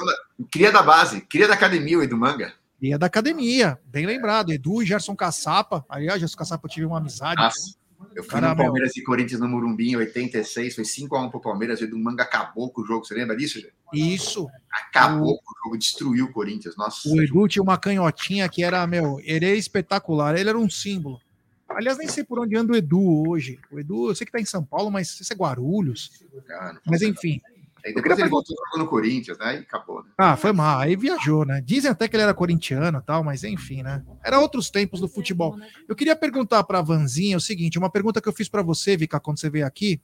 Cria 0.49 0.71
da, 0.71 0.79
cria 0.79 0.83
base, 0.83 1.21
cria 1.21 1.47
da 1.47 1.53
academia, 1.53 1.99
o 1.99 2.01
Edu 2.01 2.17
Manga. 2.17 2.53
É 2.81 2.97
da 2.97 3.07
academia, 3.07 3.77
bem 3.85 4.05
lembrado. 4.05 4.51
Edu 4.53 4.81
e 4.81 4.85
Gerson 4.85 5.15
Caçapa. 5.15 5.85
Ó, 5.89 5.99
Gerson 5.99 6.37
Caçapa 6.37 6.65
eu 6.65 6.71
tive 6.71 6.85
uma 6.85 6.97
amizade. 6.97 7.41
Nossa, 7.41 7.75
eu 8.15 8.23
fui 8.23 8.31
Cara, 8.31 8.49
no 8.49 8.55
Palmeiras 8.55 8.95
e 8.95 9.03
Corinthians 9.03 9.39
no 9.39 9.47
Morumbi 9.47 9.89
em 9.89 9.95
86, 9.95 10.75
foi 10.75 10.83
5x1 10.83 11.29
pro 11.29 11.39
Palmeiras, 11.39 11.81
o 11.81 11.83
Edu 11.83 11.97
Manga 11.97 12.23
acabou 12.23 12.69
com 12.69 12.81
o 12.81 12.85
jogo, 12.85 13.05
você 13.05 13.13
lembra 13.13 13.35
disso, 13.35 13.59
gente? 13.59 13.73
Isso. 13.93 14.47
Acabou 14.71 15.37
com 15.37 15.51
o 15.51 15.63
jogo, 15.63 15.77
destruiu 15.77 16.25
o 16.25 16.31
Corinthians, 16.31 16.75
nossa. 16.77 17.09
O 17.09 17.21
Edu 17.21 17.47
tinha 17.47 17.63
uma 17.63 17.77
canhotinha 17.77 18.47
que 18.49 18.63
era, 18.63 18.85
meu, 18.87 19.19
ele 19.23 19.45
é 19.45 19.55
espetacular, 19.55 20.37
ele 20.37 20.49
era 20.49 20.57
um 20.57 20.69
símbolo. 20.69 21.19
Aliás, 21.67 21.97
nem 21.97 22.07
sei 22.07 22.23
por 22.23 22.39
onde 22.39 22.55
anda 22.55 22.73
o 22.73 22.75
Edu 22.75 23.29
hoje. 23.29 23.59
O 23.71 23.79
Edu, 23.79 24.09
eu 24.09 24.15
sei 24.15 24.25
que 24.25 24.31
tá 24.31 24.39
em 24.39 24.45
São 24.45 24.63
Paulo, 24.63 24.89
mas 24.89 25.09
se 25.09 25.31
é 25.31 25.35
Guarulhos. 25.35 26.23
Ah, 26.49 26.75
Mas 26.85 27.01
enfim. 27.01 27.41
Aí 27.85 27.91
Eu 27.91 27.95
depois 27.95 28.15
queria 28.15 28.23
ele 28.23 28.29
voltou 28.29 28.55
no 28.77 28.87
Corinthians, 28.87 29.37
né? 29.37 29.55
E 29.55 29.59
acabou, 29.59 30.03
né? 30.03 30.09
Ah, 30.17 30.35
foi 30.35 30.51
mal. 30.51 30.79
Aí 30.79 30.95
viajou, 30.95 31.45
né? 31.45 31.61
Dizem 31.65 31.91
até 31.91 32.07
que 32.07 32.15
ele 32.15 32.23
era 32.23 32.33
corintiano 32.33 32.99
e 32.99 33.01
tal, 33.01 33.23
mas 33.23 33.43
enfim, 33.43 33.83
né? 33.83 34.03
Era 34.23 34.39
outros 34.39 34.69
tempos 34.69 34.99
do 34.99 35.07
futebol. 35.07 35.57
Eu 35.87 35.95
queria 35.95 36.15
perguntar 36.15 36.63
para 36.63 36.79
a 36.79 36.81
Vanzinha 36.81 37.37
o 37.37 37.41
seguinte: 37.41 37.77
uma 37.77 37.89
pergunta 37.89 38.21
que 38.21 38.27
eu 38.27 38.33
fiz 38.33 38.49
para 38.49 38.61
você, 38.61 38.97
Vika, 38.97 39.19
quando 39.19 39.39
você 39.39 39.49
veio 39.49 39.65
aqui. 39.65 40.01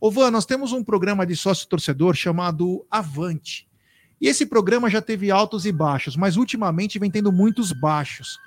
Ô, 0.00 0.10
Van, 0.10 0.30
nós 0.30 0.46
temos 0.46 0.72
um 0.72 0.84
programa 0.84 1.26
de 1.26 1.34
sócio-torcedor 1.36 2.14
chamado 2.14 2.86
Avante. 2.90 3.66
E 4.20 4.28
esse 4.28 4.46
programa 4.46 4.88
já 4.88 5.02
teve 5.02 5.30
altos 5.30 5.66
e 5.66 5.72
baixos, 5.72 6.16
mas 6.16 6.36
ultimamente 6.36 6.98
vem 6.98 7.10
tendo 7.10 7.32
muitos 7.32 7.72
baixos. 7.72 8.38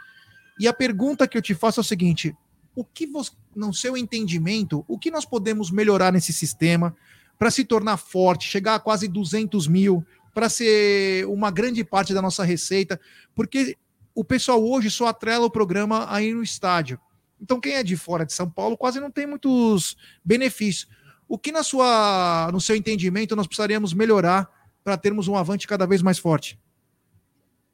E 0.59 0.67
a 0.67 0.73
pergunta 0.73 1.27
que 1.27 1.37
eu 1.37 1.41
te 1.41 1.53
faço 1.53 1.79
é 1.79 1.81
o 1.81 1.85
seguinte: 1.85 2.35
o 2.75 2.83
que 2.83 3.05
você, 3.05 3.31
no 3.55 3.73
seu 3.73 3.97
entendimento, 3.97 4.85
o 4.87 4.97
que 4.97 5.11
nós 5.11 5.25
podemos 5.25 5.71
melhorar 5.71 6.11
nesse 6.11 6.31
sistema 6.31 6.95
para 7.39 7.49
se 7.49 7.63
tornar 7.63 7.97
forte, 7.97 8.47
chegar 8.47 8.75
a 8.75 8.79
quase 8.79 9.07
200 9.07 9.67
mil, 9.67 10.05
para 10.33 10.49
ser 10.49 11.25
uma 11.25 11.49
grande 11.49 11.83
parte 11.83 12.13
da 12.13 12.21
nossa 12.21 12.43
receita? 12.43 12.99
Porque 13.33 13.77
o 14.13 14.23
pessoal 14.23 14.63
hoje 14.63 14.91
só 14.91 15.07
atrela 15.07 15.45
o 15.45 15.51
programa 15.51 16.05
aí 16.13 16.33
no 16.33 16.43
estádio. 16.43 16.99
Então, 17.41 17.59
quem 17.59 17.75
é 17.75 17.83
de 17.83 17.95
fora 17.95 18.25
de 18.25 18.33
São 18.33 18.49
Paulo 18.49 18.77
quase 18.77 18.99
não 18.99 19.09
tem 19.09 19.25
muitos 19.25 19.95
benefícios. 20.23 20.91
O 21.27 21.37
que, 21.37 21.51
na 21.51 21.63
sua, 21.63 22.49
no 22.51 22.59
seu 22.59 22.75
entendimento, 22.75 23.35
nós 23.35 23.47
precisaríamos 23.47 23.93
melhorar 23.93 24.49
para 24.83 24.97
termos 24.97 25.27
um 25.29 25.35
avante 25.35 25.67
cada 25.67 25.87
vez 25.87 26.01
mais 26.01 26.19
forte? 26.19 26.59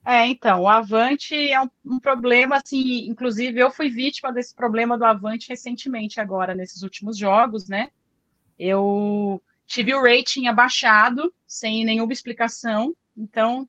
É, 0.06 0.28
então, 0.28 0.62
o 0.62 0.70
Avante 0.70 1.34
é 1.34 1.60
um, 1.60 1.70
um 1.84 2.00
problema, 2.00 2.58
assim, 2.58 3.08
inclusive 3.08 3.60
eu 3.60 3.72
fui 3.72 3.90
vítima 3.90 4.32
desse 4.32 4.54
problema 4.54 4.96
do 5.00 5.04
Avante 5.04 5.50
recentemente 5.50 6.20
agora, 6.20 6.54
nesses 6.54 6.84
últimos 6.84 7.18
jogos, 7.18 7.68
né? 7.68 7.90
Eu 8.60 9.42
tive 9.66 9.94
o 9.94 10.02
rating 10.02 10.48
abaixado, 10.48 11.34
sem 11.48 11.84
nenhuma 11.84 12.14
explicação, 12.14 12.96
então 13.18 13.68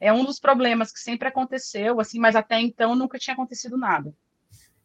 é 0.00 0.12
um 0.12 0.24
dos 0.24 0.38
problemas 0.38 0.92
que 0.92 1.00
sempre 1.00 1.28
aconteceu, 1.28 2.00
assim, 2.00 2.18
mas 2.18 2.36
até 2.36 2.60
então 2.60 2.94
nunca 2.94 3.18
tinha 3.18 3.34
acontecido 3.34 3.76
nada. 3.76 4.14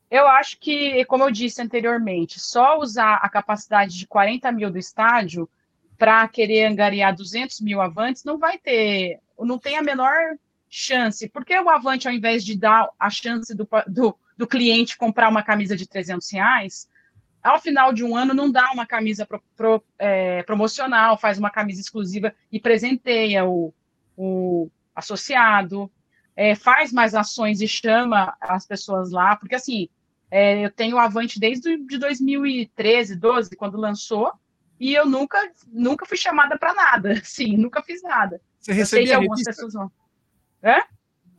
Eu 0.09 0.27
acho 0.27 0.59
que, 0.59 1.03
como 1.05 1.23
eu 1.23 1.31
disse 1.31 1.61
anteriormente, 1.61 2.39
só 2.39 2.79
usar 2.79 3.15
a 3.15 3.29
capacidade 3.29 3.97
de 3.97 4.05
40 4.05 4.51
mil 4.51 4.69
do 4.69 4.77
estádio 4.77 5.49
para 5.97 6.27
querer 6.27 6.65
angariar 6.65 7.15
200 7.15 7.61
mil 7.61 7.81
avantes 7.81 8.23
não 8.23 8.37
vai 8.37 8.57
ter, 8.57 9.19
não 9.39 9.57
tem 9.57 9.77
a 9.77 9.81
menor 9.81 10.37
chance. 10.69 11.27
Porque 11.29 11.57
o 11.57 11.69
avante, 11.69 12.07
ao 12.07 12.13
invés 12.13 12.43
de 12.43 12.57
dar 12.57 12.89
a 12.99 13.09
chance 13.09 13.55
do, 13.55 13.67
do, 13.87 14.15
do 14.37 14.47
cliente 14.47 14.97
comprar 14.97 15.29
uma 15.29 15.43
camisa 15.43 15.75
de 15.75 15.87
300 15.87 16.31
reais, 16.31 16.87
ao 17.43 17.59
final 17.59 17.91
de 17.91 18.03
um 18.03 18.15
ano 18.15 18.33
não 18.33 18.49
dá 18.49 18.71
uma 18.71 18.85
camisa 18.85 19.25
pro, 19.25 19.43
pro, 19.55 19.83
é, 19.99 20.41
promocional, 20.43 21.17
faz 21.17 21.37
uma 21.37 21.49
camisa 21.49 21.81
exclusiva 21.81 22.33
e 22.51 22.59
presenteia 22.59 23.45
o, 23.45 23.73
o 24.15 24.69
associado, 24.95 25.91
é, 26.35 26.55
faz 26.55 26.91
mais 26.91 27.13
ações 27.13 27.61
e 27.61 27.67
chama 27.67 28.35
as 28.39 28.65
pessoas 28.65 29.11
lá, 29.11 29.35
porque 29.35 29.55
assim, 29.55 29.89
é, 30.31 30.65
eu 30.65 30.71
tenho 30.71 30.95
o 30.95 30.99
Avante 30.99 31.39
desde 31.39 31.77
de 31.77 31.97
2013, 31.97 33.15
12, 33.15 33.55
quando 33.55 33.77
lançou, 33.77 34.31
e 34.79 34.93
eu 34.93 35.05
nunca, 35.05 35.37
nunca 35.67 36.05
fui 36.05 36.17
chamada 36.17 36.57
para 36.57 36.73
nada, 36.73 37.21
sim, 37.23 37.57
nunca 37.57 37.83
fiz 37.83 38.01
nada. 38.01 38.41
Você 38.59 38.71
eu 38.71 38.75
recebia 38.75 39.15
algumas 39.17 39.39
revista? 39.39 39.51
pessoas 39.51 39.73
vão. 39.73 39.91
Hã? 40.63 40.81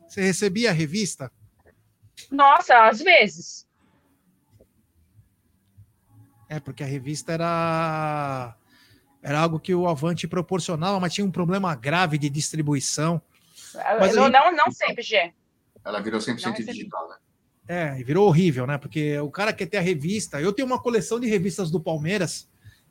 Você 0.07 0.21
recebia 0.21 0.69
a 0.69 0.73
revista? 0.73 1.31
Nossa, 2.31 2.87
às 2.87 2.99
vezes. 2.99 3.64
É, 6.55 6.59
porque 6.59 6.83
a 6.83 6.87
revista 6.87 7.33
era 7.33 8.55
era 9.21 9.39
algo 9.39 9.59
que 9.59 9.73
o 9.73 9.87
Avante 9.87 10.27
proporcionava, 10.27 10.99
mas 10.99 11.13
tinha 11.13 11.25
um 11.25 11.31
problema 11.31 11.73
grave 11.75 12.17
de 12.17 12.29
distribuição. 12.29 13.21
Mas 13.99 14.15
não, 14.15 14.25
aí- 14.25 14.31
não, 14.31 14.55
não 14.55 14.71
sempre, 14.71 15.01
Gê. 15.03 15.33
Ela 15.83 15.99
virou 15.99 16.21
100% 16.21 16.43
Não 16.45 16.51
recebi. 16.51 16.71
digital, 16.71 17.09
né? 17.09 17.15
É, 17.67 17.99
e 17.99 18.03
virou 18.03 18.27
horrível, 18.27 18.67
né? 18.67 18.77
Porque 18.77 19.19
o 19.19 19.29
cara 19.31 19.51
quer 19.51 19.65
ter 19.65 19.77
a 19.77 19.81
revista. 19.81 20.39
Eu 20.39 20.53
tenho 20.53 20.67
uma 20.67 20.79
coleção 20.79 21.19
de 21.19 21.27
revistas 21.27 21.71
do 21.71 21.79
Palmeiras, 21.79 22.47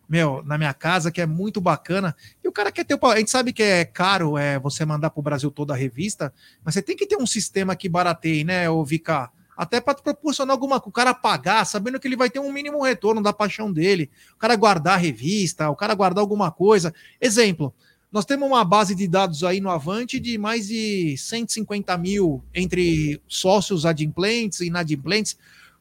meu, 0.09 0.43
na 0.45 0.59
minha 0.59 0.75
casa, 0.75 1.13
que 1.13 1.21
é 1.21 1.27
muito 1.27 1.61
bacana. 1.61 2.15
E 2.43 2.49
o 2.49 2.53
cara 2.53 2.71
quer 2.73 2.85
ter. 2.85 2.99
o 3.01 3.07
A 3.07 3.17
gente 3.17 3.31
sabe 3.31 3.53
que 3.53 3.63
é 3.63 3.85
caro 3.85 4.37
é, 4.37 4.59
você 4.59 4.85
mandar 4.85 5.11
para 5.11 5.21
o 5.21 5.23
Brasil 5.23 5.51
toda 5.51 5.73
a 5.73 5.77
revista, 5.77 6.35
mas 6.65 6.75
você 6.75 6.83
tem 6.83 6.97
que 6.97 7.07
ter 7.07 7.17
um 7.17 7.27
sistema 7.27 7.77
que 7.77 7.89
barateie, 7.89 8.45
né, 8.45 8.69
o 8.69 8.85
Vika? 8.85 9.31
Até 9.57 9.81
para 9.81 9.95
proporcionar 9.95 10.53
alguma 10.53 10.81
coisa, 10.81 10.91
o 10.91 10.93
cara 10.93 11.15
pagar, 11.15 11.65
sabendo 11.65 12.01
que 12.01 12.09
ele 12.09 12.17
vai 12.17 12.29
ter 12.29 12.41
um 12.41 12.53
mínimo 12.53 12.83
retorno 12.83 13.23
da 13.23 13.33
paixão 13.33 13.73
dele. 13.73 14.11
O 14.35 14.39
cara 14.39 14.57
guardar 14.57 14.95
a 14.95 14.97
revista, 14.97 15.71
o 15.71 15.77
cara 15.77 15.95
guardar 15.95 16.23
alguma 16.23 16.51
coisa. 16.51 16.93
Exemplo, 17.21 17.73
nós 18.15 18.25
temos 18.25 18.47
uma 18.49 18.65
base 18.65 18.95
de 18.95 19.09
dados 19.09 19.43
aí 19.43 19.61
no 19.61 19.71
Avante 19.71 20.21
de 20.21 20.39
mais 20.39 20.69
de 20.69 21.17
150 21.17 21.99
mil 21.99 22.45
entre 22.55 23.21
sócios 23.27 23.85
adimplentes 23.85 24.61
e 24.61 24.67
inadimplentes. 24.67 25.37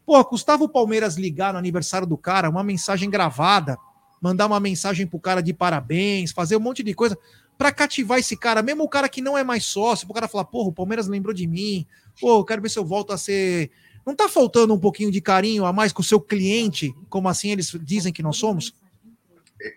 Pô, 0.06 0.26
custava 0.26 0.64
o 0.64 0.70
Palmeiras 0.70 1.16
ligar 1.16 1.54
no 1.54 1.60
aniversário 1.60 2.08
do 2.08 2.18
cara 2.18 2.50
uma 2.50 2.64
mensagem 2.64 3.10
gravada, 3.10 3.78
mandar 4.20 4.48
uma 4.48 4.60
mensagem 4.60 5.06
pro 5.06 5.20
cara 5.20 5.42
de 5.42 5.54
parabéns, 5.54 6.32
fazer 6.32 6.56
um 6.58 6.60
monte 6.60 6.82
de 6.82 6.94
coisa 6.94 7.18
para 7.58 7.72
cativar 7.72 8.20
esse 8.20 8.36
cara, 8.36 8.62
mesmo 8.62 8.84
o 8.84 8.90
cara 8.90 9.08
que 9.08 9.22
não 9.22 9.38
é 9.38 9.44
mais 9.44 9.66
sócio, 9.66 10.06
pro 10.06 10.14
cara 10.14 10.28
falar, 10.28 10.46
porra, 10.46 10.70
o 10.70 10.74
Palmeiras 10.74 11.08
lembrou 11.08 11.34
de 11.34 11.48
mim, 11.48 11.86
pô, 12.20 12.44
quero 12.44 12.62
ver 12.62 12.70
se 12.70 12.80
eu 12.80 12.86
volto 12.86 13.14
a 13.14 13.18
ser. 13.18 13.72
Não 14.06 14.16
tá 14.16 14.28
faltando 14.28 14.74
um 14.74 14.80
pouquinho 14.80 15.12
de 15.12 15.22
carinho 15.22 15.66
a 15.66 15.72
mais 15.72 15.94
com 15.94 16.02
o 16.02 16.06
seu 16.06 16.20
cliente, 16.20 16.94
como 17.10 17.30
assim 17.30 17.52
eles 17.52 17.72
dizem 17.82 18.12
que 18.12 18.24
nós 18.24 18.38
somos? 18.38 18.74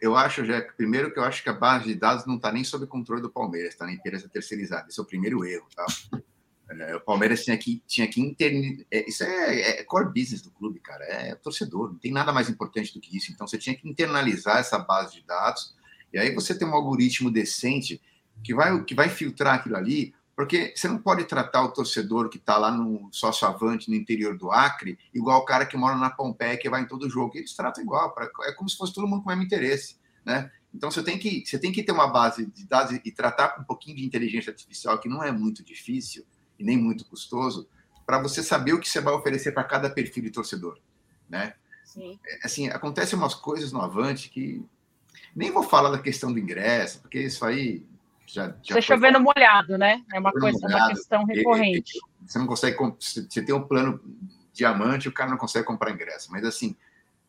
Eu 0.01 0.17
acho, 0.17 0.45
já 0.45 0.61
primeiro 0.61 1.13
que 1.13 1.19
eu 1.19 1.23
acho 1.23 1.43
que 1.45 1.49
a 1.49 1.53
base 1.53 1.85
de 1.85 1.95
dados 1.95 2.27
não 2.27 2.37
está 2.37 2.51
nem 2.51 2.65
sob 2.65 2.87
controle 2.87 3.23
do 3.23 3.31
Palmeiras, 3.31 3.75
está 3.75 3.87
na 3.87 3.93
empresa 3.93 4.29
terceirizada. 4.29 4.89
Esse 4.89 4.99
é 4.99 5.03
o 5.03 5.07
primeiro 5.07 5.45
erro, 5.45 5.67
tá? 5.77 5.87
É, 6.69 6.97
o 6.97 7.01
Palmeiras 7.01 7.45
tinha 7.45 7.57
que, 7.57 7.81
tinha 7.87 8.09
que 8.09 8.21
internizar. 8.21 8.85
Isso 8.91 9.23
é, 9.23 9.61
é, 9.61 9.85
core 9.85 10.07
business 10.07 10.43
do 10.43 10.51
clube, 10.51 10.81
cara. 10.81 11.05
É 11.05 11.35
torcedor. 11.37 11.93
Não 11.93 11.99
tem 11.99 12.11
nada 12.11 12.33
mais 12.33 12.49
importante 12.49 12.93
do 12.93 13.01
que 13.01 13.17
isso. 13.17 13.31
Então 13.31 13.47
você 13.47 13.57
tinha 13.57 13.77
que 13.77 13.89
internalizar 13.89 14.59
essa 14.59 14.79
base 14.79 15.15
de 15.15 15.23
dados. 15.25 15.76
E 16.17 16.19
aí 16.19 16.35
você 16.35 16.59
tem 16.59 16.67
um 16.67 16.73
algoritmo 16.73 17.31
decente 17.31 18.01
que 18.43 18.55
vai, 18.55 18.83
que 18.85 18.95
vai 18.95 19.11
filtrar 19.11 19.57
aquilo 19.57 19.77
ali 19.77 20.15
porque 20.35 20.73
você 20.75 20.89
não 20.89 20.99
pode 20.99 21.25
tratar 21.25 21.63
o 21.63 21.73
torcedor 21.73 22.31
que 22.31 22.39
está 22.39 22.57
lá 22.57 22.71
no 22.71 23.09
sócio 23.13 23.47
avante, 23.47 23.91
no 23.91 23.97
interior 23.97 24.37
do 24.37 24.51
Acre, 24.51 24.99
igual 25.13 25.41
o 25.41 25.45
cara 25.45 25.67
que 25.67 25.77
mora 25.77 25.95
na 25.97 26.11
Pompeia, 26.11 26.57
que 26.59 26.69
vai 26.69 26.83
em 26.83 26.87
todo 26.87 27.09
jogo. 27.09 27.37
Eles 27.37 27.55
tratam 27.55 27.83
igual, 27.83 28.15
é 28.45 28.53
como 28.53 28.69
se 28.69 28.77
fosse 28.79 28.95
todo 28.95 29.07
mundo 29.07 29.23
com 29.23 29.27
o 29.27 29.29
mesmo 29.29 29.45
interesse. 29.45 29.97
Né? 30.25 30.51
Então 30.75 30.91
você 30.91 31.03
tem, 31.03 31.19
que, 31.19 31.45
você 31.47 31.59
tem 31.59 31.71
que 31.71 31.83
ter 31.83 31.93
uma 31.93 32.07
base 32.07 32.47
de 32.47 32.67
dados 32.67 32.99
e 33.03 33.11
tratar 33.11 33.49
com 33.51 33.63
um 33.63 33.65
pouquinho 33.65 33.97
de 33.97 34.05
inteligência 34.05 34.51
artificial, 34.51 34.99
que 34.99 35.09
não 35.09 35.23
é 35.23 35.31
muito 35.31 35.63
difícil 35.63 36.27
e 36.59 36.65
nem 36.65 36.79
muito 36.79 37.07
custoso, 37.07 37.69
para 38.07 38.23
você 38.23 38.43
saber 38.43 38.73
o 38.73 38.81
que 38.81 38.89
você 38.89 39.01
vai 39.03 39.13
oferecer 39.13 39.53
para 39.53 39.65
cada 39.65 39.91
perfil 39.91 40.23
de 40.23 40.31
torcedor. 40.31 40.79
Né? 41.29 41.55
Sim. 41.83 42.19
Assim, 42.43 42.69
acontecem 42.69 43.19
umas 43.19 43.35
coisas 43.35 43.73
no 43.73 43.81
Avante 43.81 44.31
que. 44.31 44.65
Nem 45.37 45.53
vou 45.53 45.63
falar 45.63 45.91
da 45.91 45.99
questão 45.99 46.33
do 46.33 46.39
ingresso, 46.39 47.01
porque 47.01 47.21
isso 47.21 47.45
aí 47.45 47.85
já, 48.27 48.55
já 48.63 48.75
Você 48.75 48.83
chovendo 48.83 49.21
molhado, 49.21 49.77
né? 49.77 50.03
É 50.13 50.19
uma 50.19 50.33
coisa, 50.33 50.67
uma 50.67 50.89
questão 50.89 51.25
recorrente. 51.25 51.93
Você 52.27 52.39
não 52.39 52.47
consegue, 52.47 52.77
você 52.99 53.43
tem 53.43 53.55
um 53.55 53.63
plano 53.63 54.01
diamante, 54.53 55.09
o 55.09 55.13
cara 55.13 55.31
não 55.31 55.37
consegue 55.37 55.67
comprar 55.67 55.93
ingresso. 55.93 56.33
Mas 56.33 56.45
assim, 56.45 56.75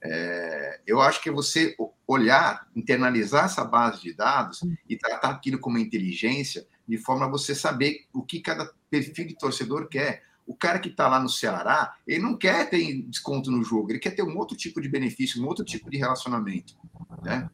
é, 0.02 0.80
eu 0.88 1.02
acho 1.02 1.22
que 1.22 1.30
você 1.30 1.76
olhar, 2.08 2.68
internalizar 2.76 3.46
essa 3.46 3.64
base 3.64 4.02
de 4.02 4.14
dados 4.14 4.62
e 4.88 4.96
tratar 4.96 5.30
aquilo 5.30 5.60
como 5.60 5.78
inteligência, 5.78 6.66
de 6.88 6.98
forma 6.98 7.26
a 7.26 7.30
você 7.30 7.54
saber 7.54 8.06
o 8.14 8.24
que 8.24 8.40
cada 8.40 8.72
perfil 8.90 9.28
de 9.28 9.38
torcedor 9.38 9.88
quer. 9.90 10.24
O 10.46 10.56
cara 10.56 10.80
que 10.80 10.88
está 10.88 11.10
lá 11.10 11.20
no 11.20 11.28
Ceará, 11.28 11.96
ele 12.08 12.24
não 12.24 12.38
quer 12.38 12.70
ter 12.70 13.02
desconto 13.02 13.52
no 13.52 13.62
jogo, 13.66 13.92
ele 13.92 14.00
quer 14.00 14.12
ter 14.12 14.24
um 14.24 14.38
outro 14.38 14.56
tipo 14.56 14.80
de 14.80 14.88
benefício, 14.88 15.44
um 15.44 15.46
outro 15.46 15.66
tipo 15.66 15.90
de 15.90 15.98
relacionamento. 15.98 16.74
Né? 17.22 17.50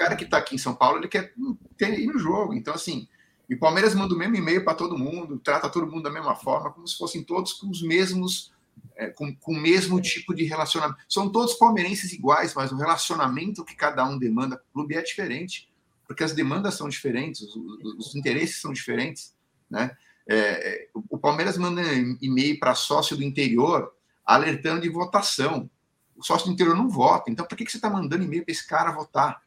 Cara 0.00 0.16
que 0.16 0.24
está 0.24 0.38
aqui 0.38 0.54
em 0.54 0.58
São 0.58 0.74
Paulo, 0.74 0.96
ele 0.96 1.08
quer 1.08 1.34
ter, 1.76 2.00
ir 2.00 2.06
no 2.06 2.18
jogo. 2.18 2.54
Então, 2.54 2.72
assim, 2.72 3.06
e 3.46 3.54
o 3.54 3.58
Palmeiras 3.58 3.94
manda 3.94 4.14
o 4.14 4.16
mesmo 4.16 4.34
e-mail 4.34 4.64
para 4.64 4.72
todo 4.72 4.96
mundo, 4.96 5.38
trata 5.38 5.68
todo 5.68 5.86
mundo 5.86 6.04
da 6.04 6.10
mesma 6.10 6.34
forma, 6.34 6.70
como 6.70 6.88
se 6.88 6.96
fossem 6.96 7.22
todos 7.22 7.52
com 7.52 7.68
os 7.68 7.82
mesmos, 7.82 8.50
é, 8.96 9.08
com, 9.08 9.36
com 9.36 9.52
o 9.52 9.60
mesmo 9.60 10.00
tipo 10.00 10.34
de 10.34 10.44
relacionamento. 10.44 11.00
São 11.06 11.28
todos 11.28 11.52
palmeirenses 11.52 12.14
iguais, 12.14 12.54
mas 12.54 12.72
o 12.72 12.78
relacionamento 12.78 13.62
que 13.62 13.76
cada 13.76 14.02
um 14.08 14.18
demanda 14.18 14.56
para 14.56 14.64
o 14.64 14.72
clube 14.72 14.94
é 14.94 15.02
diferente, 15.02 15.70
porque 16.08 16.24
as 16.24 16.32
demandas 16.32 16.76
são 16.76 16.88
diferentes, 16.88 17.42
os, 17.42 17.54
os 17.98 18.16
interesses 18.16 18.58
são 18.58 18.72
diferentes, 18.72 19.34
né? 19.68 19.94
É, 20.26 20.88
o 21.10 21.18
Palmeiras 21.18 21.58
manda 21.58 21.82
e-mail 22.22 22.58
para 22.58 22.74
sócio 22.74 23.18
do 23.18 23.22
interior 23.22 23.92
alertando 24.24 24.80
de 24.80 24.88
votação. 24.88 25.68
O 26.16 26.24
sócio 26.24 26.46
do 26.46 26.54
interior 26.54 26.74
não 26.74 26.88
vota. 26.88 27.30
Então, 27.30 27.44
por 27.44 27.54
que, 27.54 27.66
que 27.66 27.70
você 27.70 27.76
está 27.76 27.90
mandando 27.90 28.24
e-mail 28.24 28.44
para 28.44 28.52
esse 28.52 28.66
cara 28.66 28.92
votar? 28.92 29.42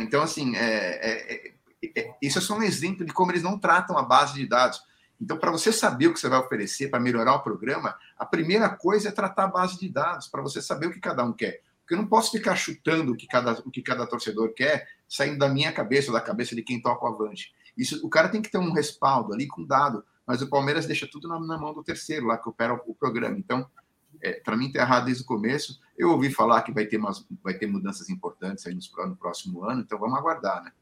Então, 0.00 0.22
assim, 0.22 0.56
é, 0.56 0.64
é, 1.02 1.52
é, 1.96 2.14
isso 2.20 2.38
é 2.38 2.40
só 2.40 2.56
um 2.56 2.62
exemplo 2.62 3.04
de 3.04 3.12
como 3.12 3.30
eles 3.32 3.42
não 3.42 3.58
tratam 3.58 3.98
a 3.98 4.02
base 4.02 4.34
de 4.34 4.46
dados. 4.46 4.82
Então, 5.20 5.36
para 5.36 5.50
você 5.50 5.72
saber 5.72 6.08
o 6.08 6.12
que 6.12 6.20
você 6.20 6.28
vai 6.28 6.38
oferecer 6.38 6.88
para 6.88 6.98
melhorar 6.98 7.34
o 7.34 7.42
programa, 7.42 7.96
a 8.18 8.26
primeira 8.26 8.68
coisa 8.68 9.08
é 9.08 9.12
tratar 9.12 9.44
a 9.44 9.48
base 9.48 9.78
de 9.78 9.88
dados, 9.88 10.26
para 10.26 10.42
você 10.42 10.60
saber 10.60 10.86
o 10.86 10.92
que 10.92 11.00
cada 11.00 11.24
um 11.24 11.32
quer. 11.32 11.60
Porque 11.80 11.94
eu 11.94 11.98
não 11.98 12.06
posso 12.06 12.30
ficar 12.30 12.56
chutando 12.56 13.12
o 13.12 13.16
que 13.16 13.26
cada, 13.26 13.52
o 13.64 13.70
que 13.70 13.82
cada 13.82 14.06
torcedor 14.06 14.52
quer, 14.54 14.88
saindo 15.08 15.38
da 15.38 15.48
minha 15.48 15.72
cabeça 15.72 16.08
ou 16.08 16.14
da 16.14 16.20
cabeça 16.20 16.54
de 16.54 16.62
quem 16.62 16.80
toca 16.80 17.04
o 17.04 17.08
avante. 17.08 17.54
Isso, 17.76 18.04
o 18.04 18.08
cara 18.08 18.28
tem 18.28 18.42
que 18.42 18.50
ter 18.50 18.58
um 18.58 18.72
respaldo 18.72 19.32
ali 19.32 19.46
com 19.46 19.64
dado, 19.64 20.04
mas 20.26 20.42
o 20.42 20.48
Palmeiras 20.48 20.86
deixa 20.86 21.06
tudo 21.10 21.28
na, 21.28 21.38
na 21.38 21.58
mão 21.58 21.72
do 21.72 21.82
terceiro 21.82 22.26
lá 22.26 22.38
que 22.38 22.48
opera 22.48 22.74
o, 22.74 22.80
o 22.86 22.94
programa. 22.94 23.38
Então, 23.38 23.68
é, 24.22 24.40
para 24.40 24.56
mim, 24.56 24.66
está 24.66 24.80
errado 24.80 25.06
desde 25.06 25.22
o 25.22 25.26
começo. 25.26 25.80
Eu 25.98 26.10
ouvi 26.10 26.30
falar 26.30 26.62
que 26.62 26.72
vai 26.72 26.86
ter, 26.86 26.96
umas, 26.96 27.26
vai 27.42 27.54
ter 27.54 27.66
mudanças 27.66 28.08
importantes 28.08 28.66
aí 28.66 28.74
no, 28.74 29.06
no 29.08 29.16
próximo 29.16 29.64
ano, 29.64 29.82
então 29.82 29.98
vamos 29.98 30.18
aguardar, 30.18 30.62
né? 30.62 30.72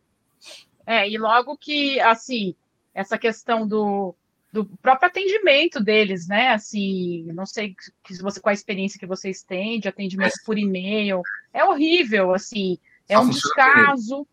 É, 0.86 1.08
e 1.08 1.16
logo 1.18 1.56
que, 1.56 2.00
assim, 2.00 2.54
essa 2.94 3.18
questão 3.18 3.66
do, 3.66 4.14
do 4.52 4.64
próprio 4.64 5.08
atendimento 5.08 5.82
deles, 5.82 6.26
né? 6.26 6.48
Assim, 6.50 7.24
não 7.32 7.46
sei 7.46 7.74
que 8.02 8.14
você, 8.20 8.40
qual 8.40 8.50
a 8.50 8.54
experiência 8.54 8.98
que 8.98 9.06
vocês 9.06 9.42
têm 9.42 9.80
de 9.80 9.88
atendimento 9.88 10.34
é. 10.40 10.44
por 10.44 10.58
e-mail. 10.58 11.22
É 11.52 11.64
horrível, 11.64 12.34
assim, 12.34 12.78
é 13.08 13.16
Só 13.16 13.22
um 13.22 13.30
descaso. 13.30 14.26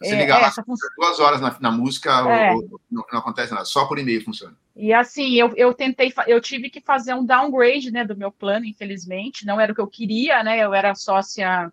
Você 0.00 0.16
liga 0.16 0.34
é, 0.34 0.38
lá, 0.38 0.52
duas 0.96 1.20
horas 1.20 1.40
na, 1.42 1.54
na 1.60 1.70
música, 1.70 2.10
é. 2.10 2.52
ou, 2.52 2.62
ou, 2.62 2.80
não, 2.90 3.04
não, 3.12 3.18
acontece 3.18 3.52
nada, 3.52 3.66
só 3.66 3.84
por 3.84 3.98
e-mail 3.98 4.24
funciona. 4.24 4.56
E 4.74 4.94
assim, 4.94 5.34
eu, 5.34 5.52
eu 5.56 5.74
tentei, 5.74 6.10
eu 6.26 6.40
tive 6.40 6.70
que 6.70 6.80
fazer 6.80 7.12
um 7.12 7.24
downgrade 7.24 7.90
né, 7.90 8.02
do 8.02 8.16
meu 8.16 8.32
plano, 8.32 8.64
infelizmente, 8.64 9.44
não 9.44 9.60
era 9.60 9.72
o 9.72 9.74
que 9.74 9.80
eu 9.80 9.86
queria, 9.86 10.42
né? 10.42 10.58
Eu 10.58 10.72
era 10.72 10.94
sócia 10.94 11.70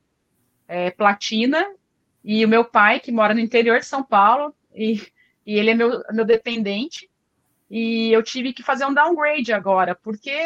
é, 0.67 0.91
platina, 0.91 1.65
e 2.21 2.43
o 2.43 2.49
meu 2.49 2.65
pai, 2.65 2.99
que 2.99 3.13
mora 3.13 3.33
no 3.33 3.39
interior 3.39 3.79
de 3.79 3.85
São 3.85 4.03
Paulo, 4.03 4.53
e, 4.75 5.01
e 5.45 5.57
ele 5.57 5.69
é 5.69 5.73
meu, 5.73 6.03
meu 6.11 6.25
dependente, 6.25 7.09
e 7.71 8.11
eu 8.11 8.21
tive 8.21 8.51
que 8.51 8.61
fazer 8.61 8.85
um 8.85 8.93
downgrade 8.93 9.53
agora, 9.53 9.95
porque 9.95 10.37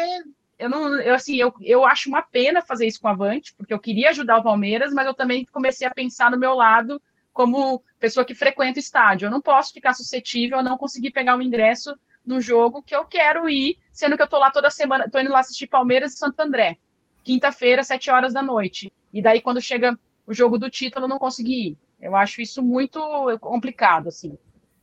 eu 0.56 0.70
não, 0.70 1.00
eu, 1.00 1.16
assim, 1.16 1.34
eu, 1.34 1.52
eu 1.60 1.84
acho 1.84 2.08
uma 2.08 2.22
pena 2.22 2.62
fazer 2.62 2.86
isso 2.86 3.00
com 3.00 3.08
a 3.08 3.10
Avante, 3.10 3.52
porque 3.54 3.74
eu 3.74 3.80
queria 3.80 4.10
ajudar 4.10 4.38
o 4.38 4.44
Palmeiras, 4.44 4.92
mas 4.92 5.04
eu 5.04 5.14
também 5.14 5.44
comecei 5.46 5.84
a 5.84 5.92
pensar 5.92 6.30
no 6.30 6.38
meu 6.38 6.54
lado 6.54 7.02
como 7.32 7.82
pessoa 7.98 8.24
que 8.24 8.34
frequenta 8.34 8.78
o 8.78 8.80
estádio. 8.80 9.26
Eu 9.26 9.30
não 9.30 9.40
posso 9.40 9.72
ficar 9.72 9.94
suscetível 9.94 10.58
a 10.58 10.62
não 10.62 10.76
conseguir 10.76 11.10
pegar 11.10 11.36
um 11.36 11.42
ingresso 11.42 11.94
no 12.24 12.40
jogo 12.40 12.82
que 12.82 12.94
eu 12.94 13.04
quero 13.04 13.48
ir, 13.48 13.78
sendo 13.92 14.16
que 14.16 14.22
eu 14.22 14.28
tô 14.28 14.38
lá 14.38 14.50
toda 14.50 14.70
semana, 14.70 15.10
tô 15.10 15.18
indo 15.18 15.30
lá 15.30 15.40
assistir 15.40 15.66
Palmeiras 15.66 16.14
e 16.14 16.18
Santo 16.18 16.38
André, 16.40 16.76
quinta-feira, 17.24 17.82
sete 17.82 18.10
horas 18.10 18.32
da 18.32 18.42
noite. 18.42 18.92
E 19.12 19.20
daí, 19.20 19.40
quando 19.40 19.60
chega 19.60 19.98
o 20.26 20.32
jogo 20.32 20.58
do 20.58 20.70
título, 20.70 21.04
eu 21.04 21.08
não 21.08 21.18
consegui 21.18 21.68
ir. 21.68 21.78
Eu 22.00 22.16
acho 22.16 22.40
isso 22.40 22.62
muito 22.62 23.00
complicado, 23.40 24.08
assim. 24.08 24.36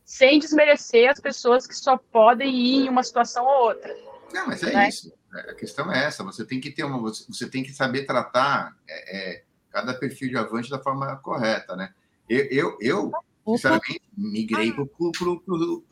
Sem 0.04 0.38
desmerecer 0.38 1.10
as 1.10 1.20
pessoas 1.20 1.66
que 1.66 1.74
só 1.74 1.96
podem 1.96 2.54
ir 2.54 2.86
em 2.86 2.88
uma 2.88 3.02
situação 3.02 3.44
ou 3.44 3.68
outra. 3.68 3.94
Não, 4.32 4.46
mas 4.46 4.62
é 4.62 4.72
né? 4.72 4.88
isso. 4.88 5.12
A 5.32 5.54
questão 5.54 5.92
é 5.92 6.04
essa. 6.04 6.24
Você 6.24 6.44
tem 6.44 6.60
que 6.60 6.70
ter 6.70 6.84
uma, 6.84 6.98
você 6.98 7.48
tem 7.48 7.62
que 7.62 7.72
saber 7.72 8.04
tratar 8.04 8.76
é, 8.88 9.18
é, 9.18 9.44
cada 9.70 9.94
perfil 9.94 10.28
de 10.28 10.36
avante 10.36 10.70
da 10.70 10.78
forma 10.78 11.16
correta, 11.18 11.76
né? 11.76 11.92
Eu, 12.30 12.46
eu, 12.48 12.78
eu 12.80 13.12
sinceramente, 13.44 14.02
migrei 14.16 14.72
para 14.72 14.84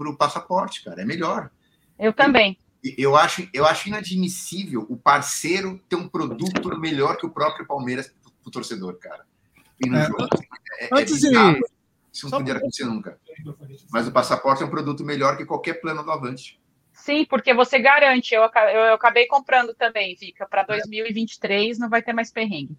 o 0.09 0.17
passaporte, 0.17 0.85
cara. 0.85 1.03
É 1.03 1.05
melhor. 1.05 1.51
Eu 1.99 2.13
também. 2.13 2.57
Eu, 2.85 2.93
eu, 2.97 3.17
acho, 3.17 3.49
eu 3.53 3.67
acho 3.67 3.89
inadmissível 3.89 4.87
o 4.89 4.97
parceiro 4.97 5.81
ter 5.89 5.97
um 5.97 6.09
produto 6.09 6.79
melhor 6.79 7.17
que 7.17 7.27
o 7.27 7.31
próprio 7.31 7.67
Palmeiras 7.67 8.07
para 8.07 8.49
o 8.49 8.51
torcedor, 8.53 8.95
cara. 8.99 9.27
E 9.85 9.89
no 9.89 9.97
é, 9.97 10.07
jogo. 10.07 10.29
É, 10.79 10.85
é 10.85 10.89
Antes 10.93 11.25
é 11.25 11.29
de. 11.29 11.61
Isso 12.13 12.31
não 12.31 12.39
podia 12.39 12.55
acontecer 12.55 12.85
nunca. 12.85 13.19
Mas 13.91 14.07
o 14.07 14.13
passaporte 14.13 14.63
é 14.63 14.67
um 14.67 14.71
produto 14.71 15.05
melhor 15.05 15.37
que 15.37 15.45
qualquer 15.45 15.81
plano 15.81 16.05
do 16.05 16.13
Avante. 16.13 16.61
Sim, 16.93 17.25
porque 17.25 17.53
você 17.53 17.81
garante. 17.81 18.33
Eu, 18.33 18.43
eu, 18.43 18.81
eu 18.81 18.95
acabei 18.95 19.27
comprando 19.27 19.75
também, 19.75 20.17
fica 20.17 20.47
para 20.47 20.63
2023 20.63 21.81
não 21.81 21.89
vai 21.89 22.01
ter 22.01 22.13
mais 22.13 22.31
perrengue. 22.31 22.77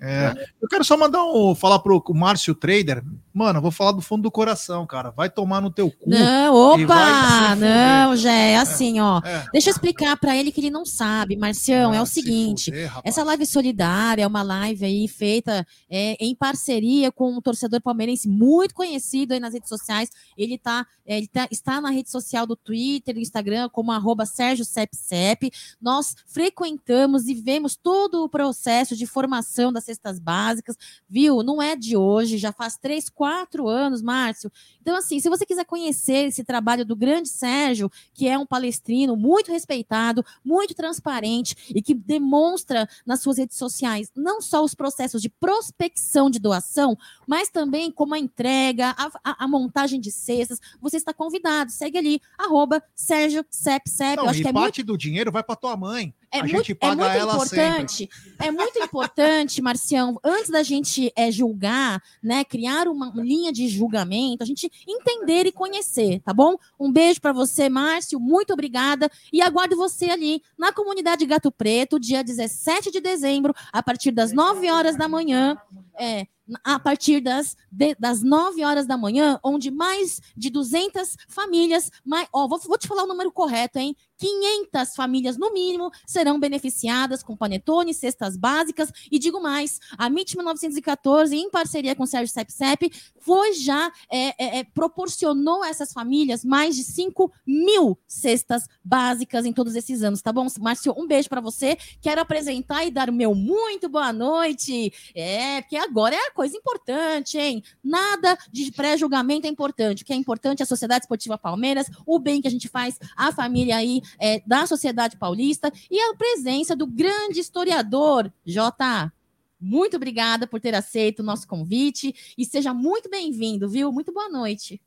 É, 0.00 0.32
eu 0.60 0.68
quero 0.68 0.82
só 0.82 0.96
mandar 0.96 1.22
um, 1.24 1.54
falar 1.54 1.78
pro 1.80 2.02
Márcio 2.14 2.54
Trader, 2.54 3.04
mano, 3.32 3.60
vou 3.60 3.70
falar 3.70 3.92
do 3.92 4.00
fundo 4.00 4.22
do 4.22 4.30
coração, 4.30 4.86
cara. 4.86 5.10
Vai 5.10 5.30
tomar 5.30 5.60
no 5.60 5.70
teu 5.70 5.90
cu. 5.90 6.08
Não, 6.08 6.54
opa, 6.54 7.54
não, 7.56 8.16
já 8.16 8.32
é 8.32 8.56
assim, 8.56 9.00
ó. 9.00 9.20
É. 9.24 9.46
Deixa 9.52 9.70
eu 9.70 9.72
explicar 9.72 10.16
para 10.16 10.36
ele 10.36 10.50
que 10.50 10.60
ele 10.60 10.70
não 10.70 10.84
sabe, 10.84 11.36
Marcião. 11.36 11.92
Ah, 11.92 11.96
é 11.96 12.02
o 12.02 12.06
seguinte: 12.06 12.70
fuder, 12.70 12.92
essa 13.04 13.22
live 13.22 13.46
solidária 13.46 14.22
é 14.22 14.26
uma 14.26 14.42
live 14.42 14.84
aí 14.84 15.08
feita 15.08 15.66
é, 15.88 16.16
em 16.20 16.34
parceria 16.34 17.12
com 17.12 17.32
um 17.32 17.40
torcedor 17.40 17.80
palmeirense 17.80 18.28
muito 18.28 18.74
conhecido 18.74 19.32
aí 19.32 19.40
nas 19.40 19.54
redes 19.54 19.68
sociais. 19.68 20.10
Ele 20.36 20.58
tá, 20.58 20.86
é, 21.06 21.18
ele 21.18 21.28
tá, 21.28 21.48
está 21.50 21.80
na 21.80 21.90
rede 21.90 22.10
social 22.10 22.46
do 22.46 22.56
Twitter, 22.56 23.14
do 23.14 23.20
Instagram, 23.20 23.68
como 23.68 23.92
arroba 23.92 24.26
Sérgio 24.26 24.64
Sepsep. 24.64 25.50
Nós 25.80 26.14
frequentamos 26.26 27.28
e 27.28 27.34
vemos 27.34 27.76
todo 27.76 28.24
o 28.24 28.28
processo 28.28 28.96
de 28.96 29.06
formação 29.06 29.72
das 29.72 29.84
cestas 29.84 30.18
básicas, 30.18 30.76
viu? 31.08 31.42
Não 31.42 31.60
é 31.60 31.76
de 31.76 31.96
hoje, 31.96 32.38
já 32.38 32.52
faz 32.52 32.76
três, 32.76 33.08
quatro 33.20 33.68
anos, 33.68 34.00
Márcio. 34.00 34.50
Então, 34.80 34.96
assim, 34.96 35.20
se 35.20 35.28
você 35.28 35.44
quiser 35.44 35.66
conhecer 35.66 36.28
esse 36.28 36.42
trabalho 36.42 36.86
do 36.86 36.96
grande 36.96 37.28
Sérgio, 37.28 37.92
que 38.14 38.26
é 38.26 38.38
um 38.38 38.46
palestrino 38.46 39.14
muito 39.14 39.52
respeitado, 39.52 40.24
muito 40.42 40.72
transparente 40.74 41.54
e 41.68 41.82
que 41.82 41.92
demonstra 41.92 42.88
nas 43.04 43.20
suas 43.20 43.36
redes 43.36 43.58
sociais 43.58 44.10
não 44.16 44.40
só 44.40 44.64
os 44.64 44.74
processos 44.74 45.20
de 45.20 45.28
prospecção 45.28 46.30
de 46.30 46.38
doação, 46.38 46.96
mas 47.26 47.50
também 47.50 47.90
como 47.90 48.14
a 48.14 48.18
entrega, 48.18 48.94
a, 48.96 49.10
a- 49.22 49.44
a 49.44 49.46
montagem 49.48 50.00
de 50.00 50.10
cestas, 50.10 50.58
você 50.80 50.96
está 50.96 51.12
convidado. 51.12 51.70
Segue 51.70 51.98
ali, 51.98 52.22
arroba 52.38 52.82
Sérgio 52.94 53.44
Sep 53.50 53.82
Sep. 53.86 54.16
Não, 54.16 54.24
Eu 54.24 54.30
acho 54.30 54.38
e 54.38 54.42
que 54.42 54.48
é 54.48 54.52
muito 54.52 54.64
parte 54.64 54.82
do 54.82 54.96
dinheiro 54.96 55.30
vai 55.30 55.42
para 55.42 55.56
tua 55.56 55.76
mãe. 55.76 56.14
É 56.32 56.38
a 56.38 56.44
muito, 56.44 56.76
é 56.80 56.94
muito 56.94 57.18
importante, 57.18 57.96
sempre. 57.96 58.46
é 58.46 58.50
muito 58.50 58.78
importante, 58.78 59.60
Marcião, 59.60 60.18
antes 60.22 60.48
da 60.48 60.62
gente 60.62 61.12
é, 61.16 61.30
julgar, 61.30 62.00
né, 62.22 62.44
criar 62.44 62.86
uma 62.86 63.12
linha 63.16 63.52
de 63.52 63.68
julgamento, 63.68 64.42
a 64.42 64.46
gente 64.46 64.70
entender 64.86 65.46
e 65.46 65.52
conhecer, 65.52 66.20
tá 66.20 66.32
bom? 66.32 66.56
Um 66.78 66.92
beijo 66.92 67.20
para 67.20 67.32
você, 67.32 67.68
Márcio, 67.68 68.20
muito 68.20 68.52
obrigada 68.52 69.10
e 69.32 69.42
aguardo 69.42 69.76
você 69.76 70.06
ali 70.06 70.42
na 70.56 70.72
comunidade 70.72 71.26
Gato 71.26 71.50
Preto, 71.50 71.98
dia 71.98 72.22
17 72.22 72.92
de 72.92 73.00
dezembro, 73.00 73.52
a 73.72 73.82
partir 73.82 74.12
das 74.12 74.32
9 74.32 74.70
horas 74.70 74.96
da 74.96 75.08
manhã, 75.08 75.56
é, 75.98 76.26
a 76.64 76.78
partir 76.78 77.20
das, 77.20 77.56
de- 77.70 77.94
das 77.98 78.22
9 78.22 78.64
horas 78.64 78.86
da 78.86 78.96
manhã, 78.96 79.38
onde 79.42 79.70
mais 79.70 80.20
de 80.36 80.50
200 80.50 81.16
famílias, 81.28 81.90
mais, 82.04 82.28
ó, 82.32 82.46
vou, 82.48 82.58
vou 82.58 82.78
te 82.78 82.88
falar 82.88 83.04
o 83.04 83.06
número 83.06 83.30
correto, 83.32 83.78
hein? 83.78 83.94
500 84.18 84.94
famílias, 84.94 85.38
no 85.38 85.50
mínimo, 85.52 85.90
serão 86.06 86.38
beneficiadas 86.38 87.22
com 87.22 87.34
panetone, 87.36 87.94
cestas 87.94 88.36
básicas. 88.36 88.92
E 89.10 89.18
digo 89.18 89.40
mais, 89.40 89.78
a 89.96 90.06
MIT 90.08 90.36
1914, 90.36 91.34
em 91.34 91.50
parceria 91.50 91.96
com 91.96 92.02
o 92.02 92.06
Sérgio 92.06 92.32
Sepsep, 92.32 92.90
foi 93.18 93.54
já, 93.54 93.90
é, 94.10 94.28
é, 94.28 94.58
é, 94.58 94.64
proporcionou 94.64 95.62
a 95.62 95.70
essas 95.70 95.92
famílias 95.92 96.44
mais 96.44 96.76
de 96.76 96.84
5 96.84 97.32
mil 97.46 97.98
cestas 98.06 98.66
básicas 98.84 99.46
em 99.46 99.52
todos 99.52 99.74
esses 99.74 100.02
anos, 100.02 100.20
tá 100.20 100.32
bom? 100.32 100.46
Márcio, 100.60 100.94
um 100.98 101.06
beijo 101.06 101.28
para 101.28 101.40
você. 101.40 101.76
Quero 102.02 102.20
apresentar 102.20 102.84
e 102.84 102.90
dar 102.90 103.08
o 103.08 103.12
meu 103.12 103.34
muito 103.34 103.88
boa 103.88 104.12
noite. 104.12 104.92
É, 105.14 105.62
porque 105.62 105.76
agora 105.76 106.14
é 106.14 106.26
a 106.26 106.32
coisa 106.40 106.56
importante, 106.56 107.36
hein? 107.36 107.62
Nada 107.84 108.34
de 108.50 108.72
pré-julgamento 108.72 109.46
é 109.46 109.50
importante. 109.50 110.02
O 110.02 110.06
que 110.06 110.12
é 110.14 110.16
importante 110.16 110.60
é 110.60 110.62
a 110.62 110.66
Sociedade 110.66 111.04
Esportiva 111.04 111.36
Palmeiras, 111.36 111.86
o 112.06 112.18
bem 112.18 112.40
que 112.40 112.48
a 112.48 112.50
gente 112.50 112.66
faz 112.66 112.98
à 113.14 113.30
família 113.30 113.76
aí 113.76 114.00
é, 114.18 114.40
da 114.46 114.66
sociedade 114.66 115.18
paulista 115.18 115.70
e 115.90 116.00
a 116.00 116.14
presença 116.14 116.74
do 116.74 116.86
grande 116.86 117.40
historiador, 117.40 118.32
Jota. 118.42 119.12
Muito 119.60 119.98
obrigada 119.98 120.46
por 120.46 120.62
ter 120.62 120.74
aceito 120.74 121.20
o 121.20 121.22
nosso 121.22 121.46
convite 121.46 122.14
e 122.38 122.46
seja 122.46 122.72
muito 122.72 123.10
bem-vindo, 123.10 123.68
viu? 123.68 123.92
Muito 123.92 124.10
boa 124.10 124.30
noite. 124.30 124.80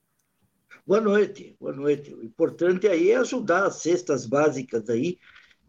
Boa 0.88 1.02
noite, 1.02 1.56
boa 1.60 1.72
noite. 1.72 2.16
O 2.16 2.24
importante 2.24 2.88
aí 2.88 3.12
é 3.12 3.18
ajudar 3.18 3.68
as 3.68 3.76
cestas 3.76 4.26
básicas 4.26 4.90
aí, 4.90 5.20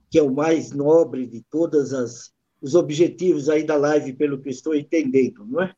que 0.09 0.19
é 0.19 0.23
o 0.23 0.33
mais 0.33 0.73
nobre 0.73 1.27
de 1.27 1.43
todas 1.43 1.93
as 1.93 2.34
os 2.65 2.75
objetivos 2.75 3.51
aí 3.51 3.63
da 3.63 3.77
live, 3.77 4.15
pelo 4.15 4.41
que 4.41 4.49
estou 4.49 4.75
entendendo, 4.75 5.45
não 5.45 5.63
é? 5.63 5.75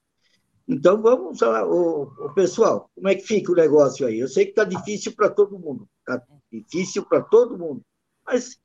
Então 0.68 1.02
vamos 1.02 1.40
lá, 1.40 1.66
o 1.66 2.32
pessoal, 2.32 2.88
como 2.94 3.08
é 3.08 3.16
que 3.16 3.26
fica 3.26 3.50
o 3.50 3.56
negócio 3.56 4.06
aí? 4.06 4.20
Eu 4.20 4.28
sei 4.28 4.44
que 4.44 4.52
está 4.52 4.62
difícil 4.62 5.12
para 5.16 5.28
todo 5.28 5.58
mundo, 5.58 5.88
está 5.98 6.24
difícil 6.50 7.04
para 7.04 7.20
todo 7.22 7.58
mundo, 7.58 7.82
mas 8.24 8.56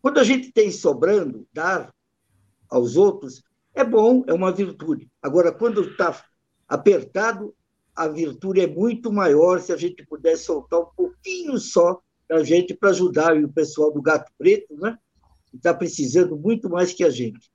quando 0.00 0.20
a 0.20 0.22
gente 0.22 0.52
tem 0.52 0.70
sobrando, 0.70 1.44
dar 1.52 1.92
aos 2.70 2.96
outros 2.96 3.42
é 3.74 3.82
bom, 3.82 4.22
é 4.28 4.32
uma 4.32 4.52
virtude. 4.52 5.10
Agora, 5.20 5.50
quando 5.50 5.82
está 5.88 6.24
apertado, 6.68 7.52
a 7.96 8.06
virtude 8.06 8.60
é 8.60 8.66
muito 8.68 9.12
maior 9.12 9.60
se 9.60 9.72
a 9.72 9.76
gente 9.76 10.06
puder 10.06 10.36
soltar 10.36 10.78
um 10.78 10.90
pouquinho 10.96 11.58
só 11.58 12.00
da 12.28 12.44
gente 12.44 12.74
para 12.74 12.90
ajudar 12.90 13.36
o 13.36 13.52
pessoal 13.52 13.92
do 13.92 14.00
Gato 14.00 14.30
Preto, 14.38 14.76
né? 14.76 14.96
Que 15.54 15.58
está 15.58 15.72
precisando 15.72 16.36
muito 16.36 16.68
mais 16.68 16.92
que 16.92 17.04
a 17.04 17.10
gente. 17.10 17.48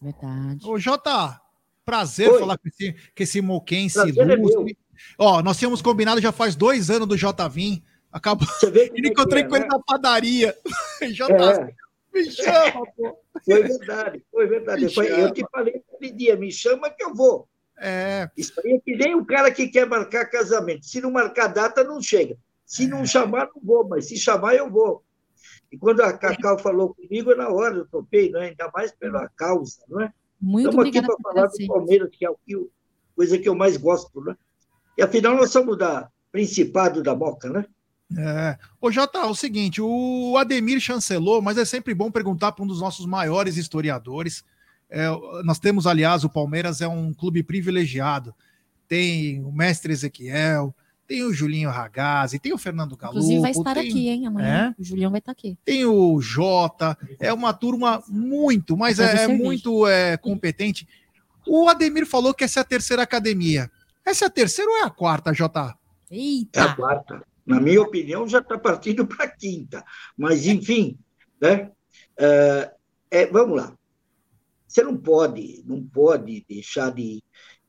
Verdade. 0.00 0.66
Ô, 0.66 0.78
Jota, 0.78 1.38
prazer 1.84 2.30
Oi. 2.30 2.38
falar 2.38 2.56
com 2.56 2.66
esse, 2.66 2.92
com 2.92 3.22
esse 3.22 3.40
moquense 3.42 3.98
é 3.98 4.06
ilustre. 4.06 4.64
meu. 4.64 4.76
Ó, 5.18 5.42
nós 5.42 5.58
tínhamos 5.58 5.82
combinado 5.82 6.18
já 6.20 6.32
faz 6.32 6.56
dois 6.56 6.88
anos 6.88 7.06
do 7.06 7.18
Jota 7.18 7.46
Vim. 7.46 7.82
Acabou. 8.10 8.46
Você 8.48 8.70
vê 8.70 8.88
como 8.88 8.96
E 8.96 9.00
é 9.00 9.02
que 9.02 9.08
encontrei 9.10 9.42
é, 9.42 9.46
com 9.46 9.56
ele 9.56 9.64
né? 9.66 9.70
na 9.70 9.78
padaria. 9.80 10.56
Jota, 11.12 11.34
É. 11.34 11.74
me 12.18 12.30
chama, 12.30 12.86
pô. 12.96 13.18
Foi 13.44 13.62
verdade, 13.62 14.24
foi 14.30 14.46
verdade. 14.46 14.80
Me 14.80 14.86
eu 14.86 14.90
chama. 14.90 15.30
te 15.32 15.44
falei 15.52 15.82
aquele 15.94 16.12
dia, 16.12 16.36
me 16.36 16.50
chama 16.50 16.88
que 16.88 17.04
eu 17.04 17.14
vou. 17.14 17.46
É. 17.78 18.30
Isso 18.34 18.58
aí 18.64 18.72
é 18.72 18.78
que 18.80 18.96
nem 18.96 19.14
o 19.14 19.24
cara 19.26 19.50
que 19.50 19.68
quer 19.68 19.86
marcar 19.86 20.24
casamento. 20.24 20.86
Se 20.86 21.02
não 21.02 21.10
marcar 21.10 21.48
data, 21.48 21.84
não 21.84 22.00
chega. 22.00 22.36
Se 22.64 22.84
É. 22.84 22.88
não 22.88 23.04
chamar, 23.04 23.50
não 23.54 23.62
vou, 23.62 23.86
mas 23.86 24.06
se 24.08 24.16
chamar, 24.18 24.54
eu 24.54 24.70
vou. 24.70 25.04
E 25.72 25.78
quando 25.78 26.00
a 26.00 26.12
Cacau 26.12 26.58
falou 26.58 26.94
comigo, 26.94 27.34
na 27.34 27.48
hora 27.48 27.76
eu 27.76 27.86
topei, 27.86 28.30
não 28.30 28.40
é? 28.40 28.48
ainda 28.48 28.70
mais 28.74 28.92
pela 28.92 29.28
causa, 29.28 29.78
não 29.88 30.00
é? 30.00 30.12
Muito 30.40 30.70
Estamos 30.70 30.88
aqui 30.88 31.02
para 31.02 31.16
falar 31.22 31.46
do 31.46 31.66
Palmeiras, 31.66 32.08
que 32.12 32.24
é 32.24 32.30
o 32.30 32.36
que 32.44 32.52
eu- 32.52 32.70
coisa 33.14 33.38
que 33.38 33.48
eu 33.48 33.54
mais 33.54 33.76
gosto, 33.76 34.20
né? 34.22 34.34
E 34.96 35.02
afinal, 35.02 35.36
nós 35.36 35.50
somos 35.50 35.76
da 35.78 36.08
Principado 36.32 37.02
da 37.02 37.14
Moca, 37.14 37.50
né? 37.50 37.64
É. 38.16 38.58
Ô, 38.80 38.90
Jota, 38.90 39.18
é 39.18 39.24
o 39.26 39.34
seguinte, 39.34 39.80
o 39.80 40.36
Ademir 40.36 40.80
chancelou, 40.80 41.40
mas 41.40 41.58
é 41.58 41.64
sempre 41.64 41.94
bom 41.94 42.10
perguntar 42.10 42.52
para 42.52 42.64
um 42.64 42.66
dos 42.66 42.80
nossos 42.80 43.06
maiores 43.06 43.56
historiadores. 43.56 44.44
É, 44.88 45.06
nós 45.44 45.58
temos, 45.60 45.86
aliás, 45.86 46.24
o 46.24 46.28
Palmeiras 46.30 46.80
é 46.80 46.88
um 46.88 47.12
clube 47.14 47.42
privilegiado. 47.42 48.34
Tem 48.88 49.44
o 49.44 49.52
mestre 49.52 49.92
Ezequiel, 49.92 50.74
tem 51.10 51.24
o 51.24 51.32
Julinho 51.32 51.70
Ragazzi, 51.70 52.38
tem 52.38 52.52
o 52.52 52.58
Fernando 52.58 52.96
Galo. 52.96 53.14
Inclusive 53.14 53.40
vai 53.40 53.50
estar 53.50 53.76
aqui, 53.76 54.08
hein, 54.08 54.26
É? 54.26 54.28
amanhã. 54.28 54.74
O 54.78 54.84
Julião 54.84 55.10
vai 55.10 55.18
estar 55.18 55.32
aqui. 55.32 55.58
Tem 55.64 55.84
o 55.84 56.20
Jota, 56.20 56.96
é 57.18 57.32
uma 57.32 57.52
turma 57.52 58.00
muito, 58.06 58.76
mas 58.76 59.00
é, 59.00 59.24
é 59.24 59.26
muito 59.26 59.88
é, 59.88 60.16
competente. 60.16 60.86
O 61.44 61.68
Ademir 61.68 62.06
falou 62.06 62.32
que 62.32 62.44
essa 62.44 62.60
é 62.60 62.62
a 62.62 62.64
terceira 62.64 63.02
academia. 63.02 63.68
Essa 64.06 64.26
é 64.26 64.28
a 64.28 64.30
terceira 64.30 64.70
ou 64.70 64.76
é 64.76 64.82
a 64.84 64.90
quarta, 64.90 65.34
Jota? 65.34 65.74
É 66.08 66.16
Eita! 66.16 66.62
a 66.62 66.76
quarta. 66.76 67.26
Na 67.44 67.60
minha 67.60 67.82
opinião, 67.82 68.28
já 68.28 68.38
está 68.38 68.56
partindo 68.56 69.04
para 69.04 69.24
a 69.24 69.28
quinta. 69.28 69.84
Mas, 70.16 70.46
enfim, 70.46 70.96
né? 71.42 71.72
É, 72.16 72.70
é, 73.10 73.26
vamos 73.26 73.56
lá. 73.56 73.76
Você 74.64 74.84
não 74.84 74.96
pode, 74.96 75.60
não 75.66 75.82
pode 75.82 76.46
deixar 76.48 76.92
de, 76.92 77.20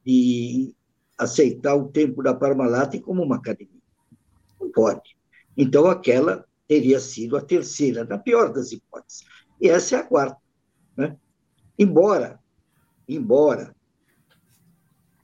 de 0.06 0.76
aceitar 1.22 1.76
o 1.76 1.88
tempo 1.88 2.24
da 2.24 2.34
Parmalat 2.34 3.00
como 3.00 3.22
uma 3.22 3.36
academia. 3.36 3.82
Não 4.60 4.72
pode. 4.72 5.16
Então, 5.56 5.86
aquela 5.86 6.46
teria 6.68 7.00
sido 7.00 7.38
a 7.38 7.42
terceira, 7.42 8.04
na 8.04 8.18
pior 8.18 8.52
das 8.52 8.72
hipóteses. 8.72 9.24
E 9.60 9.70
essa 9.70 9.98
é 9.98 10.00
a 10.00 10.04
quarta. 10.04 10.38
Né? 10.98 11.16
Embora, 11.78 12.40
embora, 13.08 13.76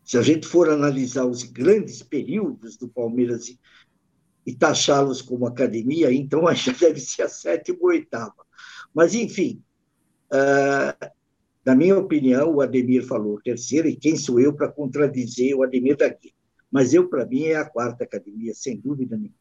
se 0.04 0.18
a 0.18 0.22
gente 0.22 0.46
for 0.46 0.70
analisar 0.70 1.26
os 1.26 1.42
grandes 1.44 2.04
períodos 2.04 2.78
do 2.78 2.88
Palmeiras 2.88 3.48
e, 3.48 3.60
e 4.46 4.54
taxá-los 4.54 5.22
como 5.22 5.48
academia, 5.48 6.14
então 6.14 6.44
já 6.54 6.74
deve 6.74 7.00
ser 7.00 7.24
a 7.24 7.30
sétima 7.30 7.80
ou 7.82 7.88
oitava. 7.88 8.46
Mas, 8.94 9.16
enfim, 9.16 9.64
ah, 10.32 11.12
na 11.68 11.76
minha 11.76 11.98
opinião, 11.98 12.56
o 12.56 12.62
Ademir 12.62 13.06
falou 13.06 13.42
terceira, 13.42 13.90
e 13.90 13.96
quem 13.98 14.16
sou 14.16 14.40
eu 14.40 14.54
para 14.54 14.72
contradizer 14.72 15.54
o 15.54 15.64
Ademir 15.64 15.98
daqui? 15.98 16.34
Mas 16.72 16.94
eu, 16.94 17.10
para 17.10 17.26
mim, 17.26 17.44
é 17.44 17.58
a 17.58 17.66
quarta 17.66 18.06
academia, 18.06 18.54
sem 18.54 18.80
dúvida 18.80 19.18
nenhuma. 19.18 19.36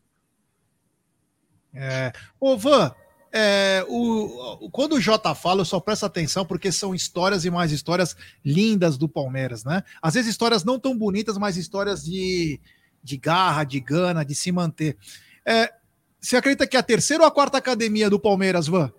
É. 1.73 2.13
Ô, 2.41 2.57
Van, 2.57 2.93
é, 3.33 3.87
o, 3.89 4.69
quando 4.73 4.95
o 4.95 5.01
Jota 5.01 5.37
fala, 5.37 5.61
eu 5.61 5.65
só 5.65 5.79
presto 5.79 6.05
atenção 6.05 6.45
porque 6.45 6.73
são 6.73 6.97
histórias 6.97 7.45
e 7.45 7.51
mais 7.51 7.71
histórias 7.71 8.17
lindas 8.45 8.99
do 8.99 9.09
Palmeiras, 9.09 9.63
né? 9.63 9.85
Às 10.03 10.15
vezes 10.15 10.29
histórias 10.29 10.65
não 10.65 10.81
tão 10.81 10.99
bonitas, 10.99 11.39
mas 11.39 11.57
histórias 11.57 12.05
de, 12.05 12.61
de 13.05 13.17
garra, 13.17 13.63
de 13.63 13.79
gana, 13.79 14.25
de 14.25 14.35
se 14.35 14.51
manter. 14.51 14.97
É, 15.47 15.73
você 16.21 16.37
acredita 16.37 16.67
que 16.67 16.77
é 16.77 16.81
a 16.81 16.83
terceira 16.83 17.23
ou 17.23 17.29
a 17.29 17.33
quarta 17.33 17.57
academia 17.57 18.11
do 18.11 18.19
Palmeiras, 18.19 18.67
Van? 18.67 18.93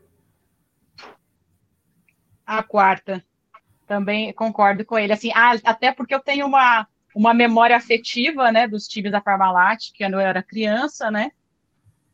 A 2.47 2.63
quarta. 2.63 3.21
Também 3.85 4.33
concordo 4.33 4.85
com 4.85 4.97
ele. 4.97 5.13
Assim, 5.13 5.31
ah, 5.35 5.55
até 5.65 5.91
porque 5.91 6.15
eu 6.15 6.19
tenho 6.21 6.47
uma, 6.47 6.87
uma 7.13 7.33
memória 7.33 7.75
afetiva, 7.75 8.51
né, 8.51 8.67
dos 8.67 8.87
times 8.87 9.11
da 9.11 9.21
Parmalat, 9.21 9.91
que 9.91 10.03
quando 10.03 10.13
eu 10.13 10.19
era 10.21 10.41
criança, 10.41 11.11
né? 11.11 11.31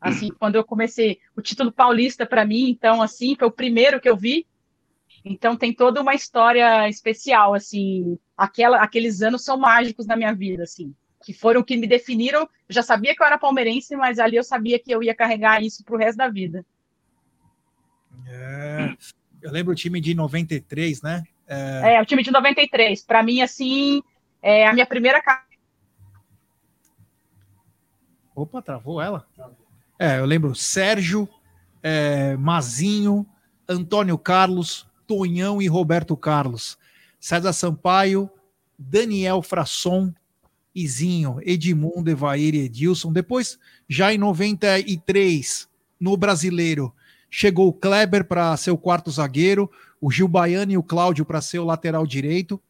Assim, 0.00 0.30
quando 0.38 0.56
eu 0.56 0.64
comecei 0.64 1.18
o 1.34 1.40
título 1.40 1.72
paulista 1.72 2.26
para 2.26 2.44
mim, 2.44 2.68
então 2.68 3.00
assim, 3.00 3.34
foi 3.38 3.48
o 3.48 3.52
primeiro 3.52 4.00
que 4.00 4.08
eu 4.08 4.16
vi. 4.16 4.46
Então 5.24 5.56
tem 5.56 5.72
toda 5.72 6.02
uma 6.02 6.14
história 6.14 6.86
especial, 6.88 7.54
assim, 7.54 8.18
aquela, 8.36 8.82
aqueles 8.82 9.22
anos 9.22 9.42
são 9.42 9.56
mágicos 9.56 10.06
na 10.06 10.16
minha 10.16 10.34
vida, 10.34 10.64
assim, 10.64 10.94
que 11.24 11.32
foram 11.32 11.62
que 11.62 11.76
me 11.76 11.86
definiram. 11.86 12.42
Eu 12.42 12.74
já 12.74 12.82
sabia 12.82 13.14
que 13.14 13.22
eu 13.22 13.26
era 13.26 13.38
palmeirense, 13.38 13.96
mas 13.96 14.18
ali 14.18 14.36
eu 14.36 14.44
sabia 14.44 14.78
que 14.78 14.90
eu 14.90 15.02
ia 15.02 15.14
carregar 15.14 15.62
isso 15.62 15.82
pro 15.82 15.96
resto 15.96 16.18
da 16.18 16.28
vida. 16.28 16.66
É, 18.26 18.94
eu 19.44 19.52
lembro 19.52 19.74
o 19.74 19.76
time 19.76 20.00
de 20.00 20.14
93, 20.14 21.02
né? 21.02 21.22
É, 21.46 21.96
é 21.96 22.00
o 22.00 22.06
time 22.06 22.22
de 22.22 22.30
93. 22.30 23.02
Para 23.02 23.22
mim, 23.22 23.42
assim, 23.42 24.02
é 24.40 24.66
a 24.66 24.72
minha 24.72 24.86
primeira. 24.86 25.22
Opa, 28.34 28.62
travou 28.62 29.02
ela? 29.02 29.26
É, 29.98 30.18
eu 30.18 30.24
lembro 30.24 30.54
Sérgio, 30.54 31.28
é, 31.82 32.34
Mazinho, 32.38 33.26
Antônio 33.68 34.16
Carlos, 34.16 34.88
Tonhão 35.06 35.60
e 35.60 35.66
Roberto 35.66 36.16
Carlos, 36.16 36.78
César 37.20 37.52
Sampaio, 37.52 38.30
Daniel 38.78 39.42
Frasson, 39.42 40.10
Izinho, 40.74 41.38
Edmundo, 41.42 42.10
Evair 42.10 42.54
e 42.54 42.60
Edilson. 42.60 43.12
Depois, 43.12 43.58
já 43.86 44.10
em 44.10 44.16
93, 44.16 45.68
no 46.00 46.16
Brasileiro, 46.16 46.94
chegou 47.36 47.66
o 47.66 47.72
Kleber 47.72 48.24
para 48.24 48.56
ser 48.56 48.70
o 48.70 48.78
quarto 48.78 49.10
zagueiro, 49.10 49.68
o 50.00 50.08
Gil 50.08 50.28
Baiano 50.28 50.70
e 50.70 50.78
o 50.78 50.84
Cláudio 50.84 51.24
para 51.24 51.40
ser 51.40 51.58
o 51.58 51.64
lateral 51.64 52.06
direito. 52.06 52.62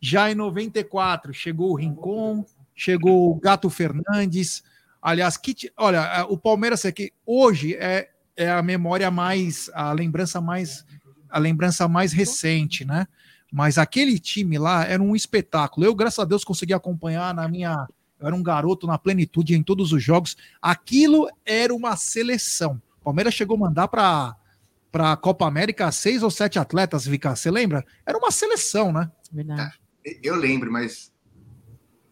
Já 0.00 0.32
em 0.32 0.34
94, 0.34 1.34
chegou 1.34 1.72
o 1.72 1.74
Rincon, 1.74 2.42
chegou 2.74 3.30
o 3.30 3.34
Gato 3.34 3.68
Fernandes. 3.68 4.62
Aliás, 5.02 5.36
que, 5.36 5.70
olha, 5.76 6.24
o 6.30 6.38
Palmeiras 6.38 6.86
aqui 6.86 7.12
hoje 7.26 7.74
é, 7.74 8.08
é 8.34 8.50
a 8.50 8.62
memória 8.62 9.10
mais, 9.10 9.70
a 9.74 9.92
lembrança 9.92 10.40
mais, 10.40 10.82
a 11.28 11.38
lembrança 11.38 11.86
mais 11.86 12.14
recente, 12.14 12.86
né? 12.86 13.06
Mas 13.52 13.76
aquele 13.76 14.18
time 14.18 14.56
lá 14.56 14.82
era 14.82 15.02
um 15.02 15.14
espetáculo. 15.14 15.84
Eu, 15.84 15.94
graças 15.94 16.20
a 16.20 16.24
Deus, 16.24 16.42
consegui 16.42 16.72
acompanhar 16.72 17.34
na 17.34 17.46
minha. 17.46 17.86
Eu 18.18 18.28
era 18.28 18.34
um 18.34 18.42
garoto 18.42 18.86
na 18.86 18.96
plenitude 18.96 19.54
em 19.54 19.62
todos 19.62 19.92
os 19.92 20.02
jogos. 20.02 20.38
Aquilo 20.62 21.28
era 21.44 21.74
uma 21.74 21.96
seleção. 21.96 22.80
O 23.00 23.04
Palmeiras 23.04 23.34
chegou 23.34 23.56
a 23.56 23.60
mandar 23.60 23.88
para 23.88 24.36
para 24.90 25.12
a 25.12 25.16
Copa 25.16 25.46
América 25.46 25.90
seis 25.92 26.22
ou 26.22 26.30
sete 26.30 26.58
atletas, 26.58 27.06
Vika. 27.06 27.36
Você 27.36 27.50
lembra? 27.50 27.84
Era 28.04 28.18
uma 28.18 28.30
seleção, 28.30 28.92
né? 28.92 29.10
Verdade. 29.30 29.78
Eu 30.22 30.34
lembro, 30.34 30.72
mas 30.72 31.12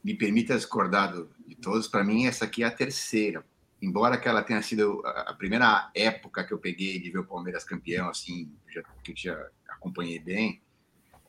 me 0.02 0.14
permita 0.14 0.54
discordar 0.54 1.12
de 1.46 1.56
todos. 1.56 1.88
Para 1.88 2.04
mim, 2.04 2.26
essa 2.26 2.44
aqui 2.44 2.62
é 2.62 2.66
a 2.66 2.70
terceira. 2.70 3.44
Embora 3.80 4.16
que 4.16 4.28
ela 4.28 4.42
tenha 4.42 4.62
sido 4.62 5.02
a 5.04 5.34
primeira 5.34 5.90
época 5.94 6.44
que 6.44 6.52
eu 6.52 6.58
peguei 6.58 7.00
de 7.00 7.10
ver 7.10 7.18
o 7.18 7.24
Palmeiras 7.24 7.64
campeão, 7.64 8.08
assim, 8.08 8.50
que 9.02 9.12
eu 9.12 9.16
já 9.16 9.46
acompanhei 9.68 10.18
bem, 10.18 10.60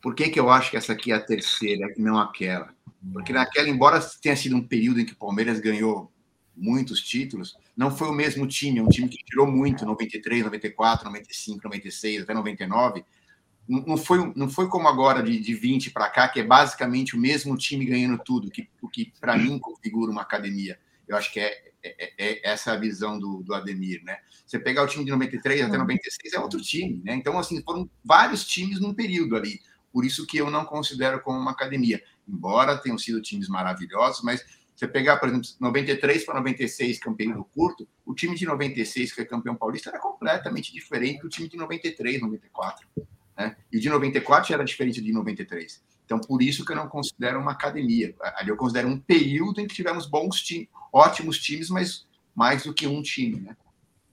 por 0.02 0.16
que, 0.16 0.30
que 0.30 0.40
eu 0.40 0.50
acho 0.50 0.72
que 0.72 0.78
essa 0.78 0.94
aqui 0.94 1.12
é 1.12 1.16
a 1.16 1.20
terceira 1.20 1.94
e 1.96 2.02
não 2.02 2.18
aquela? 2.18 2.74
Porque 3.14 3.34
naquela, 3.34 3.70
embora 3.70 4.00
tenha 4.22 4.36
sido 4.36 4.56
um 4.56 4.66
período 4.66 5.00
em 5.00 5.06
que 5.06 5.14
o 5.14 5.18
Palmeiras 5.18 5.60
ganhou 5.60 6.12
muitos 6.56 7.02
títulos, 7.02 7.58
não 7.80 7.90
foi 7.90 8.10
o 8.10 8.14
mesmo 8.14 8.46
time, 8.46 8.80
é 8.80 8.84
um 8.84 8.90
time 8.90 9.08
que 9.08 9.24
tirou 9.24 9.48
muito, 9.48 9.86
93, 9.86 10.44
94, 10.44 11.06
95, 11.06 11.62
96, 11.64 12.24
até 12.24 12.34
99. 12.34 13.06
Não 13.66 13.96
foi, 13.96 14.34
não 14.36 14.50
foi 14.50 14.68
como 14.68 14.86
agora 14.90 15.24
de, 15.24 15.40
de 15.40 15.54
20 15.54 15.92
para 15.92 16.10
cá, 16.10 16.28
que 16.28 16.42
é 16.42 16.44
basicamente 16.44 17.16
o 17.16 17.20
mesmo 17.20 17.56
time 17.56 17.86
ganhando 17.86 18.22
tudo, 18.22 18.52
que, 18.52 18.68
o 18.82 18.90
que 18.90 19.14
para 19.22 19.38
mim 19.38 19.58
configura 19.58 20.12
uma 20.12 20.24
academia. 20.24 20.78
Eu 21.08 21.16
acho 21.16 21.32
que 21.32 21.40
é, 21.40 21.54
é, 21.82 22.14
é, 22.18 22.52
essa 22.52 22.74
a 22.74 22.78
visão 22.78 23.18
do, 23.18 23.42
do 23.44 23.54
Ademir, 23.54 24.04
né? 24.04 24.18
Você 24.46 24.60
pegar 24.60 24.84
o 24.84 24.88
time 24.88 25.06
de 25.06 25.12
93 25.12 25.62
até 25.62 25.78
96 25.78 26.34
é 26.34 26.40
outro 26.42 26.60
time, 26.60 27.02
né? 27.06 27.14
Então, 27.14 27.40
assim, 27.40 27.62
foram 27.62 27.90
vários 28.04 28.46
times 28.46 28.82
num 28.82 28.94
período 28.94 29.38
ali. 29.38 29.62
Por 29.90 30.04
isso 30.04 30.28
que 30.28 30.38
eu 30.38 30.52
não 30.52 30.66
considero 30.66 31.22
como 31.22 31.40
uma 31.40 31.52
academia. 31.52 32.04
Embora 32.28 32.78
tenham 32.78 32.98
sido 32.98 33.22
times 33.22 33.48
maravilhosos, 33.48 34.22
mas 34.22 34.44
você 34.80 34.88
pegar, 34.88 35.18
por 35.18 35.28
exemplo, 35.28 35.50
93 35.60 36.24
para 36.24 36.36
96, 36.36 37.00
que 37.00 37.08
é 37.10 37.12
um 37.12 37.16
período 37.16 37.44
curto, 37.44 37.86
o 38.06 38.16
time 38.16 38.34
de 38.34 38.46
96, 38.46 39.12
que 39.12 39.20
é 39.20 39.26
campeão 39.26 39.54
paulista, 39.54 39.90
era 39.90 40.00
completamente 40.00 40.72
diferente 40.72 41.20
do 41.22 41.28
time 41.28 41.50
de 41.50 41.58
93, 41.58 42.22
94. 42.22 42.88
Né? 43.38 43.58
E 43.70 43.78
de 43.78 43.90
94 43.90 44.48
já 44.48 44.56
era 44.56 44.64
diferente 44.64 45.02
de 45.02 45.12
93. 45.12 45.84
Então, 46.06 46.18
por 46.18 46.42
isso 46.42 46.64
que 46.64 46.72
eu 46.72 46.78
não 46.78 46.88
considero 46.88 47.42
uma 47.42 47.52
academia. 47.52 48.16
Ali 48.38 48.52
eu 48.52 48.56
considero 48.56 48.88
um 48.88 48.98
período 48.98 49.60
em 49.60 49.68
que 49.68 49.76
tivemos 49.76 50.06
bons 50.06 50.42
times, 50.42 50.70
ótimos 50.94 51.38
times, 51.38 51.70
mas 51.70 52.08
mais 52.34 52.64
do 52.64 52.74
que 52.74 52.88
um 52.88 53.02
time. 53.02 53.42
Né? 53.42 53.58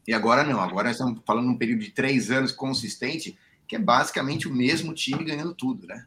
E 0.05 0.13
agora 0.13 0.43
não, 0.43 0.61
agora 0.61 0.91
estamos 0.91 1.21
falando 1.25 1.49
um 1.49 1.57
período 1.57 1.85
de 1.85 1.93
três 1.93 2.29
anos 2.29 2.51
consistente, 2.51 3.39
que 3.69 3.77
é 3.77 3.79
basicamente 3.79 4.49
o 4.49 4.55
mesmo 4.55 4.93
time 4.93 5.23
ganhando 5.23 5.55
tudo, 5.55 5.87
né? 5.87 6.07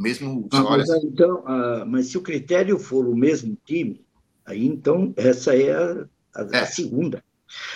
O 0.00 0.02
mesmo. 0.02 0.48
Ah, 0.50 0.62
mas, 0.62 0.88
então, 1.04 1.44
ah, 1.46 1.84
mas 1.86 2.06
se 2.06 2.16
o 2.16 2.22
critério 2.22 2.78
for 2.78 3.06
o 3.06 3.14
mesmo 3.14 3.54
time, 3.66 4.02
aí 4.46 4.66
então 4.66 5.12
essa 5.14 5.54
é 5.54 5.72
a, 5.72 6.08
a, 6.34 6.42
é. 6.52 6.60
a 6.60 6.66
segunda. 6.66 7.22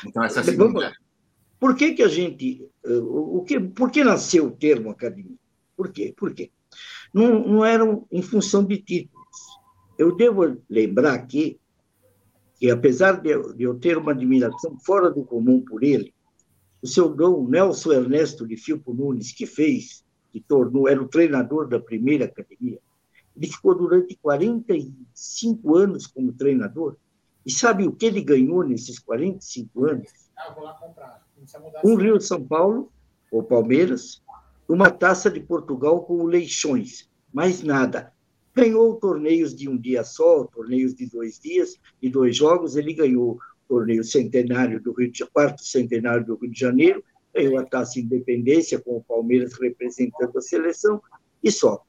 Então 0.07 0.25
essa 0.25 0.41
é 0.41 0.43
a 0.43 0.45
segunda. 0.45 0.93
Por 1.61 1.77
que, 1.77 1.93
que 1.93 2.03
a 2.03 2.09
gente. 2.09 2.67
Eh, 2.83 2.97
o, 2.97 3.43
que, 3.47 3.61
por 3.61 3.91
que 3.91 4.03
nasceu 4.03 4.47
o 4.47 4.51
termo 4.51 4.91
academia? 4.91 5.37
Por 5.77 5.93
quê? 5.93 6.15
Por 6.17 6.33
quê? 6.33 6.51
Não, 7.13 7.47
não 7.47 7.65
eram 7.65 8.07
em 8.11 8.23
função 8.23 8.65
de 8.65 8.79
títulos. 8.79 9.25
Eu 9.99 10.17
devo 10.17 10.57
lembrar 10.69 11.13
aqui 11.13 11.61
que, 12.59 12.71
apesar 12.71 13.21
de 13.21 13.31
eu, 13.31 13.53
de 13.53 13.65
eu 13.65 13.79
ter 13.79 13.99
uma 13.99 14.13
admiração 14.13 14.79
fora 14.81 15.11
do 15.11 15.25
comum 15.25 15.61
por 15.61 15.83
ele, 15.83 16.15
o 16.81 16.87
seu 16.87 17.09
Dom 17.09 17.47
Nelson 17.49 17.93
Ernesto 17.93 18.47
de 18.47 18.57
Filpo 18.57 18.95
Nunes, 18.95 19.33
que 19.33 19.47
fez, 19.47 20.05
que 20.35 20.41
tornou, 20.41 20.89
era 20.89 21.01
o 21.01 21.07
treinador 21.07 21.69
da 21.69 21.79
primeira 21.79 22.25
academia, 22.25 22.81
ele 23.37 23.47
ficou 23.47 23.73
durante 23.73 24.17
45 24.17 25.77
anos 25.77 26.09
como 26.09 26.33
treinador. 26.33 26.97
E 27.47 27.53
sabe 27.53 27.87
o 27.87 27.93
que 27.93 28.07
ele 28.07 28.21
ganhou 28.21 28.65
nesses 28.65 28.99
45 28.99 29.85
anos? 29.85 30.11
Um 31.85 31.95
Rio 31.95 32.19
de 32.19 32.25
São 32.25 32.45
Paulo, 32.45 32.91
ou 33.31 33.45
Palmeiras, 33.45 34.21
uma 34.69 34.91
taça 34.91 35.31
de 35.31 35.39
Portugal 35.39 36.03
com 36.03 36.15
o 36.15 36.27
Leixões, 36.27 37.09
mais 37.33 37.63
nada. 37.63 38.13
Ganhou 38.53 38.97
torneios 38.97 39.55
de 39.55 39.69
um 39.69 39.77
dia 39.77 40.03
só, 40.03 40.43
torneios 40.45 40.97
de 40.97 41.07
dois 41.09 41.39
dias, 41.39 41.79
e 42.03 42.11
dois 42.11 42.37
jogos. 42.37 42.75
Ele 42.75 42.93
ganhou 42.93 43.39
torneio 43.69 44.03
centenário 44.03 44.83
do 44.83 44.93
Rio 44.93 45.13
de 45.13 45.25
quarto 45.27 45.63
centenário 45.65 46.27
do 46.27 46.35
Rio 46.35 46.51
de 46.51 46.59
Janeiro, 46.59 47.05
ganhou 47.35 47.59
a 47.59 47.65
taça 47.65 47.99
Independência 47.99 48.79
com 48.79 48.97
o 48.97 49.03
Palmeiras 49.03 49.55
representando 49.55 50.39
a 50.39 50.41
seleção 50.41 51.03
e 51.43 51.51
só. 51.51 51.85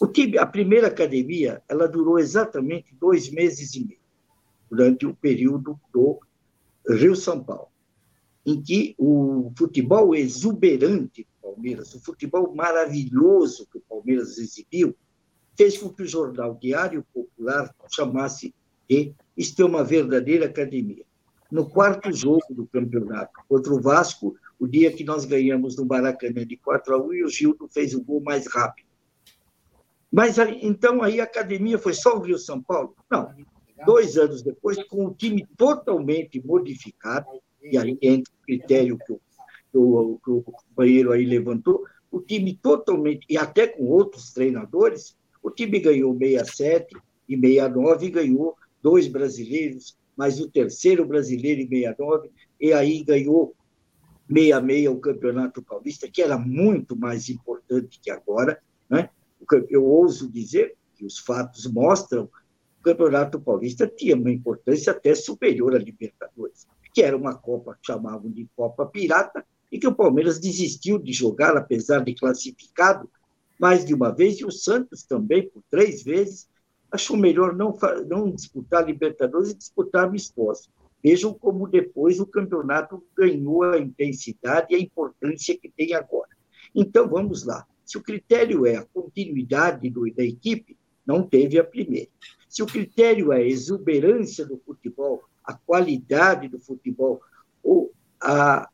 O 0.00 0.06
time, 0.06 0.38
a 0.38 0.46
primeira 0.46 0.86
academia, 0.86 1.62
ela 1.68 1.86
durou 1.86 2.18
exatamente 2.18 2.94
dois 2.94 3.30
meses 3.30 3.74
e 3.74 3.84
meio 3.84 4.00
durante 4.70 5.04
o 5.04 5.14
período 5.14 5.78
do 5.92 6.20
Rio 6.88 7.16
São 7.16 7.42
Paulo, 7.42 7.68
em 8.46 8.62
que 8.62 8.94
o 8.96 9.52
futebol 9.56 10.14
exuberante 10.14 11.24
do 11.24 11.50
Palmeiras, 11.50 11.94
o 11.94 12.00
futebol 12.00 12.54
maravilhoso 12.54 13.66
que 13.70 13.78
o 13.78 13.82
Palmeiras 13.82 14.38
exibiu, 14.38 14.94
fez 15.56 15.76
com 15.76 15.90
que 15.90 16.02
o 16.02 16.08
jornal 16.08 16.54
Diário 16.54 17.04
Popular 17.12 17.74
chamasse 17.90 18.54
de 18.88 19.12
isto 19.36 19.60
é 19.62 19.64
uma 19.64 19.84
verdadeira 19.84 20.46
academia. 20.46 21.04
No 21.50 21.68
quarto 21.68 22.12
jogo 22.12 22.44
do 22.50 22.66
campeonato, 22.66 23.32
contra 23.48 23.72
o 23.72 23.80
Vasco, 23.80 24.36
o 24.58 24.68
dia 24.68 24.92
que 24.92 25.02
nós 25.02 25.24
ganhamos 25.24 25.76
no 25.76 25.84
Maracanã 25.84 26.46
de 26.46 26.56
4 26.56 26.94
a 26.94 27.02
1 27.02 27.14
e 27.14 27.24
o 27.24 27.28
Gildo 27.28 27.68
fez 27.68 27.94
o 27.94 28.02
gol 28.02 28.20
mais 28.20 28.46
rápido. 28.46 28.88
Mas 30.12 30.36
então 30.62 31.02
aí 31.02 31.20
a 31.20 31.24
academia 31.24 31.78
foi 31.78 31.94
só 31.94 32.16
o 32.16 32.20
Rio 32.20 32.38
São 32.38 32.60
Paulo? 32.60 32.94
Não. 33.10 33.32
Dois 33.86 34.18
anos 34.18 34.42
depois, 34.42 34.82
com 34.84 35.06
o 35.06 35.14
time 35.14 35.46
totalmente 35.56 36.44
modificado, 36.44 37.26
e 37.62 37.78
aí 37.78 37.96
entra 38.02 38.32
o 38.32 38.44
critério 38.44 38.98
que 38.98 39.12
o, 39.12 39.20
que 39.70 39.78
o, 39.78 40.20
que 40.22 40.30
o 40.30 40.42
companheiro 40.42 41.12
aí 41.12 41.24
levantou, 41.24 41.84
o 42.10 42.20
time 42.20 42.54
totalmente, 42.54 43.24
e 43.28 43.38
até 43.38 43.66
com 43.66 43.84
outros 43.84 44.32
treinadores, 44.32 45.16
o 45.42 45.50
time 45.50 45.78
ganhou 45.78 46.16
67 46.16 46.96
e 47.28 47.38
69 47.38 48.10
ganhou 48.10 48.56
dois 48.82 49.06
brasileiros, 49.06 49.96
mais 50.20 50.38
o 50.38 50.50
terceiro 50.50 51.06
brasileiro 51.06 51.62
em 51.62 51.68
69, 51.68 52.30
e 52.60 52.74
aí 52.74 53.02
ganhou 53.02 53.56
66 54.28 54.88
o 54.88 55.00
Campeonato 55.00 55.62
Paulista, 55.62 56.10
que 56.10 56.20
era 56.20 56.36
muito 56.36 56.94
mais 56.94 57.30
importante 57.30 57.98
que 58.02 58.10
agora. 58.10 58.60
Né? 58.86 59.08
Eu 59.70 59.82
ouso 59.82 60.30
dizer 60.30 60.76
que 60.94 61.06
os 61.06 61.18
fatos 61.18 61.66
mostram 61.66 62.26
que 62.26 62.80
o 62.80 62.82
Campeonato 62.82 63.40
Paulista 63.40 63.86
tinha 63.86 64.14
uma 64.14 64.30
importância 64.30 64.92
até 64.92 65.14
superior 65.14 65.74
à 65.74 65.78
Libertadores, 65.78 66.66
que 66.92 67.02
era 67.02 67.16
uma 67.16 67.34
Copa 67.34 67.78
que 67.80 67.86
chamavam 67.86 68.30
de 68.30 68.46
Copa 68.54 68.84
Pirata, 68.84 69.42
e 69.72 69.78
que 69.78 69.86
o 69.86 69.94
Palmeiras 69.94 70.38
desistiu 70.38 70.98
de 70.98 71.14
jogar, 71.14 71.56
apesar 71.56 72.00
de 72.00 72.14
classificado 72.14 73.08
mais 73.58 73.86
de 73.86 73.94
uma 73.94 74.14
vez, 74.14 74.38
e 74.38 74.44
o 74.44 74.50
Santos 74.50 75.02
também, 75.02 75.48
por 75.48 75.62
três 75.70 76.02
vezes, 76.02 76.46
achou 76.90 77.16
melhor 77.16 77.54
não, 77.54 77.76
não 78.06 78.30
disputar 78.30 78.86
Libertadores 78.86 79.50
e 79.50 79.54
disputar 79.54 80.06
amistoso. 80.06 80.68
Vejam 81.02 81.32
como 81.32 81.68
depois 81.68 82.20
o 82.20 82.26
campeonato 82.26 83.02
ganhou 83.16 83.62
a 83.62 83.78
intensidade 83.78 84.68
e 84.70 84.76
a 84.76 84.80
importância 84.80 85.56
que 85.58 85.70
tem 85.70 85.94
agora. 85.94 86.28
Então, 86.74 87.08
vamos 87.08 87.44
lá. 87.44 87.66
Se 87.84 87.96
o 87.96 88.02
critério 88.02 88.66
é 88.66 88.76
a 88.76 88.84
continuidade 88.84 89.88
do, 89.88 90.12
da 90.14 90.22
equipe, 90.22 90.76
não 91.06 91.22
teve 91.22 91.58
a 91.58 91.64
primeira. 91.64 92.08
Se 92.48 92.62
o 92.62 92.66
critério 92.66 93.32
é 93.32 93.38
a 93.38 93.46
exuberância 93.46 94.44
do 94.44 94.58
futebol, 94.58 95.24
a 95.42 95.54
qualidade 95.54 96.48
do 96.48 96.58
futebol, 96.58 97.20
ou 97.62 97.92
a, 98.20 98.68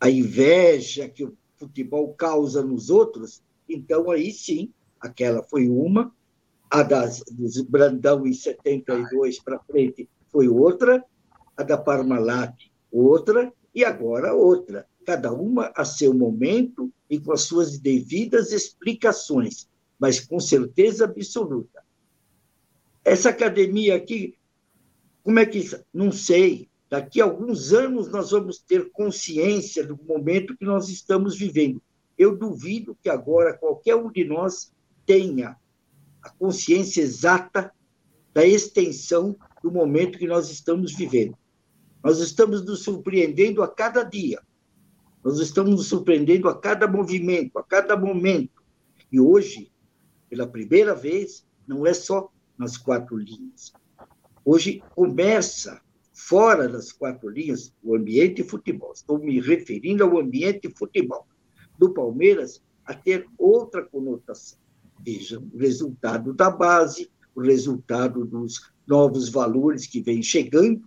a 0.00 0.10
inveja 0.10 1.08
que 1.08 1.24
o 1.24 1.36
futebol 1.56 2.12
causa 2.14 2.62
nos 2.62 2.90
outros, 2.90 3.42
então 3.68 4.10
aí 4.10 4.32
sim, 4.32 4.72
aquela 5.00 5.42
foi 5.42 5.68
uma, 5.68 6.12
a 6.70 6.82
das, 6.82 7.22
dos 7.30 7.60
Brandão 7.62 8.26
em 8.26 8.32
72 8.32 9.40
para 9.40 9.58
frente 9.60 10.08
foi 10.30 10.48
outra, 10.48 11.04
a 11.56 11.62
da 11.62 11.78
Parmalat 11.78 12.54
outra 12.90 13.52
e 13.74 13.84
agora 13.84 14.34
outra, 14.34 14.86
cada 15.04 15.32
uma 15.32 15.72
a 15.74 15.84
seu 15.84 16.12
momento 16.12 16.92
e 17.08 17.18
com 17.18 17.32
as 17.32 17.42
suas 17.42 17.78
devidas 17.78 18.52
explicações, 18.52 19.68
mas 19.98 20.20
com 20.20 20.38
certeza 20.38 21.04
absoluta. 21.04 21.82
Essa 23.04 23.30
academia 23.30 23.96
aqui, 23.96 24.34
como 25.22 25.38
é 25.38 25.46
que. 25.46 25.64
Não 25.92 26.12
sei. 26.12 26.68
Daqui 26.90 27.20
a 27.20 27.24
alguns 27.24 27.72
anos 27.72 28.08
nós 28.08 28.30
vamos 28.30 28.58
ter 28.58 28.90
consciência 28.90 29.86
do 29.86 29.98
momento 30.06 30.56
que 30.56 30.64
nós 30.64 30.88
estamos 30.88 31.38
vivendo. 31.38 31.82
Eu 32.16 32.36
duvido 32.36 32.96
que 33.02 33.08
agora 33.08 33.56
qualquer 33.56 33.94
um 33.94 34.10
de 34.10 34.24
nós 34.24 34.72
tenha 35.06 35.56
a 36.28 36.30
consciência 36.38 37.00
exata 37.00 37.72
da 38.34 38.46
extensão 38.46 39.36
do 39.62 39.72
momento 39.72 40.18
que 40.18 40.26
nós 40.26 40.50
estamos 40.50 40.94
vivendo. 40.94 41.36
Nós 42.04 42.20
estamos 42.20 42.64
nos 42.64 42.82
surpreendendo 42.82 43.62
a 43.62 43.68
cada 43.68 44.04
dia. 44.04 44.40
Nós 45.24 45.40
estamos 45.40 45.70
nos 45.72 45.86
surpreendendo 45.86 46.48
a 46.48 46.58
cada 46.58 46.86
movimento, 46.86 47.58
a 47.58 47.64
cada 47.64 47.96
momento. 47.96 48.62
E 49.10 49.18
hoje, 49.18 49.72
pela 50.28 50.46
primeira 50.46 50.94
vez, 50.94 51.46
não 51.66 51.86
é 51.86 51.94
só 51.94 52.30
nas 52.56 52.76
quatro 52.76 53.16
linhas. 53.16 53.72
Hoje 54.44 54.82
começa, 54.94 55.80
fora 56.12 56.68
das 56.68 56.92
quatro 56.92 57.28
linhas, 57.28 57.74
o 57.82 57.96
ambiente 57.96 58.42
futebol. 58.42 58.92
Estou 58.92 59.18
me 59.18 59.40
referindo 59.40 60.04
ao 60.04 60.18
ambiente 60.18 60.70
futebol 60.70 61.26
do 61.78 61.92
Palmeiras 61.92 62.62
a 62.84 62.94
ter 62.94 63.26
outra 63.36 63.84
conotação. 63.84 64.58
Veja, 65.04 65.38
o 65.38 65.56
resultado 65.56 66.32
da 66.32 66.50
base, 66.50 67.10
o 67.34 67.40
resultado 67.40 68.24
dos 68.24 68.70
novos 68.86 69.28
valores 69.28 69.86
que 69.86 70.00
vêm 70.00 70.22
chegando, 70.22 70.82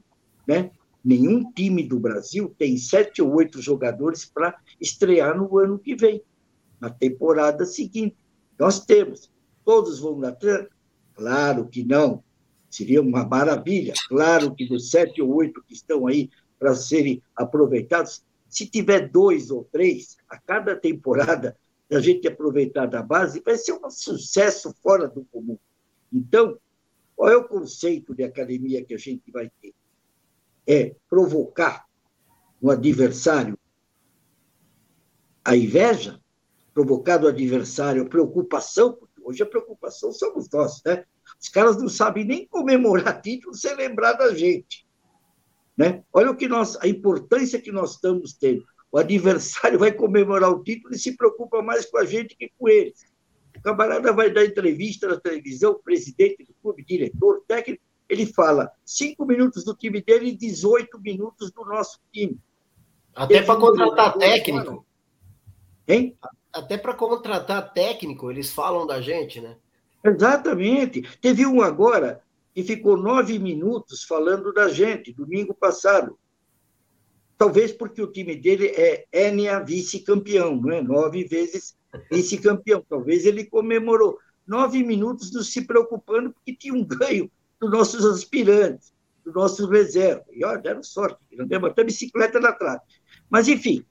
né? 0.47 0.71
Nenhum 1.03 1.51
time 1.51 1.83
do 1.83 1.99
Brasil 1.99 2.53
tem 2.57 2.77
sete 2.77 3.21
ou 3.21 3.33
oito 3.33 3.61
jogadores 3.61 4.25
para 4.25 4.55
estrear 4.79 5.35
no 5.35 5.57
ano 5.57 5.79
que 5.79 5.95
vem, 5.95 6.21
na 6.79 6.89
temporada 6.89 7.65
seguinte. 7.65 8.15
Nós 8.59 8.85
temos. 8.85 9.31
Todos 9.65 9.99
vão 9.99 10.17
na 10.17 10.35
Claro 11.15 11.67
que 11.67 11.83
não. 11.83 12.23
Seria 12.69 13.01
uma 13.01 13.25
maravilha. 13.25 13.93
Claro 14.07 14.53
que 14.53 14.67
dos 14.67 14.91
sete 14.91 15.21
ou 15.21 15.33
oito 15.35 15.63
que 15.67 15.73
estão 15.73 16.05
aí 16.07 16.29
para 16.59 16.75
serem 16.75 17.21
aproveitados, 17.35 18.23
se 18.47 18.67
tiver 18.67 19.09
dois 19.09 19.49
ou 19.49 19.63
três 19.71 20.17
a 20.29 20.37
cada 20.37 20.75
temporada, 20.75 21.57
a 21.91 21.99
gente 21.99 22.27
aproveitar 22.27 22.85
da 22.85 23.01
base, 23.01 23.41
vai 23.41 23.57
ser 23.57 23.73
um 23.73 23.89
sucesso 23.89 24.73
fora 24.81 25.07
do 25.07 25.25
comum. 25.25 25.57
Então, 26.11 26.57
qual 27.15 27.29
é 27.29 27.35
o 27.35 27.47
conceito 27.47 28.15
de 28.15 28.23
academia 28.23 28.83
que 28.83 28.93
a 28.93 28.97
gente 28.97 29.31
vai 29.31 29.51
ter? 29.61 29.73
É 30.67 30.95
provocar 31.09 31.85
no 32.61 32.69
adversário 32.71 33.57
a 35.43 35.55
inveja, 35.55 36.19
provocar 36.73 37.19
no 37.19 37.27
adversário 37.27 38.03
a 38.03 38.09
preocupação, 38.09 38.93
porque 38.93 39.21
hoje 39.23 39.43
a 39.43 39.45
preocupação 39.45 40.11
somos 40.11 40.49
nós, 40.49 40.81
né? 40.85 41.05
Os 41.39 41.49
caras 41.49 41.77
não 41.77 41.89
sabem 41.89 42.23
nem 42.23 42.47
comemorar 42.47 43.19
título 43.21 43.53
sem 43.55 43.75
lembrar 43.75 44.13
da 44.13 44.33
gente. 44.33 44.87
Né? 45.75 46.03
Olha 46.13 46.31
o 46.31 46.35
que 46.35 46.47
nós, 46.47 46.77
a 46.77 46.87
importância 46.87 47.61
que 47.61 47.71
nós 47.71 47.95
estamos 47.95 48.33
tendo. 48.33 48.63
O 48.91 48.97
adversário 48.97 49.79
vai 49.79 49.91
comemorar 49.91 50.51
o 50.51 50.63
título 50.63 50.93
e 50.93 50.99
se 50.99 51.15
preocupa 51.15 51.61
mais 51.61 51.85
com 51.85 51.97
a 51.97 52.05
gente 52.05 52.35
que 52.35 52.51
com 52.57 52.67
eles. 52.67 53.05
O 53.55 53.61
camarada 53.61 54.11
vai 54.11 54.31
dar 54.31 54.45
entrevista 54.45 55.07
na 55.07 55.19
televisão, 55.19 55.79
presidente 55.83 56.43
do 56.43 56.53
clube, 56.61 56.83
diretor, 56.83 57.43
técnico, 57.47 57.83
ele 58.11 58.25
fala 58.25 58.69
cinco 58.83 59.25
minutos 59.25 59.63
do 59.63 59.73
time 59.73 60.01
dele 60.01 60.31
e 60.31 60.35
18 60.35 60.99
minutos 60.99 61.49
do 61.51 61.63
nosso 61.63 61.97
time. 62.11 62.37
Até 63.15 63.41
para 63.41 63.57
contratar 63.57 64.17
técnico. 64.17 64.85
Hein? 65.87 66.17
Até 66.51 66.77
para 66.77 66.93
contratar 66.93 67.71
técnico, 67.73 68.29
eles 68.29 68.51
falam 68.51 68.85
da 68.85 68.99
gente, 68.99 69.39
né? 69.39 69.55
Exatamente. 70.03 71.03
Teve 71.21 71.45
um 71.45 71.61
agora 71.61 72.21
que 72.53 72.63
ficou 72.63 72.97
nove 72.97 73.39
minutos 73.39 74.03
falando 74.03 74.51
da 74.53 74.67
gente, 74.67 75.13
domingo 75.13 75.53
passado. 75.53 76.19
Talvez 77.41 77.71
porque 77.71 77.99
o 77.99 78.11
time 78.11 78.35
dele 78.35 78.67
é 78.67 79.07
Enia 79.11 79.61
vice-campeão, 79.61 80.57
não 80.57 80.71
é? 80.71 80.79
Nove 80.79 81.23
vezes 81.23 81.75
vice-campeão. 82.11 82.85
Talvez 82.87 83.25
ele 83.25 83.45
comemorou 83.45 84.19
nove 84.45 84.83
minutos 84.83 85.33
não 85.33 85.41
se 85.41 85.65
preocupando 85.65 86.31
porque 86.31 86.55
tinha 86.55 86.71
um 86.71 86.85
ganho 86.85 87.31
dos 87.59 87.71
nossos 87.71 88.05
aspirantes, 88.05 88.93
dos 89.25 89.33
nossos 89.33 89.67
reservas. 89.67 90.27
E 90.31 90.45
olha, 90.45 90.59
deram 90.59 90.83
sorte, 90.83 91.17
não 91.31 91.47
demos 91.47 91.71
até 91.71 91.83
bicicleta 91.83 92.39
na 92.39 92.51
trave. 92.51 92.81
Mas, 93.27 93.47
enfim, 93.47 93.83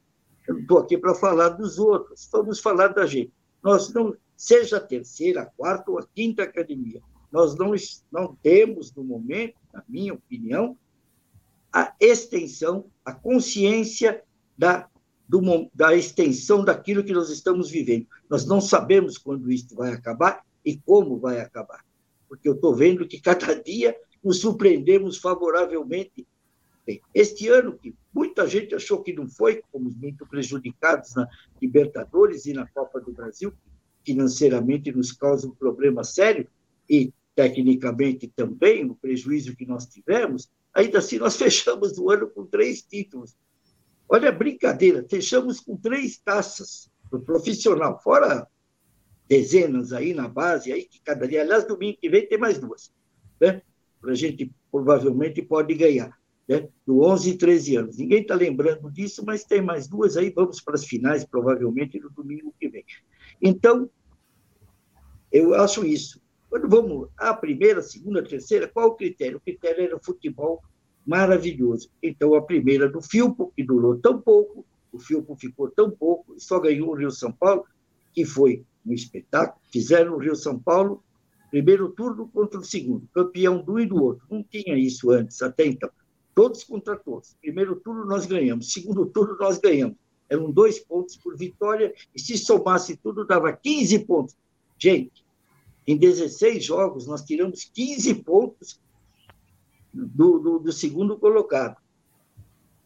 eu 0.47 0.55
não 0.55 0.61
estou 0.61 0.79
aqui 0.79 0.97
para 0.97 1.13
falar 1.13 1.49
dos 1.49 1.77
outros, 1.77 2.29
vamos 2.31 2.61
falar 2.61 2.87
da 2.95 3.05
gente. 3.05 3.33
Nós 3.61 3.93
não, 3.93 4.15
seja 4.37 4.77
a 4.77 4.81
terceira, 4.81 5.43
a 5.43 5.47
quarta 5.47 5.91
ou 5.91 5.99
a 5.99 6.07
quinta 6.15 6.45
academia, 6.45 7.03
nós 7.33 7.57
não, 7.57 7.73
não 8.13 8.33
temos, 8.45 8.95
no 8.95 9.03
momento, 9.03 9.57
na 9.75 9.83
minha 9.89 10.15
opinião, 10.15 10.79
a 11.73 11.95
extensão, 12.01 12.87
a 13.05 13.13
consciência 13.13 14.23
da, 14.57 14.89
do, 15.29 15.41
da 15.75 15.95
extensão 15.95 16.65
daquilo 16.65 17.05
que 17.05 17.13
nós 17.13 17.31
estamos 17.31 17.71
vivendo. 17.71 18.07
Nós 18.29 18.45
não 18.45 18.61
sabemos 18.61 19.17
quando 19.17 19.51
isso 19.51 19.75
vai 19.75 19.93
acabar 19.93 20.45
e 20.65 20.77
como 20.77 21.19
vai 21.19 21.41
acabar, 21.41 21.85
porque 22.29 22.49
eu 22.49 22.55
estou 22.55 22.75
vendo 22.75 23.07
que 23.07 23.21
cada 23.21 23.55
dia 23.63 23.97
nos 24.23 24.41
surpreendemos 24.41 25.19
favoravelmente. 25.19 26.27
Este 27.15 27.47
ano, 27.49 27.79
que 27.79 27.95
muita 28.13 28.49
gente 28.49 28.75
achou 28.75 29.01
que 29.03 29.13
não 29.13 29.29
foi, 29.29 29.63
fomos 29.71 29.95
muito 29.95 30.27
prejudicados 30.27 31.15
na 31.15 31.29
Libertadores 31.63 32.47
e 32.47 32.53
na 32.53 32.67
Copa 32.67 33.01
do 33.01 33.13
Brasil, 33.13 33.53
financeiramente 34.05 34.91
nos 34.91 35.13
causa 35.13 35.47
um 35.47 35.55
problema 35.55 36.03
sério, 36.03 36.49
e 36.89 37.13
tecnicamente 37.35 38.27
também, 38.35 38.85
no 38.85 38.97
prejuízo 38.97 39.55
que 39.55 39.65
nós 39.65 39.87
tivemos, 39.87 40.51
ainda 40.75 40.99
assim 40.99 41.19
nós 41.19 41.37
fechamos 41.39 41.99
o 41.99 42.11
ano 42.11 42.29
com 42.29 42.47
três 42.47 42.83
títulos. 42.83 43.37
Olha 44.09 44.29
a 44.29 44.33
brincadeira, 44.33 45.07
fechamos 45.09 45.61
com 45.61 45.77
três 45.77 46.19
taças 46.19 46.91
do 47.11 47.21
profissional, 47.21 48.01
fora 48.03 48.47
dezenas 49.29 49.93
aí 49.93 50.13
na 50.13 50.27
base, 50.27 50.73
aí 50.73 50.85
que 50.85 51.01
cada 51.01 51.27
dia, 51.29 51.43
aliás, 51.43 51.65
domingo 51.65 51.99
que 52.01 52.11
vem 52.11 52.27
tem 52.27 52.37
mais 52.37 52.59
duas, 52.59 52.93
né? 53.41 53.63
Para 54.01 54.11
a 54.11 54.15
gente 54.15 54.53
provavelmente 54.73 55.41
pode 55.41 55.73
ganhar, 55.75 56.19
né? 56.49 56.69
Do 56.85 57.03
11 57.03 57.31
e 57.31 57.39
13 57.39 57.77
anos. 57.77 57.97
Ninguém 57.99 58.23
está 58.23 58.35
lembrando 58.35 58.91
disso, 58.91 59.25
mas 59.25 59.45
tem 59.45 59.63
mais 59.63 59.87
duas 59.87 60.17
aí, 60.17 60.31
vamos 60.31 60.61
para 60.61 60.75
as 60.75 60.85
finais, 60.85 61.25
provavelmente 61.25 62.01
no 62.01 62.11
domingo 62.11 62.53
que 62.59 62.69
vem. 62.69 62.85
Então, 63.41 63.89
eu 65.31 65.55
acho 65.55 65.85
isso. 65.87 66.20
Quando 66.51 66.69
vamos 66.69 67.09
à 67.17 67.33
primeira, 67.33 67.81
segunda, 67.81 68.25
terceira, 68.25 68.67
qual 68.67 68.89
o 68.89 68.95
critério? 68.97 69.39
O 69.39 69.41
critério 69.41 69.85
era 69.85 70.01
futebol 70.01 70.61
maravilhoso. 71.07 71.89
Então, 72.03 72.35
a 72.35 72.43
primeira 72.43 72.89
do 72.89 73.01
Filpo, 73.01 73.53
que 73.55 73.63
durou 73.63 73.97
tão 73.99 74.21
pouco, 74.21 74.67
o 74.93 74.99
Filpo 74.99 75.37
ficou 75.37 75.71
tão 75.71 75.89
pouco, 75.93 76.35
só 76.39 76.59
ganhou 76.59 76.91
o 76.91 76.95
Rio 76.95 77.13
São 77.13 77.31
Paulo, 77.31 77.65
que 78.13 78.25
foi 78.25 78.65
um 78.85 78.93
espetáculo. 78.93 79.61
Fizeram 79.73 80.15
o 80.15 80.19
Rio 80.19 80.35
São 80.35 80.59
Paulo, 80.59 81.05
primeiro 81.53 81.89
turno 81.91 82.29
contra 82.29 82.59
o 82.59 82.65
segundo, 82.65 83.09
campeão 83.15 83.63
do 83.63 83.79
e 83.79 83.87
do 83.87 84.03
outro. 84.03 84.27
Não 84.29 84.43
tinha 84.43 84.77
isso 84.77 85.13
antes, 85.13 85.41
até 85.43 85.65
então. 85.65 85.89
Todos 86.35 86.65
contra 86.65 86.97
todos. 86.97 87.37
Primeiro 87.41 87.77
turno 87.77 88.05
nós 88.05 88.27
ganhamos, 88.27 88.73
segundo 88.73 89.07
turno 89.07 89.37
nós 89.39 89.59
ganhamos. 89.59 89.97
Eram 90.29 90.51
dois 90.51 90.81
pontos 90.81 91.17
por 91.17 91.37
vitória, 91.37 91.95
e 92.13 92.21
se 92.21 92.37
somasse 92.37 92.97
tudo, 92.97 93.25
dava 93.25 93.53
15 93.53 94.01
pontos. 94.01 94.37
Gente, 94.77 95.25
em 95.87 95.97
16 95.97 96.65
jogos, 96.65 97.07
nós 97.07 97.23
tiramos 97.23 97.65
15 97.65 98.15
pontos 98.23 98.81
do, 99.93 100.39
do, 100.39 100.59
do, 100.59 100.73
segundo 100.73 101.19
colocado. 101.19 101.77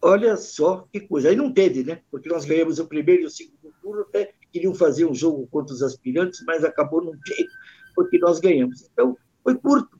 Olha 0.00 0.36
só 0.36 0.86
que 0.92 1.00
coisa. 1.00 1.28
Aí 1.28 1.36
não 1.36 1.52
teve, 1.52 1.82
né? 1.82 2.02
Porque 2.10 2.28
nós 2.28 2.44
ganhamos 2.44 2.78
o 2.78 2.86
primeiro 2.86 3.22
e 3.22 3.26
o 3.26 3.30
segundo 3.30 3.74
turno, 3.82 4.02
até 4.02 4.32
queriam 4.52 4.74
fazer 4.74 5.04
um 5.04 5.14
jogo 5.14 5.46
contra 5.48 5.74
os 5.74 5.82
aspirantes, 5.82 6.42
mas 6.46 6.64
acabou 6.64 7.02
não 7.02 7.12
tendo, 7.24 7.50
porque 7.94 8.18
nós 8.18 8.38
ganhamos. 8.38 8.88
Então, 8.92 9.16
foi 9.42 9.56
curto 9.56 9.98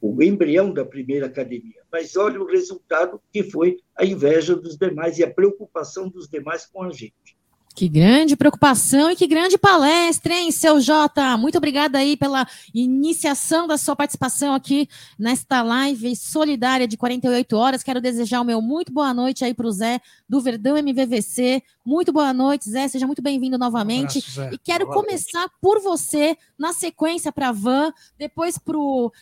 o 0.00 0.22
embrião 0.22 0.72
da 0.72 0.84
primeira 0.84 1.26
academia. 1.26 1.82
Mas 1.90 2.16
olha 2.16 2.40
o 2.40 2.46
resultado 2.46 3.20
que 3.32 3.42
foi 3.42 3.78
a 3.96 4.04
inveja 4.04 4.54
dos 4.54 4.76
demais 4.76 5.18
e 5.18 5.24
a 5.24 5.32
preocupação 5.32 6.08
dos 6.08 6.28
demais 6.28 6.66
com 6.66 6.82
a 6.82 6.90
gente. 6.90 7.36
Que 7.76 7.90
grande 7.90 8.36
preocupação 8.36 9.10
e 9.10 9.16
que 9.16 9.26
grande 9.26 9.58
palestra, 9.58 10.32
hein, 10.32 10.50
seu 10.50 10.80
Jota? 10.80 11.36
Muito 11.36 11.58
obrigada 11.58 11.98
aí 11.98 12.16
pela 12.16 12.48
iniciação 12.72 13.68
da 13.68 13.76
sua 13.76 13.94
participação 13.94 14.54
aqui 14.54 14.88
nesta 15.18 15.60
live 15.60 16.16
solidária 16.16 16.88
de 16.88 16.96
48 16.96 17.54
horas. 17.54 17.82
Quero 17.82 18.00
desejar 18.00 18.40
o 18.40 18.44
meu 18.44 18.62
muito 18.62 18.90
boa 18.90 19.12
noite 19.12 19.44
aí 19.44 19.52
para 19.52 19.66
o 19.66 19.70
Zé 19.70 20.00
do 20.26 20.40
Verdão 20.40 20.78
MVVC, 20.78 21.62
Muito 21.86 22.12
boa 22.12 22.32
noite, 22.32 22.68
Zé. 22.68 22.88
Seja 22.88 23.06
muito 23.06 23.22
bem-vindo 23.22 23.56
novamente. 23.56 24.18
abraço, 24.18 24.32
Zé. 24.32 24.50
e 24.52 24.58
quero 24.58 24.88
Valeu. 24.88 25.02
começar 25.02 25.48
por 25.60 25.80
você, 25.80 26.36
na 26.58 26.72
sequência 26.72 27.30
para 27.30 27.52
Van, 27.52 27.92
depois 28.18 28.58
para 28.58 28.76
o 28.76 29.12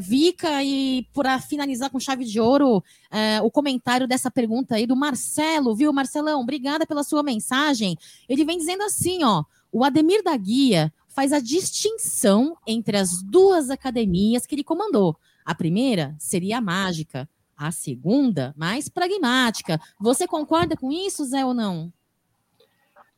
Vika 0.00 0.64
e 0.64 1.06
para 1.12 1.38
finalizar 1.38 1.90
com 1.90 2.00
chave 2.00 2.24
de 2.24 2.40
ouro 2.40 2.82
é, 3.10 3.38
o 3.42 3.50
comentário 3.50 4.08
dessa 4.08 4.30
pergunta 4.30 4.76
aí 4.76 4.86
do 4.86 4.96
Marcelo, 4.96 5.76
viu, 5.76 5.92
Marcelão? 5.92 6.40
Obrigada 6.40 6.86
pela 6.86 7.04
sua 7.04 7.22
mensagem. 7.22 7.98
Ele 8.26 8.46
vem 8.46 8.56
dizendo 8.56 8.82
assim, 8.82 9.22
ó, 9.22 9.44
o 9.70 9.84
Ademir 9.84 10.22
da 10.22 10.34
Guia 10.38 10.90
faz 11.06 11.34
a 11.34 11.38
distinção 11.38 12.56
entre 12.66 12.96
as 12.96 13.22
duas 13.22 13.68
academias 13.68 14.46
que 14.46 14.54
ele 14.54 14.64
comandou. 14.64 15.18
A 15.44 15.54
primeira 15.54 16.16
seria 16.18 16.56
a 16.56 16.62
mágica, 16.62 17.28
a 17.66 17.72
segunda, 17.72 18.54
mais 18.56 18.88
pragmática. 18.88 19.80
Você 20.00 20.26
concorda 20.26 20.76
com 20.76 20.92
isso, 20.92 21.24
Zé, 21.24 21.44
ou 21.44 21.54
não? 21.54 21.92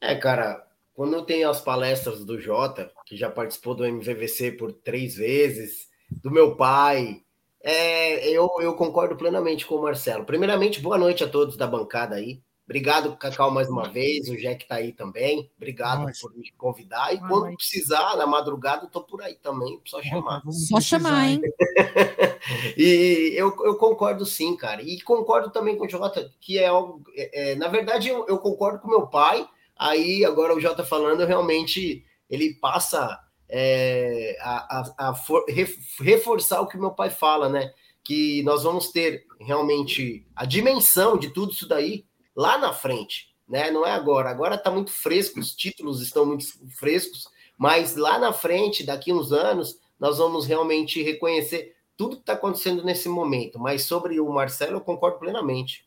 É, 0.00 0.15
cara, 0.15 0.66
quando 0.94 1.15
eu 1.15 1.23
tenho 1.23 1.50
as 1.50 1.60
palestras 1.60 2.25
do 2.25 2.41
Jota, 2.41 2.91
que 3.05 3.16
já 3.16 3.31
participou 3.31 3.75
do 3.75 3.84
MVVC 3.84 4.52
por 4.52 4.73
três 4.73 5.16
vezes, 5.16 5.89
do 6.23 6.31
meu 6.31 6.57
pai, 6.57 7.23
é, 7.60 8.28
eu, 8.28 8.49
eu 8.60 8.75
concordo 8.75 9.16
plenamente 9.16 9.66
com 9.66 9.75
o 9.75 9.83
Marcelo. 9.83 10.25
Primeiramente, 10.25 10.81
boa 10.81 10.97
noite 10.97 11.25
a 11.25 11.28
todos 11.28 11.57
da 11.57 11.66
bancada 11.66 12.15
aí. 12.15 12.41
Obrigado, 12.65 13.16
Cacau, 13.16 13.50
mais 13.50 13.68
uma 13.68 13.89
vez. 13.89 14.28
O 14.28 14.36
Jack 14.36 14.66
tá 14.66 14.76
aí 14.76 14.92
também. 14.92 15.50
Obrigado 15.57 16.10
por 16.20 16.36
me 16.36 16.50
convidar. 16.52 17.15
E 17.15 17.18
quando 17.20 17.55
precisar, 17.57 18.16
na 18.16 18.26
madrugada, 18.26 18.86
eu 18.86 18.91
tô 18.91 19.02
por 19.02 19.23
aí 19.23 19.36
também. 19.36 19.81
Só 19.84 20.02
chamar. 20.02 20.42
Só 20.50 20.81
chamar, 20.81 21.28
hein? 21.28 21.41
E 22.76 23.33
eu, 23.36 23.55
eu 23.65 23.76
concordo 23.76 24.25
sim, 24.26 24.57
cara. 24.57 24.83
E 24.83 25.00
concordo 25.00 25.50
também 25.50 25.76
com 25.76 25.86
o 25.86 25.89
Jota, 25.89 26.31
que 26.41 26.58
é 26.58 26.66
algo. 26.66 27.02
é, 27.15 27.52
é, 27.52 27.55
na 27.57 27.68
verdade, 27.68 28.08
eu, 28.08 28.26
eu 28.28 28.39
concordo 28.39 28.78
com 28.81 28.89
meu 28.89 29.07
pai. 29.07 29.47
Aí, 29.76 30.25
agora 30.25 30.55
o 30.55 30.60
Jota 30.60 30.84
falando, 30.84 31.25
realmente 31.26 32.05
ele 32.31 32.55
passa 32.55 33.18
é, 33.49 34.36
a, 34.41 34.81
a- 34.81 35.10
a 35.10 35.15
for- 35.15 35.44
ref- 35.49 35.76
reforçar 36.00 36.60
o 36.60 36.66
que 36.66 36.76
meu 36.78 36.91
pai 36.92 37.10
fala, 37.10 37.49
né? 37.49 37.73
Que 38.02 38.42
nós 38.42 38.62
vamos 38.62 38.91
ter 38.91 39.25
realmente 39.41 40.26
a 40.34 40.44
dimensão 40.44 41.16
de 41.18 41.31
tudo 41.31 41.52
isso 41.52 41.68
daí 41.68 42.05
lá 42.34 42.58
na 42.58 42.73
frente, 42.73 43.28
né? 43.49 43.70
Não 43.70 43.84
é 43.86 43.91
agora. 43.92 44.31
Agora 44.31 44.55
está 44.55 44.70
muito 44.70 44.91
fresco, 44.91 45.41
os 45.41 45.55
títulos 45.55 46.00
estão 46.00 46.25
muito 46.26 46.44
frescos, 46.78 47.28
mas 47.58 47.97
lá 47.97 48.18
na 48.18 48.33
frente, 48.33 48.84
daqui 48.84 49.12
uns 49.12 49.33
anos, 49.33 49.78
nós 49.99 50.18
vamos 50.18 50.47
realmente 50.47 51.02
reconhecer 51.02 51.76
tudo 51.97 52.16
que 52.16 52.23
está 52.23 52.34
acontecendo 52.34 52.84
nesse 52.84 53.08
momento. 53.08 53.58
Mas 53.58 53.83
sobre 53.84 54.20
o 54.20 54.28
Marcelo, 54.31 54.76
eu 54.76 54.81
concordo 54.81 55.18
plenamente. 55.18 55.86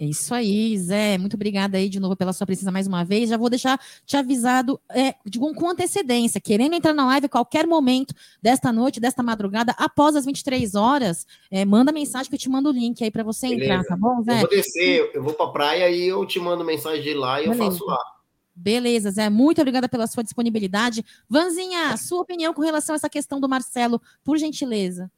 É 0.00 0.04
isso 0.06 0.34
aí, 0.34 0.78
Zé. 0.78 1.18
Muito 1.18 1.34
obrigada 1.34 1.76
aí 1.76 1.86
de 1.86 2.00
novo 2.00 2.16
pela 2.16 2.32
sua 2.32 2.46
presença 2.46 2.72
mais 2.72 2.86
uma 2.86 3.04
vez. 3.04 3.28
Já 3.28 3.36
vou 3.36 3.50
deixar 3.50 3.78
te 4.06 4.16
avisado 4.16 4.80
é, 4.88 5.14
de, 5.26 5.38
com 5.38 5.68
antecedência, 5.68 6.40
querendo 6.40 6.74
entrar 6.74 6.94
na 6.94 7.04
live 7.04 7.26
a 7.26 7.28
qualquer 7.28 7.66
momento 7.66 8.14
desta 8.40 8.72
noite, 8.72 8.98
desta 8.98 9.22
madrugada, 9.22 9.74
após 9.76 10.16
as 10.16 10.24
23 10.24 10.74
horas, 10.74 11.26
é, 11.50 11.66
manda 11.66 11.92
mensagem 11.92 12.30
que 12.30 12.34
eu 12.34 12.38
te 12.38 12.48
mando 12.48 12.70
o 12.70 12.72
link 12.72 13.04
aí 13.04 13.10
para 13.10 13.22
você 13.22 13.48
entrar, 13.48 13.82
Beleza. 13.82 13.88
tá 13.88 13.96
bom, 13.98 14.22
Zé? 14.22 14.36
Eu 14.36 14.38
vou 14.38 14.48
descer, 14.48 15.10
eu 15.12 15.22
vou 15.22 15.34
para 15.34 15.46
a 15.46 15.50
praia 15.50 15.90
e 15.90 16.08
eu 16.08 16.24
te 16.24 16.40
mando 16.40 16.64
mensagem 16.64 17.02
de 17.02 17.12
lá 17.12 17.42
e 17.42 17.44
eu 17.44 17.50
Beleza. 17.50 17.72
faço 17.72 17.84
lá. 17.84 18.02
Beleza, 18.60 19.10
Zé. 19.10 19.30
Muito 19.30 19.58
obrigada 19.58 19.88
pela 19.88 20.06
sua 20.06 20.22
disponibilidade. 20.22 21.02
Vanzinha, 21.26 21.96
sua 21.96 22.20
opinião 22.20 22.52
com 22.52 22.60
relação 22.60 22.94
a 22.94 22.96
essa 22.96 23.08
questão 23.08 23.40
do 23.40 23.48
Marcelo, 23.48 24.00
por 24.22 24.36
gentileza. 24.36 25.10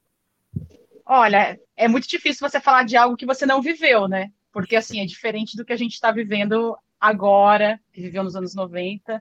Olha, 1.05 1.59
é 1.77 1.89
muito 1.89 2.07
difícil 2.07 2.49
você 2.49 2.61
falar 2.61 2.85
de 2.85 2.97
algo 2.97 3.17
que 3.17 3.27
você 3.27 3.45
não 3.45 3.61
viveu, 3.61 4.07
né? 4.07 4.31
Porque, 4.53 4.77
assim, 4.77 5.01
é 5.01 5.07
diferente 5.07 5.57
do 5.57 5.65
que 5.65 5.73
a 5.73 5.77
gente 5.77 5.95
está 5.95 6.13
vivendo 6.13 6.77
agora, 7.01 7.81
que 7.93 8.01
viveu 8.01 8.23
nos 8.23 8.37
anos 8.37 8.55
90. 8.55 9.21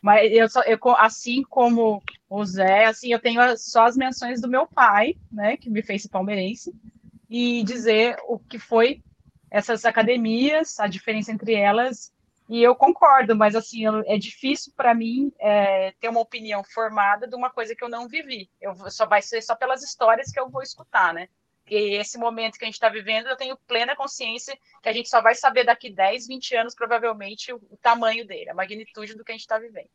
Mas 0.00 0.30
eu, 0.30 0.48
só, 0.48 0.62
eu, 0.62 0.78
assim 0.96 1.42
como 1.42 2.00
o 2.30 2.44
Zé, 2.44 2.84
assim, 2.84 3.12
eu 3.12 3.18
tenho 3.18 3.40
só 3.56 3.86
as 3.86 3.96
menções 3.96 4.40
do 4.40 4.48
meu 4.48 4.66
pai, 4.66 5.16
né, 5.30 5.56
que 5.56 5.68
me 5.68 5.82
fez 5.82 6.06
palmeirense, 6.06 6.72
e 7.28 7.64
dizer 7.64 8.16
o 8.28 8.38
que 8.38 8.58
foi 8.60 9.02
essas 9.50 9.84
academias, 9.84 10.78
a 10.78 10.86
diferença 10.86 11.32
entre 11.32 11.54
elas, 11.54 12.12
e 12.48 12.62
eu 12.62 12.74
concordo, 12.76 13.34
mas 13.34 13.56
assim, 13.56 13.84
é 14.06 14.16
difícil 14.16 14.72
para 14.76 14.94
mim 14.94 15.32
é, 15.38 15.92
ter 16.00 16.08
uma 16.08 16.20
opinião 16.20 16.62
formada 16.62 17.26
de 17.26 17.34
uma 17.34 17.50
coisa 17.50 17.74
que 17.74 17.82
eu 17.82 17.88
não 17.88 18.08
vivi. 18.08 18.48
Eu 18.60 18.74
só 18.90 19.04
vai 19.04 19.20
ser 19.20 19.42
só 19.42 19.56
pelas 19.56 19.82
histórias 19.82 20.30
que 20.30 20.38
eu 20.38 20.48
vou 20.48 20.62
escutar, 20.62 21.12
né? 21.12 21.28
E 21.68 21.96
esse 21.96 22.16
momento 22.16 22.58
que 22.58 22.64
a 22.64 22.66
gente 22.66 22.74
está 22.74 22.88
vivendo, 22.88 23.26
eu 23.26 23.36
tenho 23.36 23.56
plena 23.66 23.96
consciência 23.96 24.56
que 24.80 24.88
a 24.88 24.92
gente 24.92 25.08
só 25.08 25.20
vai 25.20 25.34
saber 25.34 25.64
daqui 25.64 25.90
10, 25.90 26.28
20 26.28 26.54
anos, 26.54 26.74
provavelmente, 26.76 27.52
o, 27.52 27.56
o 27.56 27.76
tamanho 27.78 28.24
dele, 28.24 28.50
a 28.50 28.54
magnitude 28.54 29.16
do 29.16 29.24
que 29.24 29.32
a 29.32 29.34
gente 29.34 29.42
está 29.42 29.58
vivendo. 29.58 29.90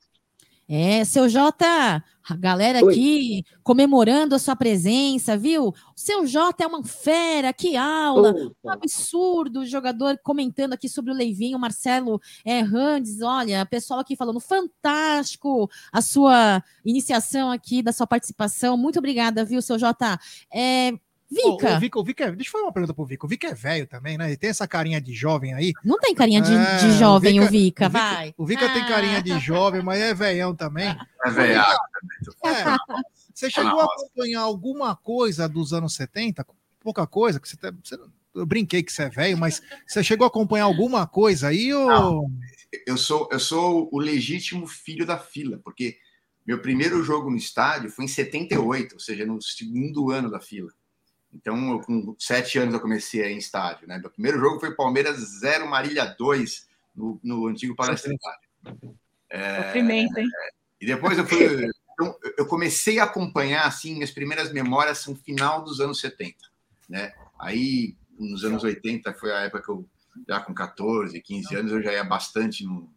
É, 0.74 1.04
seu 1.04 1.28
Jota, 1.28 1.66
a 1.66 2.36
galera 2.38 2.82
Oi. 2.82 2.94
aqui 2.94 3.46
comemorando 3.62 4.34
a 4.34 4.40
sua 4.40 4.56
presença, 4.56 5.36
viu? 5.36 5.68
O 5.68 5.76
seu 5.98 6.26
Jota 6.26 6.64
é 6.64 6.68
uma 6.68 6.82
fera, 6.82 7.52
que 7.52 7.76
aula, 7.76 8.34
um 8.64 8.70
absurdo. 8.70 9.60
O 9.60 9.66
jogador 9.66 10.18
comentando 10.24 10.72
aqui 10.72 10.88
sobre 10.88 11.12
o 11.12 11.14
Leivinho, 11.14 11.60
Marcelo 11.60 12.22
é, 12.46 12.62
Randes, 12.62 13.22
olha, 13.22 13.66
pessoal 13.66 14.00
aqui 14.00 14.16
falando, 14.16 14.40
fantástico 14.40 15.70
a 15.92 16.02
sua 16.02 16.64
iniciação 16.86 17.52
aqui, 17.52 17.84
da 17.84 17.92
sua 17.92 18.08
participação. 18.08 18.78
Muito 18.78 18.98
obrigada, 18.98 19.44
viu, 19.44 19.62
seu 19.62 19.78
Jota? 19.78 20.18
É, 20.50 20.94
Vica, 21.32 21.74
O, 21.74 21.78
o 21.78 21.80
Vica, 21.80 22.00
o 22.00 22.04
Vica 22.04 22.24
é- 22.26 22.32
deixa 22.34 22.50
eu 22.50 22.52
fazer 22.52 22.64
uma 22.66 22.74
pergunta 22.74 22.94
pro 22.94 23.06
Vica. 23.06 23.26
O 23.26 23.30
Vica 23.30 23.48
é 23.48 23.54
velho 23.54 23.88
também, 23.88 24.18
né? 24.18 24.28
Ele 24.28 24.36
tem 24.38 24.50
essa 24.50 24.68
carinha 24.68 25.00
de 25.00 25.14
jovem 25.14 25.54
aí. 25.54 25.72
não 25.84 25.98
tem 25.98 26.14
carinha 26.14 26.42
de, 26.42 26.54
É, 26.54 26.78
de 26.78 27.00
jovem, 27.00 27.40
o 27.40 27.44
Vica, 27.44 27.86
o 27.86 27.90
Vica- 27.90 27.90
vai. 27.90 28.34
O 28.38 28.46
Vica 28.46 28.70
tem 28.74 28.86
carinha 28.86 29.22
de 29.22 29.40
jovem, 29.40 29.82
mas 29.82 30.02
é 30.02 30.14
velhão 30.14 30.54
também. 30.54 30.94
É 31.24 31.30
velhaco 31.30 31.82
É, 32.44 32.64
você 33.34 33.50
chegou 33.50 33.80
a 33.80 33.86
acompanhar 33.86 34.42
alguma 34.42 34.96
coisa 34.96 35.48
dos 35.48 35.72
anos 35.74 35.96
70? 35.96 36.46
Pouca 36.82 37.08
coisa, 37.08 37.40
que 37.40 37.48
você, 37.48 37.56
tá- 37.56 37.74
você 37.84 37.96
não- 37.96 38.12
eu 38.36 38.46
brinquei 38.46 38.84
que 38.84 38.92
você 38.92 39.04
é 39.04 39.10
velho, 39.10 39.38
mas 39.38 39.62
você 39.88 40.04
chegou 40.04 40.26
a 40.26 40.28
acompanhar 40.28 40.66
alguma 40.66 41.08
coisa 41.08 41.48
aí 41.50 41.74
ou 41.74 42.30
eu 42.88 42.98
sou, 42.98 43.30
eu 43.32 43.40
sou 43.40 43.88
o 43.92 44.00
legítimo 44.00 44.66
filho 44.68 45.06
da 45.06 45.18
fila, 45.18 45.60
porque 45.64 45.98
meu 46.46 46.60
primeiro 46.62 47.04
jogo 47.04 47.30
no 47.30 47.38
estádio 47.38 47.90
foi 47.90 48.06
em 48.06 48.08
78, 48.08 48.94
ou 48.94 49.00
seja, 49.00 49.26
no 49.26 49.42
segundo 49.42 50.12
ano 50.12 50.30
da 50.30 50.40
fila. 50.42 50.72
Então, 51.34 51.72
eu, 51.72 51.80
com 51.80 52.16
sete 52.20 52.60
anos, 52.60 52.74
eu 52.74 52.80
comecei 52.80 53.24
em 53.32 53.38
estádio. 53.38 53.88
Né? 53.88 53.98
Meu 53.98 54.10
primeiro 54.10 54.40
jogo 54.40 54.60
foi 54.60 54.76
Palmeiras 54.76 55.18
0, 55.40 55.68
Marília 55.68 56.06
2, 56.06 56.68
no, 56.96 57.20
no 57.24 57.48
antigo 57.48 57.76
Palestra 57.76 58.14
É, 59.30 59.64
Sofrimento, 59.64 60.18
hein? 60.18 60.28
e 60.80 60.86
depois 60.86 61.18
eu 61.18 61.26
fui. 61.26 61.70
então, 61.94 62.16
eu 62.38 62.46
comecei 62.46 63.00
a 63.00 63.06
acompanhar, 63.06 63.66
assim, 63.66 63.94
minhas 63.94 64.12
primeiras 64.12 64.52
memórias 64.52 64.98
são 64.98 65.16
final 65.16 65.64
dos 65.64 65.80
anos 65.80 66.00
70. 66.00 66.36
Né? 66.90 67.14
Aí, 67.40 67.96
nos 68.20 68.44
anos 68.44 68.64
80, 68.64 69.14
foi 69.14 69.32
a 69.32 69.42
época 69.42 69.64
que 69.64 69.70
eu, 69.70 69.86
já 70.28 70.42
com 70.42 70.54
14, 70.54 71.20
15 71.22 71.56
anos, 71.56 71.72
eu 71.72 71.82
já 71.82 71.94
ia 71.94 72.04
bastante 72.04 72.66
no, 72.66 72.90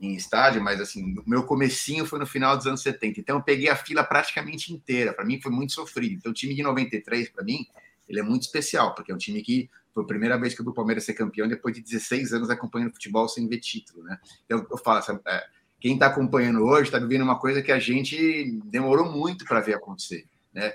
em 0.00 0.14
estádio, 0.14 0.62
mas 0.62 0.80
assim, 0.80 1.18
o 1.18 1.22
meu 1.26 1.44
comecinho 1.44 2.04
foi 2.04 2.18
no 2.18 2.26
final 2.26 2.56
dos 2.56 2.66
anos 2.66 2.82
70. 2.82 3.20
Então 3.20 3.36
eu 3.36 3.42
peguei 3.42 3.68
a 3.68 3.76
fila 3.76 4.04
praticamente 4.04 4.72
inteira. 4.72 5.12
Para 5.12 5.24
mim 5.24 5.40
foi 5.40 5.50
muito 5.50 5.72
sofrido. 5.72 6.14
Então 6.14 6.30
o 6.30 6.34
time 6.34 6.54
de 6.54 6.62
93, 6.62 7.30
para 7.30 7.44
mim, 7.44 7.66
ele 8.08 8.20
é 8.20 8.22
muito 8.22 8.42
especial, 8.42 8.94
porque 8.94 9.10
é 9.10 9.14
um 9.14 9.18
time 9.18 9.42
que 9.42 9.70
foi 9.94 10.04
a 10.04 10.06
primeira 10.06 10.38
vez 10.38 10.54
que 10.54 10.60
eu 10.60 10.64
vi 10.64 10.70
o 10.70 10.74
Palmeiras 10.74 11.04
ser 11.04 11.14
campeão 11.14 11.48
depois 11.48 11.74
de 11.74 11.80
16 11.80 12.34
anos 12.34 12.50
acompanhando 12.50 12.92
futebol 12.92 13.28
sem 13.28 13.48
ver 13.48 13.58
título, 13.58 14.02
né? 14.02 14.18
Então 14.44 14.66
eu 14.70 14.78
falo, 14.78 15.00
sabe, 15.02 15.20
é, 15.26 15.44
quem 15.80 15.94
está 15.94 16.06
acompanhando 16.06 16.62
hoje 16.64 16.88
está 16.88 16.98
vivendo 16.98 17.22
uma 17.22 17.38
coisa 17.38 17.62
que 17.62 17.72
a 17.72 17.78
gente 17.78 18.60
demorou 18.64 19.10
muito 19.10 19.44
para 19.44 19.60
ver 19.60 19.74
acontecer, 19.74 20.26
né? 20.52 20.74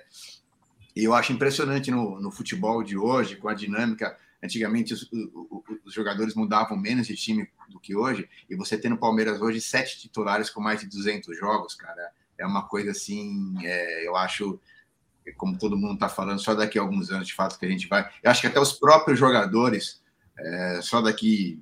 E 0.96 1.04
eu 1.04 1.14
acho 1.14 1.32
impressionante 1.32 1.90
no, 1.90 2.20
no 2.20 2.32
futebol 2.32 2.84
de 2.84 2.98
hoje, 2.98 3.38
com 3.38 3.48
a 3.48 3.54
dinâmica. 3.54 4.18
Antigamente 4.44 4.94
os, 4.94 5.10
os 5.86 5.94
jogadores 5.94 6.34
mudavam 6.34 6.78
menos 6.78 7.08
de 7.08 7.16
time 7.16 7.48
do 7.70 7.80
que 7.80 7.96
hoje, 7.96 8.28
e 8.50 8.56
você 8.56 8.78
tem 8.78 8.90
no 8.90 8.98
Palmeiras 8.98 9.42
hoje 9.42 9.62
sete 9.62 10.00
titulares 10.00 10.50
com 10.50 10.62
mais 10.62 10.82
de 10.82 10.88
200 10.88 11.38
jogos, 11.38 11.76
cara, 11.76 12.12
é 12.38 12.46
uma 12.46 12.68
coisa 12.68 12.92
assim, 12.92 13.54
é, 13.64 14.08
eu 14.08 14.16
acho, 14.16 14.60
como 15.38 15.58
todo 15.58 15.78
mundo 15.78 15.94
está 15.94 16.10
falando, 16.10 16.40
só 16.40 16.56
daqui 16.56 16.80
a 16.80 16.82
alguns 16.82 17.12
anos 17.12 17.28
de 17.28 17.34
fato 17.34 17.58
que 17.58 17.66
a 17.66 17.70
gente 17.70 17.88
vai. 17.88 18.10
Eu 18.24 18.32
acho 18.32 18.42
que 18.42 18.48
até 18.48 18.60
os 18.60 18.74
próprios 18.74 19.20
jogadores, 19.20 20.02
é, 20.38 20.80
só 20.82 21.02
daqui 21.02 21.62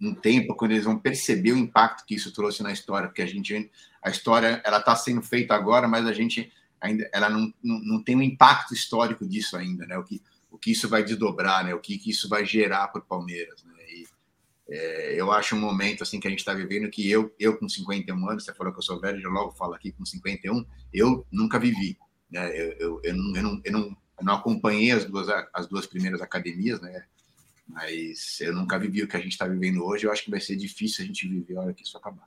um 0.00 0.14
tempo, 0.14 0.54
quando 0.54 0.72
eles 0.72 0.84
vão 0.84 0.98
perceber 0.98 1.52
o 1.52 1.58
impacto 1.58 2.04
que 2.06 2.14
isso 2.14 2.32
trouxe 2.32 2.62
na 2.62 2.72
história, 2.72 3.08
porque 3.08 3.22
a 3.22 3.26
gente, 3.26 3.70
a 4.02 4.10
história, 4.10 4.62
ela 4.64 4.78
está 4.78 4.94
sendo 4.94 5.22
feita 5.22 5.54
agora, 5.54 5.88
mas 5.88 6.06
a 6.06 6.12
gente 6.12 6.52
ainda, 6.80 7.08
ela 7.12 7.28
não, 7.28 7.52
não, 7.62 7.80
não 7.80 8.02
tem 8.02 8.14
um 8.14 8.22
impacto 8.22 8.74
histórico 8.74 9.26
disso 9.26 9.56
ainda, 9.56 9.86
né? 9.86 9.98
O 9.98 10.04
que, 10.04 10.22
o 10.50 10.58
que 10.58 10.72
isso 10.72 10.88
vai 10.88 11.04
desdobrar, 11.04 11.64
né? 11.64 11.74
O 11.74 11.80
que, 11.80 11.98
que 11.98 12.10
isso 12.10 12.28
vai 12.28 12.44
gerar 12.44 12.88
para 12.88 13.00
o 13.00 13.04
Palmeiras, 13.04 13.62
né? 13.64 13.74
E, 13.90 14.06
é, 14.70 15.20
eu 15.20 15.32
acho 15.32 15.56
um 15.56 15.60
momento 15.60 16.02
assim 16.02 16.20
que 16.20 16.26
a 16.26 16.30
gente 16.30 16.40
está 16.40 16.52
vivendo 16.52 16.90
que 16.90 17.08
eu, 17.10 17.34
eu 17.38 17.58
com 17.58 17.68
51 17.68 18.28
anos, 18.28 18.44
você 18.44 18.54
falou 18.54 18.72
que 18.72 18.78
eu 18.78 18.82
sou 18.82 19.00
velho, 19.00 19.20
eu 19.22 19.30
logo 19.30 19.52
falo 19.52 19.74
aqui 19.74 19.92
com 19.92 20.04
51, 20.04 20.64
eu 20.92 21.26
nunca 21.32 21.58
vivi, 21.58 21.96
né? 22.30 22.48
Eu, 22.50 22.72
eu, 22.72 23.00
eu, 23.02 23.16
não, 23.16 23.36
eu, 23.36 23.42
não, 23.42 23.60
eu, 23.64 23.72
não, 23.72 23.96
eu 24.18 24.24
não 24.24 24.34
acompanhei 24.34 24.92
as 24.92 25.04
duas, 25.04 25.28
as 25.54 25.66
duas 25.66 25.86
primeiras 25.86 26.20
academias, 26.20 26.80
né? 26.80 27.04
Mas 27.66 28.40
eu 28.40 28.54
nunca 28.54 28.78
vivi 28.78 29.02
o 29.02 29.08
que 29.08 29.16
a 29.16 29.20
gente 29.20 29.32
está 29.32 29.46
vivendo 29.46 29.84
hoje. 29.84 30.06
Eu 30.06 30.12
acho 30.12 30.24
que 30.24 30.30
vai 30.30 30.40
ser 30.40 30.56
difícil 30.56 31.04
a 31.04 31.06
gente 31.06 31.28
viver 31.28 31.56
a 31.56 31.60
hora 31.60 31.74
que 31.74 31.82
isso 31.82 31.98
acabar. 31.98 32.26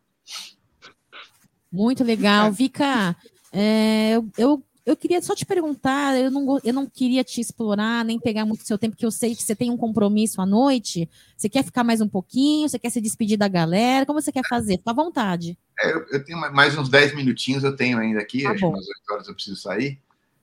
Muito 1.71 2.03
legal. 2.03 2.51
Vika, 2.51 3.15
é, 3.51 4.11
eu, 4.11 4.29
eu, 4.37 4.63
eu 4.85 4.95
queria 4.97 5.21
só 5.21 5.35
te 5.35 5.45
perguntar, 5.45 6.17
eu 6.17 6.31
não, 6.31 6.59
eu 6.63 6.73
não 6.73 6.85
queria 6.87 7.23
te 7.23 7.39
explorar, 7.39 8.03
nem 8.03 8.19
pegar 8.19 8.45
muito 8.45 8.65
seu 8.65 8.77
tempo, 8.77 8.95
porque 8.95 9.05
eu 9.05 9.11
sei 9.11 9.35
que 9.35 9.43
você 9.43 9.55
tem 9.55 9.69
um 9.69 9.77
compromisso 9.77 10.41
à 10.41 10.45
noite. 10.45 11.09
Você 11.37 11.47
quer 11.47 11.63
ficar 11.63 11.83
mais 11.83 12.01
um 12.01 12.07
pouquinho? 12.07 12.67
Você 12.67 12.79
quer 12.79 12.89
se 12.89 12.99
despedir 13.01 13.37
da 13.37 13.47
galera? 13.47 14.05
Como 14.05 14.19
você 14.21 14.31
quer 14.31 14.47
fazer? 14.47 14.77
Fica 14.77 14.91
à 14.91 14.93
vontade. 14.93 15.57
É, 15.79 15.91
eu, 15.93 16.05
eu 16.11 16.23
tenho 16.25 16.39
mais 16.53 16.77
uns 16.77 16.89
10 16.89 17.15
minutinhos, 17.15 17.63
eu 17.63 17.75
tenho 17.75 17.97
ainda 17.99 18.19
aqui. 18.19 18.43
Tá 18.43 18.49
acho 18.51 18.59
que 18.59 18.65
bom. 18.65 18.71
umas 18.71 18.87
8 18.87 19.13
horas 19.13 19.27
eu 19.27 19.33
preciso 19.33 19.55
sair. 19.55 19.99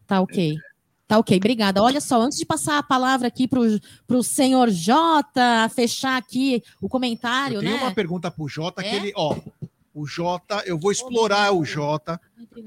Tá 0.07 0.21
ok. 0.21 0.57
Tá 1.09 1.19
ok, 1.19 1.39
obrigada. 1.39 1.83
Olha 1.83 2.03
só, 2.03 2.21
antes 2.21 2.37
de 2.37 2.45
passar 2.45 2.77
a 2.79 2.83
palavra 2.83 3.29
aqui 3.29 3.49
para 3.49 3.61
o 3.61 4.23
senhor 4.23 4.69
Jota 4.69 5.67
fechar 5.75 6.19
aqui 6.19 6.63
o 6.83 6.89
comentário, 6.89 7.57
Eu 7.57 7.61
tenho 7.61 7.77
né? 7.77 7.83
uma 7.83 7.95
pergunta 7.95 8.31
pro 8.31 8.47
Jota, 8.47 8.83
que 8.83 8.89
É? 8.91 8.97
ele, 8.97 9.13
ó, 9.17 9.35
o 9.99 10.07
Jota, 10.07 10.63
eu 10.67 10.79
vou 10.79 10.93
explorar 10.93 11.53
o 11.53 11.65
Jota, 11.65 12.21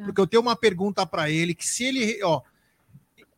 porque 0.06 0.20
eu 0.20 0.28
tenho 0.28 0.42
uma 0.42 0.56
pergunta 0.56 1.06
para 1.06 1.30
ele, 1.30 1.56
que 1.56 1.66
se 1.68 1.86
ele, 1.86 2.22
ó, 2.24 2.42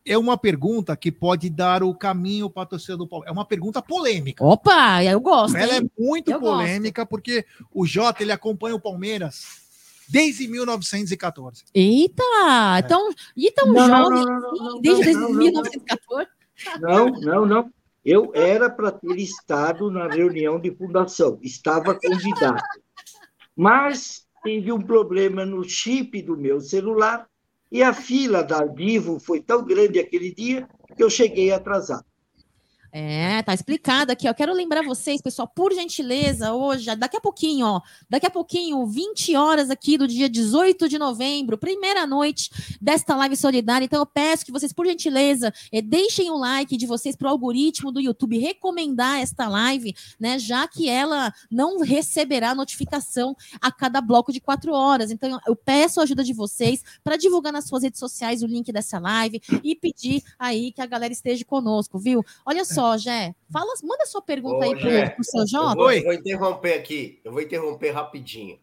é 0.06 0.18
uma 0.18 0.38
pergunta 0.38 0.96
que 0.98 1.12
pode 1.12 1.50
dar 1.50 1.84
o 1.84 1.94
caminho 1.94 2.50
para 2.50 2.64
a 2.64 2.66
torcida 2.66 2.98
do 2.98 3.08
Palmeiras. 3.08 3.30
É 3.30 3.34
uma 3.34 3.46
pergunta 3.46 3.82
polêmica. 3.82 4.44
Opa, 4.44 5.04
eu 5.04 5.20
gosto. 5.20 5.56
Ela 5.56 5.76
é 5.76 5.78
hein? 5.78 5.92
muito 5.98 6.32
Eu 6.32 6.40
gosto. 6.40 6.58
polêmica, 6.58 7.06
porque 7.06 7.46
o 7.72 7.86
Jota, 7.86 8.24
ele 8.24 8.32
acompanha 8.32 8.76
o 8.76 8.80
Palmeiras 8.80 9.64
desde 10.10 10.48
1914. 10.48 11.64
Eita! 11.74 12.24
Então, 12.80 13.10
e 13.38 13.52
tão 13.52 13.72
Não, 13.72 13.88
jovem 13.88 14.26
não, 14.26 14.42
não, 14.42 14.54
não, 14.54 14.82
desde 14.82 15.14
não, 15.14 15.22
não, 15.22 15.30
não. 15.30 15.38
1914? 15.38 16.30
Não, 16.82 17.08
não, 17.08 17.46
não. 17.46 17.74
Eu 18.06 18.32
era 18.36 18.70
para 18.70 18.92
ter 18.92 19.18
estado 19.18 19.90
na 19.90 20.08
reunião 20.08 20.60
de 20.60 20.70
fundação, 20.72 21.40
estava 21.42 21.96
convidado. 21.96 22.62
Mas 23.56 24.26
teve 24.44 24.72
um 24.72 24.82
problema 24.82 25.46
no 25.46 25.64
chip 25.64 26.22
do 26.22 26.36
meu 26.36 26.60
celular 26.60 27.28
e 27.72 27.82
a 27.82 27.94
fila 27.94 28.44
da 28.44 28.66
Vivo 28.66 29.20
foi 29.20 29.42
tão 29.42 29.64
grande 29.64 30.00
aquele 30.00 30.34
dia 30.34 30.68
que 30.96 31.04
eu 31.04 31.10
cheguei 31.10 31.52
atrasado. 31.52 32.06
É, 32.96 33.42
tá 33.42 33.56
explicado 33.56 34.12
aqui, 34.12 34.30
ó. 34.30 34.34
Quero 34.36 34.54
lembrar 34.54 34.84
vocês, 34.84 35.20
pessoal, 35.20 35.48
por 35.48 35.74
gentileza, 35.74 36.54
hoje, 36.54 36.96
daqui 36.96 37.18
a 37.18 37.20
pouquinho, 37.20 37.66
ó, 37.66 37.82
daqui 38.08 38.28
a 38.28 38.30
pouquinho, 38.30 38.86
20 38.86 39.36
horas 39.36 39.72
aqui 39.72 39.98
do 39.98 40.08
dia 40.08 40.30
18 40.30 40.88
de 40.88 41.00
novembro, 41.00 41.58
primeira 41.58 42.06
noite 42.06 42.52
desta 42.80 43.16
live 43.16 43.36
solidária. 43.36 43.84
Então, 43.84 44.00
eu 44.00 44.06
peço 44.06 44.46
que 44.46 44.52
vocês, 44.52 44.72
por 44.72 44.86
gentileza, 44.86 45.52
eh, 45.72 45.82
deixem 45.82 46.30
o 46.30 46.38
like 46.38 46.78
de 46.78 46.86
vocês 46.86 47.16
para 47.16 47.30
o 47.30 47.32
algoritmo 47.32 47.92
do 47.92 48.00
YouTube 48.00 48.38
recomendar 48.38 49.20
esta 49.20 49.48
live, 49.48 49.96
né? 50.20 50.38
Já 50.38 50.68
que 50.68 50.88
ela 50.88 51.34
não 51.50 51.80
receberá 51.80 52.54
notificação 52.54 53.36
a 53.60 53.72
cada 53.72 54.02
bloco 54.02 54.32
de 54.32 54.40
quatro 54.40 54.72
horas. 54.72 55.10
Então, 55.10 55.40
eu 55.48 55.56
peço 55.56 56.00
a 56.00 56.04
ajuda 56.04 56.24
de 56.24 56.32
vocês 56.32 56.84
para 57.04 57.18
divulgar 57.18 57.52
nas 57.52 57.66
suas 57.66 57.82
redes 57.82 58.00
sociais 58.00 58.44
o 58.44 58.46
link 58.46 58.72
dessa 58.72 59.00
live 59.00 59.42
e 59.64 59.74
pedir 59.74 60.22
aí 60.38 60.72
que 60.72 60.82
a 60.82 60.86
galera 60.86 61.12
esteja 61.12 61.44
conosco, 61.44 61.98
viu? 61.98 62.24
Olha 62.46 62.64
só, 62.64 62.83
Jé, 62.98 63.34
fala, 63.52 63.74
manda 63.84 64.06
sua 64.06 64.22
pergunta 64.22 64.66
aí 64.66 64.74
Ô, 64.74 64.78
Jé, 64.80 65.06
pro, 65.08 65.16
pro 65.16 65.24
seu 65.24 65.42
eu 65.42 65.48
Jota. 65.48 65.76
vou, 65.76 65.92
eu 65.92 66.04
vou 66.04 66.14
interromper 66.14 66.74
aqui. 66.74 67.22
Eu 67.24 67.32
vou 67.32 67.42
interromper 67.42 67.92
rapidinho. 67.92 68.58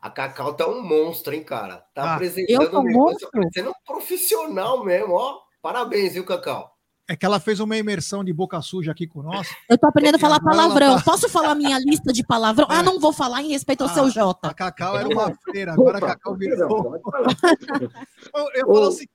A 0.00 0.10
Cacau 0.10 0.52
tá 0.54 0.66
um 0.66 0.82
monstro, 0.82 1.32
hein, 1.34 1.44
cara? 1.44 1.84
Tá 1.94 2.02
Ah, 2.02 2.14
apresentando 2.14 2.62
eu 2.62 2.70
tô 2.70 2.80
um 2.80 2.82
negócio, 2.84 3.12
monstro? 3.12 3.30
parecendo 3.32 3.70
um 3.70 3.84
profissional 3.86 4.84
mesmo, 4.84 5.14
ó. 5.14 5.38
Parabéns, 5.62 6.14
viu, 6.14 6.24
Cacau? 6.24 6.72
É 7.08 7.16
que 7.16 7.26
ela 7.26 7.38
fez 7.40 7.60
uma 7.60 7.76
imersão 7.76 8.24
de 8.24 8.32
boca 8.32 8.60
suja 8.62 8.92
aqui 8.92 9.06
com 9.06 9.22
nós. 9.22 9.48
Eu 9.68 9.76
tô 9.76 9.86
aprendendo 9.88 10.14
a 10.14 10.18
falar 10.18 10.40
palavrão. 10.40 10.96
tá- 10.96 11.02
Posso 11.04 11.28
falar 11.28 11.54
minha 11.54 11.78
lista 11.78 12.12
de 12.12 12.24
palavrão? 12.24 12.66
Ah, 12.70 12.82
não 12.82 12.98
vou 12.98 13.12
falar 13.12 13.42
em 13.42 13.48
respeito 13.50 13.82
ao 13.82 13.88
seu 13.90 14.08
Jota. 14.08 14.48
A 14.48 14.54
Cacau 14.54 14.96
era 14.96 15.08
uma 15.08 15.32
freira, 15.42 15.72
agora 15.72 15.96
a 15.96 15.98
Opa, 15.98 16.06
Cacau 16.08 16.32
pode 16.36 16.56
falar, 16.56 16.68
virou. 16.68 17.00
Eu, 18.34 18.48
eu 18.54 18.66
falo 18.66 18.86
o 18.88 18.92
seguinte: 18.92 19.10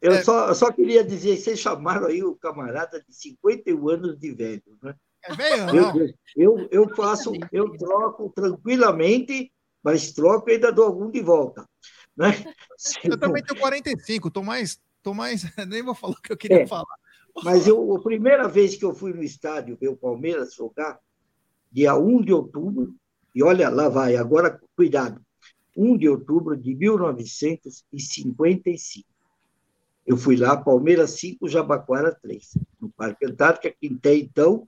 Eu 0.00 0.12
É. 0.12 0.22
só, 0.22 0.48
eu 0.48 0.54
só 0.54 0.72
queria 0.72 1.04
dizer, 1.04 1.36
vocês 1.36 1.58
chamaram 1.58 2.06
aí 2.06 2.22
o 2.24 2.34
camarada 2.34 3.04
de 3.06 3.14
51 3.14 3.86
anos 3.88 4.18
de 4.18 4.32
velho, 4.32 4.62
né? 4.82 4.94
é 5.24 5.34
velho, 5.34 5.66
não. 5.66 5.92
eu, 6.34 6.66
eu 6.70 6.88
faço, 6.94 7.32
eu 7.52 7.76
troco 7.76 8.32
tranquilamente, 8.34 9.52
mas 9.82 10.12
troco 10.12 10.48
e 10.48 10.54
ainda 10.54 10.72
dou 10.72 10.86
algum 10.86 11.10
de 11.10 11.20
volta. 11.20 11.68
Né? 12.16 12.42
Eu 13.04 13.18
também 13.18 13.42
tenho 13.42 13.60
45, 13.60 14.30
tô 14.30 14.42
mais. 14.42 14.80
Tô 15.02 15.12
mais. 15.14 15.42
Nem 15.68 15.82
vou 15.82 15.94
falar 15.94 16.14
o 16.14 16.22
que 16.22 16.32
eu 16.32 16.36
queria 16.36 16.62
É. 16.62 16.66
falar. 16.66 16.84
Mas 17.44 17.66
eu, 17.66 17.94
a 17.94 18.02
primeira 18.02 18.48
vez 18.48 18.74
que 18.76 18.84
eu 18.84 18.94
fui 18.94 19.12
no 19.12 19.22
estádio 19.22 19.76
ver 19.80 19.88
o 19.88 19.96
Palmeiras 19.96 20.54
jogar, 20.54 20.98
dia 21.70 21.94
1 21.94 22.22
de 22.22 22.32
outubro, 22.32 22.94
e 23.34 23.42
olha, 23.42 23.68
lá 23.68 23.88
vai, 23.88 24.16
agora 24.16 24.60
cuidado, 24.76 25.20
1 25.76 25.96
de 25.96 26.08
outubro 26.08 26.56
de 26.56 26.74
1955. 26.74 29.06
Eu 30.10 30.16
fui 30.16 30.34
lá, 30.36 30.56
Palmeiras 30.56 31.10
5, 31.20 31.46
Jabaquara 31.48 32.12
3, 32.20 32.58
no 32.80 32.90
Parque 32.90 33.24
Antártica, 33.26 33.72
que 33.80 33.86
até 33.96 34.12
então, 34.16 34.64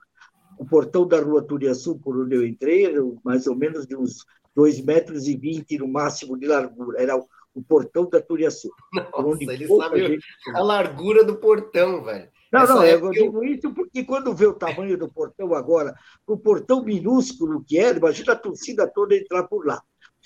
o 0.57 0.65
portão 0.65 1.05
da 1.05 1.21
rua 1.21 1.43
Turiaçu, 1.43 1.99
por 1.99 2.17
onde 2.17 2.37
eu 2.37 2.47
entrei, 2.47 2.87
era 2.87 3.01
mais 3.25 3.49
ou 3.49 3.57
menos 3.57 3.85
de 3.85 3.97
uns 3.97 4.25
2,20 4.57 4.85
metros 4.87 5.27
e 5.27 5.37
20 5.37 5.79
no 5.79 5.89
máximo 5.89 6.39
de 6.39 6.47
largura. 6.47 7.03
Era 7.03 7.17
o, 7.17 7.27
portão 7.67 8.09
da 8.09 8.21
Turiaçu. 8.23 8.71
Nossa, 8.95 9.43
ele 9.43 9.67
sabe 9.67 10.07
gente- 10.07 10.25
a 10.55 10.61
largura 10.63 11.25
do 11.25 11.35
portão, 11.35 12.05
velho. 12.05 12.29
não, 12.53 12.61
Essa 12.63 12.75
não, 12.77 12.85
eu 12.85 12.89
época 12.99 13.07
eu- 13.19 13.25
digo 13.25 13.45
isso 13.45 13.75
porque 13.75 14.05
quando 14.05 14.33
vê 14.35 14.47
o 14.47 14.55
tamanho 14.55 14.97
do 14.97 15.09
portão 15.13 15.53
agora, 15.57 15.93
o 16.25 16.37
portão 16.39 16.85
minúsculo 16.85 17.65
que 17.67 17.77
era, 17.79 17.99
imagina 17.99 18.33
a 18.35 18.37
torcida 18.37 18.87
toda 18.87 19.17
entrar 19.17 19.43
por 19.49 19.67
lá. 19.67 19.83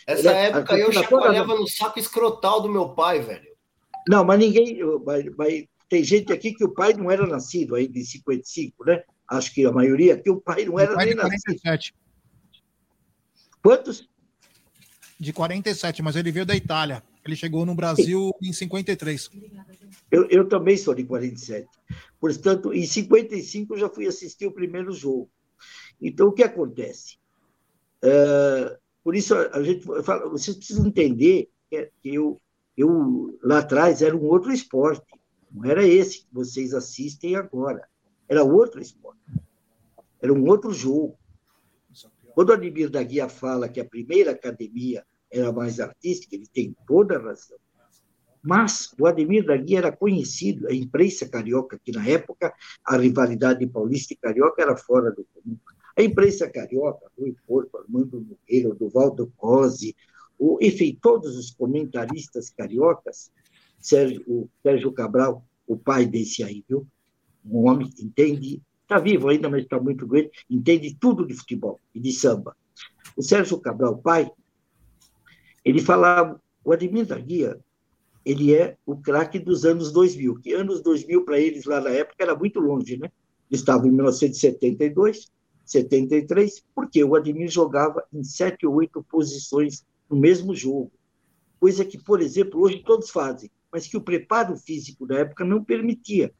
Essa 0.06 0.20
Ele- 0.20 0.28
a 0.28 0.32
época 0.32 0.76
eu 0.78 0.84
torcida 0.86 1.08
toda- 1.08 1.22
chacoalhava 1.22 1.54
no 1.56 1.66
saco 1.66 1.98
escrotal 1.98 2.60
do 2.60 2.68
meu 2.68 2.90
pai, 2.90 3.20
velho. 3.20 3.55
Não, 4.08 4.24
mas 4.24 4.38
ninguém. 4.38 4.78
Mas, 5.04 5.24
mas 5.36 5.64
tem 5.88 6.04
gente 6.04 6.32
aqui 6.32 6.52
que 6.52 6.64
o 6.64 6.72
pai 6.72 6.92
não 6.94 7.10
era 7.10 7.26
nascido 7.26 7.74
ainda 7.74 7.98
em 7.98 8.04
55, 8.04 8.84
né? 8.84 9.02
Acho 9.28 9.52
que 9.52 9.64
a 9.64 9.72
maioria 9.72 10.14
aqui 10.14 10.30
o 10.30 10.40
pai 10.40 10.64
não 10.64 10.78
era 10.78 10.94
Pai 10.94 11.06
nem 11.06 11.14
de 11.14 11.22
nascido. 11.22 11.60
47. 11.60 11.94
Quantos? 13.62 14.08
De 15.18 15.32
47, 15.32 16.02
mas 16.02 16.14
ele 16.14 16.30
veio 16.30 16.46
da 16.46 16.54
Itália. 16.54 17.02
Ele 17.24 17.34
chegou 17.34 17.66
no 17.66 17.74
Brasil 17.74 18.30
em 18.40 18.52
53. 18.52 19.30
Eu, 20.12 20.28
eu 20.28 20.48
também 20.48 20.76
sou 20.76 20.94
de 20.94 21.02
47. 21.02 21.66
Portanto, 22.20 22.72
em 22.72 22.86
55 22.86 23.74
eu 23.74 23.78
já 23.78 23.88
fui 23.88 24.06
assistir 24.06 24.46
o 24.46 24.52
primeiro 24.52 24.92
jogo. 24.92 25.28
Então, 26.00 26.28
o 26.28 26.32
que 26.32 26.44
acontece? 26.44 27.18
É, 28.02 28.78
por 29.02 29.16
isso, 29.16 29.34
a 29.34 29.62
gente 29.62 29.84
fala, 30.04 30.28
vocês 30.28 30.56
precisam 30.56 30.86
entender 30.86 31.48
que 31.68 31.90
eu, 32.04 32.40
eu, 32.76 33.38
lá 33.42 33.60
atrás, 33.60 34.02
era 34.02 34.16
um 34.16 34.24
outro 34.24 34.52
esporte. 34.52 35.06
Não 35.50 35.64
era 35.64 35.86
esse 35.86 36.20
que 36.20 36.28
vocês 36.32 36.74
assistem 36.74 37.34
agora. 37.34 37.88
Era 38.28 38.44
outro 38.44 38.80
esporte. 38.80 39.20
Era 40.20 40.32
um 40.32 40.44
outro 40.46 40.72
jogo. 40.72 41.18
Quando 42.34 42.50
o 42.50 42.52
Ademir 42.52 42.90
da 42.90 43.02
Guia 43.02 43.28
fala 43.28 43.68
que 43.68 43.80
a 43.80 43.84
primeira 43.84 44.32
academia 44.32 45.06
era 45.30 45.50
mais 45.52 45.80
artística, 45.80 46.34
ele 46.34 46.46
tem 46.46 46.76
toda 46.86 47.16
a 47.16 47.22
razão. 47.22 47.56
Mas 48.42 48.94
o 49.00 49.06
Ademir 49.06 49.44
da 49.46 49.56
Guia 49.56 49.78
era 49.78 49.96
conhecido, 49.96 50.68
a 50.68 50.74
imprensa 50.74 51.28
carioca, 51.28 51.80
que 51.82 51.92
na 51.92 52.06
época 52.06 52.52
a 52.84 52.96
rivalidade 52.96 53.66
paulista 53.66 54.12
e 54.12 54.16
carioca 54.16 54.62
era 54.62 54.76
fora 54.76 55.10
do 55.10 55.26
comum. 55.32 55.56
A 55.96 56.02
imprensa 56.02 56.48
carioca, 56.50 57.10
Rui 57.18 57.34
Porto, 57.46 57.78
Armando 57.78 58.20
Nogueira, 58.20 58.74
Duvaldo 58.74 59.32
Cosi, 59.36 59.96
o, 60.38 60.58
enfim, 60.60 60.98
todos 61.00 61.36
os 61.36 61.50
comentaristas 61.50 62.50
cariocas, 62.50 63.30
Sérgio, 63.80 64.22
o 64.26 64.48
Sérgio 64.62 64.92
Cabral, 64.92 65.44
o 65.66 65.76
pai 65.76 66.06
desse 66.06 66.42
aí, 66.42 66.64
viu? 66.68 66.86
Um 67.44 67.68
homem 67.68 67.88
que 67.88 68.04
entende, 68.04 68.62
está 68.82 68.98
vivo 68.98 69.28
ainda, 69.28 69.48
mas 69.48 69.62
está 69.62 69.78
muito 69.80 70.06
doente, 70.06 70.30
entende 70.50 70.96
tudo 70.98 71.26
de 71.26 71.34
futebol 71.34 71.80
e 71.94 72.00
de 72.00 72.12
samba. 72.12 72.56
O 73.16 73.22
Sérgio 73.22 73.60
Cabral, 73.60 73.98
pai, 73.98 74.30
ele 75.64 75.80
falava, 75.80 76.40
o 76.64 76.72
Ademir 76.72 77.06
da 77.06 77.18
Guia, 77.18 77.58
ele 78.24 78.54
é 78.54 78.76
o 78.84 78.96
craque 78.96 79.38
dos 79.38 79.64
anos 79.64 79.92
2000, 79.92 80.40
que 80.40 80.52
anos 80.52 80.82
2000 80.82 81.24
para 81.24 81.38
eles 81.38 81.64
lá 81.64 81.80
na 81.80 81.90
época 81.90 82.16
era 82.18 82.36
muito 82.36 82.58
longe, 82.58 82.96
né? 82.96 83.10
Eles 83.48 83.64
em 83.68 83.90
1972, 83.92 85.30
73, 85.64 86.64
porque 86.74 87.02
o 87.04 87.14
Ademir 87.14 87.48
jogava 87.48 88.04
em 88.12 88.24
sete 88.24 88.66
ou 88.66 88.74
oito 88.74 89.04
posições 89.08 89.84
no 90.08 90.16
mesmo 90.16 90.54
jogo, 90.54 90.92
coisa 91.58 91.84
que, 91.84 91.98
por 91.98 92.20
exemplo, 92.20 92.60
hoje 92.60 92.82
todos 92.84 93.10
fazem, 93.10 93.50
mas 93.72 93.86
que 93.86 93.96
o 93.96 94.00
preparo 94.00 94.56
físico 94.56 95.06
da 95.06 95.18
época 95.18 95.44
não 95.44 95.64
permitia. 95.64 96.32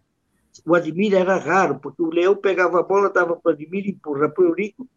O 0.65 0.75
Ademir 0.75 1.15
era 1.15 1.37
raro, 1.37 1.79
porque 1.81 2.03
o 2.03 2.11
Leão 2.11 2.37
pegava 2.37 2.81
a 2.81 2.83
bola, 2.83 3.11
dava 3.11 3.37
para 3.37 3.51
o 3.51 3.53
Ademir, 3.53 3.89
empurra 3.89 4.29
para 4.29 4.45
o 4.45 4.47
Eurico, 4.49 4.89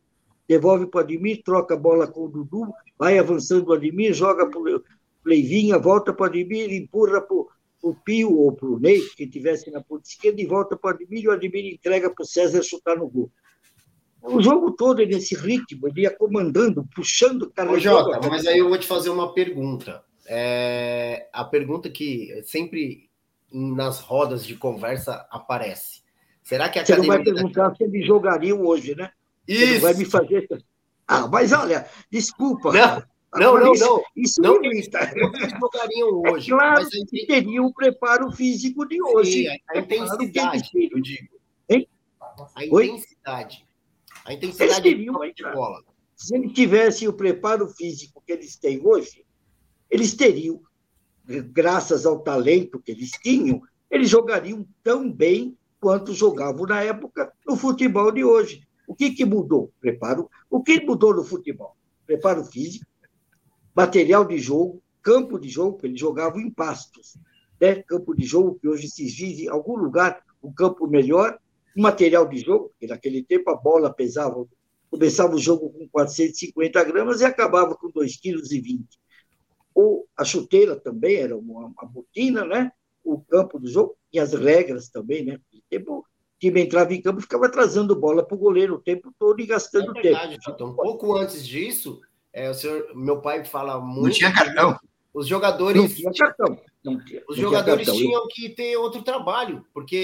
devolve 0.47 0.87
para 0.87 0.99
o 0.99 1.03
Ademir, 1.03 1.43
troca 1.43 1.73
a 1.73 1.77
bola 1.77 2.07
com 2.07 2.25
o 2.25 2.29
Dudu, 2.29 2.71
vai 2.97 3.19
avançando 3.19 3.67
o 3.67 3.73
Ademir, 3.73 4.13
joga 4.13 4.49
para 4.49 4.59
o 4.59 4.83
Leivinha, 5.25 5.77
volta 5.77 6.13
para 6.13 6.23
o 6.23 6.25
Ademir, 6.27 6.71
empurra 6.71 7.21
para 7.21 7.35
o 7.35 7.95
Pio 8.05 8.37
ou 8.37 8.53
para 8.53 8.69
o 8.69 8.79
Ney, 8.79 9.01
que 9.17 9.23
estivesse 9.23 9.69
na 9.69 9.81
ponta 9.81 10.07
esquerda, 10.07 10.41
e 10.41 10.45
volta 10.45 10.77
para 10.77 10.91
o 10.91 10.93
Ademir, 10.93 11.23
e 11.23 11.27
o 11.27 11.31
Ademir 11.31 11.73
entrega 11.73 12.09
para 12.09 12.23
o 12.23 12.25
César 12.25 12.63
chutar 12.63 12.97
no 12.97 13.09
gol. 13.09 13.31
O 14.21 14.41
jogo 14.41 14.71
todo 14.71 14.97
nesse 15.05 15.35
ritmo, 15.35 15.87
ele 15.87 16.01
ia 16.01 16.15
comandando, 16.15 16.85
puxando, 16.93 17.43
Ô, 17.43 17.51
carregando. 17.51 17.79
Jota, 17.79 18.29
mas 18.29 18.45
aí 18.45 18.57
eu 18.59 18.67
vou 18.69 18.77
te 18.77 18.85
fazer 18.85 19.09
uma 19.09 19.33
pergunta. 19.33 20.03
É, 20.27 21.27
a 21.33 21.43
pergunta 21.43 21.89
que 21.89 22.41
sempre 22.45 23.09
nas 23.51 23.99
rodas 23.99 24.45
de 24.45 24.55
conversa 24.55 25.25
aparece. 25.31 26.01
Será 26.43 26.69
que 26.69 26.79
a 26.79 26.85
Você 26.85 26.95
não 26.97 27.05
vai 27.05 27.17
academia... 27.17 27.35
perguntar 27.43 27.75
se 27.75 27.83
eles 27.83 28.05
jogariam 28.05 28.61
hoje, 28.65 28.95
né? 28.95 29.11
Isso. 29.47 29.81
vai 29.81 29.93
me 29.95 30.05
fazer. 30.05 30.47
Ah, 31.07 31.27
mas 31.27 31.51
olha, 31.51 31.87
desculpa. 32.11 32.71
Não, 32.71 33.53
não, 33.53 33.59
não, 33.59 33.73
isso- 33.73 33.85
não. 33.85 34.03
Isso 34.15 34.41
Não 34.41 34.55
não 34.55 34.65
eles 34.65 34.89
jogariam 35.59 36.21
hoje, 36.27 36.51
É 36.51 36.55
claro 36.55 36.83
mas 36.83 36.89
que 37.09 37.25
teriam 37.25 37.65
o 37.65 37.73
preparo 37.73 38.31
físico 38.31 38.87
de 38.87 39.01
hoje. 39.01 39.43
Sim, 39.43 39.47
a 39.47 39.77
É 39.77 39.79
intensidade, 39.79 40.69
eu 40.91 40.99
digo. 41.01 41.27
Hein? 41.69 41.87
A 42.21 42.35
Oi? 42.71 42.91
Intensidade. 44.33 44.33
A 44.33 44.33
Eles 44.33 44.43
intensidade 44.55 44.83
teriam, 44.83 45.33
de 45.33 45.43
bola. 45.55 45.83
se 46.15 46.35
eles 46.35 46.53
tivessem 46.53 47.07
o 47.07 47.13
preparo 47.13 47.67
físico 47.69 48.21
que 48.25 48.31
eles 48.31 48.55
têm 48.57 48.79
hoje, 48.85 49.25
eles 49.89 50.13
teriam, 50.13 50.61
graças 51.51 52.05
ao 52.05 52.19
talento 52.19 52.79
que 52.79 52.91
eles 52.91 53.11
tinham, 53.11 53.61
eles 53.89 54.09
jogariam 54.09 54.67
tão 54.83 55.11
bem 55.11 55.57
quanto 55.79 56.13
jogavam 56.13 56.65
na 56.65 56.83
época 56.83 57.31
no 57.47 57.55
futebol 57.55 58.11
de 58.11 58.23
hoje. 58.23 58.67
O 58.87 58.95
que, 58.95 59.11
que 59.11 59.25
mudou? 59.25 59.71
Preparo. 59.79 60.29
O 60.49 60.61
que 60.61 60.81
mudou 60.83 61.15
no 61.15 61.23
futebol? 61.23 61.75
Preparo 62.05 62.43
físico, 62.43 62.85
material 63.75 64.25
de 64.25 64.37
jogo, 64.37 64.81
campo 65.01 65.39
de 65.39 65.47
jogo, 65.47 65.73
porque 65.73 65.87
eles 65.87 65.99
jogavam 65.99 66.39
em 66.39 66.51
pastos. 66.51 67.17
Né? 67.59 67.81
Campo 67.83 68.15
de 68.15 68.25
jogo, 68.25 68.57
que 68.59 68.67
hoje 68.67 68.89
se 68.89 69.03
exige 69.05 69.45
em 69.45 69.49
algum 69.49 69.75
lugar 69.75 70.23
um 70.41 70.51
campo 70.51 70.87
melhor, 70.87 71.37
material 71.75 72.27
de 72.27 72.39
jogo, 72.39 72.69
porque 72.69 72.87
naquele 72.87 73.23
tempo 73.23 73.49
a 73.49 73.55
bola 73.55 73.93
pesava, 73.93 74.45
começava 74.89 75.35
o 75.35 75.39
jogo 75.39 75.69
com 75.69 75.87
450 75.89 76.83
gramas 76.83 77.21
e 77.21 77.25
acabava 77.25 77.75
com 77.75 77.91
2,20 77.91 78.19
kg. 78.21 78.83
Ou 79.73 80.07
a 80.15 80.25
chuteira 80.25 80.75
também 80.75 81.15
era 81.15 81.37
uma, 81.37 81.67
uma 81.67 81.85
botina, 81.85 82.45
né? 82.45 82.71
o 83.03 83.21
campo 83.21 83.59
do 83.59 83.67
jogo, 83.67 83.95
e 84.11 84.19
as 84.19 84.33
regras 84.33 84.89
também, 84.89 85.25
né? 85.25 85.39
O 85.53 85.61
tempo, 85.69 85.99
o 85.99 86.05
time 86.39 86.61
entrava 86.61 86.93
em 86.93 87.01
campo 87.01 87.19
e 87.19 87.23
ficava 87.23 87.49
trazendo 87.49 87.95
bola 87.95 88.25
para 88.25 88.35
o 88.35 88.39
goleiro 88.39 88.75
o 88.75 88.81
tempo 88.81 89.13
todo 89.17 89.39
e 89.39 89.45
gastando 89.45 89.97
É 89.97 90.01
verdade, 90.01 90.31
tempo. 90.33 90.43
Jota. 90.45 90.65
Um 90.65 90.75
pouco 90.75 91.15
antes 91.15 91.45
disso, 91.45 91.99
é, 92.31 92.49
o 92.49 92.53
senhor, 92.53 92.87
meu 92.95 93.21
pai 93.21 93.43
fala 93.43 93.79
muito. 93.79 94.15
tinha 94.15 94.33
cartão. 94.33 94.77
Os 95.13 95.27
jogadores. 95.27 95.81
Não 95.81 95.87
tinha 95.89 96.11
cartão. 96.13 96.59
Não 96.83 96.99
Os 97.27 97.37
jogadores 97.37 97.85
cartão. 97.85 98.01
tinham 98.01 98.27
que 98.29 98.49
ter 98.49 98.77
outro 98.77 99.03
trabalho, 99.03 99.65
porque 99.73 99.95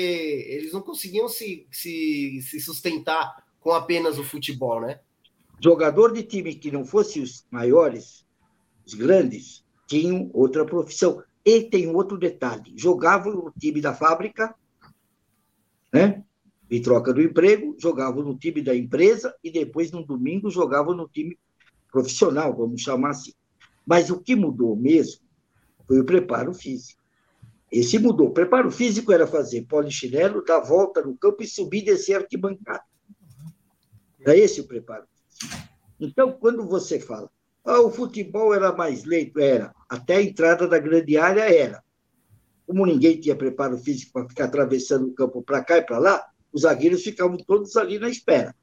eles 0.49 0.73
não 0.73 0.81
conseguiam 0.81 1.27
se, 1.27 1.67
se, 1.71 2.41
se 2.41 2.59
sustentar 2.59 3.45
com 3.59 3.71
apenas 3.71 4.19
o 4.19 4.23
futebol, 4.23 4.81
né? 4.81 4.99
Jogador 5.63 6.11
de 6.13 6.23
time 6.23 6.53
que 6.53 6.69
não 6.69 6.85
fosse 6.85 7.21
os 7.21 7.45
maiores, 7.49 8.25
os 8.85 8.93
grandes, 8.93 9.63
tinham 9.87 10.29
outra 10.33 10.65
profissão. 10.65 11.23
E 11.45 11.61
tem 11.61 11.87
um 11.87 11.95
outro 11.95 12.17
detalhe: 12.17 12.73
jogavam 12.75 13.33
no 13.33 13.53
time 13.57 13.79
da 13.79 13.93
fábrica, 13.93 14.53
né? 15.93 16.25
em 16.69 16.81
troca 16.81 17.13
do 17.13 17.21
emprego, 17.21 17.75
jogavam 17.79 18.23
no 18.23 18.37
time 18.37 18.61
da 18.61 18.75
empresa 18.75 19.35
e 19.43 19.51
depois, 19.51 19.91
no 19.91 20.03
domingo, 20.05 20.49
jogavam 20.49 20.95
no 20.95 21.07
time 21.07 21.37
profissional, 21.91 22.55
vamos 22.55 22.81
chamar 22.81 23.11
assim. 23.11 23.33
Mas 23.85 24.09
o 24.09 24.19
que 24.19 24.35
mudou 24.35 24.75
mesmo 24.75 25.24
foi 25.87 25.99
o 25.99 26.05
preparo 26.05 26.53
físico. 26.53 27.01
Esse 27.71 27.99
mudou. 27.99 28.27
O 28.27 28.33
preparo 28.33 28.71
físico 28.71 29.11
era 29.11 29.27
fazer 29.27 29.63
polichinelo, 29.63 30.43
dar 30.43 30.59
volta 30.59 31.01
no 31.01 31.15
campo 31.17 31.43
e 31.43 31.47
subir 31.47 31.79
e 31.79 31.85
descer 31.85 32.15
arquibancada. 32.15 32.83
Era 34.19 34.37
esse 34.37 34.61
o 34.61 34.67
preparo 34.67 35.05
físico. 35.07 35.67
Então, 35.99 36.31
quando 36.31 36.65
você 36.65 36.99
fala, 36.99 37.29
ah, 37.63 37.81
o 37.81 37.89
futebol 37.89 38.53
era 38.53 38.71
mais 38.71 39.03
lento, 39.03 39.39
era. 39.39 39.73
Até 39.89 40.17
a 40.17 40.21
entrada 40.21 40.67
da 40.67 40.77
grande 40.77 41.17
área 41.17 41.41
era. 41.41 41.83
Como 42.67 42.85
ninguém 42.85 43.19
tinha 43.19 43.35
preparo 43.35 43.77
físico 43.77 44.13
para 44.13 44.29
ficar 44.29 44.45
atravessando 44.45 45.07
o 45.07 45.13
campo 45.13 45.41
para 45.41 45.63
cá 45.63 45.77
e 45.77 45.81
para 45.81 45.99
lá, 45.99 46.25
os 46.53 46.61
zagueiros 46.61 47.03
ficavam 47.03 47.37
todos 47.37 47.75
ali 47.75 47.99
na 47.99 48.09
espera. 48.09 48.55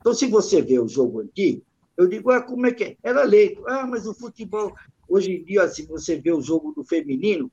Então, 0.00 0.12
se 0.12 0.26
você 0.26 0.60
vê 0.60 0.78
o 0.78 0.88
jogo 0.88 1.20
antigo, 1.20 1.62
eu 1.96 2.06
digo, 2.06 2.30
ah, 2.30 2.42
como 2.42 2.66
é 2.66 2.72
que 2.72 2.84
é? 2.84 2.96
Era 3.02 3.24
lento. 3.24 3.66
Ah, 3.66 3.86
mas 3.86 4.06
o 4.06 4.14
futebol, 4.14 4.72
hoje 5.08 5.32
em 5.32 5.44
dia, 5.44 5.66
se 5.68 5.86
você 5.86 6.20
vê 6.20 6.32
o 6.32 6.40
jogo 6.40 6.72
do 6.72 6.84
feminino, 6.84 7.50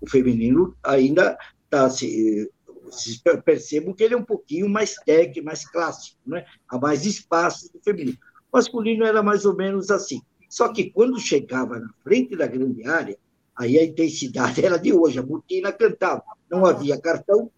o 0.00 0.08
feminino 0.08 0.76
ainda 0.82 1.36
está 1.64 1.88
se, 1.88 2.50
se 2.90 3.20
percebam 3.44 3.94
que 3.94 4.04
ele 4.04 4.14
é 4.14 4.16
um 4.16 4.24
pouquinho 4.24 4.68
mais 4.68 4.94
técnico, 4.94 5.46
mais 5.46 5.68
clássico, 5.68 6.18
né? 6.26 6.44
há 6.68 6.78
mais 6.78 7.04
espaço 7.04 7.72
do 7.72 7.80
feminino. 7.80 8.18
O 8.52 8.56
masculino 8.56 9.04
era 9.04 9.22
mais 9.22 9.44
ou 9.44 9.56
menos 9.56 9.90
assim. 9.90 10.20
Só 10.48 10.72
que 10.72 10.90
quando 10.90 11.18
chegava 11.18 11.78
na 11.78 11.90
frente 12.04 12.36
da 12.36 12.46
grande 12.46 12.86
área, 12.86 13.18
aí 13.56 13.78
a 13.78 13.84
intensidade 13.84 14.62
era 14.64 14.78
de 14.78 14.92
hoje, 14.92 15.18
a 15.18 15.22
botina 15.22 15.72
cantava. 15.72 16.22
Não 16.50 16.64
havia 16.64 17.00
cartão, 17.00 17.50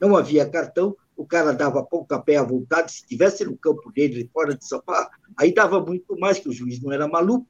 não 0.00 0.16
havia 0.16 0.48
cartão, 0.48 0.96
o 1.16 1.24
cara 1.24 1.52
dava 1.52 1.84
pontapé 1.84 2.36
à 2.36 2.42
vontade, 2.42 2.90
se 2.90 2.98
estivesse 3.02 3.44
no 3.44 3.56
campo 3.56 3.92
dele, 3.92 4.28
fora 4.32 4.56
de 4.56 4.66
São 4.66 4.82
aí 5.36 5.54
dava 5.54 5.80
muito 5.80 6.18
mais, 6.18 6.38
que 6.38 6.48
o 6.48 6.52
juiz 6.52 6.80
não 6.82 6.92
era 6.92 7.06
maluco. 7.06 7.46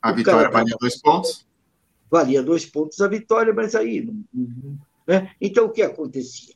A 0.00 0.12
vitória 0.12 0.50
valia 0.50 0.76
dois 0.78 1.00
pontos. 1.00 1.46
valia 2.10 2.42
dois 2.42 2.64
pontos 2.66 3.00
a 3.00 3.08
vitória, 3.08 3.52
mas 3.52 3.74
aí. 3.74 4.08
né? 5.06 5.30
Então, 5.40 5.66
o 5.66 5.70
que 5.70 5.82
acontecia? 5.82 6.54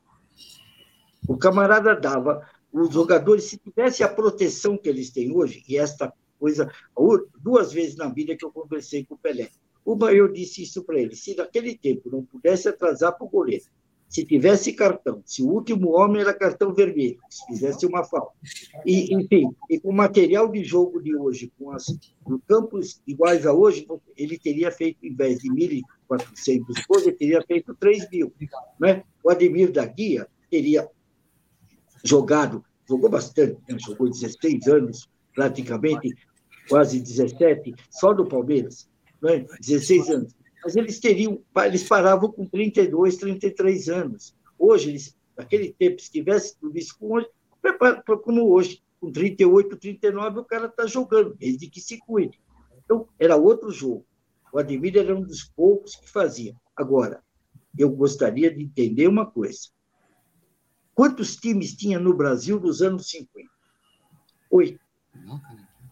O 1.29 1.37
camarada 1.37 1.95
dava, 1.95 2.49
os 2.73 2.93
jogadores, 2.93 3.45
se 3.45 3.59
tivesse 3.59 4.03
a 4.03 4.09
proteção 4.09 4.77
que 4.77 4.89
eles 4.89 5.11
têm 5.11 5.35
hoje, 5.35 5.63
e 5.69 5.77
esta 5.77 6.13
coisa, 6.39 6.73
duas 7.39 7.73
vezes 7.73 7.97
na 7.97 8.09
vida 8.09 8.37
que 8.37 8.45
eu 8.45 8.51
conversei 8.51 9.05
com 9.05 9.15
o 9.15 9.19
Pelé. 9.19 9.51
Uma, 9.85 10.13
eu 10.13 10.33
disse 10.33 10.63
isso 10.63 10.83
para 10.85 10.99
ele: 10.99 11.15
se 11.17 11.35
naquele 11.35 11.77
tempo 11.77 12.11
não 12.11 12.25
pudesse 12.25 12.69
atrasar 12.69 13.17
para 13.17 13.27
o 13.27 13.31
goleiro, 13.31 13.65
se 14.11 14.25
tivesse 14.25 14.73
cartão, 14.73 15.23
se 15.25 15.41
o 15.41 15.49
último 15.49 15.97
homem 15.97 16.21
era 16.21 16.35
cartão 16.35 16.75
vermelho, 16.75 17.17
se 17.31 17.47
fizesse 17.47 17.87
uma 17.87 18.03
falta, 18.03 18.33
e, 18.85 19.15
enfim, 19.15 19.49
e 19.71 19.79
com 19.79 19.91
o 19.91 19.95
material 19.95 20.51
de 20.51 20.65
jogo 20.65 21.01
de 21.01 21.15
hoje, 21.15 21.53
com 21.57 21.71
as 21.71 21.87
no 22.27 22.41
campos 22.41 23.01
iguais 23.07 23.47
a 23.47 23.53
hoje, 23.53 23.87
ele 24.17 24.37
teria 24.37 24.73
feito, 24.73 24.99
em 25.07 25.15
vez 25.15 25.39
de 25.39 25.49
1.400 25.49 26.65
gols, 26.89 27.07
ele 27.07 27.13
teria 27.13 27.41
feito 27.43 27.73
3 27.79 28.11
mil. 28.11 28.35
Né? 28.81 29.05
O 29.23 29.31
Ademir 29.31 29.71
da 29.71 29.87
Guia 29.87 30.27
teria 30.51 30.89
jogado, 32.05 32.65
jogou 32.89 33.09
bastante, 33.09 33.61
né? 33.69 33.79
jogou 33.79 34.11
16 34.11 34.67
anos, 34.67 35.09
praticamente, 35.33 36.13
quase 36.69 37.01
17, 37.01 37.75
só 37.91 38.13
do 38.13 38.27
Palmeiras, 38.27 38.89
né? 39.23 39.47
16 39.61 40.11
anos. 40.11 40.40
Mas 40.63 40.77
eles 40.77 40.99
teriam, 40.99 41.43
eles 41.65 41.87
paravam 41.87 42.31
com 42.31 42.47
32, 42.47 43.17
33 43.17 43.89
anos. 43.89 44.35
Hoje, 44.59 44.91
eles, 44.91 45.17
naquele 45.37 45.73
tempo, 45.73 46.01
se 46.01 46.11
tivesse 46.11 46.57
tudo 46.59 46.77
isso 46.79 46.97
com 46.99 47.15
hoje, 47.15 47.29
como 48.23 48.51
hoje, 48.51 48.83
com 49.01 49.11
38, 49.11 49.77
39, 49.77 50.41
o 50.41 50.45
cara 50.45 50.67
está 50.67 50.87
jogando, 50.87 51.35
desde 51.35 51.69
que 51.69 51.81
se 51.81 51.99
cuide. 51.99 52.39
Então, 52.85 53.09
era 53.19 53.37
outro 53.37 53.71
jogo. 53.71 54.05
O 54.53 54.59
Ademir 54.59 54.97
era 54.97 55.15
um 55.15 55.23
dos 55.23 55.45
poucos 55.45 55.95
que 55.97 56.11
fazia. 56.11 56.55
Agora, 56.77 57.23
eu 57.79 57.89
gostaria 57.91 58.53
de 58.55 58.63
entender 58.63 59.07
uma 59.07 59.25
coisa. 59.25 59.69
Quantos 60.95 61.37
times 61.37 61.75
tinha 61.75 61.99
no 61.99 62.13
Brasil 62.15 62.61
nos 62.61 62.83
anos 62.83 63.09
50? 63.09 63.49
Oito. 64.51 64.81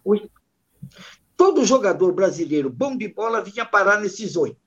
Oito. 0.05 0.38
Todo 1.39 1.63
jogador 1.63 2.11
brasileiro 2.11 2.69
bom 2.69 2.97
de 2.97 3.07
bola 3.07 3.41
vinha 3.41 3.65
parar 3.65 4.01
nesses 4.01 4.35
oito, 4.35 4.57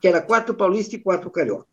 que 0.00 0.06
era 0.06 0.22
quatro 0.22 0.54
paulistas 0.54 0.94
e 0.94 1.02
quatro 1.02 1.28
carioca. 1.28 1.66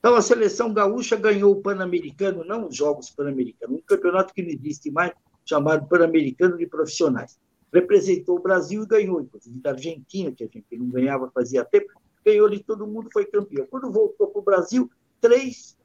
Então, 0.00 0.16
a 0.16 0.20
seleção 0.20 0.74
gaúcha 0.74 1.14
ganhou 1.14 1.52
o 1.52 1.62
Pan-Americano, 1.62 2.44
não 2.44 2.66
os 2.66 2.74
Jogos 2.74 3.10
Pan-Americanos, 3.10 3.78
um 3.78 3.80
campeonato 3.80 4.34
que 4.34 4.42
não 4.42 4.50
existe 4.50 4.90
mais, 4.90 5.12
chamado 5.44 5.86
Pan-Americano 5.86 6.58
de 6.58 6.66
Profissionais. 6.66 7.38
Representou 7.72 8.38
o 8.38 8.42
Brasil 8.42 8.82
e 8.82 8.86
ganhou, 8.86 9.20
inclusive 9.20 9.60
da 9.60 9.70
Argentina, 9.70 10.32
que 10.32 10.42
a 10.42 10.48
gente 10.48 10.76
não 10.76 10.88
ganhava 10.88 11.30
fazia 11.32 11.64
tempo, 11.64 11.92
ganhou 12.26 12.50
de 12.50 12.58
todo 12.58 12.84
mundo, 12.88 13.08
foi 13.12 13.24
campeão. 13.26 13.68
Quando 13.70 13.92
voltou 13.92 14.26
para 14.26 14.40
o 14.40 14.44
Brasil, 14.44 14.90
três, 15.20 15.78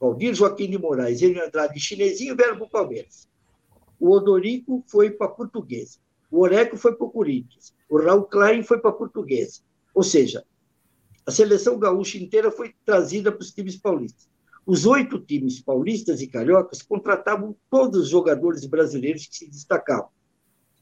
Valdir 0.00 0.32
Joaquim 0.32 0.70
de 0.70 0.78
Moraes, 0.78 1.20
Enio 1.20 1.44
Andrade, 1.44 1.78
Chinesinho 1.78 2.34
vieram 2.34 2.56
para 2.56 2.64
o 2.64 2.70
Palmeiras. 2.70 3.28
O 4.00 4.10
Odorico 4.10 4.82
foi 4.86 5.10
para 5.10 5.26
a 5.26 5.30
Portuguesa. 5.30 5.98
O 6.30 6.40
Oreco 6.40 6.76
foi 6.76 6.94
para 6.94 7.06
o 7.06 7.10
Corinthians. 7.10 7.74
O 7.88 7.98
Raul 7.98 8.24
Klein 8.24 8.62
foi 8.62 8.78
para 8.78 8.90
a 8.90 8.94
Portuguesa. 8.94 9.60
Ou 9.94 10.02
seja, 10.02 10.44
a 11.26 11.30
seleção 11.30 11.78
gaúcha 11.78 12.18
inteira 12.18 12.50
foi 12.50 12.74
trazida 12.84 13.32
para 13.32 13.42
os 13.42 13.52
times 13.52 13.76
paulistas. 13.76 14.28
Os 14.66 14.84
oito 14.84 15.18
times 15.18 15.60
paulistas 15.60 16.20
e 16.20 16.26
cariocas 16.26 16.82
contratavam 16.82 17.56
todos 17.70 18.02
os 18.02 18.08
jogadores 18.08 18.66
brasileiros 18.66 19.26
que 19.26 19.36
se 19.36 19.48
destacavam. 19.48 20.10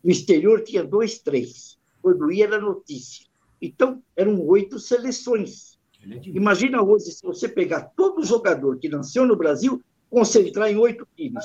No 0.02 0.10
exterior 0.10 0.62
tinha 0.62 0.82
dois, 0.82 1.18
três. 1.20 1.78
Quando 2.02 2.30
ia 2.32 2.44
era 2.44 2.60
notícia. 2.60 3.26
Então, 3.60 4.02
eram 4.14 4.40
oito 4.46 4.78
seleções. 4.78 5.78
Imagina 6.24 6.82
hoje, 6.82 7.12
se 7.12 7.22
você 7.22 7.48
pegar 7.48 7.92
todo 7.96 8.24
jogador 8.24 8.78
que 8.78 8.88
nasceu 8.88 9.26
no 9.26 9.36
Brasil, 9.36 9.82
concentrar 10.10 10.70
em 10.70 10.76
oito 10.76 11.06
times. 11.16 11.44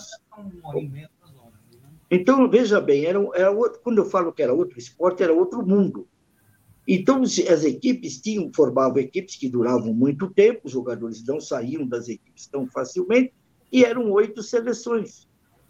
Então, 2.13 2.49
veja 2.49 2.81
bem, 2.81 3.05
era, 3.05 3.19
era 3.33 3.49
outro, 3.49 3.79
quando 3.81 3.99
eu 3.99 4.05
falo 4.05 4.33
que 4.33 4.43
era 4.43 4.53
outro 4.53 4.77
esporte, 4.77 5.23
era 5.23 5.31
outro 5.31 5.65
mundo. 5.65 6.05
Então, 6.85 7.21
as 7.21 7.63
equipes 7.63 8.19
tinham, 8.19 8.51
formavam 8.53 8.97
equipes 8.97 9.37
que 9.37 9.47
duravam 9.47 9.93
muito 9.93 10.29
tempo, 10.29 10.61
os 10.65 10.73
jogadores 10.73 11.23
não 11.25 11.39
saíam 11.39 11.87
das 11.87 12.09
equipes 12.09 12.47
tão 12.47 12.67
facilmente, 12.67 13.33
e 13.71 13.85
eram 13.85 14.11
oito 14.11 14.43
seleções. 14.43 15.25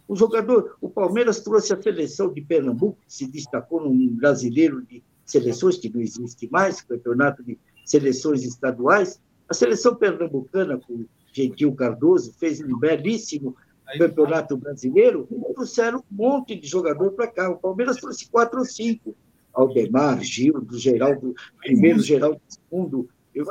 O 0.08 0.16
jogador, 0.16 0.78
o 0.82 0.90
Palmeiras 0.90 1.42
trouxe 1.42 1.74
a 1.74 1.82
seleção 1.82 2.34
de 2.34 2.42
Pernambuco, 2.42 2.98
que 3.06 3.14
se 3.14 3.28
destacou 3.28 3.84
num 3.84 4.08
brasileiro 4.08 4.82
de 4.82 5.03
seleções, 5.24 5.78
que 5.78 5.94
não 5.94 6.02
existe 6.02 6.50
mais, 6.50 6.82
campeonato 6.82 7.44
de 7.44 7.56
seleções 7.86 8.44
estaduais. 8.44 9.22
A 9.48 9.53
seleção 9.53 9.94
pernambucana, 9.95 10.80
com 10.80 11.06
Gentil 11.32 11.74
Cardoso, 11.76 12.34
fez 12.34 12.60
um 12.61 12.78
belíssimo 12.80 13.56
campeonato 13.98 14.58
brasileiro, 14.58 15.28
trouxeram 15.53 16.00
um 16.00 16.16
monte 16.16 16.56
de 16.56 16.68
jogador 16.68 17.11
para 17.11 17.28
cá. 17.28 17.50
O 17.50 17.58
Palmeiras 17.58 17.98
trouxe 17.98 18.30
quatro 18.30 18.60
ou 18.60 18.66
cinco. 18.66 19.16
Aldemar, 19.53 20.22
Gildo, 20.22 20.78
Geraldo, 20.78 21.34
primeiro 21.58 22.00
Geraldo 22.00 22.42
segundo, 22.48 23.10
eu 23.36 23.45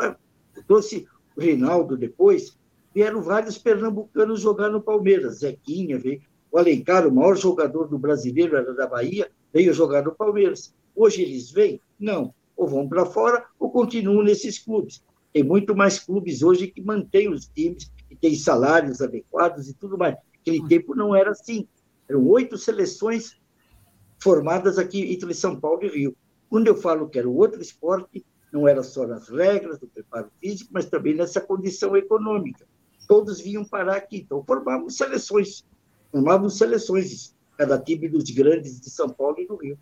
trouxe 0.67 1.07
o 1.37 1.41
Reinaldo 1.41 1.97
depois, 1.97 2.57
vieram 2.95 3.23
vários 3.23 3.59
pernambucanos 3.59 4.41
jogar 4.41 4.71
no 4.71 4.81
Palmeiras, 4.81 5.41
Zequinha, 5.41 5.99
veio, 5.99 6.23
o 6.51 6.59
Alencar, 6.59 7.07
o 7.07 7.13
maior 7.13 7.37
jogador 7.37 7.87
do 7.87 7.99
brasileiro, 7.99 8.57
era 8.57 8.75
da 8.75 8.87
Bahia, 8.87 9.31
veio 9.53 9.73
jogar 9.73 10.03
no 10.03 10.15
Palmeiras. 10.15 10.75
Hoje 10.97 11.23
eles 11.23 11.51
vêm? 11.51 11.81
Não. 11.99 12.35
Ou 12.57 12.67
vão 12.67 12.89
para 12.89 13.07
fora 13.07 13.45
ou 13.59 13.71
continuam 13.71 14.25
nesses 14.25 14.59
clubes. 14.59 15.03
Tem 15.33 15.45
muito 15.45 15.77
mais 15.77 16.01
clubes 16.01 16.43
hoje 16.43 16.67
que 16.67 16.83
mantêm 16.83 17.29
os 17.29 17.47
times, 17.47 17.91
que 18.09 18.17
têm 18.17 18.35
salários 18.35 19.01
adequados 19.01 19.69
e 19.69 19.75
tudo 19.75 19.97
mais. 19.97 20.17
Naquele 20.41 20.67
tempo 20.69 20.95
não 20.95 21.15
era 21.15 21.31
assim. 21.31 21.69
Eram 22.09 22.27
oito 22.27 22.57
seleções 22.57 23.39
formadas 24.19 24.79
aqui 24.79 25.13
entre 25.13 25.33
São 25.35 25.59
Paulo 25.59 25.85
e 25.85 25.89
Rio. 25.89 26.17
Quando 26.49 26.67
eu 26.67 26.77
falo 26.77 27.09
que 27.09 27.19
era 27.19 27.29
outro 27.29 27.61
esporte, 27.61 28.25
não 28.53 28.67
era 28.67 28.83
só 28.83 29.07
nas 29.07 29.29
regras 29.29 29.79
do 29.79 29.87
preparo 29.87 30.31
físico, 30.41 30.71
mas 30.73 30.87
também 30.87 31.15
nessa 31.15 31.41
condição 31.41 31.97
econômica. 31.97 32.67
Todos 33.07 33.41
vinham 33.41 33.65
parar 33.65 33.97
aqui, 33.97 34.19
então 34.19 34.45
formavam 34.45 34.91
seleções, 34.91 35.65
formavam 36.11 36.49
seleções, 36.49 37.35
cada 37.57 37.79
time 37.79 38.09
dos 38.09 38.29
grandes 38.31 38.81
de 38.81 38.91
São 38.91 39.09
Paulo 39.09 39.37
e 39.39 39.47
do 39.47 39.57
Rio. 39.57 39.79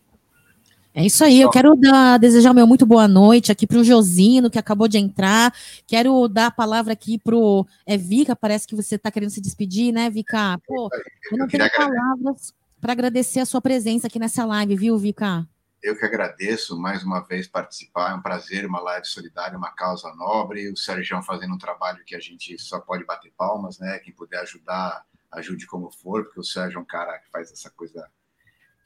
É 0.99 1.07
isso 1.07 1.23
aí, 1.23 1.41
eu 1.41 1.49
quero 1.49 1.77
dar, 1.77 2.19
desejar 2.19 2.53
meu 2.53 2.67
muito 2.67 2.85
boa 2.85 3.07
noite 3.07 3.53
aqui 3.53 3.69
para 3.69 3.79
o 3.79 3.85
Josino, 3.85 4.51
que 4.51 4.59
acabou 4.59 4.89
de 4.89 4.99
entrar. 4.99 5.55
Quero 5.87 6.27
dar 6.27 6.47
a 6.47 6.51
palavra 6.51 6.93
aqui 6.93 7.17
para 7.17 7.37
o 7.37 7.65
é, 7.87 7.97
Vika, 7.97 8.35
parece 8.35 8.67
que 8.67 8.75
você 8.75 8.97
está 8.97 9.09
querendo 9.09 9.31
se 9.31 9.41
despedir, 9.41 9.93
né, 9.93 10.11
Vika? 10.11 10.59
Pô, 10.67 10.89
eu 11.31 11.39
não 11.39 11.47
tenho 11.47 11.71
palavras 11.71 12.53
para 12.81 12.91
agradecer 12.91 13.39
a 13.39 13.47
sua 13.47 13.61
presença 13.61 14.09
aqui 14.09 14.19
nessa 14.19 14.45
live, 14.45 14.75
viu, 14.75 14.99
Vika? 14.99 15.47
Eu 15.81 15.97
que 15.97 16.05
agradeço 16.05 16.77
mais 16.77 17.05
uma 17.05 17.21
vez 17.21 17.47
participar, 17.47 18.11
é 18.11 18.15
um 18.17 18.21
prazer, 18.21 18.67
uma 18.67 18.81
live 18.81 19.07
solidária, 19.07 19.57
uma 19.57 19.71
causa 19.71 20.13
nobre. 20.17 20.69
O 20.69 20.77
Sérgio 20.77 21.23
fazendo 21.23 21.55
um 21.55 21.59
trabalho 21.59 22.03
que 22.05 22.17
a 22.17 22.21
gente 22.21 22.59
só 22.59 22.81
pode 22.81 23.05
bater 23.05 23.33
palmas, 23.39 23.79
né? 23.79 24.01
Quem 24.01 24.13
puder 24.13 24.41
ajudar, 24.41 25.05
ajude 25.31 25.65
como 25.65 25.93
for, 25.93 26.25
porque 26.25 26.41
o 26.41 26.45
Sérgio 26.45 26.79
é 26.79 26.81
um 26.81 26.85
cara 26.85 27.17
que 27.19 27.31
faz 27.31 27.53
essa 27.53 27.71
coisa 27.71 28.05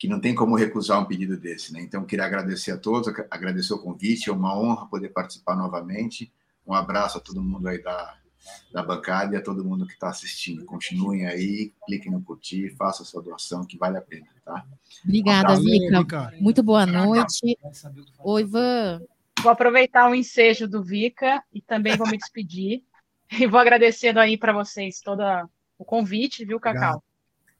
que 0.03 0.09
não 0.09 0.19
tem 0.19 0.35
como 0.35 0.57
recusar 0.57 1.01
um 1.01 1.05
pedido 1.05 1.37
desse, 1.37 1.73
né? 1.73 1.81
Então, 1.81 2.05
queria 2.05 2.25
agradecer 2.25 2.73
a 2.73 2.77
todos, 2.77 3.07
agradecer 3.31 3.73
o 3.73 3.79
convite, 3.79 4.29
é 4.29 4.33
uma 4.33 4.59
honra 4.59 4.87
poder 4.87 5.11
participar 5.11 5.55
novamente. 5.55 6.33
Um 6.67 6.75
abraço 6.75 7.19
a 7.19 7.21
todo 7.21 7.41
mundo 7.41 7.69
aí 7.69 7.81
da, 7.81 8.17
da 8.73 8.83
bancada 8.83 9.37
e 9.37 9.39
a 9.39 9.41
todo 9.41 9.65
mundo 9.65 9.87
que 9.87 9.93
está 9.93 10.09
assistindo. 10.09 10.65
Continuem 10.65 11.29
aí, 11.29 11.73
cliquem 11.87 12.11
no 12.11 12.21
curtir, 12.21 12.75
façam 12.77 13.07
sua 13.07 13.23
doação, 13.23 13.65
que 13.65 13.79
vale 13.79 13.97
a 13.97 14.01
pena, 14.01 14.27
tá? 14.45 14.67
Obrigada, 15.05 15.55
Vika. 15.55 16.33
Muito 16.41 16.65
boa 16.65 16.85
noite. 16.85 17.57
Oi, 18.25 18.43
Ivan. 18.43 19.03
Vou 19.41 19.53
aproveitar 19.53 20.11
o 20.11 20.17
ensejo 20.17 20.67
do 20.67 20.83
Vika 20.83 21.45
e 21.53 21.63
também 21.63 21.97
vou 21.97 22.09
me 22.09 22.19
despedir. 22.19 22.83
E 23.41 23.47
vou 23.47 23.59
agradecendo 23.59 24.21
aí 24.21 24.37
para 24.37 24.53
vocês 24.53 25.01
todo 25.01 25.23
o 25.79 25.87
convite, 25.87 26.45
viu, 26.45 26.61
Cacau? 26.61 27.03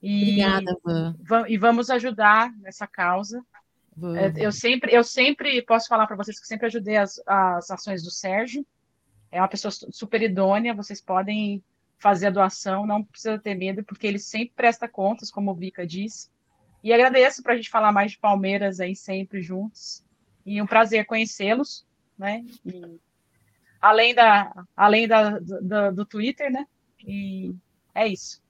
E, 0.03 0.43
Obrigada, 0.43 0.77
Van. 1.23 1.47
E 1.49 1.57
vamos 1.57 1.89
ajudar 1.89 2.53
nessa 2.59 2.87
causa. 2.87 3.43
É, 4.17 4.45
eu 4.45 4.51
sempre, 4.51 4.93
eu 4.93 5.05
sempre 5.05 5.63
posso 5.63 5.87
falar 5.87 6.07
para 6.07 6.17
vocês 6.17 6.41
que 6.41 6.47
sempre 6.47 6.67
ajudei 6.67 6.97
as, 6.97 7.21
as 7.27 7.71
ações 7.71 8.03
do 8.03 8.11
Sérgio. 8.11 8.67
É 9.31 9.41
uma 9.41 9.49
pessoa 9.49 9.71
super 9.71 10.21
idônea, 10.23 10.75
vocês 10.75 11.01
podem 11.01 11.63
fazer 11.99 12.27
a 12.27 12.31
doação, 12.31 12.85
não 12.85 13.05
precisa 13.05 13.39
ter 13.39 13.55
medo, 13.55 13.85
porque 13.85 14.07
ele 14.07 14.19
sempre 14.19 14.53
presta 14.57 14.89
contas, 14.89 15.31
como 15.31 15.53
o 15.53 15.55
Vika 15.55 15.87
disse. 15.87 16.29
E 16.83 16.93
agradeço 16.93 17.43
para 17.43 17.53
a 17.53 17.57
gente 17.57 17.71
falar 17.71 17.93
mais 17.93 18.13
de 18.13 18.19
Palmeiras 18.19 18.81
aí 18.81 18.97
sempre 18.97 19.41
juntos. 19.41 20.05
E 20.45 20.61
um 20.61 20.67
prazer 20.67 21.07
conhecê-los, 21.07 21.87
né? 22.19 22.45
E, 22.67 22.99
além 23.81 24.15
da, 24.15 24.53
além 24.77 25.07
da, 25.07 25.39
do, 25.39 25.93
do 25.93 26.05
Twitter, 26.05 26.51
né? 26.51 26.67
E 27.07 27.55
é 27.95 28.09
isso. 28.09 28.42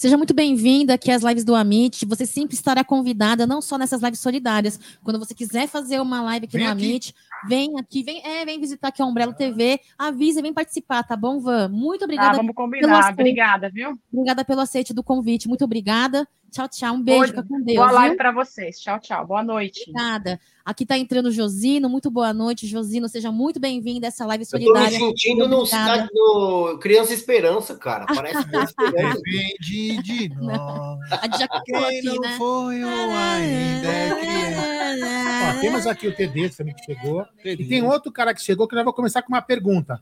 Seja 0.00 0.16
muito 0.16 0.32
bem-vinda 0.32 0.94
aqui 0.94 1.10
às 1.10 1.22
lives 1.22 1.44
do 1.44 1.54
Amit. 1.54 2.06
Você 2.06 2.24
sempre 2.24 2.54
estará 2.54 2.82
convidada, 2.82 3.46
não 3.46 3.60
só 3.60 3.76
nessas 3.76 4.00
lives 4.00 4.18
solidárias. 4.18 4.80
Quando 5.04 5.18
você 5.18 5.34
quiser 5.34 5.68
fazer 5.68 6.00
uma 6.00 6.22
live 6.22 6.46
aqui 6.46 6.56
vem 6.56 6.66
no 6.66 6.72
aqui. 6.72 6.84
Amit, 6.86 7.14
vem 7.46 7.78
aqui, 7.78 8.02
vem, 8.02 8.22
é, 8.24 8.44
vem 8.46 8.58
visitar 8.58 8.88
aqui 8.88 9.02
a 9.02 9.04
Umbrella 9.04 9.34
TV, 9.34 9.78
avisa, 9.98 10.40
vem 10.40 10.54
participar, 10.54 11.02
tá 11.02 11.14
bom, 11.14 11.38
Van? 11.38 11.68
Muito 11.68 12.04
obrigada. 12.04 12.30
Ah, 12.30 12.36
vamos 12.36 12.54
combinar. 12.54 13.12
Obrigada, 13.12 13.68
viu? 13.68 13.98
Obrigada 14.10 14.42
pelo 14.42 14.62
aceite 14.62 14.94
do 14.94 15.02
convite. 15.02 15.48
Muito 15.48 15.66
obrigada. 15.66 16.26
Tchau, 16.50 16.68
tchau. 16.68 16.94
Um 16.94 17.02
beijo, 17.02 17.28
fica 17.28 17.42
com 17.42 17.62
Deus. 17.62 17.76
Boa 17.76 17.90
live 17.92 18.16
para 18.16 18.32
vocês. 18.32 18.80
Tchau, 18.80 18.98
tchau. 18.98 19.26
Boa 19.26 19.42
noite. 19.42 19.82
Obrigada. 19.88 20.40
Aqui 20.64 20.82
está 20.82 20.98
entrando 20.98 21.26
o 21.26 21.32
Josino. 21.32 21.88
Muito 21.88 22.10
boa 22.10 22.34
noite, 22.34 22.66
Josino. 22.66 23.08
Seja 23.08 23.30
muito 23.30 23.60
bem-vindo 23.60 24.04
a 24.04 24.08
essa 24.08 24.26
live 24.26 24.44
solidária. 24.44 24.94
Eu 24.94 24.98
tô 24.98 25.06
me 25.06 25.10
sentindo 25.10 25.48
no, 25.48 25.64
cidade, 25.64 26.08
no 26.12 26.78
Criança 26.78 27.14
Esperança, 27.14 27.76
cara. 27.76 28.06
Parece 28.12 28.38
Esperança. 28.38 29.20
Depende 29.22 30.02
de 30.02 30.28
nós. 30.36 31.12
A 31.12 31.38
já 31.38 31.48
Quem 31.64 31.76
aqui, 31.76 32.02
não 32.02 32.20
né? 32.20 32.36
foi 32.36 32.84
ou 32.84 32.90
ainda 32.90 33.88
é 33.88 34.20
criança. 34.20 35.56
Ó, 35.56 35.60
temos 35.60 35.86
aqui 35.86 36.08
o 36.08 36.14
TD 36.14 36.50
também 36.50 36.74
que 36.74 36.84
chegou. 36.84 37.24
E 37.44 37.64
tem 37.64 37.82
outro 37.84 38.10
cara 38.10 38.34
que 38.34 38.42
chegou 38.42 38.66
que 38.66 38.74
nós 38.74 38.84
vamos 38.84 38.96
começar 38.96 39.22
com 39.22 39.32
uma 39.32 39.42
pergunta. 39.42 40.00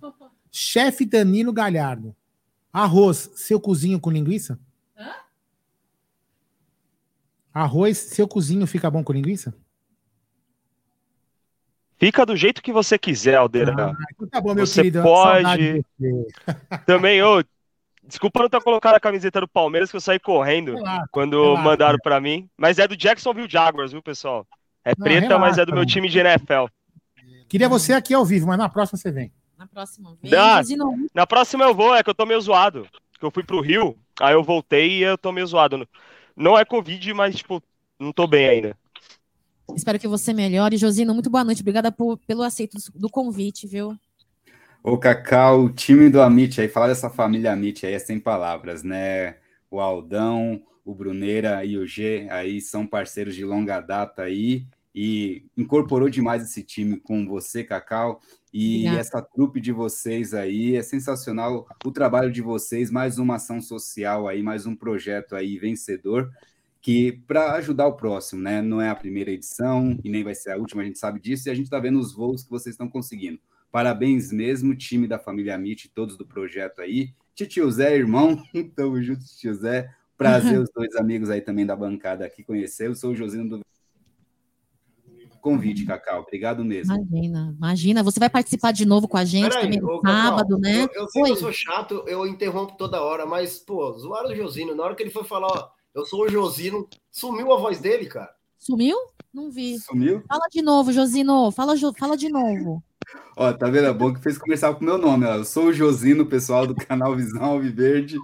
Chefe 0.50 1.04
Danilo 1.04 1.52
Galhardo. 1.52 2.16
Arroz, 2.72 3.30
seu 3.34 3.60
cozinho 3.60 4.00
com 4.00 4.10
linguiça? 4.10 4.58
Arroz, 7.58 7.98
seu 7.98 8.28
cozinho 8.28 8.66
fica 8.68 8.88
bom 8.88 9.02
com 9.02 9.12
linguiça? 9.12 9.52
Fica 11.98 12.24
do 12.24 12.36
jeito 12.36 12.62
que 12.62 12.72
você 12.72 12.96
quiser, 12.96 13.34
Aldeira. 13.34 13.74
Ah, 13.76 13.96
então 14.12 14.28
tá 14.28 14.40
bom, 14.40 14.54
meu 14.54 14.64
você 14.64 14.82
querido. 14.82 15.02
pode. 15.02 15.82
você. 15.98 16.26
Também, 16.86 17.20
ô. 17.22 17.42
Desculpa 18.04 18.40
não 18.40 18.48
ter 18.48 18.62
colocado 18.62 18.94
a 18.94 19.00
camiseta 19.00 19.40
do 19.40 19.48
Palmeiras, 19.48 19.90
que 19.90 19.96
eu 19.96 20.00
saí 20.00 20.18
correndo 20.18 20.76
Relaxa, 20.76 21.04
quando 21.10 21.42
relaxa. 21.42 21.62
mandaram 21.62 21.98
pra 22.02 22.18
mim. 22.18 22.48
Mas 22.56 22.78
é 22.78 22.88
do 22.88 22.96
Jacksonville 22.96 23.50
Jaguars, 23.50 23.92
viu, 23.92 24.00
pessoal? 24.02 24.46
É 24.82 24.94
Não, 24.96 25.04
preta, 25.04 25.38
mas 25.38 25.56
relaxa, 25.56 25.62
é 25.62 25.66
do 25.66 25.74
meu 25.74 25.84
time 25.84 26.08
de 26.08 26.18
NFL. 26.18 26.66
Queria 27.48 27.68
você 27.68 27.92
aqui 27.92 28.14
ao 28.14 28.24
vivo, 28.24 28.46
mas 28.46 28.56
na 28.56 28.68
próxima 28.68 28.96
você 28.96 29.10
vem. 29.10 29.30
Na 29.58 29.66
próxima 29.66 30.16
vez. 30.22 30.32
Na, 30.32 30.86
na 31.12 31.26
próxima 31.26 31.64
eu 31.64 31.74
vou, 31.74 31.94
é 31.94 32.02
que 32.02 32.08
eu 32.08 32.14
tô 32.14 32.24
meio 32.24 32.40
zoado. 32.40 32.86
Que 33.18 33.26
eu 33.26 33.30
fui 33.30 33.42
pro 33.42 33.60
Rio, 33.60 33.98
aí 34.20 34.32
eu 34.32 34.42
voltei 34.42 35.00
e 35.00 35.02
eu 35.02 35.18
tô 35.18 35.30
meio 35.30 35.46
zoado. 35.46 35.86
Não 36.38 36.56
é 36.56 36.64
Covid, 36.64 37.12
mas, 37.14 37.34
tipo, 37.34 37.60
não 37.98 38.12
tô 38.12 38.26
bem 38.28 38.48
ainda. 38.48 38.78
espero 39.74 39.98
que 39.98 40.06
você 40.06 40.32
melhore. 40.32 40.76
Josino, 40.76 41.12
muito 41.12 41.28
boa 41.28 41.42
noite. 41.42 41.62
Obrigada 41.62 41.90
por- 41.90 42.16
pelo 42.18 42.42
aceito 42.42 42.78
do, 42.94 43.10
convite, 43.10 43.66
viu? 43.66 43.96
Ô, 44.82 44.96
Cacau, 44.96 45.64
o 45.64 45.72
time 45.72 46.08
do 46.08 46.22
Amit 46.22 46.60
aí, 46.60 46.68
falar 46.68 46.86
dessa 46.86 47.10
família 47.10 47.52
Amit 47.52 47.84
aí 47.84 47.92
é 47.92 47.98
sem 47.98 48.20
palavras, 48.20 48.84
né? 48.84 49.36
O 49.68 49.80
Aldão, 49.80 50.62
o 50.84 50.94
Bruneira 50.94 51.64
e 51.64 51.76
o 51.76 51.84
G 51.84 52.28
aí 52.30 52.60
são 52.60 52.86
parceiros 52.86 53.34
de 53.34 53.44
longa 53.44 53.80
data 53.80 54.22
aí 54.22 54.64
e 54.94 55.44
incorporou 55.56 56.08
demais 56.08 56.42
esse 56.44 56.62
time 56.62 56.98
com 56.98 57.26
você, 57.26 57.64
Cacau, 57.64 58.20
e 58.52 58.78
Obrigada. 58.78 59.00
essa 59.00 59.22
trupe 59.22 59.60
de 59.60 59.72
vocês 59.72 60.32
aí, 60.34 60.76
é 60.76 60.82
sensacional 60.82 61.66
o 61.84 61.90
trabalho 61.90 62.30
de 62.30 62.40
vocês, 62.40 62.90
mais 62.90 63.18
uma 63.18 63.36
ação 63.36 63.60
social 63.60 64.26
aí, 64.26 64.42
mais 64.42 64.66
um 64.66 64.74
projeto 64.74 65.34
aí 65.34 65.58
vencedor, 65.58 66.30
que 66.80 67.12
para 67.26 67.52
ajudar 67.54 67.86
o 67.86 67.96
próximo, 67.96 68.42
né? 68.42 68.62
Não 68.62 68.80
é 68.80 68.88
a 68.88 68.94
primeira 68.94 69.30
edição 69.30 69.98
e 70.02 70.08
nem 70.08 70.24
vai 70.24 70.34
ser 70.34 70.52
a 70.52 70.56
última, 70.56 70.82
a 70.82 70.84
gente 70.84 70.98
sabe 70.98 71.20
disso, 71.20 71.48
e 71.48 71.50
a 71.50 71.54
gente 71.54 71.66
está 71.66 71.78
vendo 71.78 71.98
os 71.98 72.14
voos 72.14 72.42
que 72.42 72.50
vocês 72.50 72.74
estão 72.74 72.88
conseguindo. 72.88 73.38
Parabéns 73.70 74.32
mesmo, 74.32 74.74
time 74.74 75.06
da 75.06 75.18
família 75.18 75.54
Amit, 75.54 75.90
todos 75.90 76.16
do 76.16 76.26
projeto 76.26 76.80
aí. 76.80 77.12
Titio 77.34 77.70
Zé, 77.70 77.96
irmão, 77.96 78.42
tamo 78.74 79.00
junto, 79.02 79.24
tio 79.36 79.54
Zé. 79.54 79.94
Prazer 80.16 80.58
os 80.60 80.70
dois 80.74 80.96
amigos 80.96 81.30
aí 81.30 81.40
também 81.40 81.66
da 81.66 81.76
bancada 81.76 82.24
aqui 82.24 82.42
conhecer. 82.42 82.86
Eu 82.86 82.94
sou 82.94 83.12
o 83.12 83.14
Josino 83.14 83.48
do 83.48 83.67
convite, 85.40 85.84
Cacau. 85.84 86.22
Obrigado 86.22 86.64
mesmo. 86.64 86.94
Imagina, 86.94 87.54
imagina. 87.56 88.02
Você 88.02 88.20
vai 88.20 88.30
participar 88.30 88.72
de 88.72 88.84
novo 88.84 89.08
com 89.08 89.16
a 89.16 89.24
gente 89.24 89.48
Peraí, 89.48 89.64
também 89.64 89.80
no 89.80 89.88
ô, 89.88 90.00
Cacau, 90.00 90.22
sábado, 90.22 90.58
né? 90.58 90.82
Eu, 90.82 91.02
eu 91.02 91.08
sei 91.08 91.22
Oi. 91.22 91.28
que 91.28 91.32
eu 91.32 91.40
sou 91.40 91.52
chato, 91.52 92.04
eu 92.06 92.26
interrompo 92.26 92.76
toda 92.76 93.02
hora, 93.02 93.26
mas, 93.26 93.58
pô, 93.58 93.92
zoaram 93.98 94.30
o 94.30 94.34
Josino. 94.34 94.74
Na 94.74 94.84
hora 94.84 94.94
que 94.94 95.02
ele 95.02 95.10
foi 95.10 95.24
falar, 95.24 95.48
ó, 95.48 95.68
Eu 95.94 96.06
sou 96.06 96.22
o 96.24 96.28
Josino. 96.28 96.88
Sumiu 97.10 97.52
a 97.52 97.58
voz 97.58 97.80
dele, 97.80 98.06
cara. 98.06 98.30
Sumiu? 98.56 98.96
Não 99.32 99.50
vi. 99.50 99.78
Sumiu? 99.78 100.22
Fala 100.28 100.46
de 100.50 100.62
novo, 100.62 100.92
Josino. 100.92 101.50
Fala, 101.50 101.74
fala 101.96 102.16
de 102.16 102.28
novo. 102.28 102.82
Ó, 103.36 103.52
tá 103.52 103.70
vendo? 103.70 103.86
É 103.86 103.92
bom 103.92 104.12
que 104.12 104.20
fez 104.20 104.36
começar 104.36 104.74
com 104.74 104.82
o 104.82 104.84
meu 104.84 104.98
nome. 104.98 105.24
Ó. 105.24 105.36
Eu 105.36 105.44
sou 105.44 105.66
o 105.66 105.72
Josino, 105.72 106.26
pessoal 106.26 106.66
do 106.66 106.74
canal 106.74 107.14
Visão 107.14 107.44
Alviverde. 107.44 108.16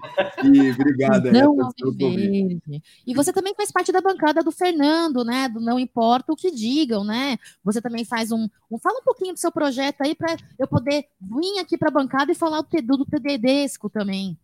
E 0.43 0.71
obrigado 0.73 1.27
aí 1.27 1.39
a 1.39 1.45
Não. 1.45 1.57
Alviverde. 1.63 2.83
E 3.07 3.15
você 3.15 3.33
também 3.33 3.55
faz 3.55 3.71
parte 3.71 3.93
da 3.93 4.01
bancada 4.01 4.43
do 4.43 4.51
Fernando, 4.51 5.25
né? 5.25 5.49
Do 5.49 5.61
Não 5.61 5.79
Importa 5.79 6.33
o 6.33 6.37
que 6.37 6.51
digam, 6.51 7.05
né? 7.05 7.39
Você 7.63 7.81
também 7.81 8.05
faz 8.05 8.33
um. 8.33 8.49
um- 8.71 8.79
fala 8.79 8.99
um 8.99 9.05
pouquinho 9.05 9.33
do 9.33 9.39
seu 9.39 9.53
projeto 9.53 10.01
aí 10.01 10.15
para 10.15 10.37
eu 10.59 10.67
poder 10.67 11.05
vir 11.21 11.61
aqui 11.61 11.79
para 11.79 11.89
a 11.89 11.93
bancada 11.93 12.33
e 12.33 12.35
falar 12.35 12.63
do, 12.63 12.97
do, 12.97 13.07
TDDesco 13.07 13.89
também. 13.89 14.37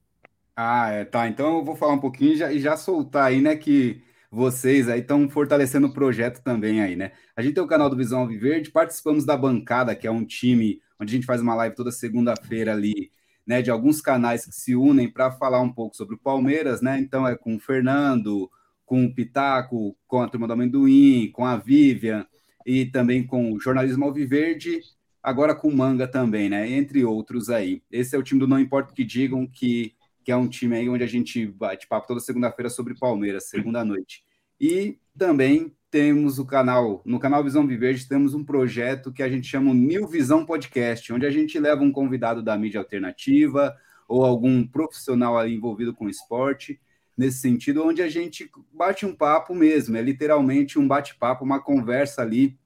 Ah, 0.54 0.90
é, 0.90 1.04
tá. 1.04 1.26
Então 1.26 1.58
eu 1.58 1.64
vou 1.64 1.74
falar 1.74 1.94
um 1.94 2.00
pouquinho 2.00 2.32
e 2.32 2.36
já, 2.36 2.52
e 2.52 2.60
já 2.60 2.76
soltar 2.76 3.24
aí, 3.24 3.40
né, 3.40 3.56
que 3.56 4.02
vocês 4.30 4.88
aí 4.88 5.00
estão 5.00 5.28
fortalecendo 5.28 5.88
o 5.88 5.92
projeto 5.92 6.42
também 6.42 6.80
aí, 6.80 6.94
né? 6.94 7.12
A 7.34 7.42
gente 7.42 7.54
tem 7.54 7.64
o 7.64 7.66
canal 7.66 7.90
do 7.90 7.96
Visão 7.96 8.20
Alviverde, 8.20 8.70
participamos 8.70 9.24
da 9.24 9.36
bancada, 9.36 9.94
que 9.94 10.06
é 10.06 10.10
um 10.10 10.24
time 10.24 10.80
onde 11.00 11.12
a 11.12 11.16
gente 11.16 11.26
faz 11.26 11.40
uma 11.40 11.54
live 11.54 11.74
toda 11.74 11.90
segunda-feira 11.90 12.72
ali, 12.72 13.10
né, 13.46 13.62
de 13.62 13.70
alguns 13.70 14.00
canais 14.00 14.44
que 14.44 14.52
se 14.52 14.76
unem 14.76 15.08
para 15.10 15.32
falar 15.32 15.60
um 15.60 15.72
pouco 15.72 15.96
sobre 15.96 16.14
o 16.14 16.18
Palmeiras, 16.18 16.80
né? 16.80 17.00
Então 17.00 17.26
é 17.26 17.36
com 17.36 17.56
o 17.56 17.58
Fernando, 17.58 18.48
com 18.84 19.04
o 19.04 19.14
Pitaco, 19.14 19.96
com 20.06 20.20
a 20.20 20.28
turma 20.28 20.46
do 20.46 20.52
Amendoim, 20.52 21.30
com 21.32 21.44
a 21.44 21.56
Vivian 21.56 22.26
e 22.66 22.86
também 22.86 23.26
com 23.26 23.52
o 23.52 23.60
Jornalismo 23.60 24.04
Alviverde, 24.04 24.80
agora 25.22 25.54
com 25.54 25.68
o 25.68 25.76
Manga 25.76 26.06
também, 26.06 26.48
né? 26.48 26.70
Entre 26.70 27.04
outros 27.04 27.48
aí. 27.50 27.82
Esse 27.90 28.14
é 28.14 28.18
o 28.18 28.22
time 28.22 28.38
do 28.38 28.46
Não 28.46 28.60
Importa 28.60 28.92
o 28.92 28.94
que 28.94 29.04
digam, 29.04 29.46
que, 29.46 29.94
que 30.24 30.32
é 30.32 30.36
um 30.36 30.48
time 30.48 30.76
aí 30.76 30.88
onde 30.88 31.04
a 31.04 31.06
gente 31.06 31.46
bate 31.46 31.86
papo 31.86 32.06
toda 32.06 32.20
segunda-feira 32.20 32.68
sobre 32.68 32.98
Palmeiras, 32.98 33.48
segunda 33.48 33.84
noite. 33.84 34.24
E 34.60 34.98
também 35.16 35.74
temos 35.90 36.38
o 36.38 36.46
canal, 36.46 37.02
no 37.04 37.18
canal 37.18 37.42
Visão 37.42 37.66
Viverde, 37.66 38.08
temos 38.08 38.32
um 38.32 38.44
projeto 38.44 39.12
que 39.12 39.22
a 39.22 39.28
gente 39.28 39.46
chama 39.46 39.72
o 39.72 39.74
New 39.74 40.06
Visão 40.06 40.46
Podcast, 40.46 41.12
onde 41.12 41.26
a 41.26 41.30
gente 41.30 41.58
leva 41.58 41.82
um 41.82 41.90
convidado 41.90 42.42
da 42.42 42.56
mídia 42.56 42.78
alternativa 42.78 43.74
ou 44.06 44.24
algum 44.24 44.66
profissional 44.66 45.36
aí 45.36 45.54
envolvido 45.54 45.94
com 45.94 46.08
esporte, 46.08 46.80
nesse 47.16 47.38
sentido, 47.38 47.84
onde 47.84 48.02
a 48.02 48.08
gente 48.08 48.50
bate 48.72 49.04
um 49.04 49.14
papo 49.14 49.54
mesmo, 49.54 49.96
é 49.96 50.02
literalmente 50.02 50.78
um 50.78 50.88
bate-papo, 50.88 51.44
uma 51.44 51.60
conversa 51.60 52.22
ali 52.22 52.58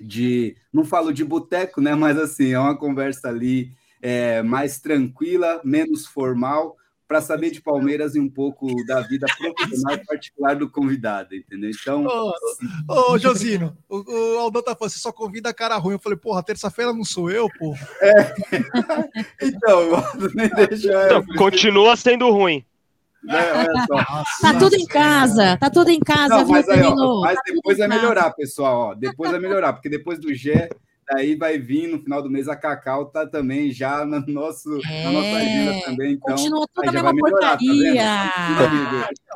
de, 0.00 0.56
não 0.72 0.84
falo 0.84 1.12
de 1.12 1.24
boteco, 1.24 1.80
né, 1.80 1.94
mas 1.94 2.18
assim, 2.18 2.52
é 2.52 2.58
uma 2.58 2.76
conversa 2.76 3.28
ali 3.28 3.72
é, 4.02 4.42
mais 4.42 4.80
tranquila, 4.80 5.60
menos 5.64 6.06
formal, 6.06 6.76
para 7.06 7.20
saber 7.20 7.50
de 7.50 7.60
Palmeiras 7.60 8.14
e 8.16 8.20
um 8.20 8.28
pouco 8.28 8.84
da 8.84 9.00
vida 9.00 9.26
profissional 9.38 9.94
e 9.94 10.04
particular 10.04 10.56
do 10.56 10.68
convidado, 10.68 11.34
entendeu? 11.34 11.70
Então, 11.70 12.04
Ô, 12.04 13.12
ô, 13.12 13.18
Josino, 13.18 13.76
o, 13.88 13.98
o 13.98 14.38
Aldão 14.38 14.62
tá 14.62 14.74
falando, 14.74 14.92
você 14.92 14.98
só 14.98 15.12
convida 15.12 15.54
cara 15.54 15.76
ruim. 15.76 15.94
Eu 15.94 16.00
falei, 16.00 16.18
porra, 16.18 16.42
terça-feira 16.42 16.92
não 16.92 17.04
sou 17.04 17.30
eu, 17.30 17.48
pô. 17.58 17.74
então, 19.40 19.90
nem 20.34 20.48
deixa 20.48 21.06
Então, 21.06 21.24
continua 21.36 21.96
sendo 21.96 22.30
ruim. 22.30 22.64
né, 23.22 23.52
olha 23.52 23.86
só. 23.86 24.24
Tá 24.42 24.58
tudo 24.58 24.74
em 24.74 24.86
casa, 24.86 25.56
tá 25.56 25.70
tudo 25.70 25.90
em 25.90 26.00
casa, 26.00 26.38
Não, 26.38 26.44
viu, 26.44 26.54
mas, 26.54 26.68
aí, 26.68 26.82
ó, 26.82 27.20
mas 27.20 27.36
Tá 27.36 27.42
depois 27.46 27.78
vai 27.78 27.88
melhorar, 27.88 28.30
pessoal. 28.32 28.78
Ó, 28.78 28.94
depois 28.94 29.30
vai 29.30 29.40
melhorar, 29.40 29.72
porque 29.72 29.88
depois 29.88 30.18
do 30.18 30.34
G, 30.34 30.68
daí 31.08 31.36
vai 31.36 31.58
vir 31.58 31.88
no 31.88 32.02
final 32.02 32.22
do 32.22 32.30
mês 32.30 32.48
a 32.48 32.56
Cacau 32.56 33.06
tá 33.06 33.26
também 33.26 33.70
já 33.70 34.04
no 34.04 34.20
nosso, 34.26 34.68
na 34.70 35.10
nossa 35.10 35.36
agenda 35.36 35.80
também. 35.84 36.12
Então, 36.14 36.34
É, 36.34 36.36
Continua 36.36 36.66
tudo 36.72 36.88
a 36.88 36.92
mesma 36.92 37.12
melhorar, 37.12 37.40
tá 37.40 37.58
porcaria. 37.58 38.32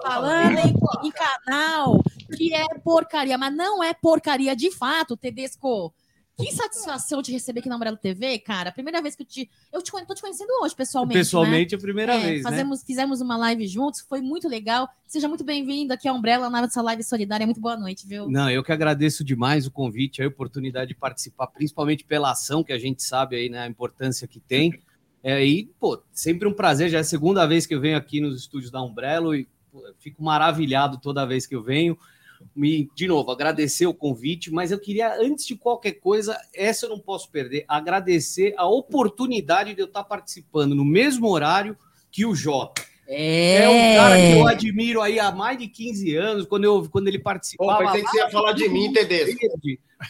Falando 0.03 0.59
em, 0.59 1.07
em 1.07 1.13
canal 1.13 2.03
que 2.37 2.55
é 2.55 2.67
porcaria, 2.83 3.39
mas 3.39 3.55
não 3.55 3.83
é 3.83 3.93
porcaria 3.95 4.55
de 4.55 4.71
fato, 4.71 5.17
Tedesco. 5.17 5.93
Que 6.41 6.53
satisfação 6.53 7.23
te 7.23 7.33
receber 7.33 7.61
aqui 7.61 7.69
na 7.69 7.75
Amarelo 7.75 7.97
TV, 7.97 8.39
cara. 8.39 8.73
Primeira 8.73 9.01
vez 9.03 9.15
que 9.15 9.23
eu 9.23 9.27
te. 9.27 9.51
Eu 9.73 9.83
te, 9.83 9.91
tô 10.07 10.15
te 10.15 10.21
conhecendo 10.21 10.51
hoje, 10.63 10.75
pessoalmente. 10.75 11.19
Pessoalmente 11.19 11.75
né? 11.75 11.77
é 11.77 11.79
a 11.79 11.81
primeira 11.81 12.19
vez, 12.19 12.43
né? 12.43 12.51
fazemos, 12.51 12.83
Fizemos 12.83 13.21
uma 13.21 13.37
live 13.37 13.67
juntos, 13.67 14.01
foi 14.01 14.21
muito 14.21 14.49
legal. 14.49 14.89
Seja 15.07 15.29
muito 15.29 15.45
bem-vindo 15.45 15.93
aqui 15.93 16.09
à 16.09 16.13
Umbrella, 16.13 16.49
na 16.49 16.63
nossa 16.63 16.81
live 16.83 17.03
solidária. 17.03 17.47
Muito 17.47 17.61
boa 17.61 17.77
noite, 17.77 18.07
viu? 18.07 18.29
Não, 18.29 18.51
eu 18.51 18.63
que 18.63 18.73
agradeço 18.73 19.23
demais 19.23 19.67
o 19.67 19.71
convite, 19.71 20.23
a 20.23 20.27
oportunidade 20.27 20.89
de 20.89 20.95
participar, 20.95 21.47
principalmente 21.49 22.05
pela 22.05 22.31
ação 22.31 22.65
que 22.65 22.73
a 22.73 22.79
gente 22.79 23.03
sabe 23.03 23.37
aí, 23.37 23.49
né, 23.49 23.61
a 23.61 23.67
importância 23.67 24.27
que 24.27 24.41
tem. 24.41 24.81
É, 25.23 25.45
e, 25.45 25.67
pô, 25.79 26.03
sempre 26.13 26.49
um 26.49 26.53
prazer, 26.53 26.89
já 26.89 26.99
é 26.99 27.01
a 27.03 27.05
segunda 27.05 27.47
vez 27.47 27.67
que 27.67 27.75
eu 27.75 27.81
venho 27.81 27.97
aqui 27.97 28.21
nos 28.21 28.41
estúdios 28.41 28.71
da 28.71 28.83
Umbrello 28.83 29.35
e 29.35 29.47
pô, 29.71 29.83
fico 29.99 30.23
maravilhado 30.23 30.99
toda 30.99 31.27
vez 31.27 31.47
que 31.47 31.55
eu 31.55 31.63
venho. 31.63 31.99
E, 32.57 32.89
de 32.95 33.07
novo, 33.07 33.31
agradecer 33.31 33.87
o 33.87 33.95
convite, 33.95 34.51
mas 34.51 34.71
eu 34.71 34.79
queria, 34.79 35.15
antes 35.21 35.47
de 35.47 35.57
qualquer 35.57 35.93
coisa, 35.93 36.39
essa 36.55 36.87
eu 36.87 36.91
não 36.91 36.99
posso 36.99 37.31
perder, 37.31 37.65
agradecer 37.69 38.55
a 38.57 38.67
oportunidade 38.67 39.75
de 39.75 39.81
eu 39.81 39.87
estar 39.87 40.05
participando 40.05 40.75
no 40.75 40.85
mesmo 40.85 41.29
horário 41.29 41.77
que 42.11 42.27
o 42.27 42.35
Jota. 42.35 42.83
É, 43.13 43.69
um 43.69 43.97
cara 43.97 44.17
que 44.17 44.39
eu 44.39 44.47
admiro 44.47 45.01
aí 45.01 45.19
há 45.19 45.33
mais 45.33 45.59
de 45.59 45.67
15 45.67 46.15
anos, 46.15 46.47
quando, 46.47 46.65
eu, 46.65 46.89
quando 46.89 47.09
ele 47.09 47.19
participava. 47.19 47.79
Pô, 47.79 47.85
pensei 47.85 48.03
que 48.03 48.09
você 48.09 48.19
ia 48.19 48.31
falar 48.31 48.53
de 48.53 48.69
mim, 48.69 48.93
Tedesco. 48.93 49.39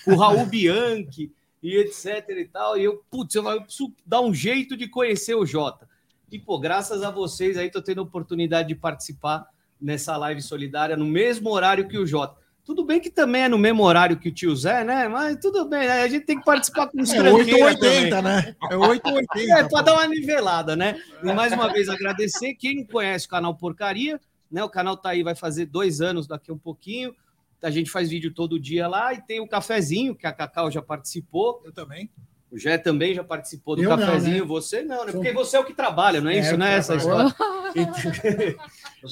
Com 0.05 0.13
o 0.13 0.17
Raul 0.17 0.45
Bianchi 0.45 1.33
e 1.63 1.77
etc 1.79 2.29
e 2.29 2.45
tal. 2.45 2.77
E 2.77 2.85
eu, 2.85 3.03
putz, 3.11 3.35
eu 3.35 3.43
preciso 3.63 3.91
dar 4.05 4.21
um 4.21 4.35
jeito 4.35 4.77
de 4.77 4.87
conhecer 4.87 5.35
o 5.35 5.47
Jota. 5.47 5.89
E, 6.31 6.39
pô, 6.39 6.59
graças 6.59 7.03
a 7.03 7.11
vocês 7.11 7.57
aí, 7.57 7.71
tô 7.71 7.81
tendo 7.81 8.03
a 8.03 8.05
oportunidade 8.05 8.69
de 8.69 8.75
participar 8.75 9.47
nessa 9.81 10.17
live 10.17 10.43
solidária 10.43 10.97
no 10.97 11.05
mesmo 11.07 11.51
horário 11.51 11.89
que 11.89 11.99
o 11.99 12.07
Jota. 12.07 12.39
Tudo 12.65 12.85
bem 12.85 13.01
que 13.01 13.11
também 13.11 13.43
é 13.43 13.49
no 13.49 13.59
mesmo 13.59 13.83
horário 13.83 14.17
que 14.19 14.29
o 14.29 14.33
tio 14.33 14.55
Zé, 14.55 14.85
né? 14.85 15.09
Mas 15.09 15.37
tudo 15.41 15.65
bem, 15.69 15.89
né? 15.89 16.03
a 16.03 16.09
gente 16.09 16.25
tem 16.27 16.39
que 16.39 16.45
participar 16.45 16.87
com 16.89 17.01
os 17.01 17.11
É 17.13 17.19
tranqueiros 17.19 17.53
880, 17.63 18.17
também. 18.17 18.23
né? 18.23 18.57
É 18.71 18.77
880. 18.77 19.53
É, 19.59 19.69
para 19.69 19.83
dar 19.83 19.95
uma 19.95 20.07
nivelada, 20.07 20.77
né? 20.77 21.01
E 21.23 21.33
mais 21.33 21.53
uma 21.53 21.73
vez 21.73 21.89
agradecer. 21.89 22.55
Quem 22.55 22.77
não 22.77 22.85
conhece 22.85 23.27
o 23.27 23.31
canal 23.31 23.57
Porcaria, 23.57 24.21
né? 24.51 24.63
O 24.63 24.69
canal 24.69 24.97
tá 24.97 25.09
aí, 25.11 25.23
vai 25.23 25.35
fazer 25.35 25.67
dois 25.67 26.01
anos 26.01 26.27
daqui 26.29 26.51
a 26.51 26.55
um 26.55 26.59
pouquinho. 26.59 27.15
A 27.63 27.71
gente 27.71 27.91
faz 27.91 28.09
vídeo 28.09 28.33
todo 28.33 28.61
dia 28.61 28.87
lá 28.87 29.13
e 29.15 29.21
tem 29.21 29.41
o 29.41 29.49
cafezinho, 29.49 30.15
que 30.15 30.27
a 30.27 30.33
Cacau 30.33 30.71
já 30.71 30.81
participou. 30.81 31.61
Eu 31.65 31.73
também. 31.73 32.09
O 32.51 32.59
Jé 32.59 32.77
também 32.77 33.15
já 33.15 33.23
participou 33.23 33.77
do 33.77 33.83
Eu 33.83 33.91
não, 33.91 33.99
cafezinho. 33.99 34.43
né? 34.43 34.49
Você 34.49 34.83
não, 34.83 35.05
né? 35.05 35.13
Sou- 35.13 35.21
Porque 35.21 35.33
você 35.33 35.57
é 35.57 35.61
o 35.61 35.65
que 35.65 35.73
trabalha, 35.73 36.21
não 36.21 36.31
é, 36.31 36.37
É, 36.37 36.41
isso, 36.41 36.57
né? 36.57 36.75
Essa 36.75 36.97
história. 36.97 37.33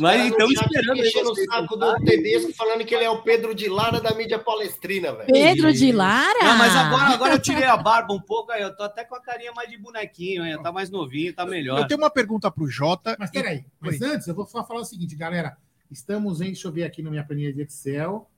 Mas 0.00 0.20
no 0.20 0.26
então 0.26 0.50
esperando 0.50 1.00
aí 1.00 1.08
enchendo 1.08 1.30
o 1.30 1.34
vocês 1.34 1.46
saco 1.46 1.76
do. 1.76 1.94
Tedesco 2.04 2.52
falando 2.54 2.84
que 2.84 2.94
ele 2.94 3.04
é 3.04 3.10
o 3.10 3.22
Pedro 3.22 3.54
de 3.54 3.68
Lara 3.68 4.00
da 4.00 4.14
mídia 4.14 4.38
palestrina, 4.38 5.12
velho. 5.12 5.32
Pedro 5.32 5.72
de 5.72 5.92
Lara? 5.92 6.44
Não, 6.44 6.58
mas 6.58 6.76
agora, 6.76 7.14
agora 7.14 7.34
eu 7.34 7.38
tirei 7.38 7.64
a 7.64 7.76
barba 7.76 8.12
um 8.12 8.20
pouco, 8.20 8.50
aí 8.52 8.60
eu 8.62 8.74
tô 8.76 8.82
até 8.82 9.04
com 9.04 9.14
a 9.14 9.20
carinha 9.22 9.52
mais 9.52 9.70
de 9.70 9.78
bonequinho, 9.78 10.44
hein? 10.44 10.60
Tá 10.62 10.70
mais 10.72 10.90
novinho, 10.90 11.32
tá 11.32 11.46
melhor. 11.46 11.78
Eu 11.78 11.86
tenho 11.86 12.00
uma 12.00 12.10
pergunta 12.10 12.50
pro 12.50 12.66
Jota. 12.66 13.16
Mas 13.18 13.30
peraí, 13.30 13.64
mas 13.80 14.02
antes 14.02 14.26
eu 14.26 14.34
vou 14.34 14.46
falar 14.46 14.80
o 14.80 14.84
seguinte, 14.84 15.14
galera. 15.16 15.56
Estamos 15.90 16.42
em, 16.42 16.46
deixa 16.46 16.68
eu 16.68 16.72
ver 16.72 16.84
aqui 16.84 17.02
na 17.02 17.08
minha 17.08 17.24
planilha 17.24 17.52
de 17.52 17.62
Excel. 17.62 18.28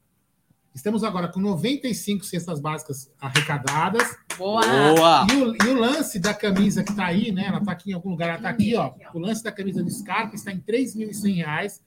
Estamos 0.72 1.02
agora 1.02 1.26
com 1.26 1.40
95 1.40 2.24
cestas 2.24 2.60
básicas 2.60 3.10
arrecadadas. 3.20 4.16
Boa! 4.38 4.62
Boa! 4.62 5.26
E 5.32 5.36
o, 5.36 5.56
e 5.56 5.68
o 5.68 5.78
lance 5.78 6.18
da 6.20 6.32
camisa 6.32 6.84
que 6.84 6.94
tá 6.94 7.06
aí, 7.06 7.32
né? 7.32 7.46
Ela 7.48 7.60
tá 7.60 7.72
aqui 7.72 7.90
em 7.90 7.94
algum 7.94 8.10
lugar, 8.10 8.28
ela 8.28 8.38
tá 8.38 8.50
aqui, 8.50 8.76
ó. 8.76 8.92
O 9.12 9.18
lance 9.18 9.42
da 9.42 9.50
camisa 9.50 9.82
do 9.82 9.90
Scarpa 9.90 10.36
está 10.36 10.52
em 10.52 10.60
3.100 10.60 11.34
reais. 11.34 11.82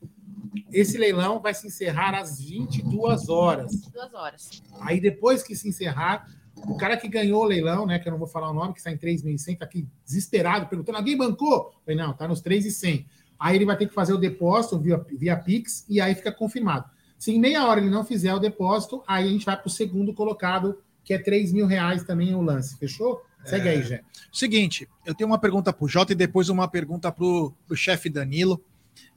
Esse 0.71 0.97
leilão 0.97 1.39
vai 1.39 1.53
se 1.53 1.67
encerrar 1.67 2.13
às 2.13 2.41
22 2.41 3.29
horas. 3.29 3.71
Duas 3.91 4.13
horas. 4.13 4.63
Aí 4.81 4.99
depois 4.99 5.41
que 5.41 5.55
se 5.55 5.69
encerrar, 5.69 6.27
o 6.67 6.75
cara 6.75 6.97
que 6.97 7.07
ganhou 7.07 7.41
o 7.41 7.45
leilão, 7.45 7.85
né, 7.85 7.99
que 7.99 8.07
eu 8.07 8.11
não 8.11 8.19
vou 8.19 8.27
falar 8.27 8.51
o 8.51 8.53
nome, 8.53 8.73
que 8.73 8.79
está 8.79 8.91
em 8.91 8.97
3.100, 8.97 9.59
tá 9.59 9.65
aqui 9.65 9.87
desesperado, 10.05 10.67
perguntando, 10.67 10.97
alguém 10.97 11.17
bancou? 11.17 11.71
Eu 11.73 11.81
falei, 11.85 11.97
não, 11.97 12.13
tá 12.13 12.27
nos 12.27 12.41
3.100. 12.41 13.05
Aí 13.39 13.55
ele 13.55 13.65
vai 13.65 13.77
ter 13.77 13.87
que 13.87 13.93
fazer 13.93 14.13
o 14.13 14.17
depósito 14.17 14.77
via, 14.77 14.97
via 15.17 15.37
Pix 15.37 15.85
e 15.89 16.01
aí 16.01 16.13
fica 16.13 16.31
confirmado. 16.31 16.85
Se 17.23 17.31
em 17.31 17.39
meia 17.39 17.65
hora 17.65 17.79
ele 17.79 17.89
não 17.89 18.03
fizer 18.03 18.33
o 18.33 18.37
depósito, 18.37 19.01
aí 19.07 19.23
a 19.25 19.29
gente 19.29 19.45
vai 19.45 19.55
para 19.55 19.67
o 19.69 19.71
segundo 19.71 20.13
colocado, 20.13 20.81
que 21.05 21.13
é 21.13 21.17
3 21.17 21.53
mil 21.53 21.65
reais 21.65 22.03
também 22.03 22.35
o 22.35 22.41
lance. 22.41 22.75
Fechou? 22.75 23.23
Segue 23.45 23.69
aí, 23.69 23.81
Jé. 23.81 24.03
Seguinte, 24.29 24.89
eu 25.05 25.15
tenho 25.15 25.29
uma 25.29 25.37
pergunta 25.37 25.71
pro 25.71 25.87
Jota 25.87 26.11
e 26.11 26.15
depois 26.15 26.49
uma 26.49 26.67
pergunta 26.67 27.09
pro, 27.13 27.53
pro 27.65 27.77
chefe 27.77 28.09
Danilo, 28.09 28.61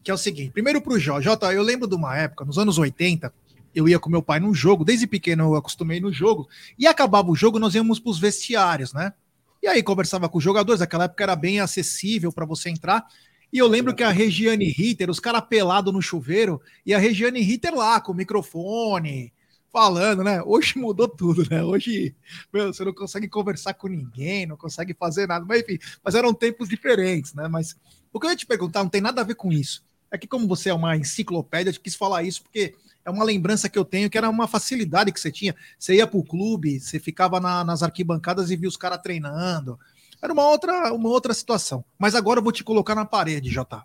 que 0.05 0.10
é 0.12 0.15
o 0.15 0.17
seguinte. 0.17 0.52
Primeiro 0.52 0.81
pro 0.81 1.01
Jota. 1.01 1.20
Jota, 1.20 1.52
eu 1.52 1.65
lembro 1.65 1.89
de 1.89 1.97
uma 1.97 2.17
época, 2.17 2.44
nos 2.44 2.59
anos 2.59 2.78
80, 2.78 3.35
eu 3.75 3.89
ia 3.89 3.99
com 3.99 4.09
meu 4.09 4.23
pai 4.23 4.39
num 4.39 4.55
jogo, 4.55 4.85
desde 4.85 5.09
pequeno 5.09 5.43
eu 5.43 5.57
acostumei 5.57 5.99
no 5.99 6.12
jogo, 6.12 6.49
e 6.78 6.86
acabava 6.86 7.28
o 7.28 7.35
jogo, 7.35 7.59
nós 7.59 7.75
íamos 7.75 7.99
pros 7.99 8.20
vestiários, 8.20 8.93
né? 8.93 9.12
E 9.60 9.67
aí 9.67 9.83
conversava 9.83 10.28
com 10.28 10.39
os 10.39 10.44
jogadores, 10.44 10.78
naquela 10.78 11.07
época 11.07 11.25
era 11.25 11.35
bem 11.35 11.59
acessível 11.59 12.33
para 12.33 12.47
você 12.47 12.70
entrar. 12.70 13.05
E 13.52 13.58
eu 13.58 13.68
lembro 13.68 13.94
que 13.94 14.02
a 14.02 14.10
Regiane 14.10 14.66
Ritter, 14.70 15.08
os 15.10 15.20
caras 15.20 15.42
pelados 15.49 15.92
no 15.92 16.02
chuveiro, 16.02 16.60
e 16.84 16.92
a 16.92 16.99
Regiane 16.99 17.41
Ritter 17.41 17.75
lá, 17.75 18.00
com 18.00 18.12
o 18.12 18.15
microfone, 18.15 19.33
falando, 19.73 20.25
né? 20.25 20.42
Hoje 20.42 20.78
mudou 20.78 21.08
tudo, 21.08 21.49
né? 21.49 21.62
Hoje, 21.62 22.15
meu, 22.52 22.73
você 22.73 22.84
não 22.84 22.92
consegue 22.92 23.28
conversar 23.28 23.75
com 23.75 23.89
ninguém, 23.89 24.47
não 24.47 24.57
consegue 24.57 24.94
fazer 24.94 25.26
nada. 25.26 25.44
Mas 25.44 25.60
enfim, 25.62 25.78
mas 26.02 26.15
eram 26.15 26.34
tempos 26.34 26.68
diferentes, 26.68 27.34
né? 27.34 27.49
Mas 27.49 27.76
o 28.12 28.18
que 28.18 28.26
eu 28.26 28.31
ia 28.31 28.36
te 28.36 28.47
perguntar 28.47 28.83
não 28.83 28.91
tem 28.91 29.00
nada 29.00 29.20
a 29.20 29.25
ver 29.25 29.34
com 29.34 29.52
isso. 29.52 29.84
É 30.10 30.16
que, 30.18 30.26
como 30.26 30.47
você 30.47 30.70
é 30.70 30.75
uma 30.75 30.97
enciclopédia, 30.97 31.70
eu 31.70 31.81
quis 31.81 31.94
falar 31.94 32.23
isso 32.23 32.42
porque 32.42 32.75
é 33.05 33.10
uma 33.10 33.25
lembrança 33.25 33.68
que 33.68 33.78
eu 33.78 33.84
tenho 33.84 34.08
que 34.10 34.18
era 34.18 34.28
uma 34.28 34.49
facilidade 34.49 35.12
que 35.12 35.20
você 35.20 35.31
tinha. 35.31 35.55
Você 35.78 35.97
ia 35.97 36.07
pro 36.07 36.23
clube, 36.25 36.81
você 36.81 36.99
ficava 36.99 37.39
na- 37.41 37.65
nas 37.65 37.83
arquibancadas 37.83 38.50
e 38.50 38.57
via 38.57 38.68
os 38.68 38.76
caras 38.76 39.00
treinando. 39.02 39.78
Era 40.23 40.33
uma 40.33 40.49
outra, 40.49 40.93
uma 40.93 41.09
outra 41.09 41.35
situação. 41.35 41.85
Mas 41.99 42.15
agora 42.15 42.41
eu 42.41 42.43
vou 42.45 42.53
te 42.53 42.65
colocar 42.65 42.95
na 42.95 43.05
parede, 43.05 43.51
Jota. 43.51 43.83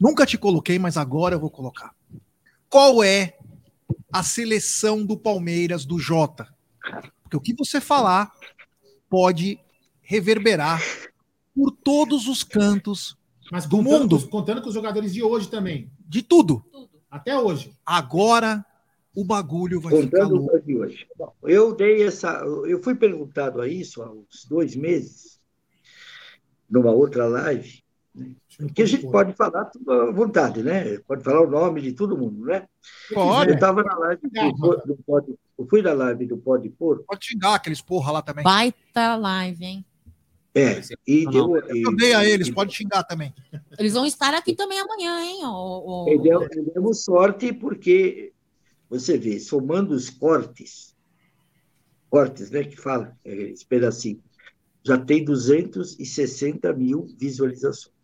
Nunca 0.00 0.24
te 0.26 0.38
coloquei, 0.38 0.78
mas 0.78 0.96
agora 0.96 1.34
eu 1.34 1.40
vou 1.40 1.50
colocar. 1.50 1.94
Qual 2.68 3.02
é 3.02 3.36
a 4.12 4.22
seleção 4.22 5.04
do 5.04 5.16
Palmeiras 5.16 5.84
do 5.84 5.98
Jota? 5.98 6.54
Porque 7.22 7.36
o 7.36 7.40
que 7.40 7.54
você 7.54 7.80
falar 7.80 8.32
pode 9.08 9.58
reverberar 10.00 10.82
por 11.54 11.70
todos 11.70 12.28
os 12.28 12.42
cantos 12.42 13.16
Mas 13.50 13.66
do 13.66 13.82
mundo. 13.82 14.26
contando 14.28 14.62
com 14.62 14.68
os 14.68 14.74
jogadores 14.74 15.12
de 15.12 15.22
hoje 15.22 15.48
também. 15.48 15.90
De 16.00 16.22
tudo. 16.22 16.64
Até 17.10 17.38
hoje. 17.38 17.74
Agora 17.84 18.64
o 19.14 19.24
bagulho 19.24 19.80
vai 19.80 19.92
ficar 19.94 20.18
Contando 20.20 20.36
louco. 20.36 20.56
as 20.56 20.64
de 20.64 20.76
hoje. 20.76 21.06
Bom, 21.16 21.32
eu 21.44 21.74
dei 21.74 22.02
essa. 22.02 22.30
Eu 22.66 22.82
fui 22.82 22.94
perguntado 22.94 23.60
a 23.60 23.68
isso 23.68 24.02
há 24.02 24.10
uns 24.10 24.44
dois 24.48 24.74
meses, 24.74 25.38
numa 26.68 26.90
outra 26.90 27.26
live, 27.26 27.82
né? 28.14 28.34
que 28.74 28.82
a 28.82 28.86
gente 28.86 29.06
pode 29.10 29.32
falar 29.34 29.66
tudo 29.66 29.90
à 29.92 30.10
vontade, 30.10 30.62
né? 30.62 30.98
Pode 31.06 31.22
falar 31.24 31.42
o 31.42 31.50
nome 31.50 31.80
de 31.82 31.92
todo 31.92 32.16
mundo, 32.16 32.44
né? 32.46 32.66
Pode. 33.12 33.50
Eu 33.50 33.54
estava 33.54 33.82
na 33.82 33.94
live 33.98 34.22
do, 34.30 34.76
do 34.86 34.98
Pode. 35.06 35.34
Eu 35.58 35.66
fui 35.66 35.82
na 35.82 35.92
live 35.92 36.26
do 36.26 36.36
Pode 36.38 36.68
Pôr. 36.70 37.04
Pode 37.06 37.24
xingar 37.26 37.54
aqueles 37.54 37.80
porra 37.82 38.12
lá 38.12 38.22
também. 38.22 38.44
Baita 38.44 39.16
live, 39.16 39.64
hein? 39.64 39.84
É, 40.54 40.82
e 41.06 41.26
deu, 41.30 41.56
Eu 41.56 41.88
odeio 41.88 42.18
a 42.18 42.26
eles, 42.26 42.50
pode 42.50 42.74
xingar 42.74 43.02
também. 43.04 43.32
Eles 43.78 43.94
vão 43.94 44.04
estar 44.04 44.34
aqui 44.34 44.54
também 44.54 44.78
amanhã, 44.78 45.18
hein? 45.24 45.40
O, 45.46 46.04
E 46.10 46.18
deu- 46.18 46.42
e 46.42 46.60
demos 46.74 47.02
sorte 47.04 47.54
porque, 47.54 48.34
você 48.92 49.16
vê, 49.16 49.40
somando 49.40 49.94
os 49.94 50.10
cortes, 50.10 50.94
cortes, 52.10 52.50
né, 52.50 52.62
que 52.62 52.76
fala, 52.76 53.16
é, 53.24 53.34
esse 53.34 53.66
pedacinho, 53.66 54.22
já 54.84 54.98
tem 54.98 55.24
260 55.24 56.74
mil 56.74 57.06
visualizações. 57.18 57.94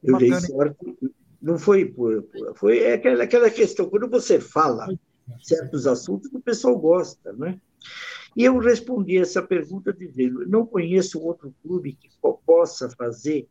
Eu 0.00 0.16
dei 0.16 0.30
bacana, 0.30 0.46
hein? 0.46 0.46
sorte, 0.46 1.14
não 1.42 1.58
foi 1.58 1.86
por, 1.86 2.22
por- 2.22 2.56
foi 2.56 2.92
aquela, 2.92 3.24
aquela 3.24 3.50
questão, 3.50 3.90
quando 3.90 4.08
você 4.08 4.38
fala 4.38 4.86
certos 5.40 5.88
assuntos, 5.88 6.32
o 6.32 6.40
pessoal 6.40 6.78
gosta, 6.78 7.32
né? 7.32 7.60
E 8.36 8.44
eu 8.44 8.56
respondi 8.58 9.18
essa 9.18 9.42
pergunta 9.42 9.92
dizendo, 9.92 10.46
não 10.46 10.64
conheço 10.64 11.20
outro 11.20 11.52
clube 11.62 11.94
que 11.94 12.08
po- 12.22 12.40
possa 12.46 12.88
fazer 12.90 13.48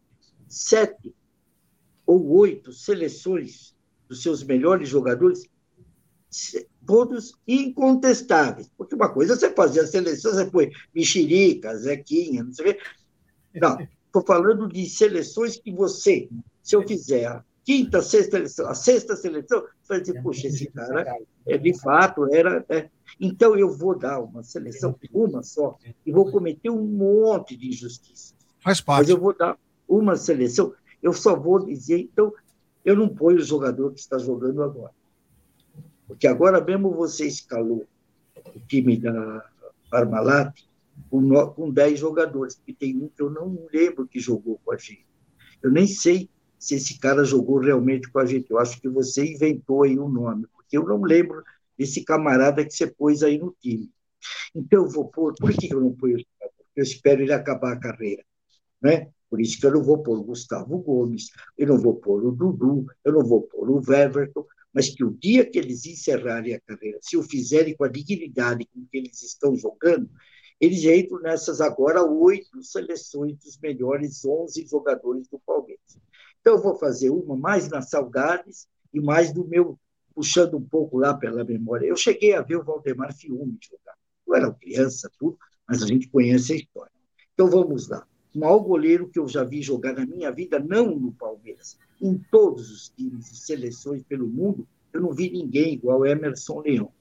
sete 0.47 1.13
ou 2.05 2.29
oito 2.37 2.71
seleções 2.71 3.75
dos 4.07 4.21
seus 4.21 4.41
melhores 4.41 4.87
jogadores, 4.87 5.45
todos 6.85 7.33
incontestáveis. 7.47 8.69
Porque 8.77 8.95
uma 8.95 9.09
coisa 9.09 9.33
é 9.33 9.35
você 9.35 9.49
fazer 9.51 9.81
a 9.81 9.87
seleção, 9.87 10.31
você 10.31 10.45
põe 10.45 10.71
Mexerica, 10.93 11.75
Zequinha, 11.75 12.43
não 12.43 12.53
sei 12.53 12.71
o 12.71 12.73
quê. 12.73 12.81
Não, 13.55 13.77
estou 14.07 14.23
falando 14.25 14.67
de 14.67 14.85
seleções 14.87 15.57
que 15.57 15.71
você, 15.71 16.29
se 16.61 16.75
eu 16.75 16.87
fizer 16.87 17.25
a 17.25 17.43
quinta, 17.63 18.01
sexta 18.01 18.37
seleção, 18.37 18.67
a 18.67 18.75
sexta 18.75 19.15
seleção, 19.15 19.61
você 19.81 19.93
vai 19.93 20.01
dizer, 20.01 20.21
poxa, 20.21 20.47
esse 20.47 20.67
cara, 20.67 21.17
é, 21.45 21.57
de 21.57 21.79
fato, 21.79 22.33
era. 22.33 22.65
é. 22.69 22.89
Então, 23.19 23.55
eu 23.55 23.69
vou 23.69 23.97
dar 23.97 24.19
uma 24.19 24.43
seleção, 24.43 24.95
uma 25.13 25.43
só, 25.43 25.77
e 26.05 26.11
vou 26.11 26.29
cometer 26.31 26.69
um 26.69 26.83
monte 26.83 27.55
de 27.55 27.69
injustiças. 27.69 28.35
Faz 28.59 28.79
Mas 28.79 28.81
parte. 28.81 29.11
eu 29.11 29.19
vou 29.19 29.35
dar 29.35 29.57
uma 29.87 30.15
seleção, 30.15 30.73
eu 31.01 31.13
só 31.13 31.35
vou 31.35 31.65
dizer, 31.65 31.99
então, 31.99 32.33
eu 32.83 32.95
não 32.95 33.07
ponho 33.07 33.37
o 33.37 33.43
jogador 33.43 33.91
que 33.93 33.99
está 33.99 34.17
jogando 34.17 34.61
agora. 34.63 34.91
Porque 36.07 36.27
agora 36.27 36.63
mesmo 36.63 36.91
você 36.91 37.25
escalou 37.25 37.87
o 38.55 38.59
time 38.67 38.97
da 38.97 39.49
Parmalat 39.89 40.53
com, 41.09 41.47
com 41.51 41.71
10 41.71 41.99
jogadores, 41.99 42.61
e 42.67 42.73
tem 42.73 42.95
um 42.97 43.07
que 43.07 43.21
eu 43.21 43.29
não 43.29 43.67
lembro 43.71 44.07
que 44.07 44.19
jogou 44.19 44.59
com 44.63 44.71
a 44.71 44.77
gente. 44.77 45.05
Eu 45.61 45.71
nem 45.71 45.87
sei 45.87 46.29
se 46.59 46.75
esse 46.75 46.99
cara 46.99 47.23
jogou 47.23 47.59
realmente 47.59 48.09
com 48.11 48.19
a 48.19 48.25
gente. 48.25 48.49
Eu 48.49 48.59
acho 48.59 48.79
que 48.79 48.87
você 48.87 49.33
inventou 49.33 49.83
aí 49.83 49.97
o 49.97 50.07
nome, 50.07 50.45
porque 50.53 50.77
eu 50.77 50.85
não 50.85 51.01
lembro 51.01 51.43
desse 51.77 52.03
camarada 52.03 52.63
que 52.63 52.71
você 52.71 52.87
pôs 52.87 53.23
aí 53.23 53.37
no 53.37 53.55
time. 53.59 53.89
Então, 54.55 54.83
eu 54.83 54.89
vou 54.89 55.09
pôr. 55.09 55.33
Por 55.35 55.51
que 55.51 55.73
eu 55.73 55.81
não 55.81 55.93
ponho 55.93 56.15
esse 56.15 56.27
cara? 56.39 56.51
Porque 56.57 56.79
eu 56.79 56.83
espero 56.83 57.21
ele 57.21 57.33
acabar 57.33 57.73
a 57.73 57.79
carreira. 57.79 58.23
Né? 58.81 59.09
Por 59.29 59.41
isso 59.41 59.59
que 59.59 59.65
eu 59.65 59.71
não 59.71 59.83
vou 59.83 60.03
pôr 60.03 60.19
o 60.19 60.23
Gustavo 60.23 60.77
Gomes, 60.77 61.31
eu 61.57 61.67
não 61.67 61.77
vou 61.79 61.95
pôr 61.95 62.23
o 62.23 62.31
Dudu, 62.31 62.85
eu 63.03 63.13
não 63.13 63.25
vou 63.25 63.41
pôr 63.41 63.69
o 63.69 63.81
Weverton, 63.83 64.45
mas 64.73 64.89
que 64.89 65.03
o 65.03 65.11
dia 65.11 65.45
que 65.45 65.59
eles 65.59 65.85
encerrarem 65.85 66.55
a 66.55 66.59
carreira, 66.59 66.97
se 67.01 67.15
o 67.15 67.23
fizerem 67.23 67.75
com 67.75 67.83
a 67.83 67.89
dignidade 67.89 68.65
com 68.73 68.85
que 68.89 68.97
eles 68.97 69.21
estão 69.21 69.55
jogando, 69.55 70.09
eles 70.59 70.83
entram 70.83 71.19
nessas 71.19 71.61
agora 71.61 72.01
oito 72.03 72.63
seleções 72.63 73.37
dos 73.37 73.57
melhores 73.59 74.23
11 74.25 74.65
jogadores 74.65 75.27
do 75.27 75.39
Palmeiras. 75.39 75.99
Então, 76.39 76.55
eu 76.55 76.61
vou 76.61 76.75
fazer 76.75 77.09
uma 77.09 77.35
mais 77.35 77.69
nas 77.69 77.89
saudades 77.89 78.67
e 78.93 78.99
mais 78.99 79.31
do 79.31 79.47
meu, 79.47 79.79
puxando 80.15 80.57
um 80.57 80.63
pouco 80.63 80.97
lá 80.97 81.13
pela 81.13 81.43
memória. 81.43 81.85
Eu 81.85 81.95
cheguei 81.95 82.33
a 82.33 82.41
ver 82.41 82.57
o 82.57 82.63
Valdemar 82.63 83.13
Fiume 83.13 83.57
jogar. 83.61 83.95
Eu 84.27 84.35
era 84.35 84.53
criança, 84.53 85.11
tudo, 85.19 85.37
mas 85.67 85.83
a 85.83 85.85
gente 85.85 86.09
conhece 86.09 86.53
a 86.53 86.55
história. 86.55 86.91
Então, 87.33 87.49
vamos 87.49 87.89
lá. 87.89 88.07
O 88.33 88.39
maior 88.39 88.59
goleiro 88.59 89.09
que 89.09 89.19
eu 89.19 89.27
já 89.27 89.43
vi 89.43 89.61
jogar 89.61 89.93
na 89.93 90.05
minha 90.05 90.31
vida, 90.31 90.59
não 90.59 90.97
no 90.97 91.11
Palmeiras, 91.13 91.77
em 92.01 92.17
todos 92.31 92.69
os 92.71 92.89
times 92.89 93.31
e 93.31 93.35
seleções 93.35 94.03
pelo 94.03 94.27
mundo, 94.27 94.67
eu 94.91 95.01
não 95.01 95.13
vi 95.13 95.29
ninguém 95.31 95.73
igual 95.73 96.05
Emerson 96.05 96.61
Leão. 96.61 96.91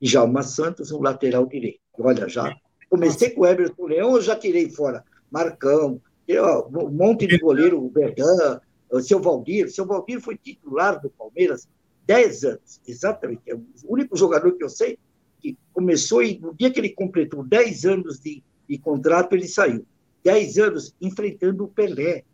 E 0.00 0.06
Jalma 0.06 0.42
Santos, 0.42 0.92
um 0.92 1.00
lateral 1.00 1.46
direito. 1.46 1.80
Olha, 1.98 2.28
já 2.28 2.54
comecei 2.90 3.30
com 3.30 3.42
o 3.42 3.46
Emerson 3.46 3.86
Leão, 3.86 4.16
eu 4.16 4.22
já 4.22 4.36
tirei 4.36 4.70
fora 4.70 5.04
Marcão, 5.30 6.00
e, 6.26 6.36
ó, 6.38 6.66
um 6.66 6.90
monte 6.90 7.26
de 7.26 7.38
goleiro, 7.38 7.82
o 7.82 7.88
Berdan, 7.88 8.60
o 8.90 9.00
seu 9.00 9.20
Valdir. 9.20 9.66
O 9.66 9.70
seu 9.70 9.86
Valdir 9.86 10.20
foi 10.20 10.36
titular 10.36 11.00
do 11.00 11.08
Palmeiras 11.10 11.68
10 12.06 12.44
anos, 12.44 12.80
exatamente. 12.86 13.42
É 13.46 13.54
o 13.54 13.64
único 13.84 14.16
jogador 14.16 14.52
que 14.52 14.64
eu 14.64 14.68
sei 14.68 14.98
que 15.40 15.56
começou 15.72 16.22
e 16.22 16.38
no 16.38 16.54
dia 16.54 16.70
que 16.70 16.80
ele 16.80 16.90
completou 16.90 17.44
10 17.44 17.84
anos 17.84 18.18
de, 18.18 18.42
de 18.68 18.78
contrato, 18.78 19.34
ele 19.34 19.46
saiu. 19.46 19.86
10 20.24 20.58
anos 20.58 20.94
enfrentando 21.00 21.64
o 21.64 21.68
Pelé. 21.68 22.24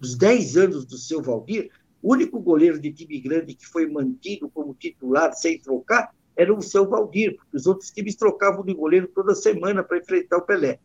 Os 0.00 0.14
10 0.14 0.56
anos 0.56 0.84
do 0.84 0.96
seu 0.96 1.20
Valdir, 1.22 1.70
o 2.02 2.12
único 2.12 2.38
goleiro 2.40 2.78
de 2.78 2.92
time 2.92 3.18
grande 3.20 3.54
que 3.54 3.66
foi 3.66 3.86
mantido 3.86 4.48
como 4.48 4.74
titular 4.74 5.32
sem 5.32 5.58
trocar 5.58 6.14
era 6.36 6.54
o 6.54 6.62
seu 6.62 6.88
Valdir, 6.88 7.36
porque 7.36 7.56
os 7.56 7.66
outros 7.66 7.90
times 7.90 8.14
trocavam 8.14 8.64
de 8.64 8.72
goleiro 8.72 9.08
toda 9.08 9.34
semana 9.34 9.82
para 9.82 9.98
enfrentar 9.98 10.36
o 10.36 10.42
Pelé. 10.42 10.78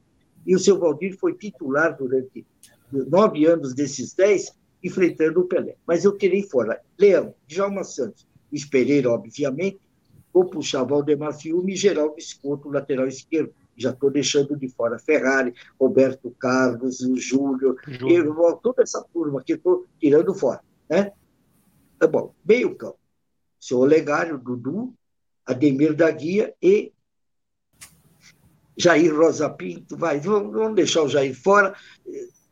E 0.45 0.55
o 0.55 0.59
seu 0.59 0.79
Valdir 0.79 1.15
foi 1.17 1.35
titular 1.35 1.95
durante 1.95 2.45
nove 2.91 3.45
anos 3.45 3.73
desses 3.75 4.13
dez, 4.13 4.51
enfrentando 4.83 5.41
o 5.41 5.45
Pelé. 5.45 5.75
Mas 5.85 6.03
eu 6.03 6.17
tirei 6.17 6.41
fora 6.41 6.81
Leão, 6.97 7.35
Djalma 7.47 7.83
Santos, 7.83 8.27
Luiz 8.51 8.65
Pereira, 8.65 9.11
obviamente, 9.11 9.79
vou 10.33 10.45
puxar 10.45 10.83
Valdemar 10.83 11.33
Fiume 11.33 11.73
e 11.73 11.75
Geraldo 11.75 12.15
Escoto, 12.17 12.69
lateral 12.69 13.07
esquerdo. 13.07 13.53
Já 13.75 13.89
estou 13.91 14.11
deixando 14.11 14.55
de 14.55 14.69
fora 14.69 14.99
Ferrari, 14.99 15.53
Roberto 15.79 16.29
Carlos, 16.39 17.01
o 17.01 17.15
Júlio, 17.17 17.75
eu- 18.01 18.59
toda 18.61 18.83
essa 18.83 19.03
turma 19.13 19.43
que 19.43 19.53
estou 19.53 19.85
tirando 19.99 20.33
fora. 20.33 20.61
Né? 20.89 21.11
Tá 21.97 22.07
bom, 22.07 22.33
meio 22.45 22.75
campo. 22.75 22.99
Seu 23.59 23.79
Olegário, 23.79 24.37
Dudu, 24.37 24.93
Ademir 25.45 25.95
da 25.95 26.09
Guia 26.11 26.53
e 26.61 26.91
Jair 28.77 29.15
Rosa 29.15 29.49
Pinto, 29.49 29.95
vai, 29.95 30.19
vamos, 30.19 30.53
vamos 30.53 30.75
deixar 30.75 31.03
o 31.03 31.09
Jair 31.09 31.35
fora. 31.35 31.75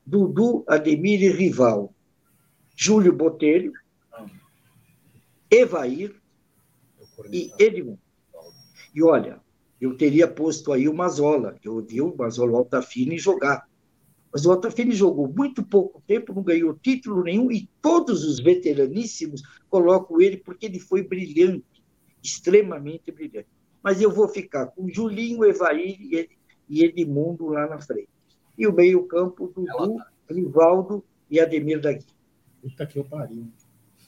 Dudu, 0.06 0.64
Ademir 0.68 1.22
e 1.22 1.30
Rival. 1.30 1.94
Júlio 2.76 3.14
Botelho, 3.14 3.74
Evair 5.50 6.16
e 7.32 7.52
Edmundo. 7.60 8.00
E 8.94 9.04
olha, 9.04 9.40
eu 9.82 9.98
teria 9.98 10.28
posto 10.28 10.72
aí 10.72 10.88
o 10.88 10.94
Mazola, 10.94 11.56
que 11.60 11.68
eu 11.68 11.82
vi 11.82 12.00
o 12.02 12.16
Mazola 12.16 12.52
o 12.52 12.58
Altafine 12.58 13.18
jogar. 13.18 13.68
Mas 14.32 14.46
o 14.46 14.52
Altafine 14.52 14.94
jogou 14.94 15.28
muito 15.28 15.64
pouco 15.64 16.02
tempo, 16.06 16.34
não 16.34 16.44
ganhou 16.44 16.74
título 16.76 17.24
nenhum, 17.24 17.52
e 17.52 17.68
todos 17.82 18.24
os 18.24 18.40
veteraníssimos 18.40 19.42
colocam 19.70 20.22
ele 20.22 20.38
porque 20.38 20.68
ele 20.68 20.80
foi 20.80 21.02
brilhante, 21.04 21.66
extremamente 22.24 23.12
brilhante. 23.12 23.48
Mas 23.82 24.00
eu 24.00 24.12
vou 24.12 24.30
ficar 24.30 24.68
com 24.68 24.88
Julinho, 24.88 25.44
Evair 25.44 25.98
e 26.00 26.16
Ed- 26.16 26.38
e 26.70 26.84
Edmundo 26.86 27.48
lá 27.48 27.68
na 27.68 27.80
frente. 27.80 28.08
E 28.58 28.68
o 28.68 28.72
meio-campo, 28.72 29.48
Dudu, 29.48 29.98
Rivaldo 30.30 31.04
e 31.30 31.40
Ademir 31.40 31.82
da 31.82 31.92
Guia. 31.92 32.06
Puta 32.62 32.86
que 32.86 33.00
eu 33.00 33.04
pariu. 33.04 33.48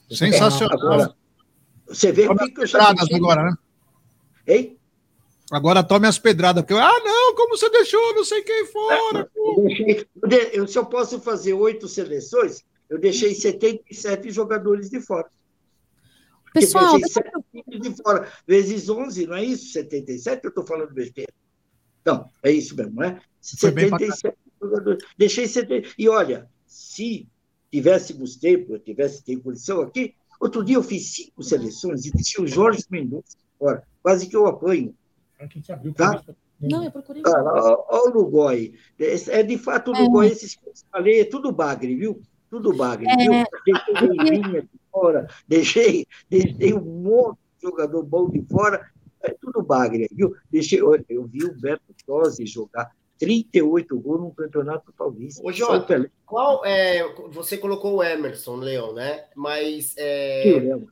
Sensacional. 0.09 0.77
Agora, 0.77 1.15
você 1.87 2.11
vê 2.11 2.27
o 2.27 2.35
que, 2.35 2.61
eu 2.61 2.67
já 2.67 2.89
agora, 2.89 3.43
né? 3.43 3.55
Hein? 4.47 4.77
Agora 5.51 5.83
tome 5.83 6.07
as 6.07 6.17
pedradas, 6.17 6.63
porque 6.63 6.73
eu, 6.73 6.79
ah, 6.79 6.99
não, 7.03 7.35
como 7.35 7.57
você 7.57 7.69
deixou 7.69 8.15
não 8.15 8.23
sei 8.23 8.41
quem 8.43 8.65
fora? 8.67 9.29
Eu 9.35 9.63
deixei- 9.63 10.07
eu 10.21 10.29
de- 10.29 10.49
eu- 10.57 10.67
se 10.67 10.77
eu 10.77 10.85
posso 10.85 11.19
fazer 11.19 11.53
oito 11.53 11.87
seleções, 11.87 12.63
Eu 12.89 12.99
deixei 12.99 13.33
77 13.33 14.29
jogadores 14.29 14.87
de 14.89 14.99
fora. 15.01 15.27
Pessoal, 16.53 16.99
deixei 16.99 17.09
7 17.23 17.31
times 17.51 17.81
de 17.81 18.03
fora, 18.03 18.31
vezes 18.45 18.87
11, 18.87 19.25
não 19.25 19.35
é 19.35 19.43
isso? 19.43 19.71
77? 19.71 20.43
Eu 20.43 20.49
estou 20.49 20.63
falando 20.65 20.93
besteira. 20.93 21.31
Não, 22.05 22.29
é 22.43 22.51
isso 22.51 22.75
mesmo, 22.75 22.93
não 22.95 23.03
é? 23.03 23.19
Foi 23.57 23.71
bem 23.71 23.89
pra 23.89 23.97
77 23.97 24.37
jogadores. 24.61 25.03
Deixei 25.17 25.47
70. 25.47 25.89
E 25.97 26.07
olha, 26.07 26.47
se 26.67 27.27
tivéssemos 27.71 28.35
tempo, 28.35 28.73
eu 28.75 28.79
tivesse 28.79 29.23
tempo 29.23 29.43
condição 29.45 29.81
aqui, 29.81 30.13
outro 30.39 30.63
dia 30.63 30.75
eu 30.75 30.83
fiz 30.83 31.15
cinco 31.15 31.41
seleções 31.41 32.05
e 32.05 32.11
deixei 32.11 32.43
o 32.43 32.47
Jorge 32.47 32.83
Mendonça 32.91 33.37
fora. 33.57 33.81
Quase 34.03 34.27
que 34.27 34.35
eu 34.35 34.45
apanho. 34.45 34.93
Tá? 35.95 36.23
Não, 36.61 36.83
eu 36.83 36.91
procurei. 36.91 37.21
Olha 37.25 37.89
o 37.89 38.09
Lugoi. 38.09 38.73
É, 38.99 39.39
é 39.39 39.43
de 39.43 39.57
fato 39.57 39.91
o 39.91 39.95
É. 39.95 39.99
Lugoi, 39.99 40.27
esses 40.27 40.55
que 40.55 40.67
eu 40.67 40.73
falei, 40.91 41.21
é 41.21 41.25
tudo 41.25 41.51
bagre, 41.51 41.95
viu? 41.95 42.21
Tudo 42.49 42.73
bagre, 42.73 43.05
É. 43.09 43.15
viu? 43.17 43.31
Deixei 43.65 43.93
o 43.95 44.13
Leivinha 44.23 44.61
de 44.61 44.69
fora, 44.91 45.27
deixei, 45.47 46.05
deixei 46.29 46.73
um 46.73 46.81
monte 46.81 47.37
de 47.57 47.67
jogador 47.67 48.03
bom 48.03 48.29
de 48.29 48.41
fora, 48.49 48.87
é 49.21 49.31
tudo 49.31 49.61
bagre, 49.63 50.07
viu? 50.11 50.35
Deixei, 50.51 50.81
olha, 50.81 51.03
eu 51.09 51.25
vi 51.25 51.43
o 51.43 51.53
Beto 51.59 51.81
Tosi 52.05 52.45
jogar 52.45 52.91
38 53.19 53.97
gols 53.99 54.21
no 54.21 54.31
Campeonato 54.31 54.93
Paulista. 54.93 55.41
Ô, 55.43 55.51
Jota, 55.51 55.85
Pelé. 55.85 56.09
qual 56.25 56.65
é. 56.65 57.01
Você 57.31 57.57
colocou 57.57 57.95
o 57.95 58.03
Emerson, 58.03 58.55
Leão, 58.57 58.93
né? 58.93 59.25
Mas. 59.35 59.95
É, 59.97 60.43
Que 60.43 60.59
Léo, 60.59 60.87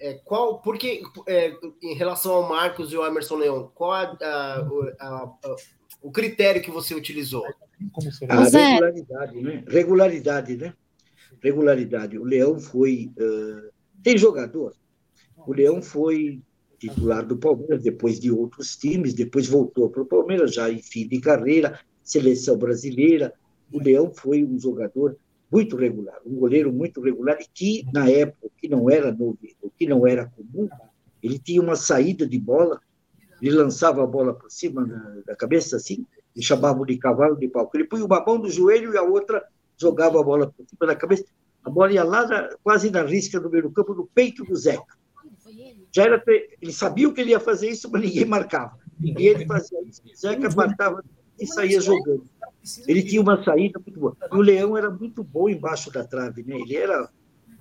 é, 0.00 0.14
qual. 0.24 0.60
Porque 0.60 1.02
é, 1.26 1.54
em 1.82 1.94
relação 1.94 2.32
ao 2.32 2.48
Marcos 2.48 2.92
e 2.92 2.96
ao 2.96 3.06
Emerson 3.06 3.36
Leão, 3.36 3.70
qual 3.74 3.92
a- 3.92 4.16
a- 4.20 4.68
o- 4.70 4.92
a- 4.98 5.32
a- 5.44 5.56
o 6.02 6.10
critério 6.10 6.62
que 6.62 6.70
você 6.70 6.94
utilizou? 6.94 7.44
A 8.28 8.44
regularidade, 8.44 9.40
né? 9.40 9.64
Regularidade, 9.68 10.56
né? 10.56 10.74
Regularidade. 11.42 12.18
O 12.18 12.24
Leão 12.24 12.58
foi. 12.58 13.10
eh, 13.18 13.70
tem 14.02 14.16
jogador. 14.18 14.74
O 15.46 15.52
Leão 15.52 15.80
foi 15.82 16.40
titular 16.78 17.24
do 17.26 17.36
Palmeiras, 17.36 17.82
depois 17.82 18.20
de 18.20 18.30
outros 18.30 18.76
times, 18.76 19.12
depois 19.14 19.46
voltou 19.48 19.90
para 19.90 20.02
o 20.02 20.06
Palmeiras, 20.06 20.54
já 20.54 20.70
em 20.70 20.80
fim 20.80 21.06
de 21.08 21.20
carreira, 21.20 21.78
seleção 22.02 22.56
brasileira. 22.56 23.32
O 23.72 23.82
Leão 23.82 24.12
foi 24.14 24.44
um 24.44 24.58
jogador 24.58 25.16
muito 25.50 25.76
regular, 25.76 26.18
um 26.26 26.34
goleiro 26.36 26.72
muito 26.72 27.00
regular, 27.00 27.38
que, 27.54 27.84
na 27.92 28.08
época, 28.08 28.48
que 28.56 28.68
não 28.68 28.90
era 28.90 29.10
novo, 29.10 29.38
que 29.78 29.86
não 29.86 30.06
era 30.06 30.26
comum, 30.26 30.68
ele 31.22 31.38
tinha 31.38 31.60
uma 31.62 31.74
saída 31.74 32.26
de 32.26 32.38
bola, 32.38 32.80
ele 33.40 33.56
lançava 33.56 34.02
a 34.02 34.06
bola 34.06 34.34
por 34.34 34.50
cima 34.50 34.84
da, 34.86 34.98
da 35.26 35.36
cabeça, 35.36 35.76
assim, 35.76 36.04
e 36.36 36.42
chamavam 36.42 36.84
de 36.84 36.96
cavalo 36.98 37.36
de 37.36 37.48
palco. 37.48 37.76
Ele 37.76 37.84
punha 37.84 38.04
uma 38.04 38.24
mão 38.24 38.38
no 38.38 38.50
joelho 38.50 38.92
e 38.92 38.98
a 38.98 39.02
outra 39.02 39.42
jogava 39.76 40.20
a 40.20 40.22
bola 40.22 40.46
por 40.48 40.66
cima 40.66 40.86
da 40.86 40.94
cabeça. 40.94 41.24
A 41.64 41.70
bola 41.70 41.92
ia 41.92 42.04
lá, 42.04 42.26
na- 42.26 42.50
quase 42.62 42.90
na 42.90 43.02
risca 43.02 43.40
do 43.40 43.50
meio 43.50 43.64
do 43.64 43.70
campo, 43.70 43.94
no 43.94 44.06
peito 44.06 44.44
do 44.44 44.54
Zeca. 44.54 44.96
Já 45.90 46.04
era, 46.04 46.22
ele 46.60 46.72
sabia 46.72 47.08
o 47.08 47.14
que 47.14 47.20
ele 47.20 47.30
ia 47.30 47.40
fazer 47.40 47.70
isso, 47.70 47.90
mas 47.90 48.02
ninguém 48.02 48.24
marcava. 48.24 48.78
E 49.00 49.26
ele 49.26 49.46
fazia 49.46 49.80
isso, 49.82 50.02
o 50.04 50.16
Zeca 50.16 50.48
matava 50.54 51.04
e 51.40 51.46
saía 51.46 51.80
jogando. 51.80 52.24
Ele 52.86 53.02
tinha 53.02 53.20
uma 53.20 53.42
saída 53.44 53.80
muito 53.84 53.98
boa. 54.00 54.16
E 54.32 54.36
o 54.36 54.40
Leão 54.40 54.76
era 54.76 54.90
muito 54.90 55.22
bom 55.22 55.48
embaixo 55.48 55.90
da 55.92 56.04
trave, 56.04 56.42
né? 56.42 56.56
Ele 56.56 56.76
era 56.76 57.08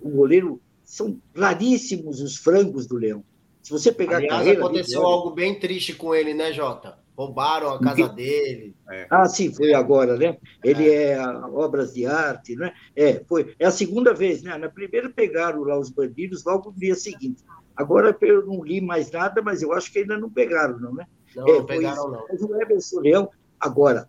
um 0.01 0.11
goleiro. 0.11 0.59
São 0.83 1.19
raríssimos 1.35 2.21
os 2.21 2.37
frangos 2.37 2.87
do 2.87 2.95
Leão. 2.95 3.23
Se 3.61 3.71
você 3.71 3.91
pegar 3.91 4.15
a 4.15 4.17
Aliás, 4.19 4.37
carreira. 4.37 4.59
aconteceu 4.59 5.01
dele, 5.01 5.11
algo 5.13 5.31
bem 5.31 5.59
triste 5.59 5.93
com 5.93 6.15
ele, 6.15 6.33
né, 6.33 6.53
Jota? 6.53 6.97
Roubaram 7.17 7.69
a 7.73 7.79
casa 7.81 8.07
dele. 8.07 8.75
Ah, 9.09 9.27
sim, 9.27 9.51
foi 9.53 9.73
agora, 9.73 10.15
né? 10.15 10.37
Ele 10.63 10.87
é, 10.89 11.19
obras 11.51 11.93
de 11.93 12.05
arte, 12.05 12.55
né? 12.55 12.71
É, 12.95 13.21
foi. 13.27 13.53
É 13.59 13.65
a 13.65 13.71
segunda 13.71 14.13
vez, 14.13 14.41
né? 14.43 14.57
Na 14.57 14.69
primeira 14.69 15.09
pegaram 15.09 15.63
lá 15.63 15.77
os 15.77 15.89
bandidos, 15.89 16.45
logo 16.45 16.71
no 16.71 16.77
dia 16.77 16.95
seguinte. 16.95 17.43
Agora 17.75 18.15
eu 18.21 18.45
não 18.45 18.63
li 18.63 18.79
mais 18.79 19.11
nada, 19.11 19.41
mas 19.41 19.61
eu 19.61 19.73
acho 19.73 19.91
que 19.91 19.99
ainda 19.99 20.17
não 20.17 20.29
pegaram, 20.29 20.79
não, 20.79 20.93
né? 20.93 21.05
Não, 21.35 21.47
É, 21.47 21.53
não 21.57 21.65
pegaram, 21.65 22.03
isso. 22.03 22.11
não. 22.11 22.25
Mas 22.29 22.41
o 22.41 22.61
Emerson 22.61 22.99
Leão, 23.01 23.29
agora, 23.59 24.07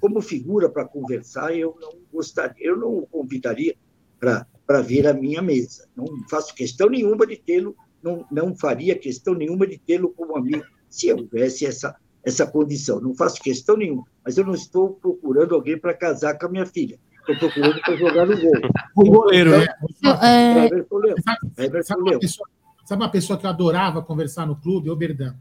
como 0.00 0.20
figura 0.22 0.68
para 0.68 0.86
conversar, 0.86 1.54
eu 1.54 1.76
não 1.80 1.92
gostaria, 2.12 2.54
eu 2.58 2.76
não 2.76 2.98
o 2.98 3.06
convidaria 3.06 3.76
para 4.18 4.80
vir 4.82 5.06
à 5.06 5.12
minha 5.12 5.42
mesa. 5.42 5.88
Não 5.94 6.06
faço 6.28 6.54
questão 6.54 6.88
nenhuma 6.88 7.26
de 7.26 7.36
tê-lo, 7.36 7.76
não, 8.02 8.24
não 8.30 8.56
faria 8.56 8.98
questão 8.98 9.34
nenhuma 9.34 9.66
de 9.66 9.78
tê-lo 9.78 10.12
como 10.16 10.36
amigo, 10.36 10.64
se 10.88 11.12
houvesse 11.12 11.66
essa, 11.66 11.94
essa 12.24 12.46
condição. 12.46 13.00
Não 13.00 13.14
faço 13.14 13.42
questão 13.42 13.76
nenhuma, 13.76 14.04
mas 14.24 14.38
eu 14.38 14.44
não 14.44 14.54
estou 14.54 14.94
procurando 14.94 15.54
alguém 15.54 15.78
para 15.78 15.94
casar 15.94 16.38
com 16.38 16.46
a 16.46 16.50
minha 16.50 16.66
filha. 16.66 16.98
Estou 17.20 17.36
procurando 17.36 17.80
para 17.82 17.96
jogar 17.96 18.26
no 18.26 18.40
gol. 18.40 18.52
O 18.96 19.04
goleiro, 19.04 19.50
né? 19.50 19.66
É, 20.22 20.66
Everton 20.66 20.96
Leão. 20.96 21.16
Everton 21.58 21.86
Sabe 21.86 22.02
uma, 22.02 22.18
pessoa, 22.18 22.48
sabe 22.84 23.02
uma 23.02 23.10
pessoa 23.10 23.38
que 23.38 23.46
eu 23.46 23.50
adorava 23.50 24.02
conversar 24.02 24.46
no 24.46 24.56
clube? 24.56 24.90
O 24.90 24.96
Berdão. 24.96 25.36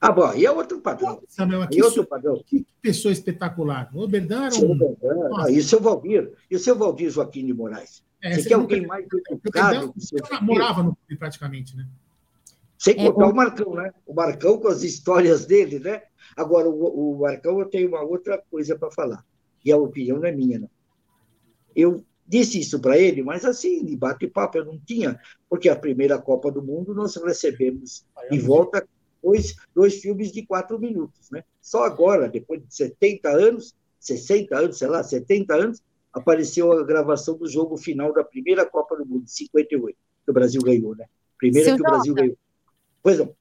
Ah, 0.00 0.10
bom, 0.12 0.24
aí 0.24 0.46
é 0.46 0.50
outro 0.50 0.80
padrão. 0.80 1.20
Samuel, 1.28 1.62
Aí 1.62 1.68
que, 1.68 1.80
é 1.80 1.84
outro 1.84 2.06
padrão. 2.06 2.42
que 2.46 2.66
pessoa 2.80 3.12
espetacular. 3.12 3.90
O 3.94 4.08
Berdão 4.08 4.44
era 4.46 4.54
um. 4.56 4.78
Verdão, 4.78 5.36
ah, 5.36 5.50
e 5.50 5.58
o 5.58 5.62
seu 5.62 5.78
Valdir, 5.80 6.32
e 6.50 6.56
o 6.56 6.58
seu 6.58 6.74
Valdir 6.74 7.10
Joaquim 7.10 7.44
de 7.44 7.52
Moraes. 7.52 8.02
É, 8.22 8.34
Você 8.34 8.48
quer 8.48 8.56
nunca- 8.56 8.74
alguém 8.74 8.86
mais 8.86 9.06
O 9.12 9.34
educado 9.34 9.94
morava 10.42 10.82
no 10.82 10.94
clube 10.96 11.16
praticamente, 11.18 11.76
né? 11.76 11.86
Sem 12.78 12.94
É, 12.94 13.10
contar 13.12 13.26
o- 13.26 13.30
o 13.30 13.34
Marcão, 13.36 13.74
né? 13.74 13.92
O 14.06 14.14
Marcão 14.14 14.58
com 14.58 14.68
as 14.68 14.82
histórias 14.82 15.44
dele, 15.44 15.78
né? 15.78 16.02
Agora, 16.34 16.68
o, 16.68 17.16
o 17.16 17.20
Marcão, 17.20 17.58
eu 17.60 17.66
tenho 17.66 17.88
uma 17.88 18.02
outra 18.02 18.42
coisa 18.50 18.78
para 18.78 18.90
falar. 18.90 19.22
E 19.62 19.70
a 19.70 19.76
opinião 19.76 20.18
não 20.18 20.26
é 20.26 20.32
minha, 20.32 20.58
não. 20.60 20.70
Eu 21.76 22.02
disse 22.26 22.58
isso 22.58 22.80
para 22.80 22.96
ele, 22.96 23.22
mas 23.22 23.44
assim, 23.44 23.84
de 23.84 23.96
bate-papo, 23.96 24.56
eu 24.56 24.64
não 24.64 24.78
tinha, 24.78 25.18
porque 25.48 25.68
a 25.68 25.76
primeira 25.76 26.18
Copa 26.18 26.50
do 26.50 26.62
Mundo 26.62 26.94
nós 26.94 27.16
recebemos 27.16 28.04
de 28.30 28.38
volta 28.38 28.86
dois, 29.22 29.54
dois 29.74 29.94
filmes 30.00 30.32
de 30.32 30.44
quatro 30.44 30.78
minutos, 30.78 31.30
né? 31.30 31.44
Só 31.60 31.84
agora, 31.84 32.28
depois 32.28 32.60
de 32.66 32.74
70 32.74 33.28
anos, 33.28 33.74
60 33.98 34.56
anos, 34.58 34.78
sei 34.78 34.88
lá, 34.88 35.02
70 35.02 35.54
anos, 35.54 35.82
apareceu 36.12 36.72
a 36.72 36.84
gravação 36.84 37.36
do 37.36 37.48
jogo 37.48 37.76
final 37.76 38.12
da 38.12 38.24
primeira 38.24 38.64
Copa 38.66 38.96
do 38.96 39.06
Mundo, 39.06 39.24
de 39.24 39.32
58, 39.32 39.96
que 40.24 40.30
o 40.30 40.34
Brasil 40.34 40.60
ganhou, 40.62 40.96
né? 40.96 41.06
Primeira 41.38 41.68
Seu 41.68 41.76
que 41.76 41.82
o 41.82 41.84
Brasil 41.84 42.14
ganhou. 42.14 42.36
Pois 43.02 43.18
não. 43.18 43.34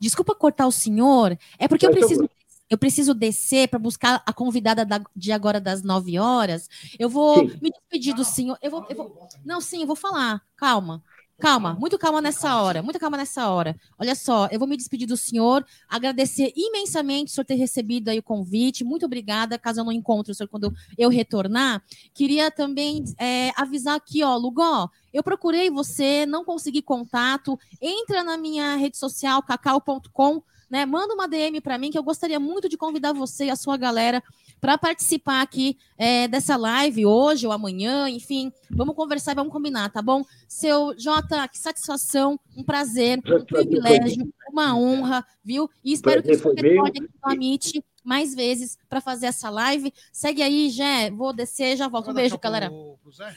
Desculpa 0.00 0.34
cortar 0.34 0.66
o 0.66 0.72
senhor, 0.72 1.36
é 1.58 1.68
porque 1.68 1.86
eu 1.86 1.90
Vai, 1.90 2.00
preciso, 2.00 2.28
eu 2.68 2.78
preciso 2.78 3.14
descer 3.14 3.68
para 3.68 3.78
buscar 3.78 4.22
a 4.26 4.32
convidada 4.32 4.84
da- 4.84 5.04
de 5.14 5.32
agora 5.32 5.60
das 5.60 5.82
9 5.82 6.18
horas. 6.18 6.68
Eu 6.98 7.08
vou 7.08 7.48
Sim. 7.48 7.58
me 7.62 7.70
despedir 7.70 8.14
do 8.14 8.24
senhor. 8.24 8.58
Eu 8.62 8.70
vou, 8.70 8.86
eu 8.88 8.96
vou- 8.96 9.28
não, 9.44 9.60
sim, 9.60 9.80
eu 9.82 9.86
vou 9.86 9.96
falar. 9.96 10.42
Calma. 10.56 11.02
Calma, 11.38 11.74
muito 11.74 11.98
calma 11.98 12.22
nessa 12.22 12.62
hora, 12.62 12.82
muito 12.82 12.98
calma 12.98 13.18
nessa 13.18 13.50
hora. 13.50 13.76
Olha 13.98 14.14
só, 14.14 14.48
eu 14.50 14.58
vou 14.58 14.66
me 14.66 14.74
despedir 14.74 15.06
do 15.06 15.18
senhor, 15.18 15.62
agradecer 15.86 16.50
imensamente 16.56 17.30
o 17.30 17.34
senhor 17.34 17.44
ter 17.44 17.56
recebido 17.56 18.08
aí 18.08 18.18
o 18.18 18.22
convite. 18.22 18.82
Muito 18.82 19.04
obrigada, 19.04 19.58
caso 19.58 19.80
eu 19.80 19.84
não 19.84 19.92
encontre 19.92 20.32
o 20.32 20.34
senhor 20.34 20.48
quando 20.48 20.72
eu 20.96 21.10
retornar. 21.10 21.82
Queria 22.14 22.50
também 22.50 23.04
é, 23.18 23.50
avisar 23.54 23.96
aqui, 23.96 24.24
ó, 24.24 24.34
Lugó, 24.34 24.88
eu 25.12 25.22
procurei 25.22 25.68
você, 25.68 26.24
não 26.24 26.42
consegui 26.42 26.80
contato. 26.80 27.58
Entra 27.82 28.24
na 28.24 28.38
minha 28.38 28.74
rede 28.76 28.96
social, 28.96 29.42
cacau.com, 29.42 30.42
né? 30.70 30.84
Manda 30.86 31.14
uma 31.14 31.28
DM 31.28 31.60
para 31.60 31.78
mim 31.78 31.90
que 31.90 31.98
eu 31.98 32.02
gostaria 32.02 32.40
muito 32.40 32.68
de 32.68 32.76
convidar 32.76 33.12
você 33.12 33.46
e 33.46 33.50
a 33.50 33.56
sua 33.56 33.76
galera 33.76 34.22
para 34.60 34.78
participar 34.78 35.42
aqui 35.42 35.76
é, 35.98 36.26
dessa 36.26 36.56
live 36.56 37.06
hoje 37.06 37.46
ou 37.46 37.52
amanhã, 37.52 38.08
enfim. 38.08 38.52
Vamos 38.70 38.94
conversar 38.94 39.32
e 39.32 39.34
vamos 39.34 39.52
combinar, 39.52 39.90
tá 39.90 40.02
bom? 40.02 40.24
Seu 40.48 40.94
Jota, 40.98 41.46
que 41.48 41.58
satisfação, 41.58 42.38
um 42.56 42.62
prazer, 42.62 43.18
um 43.18 43.44
privilégio, 43.44 44.32
uma 44.50 44.76
honra, 44.76 45.24
viu? 45.44 45.70
E 45.84 45.92
espero 45.92 46.22
que 46.22 46.28
meu. 46.28 46.54
retorne 46.54 46.88
aqui 46.88 47.00
no 47.00 47.08
Amit 47.22 47.84
mais 48.02 48.34
vezes 48.34 48.78
para 48.88 49.00
fazer 49.00 49.26
essa 49.26 49.50
live. 49.50 49.92
Segue 50.12 50.42
aí, 50.42 50.70
Jé. 50.70 51.10
Vou 51.10 51.32
descer, 51.32 51.76
já 51.76 51.88
volto. 51.88 52.10
Um 52.10 52.14
beijo, 52.14 52.38
galera. 52.38 52.70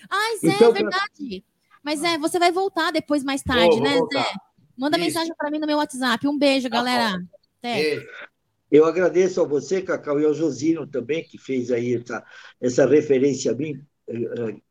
Ai, 0.09 0.37
Zé, 0.37 0.55
Então, 0.55 0.69
é 0.69 0.73
verdade. 0.73 1.43
Mas 1.83 2.03
é, 2.03 2.17
você 2.17 2.37
vai 2.37 2.51
voltar 2.51 2.91
depois 2.91 3.23
mais 3.23 3.41
tarde, 3.41 3.77
Vou, 3.77 3.77
vou 3.77 3.83
né, 3.83 3.97
voltar. 3.97 4.23
Zé? 4.23 4.48
Manda 4.79 4.97
Isso. 4.97 5.07
mensagem 5.07 5.33
para 5.37 5.51
mim 5.51 5.59
no 5.59 5.67
meu 5.67 5.77
WhatsApp. 5.77 6.25
Um 6.25 6.37
beijo, 6.37 6.69
galera. 6.69 7.21
Até. 7.57 8.01
Eu 8.71 8.85
agradeço 8.85 9.41
a 9.41 9.45
você, 9.45 9.81
Cacau, 9.81 10.21
e 10.21 10.25
ao 10.25 10.33
Josino 10.33 10.87
também, 10.87 11.23
que 11.23 11.37
fez 11.37 11.69
aí 11.69 11.95
essa, 11.95 12.23
essa 12.61 12.85
referência 12.85 13.51
a 13.51 13.55
mim. 13.55 13.83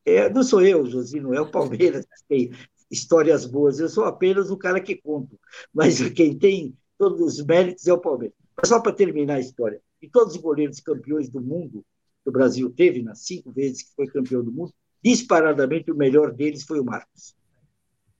É, 0.07 0.15
é, 0.15 0.31
não 0.31 0.43
sou 0.43 0.62
eu, 0.62 0.87
Josino, 0.87 1.35
é 1.35 1.41
o 1.41 1.51
Palmeiras 1.51 2.07
que 2.07 2.25
tem 2.27 2.53
histórias 2.91 3.45
boas. 3.45 3.78
Eu 3.78 3.89
sou 3.89 4.05
apenas 4.05 4.51
o 4.51 4.57
cara 4.57 4.81
que 4.81 4.97
conto. 4.97 5.39
Mas 5.75 6.01
quem 6.17 6.39
tem 6.39 6.75
todos 6.97 7.20
os 7.20 7.45
méritos 7.45 7.87
é 7.87 7.93
o 7.93 7.99
Palmeiras. 7.99 8.37
Mas 8.57 8.69
só 8.70 8.81
para 8.81 8.93
terminar 8.93 9.35
a 9.35 9.41
história, 9.41 9.78
de 10.01 10.09
todos 10.09 10.35
os 10.35 10.41
goleiros 10.41 10.81
campeões 10.81 11.28
do 11.28 11.41
mundo 11.41 11.85
que 12.25 12.31
o 12.31 12.33
Brasil 12.33 12.70
teve, 12.70 13.03
nas 13.03 13.27
cinco 13.27 13.53
vezes 13.53 13.83
que 13.83 13.95
foi 13.95 14.07
campeão 14.07 14.43
do 14.43 14.51
mundo, 14.51 14.73
disparadamente 15.05 15.91
o 15.91 15.97
melhor 15.97 16.33
deles 16.33 16.65
foi 16.65 16.81
o 16.81 16.85
Marcos. 16.85 17.37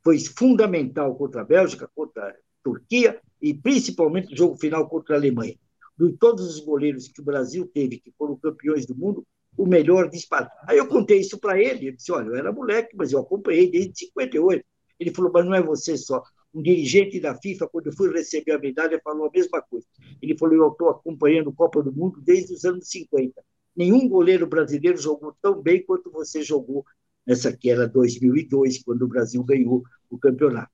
Foi 0.03 0.19
fundamental 0.19 1.15
contra 1.17 1.43
a 1.43 1.45
Bélgica, 1.45 1.91
contra 1.95 2.29
a 2.29 2.35
Turquia 2.63 3.21
e 3.41 3.55
principalmente 3.55 4.31
no 4.31 4.37
jogo 4.37 4.57
final 4.57 4.89
contra 4.89 5.15
a 5.15 5.19
Alemanha. 5.19 5.57
De 5.99 6.13
todos 6.13 6.47
os 6.47 6.61
goleiros 6.61 7.09
que 7.09 7.21
o 7.21 7.25
Brasil 7.25 7.69
teve, 7.73 7.99
que 7.99 8.13
foram 8.17 8.37
campeões 8.37 8.87
do 8.87 8.95
mundo, 8.95 9.27
o 9.57 9.67
melhor 9.67 10.09
disparado. 10.09 10.51
Aí 10.69 10.79
eu 10.79 10.87
contei 10.87 11.19
isso 11.19 11.39
para 11.39 11.61
ele, 11.61 11.89
ele 11.89 11.97
disse, 11.97 12.13
olha, 12.13 12.29
eu 12.29 12.37
era 12.37 12.53
moleque, 12.53 12.95
mas 12.97 13.13
eu 13.13 13.19
acompanhei 13.19 13.69
desde 13.69 13.99
58. 13.99 14.65
Ele 15.01 15.13
falou, 15.13 15.33
mas 15.33 15.45
não 15.45 15.55
é 15.55 15.63
você 15.63 15.97
só. 15.97 16.23
Um 16.55 16.63
dirigente 16.63 17.21
da 17.21 17.35
FIFA, 17.35 17.69
quando 17.69 17.87
eu 17.89 17.93
fui 17.93 18.13
receber 18.13 18.53
a 18.53 18.59
medalha, 18.59 19.01
falou 19.03 19.27
a 19.27 19.31
mesma 19.31 19.61
coisa. 19.61 19.87
Ele 20.23 20.39
falou, 20.39 20.55
eu 20.55 20.69
estou 20.69 20.89
acompanhando 20.89 21.51
a 21.51 21.53
Copa 21.53 21.83
do 21.83 21.93
Mundo 21.93 22.21
desde 22.21 22.55
os 22.55 22.65
anos 22.65 22.89
50. 22.89 23.43
Nenhum 23.77 24.09
goleiro 24.09 24.47
brasileiro 24.47 24.97
jogou 24.97 25.37
tão 25.43 25.61
bem 25.61 25.85
quanto 25.85 26.11
você 26.11 26.43
jogou 26.43 26.85
nessa 27.29 27.55
que 27.55 27.71
era 27.71 27.87
2002, 27.87 28.83
quando 28.83 29.03
o 29.03 29.09
Brasil 29.09 29.45
ganhou 29.45 29.85
o 30.11 30.19
campeonato. 30.19 30.73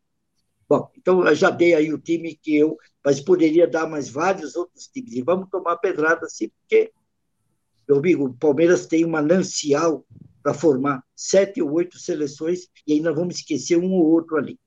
Bom, 0.69 0.89
então 0.97 1.27
eu 1.27 1.35
já 1.35 1.51
dei 1.51 1.75
aí 1.75 1.93
o 1.93 1.99
time 1.99 2.35
que 2.41 2.57
eu, 2.57 2.79
mas 3.05 3.21
poderia 3.21 3.67
dar 3.67 3.89
mais 3.89 4.09
vários 4.09 4.57
outros 4.57 4.87
times. 4.87 5.13
E 5.13 5.23
vamos 5.23 5.51
tomar 5.51 5.77
pedrada 5.79 6.27
assim, 6.27 6.49
porque, 6.49 6.93
meu 7.89 7.99
amigo, 7.99 8.27
o 8.27 8.35
Palmeiras 8.35 8.87
tem 8.87 9.05
um 9.05 9.11
manancial 9.11 10.07
para 10.43 10.55
formar 10.55 11.03
sete 11.17 11.61
ou 11.61 11.73
oito 11.73 11.99
seleções 11.99 12.69
e 12.87 12.95
ainda 12.95 13.13
vamos 13.13 13.37
esquecer 13.37 13.77
um 13.77 13.93
ou 13.93 14.07
outro 14.07 14.37
ali. 14.37 14.59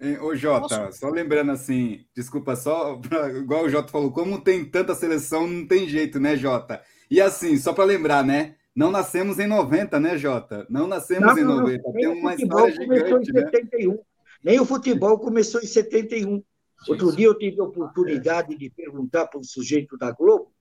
Hein, 0.00 0.18
Ô, 0.20 0.34
Jota, 0.34 0.90
só 0.90 1.08
lembrando 1.08 1.52
assim, 1.52 2.04
desculpa, 2.14 2.56
só 2.56 2.96
pra- 2.96 3.30
igual 3.30 3.64
o 3.64 3.68
Jota 3.68 3.92
falou, 3.92 4.10
como 4.10 4.40
tem 4.40 4.64
tanta 4.64 4.94
seleção, 4.94 5.46
não 5.46 5.66
tem 5.66 5.88
jeito, 5.88 6.18
né, 6.18 6.36
Jota? 6.36 6.82
E 7.08 7.20
assim, 7.20 7.56
só 7.56 7.72
para 7.72 7.84
lembrar, 7.84 8.24
né? 8.24 8.56
Não 8.74 8.90
nascemos 8.90 9.38
em 9.38 9.46
90, 9.46 10.00
né, 10.00 10.16
Jota? 10.16 10.66
Não 10.68 10.86
nascemos 10.86 11.34
Não, 11.34 11.38
em 11.38 11.44
não, 11.44 11.56
não. 11.56 11.62
90. 11.62 11.82
Nem 11.92 11.92
Tem 11.92 12.06
o 12.06 12.12
uma 12.18 12.30
futebol 12.32 12.68
história 12.68 12.86
começou 12.86 13.20
em 13.20 13.24
gigante, 13.24 13.32
né? 13.32 13.40
71. 13.50 13.98
Nem 14.42 14.60
o 14.60 14.66
futebol 14.66 15.18
começou 15.18 15.60
em 15.60 15.66
71. 15.66 16.42
Outro 16.88 17.14
dia 17.14 17.26
eu 17.26 17.38
tive 17.38 17.60
a 17.60 17.64
oportunidade 17.64 18.56
de 18.56 18.70
perguntar 18.70 19.26
para 19.26 19.38
um 19.38 19.44
sujeito 19.44 19.96
da 19.96 20.10
Globo, 20.10 20.52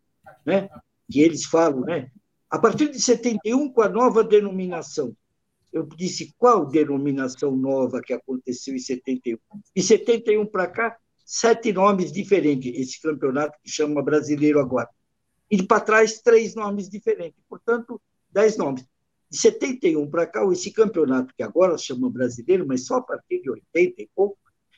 né, 0.46 0.70
que 1.10 1.20
eles 1.20 1.46
falam, 1.46 1.82
né, 1.82 2.12
a 2.50 2.60
partir 2.60 2.90
de 2.92 3.02
71, 3.02 3.72
com 3.72 3.82
a 3.82 3.90
nova 3.90 4.24
denominação. 4.24 5.16
Eu 5.74 5.88
disse, 5.98 6.34
qual 6.38 6.66
denominação 6.66 7.56
nova 7.56 8.02
que 8.02 8.14
aconteceu 8.14 8.76
em 8.76 8.80
71? 8.80 9.40
De 9.76 9.82
71 9.82 10.46
para 10.46 10.68
cá, 10.68 10.98
sete 11.26 11.72
nomes 11.72 12.12
diferentes, 12.12 12.78
esse 12.78 13.02
campeonato 13.02 13.58
que 13.64 13.72
chama 13.72 14.04
brasileiro 14.04 14.60
agora. 14.60 14.90
E 15.52 15.62
para 15.62 15.82
trás, 15.82 16.22
três 16.22 16.56
nomes 16.56 16.90
diferentes. 16.90 17.44
Portanto, 17.50 18.02
dez 18.32 18.56
nomes. 18.56 18.86
De 19.30 19.38
71 19.38 20.10
para 20.10 20.26
cá, 20.26 20.46
esse 20.52 20.72
campeonato 20.72 21.34
que 21.36 21.44
agora 21.44 21.78
chama 21.78 22.10
brasileiro, 22.10 22.66
mas 22.66 22.86
só 22.86 22.96
a 22.96 23.02
partir 23.02 23.42
de 23.42 23.50
80 23.50 24.02
e 24.02 24.10
pouco, 24.16 24.38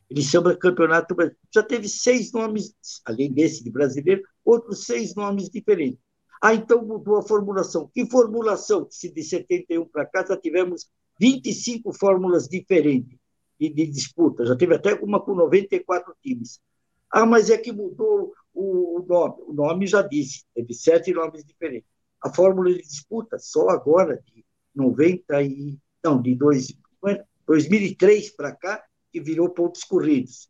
ele 0.09 0.21
chama 0.21 0.55
Campeonato 0.55 1.15
Brasileiro. 1.15 1.39
Já 1.53 1.63
teve 1.63 1.87
seis 1.87 2.31
nomes, 2.31 2.75
além 3.05 3.31
desse 3.31 3.63
de 3.63 3.71
brasileiro, 3.71 4.23
outros 4.43 4.85
seis 4.85 5.15
nomes 5.15 5.49
diferentes. 5.49 5.99
Ah, 6.41 6.53
então 6.53 6.85
mudou 6.85 7.17
a 7.17 7.23
formulação. 7.23 7.89
Que 7.93 8.05
formulação? 8.05 8.87
Se 8.89 9.11
de 9.11 9.23
71 9.23 9.85
para 9.85 10.05
cá 10.05 10.25
já 10.25 10.37
tivemos 10.37 10.87
25 11.19 11.93
fórmulas 11.93 12.47
diferentes 12.47 13.17
de, 13.59 13.69
de 13.69 13.87
disputa. 13.87 14.45
Já 14.45 14.55
teve 14.55 14.75
até 14.75 14.93
uma 14.95 15.19
com 15.19 15.33
94 15.33 16.13
times. 16.21 16.59
Ah, 17.09 17.25
mas 17.25 17.49
é 17.49 17.57
que 17.57 17.71
mudou 17.71 18.33
o, 18.53 18.99
o 18.99 19.05
nome. 19.05 19.35
O 19.47 19.53
nome 19.53 19.87
já 19.87 20.01
disse, 20.01 20.43
teve 20.53 20.73
sete 20.73 21.11
nomes 21.13 21.43
diferentes. 21.43 21.89
A 22.21 22.33
fórmula 22.33 22.73
de 22.73 22.81
disputa, 22.81 23.37
só 23.37 23.69
agora, 23.69 24.21
de 24.25 24.45
90 24.75 25.43
e. 25.43 25.77
Não, 26.03 26.21
de 26.21 26.35
dois, 26.35 26.73
2003 27.45 28.35
para 28.35 28.53
cá, 28.53 28.83
que 29.11 29.21
virou 29.21 29.49
pontos 29.49 29.83
corridos. 29.83 30.49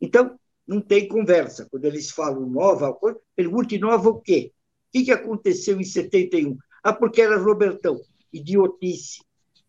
Então, 0.00 0.38
não 0.66 0.80
tem 0.80 1.08
conversa. 1.08 1.66
Quando 1.70 1.84
eles 1.84 2.10
falam 2.10 2.46
nova 2.46 2.96
pergunte 3.34 3.78
nova 3.78 4.08
o 4.08 4.20
quê? 4.20 4.52
O 4.88 4.92
que, 4.92 5.04
que 5.04 5.10
aconteceu 5.10 5.80
em 5.80 5.84
71? 5.84 6.56
Ah, 6.82 6.92
porque 6.92 7.20
era 7.20 7.36
Robertão. 7.36 8.00
Idiotice. 8.32 9.20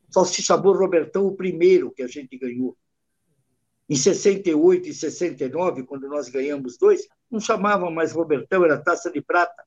Só 0.10 0.24
se 0.24 0.42
chamou 0.42 0.76
Robertão 0.76 1.26
o 1.26 1.36
primeiro 1.36 1.92
que 1.92 2.04
a 2.04 2.08
gente 2.08 2.38
ganhou. 2.38 2.78
Em 3.88 3.96
68 3.96 4.90
e 4.90 4.94
69, 4.94 5.84
quando 5.84 6.08
nós 6.08 6.28
ganhamos 6.28 6.78
dois, 6.78 7.08
não 7.30 7.40
chamava 7.40 7.90
mais 7.92 8.12
Robertão, 8.12 8.66
era 8.66 8.82
taça 8.82 9.12
de 9.12 9.22
prata. 9.22 9.64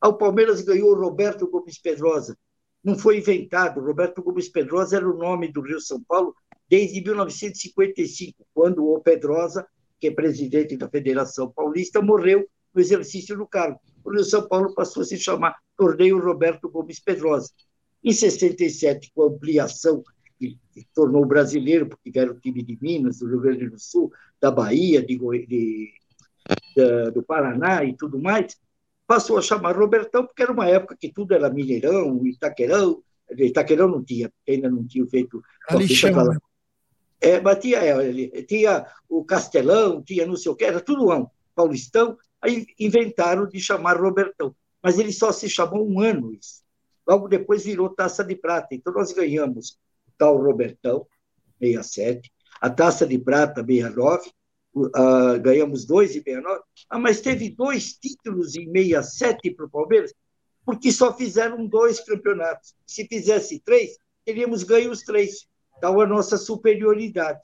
Ah, 0.00 0.08
o 0.08 0.18
Palmeiras 0.18 0.60
ganhou 0.60 0.94
Roberto 0.94 1.48
Gomes 1.48 1.80
Pedrosa. 1.80 2.36
Não 2.84 2.98
foi 2.98 3.18
inventado. 3.18 3.80
Roberto 3.80 4.22
Gomes 4.22 4.48
Pedrosa 4.48 4.96
era 4.96 5.08
o 5.08 5.16
nome 5.16 5.50
do 5.50 5.62
Rio 5.62 5.80
São 5.80 6.02
Paulo 6.02 6.34
desde 6.68 7.00
1955, 7.00 8.46
quando 8.52 8.84
o 8.84 9.00
Pedrosa, 9.00 9.66
que 9.98 10.08
é 10.08 10.10
presidente 10.10 10.76
da 10.76 10.88
Federação 10.88 11.50
Paulista, 11.50 12.02
morreu 12.02 12.46
no 12.74 12.80
exercício 12.80 13.36
do 13.36 13.46
cargo. 13.46 13.80
O 14.04 14.10
Rio 14.10 14.24
São 14.24 14.46
Paulo 14.46 14.74
passou 14.74 15.02
a 15.02 15.06
se 15.06 15.18
chamar 15.18 15.56
Torneio 15.76 16.18
Roberto 16.18 16.68
Gomes 16.68 17.00
Pedrosa. 17.00 17.50
Em 18.04 18.12
67, 18.12 19.10
com 19.14 19.22
a 19.22 19.26
ampliação 19.26 20.02
que, 20.38 20.58
tornou 20.94 21.24
brasileiro, 21.24 21.86
porque 21.86 22.10
tiveram 22.10 22.32
o 22.34 22.40
time 22.40 22.62
de 22.62 22.78
Minas, 22.80 23.18
do 23.18 23.28
Rio 23.28 23.40
Grande 23.40 23.68
do 23.68 23.78
Sul, 23.78 24.12
da 24.40 24.50
Bahia, 24.50 25.02
de, 25.04 25.16
de- 25.46 25.92
da- 26.76 27.10
do 27.10 27.22
Paraná 27.22 27.84
e 27.84 27.96
tudo 27.96 28.18
mais, 28.18 28.56
passou 29.06 29.38
a 29.38 29.42
chamar 29.42 29.76
Robertão, 29.76 30.26
porque 30.26 30.42
era 30.42 30.52
uma 30.52 30.68
época 30.68 30.96
que 30.98 31.12
tudo 31.12 31.32
era 31.34 31.48
Mineirão, 31.50 32.26
Itaquerão, 32.26 33.02
Itaquerão 33.30 33.88
não 33.88 34.04
tinha, 34.04 34.30
ainda 34.48 34.70
não 34.70 34.86
tinha 34.86 35.06
feito 35.06 35.42
Era 35.68 35.78
aquela- 35.82 36.34
né? 36.34 36.38
é, 37.20 37.40
mas 37.40 37.58
tinha, 37.58 37.78
é, 37.78 38.42
tinha 38.42 38.86
o 39.08 39.24
Castelão, 39.24 40.02
tinha 40.02 40.26
não 40.26 40.36
sei 40.36 40.52
o 40.52 40.56
que, 40.56 40.64
era 40.64 40.80
tudo 40.80 41.10
um 41.12 41.26
paulistão, 41.54 42.16
aí 42.42 42.66
inventaram 42.78 43.46
de 43.48 43.58
chamar 43.58 43.98
Robertão. 44.00 44.54
Mas 44.82 44.98
ele 44.98 45.12
só 45.12 45.32
se 45.32 45.48
chamou 45.48 45.88
um 45.88 46.00
ano 46.00 46.32
isso. 46.32 46.62
Logo 47.08 47.26
depois 47.28 47.64
virou 47.64 47.88
Taça 47.88 48.22
de 48.22 48.36
Prata. 48.36 48.68
Então 48.72 48.92
nós 48.92 49.12
ganhamos 49.12 49.78
tal 50.18 50.36
Robertão, 50.36 51.06
67, 51.60 52.30
a 52.60 52.70
Taça 52.70 53.06
de 53.06 53.18
Prata, 53.18 53.64
69, 53.64 54.30
o- 54.74 54.90
ah, 54.94 55.38
ganhamos 55.38 55.84
dois 55.86 56.10
em 56.10 56.22
69, 56.22 56.60
ah, 56.90 56.98
mas 56.98 57.20
teve 57.20 57.50
dois 57.50 57.94
títulos 57.94 58.54
em 58.56 58.70
67 58.72 59.50
para 59.52 59.66
o 59.66 59.70
Palmeiras, 59.70 60.12
porque 60.64 60.90
só 60.92 61.14
fizeram 61.16 61.66
dois 61.66 62.00
campeonatos. 62.00 62.74
Se 62.86 63.06
fizesse 63.06 63.60
três, 63.60 63.96
teríamos 64.24 64.62
ganho 64.64 64.90
os 64.90 65.02
três. 65.02 65.46
Tal 65.80 66.00
a 66.00 66.06
nossa 66.06 66.36
superioridade. 66.36 67.40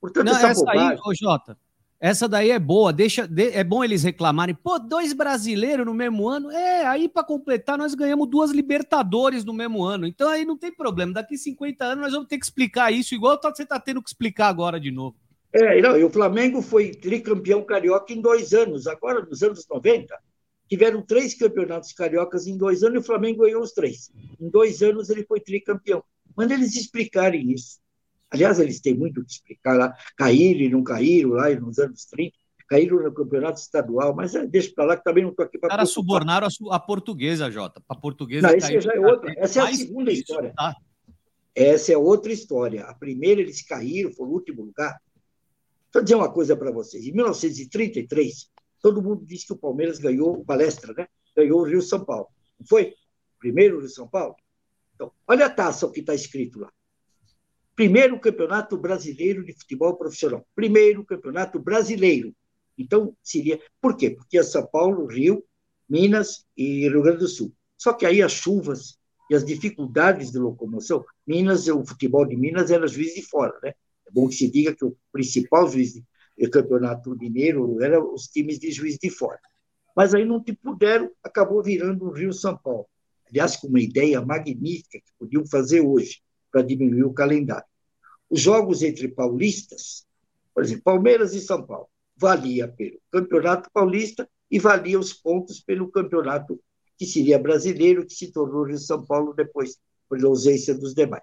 Portanto, 0.00 0.26
Não, 0.26 0.36
essa, 0.36 0.48
essa 0.48 0.70
aí, 0.70 0.76
bobagem. 0.78 1.00
ô 1.04 1.14
Jota, 1.14 1.58
essa 2.00 2.28
daí 2.28 2.50
é 2.50 2.58
boa. 2.58 2.92
Deixa, 2.92 3.26
de- 3.26 3.50
é 3.50 3.64
bom 3.64 3.82
eles 3.82 4.02
reclamarem. 4.02 4.54
Pô, 4.54 4.78
dois 4.78 5.12
brasileiros 5.12 5.84
no 5.84 5.92
mesmo 5.94 6.28
ano. 6.28 6.50
É, 6.50 6.86
aí 6.86 7.08
para 7.08 7.24
completar, 7.24 7.76
nós 7.76 7.94
ganhamos 7.94 8.28
duas 8.28 8.50
Libertadores 8.50 9.44
no 9.44 9.52
mesmo 9.52 9.82
ano. 9.84 10.06
Então 10.06 10.28
aí 10.28 10.44
não 10.44 10.56
tem 10.56 10.72
problema. 10.72 11.12
Daqui 11.14 11.36
50 11.36 11.84
anos 11.84 12.02
nós 12.04 12.12
vamos 12.12 12.28
ter 12.28 12.38
que 12.38 12.44
explicar 12.44 12.92
isso, 12.92 13.14
igual 13.14 13.38
tá- 13.38 13.50
você 13.54 13.66
tá 13.66 13.80
tendo 13.80 14.02
que 14.02 14.08
explicar 14.10 14.48
agora 14.48 14.78
de 14.78 14.90
novo. 14.90 15.16
É, 15.52 15.80
não, 15.80 15.96
e 15.98 16.04
o 16.04 16.10
Flamengo 16.10 16.60
foi 16.60 16.90
tricampeão 16.90 17.64
carioca 17.64 18.12
em 18.12 18.20
dois 18.20 18.52
anos. 18.52 18.86
Agora, 18.86 19.24
nos 19.24 19.42
anos 19.42 19.66
90, 19.68 20.14
tiveram 20.68 21.00
três 21.02 21.34
campeonatos 21.34 21.92
cariocas 21.92 22.46
em 22.46 22.56
dois 22.56 22.82
anos 22.82 22.96
e 22.96 22.98
o 22.98 23.02
Flamengo 23.02 23.42
ganhou 23.42 23.62
os 23.62 23.72
três. 23.72 24.10
Em 24.38 24.50
dois 24.50 24.82
anos 24.82 25.08
ele 25.08 25.24
foi 25.24 25.40
tricampeão. 25.40 26.04
Manda 26.36 26.52
eles 26.54 26.76
explicarem 26.76 27.50
isso. 27.50 27.78
Aliás, 28.30 28.58
eles 28.58 28.80
têm 28.80 28.94
muito 28.94 29.20
o 29.20 29.24
que 29.24 29.32
explicar 29.32 29.76
lá. 29.76 29.94
Caíram 30.16 30.60
e 30.60 30.68
não 30.68 30.82
caíram 30.82 31.30
lá 31.30 31.48
nos 31.50 31.78
anos 31.78 32.04
30. 32.06 32.36
Caíram 32.68 33.02
no 33.02 33.12
campeonato 33.14 33.58
estadual, 33.58 34.14
mas 34.14 34.34
é, 34.34 34.46
deixa 34.46 34.70
para 34.74 34.84
lá 34.84 34.96
que 34.96 35.02
também 35.02 35.22
não 35.22 35.30
estou 35.30 35.46
aqui 35.46 35.56
Os 35.56 35.60
para. 35.62 35.70
caras 35.70 35.90
subornaram 35.90 36.46
a, 36.46 36.76
a 36.76 36.78
portuguesa, 36.78 37.50
Jota. 37.50 37.82
A 37.88 37.94
portuguesa 37.94 38.46
Não, 38.46 38.54
essa 38.54 38.80
já 38.80 38.92
é 38.92 39.00
outra. 39.00 39.34
Essa 39.38 39.60
é 39.60 39.62
a 39.62 39.74
segunda 39.74 40.12
história. 40.12 40.52
tá? 40.54 40.76
Essa 41.54 41.92
é 41.92 41.96
outra 41.96 42.30
história. 42.30 42.84
A 42.84 42.94
primeira, 42.94 43.40
eles 43.40 43.62
caíram, 43.62 44.12
foi 44.12 44.26
o 44.26 44.30
último 44.30 44.62
lugar. 44.62 45.00
Eu 45.94 46.02
dizer 46.02 46.14
uma 46.14 46.30
coisa 46.30 46.54
para 46.54 46.70
vocês. 46.70 47.06
Em 47.06 47.12
1933, 47.12 48.50
todo 48.82 49.02
mundo 49.02 49.24
disse 49.24 49.46
que 49.46 49.54
o 49.54 49.58
Palmeiras 49.58 49.98
ganhou, 49.98 50.44
palestra, 50.44 50.92
né? 50.92 51.08
Ganhou 51.34 51.60
o 51.60 51.64
Rio 51.64 51.80
São 51.80 52.04
Paulo. 52.04 52.28
Não 52.60 52.66
foi? 52.66 52.94
Primeiro 53.38 53.80
Rio 53.80 53.88
São 53.88 54.06
Paulo? 54.06 54.36
Então, 54.94 55.10
olha 55.26 55.46
a 55.46 55.50
taça 55.50 55.86
o 55.86 55.90
que 55.90 56.00
está 56.00 56.14
escrito 56.14 56.60
lá. 56.60 56.70
Primeiro 57.78 58.18
campeonato 58.18 58.76
brasileiro 58.76 59.44
de 59.44 59.52
futebol 59.52 59.94
profissional. 59.94 60.44
Primeiro 60.52 61.04
campeonato 61.04 61.60
brasileiro. 61.60 62.34
Então, 62.76 63.16
seria. 63.22 63.60
Por 63.80 63.96
quê? 63.96 64.10
Porque 64.10 64.36
é 64.36 64.42
São 64.42 64.66
Paulo, 64.66 65.06
Rio, 65.06 65.44
Minas 65.88 66.44
e 66.56 66.88
Rio 66.88 67.02
Grande 67.02 67.20
do 67.20 67.28
Sul. 67.28 67.54
Só 67.76 67.92
que 67.92 68.04
aí 68.04 68.20
as 68.20 68.32
chuvas 68.32 68.98
e 69.30 69.36
as 69.36 69.44
dificuldades 69.44 70.32
de 70.32 70.40
locomoção. 70.40 71.04
Minas, 71.24 71.68
o 71.68 71.86
futebol 71.86 72.26
de 72.26 72.36
Minas 72.36 72.72
era 72.72 72.88
juiz 72.88 73.14
de 73.14 73.22
fora, 73.22 73.56
né? 73.62 73.70
É 73.70 74.10
bom 74.10 74.26
que 74.26 74.34
se 74.34 74.50
diga 74.50 74.74
que 74.74 74.84
o 74.84 74.96
principal 75.12 75.70
juiz 75.70 75.92
de 75.92 76.04
de 76.36 76.48
campeonato 76.48 77.16
mineiro 77.16 77.80
era 77.80 78.02
os 78.02 78.26
times 78.26 78.58
de 78.58 78.72
juiz 78.72 78.98
de 78.98 79.08
fora. 79.08 79.38
Mas 79.94 80.14
aí 80.14 80.24
não 80.24 80.42
te 80.42 80.52
puderam, 80.52 81.10
acabou 81.22 81.62
virando 81.62 82.06
o 82.06 82.12
Rio 82.12 82.32
São 82.32 82.56
Paulo. 82.56 82.86
Aliás, 83.28 83.56
com 83.56 83.68
uma 83.68 83.80
ideia 83.80 84.20
magnífica 84.20 84.98
que 84.98 85.12
podiam 85.16 85.46
fazer 85.46 85.80
hoje 85.80 86.20
para 86.50 86.62
diminuir 86.62 87.04
o 87.04 87.12
calendário. 87.12 87.66
Os 88.30 88.40
jogos 88.40 88.82
entre 88.82 89.08
paulistas, 89.08 90.06
por 90.54 90.62
exemplo, 90.62 90.84
Palmeiras 90.84 91.34
e 91.34 91.40
São 91.40 91.64
Paulo, 91.64 91.88
valia 92.16 92.68
pelo 92.68 92.98
Campeonato 93.10 93.70
Paulista 93.72 94.28
e 94.50 94.58
valia 94.58 94.98
os 94.98 95.12
pontos 95.12 95.60
pelo 95.60 95.90
Campeonato 95.90 96.60
que 96.98 97.06
seria 97.06 97.38
brasileiro, 97.38 98.04
que 98.04 98.12
se 98.12 98.32
tornou 98.32 98.64
Rio 98.64 98.76
São 98.76 99.04
Paulo 99.06 99.32
depois, 99.32 99.78
por 100.08 100.22
ausência 100.24 100.74
dos 100.74 100.94
demais. 100.94 101.22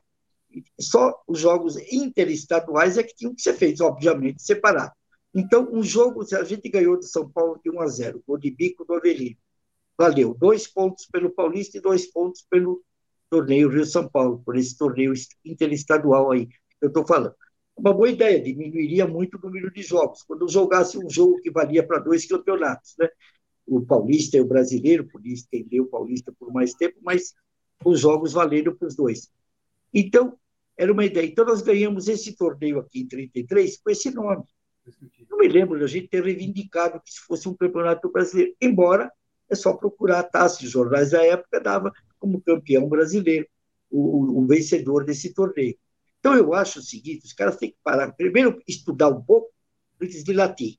Só 0.80 1.22
os 1.28 1.40
jogos 1.40 1.76
interestaduais 1.92 2.98
é 2.98 3.04
que 3.04 3.14
tinham 3.14 3.36
que 3.36 3.42
ser 3.42 3.56
feitos, 3.56 3.82
obviamente, 3.82 4.42
separados. 4.42 4.95
Então, 5.34 5.68
um 5.70 5.84
jogo, 5.84 6.24
a 6.34 6.44
gente 6.45 6.70
ganhou 6.70 6.95
do 6.95 7.04
São 7.04 7.30
Paulo 7.30 7.60
de 7.62 7.70
1 7.70 7.82
a 7.82 7.88
0, 7.88 8.24
gol 8.26 8.38
de 8.38 8.50
bico 8.50 8.86
do 8.86 8.94
Avelino. 8.94 9.36
Valeu 9.98 10.34
dois 10.34 10.66
pontos 10.66 11.06
pelo 11.08 11.30
Paulista 11.30 11.78
e 11.78 11.82
dois 11.82 12.06
pontos 12.06 12.45
pelo 12.50 12.82
torneio 13.30 13.70
Rio-São 13.70 14.08
Paulo, 14.08 14.42
por 14.45 14.56
esse 14.56 14.78
torneio 14.78 15.14
interestadual 15.44 16.32
aí 16.32 16.48
que 16.48 16.56
eu 16.82 16.88
estou 16.88 17.06
falando. 17.06 17.36
Uma 17.76 17.94
boa 17.94 18.10
ideia, 18.10 18.42
diminuiria 18.42 19.06
muito 19.06 19.38
o 19.38 19.42
número 19.42 19.72
de 19.72 19.82
jogos. 19.82 20.24
Quando 20.24 20.50
jogasse 20.50 20.98
um 20.98 21.10
jogo 21.10 21.42
que 21.42 21.52
valia 21.52 21.86
para 21.86 22.00
dois 22.00 22.26
campeonatos, 22.26 22.95
né? 22.98 23.10
O 23.68 23.82
Paulista 23.82 24.38
e 24.38 24.42
o 24.42 24.45
Brasileiro, 24.45 25.08
por 25.08 25.26
isso 25.26 25.44
estender 25.44 25.82
o 25.82 25.88
Paulista 25.88 26.32
por 26.40 26.54
mais 26.54 26.74
tempo, 26.74 26.98
mas 27.02 27.34
os 27.84 28.00
jogos 28.00 28.32
valeram 28.32 28.76
para 28.76 28.88
os 28.88 28.95
dois. 28.95 29.30
Então, 29.94 30.38
era 30.78 30.92
uma 30.92 31.04
ideia. 31.04 31.26
Então, 31.26 31.45
nós 31.45 31.62
ganhamos 31.62 32.08
esse 32.08 32.36
torneio 32.36 32.80
aqui 32.80 33.02
em 33.02 33.08
33 33.08 33.78
com 33.78 33.90
esse 33.90 34.12
nome. 34.12 34.44
Não 35.30 35.40
me 35.40 35.48
lembro 35.48 35.78
de 35.80 35.84
a 35.84 35.88
gente 35.88 36.08
ter 36.08 36.24
reivindicado 36.24 37.02
que 37.02 37.12
se 37.12 37.22
fosse 37.22 37.50
um 37.50 37.56
campeonato 37.56 38.10
brasileiro, 38.12 38.56
embora 38.62 39.12
é 39.50 39.56
só 39.56 39.74
procurar 39.74 40.20
a 40.20 40.24
taça 40.24 40.60
de 40.60 40.68
jornais 40.68 41.12
da 41.12 41.24
época, 41.26 41.60
dava 41.60 41.92
como 42.26 42.42
campeão 42.42 42.90
brasileiro, 42.90 43.48
o, 43.90 44.42
o, 44.42 44.48
vencedor 44.48 45.06
desse 45.06 45.32
torneio. 45.32 45.78
Então, 46.20 46.34
eu 46.34 46.56
acho 46.56 46.80
o 46.80 46.82
seguinte: 46.82 47.24
os 47.24 47.34
caras 47.34 47.56
têm 47.58 47.70
que 47.70 47.78
parar, 47.84 48.12
primeiro, 48.14 48.60
estudar 48.68 49.10
um 49.10 49.22
pouco 49.22 49.54
antes 50.02 50.24
de 50.24 50.34
latir. 50.34 50.78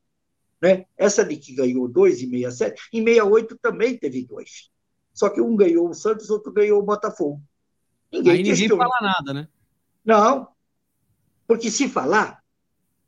Né? 0.61 0.87
Essa 0.97 1.25
de 1.25 1.37
que 1.37 1.55
ganhou 1.55 1.87
dois 1.87 2.21
em 2.21 2.29
67, 2.29 2.89
em 2.93 3.05
68 3.05 3.59
também 3.59 3.97
teve 3.97 4.27
dois. 4.27 4.71
Só 5.15 5.31
que 5.31 5.41
um 5.41 5.55
ganhou 5.55 5.89
o 5.89 5.95
Santos, 5.95 6.31
outro 6.31 6.53
ganhou 6.53 6.81
o 6.81 6.85
Botafogo. 6.85 7.41
Ninguém 8.13 8.33
Aí 8.33 8.43
ninguém 8.43 8.69
fala 8.69 8.99
nada, 9.01 9.33
né? 9.33 9.49
Não, 10.05 10.49
porque 11.47 11.71
se 11.71 11.89
falar, 11.89 12.43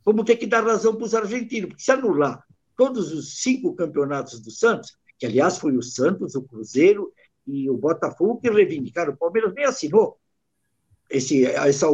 vamos 0.05 0.25
ter 0.25 0.37
que 0.37 0.47
dar 0.47 0.65
razão 0.65 0.95
para 0.95 1.05
os 1.05 1.15
argentinos, 1.15 1.71
porque 1.71 1.83
se 1.83 1.91
anular 1.91 2.45
todos 2.77 3.13
os 3.13 3.41
cinco 3.43 3.75
campeonatos 3.75 4.41
do 4.41 4.51
Santos, 4.51 4.97
que 5.19 5.27
aliás 5.27 5.59
foi 5.59 5.77
o 5.77 5.83
Santos, 5.83 6.37
o 6.37 6.43
Cruzeiro 6.43 7.13
e 7.49 7.71
o 7.71 7.77
Botafogo 7.77 8.39
que 8.41 8.51
reivindicaram, 8.51 9.15
o 9.15 9.17
Palmeiras 9.17 9.55
nem 9.55 9.65
assinou 9.65 10.19
esse, 11.09 11.47
essa 11.47 11.87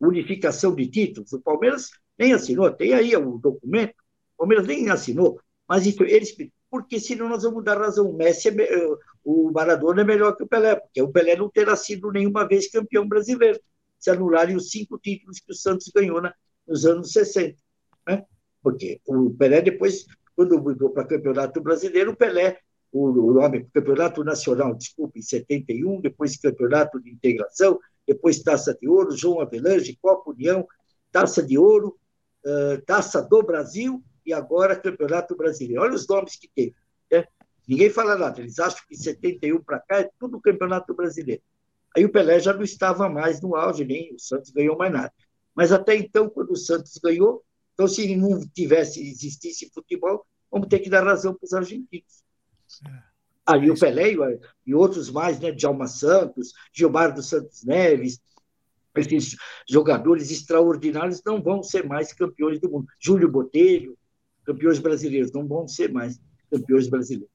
unificação 0.00 0.74
de 0.74 0.86
títulos, 0.86 1.32
o 1.32 1.40
Palmeiras 1.40 1.90
nem 2.18 2.32
assinou, 2.32 2.72
tem 2.72 2.94
aí 2.94 3.14
o 3.14 3.38
documento, 3.38 3.94
o 4.34 4.38
Palmeiras 4.38 4.66
nem 4.66 4.88
assinou, 4.88 5.38
mas 5.68 5.86
eles, 5.86 6.34
porque 6.70 6.98
senão 6.98 7.28
nós 7.28 7.42
vamos 7.42 7.62
dar 7.62 7.78
razão, 7.78 8.08
o 8.10 8.16
Messi, 8.16 8.48
é, 8.48 8.88
o 9.22 9.50
Maradona 9.52 10.00
é 10.00 10.04
melhor 10.04 10.34
que 10.36 10.42
o 10.42 10.48
Pelé, 10.48 10.76
porque 10.76 11.02
o 11.02 11.12
Pelé 11.12 11.36
não 11.36 11.50
terá 11.50 11.76
sido 11.76 12.10
nenhuma 12.10 12.48
vez 12.48 12.70
campeão 12.70 13.06
brasileiro, 13.06 13.60
se 13.98 14.10
anularem 14.10 14.56
os 14.56 14.70
cinco 14.70 14.98
títulos 14.98 15.38
que 15.38 15.52
o 15.52 15.54
Santos 15.54 15.90
ganhou 15.94 16.20
na, 16.20 16.34
nos 16.66 16.84
anos 16.84 17.12
60. 17.12 17.56
Né? 18.06 18.24
Porque 18.62 19.00
o 19.06 19.30
Pelé, 19.30 19.62
depois, 19.62 20.04
quando 20.34 20.60
mudou 20.60 20.90
para 20.90 21.06
Campeonato 21.06 21.60
Brasileiro, 21.60 22.12
o 22.12 22.16
Pelé, 22.16 22.58
o, 22.94 23.08
o 23.08 23.34
nome 23.34 23.66
Campeonato 23.74 24.22
Nacional, 24.22 24.72
desculpa, 24.74 25.18
em 25.18 25.22
71, 25.22 26.00
depois 26.00 26.36
Campeonato 26.36 27.00
de 27.00 27.10
Integração, 27.10 27.78
depois 28.06 28.40
Taça 28.40 28.72
de 28.80 28.88
Ouro, 28.88 29.10
João 29.10 29.40
Avelange, 29.40 29.98
Copa 30.00 30.30
União, 30.30 30.66
Taça 31.10 31.42
de 31.42 31.58
Ouro, 31.58 31.98
uh, 32.46 32.80
Taça 32.86 33.20
do 33.20 33.42
Brasil 33.42 34.00
e 34.24 34.32
agora 34.32 34.76
Campeonato 34.76 35.36
Brasileiro. 35.36 35.82
Olha 35.82 35.94
os 35.94 36.06
nomes 36.06 36.36
que 36.36 36.48
teve. 36.54 36.74
Né? 37.10 37.26
Ninguém 37.66 37.90
fala 37.90 38.16
nada, 38.16 38.40
eles 38.40 38.60
acham 38.60 38.80
que 38.88 38.96
71 38.96 39.60
para 39.62 39.80
cá 39.80 39.98
é 39.98 40.10
tudo 40.18 40.40
Campeonato 40.40 40.94
Brasileiro. 40.94 41.42
Aí 41.96 42.04
o 42.04 42.12
Pelé 42.12 42.38
já 42.38 42.52
não 42.52 42.62
estava 42.62 43.08
mais 43.08 43.40
no 43.40 43.56
auge, 43.56 43.84
nem 43.84 44.14
o 44.14 44.18
Santos 44.20 44.50
ganhou 44.50 44.76
mais 44.76 44.92
nada. 44.92 45.12
Mas 45.52 45.72
até 45.72 45.96
então, 45.96 46.28
quando 46.28 46.52
o 46.52 46.56
Santos 46.56 46.96
ganhou, 47.02 47.44
então 47.72 47.88
se 47.88 48.14
não 48.16 48.40
tivesse, 48.48 49.00
existisse 49.00 49.70
futebol, 49.72 50.24
vamos 50.50 50.68
ter 50.68 50.78
que 50.78 50.90
dar 50.90 51.04
razão 51.04 51.34
para 51.34 51.44
os 51.44 51.52
argentinos. 51.52 52.23
Aí 53.46 53.70
o 53.70 53.78
Pelé 53.78 54.14
e 54.66 54.74
outros 54.74 55.10
mais, 55.10 55.38
né? 55.38 55.52
Djalma 55.52 55.86
Santos, 55.86 56.52
Gilmar 56.72 57.14
dos 57.14 57.28
Santos 57.28 57.62
Neves, 57.64 58.18
esses 58.96 59.36
jogadores 59.68 60.30
extraordinários 60.30 61.20
não 61.24 61.42
vão 61.42 61.62
ser 61.62 61.86
mais 61.86 62.12
campeões 62.12 62.60
do 62.60 62.70
mundo. 62.70 62.86
Júlio 62.98 63.30
Botelho, 63.30 63.98
campeões 64.44 64.78
brasileiros, 64.78 65.32
não 65.32 65.46
vão 65.46 65.66
ser 65.66 65.92
mais 65.92 66.20
campeões 66.50 66.88
brasileiros. 66.88 67.34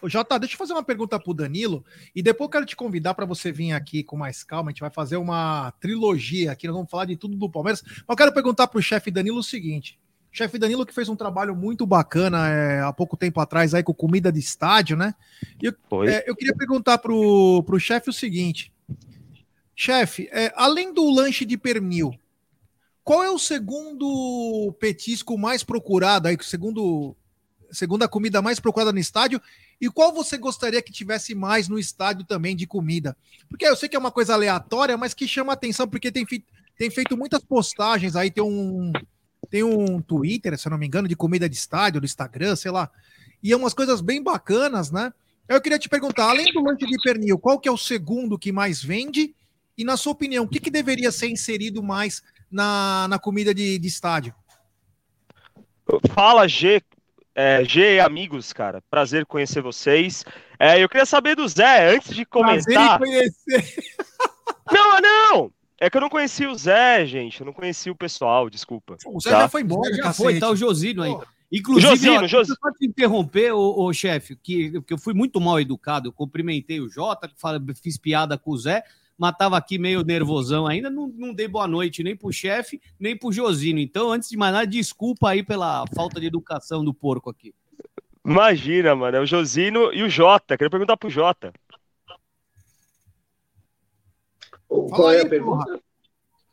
Ô, 0.00 0.08
Jota, 0.08 0.38
deixa 0.38 0.54
eu 0.54 0.58
fazer 0.58 0.72
uma 0.72 0.82
pergunta 0.82 1.18
pro 1.18 1.34
Danilo 1.34 1.84
e 2.14 2.22
depois 2.22 2.46
eu 2.46 2.52
quero 2.52 2.66
te 2.66 2.76
convidar 2.76 3.14
para 3.14 3.24
você 3.24 3.52
vir 3.52 3.72
aqui 3.72 4.02
com 4.02 4.16
mais 4.16 4.42
calma. 4.42 4.70
A 4.70 4.72
gente 4.72 4.80
vai 4.80 4.90
fazer 4.90 5.16
uma 5.16 5.70
trilogia 5.80 6.52
aqui, 6.52 6.66
nós 6.66 6.76
vamos 6.76 6.90
falar 6.90 7.04
de 7.04 7.16
tudo 7.16 7.36
do 7.36 7.50
Palmeiras. 7.50 7.82
Mas 7.82 8.04
eu 8.08 8.16
quero 8.16 8.32
perguntar 8.32 8.66
pro 8.66 8.82
chefe 8.82 9.10
Danilo 9.10 9.38
o 9.38 9.44
seguinte: 9.44 9.98
chefe 10.36 10.58
Danilo 10.58 10.84
que 10.84 10.92
fez 10.92 11.08
um 11.08 11.16
trabalho 11.16 11.56
muito 11.56 11.86
bacana 11.86 12.48
é, 12.48 12.82
há 12.82 12.92
pouco 12.92 13.16
tempo 13.16 13.40
atrás 13.40 13.72
aí 13.72 13.82
com 13.82 13.94
comida 13.94 14.30
de 14.30 14.38
estádio, 14.38 14.94
né? 14.94 15.14
E 15.62 15.66
eu, 15.66 15.74
é, 16.06 16.28
eu 16.28 16.36
queria 16.36 16.54
perguntar 16.54 16.98
pro, 16.98 17.62
pro 17.62 17.80
chefe 17.80 18.10
o 18.10 18.12
seguinte: 18.12 18.70
chefe, 19.74 20.28
é, 20.30 20.52
além 20.54 20.92
do 20.92 21.08
lanche 21.08 21.46
de 21.46 21.56
pernil, 21.56 22.12
qual 23.02 23.24
é 23.24 23.30
o 23.30 23.38
segundo 23.38 24.74
petisco 24.78 25.38
mais 25.38 25.64
procurado 25.64 26.28
aí, 26.28 26.36
segundo 26.42 27.16
segunda 27.70 28.06
comida 28.06 28.40
mais 28.40 28.60
procurada 28.60 28.92
no 28.92 28.98
estádio 28.98 29.40
e 29.80 29.90
qual 29.90 30.12
você 30.12 30.38
gostaria 30.38 30.80
que 30.80 30.92
tivesse 30.92 31.34
mais 31.34 31.66
no 31.66 31.78
estádio 31.78 32.24
também 32.24 32.54
de 32.54 32.66
comida? 32.66 33.16
Porque 33.48 33.66
eu 33.66 33.74
sei 33.74 33.88
que 33.88 33.96
é 33.96 33.98
uma 33.98 34.12
coisa 34.12 34.34
aleatória, 34.34 34.96
mas 34.96 35.14
que 35.14 35.26
chama 35.26 35.52
atenção, 35.52 35.88
porque 35.88 36.12
tem, 36.12 36.24
tem 36.76 36.90
feito 36.90 37.16
muitas 37.16 37.42
postagens 37.42 38.14
aí, 38.14 38.30
tem 38.30 38.44
um, 38.44 38.92
tem 39.46 39.62
um 39.62 40.00
Twitter, 40.00 40.58
se 40.58 40.66
eu 40.68 40.70
não 40.70 40.78
me 40.78 40.86
engano, 40.86 41.08
de 41.08 41.16
comida 41.16 41.48
de 41.48 41.56
estádio, 41.56 42.00
do 42.00 42.04
Instagram, 42.04 42.56
sei 42.56 42.70
lá. 42.70 42.90
E 43.42 43.52
é 43.52 43.56
umas 43.56 43.74
coisas 43.74 44.00
bem 44.00 44.22
bacanas, 44.22 44.90
né? 44.90 45.12
Eu 45.48 45.60
queria 45.60 45.78
te 45.78 45.88
perguntar, 45.88 46.30
além 46.30 46.52
do 46.52 46.62
lanche 46.62 46.86
de 46.86 46.96
pernil, 47.02 47.38
qual 47.38 47.58
que 47.58 47.68
é 47.68 47.72
o 47.72 47.76
segundo 47.76 48.38
que 48.38 48.50
mais 48.50 48.82
vende? 48.82 49.34
E 49.78 49.84
na 49.84 49.96
sua 49.96 50.12
opinião, 50.12 50.44
o 50.44 50.48
que, 50.48 50.58
que 50.58 50.70
deveria 50.70 51.12
ser 51.12 51.28
inserido 51.28 51.82
mais 51.82 52.22
na, 52.50 53.06
na 53.08 53.18
comida 53.18 53.54
de, 53.54 53.78
de 53.78 53.86
estádio? 53.86 54.34
Fala, 56.12 56.48
G, 56.48 56.82
é, 57.34 57.62
G, 57.64 58.00
amigos, 58.00 58.52
cara, 58.52 58.82
prazer 58.90 59.24
conhecer 59.26 59.60
vocês. 59.60 60.24
É, 60.58 60.82
eu 60.82 60.88
queria 60.88 61.06
saber 61.06 61.36
do 61.36 61.46
Zé, 61.46 61.94
antes 61.94 62.14
de 62.14 62.24
comentar. 62.24 62.98
Prazer 62.98 63.32
conhecer. 63.44 63.84
Não, 64.72 65.00
não! 65.00 65.52
É 65.78 65.90
que 65.90 65.96
eu 65.96 66.00
não 66.00 66.08
conheci 66.08 66.46
o 66.46 66.54
Zé, 66.54 67.04
gente. 67.04 67.40
Eu 67.40 67.46
não 67.46 67.52
conheci 67.52 67.90
o 67.90 67.94
pessoal, 67.94 68.48
desculpa. 68.48 68.96
O 69.06 69.20
Zé 69.20 69.30
tá? 69.30 69.40
já 69.40 69.48
foi 69.48 69.62
embora, 69.62 69.94
já 69.94 70.12
foi, 70.12 70.38
tá 70.38 70.50
o 70.50 70.56
Josino 70.56 71.02
aí. 71.02 71.16
Inclusive, 71.52 71.88
Josino, 71.88 72.24
ó, 72.24 72.26
Jos... 72.26 72.48
só 72.48 72.72
te 72.76 72.86
interromper, 72.86 73.52
ô, 73.52 73.84
ô 73.84 73.92
chefe, 73.92 74.34
que, 74.36 74.80
que 74.82 74.94
eu 74.94 74.98
fui 74.98 75.14
muito 75.14 75.40
mal 75.40 75.60
educado. 75.60 76.08
Eu 76.08 76.12
cumprimentei 76.12 76.80
o 76.80 76.88
Jota, 76.88 77.30
fiz 77.82 77.96
piada 77.96 78.36
com 78.36 78.50
o 78.50 78.58
Zé 78.58 78.82
mas 79.18 79.32
estava 79.32 79.56
aqui 79.56 79.78
meio 79.78 80.04
nervosão 80.04 80.66
ainda, 80.66 80.90
não, 80.90 81.08
não 81.16 81.32
dei 81.32 81.48
boa 81.48 81.66
noite 81.66 82.02
nem 82.02 82.14
pro 82.14 82.32
chefe, 82.32 82.80
nem 82.98 83.16
pro 83.16 83.32
Josino. 83.32 83.78
Então, 83.78 84.12
antes 84.12 84.28
de 84.28 84.36
mais 84.36 84.52
nada, 84.52 84.66
desculpa 84.66 85.30
aí 85.30 85.42
pela 85.42 85.84
falta 85.94 86.20
de 86.20 86.26
educação 86.26 86.84
do 86.84 86.92
porco 86.92 87.30
aqui. 87.30 87.54
Imagina, 88.24 88.94
mano, 88.94 89.16
é 89.16 89.20
o 89.20 89.26
Josino 89.26 89.92
e 89.92 90.02
o 90.02 90.08
Jota. 90.08 90.56
Queria 90.56 90.70
perguntar 90.70 90.96
pro 90.96 91.08
Jota. 91.08 91.52
Qual 94.68 95.12
é 95.12 95.22
a 95.22 95.28
pergunta? 95.28 95.80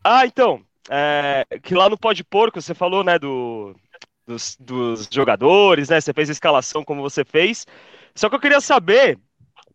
Ah, 0.03 0.25
então, 0.25 0.61
é, 0.89 1.45
que 1.61 1.73
lá 1.73 1.89
no 1.89 1.97
Pode 1.97 2.23
Porco 2.23 2.61
você 2.61 2.73
falou, 2.73 3.03
né, 3.03 3.17
do, 3.17 3.75
dos, 4.27 4.57
dos 4.59 5.07
jogadores, 5.11 5.89
né, 5.89 5.99
você 5.99 6.13
fez 6.13 6.29
a 6.29 6.33
escalação 6.33 6.83
como 6.83 7.01
você 7.01 7.23
fez. 7.23 7.65
Só 8.15 8.29
que 8.29 8.35
eu 8.35 8.39
queria 8.39 8.61
saber 8.61 9.17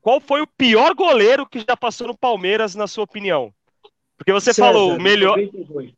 qual 0.01 0.21
foi 0.21 0.41
o 0.41 0.47
pior 0.47 0.95
goleiro 0.95 1.47
que 1.47 1.61
já 1.61 1.77
passou 1.77 2.09
no 2.09 2.17
Palmeiras, 2.17 2.75
na 2.75 2.87
sua 2.87 3.05
opinião? 3.05 3.53
Porque 4.17 4.33
você 4.33 4.53
César, 4.53 4.67
falou 4.67 4.95
o 4.95 5.01
melhor. 5.01 5.39
92. 5.39 5.93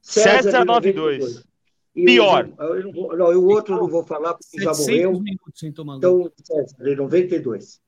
César, 0.00 0.42
César 0.42 0.64
92. 0.64 1.44
Pior. 1.94 2.50
Eu, 2.58 2.80
eu 2.80 2.92
vou, 2.92 3.16
não, 3.16 3.26
o 3.26 3.46
outro 3.46 3.74
eu 3.74 3.78
não 3.78 3.88
vou 3.88 4.04
falar 4.04 4.34
porque 4.34 4.60
já 4.60 4.72
morreu. 4.72 5.22
Então, 5.96 6.30
César, 6.42 6.96
92. 6.96 7.80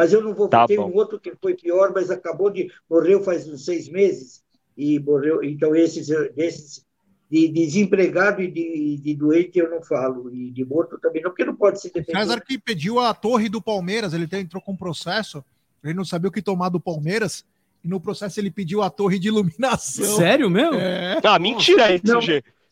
Mas 0.00 0.14
eu 0.14 0.22
não 0.22 0.32
vou. 0.32 0.48
Tá 0.48 0.66
tem 0.66 0.78
bom. 0.78 0.88
um 0.88 0.94
outro 0.94 1.20
que 1.20 1.30
foi 1.38 1.54
pior, 1.54 1.92
mas 1.94 2.10
acabou 2.10 2.48
de. 2.48 2.72
Morreu 2.88 3.22
faz 3.22 3.46
uns 3.46 3.66
seis 3.66 3.86
meses. 3.86 4.42
E 4.74 4.98
morreu. 4.98 5.44
Então, 5.44 5.76
esses, 5.76 6.08
esses 6.38 6.86
de 7.30 7.48
desempregado 7.48 8.40
e 8.40 8.50
de, 8.50 8.96
de, 8.96 9.14
doente 9.14 9.58
eu 9.58 9.68
não 9.68 9.82
falo, 9.82 10.34
e 10.34 10.50
de 10.50 10.64
morto 10.64 10.98
também 10.98 11.20
não, 11.20 11.30
porque 11.30 11.44
não 11.44 11.54
pode 11.54 11.82
se 11.82 11.92
defender. 11.92 12.18
César 12.18 12.40
que 12.40 12.58
pediu 12.58 12.98
a 12.98 13.12
torre 13.12 13.50
do 13.50 13.60
Palmeiras, 13.60 14.14
ele 14.14 14.26
entrou 14.32 14.62
com 14.62 14.72
um 14.72 14.76
processo, 14.76 15.44
ele 15.84 15.92
não 15.92 16.04
sabia 16.04 16.30
o 16.30 16.32
que 16.32 16.40
tomar 16.40 16.70
do 16.70 16.80
Palmeiras, 16.80 17.44
e 17.84 17.88
no 17.88 18.00
processo 18.00 18.40
ele 18.40 18.50
pediu 18.50 18.80
a 18.80 18.88
torre 18.88 19.18
de 19.18 19.28
iluminação. 19.28 20.16
Sério 20.16 20.48
mesmo? 20.48 20.76
É. 20.76 21.20
Ah, 21.22 21.38
mentira 21.38 21.84
aí, 21.84 22.00
não, 22.02 22.20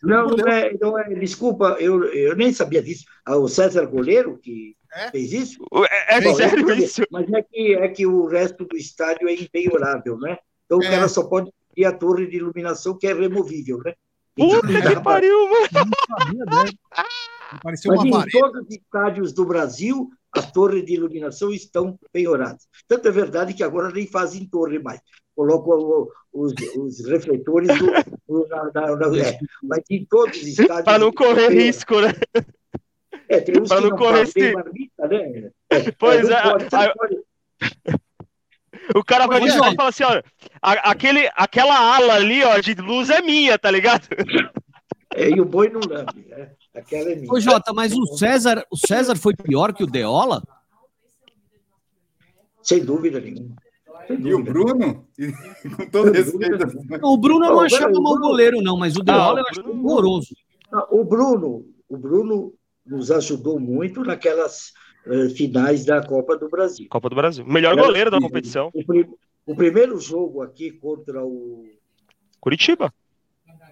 Não, 0.02 0.34
não 0.34 0.48
é, 0.48 0.76
não 0.80 0.98
é, 0.98 1.14
desculpa, 1.14 1.76
eu, 1.78 2.04
eu 2.04 2.34
nem 2.34 2.54
sabia 2.54 2.82
disso. 2.82 3.04
Ah, 3.22 3.36
O 3.36 3.48
César 3.48 3.84
Goleiro 3.84 4.38
que 4.42 4.77
fez 5.10 5.32
isso? 5.32 5.64
É, 5.90 6.16
é 6.16 6.20
Bom, 6.20 6.34
sério 6.34 6.70
isso? 6.74 7.02
Mas 7.10 7.30
é 7.32 7.42
que, 7.42 7.74
é 7.74 7.88
que 7.88 8.06
o 8.06 8.26
resto 8.26 8.64
do 8.64 8.76
estádio 8.76 9.28
é 9.28 9.34
impenhorável, 9.34 10.18
né? 10.18 10.38
Então 10.66 10.78
o 10.78 10.82
É. 10.82 10.90
cara 10.90 11.08
só 11.08 11.24
pode 11.24 11.50
ter 11.74 11.84
a 11.84 11.92
torre 11.92 12.26
de 12.26 12.36
iluminação 12.36 12.96
que 12.96 13.06
é 13.06 13.12
removível, 13.12 13.78
né? 13.84 13.94
Puta 14.36 14.66
que 14.68 15.00
pariu, 15.02 15.48
mano! 15.48 15.90
Né? 16.46 16.70
Pareceu 17.62 17.92
Mas 17.94 18.04
uma 18.04 18.24
em 18.24 18.28
todos 18.30 18.62
os 18.62 18.70
estádios 18.70 19.32
do 19.32 19.44
Brasil, 19.44 20.10
as 20.32 20.52
torres 20.52 20.84
de 20.84 20.94
iluminação 20.94 21.50
estão 21.52 21.98
penhoradas. 22.12 22.68
Tanto 22.86 23.08
é 23.08 23.10
verdade 23.10 23.54
que 23.54 23.62
agora 23.64 23.90
nem 23.90 24.06
fazem 24.06 24.46
torre 24.46 24.78
mais. 24.78 25.00
Colocam 25.34 26.08
os, 26.32 26.52
os 26.76 27.06
refletores 27.06 27.68
do, 27.78 27.86
do- 28.28 28.46
na, 28.48 28.64
na- 28.74 28.96
na- 28.96 29.18
é. 29.18 29.38
Mas 29.62 29.82
em 29.90 30.04
todos 30.04 30.36
os 30.36 30.46
estádios. 30.46 30.84
Pra 30.84 30.98
não 30.98 31.10
correr 31.12 31.48
risco, 31.48 32.00
né? 32.00 32.12
É, 33.28 33.40
tem 33.40 33.60
uns 33.60 33.68
pra 33.68 33.76
que 33.76 33.82
não 33.82 33.90
não 33.90 33.96
correr 33.96 34.22
esse- 34.22 34.52
marmita, 34.52 35.08
né? 35.08 35.50
É, 35.70 35.90
Pois 35.92 36.28
não 36.28 36.36
é, 36.36 36.42
pode, 36.42 36.68
pode- 36.70 37.18
O 38.94 39.04
cara 39.04 39.26
vai 39.26 39.40
Jorge. 39.46 39.72
e 39.72 39.76
fala 39.76 39.88
assim, 39.90 40.04
olha, 40.04 40.24
a- 40.62 40.90
aquele, 40.90 41.28
aquela 41.34 41.76
ala 41.96 42.14
ali, 42.14 42.42
ó, 42.42 42.58
de 42.58 42.74
luz 42.74 43.10
é 43.10 43.20
minha, 43.20 43.58
tá 43.58 43.70
ligado? 43.70 44.08
É, 45.14 45.28
e 45.30 45.40
o 45.40 45.44
boi 45.44 45.68
não 45.68 45.80
lambe, 45.86 46.24
né? 46.28 46.50
Aquela 46.74 47.10
é 47.10 47.16
minha. 47.16 47.32
Ô, 47.32 47.38
Jota, 47.40 47.72
mas 47.74 47.92
o 47.92 48.06
César, 48.16 48.64
o 48.70 48.76
César 48.76 49.16
foi 49.16 49.34
pior 49.34 49.72
que 49.74 49.82
o 49.84 49.86
Deola? 49.86 50.42
Sem 52.62 52.84
dúvida 52.84 53.20
nenhuma. 53.20 53.56
E 54.10 54.32
o 54.34 54.42
Bruno? 54.42 55.06
Com 55.76 55.90
todo 55.90 56.12
respeito. 56.12 56.66
O 57.02 57.16
Bruno 57.18 57.44
eu 57.46 57.50
não 57.52 57.60
achava 57.60 57.86
peraí, 57.86 57.98
o 57.98 58.02
mau 58.02 58.18
goleiro, 58.18 58.62
não, 58.62 58.76
mas 58.76 58.96
o 58.96 59.02
Deola 59.02 59.40
Ah, 59.40 59.42
eu 59.42 59.46
acho 59.50 59.70
horroroso. 59.70 60.34
Não, 60.72 60.86
O 60.90 61.04
Bruno, 61.04 61.66
o 61.88 61.96
Bruno 61.96 62.54
nos 62.88 63.10
ajudou 63.10 63.60
muito 63.60 64.02
naquelas 64.02 64.72
eh, 65.06 65.28
finais 65.30 65.84
da 65.84 66.04
Copa 66.04 66.36
do 66.36 66.48
Brasil. 66.48 66.86
Copa 66.90 67.08
do 67.08 67.16
Brasil. 67.16 67.44
Melhor 67.46 67.72
Era 67.72 67.82
goleiro 67.82 68.10
da 68.10 68.20
competição. 68.20 68.70
O, 68.74 68.84
prim- 68.84 69.12
o 69.46 69.54
primeiro 69.54 69.98
jogo 70.00 70.42
aqui 70.42 70.70
contra 70.72 71.24
o, 71.24 71.66
Curitiba. 72.40 72.92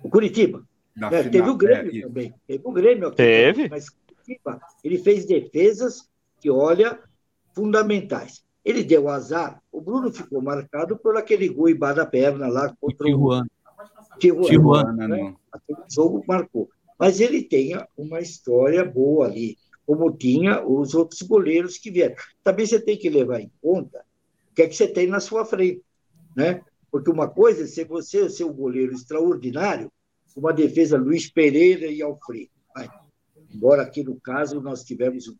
o 0.02 0.08
Curitiba. 0.08 0.62
Né, 0.96 1.08
final, 1.08 1.30
teve 1.30 1.50
o 1.50 1.56
Grêmio 1.56 1.98
é, 1.98 2.06
também. 2.06 2.34
Teve 2.46 2.62
o 2.64 2.72
Grêmio 2.72 3.08
aqui. 3.08 3.16
Teve. 3.16 3.68
Mas 3.68 3.88
Curitiba, 3.90 4.60
ele 4.82 4.98
fez 4.98 5.26
defesas 5.26 6.08
que, 6.40 6.50
olha, 6.50 6.98
fundamentais. 7.54 8.44
Ele 8.64 8.82
deu 8.82 9.08
azar. 9.08 9.62
O 9.70 9.80
Bruno 9.80 10.12
ficou 10.12 10.42
marcado 10.42 10.96
por 10.96 11.16
aquele 11.16 11.48
gol 11.48 11.68
embaixo 11.68 11.96
da 11.96 12.06
perna 12.06 12.48
lá 12.48 12.74
contra 12.80 13.06
o 13.06 13.10
Tijuana. 13.10 13.46
Tijuana. 14.18 14.48
Tijuana, 14.48 15.08
né? 15.08 15.16
não. 15.22 15.36
Aquele 15.52 15.78
jogo 15.88 16.24
marcou. 16.26 16.68
Mas 16.98 17.20
ele 17.20 17.42
tem 17.42 17.72
uma 17.96 18.20
história 18.20 18.84
boa 18.84 19.26
ali, 19.26 19.56
como 19.86 20.16
tinha 20.16 20.66
os 20.66 20.94
outros 20.94 21.22
goleiros 21.22 21.78
que 21.78 21.90
vieram. 21.90 22.16
Também 22.42 22.66
você 22.66 22.80
tem 22.80 22.98
que 22.98 23.08
levar 23.08 23.40
em 23.40 23.50
conta 23.60 24.04
o 24.50 24.54
que 24.54 24.62
é 24.62 24.68
que 24.68 24.74
você 24.74 24.88
tem 24.88 25.06
na 25.06 25.20
sua 25.20 25.44
frente, 25.44 25.82
né? 26.34 26.62
Porque 26.90 27.10
uma 27.10 27.28
coisa 27.28 27.64
é 27.64 27.66
ser 27.66 27.86
você 27.86 28.28
ser 28.30 28.44
um 28.44 28.52
goleiro 28.52 28.92
extraordinário, 28.94 29.92
uma 30.34 30.52
defesa 30.52 30.98
Luiz 30.98 31.30
Pereira 31.30 31.86
e 31.86 32.02
Alfredo. 32.02 32.50
vai. 32.74 32.88
Embora 33.54 33.82
aqui 33.82 34.02
no 34.02 34.18
caso 34.20 34.60
nós 34.60 34.82
tivemos 34.82 35.34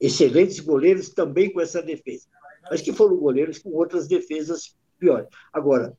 excelentes 0.00 0.60
goleiros 0.60 1.10
também 1.10 1.52
com 1.52 1.60
essa 1.60 1.82
defesa, 1.82 2.26
mas 2.70 2.80
que 2.80 2.92
foram 2.92 3.16
goleiros 3.16 3.58
com 3.58 3.70
outras 3.70 4.06
defesas 4.06 4.76
piores. 4.98 5.28
Agora, 5.52 5.96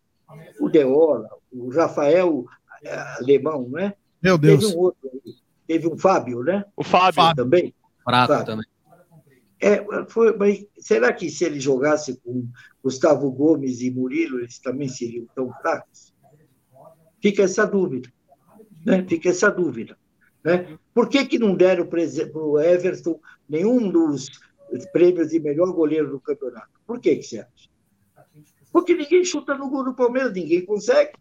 o 0.60 0.70
Deola, 0.70 1.30
o 1.52 1.70
Rafael 1.70 2.46
eh, 2.84 2.98
Alemão, 3.20 3.70
né? 3.70 3.94
Meu 4.22 4.38
Teve 4.38 4.58
Deus. 4.58 4.74
um 4.74 4.78
outro 4.80 5.10
aí. 5.14 5.36
Teve 5.68 5.88
um 5.88 5.98
Fábio, 5.98 6.44
né? 6.44 6.66
O 6.76 6.84
Fábio. 6.84 7.36
Também. 7.36 7.74
Prato 8.04 8.34
Fábio. 8.34 8.46
também. 8.46 8.66
É, 9.60 9.84
foi, 10.08 10.38
mas 10.38 10.66
será 10.78 11.12
que 11.12 11.30
se 11.30 11.44
ele 11.44 11.60
jogasse 11.60 12.20
com 12.24 12.48
Gustavo 12.84 13.30
Gomes 13.32 13.82
e 13.82 13.90
Murilo, 13.90 14.40
eles 14.40 14.60
também 14.60 14.88
seriam 14.88 15.26
tão 15.36 15.52
fracos? 15.62 16.14
Fica 17.22 17.44
essa 17.44 17.66
dúvida. 17.66 18.10
Né? 18.86 19.04
Fica 19.08 19.30
essa 19.30 19.50
dúvida. 19.50 19.98
Né? 20.44 20.78
Por 20.94 21.10
que, 21.10 21.26
que 21.26 21.40
não 21.40 21.56
deram 21.56 21.88
para 21.88 22.02
o 22.36 22.60
Everton 22.60 23.20
nenhum 23.50 23.90
dos 23.90 24.30
prêmios 24.94 25.30
de 25.30 25.40
melhor 25.40 25.74
goleiro 25.74 26.12
do 26.12 26.20
campeonato? 26.20 26.80
Por 26.86 27.00
que, 27.00 27.16
que 27.16 27.24
você 27.24 27.40
acha? 27.40 27.70
Porque 28.72 28.94
ninguém 28.94 29.26
chuta 29.26 29.58
no 29.58 29.70
gol 29.70 29.84
do 29.84 29.96
Palmeiras, 29.96 30.34
ninguém 30.34 30.64
consegue. 30.66 31.14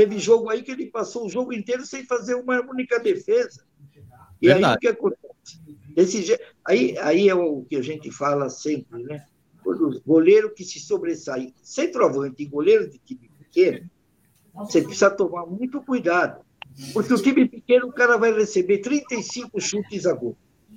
Teve 0.00 0.18
jogo 0.18 0.48
aí 0.48 0.62
que 0.62 0.70
ele 0.70 0.86
passou 0.86 1.26
o 1.26 1.28
jogo 1.28 1.52
inteiro 1.52 1.84
sem 1.84 2.06
fazer 2.06 2.34
uma 2.34 2.58
única 2.62 2.98
defesa. 2.98 3.62
E 4.40 4.48
aí 4.48 4.54
Verdade. 4.54 4.76
o 4.76 4.80
que 4.80 4.88
acontece? 4.88 5.60
Desse 5.94 6.40
aí, 6.64 6.96
aí 6.96 7.28
é 7.28 7.34
o 7.34 7.66
que 7.68 7.76
a 7.76 7.82
gente 7.82 8.10
fala 8.10 8.48
sempre, 8.48 9.02
né? 9.02 9.26
Quando 9.62 9.90
o 9.90 10.00
goleiro 10.00 10.54
que 10.54 10.64
se 10.64 10.80
sobressai, 10.80 11.52
centroavante 11.62 12.42
e 12.42 12.46
goleiro 12.46 12.88
de 12.88 12.98
time 12.98 13.30
pequeno, 13.40 13.90
você 14.54 14.80
precisa 14.80 15.10
tomar 15.10 15.44
muito 15.44 15.82
cuidado. 15.82 16.46
Porque 16.94 17.12
o 17.12 17.22
time 17.22 17.46
pequeno, 17.46 17.88
o 17.88 17.92
cara 17.92 18.16
vai 18.16 18.32
receber 18.32 18.78
35 18.78 19.60
chutes 19.60 20.06
a 20.06 20.14
gol. 20.14 20.34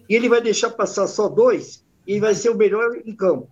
E 0.10 0.16
ele 0.16 0.28
vai 0.28 0.42
deixar 0.42 0.72
passar 0.72 1.08
só 1.08 1.30
dois 1.30 1.86
e 2.06 2.20
vai 2.20 2.36
ser 2.36 2.50
o 2.50 2.58
melhor 2.58 2.98
em 3.06 3.16
campo. 3.16 3.48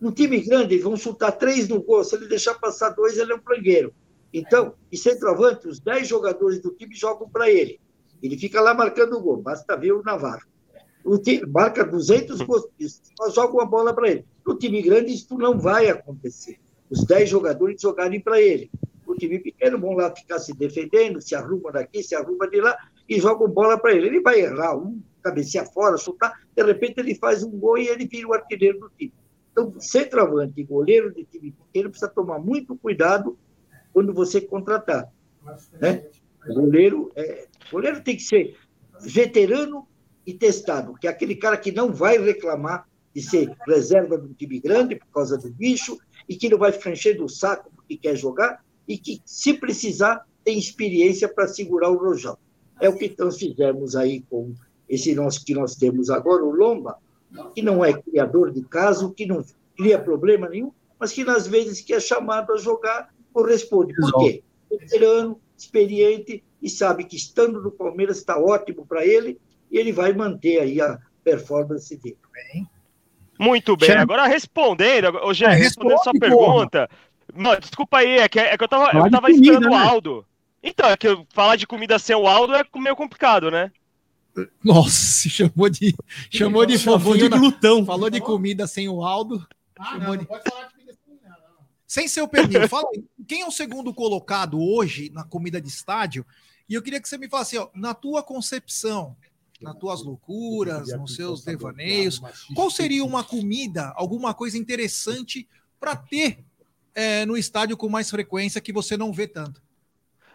No 0.00 0.10
time 0.12 0.40
grande, 0.40 0.72
eles 0.72 0.84
vão 0.84 0.96
chutar 0.96 1.32
três 1.32 1.68
no 1.68 1.82
gol. 1.82 2.02
Se 2.02 2.16
ele 2.16 2.26
deixar 2.26 2.54
passar 2.54 2.88
dois, 2.88 3.18
ele 3.18 3.32
é 3.32 3.36
um 3.36 3.42
frangueiro. 3.42 3.92
Então, 4.36 4.74
e 4.90 4.96
centroavante, 4.96 5.68
os 5.68 5.78
10 5.78 6.08
jogadores 6.08 6.60
do 6.60 6.72
time 6.72 6.92
jogam 6.92 7.28
para 7.28 7.48
ele. 7.48 7.78
Ele 8.20 8.36
fica 8.36 8.60
lá 8.60 8.74
marcando 8.74 9.16
o 9.16 9.20
gol, 9.20 9.36
basta 9.36 9.76
ver 9.76 9.92
o 9.92 10.02
Navarro. 10.02 10.42
O 11.04 11.16
time 11.18 11.46
marca 11.46 11.84
200 11.84 12.42
gols, 12.42 12.66
só 13.16 13.30
joga 13.30 13.52
uma 13.52 13.64
bola 13.64 13.94
para 13.94 14.10
ele. 14.10 14.26
No 14.44 14.58
time 14.58 14.82
grande, 14.82 15.14
isso 15.14 15.38
não 15.38 15.56
vai 15.56 15.88
acontecer. 15.88 16.58
Os 16.90 17.04
10 17.04 17.30
jogadores 17.30 17.80
jogarem 17.80 18.20
para 18.20 18.40
ele. 18.40 18.72
O 19.06 19.14
time 19.14 19.38
pequeno 19.38 19.78
vão 19.78 19.92
lá 19.92 20.12
ficar 20.12 20.40
se 20.40 20.52
defendendo, 20.52 21.20
se 21.20 21.36
arruma 21.36 21.70
daqui, 21.70 22.02
se 22.02 22.16
arruma 22.16 22.48
de 22.48 22.60
lá 22.60 22.76
e 23.08 23.20
jogam 23.20 23.46
bola 23.46 23.78
para 23.78 23.92
ele. 23.92 24.08
Ele 24.08 24.20
vai 24.20 24.40
errar 24.40 24.76
um, 24.76 25.00
cabecear 25.22 25.70
fora, 25.72 25.96
chutar, 25.96 26.40
de 26.56 26.62
repente 26.64 26.98
ele 26.98 27.14
faz 27.14 27.44
um 27.44 27.50
gol 27.50 27.78
e 27.78 27.86
ele 27.86 28.04
vira 28.04 28.26
o 28.26 28.34
artilheiro 28.34 28.80
do 28.80 28.90
time. 28.98 29.12
Então, 29.52 29.78
centroavante 29.78 30.60
e 30.60 30.64
goleiro 30.64 31.14
de 31.14 31.24
time 31.24 31.52
pequeno 31.52 31.90
precisa 31.90 32.10
tomar 32.10 32.40
muito 32.40 32.74
cuidado 32.74 33.38
quando 33.94 34.12
você 34.12 34.40
contratar. 34.40 35.10
Né? 35.80 36.04
O 36.46 36.54
goleiro, 36.54 37.10
é, 37.14 37.46
goleiro 37.70 38.02
tem 38.02 38.16
que 38.16 38.22
ser 38.22 38.58
veterano 39.00 39.86
e 40.26 40.34
testado, 40.34 40.94
que 40.94 41.06
é 41.06 41.10
aquele 41.10 41.36
cara 41.36 41.56
que 41.56 41.70
não 41.70 41.92
vai 41.92 42.18
reclamar 42.18 42.86
de 43.14 43.22
ser 43.22 43.54
reserva 43.66 44.18
de 44.18 44.26
um 44.26 44.32
time 44.32 44.58
grande 44.58 44.96
por 44.96 45.06
causa 45.06 45.38
do 45.38 45.48
bicho 45.50 45.96
e 46.28 46.34
que 46.34 46.48
não 46.48 46.58
vai 46.58 46.72
ficar 46.72 46.90
enchendo 46.90 47.24
o 47.24 47.28
saco 47.28 47.70
porque 47.74 47.96
quer 47.96 48.16
jogar 48.16 48.64
e 48.88 48.98
que, 48.98 49.22
se 49.24 49.54
precisar, 49.54 50.26
tem 50.42 50.58
experiência 50.58 51.28
para 51.28 51.46
segurar 51.46 51.90
o 51.90 51.96
rojão. 51.96 52.36
É 52.80 52.88
o 52.88 52.96
que 52.96 53.14
nós 53.16 53.38
fizemos 53.38 53.94
aí 53.94 54.22
com 54.28 54.52
esse 54.88 55.14
nosso 55.14 55.44
que 55.44 55.54
nós 55.54 55.76
temos 55.76 56.10
agora, 56.10 56.44
o 56.44 56.50
Lomba, 56.50 56.98
que 57.54 57.62
não 57.62 57.84
é 57.84 57.92
criador 57.92 58.50
de 58.50 58.62
caso, 58.62 59.12
que 59.12 59.24
não 59.24 59.44
cria 59.76 59.98
problema 59.98 60.48
nenhum, 60.48 60.72
mas 60.98 61.12
que 61.12 61.24
nas 61.24 61.46
vezes 61.46 61.80
que 61.80 61.94
é 61.94 62.00
chamado 62.00 62.52
a 62.52 62.56
jogar, 62.56 63.13
corresponde. 63.34 63.92
Por 63.96 64.12
quê? 64.20 64.42
Veterano, 64.70 65.38
experiente 65.58 66.42
e 66.62 66.70
sabe 66.70 67.04
que 67.04 67.16
estando 67.16 67.60
no 67.60 67.70
Palmeiras 67.70 68.16
está 68.18 68.38
ótimo 68.38 68.86
para 68.86 69.04
ele 69.04 69.38
e 69.70 69.76
ele 69.76 69.92
vai 69.92 70.12
manter 70.14 70.60
aí 70.60 70.80
a 70.80 70.98
performance 71.22 71.94
dele. 71.96 72.16
Muito 73.38 73.76
bem. 73.76 73.88
Chama- 73.88 74.02
Agora 74.02 74.26
respondendo, 74.26 75.16
ô 75.24 75.34
Gé, 75.34 75.46
É, 75.46 75.54
respondendo 75.54 75.98
sua 76.02 76.12
pergunta. 76.12 76.88
Mano, 77.34 77.60
desculpa 77.60 77.98
aí, 77.98 78.18
é 78.18 78.28
que, 78.28 78.38
é 78.38 78.56
que 78.56 78.62
eu 78.64 78.68
tava, 78.68 78.86
Falar 78.86 78.98
eu 79.00 79.04
de 79.06 79.10
tava 79.10 79.26
comida, 79.26 79.42
esperando 79.44 79.66
o 79.66 79.70
né? 79.76 79.76
Aldo. 79.88 80.26
Então, 80.62 80.88
é 80.88 80.96
que 80.96 81.08
eu- 81.08 81.26
falar 81.34 81.56
de 81.56 81.66
comida 81.66 81.98
sem 81.98 82.14
o 82.14 82.26
Aldo 82.28 82.54
é 82.54 82.62
meio 82.76 82.94
complicado, 82.96 83.50
né? 83.50 83.72
Nossa, 84.64 85.28
chamou 85.28 85.68
de, 85.68 85.94
chamou 86.30 86.64
de 86.66 86.78
Chamou 86.78 86.98
fofinho 87.00 87.24
de 87.24 87.28
na- 87.30 87.38
glutão. 87.38 87.84
Falou 87.84 88.08
de 88.10 88.20
comida 88.20 88.66
sem 88.66 88.88
o 88.88 89.02
Aldo. 89.02 89.44
chamou 89.92 90.16
de- 90.16 90.26
Sem 91.86 92.08
ser 92.08 92.22
o 92.22 92.28
pernil. 92.28 92.68
Fala 92.68 92.88
aí, 92.94 93.04
quem 93.24 93.42
é 93.42 93.46
o 93.46 93.50
segundo 93.50 93.92
colocado 93.92 94.60
hoje 94.60 95.10
na 95.10 95.24
comida 95.24 95.60
de 95.60 95.68
estádio? 95.68 96.26
E 96.68 96.74
eu 96.74 96.82
queria 96.82 97.00
que 97.00 97.08
você 97.08 97.18
me 97.18 97.28
falasse, 97.28 97.56
na 97.74 97.94
tua 97.94 98.22
concepção, 98.22 99.16
nas 99.60 99.76
tuas 99.76 100.02
loucuras, 100.02 100.88
nos 100.98 101.14
seus 101.14 101.44
devaneios, 101.44 102.20
qual 102.54 102.70
seria 102.70 103.04
uma 103.04 103.24
comida, 103.24 103.92
alguma 103.96 104.34
coisa 104.34 104.58
interessante 104.58 105.48
para 105.78 105.96
ter 105.96 106.44
é, 106.94 107.26
no 107.26 107.36
estádio 107.36 107.76
com 107.76 107.88
mais 107.88 108.10
frequência 108.10 108.60
que 108.60 108.72
você 108.72 108.96
não 108.96 109.12
vê 109.12 109.26
tanto? 109.26 109.62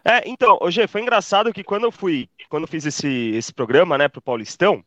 É, 0.03 0.27
então, 0.27 0.57
hoje 0.61 0.85
foi 0.87 1.01
engraçado 1.01 1.53
que 1.53 1.63
quando 1.63 1.83
eu 1.83 1.91
fui, 1.91 2.29
quando 2.49 2.63
eu 2.63 2.67
fiz 2.67 2.85
esse, 2.85 3.07
esse 3.07 3.53
programa, 3.53 3.97
né, 3.97 4.07
pro 4.07 4.21
Paulistão, 4.21 4.83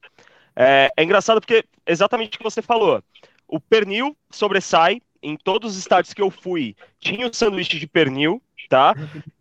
é, 0.57 0.91
é 0.97 1.05
engraçado 1.05 1.41
porque 1.41 1.65
exatamente 1.87 2.35
o 2.35 2.39
que 2.39 2.45
você 2.45 2.63
falou. 2.63 3.03
O 3.47 3.61
pernil 3.61 4.17
sobressai 4.31 5.01
em 5.23 5.37
todos 5.37 5.73
os 5.73 5.79
estádios 5.79 6.13
que 6.13 6.23
eu 6.23 6.31
fui. 6.31 6.75
Tinha 6.99 7.27
o 7.27 7.35
sanduíche 7.35 7.79
de 7.79 7.87
pernil, 7.87 8.43
tá? 8.69 8.95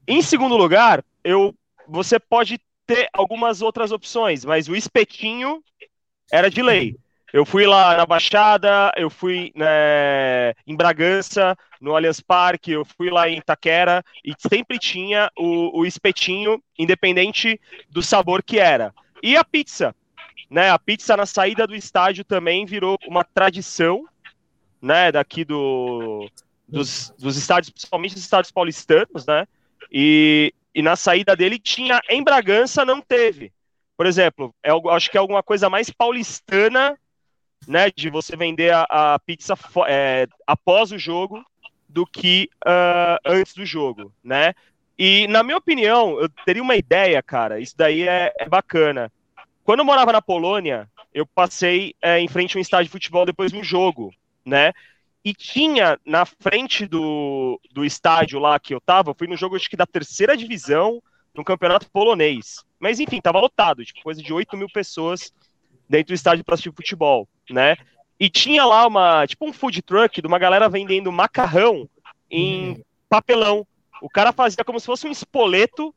Em 0.07 0.21
segundo 0.21 0.55
lugar, 0.55 1.03
eu 1.23 1.55
você 1.87 2.19
pode 2.19 2.59
ter 2.85 3.09
algumas 3.11 3.61
outras 3.61 3.91
opções, 3.91 4.45
mas 4.45 4.67
o 4.67 4.75
espetinho 4.75 5.61
era 6.31 6.49
de 6.49 6.61
lei. 6.61 6.95
Eu 7.33 7.45
fui 7.45 7.65
lá 7.65 7.95
na 7.95 8.05
Baixada, 8.05 8.91
eu 8.97 9.09
fui 9.09 9.53
né, 9.55 10.53
em 10.67 10.75
Bragança, 10.75 11.57
no 11.79 11.95
Allianz 11.95 12.19
Parque, 12.19 12.71
eu 12.71 12.83
fui 12.83 13.09
lá 13.09 13.29
em 13.29 13.37
Itaquera 13.37 14.03
e 14.23 14.33
sempre 14.37 14.77
tinha 14.77 15.31
o, 15.37 15.79
o 15.79 15.85
espetinho, 15.85 16.61
independente 16.77 17.59
do 17.89 18.01
sabor 18.01 18.43
que 18.43 18.59
era. 18.59 18.93
E 19.23 19.37
a 19.37 19.45
pizza, 19.45 19.95
né? 20.49 20.69
A 20.69 20.77
pizza 20.77 21.15
na 21.15 21.25
saída 21.25 21.65
do 21.65 21.73
estádio 21.73 22.25
também 22.25 22.65
virou 22.65 22.97
uma 23.07 23.23
tradição, 23.23 24.05
né? 24.81 25.11
Daqui 25.11 25.45
do, 25.45 26.29
dos, 26.67 27.13
dos 27.17 27.37
estádios, 27.37 27.69
principalmente 27.69 28.15
dos 28.15 28.23
estádios 28.23 28.51
paulistanos, 28.51 29.25
né? 29.25 29.47
E, 29.91 30.53
e 30.73 30.81
na 30.81 30.95
saída 30.95 31.35
dele 31.35 31.59
tinha 31.59 32.01
em 32.09 32.23
Bragança, 32.23 32.85
não 32.85 33.01
teve. 33.01 33.51
Por 33.97 34.05
exemplo, 34.05 34.55
é, 34.63 34.71
acho 34.91 35.11
que 35.11 35.17
é 35.17 35.19
alguma 35.19 35.43
coisa 35.43 35.69
mais 35.69 35.89
paulistana, 35.89 36.97
né, 37.67 37.91
de 37.95 38.09
você 38.09 38.35
vender 38.35 38.73
a, 38.73 38.87
a 38.89 39.19
pizza 39.19 39.53
é, 39.87 40.27
após 40.47 40.91
o 40.91 40.97
jogo 40.97 41.45
do 41.87 42.07
que 42.07 42.49
ah, 42.65 43.19
antes 43.25 43.53
do 43.53 43.65
jogo, 43.65 44.11
né? 44.23 44.53
E 44.97 45.27
na 45.27 45.43
minha 45.43 45.57
opinião, 45.57 46.19
eu 46.19 46.29
teria 46.45 46.63
uma 46.63 46.75
ideia, 46.75 47.21
cara. 47.21 47.59
Isso 47.59 47.75
daí 47.77 48.07
é, 48.07 48.33
é 48.39 48.47
bacana. 48.47 49.11
Quando 49.63 49.79
eu 49.79 49.85
morava 49.85 50.11
na 50.11 50.21
Polônia, 50.21 50.89
eu 51.13 51.25
passei 51.25 51.93
é, 52.01 52.19
em 52.19 52.27
frente 52.27 52.55
a 52.55 52.59
um 52.59 52.61
estádio 52.61 52.85
de 52.85 52.91
futebol 52.91 53.25
depois 53.25 53.51
de 53.51 53.57
um 53.57 53.63
jogo, 53.63 54.13
né? 54.45 54.71
E 55.23 55.33
tinha 55.33 55.99
na 56.05 56.25
frente 56.25 56.87
do, 56.87 57.59
do 57.71 57.85
estádio 57.85 58.39
lá 58.39 58.59
que 58.59 58.73
eu 58.73 58.81
tava, 58.81 59.13
fui 59.13 59.27
no 59.27 59.37
jogo 59.37 59.55
acho 59.55 59.69
que 59.69 59.77
da 59.77 59.85
terceira 59.85 60.35
divisão 60.35 61.01
no 61.33 61.43
campeonato 61.43 61.89
polonês. 61.91 62.63
Mas 62.79 62.99
enfim, 62.99 63.21
tava 63.21 63.39
lotado, 63.39 63.85
tipo, 63.85 64.01
coisa 64.01 64.21
de 64.21 64.33
8 64.33 64.57
mil 64.57 64.67
pessoas 64.67 65.31
dentro 65.87 66.07
do 66.07 66.15
estádio 66.15 66.43
para 66.43 66.55
assistir 66.55 66.73
futebol, 66.73 67.27
né? 67.49 67.75
E 68.19 68.29
tinha 68.29 68.65
lá 68.65 68.85
uma, 68.87 69.25
tipo 69.27 69.47
um 69.47 69.53
food 69.53 69.81
truck 69.81 70.21
de 70.21 70.27
uma 70.27 70.39
galera 70.39 70.69
vendendo 70.69 71.11
macarrão 71.11 71.89
em 72.29 72.83
papelão. 73.09 73.65
O 74.01 74.09
cara 74.09 74.31
fazia 74.31 74.63
como 74.63 74.79
se 74.79 74.85
fosse 74.85 75.07
um 75.07 75.11
espoleto, 75.11 75.93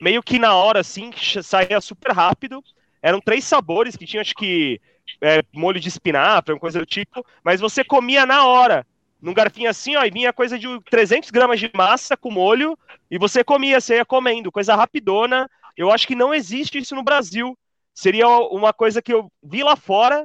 meio 0.00 0.22
que 0.22 0.38
na 0.38 0.54
hora, 0.54 0.80
assim, 0.80 1.10
que 1.10 1.42
saía 1.42 1.80
super 1.80 2.12
rápido. 2.12 2.62
Eram 3.02 3.20
três 3.20 3.44
sabores 3.44 3.96
que 3.96 4.06
tinham, 4.06 4.20
acho 4.20 4.34
que, 4.34 4.80
é, 5.20 5.42
molho 5.52 5.80
de 5.80 5.88
espinafre, 5.88 6.52
uma 6.52 6.60
coisa 6.60 6.78
do 6.78 6.86
tipo, 6.86 7.24
mas 7.42 7.60
você 7.60 7.82
comia 7.84 8.24
na 8.26 8.46
hora. 8.46 8.86
Num 9.20 9.34
garfinho 9.34 9.68
assim, 9.68 9.96
ó, 9.96 10.04
e 10.04 10.10
vinha 10.10 10.32
coisa 10.32 10.56
de 10.58 10.66
300 10.88 11.30
gramas 11.30 11.58
de 11.58 11.70
massa 11.74 12.16
com 12.16 12.30
molho, 12.30 12.78
e 13.10 13.18
você 13.18 13.42
comia, 13.42 13.80
você 13.80 13.96
ia 13.96 14.04
comendo, 14.04 14.52
coisa 14.52 14.76
rapidona. 14.76 15.50
Eu 15.76 15.90
acho 15.90 16.06
que 16.06 16.14
não 16.14 16.32
existe 16.32 16.78
isso 16.78 16.94
no 16.94 17.02
Brasil. 17.02 17.58
Seria 17.92 18.28
uma 18.28 18.72
coisa 18.72 19.02
que 19.02 19.12
eu 19.12 19.30
vi 19.42 19.64
lá 19.64 19.74
fora, 19.74 20.24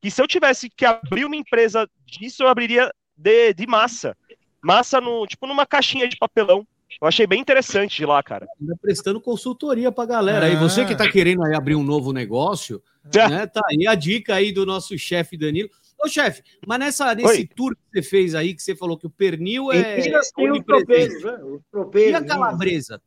que 0.00 0.10
se 0.10 0.20
eu 0.20 0.26
tivesse 0.26 0.68
que 0.68 0.84
abrir 0.84 1.24
uma 1.24 1.36
empresa 1.36 1.88
disso, 2.04 2.42
eu 2.42 2.48
abriria 2.48 2.92
de, 3.16 3.54
de 3.54 3.66
massa. 3.66 4.16
Massa, 4.60 5.00
no, 5.00 5.24
tipo, 5.26 5.46
numa 5.46 5.64
caixinha 5.64 6.08
de 6.08 6.16
papelão. 6.16 6.66
Eu 7.00 7.08
achei 7.08 7.26
bem 7.26 7.40
interessante 7.40 7.96
de 7.96 8.04
lá, 8.04 8.22
cara. 8.22 8.46
Ainda 8.60 8.76
prestando 8.80 9.20
consultoria 9.20 9.90
pra 9.90 10.04
galera. 10.04 10.46
Aí 10.46 10.56
você 10.56 10.84
que 10.84 10.96
tá 10.96 11.08
querendo 11.08 11.44
aí 11.44 11.54
abrir 11.54 11.74
um 11.74 11.82
novo 11.82 12.12
negócio. 12.12 12.82
né? 13.30 13.46
Tá 13.46 13.60
aí 13.68 13.86
a 13.86 13.94
dica 13.94 14.34
aí 14.34 14.52
do 14.52 14.64
nosso 14.66 14.96
chefe 14.98 15.36
Danilo. 15.36 15.68
Ô, 16.04 16.08
chefe, 16.08 16.42
mas 16.66 16.78
nessa, 16.80 17.14
nesse 17.14 17.28
Oi. 17.28 17.46
tour 17.54 17.74
que 17.76 17.82
você 17.92 18.02
fez 18.02 18.34
aí, 18.34 18.54
que 18.54 18.62
você 18.62 18.74
falou 18.74 18.98
que 18.98 19.06
o 19.06 19.10
pernil 19.10 19.70
é. 19.72 19.98
Em 20.00 20.02
Minas 20.02 20.32
tem 20.32 20.50
os 20.50 20.56
onipresente. 20.56 20.86
tropeiros, 20.86 21.24
né? 21.24 21.44
Os 21.44 21.62
tropeiros. 21.70 22.10
E 22.12 22.14
a 22.14 22.20
Minas. 22.20 22.36
calabresa? 22.36 23.02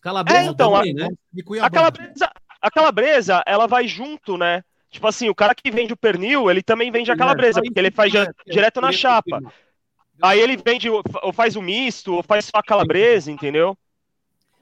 Calabresa 0.00 0.38
É, 0.40 0.44
então, 0.50 0.72
também, 0.72 0.92
a- 0.92 0.94
né? 0.94 1.08
A 1.60 1.70
calabresa, 1.70 2.30
a 2.62 2.70
calabresa, 2.70 3.42
ela 3.46 3.66
vai 3.66 3.88
junto, 3.88 4.36
né? 4.36 4.62
Tipo 4.88 5.08
assim, 5.08 5.28
o 5.28 5.34
cara 5.34 5.52
que 5.54 5.68
vende 5.70 5.92
o 5.92 5.96
pernil, 5.96 6.48
ele 6.48 6.62
também 6.62 6.92
vende 6.92 7.10
a 7.10 7.16
calabresa, 7.16 7.60
porque 7.60 7.78
ele 7.78 7.90
faz 7.90 8.12
direto 8.46 8.80
na 8.80 8.92
chapa. 8.92 9.40
Aí 10.22 10.40
ele 10.40 10.56
vende, 10.56 10.88
o- 10.88 11.02
ou 11.22 11.32
faz 11.32 11.56
o 11.56 11.62
misto, 11.62 12.14
ou 12.14 12.22
faz 12.22 12.44
só 12.46 12.52
a 12.58 12.62
calabresa, 12.62 13.30
entendeu? 13.32 13.76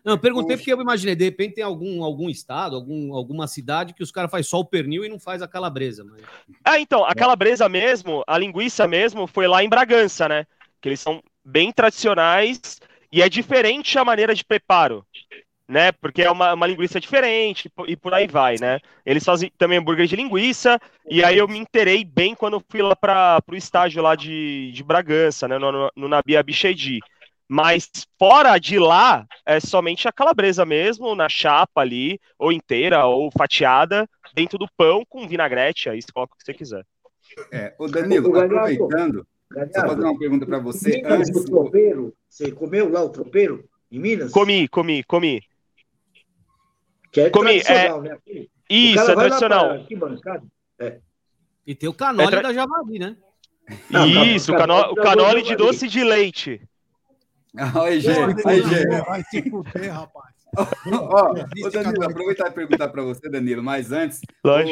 Não, 0.04 0.12
eu 0.12 0.18
perguntei 0.18 0.56
porque 0.56 0.70
eu 0.70 0.80
imaginei, 0.80 1.16
de 1.16 1.24
repente 1.24 1.54
tem 1.54 1.64
algum, 1.64 2.04
algum 2.04 2.28
estado, 2.28 2.76
algum, 2.76 3.14
alguma 3.14 3.46
cidade 3.46 3.94
que 3.94 4.02
os 4.02 4.12
caras 4.12 4.30
fazem 4.30 4.44
só 4.44 4.60
o 4.60 4.64
pernil 4.64 5.02
e 5.02 5.08
não 5.08 5.18
faz 5.18 5.40
a 5.40 5.48
calabresa. 5.48 6.04
Mas... 6.04 6.20
Ah, 6.62 6.78
então, 6.78 7.06
a 7.06 7.14
calabresa 7.14 7.66
mesmo, 7.70 8.22
a 8.26 8.36
linguiça 8.36 8.86
mesmo, 8.86 9.26
foi 9.26 9.46
lá 9.46 9.64
em 9.64 9.68
Bragança, 9.68 10.28
né? 10.28 10.46
Que 10.78 10.90
eles 10.90 11.00
são 11.00 11.22
bem 11.42 11.72
tradicionais 11.72 12.80
e 13.10 13.22
é 13.22 13.28
diferente 13.30 13.98
a 13.98 14.04
maneira 14.04 14.34
de 14.34 14.44
preparo, 14.44 15.06
né? 15.66 15.90
Porque 15.92 16.20
é 16.20 16.30
uma, 16.30 16.52
uma 16.52 16.66
linguiça 16.66 17.00
diferente 17.00 17.70
e 17.86 17.96
por 17.96 18.12
aí 18.12 18.26
vai, 18.26 18.56
né? 18.60 18.80
Eles 19.06 19.24
fazem 19.24 19.50
também 19.56 19.78
hambúrguer 19.78 20.06
de 20.06 20.16
linguiça 20.16 20.78
e 21.08 21.24
aí 21.24 21.38
eu 21.38 21.48
me 21.48 21.58
interei 21.58 22.04
bem 22.04 22.34
quando 22.34 22.62
fui 22.68 22.82
lá 22.82 22.94
para 22.94 23.42
o 23.50 23.56
estágio 23.56 24.02
lá 24.02 24.14
de, 24.14 24.70
de 24.72 24.84
Bragança, 24.84 25.48
né? 25.48 25.56
No, 25.56 25.72
no, 25.72 25.90
no 25.96 26.08
Nabi 26.08 26.36
Abichedi. 26.36 27.00
Mas 27.54 27.88
fora 28.18 28.58
de 28.58 28.80
lá, 28.80 29.24
é 29.46 29.60
somente 29.60 30.08
a 30.08 30.12
calabresa 30.12 30.66
mesmo, 30.66 31.14
na 31.14 31.28
chapa 31.28 31.82
ali, 31.82 32.18
ou 32.36 32.50
inteira, 32.50 33.06
ou 33.06 33.30
fatiada, 33.30 34.08
dentro 34.34 34.58
do 34.58 34.66
pão 34.76 35.04
com 35.08 35.28
vinagrete, 35.28 35.88
aí 35.88 36.02
você 36.02 36.08
coloca 36.12 36.34
o 36.34 36.36
que 36.36 36.42
você 36.44 36.52
quiser. 36.52 36.84
É, 37.52 37.72
ô 37.78 37.86
Danilo, 37.86 38.28
Ô, 38.32 38.40
aproveitando, 38.40 39.24
só 39.72 39.86
fazer 39.86 40.02
uma 40.02 40.18
pergunta 40.18 40.44
para 40.44 40.58
você 40.58 40.96
Minas, 40.96 41.28
antes. 41.28 41.42
o 41.42 41.44
tropeiro, 41.44 42.12
você 42.28 42.50
comeu 42.50 42.90
lá 42.90 43.04
o 43.04 43.08
tropeiro? 43.08 43.64
Em 43.88 44.00
Minas? 44.00 44.32
Comi, 44.32 44.66
comi, 44.66 45.04
comi. 45.04 45.40
Que 47.12 47.20
é 47.20 47.30
Comi, 47.30 47.62
tradicional, 47.62 48.04
é- 48.04 48.08
né? 48.08 48.18
Isso, 48.68 48.96
cara 48.96 49.12
é 49.12 49.14
vai 49.14 49.28
lá 49.28 49.38
tradicional. 49.38 49.86
pra 50.18 50.42
É. 50.88 50.98
E 51.64 51.72
tem 51.76 51.88
o 51.88 51.94
canole 51.94 52.26
É 52.26 52.30
tra- 52.32 52.42
da 52.42 52.52
Javali, 52.52 52.98
né? 52.98 53.16
Isso, 54.34 54.52
o 54.52 54.56
cano- 54.56 54.90
o 54.90 54.96
canole 54.96 55.40
de 55.40 55.54
doce 55.54 55.86
de 55.86 56.02
leite. 56.02 56.60
Aí, 57.56 58.00
gente, 58.00 58.48
aí, 58.48 58.62
gente. 58.62 59.04
Vai 59.06 59.22
se 59.24 59.48
fuder, 59.48 59.92
rapaz. 59.92 60.34
Ó, 60.92 61.32
ô 61.32 61.70
Danilo, 61.70 62.04
aproveitar 62.04 62.48
e 62.48 62.52
perguntar 62.52 62.88
para 62.88 63.02
você, 63.02 63.28
Danilo, 63.28 63.62
mas 63.62 63.90
antes, 63.90 64.20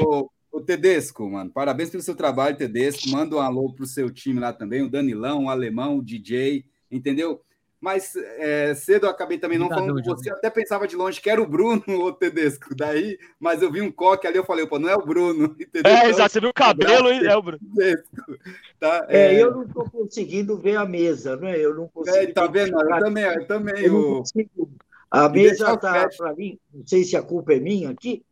o, 0.04 0.30
o 0.52 0.60
Tedesco, 0.60 1.28
mano, 1.28 1.50
parabéns 1.50 1.90
pelo 1.90 2.02
seu 2.02 2.14
trabalho, 2.14 2.56
Tedesco. 2.56 3.08
Manda 3.10 3.36
um 3.36 3.40
alô 3.40 3.72
pro 3.72 3.86
seu 3.86 4.10
time 4.10 4.38
lá 4.38 4.52
também, 4.52 4.82
o 4.82 4.90
Danilão, 4.90 5.44
o 5.44 5.50
Alemão, 5.50 5.98
o 5.98 6.02
DJ, 6.02 6.64
entendeu? 6.90 7.40
Mas 7.82 8.14
é, 8.14 8.72
cedo 8.76 9.06
eu 9.06 9.10
acabei 9.10 9.38
também 9.38 9.58
não 9.58 9.66
Obrigadão, 9.66 9.88
falando 9.88 10.04
com 10.04 10.16
você, 10.16 10.30
eu 10.30 10.36
até 10.36 10.48
pensava 10.48 10.86
de 10.86 10.94
longe 10.94 11.20
que 11.20 11.28
era 11.28 11.42
o 11.42 11.46
Bruno, 11.48 11.82
o 12.06 12.12
Tedesco. 12.12 12.76
Daí, 12.76 13.18
mas 13.40 13.60
eu 13.60 13.72
vi 13.72 13.80
um 13.80 13.90
coque 13.90 14.24
ali, 14.24 14.36
eu 14.38 14.44
falei, 14.44 14.64
opa, 14.64 14.78
não 14.78 14.88
é 14.88 14.94
o 14.94 15.04
Bruno, 15.04 15.46
entendeu? 15.58 15.90
É, 15.92 15.96
Então, 15.98 16.10
exato, 16.10 16.32
você 16.32 16.40
viu 16.40 16.50
o 16.50 16.54
cabelo 16.54 17.08
e 17.12 17.26
é 17.26 17.36
o 17.36 17.42
Bruno. 17.42 17.58
Tedesco, 17.74 18.38
tá? 18.78 19.04
É, 19.08 19.34
É, 19.34 19.42
eu 19.42 19.50
não 19.50 19.64
estou 19.64 19.90
conseguindo 19.90 20.56
ver 20.56 20.76
a 20.76 20.86
mesa, 20.86 21.36
né? 21.36 21.58
Eu 21.58 21.74
não 21.74 21.88
consigo. 21.88 22.16
É, 22.16 22.26
tá 22.28 22.46
vendo? 22.46 22.80
Eu 22.80 22.98
também, 23.00 23.24
eu 23.24 23.46
também, 23.48 23.84
Eu 23.84 23.92
não 23.94 24.00
o- 24.00 24.16
consigo. 24.18 24.70
A 25.10 25.28
mesa 25.28 25.72
o 25.72 25.74
está 25.74 26.08
para 26.16 26.34
mim, 26.36 26.58
não 26.72 26.86
sei 26.86 27.02
se 27.02 27.16
a 27.16 27.22
culpa 27.22 27.52
é 27.52 27.58
minha 27.58 27.90
aqui. 27.90 28.22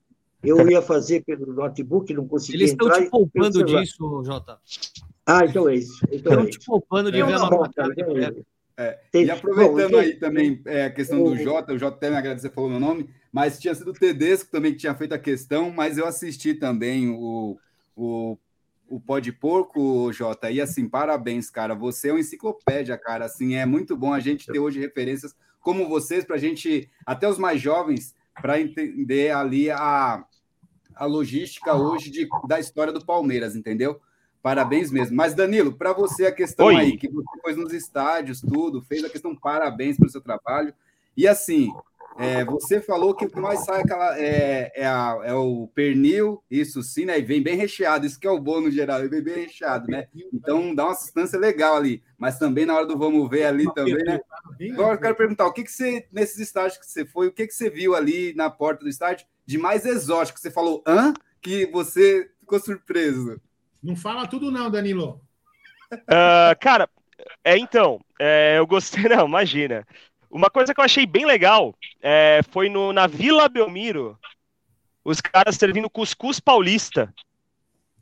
Eu 0.44 0.56
ia 0.70 0.80
fazer 0.80 1.24
pelo 1.24 1.52
notebook, 1.52 2.14
não 2.14 2.26
consegui 2.28 2.56
Eles 2.58 2.70
estão 2.70 2.86
entrar. 2.86 3.02
te 3.02 3.10
poupando 3.10 3.64
disso, 3.64 4.22
Jota. 4.24 4.58
Ah, 5.26 5.44
então 5.44 5.68
é 5.68 5.74
isso. 5.74 5.98
Então 6.10 6.32
Estão 6.34 6.44
é 6.44 6.50
te 6.50 6.64
poupando 6.64 7.10
de 7.10 7.20
ver 7.22 7.34
a 7.34 7.50
né? 8.14 8.32
É, 8.80 8.98
e 9.12 9.30
aproveitando 9.30 9.90
Bom, 9.90 9.98
aí 9.98 10.06
gente, 10.06 10.20
também 10.20 10.62
é, 10.64 10.86
a 10.86 10.90
questão 10.90 11.22
do 11.22 11.36
Jota, 11.36 11.74
o 11.74 11.78
Jota 11.78 11.98
até 11.98 12.08
me 12.08 12.16
agradecer 12.16 12.48
falou 12.48 12.70
meu 12.70 12.80
nome, 12.80 13.10
mas 13.30 13.58
tinha 13.58 13.74
sido 13.74 13.90
o 13.90 13.92
Tedesco 13.92 14.50
também 14.50 14.72
que 14.72 14.78
tinha 14.78 14.94
feito 14.94 15.12
a 15.12 15.18
questão, 15.18 15.70
mas 15.70 15.98
eu 15.98 16.06
assisti 16.06 16.54
também 16.54 17.10
o, 17.10 17.58
o, 17.94 18.38
o 18.88 18.98
Pó 18.98 19.18
de 19.18 19.32
Porco, 19.32 20.10
Jota, 20.14 20.50
e 20.50 20.62
assim, 20.62 20.88
parabéns, 20.88 21.50
cara, 21.50 21.74
você 21.74 22.08
é 22.08 22.12
uma 22.12 22.20
enciclopédia, 22.20 22.96
cara, 22.96 23.26
assim, 23.26 23.54
é 23.54 23.66
muito 23.66 23.94
bom 23.94 24.14
a 24.14 24.20
gente 24.20 24.46
ter 24.46 24.58
hoje 24.58 24.80
referências 24.80 25.36
como 25.60 25.86
vocês, 25.86 26.24
para 26.24 26.36
a 26.36 26.38
gente, 26.38 26.90
até 27.04 27.28
os 27.28 27.36
mais 27.36 27.60
jovens, 27.60 28.14
para 28.40 28.58
entender 28.58 29.30
ali 29.30 29.70
a, 29.70 30.24
a 30.94 31.04
logística 31.04 31.74
hoje 31.74 32.10
de, 32.10 32.26
da 32.48 32.58
história 32.58 32.94
do 32.94 33.04
Palmeiras, 33.04 33.54
entendeu? 33.54 34.00
Parabéns 34.42 34.90
mesmo. 34.90 35.16
Mas, 35.16 35.34
Danilo, 35.34 35.72
para 35.72 35.92
você 35.92 36.26
a 36.26 36.32
questão 36.32 36.66
Oi. 36.66 36.76
aí, 36.76 36.96
que 36.96 37.08
você 37.08 37.40
foi 37.42 37.54
nos 37.54 37.72
estádios, 37.72 38.40
tudo, 38.40 38.80
fez 38.82 39.04
a 39.04 39.10
questão, 39.10 39.36
parabéns 39.36 39.98
pelo 39.98 40.10
seu 40.10 40.20
trabalho. 40.20 40.72
E 41.14 41.28
assim, 41.28 41.70
é, 42.18 42.44
você 42.44 42.80
falou 42.80 43.14
que 43.14 43.26
o 43.26 43.30
que 43.30 43.38
mais 43.38 43.60
sai 43.60 43.82
aquela, 43.82 44.18
é, 44.18 44.72
é, 44.74 44.86
a- 44.86 45.18
é 45.24 45.34
o 45.34 45.68
pernil, 45.74 46.42
isso 46.50 46.82
sim, 46.82 47.04
né? 47.04 47.18
E 47.18 47.22
vem 47.22 47.42
bem 47.42 47.56
recheado, 47.56 48.06
isso 48.06 48.18
que 48.18 48.26
é 48.26 48.30
o 48.30 48.40
bom 48.40 48.60
no 48.62 48.70
geral, 48.70 49.00
ele 49.00 49.08
vem 49.10 49.22
bem 49.22 49.44
recheado, 49.44 49.88
né? 49.88 50.06
Então 50.32 50.74
dá 50.74 50.86
uma 50.86 50.94
sustância 50.94 51.38
legal 51.38 51.76
ali. 51.76 52.02
Mas 52.18 52.38
também 52.38 52.64
na 52.64 52.74
hora 52.74 52.86
do 52.86 52.96
vamos 52.96 53.28
ver 53.28 53.44
ali 53.44 53.72
também, 53.74 54.04
né? 54.04 54.20
Agora 54.72 54.94
eu 54.94 54.98
quero 55.00 55.14
perguntar, 55.16 55.46
o 55.46 55.52
que, 55.52 55.64
que 55.64 55.72
você, 55.72 56.06
nesses 56.10 56.38
estádios 56.38 56.78
que 56.78 56.86
você 56.86 57.04
foi, 57.04 57.26
o 57.28 57.32
que, 57.32 57.46
que 57.46 57.54
você 57.54 57.68
viu 57.68 57.94
ali 57.94 58.32
na 58.34 58.48
porta 58.48 58.84
do 58.84 58.88
estádio 58.90 59.26
de 59.44 59.58
mais 59.58 59.84
exótico? 59.84 60.38
Você 60.40 60.50
falou, 60.50 60.82
hã? 60.86 61.12
Que 61.42 61.66
você 61.66 62.30
ficou 62.40 62.58
surpreso. 62.58 63.40
Não 63.82 63.96
fala 63.96 64.26
tudo, 64.26 64.50
não, 64.50 64.70
Danilo. 64.70 65.20
Ah, 66.06 66.54
cara, 66.60 66.88
é 67.44 67.56
então, 67.56 68.00
é, 68.18 68.58
eu 68.58 68.66
gostei, 68.66 69.04
não, 69.08 69.26
imagina. 69.26 69.86
uma 70.30 70.50
coisa 70.50 70.74
que 70.74 70.80
eu 70.80 70.84
achei 70.84 71.06
bem 71.06 71.26
legal 71.26 71.74
é, 72.00 72.40
foi 72.50 72.68
no, 72.68 72.92
na 72.92 73.06
Vila 73.06 73.48
Belmiro, 73.48 74.18
os 75.04 75.20
caras 75.20 75.56
servindo 75.56 75.90
cuscuz 75.90 76.38
paulista. 76.38 77.12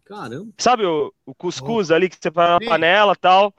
Caramba. 0.04 0.52
Sabe 0.56 0.84
o, 0.84 1.12
o 1.26 1.34
cuscuz 1.34 1.90
ali 1.90 2.08
que 2.08 2.16
você 2.20 2.30
faz 2.30 2.50
na 2.50 2.68
panela 2.68 3.12
e 3.12 3.16
tal? 3.16 3.54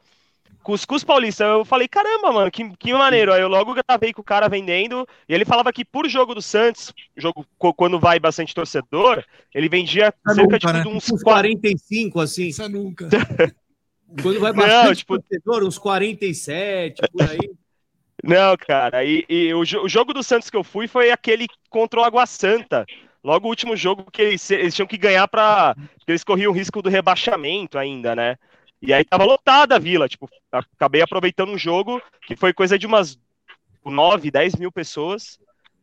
Cuscuz 0.69 1.03
paulista. 1.03 1.45
Eu 1.45 1.65
falei, 1.65 1.87
caramba, 1.87 2.31
mano, 2.31 2.51
que, 2.51 2.69
que 2.77 2.93
maneiro. 2.93 3.33
Aí 3.33 3.41
eu 3.41 3.47
logo 3.47 3.73
gravei 3.73 4.13
com 4.13 4.21
o 4.21 4.23
cara 4.23 4.47
vendendo. 4.47 5.07
E 5.27 5.33
ele 5.33 5.43
falava 5.43 5.73
que 5.73 5.83
por 5.83 6.07
jogo 6.07 6.35
do 6.35 6.43
Santos, 6.43 6.93
jogo 7.17 7.43
quando 7.57 7.99
vai 7.99 8.19
bastante 8.19 8.53
torcedor, 8.53 9.23
ele 9.51 9.67
vendia 9.67 10.13
cerca 10.27 10.59
tipo, 10.59 10.73
de 10.83 10.87
uns 10.87 11.11
Uns 11.11 11.23
45, 11.23 12.21
assim. 12.21 12.47
Isso 12.49 12.69
nunca. 12.69 13.09
Quando 14.21 14.39
vai 14.39 14.51
Não, 14.51 14.57
bastante 14.59 14.97
tipo- 14.99 15.19
torcedor, 15.19 15.63
uns 15.63 15.77
47, 15.79 17.01
por 17.11 17.29
aí. 17.29 17.37
Não, 18.23 18.55
cara, 18.57 19.03
e, 19.03 19.25
e 19.29 19.53
o, 19.53 19.61
o 19.61 19.89
jogo 19.89 20.13
do 20.13 20.21
Santos 20.21 20.49
que 20.49 20.57
eu 20.57 20.63
fui 20.63 20.87
foi 20.87 21.09
aquele 21.09 21.47
contra 21.69 21.99
o 21.99 22.03
Água 22.03 22.25
Santa. 22.25 22.85
Logo 23.23 23.47
o 23.47 23.49
último 23.49 23.75
jogo 23.75 24.05
que 24.11 24.21
eles, 24.21 24.51
eles 24.51 24.75
tinham 24.75 24.87
que 24.87 24.97
ganhar 24.97 25.27
para 25.27 25.73
porque 25.75 26.11
eles 26.11 26.23
corriam 26.23 26.51
o 26.51 26.55
risco 26.55 26.81
do 26.81 26.89
rebaixamento 26.89 27.77
ainda, 27.77 28.15
né? 28.15 28.37
E 28.81 28.93
aí 28.93 29.03
tava 29.03 29.25
lotada 29.25 29.75
a 29.75 29.79
vila, 29.79 30.07
tipo, 30.07 30.29
acabei 30.51 31.01
aproveitando 31.01 31.51
um 31.51 31.57
jogo 31.57 32.01
que 32.21 32.35
foi 32.35 32.53
coisa 32.53 32.79
de 32.79 32.87
umas 32.87 33.19
9, 33.83 34.31
10 34.31 34.55
mil 34.55 34.71
pessoas, 34.71 35.39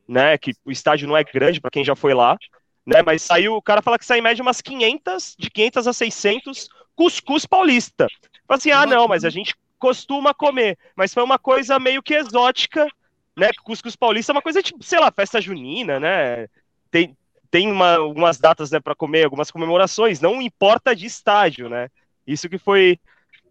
né? 0.08 0.38
Que 0.38 0.52
o 0.64 0.70
estádio 0.70 1.06
não 1.06 1.16
é 1.16 1.22
grande 1.22 1.60
para 1.60 1.70
quem 1.70 1.84
já 1.84 1.94
foi 1.94 2.14
lá, 2.14 2.38
né? 2.86 3.02
Mas 3.04 3.22
saiu, 3.22 3.54
o 3.54 3.62
cara 3.62 3.82
fala 3.82 3.98
que 3.98 4.06
sai 4.06 4.18
em 4.18 4.22
média 4.22 4.42
umas 4.42 4.60
500, 4.60 5.36
de 5.38 5.50
500 5.50 5.86
a 5.86 5.92
600 5.92 6.68
cuscuz 6.94 7.44
paulista. 7.44 8.06
Fala 8.48 8.58
assim, 8.58 8.70
ah, 8.70 8.86
não, 8.86 9.06
mas 9.06 9.24
a 9.24 9.30
gente 9.30 9.54
costuma 9.78 10.32
comer, 10.32 10.78
mas 10.94 11.12
foi 11.12 11.22
uma 11.22 11.38
coisa 11.38 11.78
meio 11.78 12.02
que 12.02 12.14
exótica, 12.14 12.88
né? 13.36 13.50
Cuscuz 13.62 13.94
paulista 13.94 14.32
é 14.32 14.34
uma 14.34 14.42
coisa 14.42 14.62
tipo, 14.62 14.82
sei 14.82 14.98
lá, 14.98 15.10
festa 15.10 15.40
junina, 15.40 16.00
né? 16.00 16.48
Tem, 16.90 17.14
tem 17.50 17.70
uma, 17.70 17.96
algumas 17.96 18.38
datas, 18.38 18.70
né, 18.70 18.80
para 18.80 18.94
comer, 18.94 19.24
algumas 19.24 19.50
comemorações, 19.50 20.20
não 20.20 20.40
importa 20.40 20.96
de 20.96 21.04
estádio, 21.04 21.68
né? 21.68 21.90
Isso 22.26 22.48
que 22.48 22.58
foi 22.58 22.98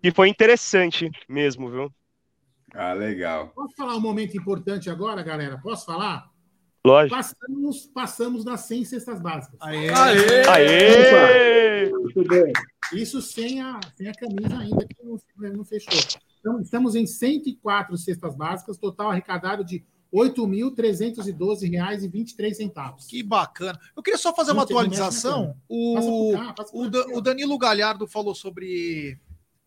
que 0.02 0.12
foi 0.12 0.30
interessante 0.30 1.10
mesmo, 1.28 1.70
viu? 1.70 1.92
Ah, 2.74 2.94
legal. 2.94 3.50
Posso 3.56 3.76
falar 3.76 3.96
um 3.96 4.02
momento 4.02 4.38
importante 4.38 4.90
agora, 4.90 5.24
galera? 5.24 5.58
Posso 5.58 5.86
falar? 5.86 6.30
Lógico. 6.86 7.16
Passamos, 7.16 7.88
passamos 7.88 8.46
das 8.46 8.62
100 8.62 8.86
cestas 8.86 9.20
básicas. 9.20 9.60
Aê! 9.62 9.90
Aê! 10.48 11.90
Muito 11.90 12.24
bem. 12.26 12.54
Isso 12.94 13.20
sem 13.22 13.62
a, 13.62 13.80
sem 13.96 14.08
a 14.08 14.14
camisa 14.14 14.60
ainda, 14.60 14.86
que 14.86 15.04
não, 15.04 15.18
não 15.54 15.66
fechou. 15.66 16.20
Então, 16.40 16.62
estamos 16.62 16.94
em 16.94 17.08
104 17.08 17.98
cestas 17.98 18.36
básicas, 18.36 18.78
total 18.78 19.10
arrecadado 19.10 19.66
de 19.66 19.84
R$ 20.14 20.30
8.312,23. 20.30 23.08
Que 23.08 23.22
bacana. 23.24 23.80
Eu 23.96 24.02
queria 24.04 24.18
só 24.18 24.34
fazer 24.34 24.52
uma 24.54 24.64
atualização. 24.64 25.48
bacana. 25.48 25.58
O, 25.70 26.32
cá, 26.34 26.56
o, 26.74 27.18
o 27.18 27.22
Danilo 27.22 27.58
Galhardo 27.58 28.06
falou 28.08 28.34
sobre 28.36 29.18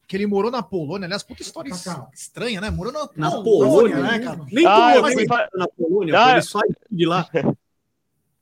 que 0.07 0.17
ele 0.17 0.27
morou 0.27 0.51
na 0.51 0.63
Polônia. 0.63 1.07
Aliás, 1.07 1.23
puta 1.23 1.43
história 1.43 1.71
estranha, 2.15 2.61
né? 2.61 2.71
Morou 2.71 2.93
na, 2.93 3.09
Na 3.15 3.31
Polônia, 3.31 4.01
né, 4.01 4.19
cara? 4.21 4.41
Nem 4.51 4.65
Ah, 4.67 4.95
nem 5.03 5.29
fui- 5.29 5.37
na 5.55 5.69
Polônia, 5.69 6.19
Ah, 6.19 6.31
é. 6.31 6.33
ele 6.35 6.43
sai 6.43 6.63
de 6.91 7.07
lá. 7.07 7.29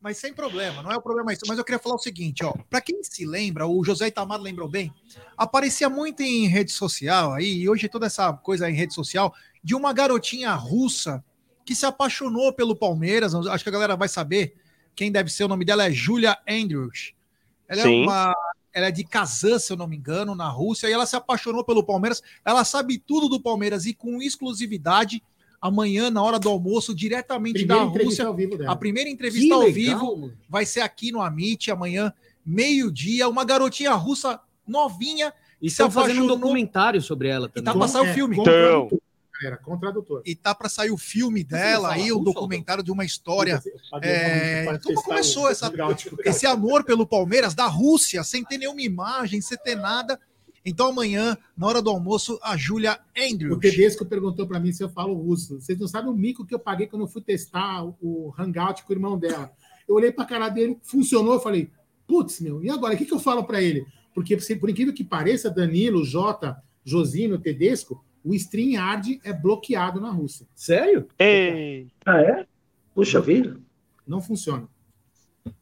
Mas 0.00 0.18
sem 0.18 0.32
problema, 0.32 0.82
não 0.84 0.92
é 0.92 0.96
o 0.96 1.02
problema 1.02 1.32
isso. 1.32 1.42
Mas 1.48 1.58
eu 1.58 1.64
queria 1.64 1.80
falar 1.80 1.96
o 1.96 1.98
seguinte, 1.98 2.44
ó. 2.44 2.52
Para 2.70 2.80
quem 2.80 3.02
se 3.02 3.26
lembra, 3.26 3.66
o 3.66 3.82
José 3.82 4.06
Itamar 4.06 4.40
lembrou 4.40 4.68
bem, 4.68 4.92
aparecia 5.36 5.90
muito 5.90 6.22
em 6.22 6.46
rede 6.46 6.70
social 6.70 7.32
aí, 7.32 7.62
e 7.62 7.68
hoje 7.68 7.88
toda 7.88 8.06
essa 8.06 8.32
coisa 8.32 8.70
em 8.70 8.74
rede 8.74 8.94
social, 8.94 9.34
de 9.64 9.74
uma 9.74 9.92
garotinha 9.92 10.54
russa 10.54 11.24
que 11.66 11.74
se 11.74 11.84
apaixonou 11.84 12.52
pelo 12.52 12.74
Palmeiras. 12.76 13.34
Acho 13.34 13.62
que 13.64 13.68
a 13.68 13.72
galera 13.72 13.96
vai 13.96 14.08
saber 14.08 14.54
quem 14.94 15.10
deve 15.12 15.30
ser. 15.30 15.44
O 15.44 15.48
nome 15.48 15.64
dela 15.64 15.84
é 15.86 15.90
Julia 15.90 16.38
Andrews. 16.48 17.12
Ela 17.68 17.82
Sim. 17.82 18.02
é 18.02 18.04
uma. 18.04 18.34
Ela 18.72 18.86
é 18.86 18.90
de 18.90 19.04
Kazan, 19.04 19.58
se 19.58 19.72
eu 19.72 19.76
não 19.76 19.86
me 19.88 19.96
engano, 19.96 20.34
na 20.34 20.48
Rússia, 20.48 20.86
e 20.86 20.92
ela 20.92 21.06
se 21.06 21.16
apaixonou 21.16 21.64
pelo 21.64 21.82
Palmeiras. 21.82 22.22
Ela 22.44 22.62
sabe 22.62 22.98
tudo 22.98 23.26
do 23.28 23.40
Palmeiras 23.40 23.86
e 23.86 23.94
com 23.94 24.20
exclusividade, 24.22 25.22
amanhã, 25.60 26.10
na 26.10 26.22
hora 26.22 26.38
do 26.38 26.48
almoço, 26.50 26.94
diretamente 26.94 27.64
Primeira 27.64 27.84
da 27.90 28.04
Rússia. 28.04 28.26
ao 28.26 28.34
vivo 28.34 28.58
dela. 28.58 28.70
A 28.72 28.76
primeira 28.76 29.08
entrevista 29.08 29.46
Que 29.46 29.52
ao 29.52 29.60
legal, 29.60 29.72
vivo 29.74 30.16
mano. 30.18 30.38
vai 30.48 30.66
ser 30.66 30.80
aqui 30.82 31.10
no 31.10 31.22
Amit 31.22 31.70
amanhã, 31.70 32.12
meio-dia. 32.44 33.26
Uma 33.28 33.44
garotinha 33.44 33.92
russa 33.94 34.38
novinha. 34.66 35.32
E 35.60 35.70
se 35.70 35.74
estão 35.74 35.90
fazendo 35.90 36.24
um 36.24 36.26
documentário 36.26 37.00
sobre 37.00 37.28
ela 37.28 37.48
também. 37.48 37.64
tá 37.64 37.72
pra 37.74 37.88
sair 37.88 38.02
o 38.02 38.10
É, 38.10 38.12
filme. 38.14 38.36
Então. 38.38 38.88
Galera, 39.40 39.56
com 39.62 39.78
tradutor. 39.78 40.22
E 40.24 40.34
tá 40.34 40.54
para 40.54 40.68
sair 40.68 40.90
o 40.90 40.96
filme 40.96 41.42
dela 41.44 41.92
aí, 41.92 42.10
o 42.12 42.18
documentário 42.18 42.82
de 42.82 42.90
uma 42.90 43.04
história. 43.04 43.62
É, 44.02 44.64
vamos 44.64 44.82
como 44.82 45.02
começou 45.02 45.44
o 45.44 45.48
essa, 45.48 45.72
esse 46.24 46.46
amor 46.46 46.84
pelo 46.84 47.06
Palmeiras 47.06 47.54
da 47.54 47.66
Rússia, 47.66 48.22
sem 48.24 48.44
ter 48.44 48.58
nenhuma 48.58 48.82
imagem, 48.82 49.40
sem 49.40 49.58
ter 49.58 49.74
nada. 49.74 50.18
Então 50.64 50.88
amanhã, 50.88 51.36
na 51.56 51.66
hora 51.66 51.80
do 51.80 51.90
almoço, 51.90 52.40
a 52.42 52.56
Júlia 52.56 52.98
O 53.16 53.32
Andrews. 53.34 53.58
Tedesco 53.60 54.04
perguntou 54.04 54.46
para 54.48 54.58
mim 54.58 54.72
se 54.72 54.82
eu 54.82 54.88
falo 54.88 55.14
russo. 55.14 55.60
Vocês 55.60 55.78
não 55.78 55.86
sabem 55.86 56.10
o 56.10 56.14
mico 56.14 56.44
que 56.44 56.54
eu 56.54 56.58
paguei 56.58 56.88
quando 56.88 57.02
eu 57.02 57.08
fui 57.08 57.22
testar 57.22 57.84
o 57.84 58.34
Hangout 58.36 58.82
com 58.82 58.92
o 58.92 58.96
irmão 58.96 59.16
dela. 59.16 59.52
Eu 59.88 59.94
olhei 59.94 60.10
para 60.10 60.24
a 60.24 60.26
cara 60.26 60.48
dele, 60.48 60.76
funcionou, 60.82 61.34
eu 61.34 61.40
falei, 61.40 61.70
putz, 62.08 62.40
meu, 62.40 62.64
e 62.64 62.68
agora? 62.68 62.94
O 62.94 62.96
que, 62.98 63.04
que 63.06 63.14
eu 63.14 63.20
falo 63.20 63.44
para 63.44 63.62
ele? 63.62 63.86
Porque, 64.12 64.40
se- 64.40 64.56
por 64.56 64.68
incrível 64.68 64.92
que 64.92 65.04
pareça, 65.04 65.48
Danilo, 65.48 66.04
Jota, 66.04 66.60
Josino, 66.84 67.38
Tedesco, 67.38 68.04
o 68.28 68.34
StreamYard 68.34 69.20
é 69.24 69.32
bloqueado 69.32 70.00
na 70.00 70.10
Rússia. 70.10 70.46
Sério? 70.54 71.06
Ei, 71.18 71.86
Ah, 72.04 72.20
é? 72.20 72.46
Puxa 72.94 73.20
vida. 73.20 73.58
Não 74.06 74.20
funciona. 74.20 74.66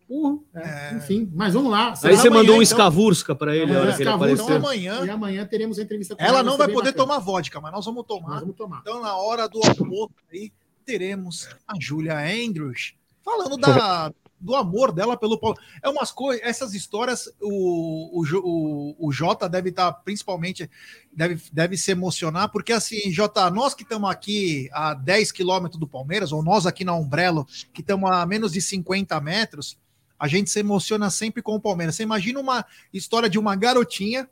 Porra. 0.06 0.38
É, 0.54 0.94
Enfim, 0.96 1.30
mas 1.34 1.54
vamos 1.54 1.70
lá. 1.70 1.88
Aí 1.90 1.94
você 1.96 2.06
amanhã, 2.28 2.30
mandou 2.30 2.40
um 2.56 2.56
então. 2.56 2.62
escavurska 2.62 3.34
pra 3.34 3.56
ele 3.56 3.74
a 3.74 3.80
hora 3.80 3.96
que 3.96 4.02
ele 4.02 4.10
apareceu. 4.10 4.44
Então 4.44 4.56
amanhã, 4.56 5.04
E 5.04 5.10
amanhã 5.10 5.46
teremos 5.46 5.78
a 5.78 5.82
entrevista 5.82 6.14
com 6.14 6.22
ela 6.22 6.42
não 6.42 6.56
vai 6.58 6.68
poder 6.68 6.92
bacana. 6.92 7.06
tomar 7.06 7.18
vodka, 7.18 7.60
mas 7.60 7.72
nós 7.72 7.84
vamos 7.84 8.04
tomar. 8.06 8.28
Nós 8.28 8.40
vamos 8.40 8.56
tomar. 8.56 8.80
Então, 8.82 9.00
na 9.02 9.16
hora 9.16 9.48
do 9.48 9.60
almoço 9.64 10.12
aí, 10.32 10.52
teremos 10.84 11.48
a 11.66 11.72
Julia 11.80 12.18
Andrews 12.18 12.94
falando 13.24 13.56
da, 13.56 14.12
do 14.44 14.54
amor 14.54 14.92
dela 14.92 15.16
pelo 15.16 15.38
Paulo. 15.38 15.56
É 15.82 15.88
umas 15.88 16.12
coisas, 16.12 16.44
essas 16.44 16.74
histórias, 16.74 17.32
o, 17.40 18.20
o, 18.20 18.24
o, 18.38 19.08
o 19.08 19.12
Jota 19.12 19.48
deve 19.48 19.70
estar 19.70 19.90
principalmente, 19.92 20.70
deve, 21.10 21.40
deve 21.50 21.78
se 21.78 21.90
emocionar, 21.90 22.50
porque 22.50 22.72
assim, 22.72 23.10
Jota, 23.10 23.50
nós 23.50 23.74
que 23.74 23.82
estamos 23.82 24.10
aqui 24.10 24.68
a 24.72 24.92
10 24.92 25.32
quilômetros 25.32 25.80
do 25.80 25.88
Palmeiras, 25.88 26.30
ou 26.30 26.42
nós 26.42 26.66
aqui 26.66 26.84
na 26.84 26.94
Umbrello, 26.94 27.46
que 27.72 27.80
estamos 27.80 28.10
a 28.10 28.26
menos 28.26 28.52
de 28.52 28.60
50 28.60 29.18
metros, 29.22 29.78
a 30.18 30.28
gente 30.28 30.50
se 30.50 30.60
emociona 30.60 31.08
sempre 31.08 31.42
com 31.42 31.54
o 31.54 31.60
Palmeiras. 31.60 31.96
Você 31.96 32.02
imagina 32.02 32.38
uma 32.38 32.66
história 32.92 33.30
de 33.30 33.38
uma 33.38 33.56
garotinha, 33.56 34.28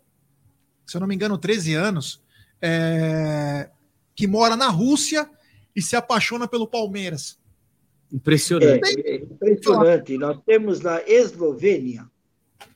se 0.86 0.96
eu 0.96 1.00
não 1.00 1.08
me 1.08 1.14
engano, 1.14 1.38
13 1.38 1.74
anos, 1.74 2.22
é, 2.60 3.70
que 4.14 4.26
mora 4.26 4.56
na 4.56 4.68
Rússia 4.68 5.28
e 5.74 5.80
se 5.80 5.96
apaixona 5.96 6.46
pelo 6.46 6.66
Palmeiras. 6.66 7.40
Impressionante. 8.12 9.00
É, 9.00 9.10
é 9.10 9.16
impressionante. 9.16 10.18
Nós 10.18 10.38
temos 10.44 10.80
na 10.80 11.00
Eslovênia, 11.02 12.06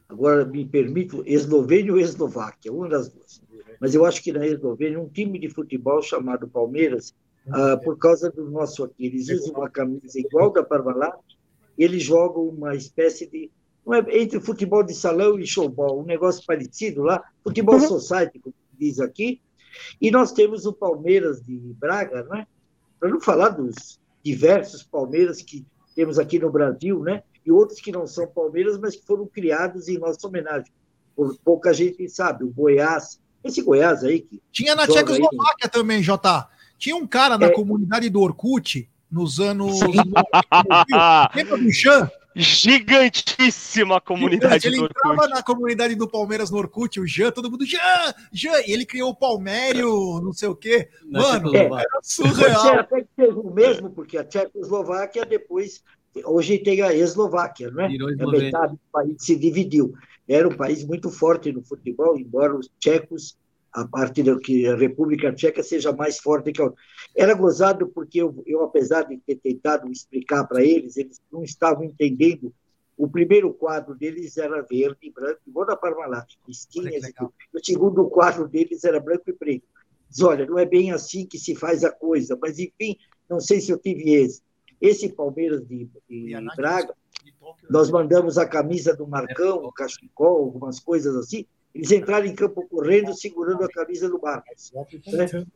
agora 0.08 0.44
me 0.44 0.65
permito, 0.65 1.23
Eslovênia 1.26 1.92
ou 1.92 2.00
Eslováquia, 2.00 2.73
uma 2.73 2.89
das 2.89 3.08
duas. 3.08 3.42
Mas 3.78 3.94
eu 3.94 4.06
acho 4.06 4.23
que 4.23 4.32
na 4.32 4.47
Eslovênia, 4.47 4.98
um 4.98 5.08
time 5.08 5.39
de 5.39 5.50
futebol 5.50 6.00
chamado 6.02 6.48
Palmeiras, 6.48 7.15
ah, 7.48 7.76
por 7.76 7.98
causa 7.98 8.31
do 8.31 8.50
nosso 8.50 8.82
aqui, 8.82 9.06
eles 9.06 9.28
usam 9.28 9.55
uma 9.55 9.68
camisa 9.68 10.18
igual 10.18 10.50
da 10.50 10.62
Parmalat, 10.62 11.20
eles 11.76 12.02
jogam 12.02 12.48
uma 12.48 12.74
espécie 12.74 13.26
de. 13.26 13.50
não 13.84 13.94
é- 13.94 14.18
entre 14.18 14.40
futebol 14.40 14.82
de 14.82 14.94
salão 14.94 15.39
e 15.39 15.47
showball, 15.47 16.00
um 16.00 16.05
negócio 16.05 16.44
parecido 16.47 17.02
lá, 17.02 17.23
futebol 17.44 17.78
society, 17.78 18.40
como 18.40 18.55
diz 18.78 18.98
aqui, 18.98 19.40
e 20.00 20.10
nós 20.10 20.32
temos 20.32 20.66
o 20.66 20.73
Palmeiras 20.73 21.40
de 21.42 21.56
Braga, 21.78 22.24
não 22.24 22.36
é? 22.36 22.47
Para 22.98 23.10
não 23.10 23.20
falar 23.20 23.50
dos 23.50 24.00
diversos 24.26 24.82
Palmeiras 24.82 25.40
que 25.40 25.64
temos 25.94 26.18
aqui 26.18 26.38
no 26.38 26.50
Brasil, 26.50 27.00
né? 27.00 27.22
E 27.44 27.52
outros 27.52 27.80
que 27.80 27.92
não 27.92 28.06
são 28.08 28.26
Palmeiras, 28.26 28.76
mas 28.76 28.96
que 28.96 29.06
foram 29.06 29.24
criados 29.26 29.86
em 29.88 29.98
nossa 29.98 30.26
homenagem. 30.26 30.66
Por- 31.14 31.36
Pouca 31.44 31.72
gente 31.72 32.08
sabe, 32.08 32.42
o 32.42 32.48
Goiás, 32.48 33.20
esse 33.44 33.62
Goiás 33.62 34.02
aí 34.02 34.20
que 34.20 34.42
Tinha 34.50 34.74
na 34.74 34.84
joga 34.84 34.98
aí 34.98 35.05
Tchecoslováquia 35.06 35.68
também, 35.68 36.02
Jota. 36.02 36.48
Tinha 36.76 36.96
um 36.96 37.06
cara 37.06 37.38
na 37.38 37.46
É. 37.46 37.50
comunidade 37.50 38.10
do 38.10 38.20
Orkut, 38.20 38.90
nos 39.10 39.38
anos. 39.38 39.78
Lembra 41.34 41.56
do 41.56 41.72
Chan? 41.72 42.10
Gigantíssima 42.36 44.00
comunidade 44.00 44.66
ele 44.66 44.76
do 44.76 44.84
entrava 44.84 45.23
Orkut. 45.23 45.31
na 45.31 45.42
comunidade 45.42 45.94
do 45.94 46.08
Palmeiras 46.08 46.50
no 46.50 46.58
Orkut, 46.58 47.00
o 47.00 47.06
Jean, 47.06 47.31
todo 47.31 47.50
mundo, 47.50 47.65
Jean, 47.65 48.15
Jean, 48.31 48.60
e 48.66 48.73
ele 48.73 48.84
criou 48.84 49.10
o 49.10 49.16
Palmério, 49.16 50.20
não 50.23 50.32
sei 50.32 50.48
o 50.48 50.55
quê. 50.55 50.89
Mano, 51.10 51.50
Tchecoslováquia. 51.50 51.89
era 51.90 52.00
surreal. 52.02 52.78
até 52.81 53.00
que 53.00 53.08
seja 53.16 53.40
o 53.40 53.55
mesmo, 53.55 53.90
porque 53.90 54.18
a 54.18 54.24
Tchecoslováquia 54.24 55.24
depois, 55.24 55.82
hoje 56.24 56.58
tem 56.58 56.82
a 56.82 56.94
Eslováquia, 56.94 57.70
não 57.70 57.84
é? 57.84 57.89
Virou 57.89 58.08
A 58.08 58.32
metade 58.32 58.73
do 58.74 58.81
país 58.92 59.16
se 59.18 59.34
dividiu. 59.36 59.94
Era 60.28 60.47
um 60.47 60.56
país 60.56 60.84
muito 60.84 61.10
forte 61.10 61.50
no 61.52 61.62
futebol, 61.65 62.18
embora 62.18 62.55
os 62.55 62.68
tchecos 62.78 63.36
a 63.76 63.86
parte 63.86 64.22
da 64.22 64.38
que 64.38 64.66
a 64.66 64.74
República 64.74 65.30
Tcheca 65.34 65.62
seja 65.62 65.92
mais 65.92 66.18
forte 66.18 66.50
que 66.50 66.62
a 66.62 66.64
outra. 66.64 66.80
Era 67.14 67.34
gozado 67.34 67.86
porque 67.88 68.22
eu, 68.22 68.42
eu 68.46 68.64
apesar 68.64 69.02
de 69.02 69.18
ter 69.18 69.36
tentado 69.36 69.92
explicar 69.92 70.44
para 70.44 70.64
eles, 70.64 70.96
eles 70.96 71.20
não 71.30 71.42
estavam 71.42 71.84
entendendo. 71.84 72.55
O 72.96 73.06
primeiro 73.06 73.52
quadro 73.52 73.94
deles 73.94 74.38
era 74.38 74.62
verde 74.62 75.00
e 75.02 75.10
branco, 75.10 75.40
igual 75.46 75.66
da 75.66 75.76
Parmalat, 75.76 76.26
listinhas. 76.48 77.05
e 77.05 77.12
tudo. 77.12 77.34
O 77.52 77.62
segundo 77.62 78.08
quadro 78.08 78.48
deles 78.48 78.82
era 78.82 78.98
branco 78.98 79.28
e 79.28 79.34
preto. 79.34 79.66
Diz, 80.08 80.22
olha, 80.22 80.46
não 80.46 80.58
é 80.58 80.64
bem 80.64 80.90
assim 80.90 81.26
que 81.26 81.38
se 81.38 81.55
faz 81.55 81.84
a 81.84 81.90
coisa, 81.92 82.38
mas 82.40 82.58
enfim, 82.58 82.96
não 83.28 83.40
sei 83.40 83.60
se 83.60 83.70
eu 83.70 83.78
tive 83.78 84.14
esse. 84.14 84.40
Esse 84.80 85.10
Palmeiras 85.10 85.66
de, 85.66 85.86
de 86.08 86.34
Braga, 86.56 86.94
nós 87.68 87.90
mandamos 87.90 88.38
a 88.38 88.48
camisa 88.48 88.96
do 88.96 89.06
Marcão, 89.06 89.58
o 89.58 89.72
cachecol, 89.72 90.44
algumas 90.44 90.80
coisas 90.80 91.14
assim, 91.16 91.44
eles 91.76 91.92
entraram 91.92 92.24
em 92.26 92.34
campo 92.34 92.66
correndo, 92.66 93.14
segurando 93.14 93.62
a 93.62 93.68
camisa 93.68 94.08
do 94.08 94.18
Marcos. 94.18 94.72
Né? 94.72 95.46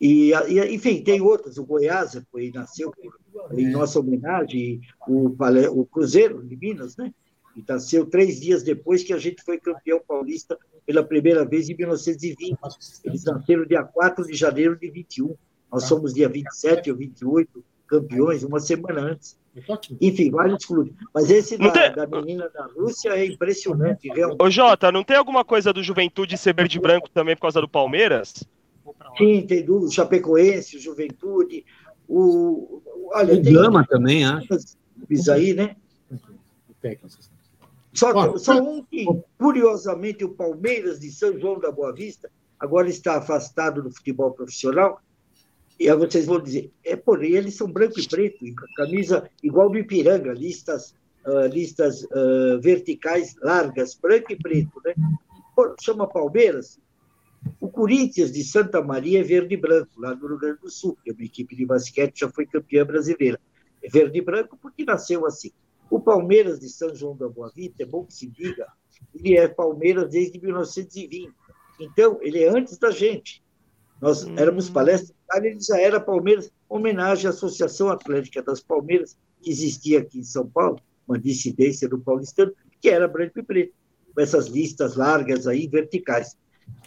E, 0.00 0.30
e, 0.30 0.74
enfim, 0.74 1.02
tem 1.02 1.20
outras. 1.20 1.58
O 1.58 1.64
Goiás 1.64 2.16
foi, 2.30 2.52
nasceu 2.54 2.92
por, 2.92 3.58
em 3.58 3.68
nossa 3.68 3.98
homenagem, 3.98 4.80
o, 5.08 5.34
o 5.72 5.86
Cruzeiro 5.86 6.40
de 6.46 6.56
Minas, 6.56 6.96
né? 6.96 7.12
E 7.56 7.64
nasceu 7.68 8.06
três 8.06 8.38
dias 8.38 8.62
depois 8.62 9.02
que 9.02 9.12
a 9.12 9.18
gente 9.18 9.42
foi 9.42 9.58
campeão 9.58 10.00
paulista 10.06 10.56
pela 10.86 11.02
primeira 11.02 11.44
vez 11.44 11.68
em 11.68 11.76
1920. 11.76 12.56
Eles 13.02 13.24
nasceram 13.24 13.66
dia 13.66 13.82
4 13.82 14.24
de 14.24 14.34
janeiro 14.34 14.78
de 14.78 14.88
21. 14.88 15.34
Nós 15.72 15.82
somos 15.82 16.14
dia 16.14 16.28
27 16.28 16.92
ou 16.92 16.96
28 16.96 17.64
campeões, 17.88 18.44
uma 18.44 18.60
semana 18.60 19.00
antes. 19.00 19.36
Enfim, 20.00 20.30
vários 20.30 20.64
clubes. 20.64 20.92
Mas 21.12 21.30
esse 21.30 21.58
da, 21.58 21.70
tem- 21.72 21.92
da 21.92 22.06
menina 22.06 22.48
da 22.48 22.66
Rússia 22.66 23.10
é 23.10 23.26
impressionante, 23.26 24.08
realmente. 24.08 24.40
Ô, 24.40 24.48
Jota, 24.50 24.92
não 24.92 25.02
tem 25.02 25.16
alguma 25.16 25.44
coisa 25.44 25.72
do 25.72 25.82
Juventude 25.82 26.36
ser 26.38 26.54
verde 26.54 26.78
e 26.78 26.80
branco 26.80 27.08
também 27.10 27.34
por 27.34 27.42
causa 27.42 27.60
do 27.60 27.68
Palmeiras? 27.68 28.44
Sim, 29.16 29.44
tem 29.46 29.64
do 29.64 29.90
Chapecoense, 29.90 30.76
o 30.76 30.80
Juventude, 30.80 31.64
o. 32.08 32.80
Olha, 33.12 33.34
O 33.34 33.42
tem 33.42 33.52
Gama 33.52 33.84
também, 33.86 34.24
acho. 34.24 34.46
clubes 34.96 35.28
aí, 35.28 35.54
né? 35.54 35.74
Só, 37.92 38.36
só 38.38 38.60
um 38.60 38.84
que, 38.84 39.04
curiosamente, 39.38 40.24
o 40.24 40.28
Palmeiras 40.28 41.00
de 41.00 41.10
São 41.10 41.36
João 41.38 41.58
da 41.58 41.72
Boa 41.72 41.92
Vista 41.92 42.30
agora 42.58 42.88
está 42.88 43.16
afastado 43.18 43.82
do 43.82 43.90
futebol 43.90 44.30
profissional. 44.30 45.00
E 45.78 45.88
aí 45.88 45.96
vocês 45.96 46.26
vão 46.26 46.40
dizer, 46.40 46.72
é 46.84 46.96
por 46.96 47.22
eles 47.22 47.54
são 47.54 47.70
branco 47.70 48.00
e 48.00 48.08
preto, 48.08 48.44
camisa 48.76 49.30
igual 49.42 49.70
do 49.70 49.78
Ipiranga, 49.78 50.32
listas, 50.32 50.94
ah, 51.24 51.46
listas 51.46 52.04
ah, 52.10 52.58
verticais 52.60 53.36
largas, 53.40 53.94
branco 53.94 54.32
e 54.32 54.36
preto, 54.36 54.80
né? 54.84 54.94
Pô, 55.54 55.74
chama 55.80 56.08
Palmeiras. 56.08 56.80
O 57.60 57.68
Corinthians 57.68 58.32
de 58.32 58.42
Santa 58.42 58.82
Maria 58.82 59.20
é 59.20 59.22
verde 59.22 59.54
e 59.54 59.56
branco, 59.56 60.00
lá 60.00 60.14
no 60.14 60.26
Rio 60.26 60.38
Grande 60.38 60.60
do 60.60 60.70
Sul, 60.70 60.98
que 61.02 61.10
é 61.10 61.12
uma 61.12 61.22
equipe 61.22 61.54
de 61.54 61.64
basquete 61.64 62.20
já 62.20 62.28
foi 62.28 62.46
campeã 62.46 62.84
brasileira. 62.84 63.40
É 63.82 63.88
verde 63.88 64.18
e 64.18 64.22
branco 64.22 64.58
porque 64.60 64.84
nasceu 64.84 65.24
assim. 65.24 65.52
O 65.88 66.00
Palmeiras 66.00 66.58
de 66.58 66.68
São 66.68 66.94
João 66.94 67.16
da 67.16 67.28
Boa 67.28 67.50
Vista, 67.54 67.82
é 67.82 67.86
bom 67.86 68.04
que 68.04 68.12
se 68.12 68.26
diga, 68.26 68.66
ele 69.14 69.36
é 69.36 69.46
Palmeiras 69.46 70.10
desde 70.10 70.40
1920. 70.40 71.32
Então, 71.80 72.18
ele 72.20 72.42
é 72.42 72.48
antes 72.48 72.76
da 72.76 72.90
gente. 72.90 73.42
Nós 74.00 74.26
éramos 74.36 74.70
palestra, 74.70 75.14
ele 75.36 75.60
já 75.60 75.78
era 75.80 76.00
Palmeiras, 76.00 76.50
homenagem 76.68 77.26
à 77.26 77.30
Associação 77.30 77.88
Atlética 77.88 78.42
das 78.42 78.60
Palmeiras, 78.60 79.16
que 79.42 79.50
existia 79.50 80.00
aqui 80.00 80.20
em 80.20 80.24
São 80.24 80.46
Paulo, 80.46 80.78
uma 81.06 81.18
dissidência 81.18 81.88
do 81.88 81.98
paulistano, 81.98 82.52
que 82.80 82.88
era 82.88 83.08
branco 83.08 83.38
e 83.40 83.42
preto, 83.42 83.72
com 84.14 84.20
essas 84.20 84.46
listas 84.46 84.96
largas 84.96 85.46
aí, 85.46 85.66
verticais. 85.66 86.36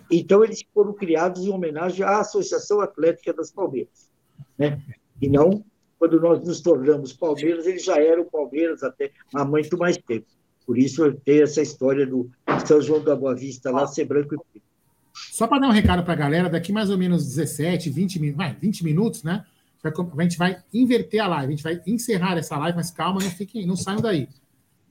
Então, 0.09 0.43
eles 0.43 0.63
foram 0.73 0.93
criados 0.93 1.45
em 1.45 1.49
homenagem 1.49 2.05
à 2.05 2.19
Associação 2.19 2.81
Atlética 2.81 3.33
das 3.33 3.51
Palmeiras. 3.51 4.09
Né? 4.57 4.81
E 5.21 5.29
não, 5.29 5.63
quando 5.97 6.19
nós 6.19 6.45
nos 6.45 6.61
tornamos 6.61 7.13
Palmeiras, 7.13 7.65
eles 7.65 7.83
já 7.83 8.01
eram 8.01 8.25
Palmeiras 8.25 8.83
até 8.83 9.11
há 9.33 9.43
muito 9.43 9.77
mais 9.77 9.97
tempo. 9.97 10.27
Por 10.65 10.77
isso, 10.77 11.11
tenho 11.25 11.43
essa 11.43 11.61
história 11.61 12.05
do 12.05 12.29
São 12.65 12.81
João 12.81 13.03
da 13.03 13.15
Boa 13.15 13.35
Vista 13.35 13.71
lá 13.71 13.87
ser 13.87 14.05
branco 14.05 14.35
e 14.35 14.37
preto. 14.37 14.70
Só 15.13 15.47
para 15.47 15.59
dar 15.59 15.67
um 15.67 15.71
recado 15.71 16.03
para 16.03 16.13
a 16.13 16.17
galera, 16.17 16.49
daqui 16.49 16.71
mais 16.71 16.89
ou 16.89 16.97
menos 16.97 17.25
17, 17.25 17.89
20 17.89 18.19
minutos, 18.19 18.37
vai, 18.37 18.53
20 18.53 18.83
minutos, 18.83 19.23
né? 19.23 19.45
A 19.83 20.23
gente 20.23 20.37
vai 20.37 20.57
inverter 20.73 21.23
a 21.23 21.27
live, 21.27 21.47
a 21.47 21.55
gente 21.55 21.63
vai 21.63 21.81
encerrar 21.87 22.37
essa 22.37 22.57
live, 22.57 22.75
mas 22.75 22.91
calma, 22.91 23.21
não 23.21 23.31
fiquem, 23.31 23.65
não 23.65 23.75
saiam 23.75 23.99
daí. 23.99 24.29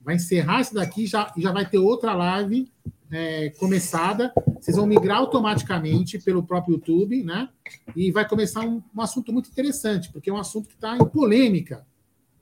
Vai 0.03 0.15
encerrar 0.15 0.61
isso 0.61 0.73
daqui 0.73 1.05
já, 1.05 1.31
e 1.37 1.41
já 1.41 1.51
vai 1.51 1.65
ter 1.65 1.77
outra 1.77 2.13
live 2.13 2.69
é, 3.11 3.49
começada. 3.51 4.33
Vocês 4.59 4.75
vão 4.75 4.85
migrar 4.85 5.17
automaticamente 5.17 6.19
pelo 6.19 6.43
próprio 6.43 6.75
YouTube, 6.75 7.23
né? 7.23 7.49
E 7.95 8.11
vai 8.11 8.27
começar 8.27 8.61
um, 8.61 8.81
um 8.95 9.01
assunto 9.01 9.31
muito 9.31 9.49
interessante, 9.49 10.11
porque 10.11 10.29
é 10.29 10.33
um 10.33 10.37
assunto 10.37 10.67
que 10.67 10.75
está 10.75 10.95
em 10.95 11.05
polêmica. 11.05 11.85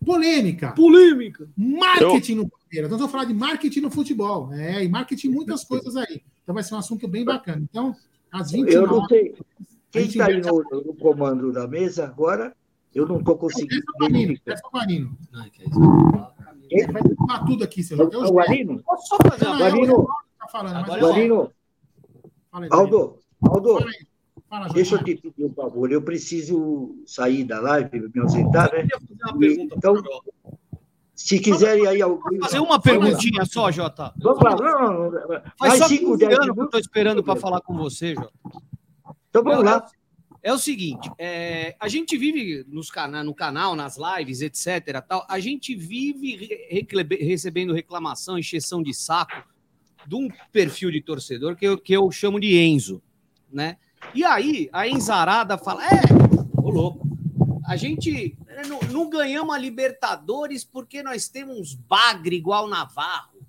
Polêmica. 0.04 0.72
Polêmica. 0.72 1.50
Marketing 1.58 2.36
no 2.36 2.50
Palmeiras. 2.50 2.90
Nós 2.90 3.00
vamos 3.00 3.12
falar 3.12 3.26
de 3.26 3.34
marketing 3.34 3.82
no 3.82 3.92
futebol, 3.92 4.48
né? 4.48 4.84
E 4.84 4.88
marketing 4.88 5.28
em 5.28 5.32
muitas 5.32 5.64
coisas 5.64 5.96
aí. 5.96 6.22
Então 6.50 6.56
vai 6.56 6.64
ser 6.64 6.74
um 6.74 6.80
assunto 6.80 7.08
bem 7.08 7.24
bacana. 7.24 7.62
Então, 7.62 7.96
às 8.32 8.52
20 8.52 8.74
Eu 8.74 8.88
não 8.88 9.06
sei. 9.06 9.36
Quem 9.92 10.08
está 10.08 10.26
aí 10.26 10.42
no, 10.42 10.64
no 10.84 10.96
comando 10.96 11.54
da 11.54 11.68
mesa 11.68 12.06
agora, 12.06 12.56
eu 12.92 13.08
não 13.08 13.20
estou 13.20 13.38
conseguindo 13.38 13.84
identificar. 14.02 14.54
Peça 14.54 14.68
o 14.68 14.72
Guarino. 14.72 15.16
Quem? 16.68 16.88
Vai 16.88 17.04
derrubar 17.04 17.46
tudo 17.46 17.64
aqui, 17.64 17.84
seu. 17.84 18.02
É 18.02 18.04
O 18.04 18.32
Guarino? 18.32 18.82
Posso 18.82 19.10
só 19.10 19.18
fazer 19.30 19.46
uma 19.46 19.60
Guarino. 19.60 20.08
Tá 20.40 20.48
falando, 20.52 20.74
mas 20.74 20.84
Agora, 20.86 21.02
Guarino. 21.02 21.52
Fala 22.50 22.66
aí, 22.66 22.70
Aldo, 22.72 23.20
Aldo, 23.44 23.78
Fala, 24.50 24.70
deixa 24.70 24.96
eu 24.96 25.04
te 25.04 25.18
pedir 25.18 25.46
um 25.46 25.54
favor. 25.54 25.92
Eu 25.92 26.02
preciso 26.02 26.96
sair 27.06 27.44
da 27.44 27.60
live, 27.60 28.10
me 28.12 28.22
ausentar, 28.22 28.72
né? 28.74 28.88
E, 29.40 29.62
então, 29.72 29.94
se 31.20 31.38
quiserem 31.38 31.86
aí 31.86 32.02
alguém. 32.02 32.40
Fazer 32.40 32.60
uma 32.60 32.80
perguntinha 32.80 33.44
só, 33.44 33.70
Jota. 33.70 34.14
Vamos 34.18 34.42
lá, 34.42 34.56
não, 34.56 34.94
não, 34.94 35.12
não. 35.12 35.42
Faz 35.58 35.78
só 35.78 35.88
5, 35.90 36.06
15 36.06 36.18
10 36.18 36.40
anos 36.40 36.54
que 36.54 36.60
eu 36.62 36.66
estou 36.66 36.80
esperando 36.80 37.22
para 37.22 37.36
falar 37.36 37.60
com 37.60 37.76
você, 37.76 38.16
Jota. 38.16 38.32
Então 39.30 39.44
vamos 39.44 39.66
lá. 39.66 39.86
É 40.42 40.54
o 40.54 40.58
seguinte, 40.58 41.12
é, 41.18 41.76
a 41.78 41.90
gente 41.90 42.18
vive 42.18 42.66
nos 42.70 42.90
cana 42.90 43.22
no 43.22 43.36
canal, 43.36 43.76
nas 43.76 43.98
lives, 43.98 44.42
etc. 44.42 45.04
Tal, 45.06 45.26
a 45.30 45.38
gente 45.42 45.76
vive 45.76 46.38
re- 46.72 47.18
recebendo 47.20 47.74
reclamação, 47.74 48.40
encheção 48.40 48.82
de 48.82 48.94
saco 48.94 49.44
de 50.08 50.16
um 50.16 50.30
perfil 50.54 50.90
de 50.90 51.02
torcedor 51.02 51.58
que 51.58 51.68
eu, 51.68 51.78
que 51.78 51.92
eu 51.92 52.10
chamo 52.12 52.40
de 52.40 52.58
Enzo, 52.58 53.02
né? 53.52 53.76
E 54.16 54.24
aí 54.24 54.70
a 54.72 54.88
Enzarada 54.88 55.58
fala: 55.58 55.84
é, 55.86 56.00
ô 56.56 56.70
louco, 56.70 57.06
a 57.68 57.76
gente 57.76 58.38
é, 58.39 58.39
não, 58.68 58.80
não 58.92 59.10
ganhamos 59.10 59.54
a 59.54 59.58
Libertadores 59.58 60.64
porque 60.64 61.04
nós 61.04 61.28
temos 61.28 61.76
bagre 61.76 62.36
igual 62.36 62.68
Navarro. 62.68 63.40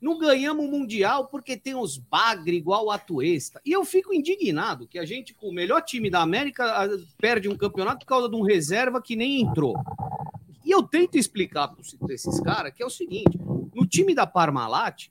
Não 0.00 0.18
ganhamos 0.18 0.64
o 0.64 0.68
Mundial 0.68 1.26
porque 1.26 1.56
tem 1.56 1.74
os 1.74 1.98
bagre 1.98 2.56
igual 2.56 2.90
a 2.90 2.98
Tuesta. 2.98 3.60
E 3.66 3.72
eu 3.72 3.84
fico 3.84 4.14
indignado 4.14 4.86
que 4.86 4.98
a 4.98 5.04
gente, 5.04 5.34
com 5.34 5.48
o 5.48 5.52
melhor 5.52 5.82
time 5.82 6.08
da 6.08 6.22
América, 6.22 6.88
perde 7.18 7.48
um 7.48 7.56
campeonato 7.56 8.00
por 8.00 8.06
causa 8.06 8.28
de 8.28 8.34
um 8.34 8.42
reserva 8.42 9.02
que 9.02 9.14
nem 9.14 9.42
entrou. 9.42 9.76
E 10.64 10.70
eu 10.70 10.82
tento 10.82 11.16
explicar 11.16 11.68
para 11.68 12.14
esses 12.14 12.40
caras 12.40 12.72
que 12.74 12.82
é 12.82 12.86
o 12.86 12.90
seguinte: 12.90 13.38
no 13.74 13.86
time 13.86 14.14
da 14.14 14.26
Parmalat 14.26 15.08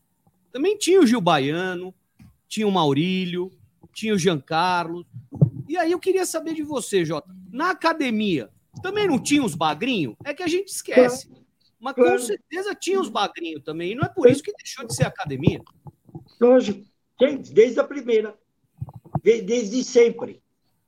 também 0.51 0.77
tinha 0.77 0.99
o 0.99 1.05
Gil 1.05 1.21
Baiano, 1.21 1.93
tinha 2.47 2.67
o 2.67 2.71
Maurílio, 2.71 3.51
tinha 3.93 4.13
o 4.13 4.17
Giancarlo. 4.17 5.05
E 5.67 5.77
aí 5.77 5.91
eu 5.91 5.99
queria 5.99 6.25
saber 6.25 6.55
de 6.55 6.63
você, 6.63 7.05
Jota. 7.05 7.29
Na 7.51 7.71
academia, 7.71 8.49
também 8.81 9.07
não 9.07 9.21
tinha 9.21 9.43
os 9.43 9.55
bagrinhos? 9.55 10.15
É 10.25 10.33
que 10.33 10.43
a 10.43 10.47
gente 10.47 10.69
esquece. 10.69 11.29
Mas 11.79 11.95
com 11.95 12.17
certeza 12.19 12.75
tinha 12.75 12.99
os 12.99 13.09
bagrinhos 13.09 13.63
também. 13.63 13.91
E 13.91 13.95
não 13.95 14.03
é 14.03 14.09
por 14.09 14.29
isso 14.29 14.43
que 14.43 14.51
deixou 14.53 14.85
de 14.85 14.93
ser 14.95 15.05
academia. 15.05 15.61
Lógico, 16.39 16.85
desde 17.53 17.79
a 17.79 17.83
primeira. 17.83 18.35
De- 19.23 19.41
desde 19.41 19.83
sempre. 19.83 20.41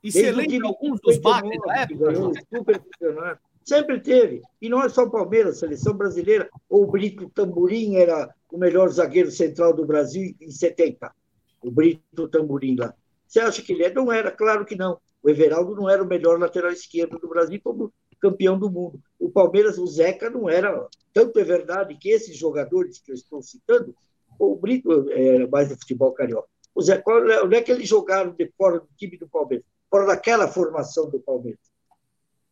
E 0.04 0.12
Desde 0.12 0.22
você 0.22 0.32
lembra 0.32 0.68
alguns 0.68 1.00
dos 1.00 1.16
59, 1.16 1.60
bagres 1.62 2.00
da 2.00 2.12
época, 2.12 2.46
super 2.56 2.80
campeonato. 2.80 3.42
Sempre 3.64 4.00
teve. 4.00 4.42
E 4.60 4.68
não 4.68 4.82
é 4.82 4.90
só 4.90 5.04
o 5.04 5.12
Palmeiras, 5.12 5.60
seleção 5.60 5.94
brasileira. 5.94 6.50
Ou 6.68 6.84
o 6.84 6.92
Brito 6.92 7.30
Tamburim 7.30 7.96
era 7.98 8.34
o 8.52 8.58
melhor 8.58 8.90
zagueiro 8.90 9.30
central 9.30 9.74
do 9.74 9.86
Brasil 9.86 10.36
em 10.42 10.50
70. 10.50 11.14
O 11.62 11.70
Brito 11.70 12.28
Tamburim 12.28 12.76
lá. 12.76 12.94
Você 13.28 13.40
acha 13.40 13.62
que 13.62 13.72
ele 13.72 13.84
é? 13.84 13.94
Não 13.94 14.12
era, 14.12 14.32
claro 14.32 14.66
que 14.66 14.76
não. 14.76 15.00
O 15.24 15.30
Everaldo 15.30 15.76
não 15.76 15.90
era 15.90 16.02
o 16.02 16.08
melhor 16.08 16.40
lateral 16.40 16.72
esquerdo 16.72 17.20
do 17.20 17.30
Brasil 17.30 17.60
como 17.64 17.94
campeão 18.20 18.58
do 18.58 18.70
mundo. 18.70 19.02
O 19.20 19.30
Palmeiras, 19.30 19.78
o 19.78 19.88
Zeca 19.88 20.30
não 20.30 20.50
era. 20.50 20.88
Tanto 21.14 21.40
é 21.40 21.44
verdade 21.44 21.98
que 21.98 22.10
esses 22.10 22.38
jogadores 22.38 23.00
que 23.00 23.12
eu 23.12 23.16
estou 23.16 23.42
citando, 23.42 23.96
o 24.40 24.56
Brito 24.56 25.10
era 25.12 25.48
mais 25.48 25.70
do 25.70 25.76
futebol 25.76 26.14
carioca. 26.14 26.48
O 26.74 26.82
Zeca, 26.82 27.12
onde 27.44 27.56
é 27.56 27.62
que 27.62 27.72
eles 27.72 27.88
jogaram 27.88 28.32
de 28.32 28.52
fora 28.58 28.80
do 28.80 28.88
time 28.98 29.18
do 29.18 29.28
Palmeiras? 29.28 29.66
Fora 29.90 30.06
daquela 30.06 30.48
formação 30.48 31.10
do 31.10 31.20
Palmeiras. 31.20 31.60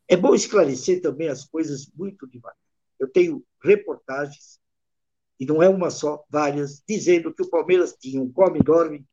É 0.07 0.17
bom 0.17 0.33
esclarecer 0.33 1.01
também 1.01 1.30
as 1.30 1.45
coisas 1.45 1.89
muito 1.95 2.27
devagar. 2.27 2.57
Eu 2.99 3.07
tenho 3.07 3.43
reportagens, 3.64 4.59
e 5.39 5.45
não 5.45 5.64
é 5.64 5.69
uma 5.69 5.89
só, 5.89 6.23
várias, 6.30 6.83
dizendo 6.88 7.33
que 7.33 7.43
o 7.43 7.49
Palmeiras 7.49 7.95
tinha 7.98 8.22
um 8.22 8.30
come-dorme 8.31 9.06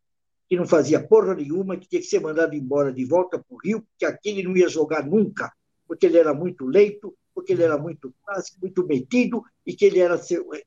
que 0.48 0.56
não 0.56 0.66
fazia 0.66 1.02
porra 1.02 1.34
nenhuma, 1.34 1.76
que 1.76 1.88
tinha 1.88 2.00
que 2.00 2.06
ser 2.06 2.20
mandado 2.20 2.54
embora 2.54 2.92
de 2.92 3.04
volta 3.04 3.38
para 3.38 3.54
o 3.54 3.58
Rio, 3.58 3.82
porque 3.82 4.04
aquele 4.04 4.42
não 4.42 4.56
ia 4.56 4.68
jogar 4.68 5.04
nunca, 5.04 5.52
porque 5.86 6.06
ele 6.06 6.18
era 6.18 6.32
muito 6.32 6.66
leito, 6.66 7.14
porque 7.34 7.52
ele 7.52 7.62
era 7.62 7.76
muito 7.76 8.14
clássico, 8.24 8.58
muito 8.62 8.86
metido, 8.86 9.42
e 9.66 9.74
que 9.74 9.84
ele 9.84 9.98
era 9.98 10.20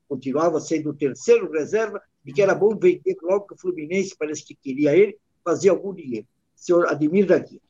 continuava 0.08 0.60
sendo 0.60 0.90
o 0.90 0.94
terceiro 0.94 1.50
reserva, 1.50 2.00
e 2.24 2.32
que 2.32 2.42
era 2.42 2.54
bom 2.54 2.76
vender 2.76 3.16
logo 3.22 3.46
que 3.46 3.54
o 3.54 3.58
Fluminense 3.58 4.14
parece 4.16 4.44
que 4.44 4.54
queria 4.54 4.94
ele, 4.94 5.18
fazer 5.42 5.70
algum 5.70 5.94
dinheiro. 5.94 6.26
Senhor 6.54 6.86
Ademir 6.86 7.26
daqui. 7.26 7.60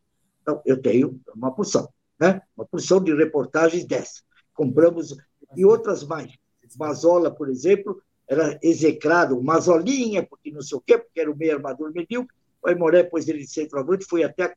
Então, 0.43 0.61
eu 0.67 0.81
tenho 0.81 1.21
uma 1.35 1.55
porção, 1.55 1.89
né? 2.19 2.43
uma 2.57 2.67
porção 2.67 3.03
de 3.03 3.15
reportagens 3.15 3.85
dessa. 3.85 4.23
Compramos, 4.53 5.17
e 5.57 5.65
outras 5.65 6.05
mais. 6.05 6.33
Mazola, 6.79 7.31
por 7.31 7.49
exemplo, 7.49 8.01
era 8.31 8.57
execrado, 8.63 9.43
Mazolinha, 9.43 10.25
porque 10.25 10.53
não 10.53 10.63
sei 10.63 10.79
o 10.79 10.81
quê, 10.81 10.97
porque 10.97 11.21
era 11.21 11.29
o 11.29 11.37
meio 11.37 11.57
armador 11.57 11.93
medíocre. 11.93 12.33
O 12.63 12.69
Aimoré 12.69 13.03
pôs 13.03 13.27
ele 13.27 13.41
de 13.41 13.51
centroavante, 13.51 14.05
foi 14.05 14.23
até 14.23 14.55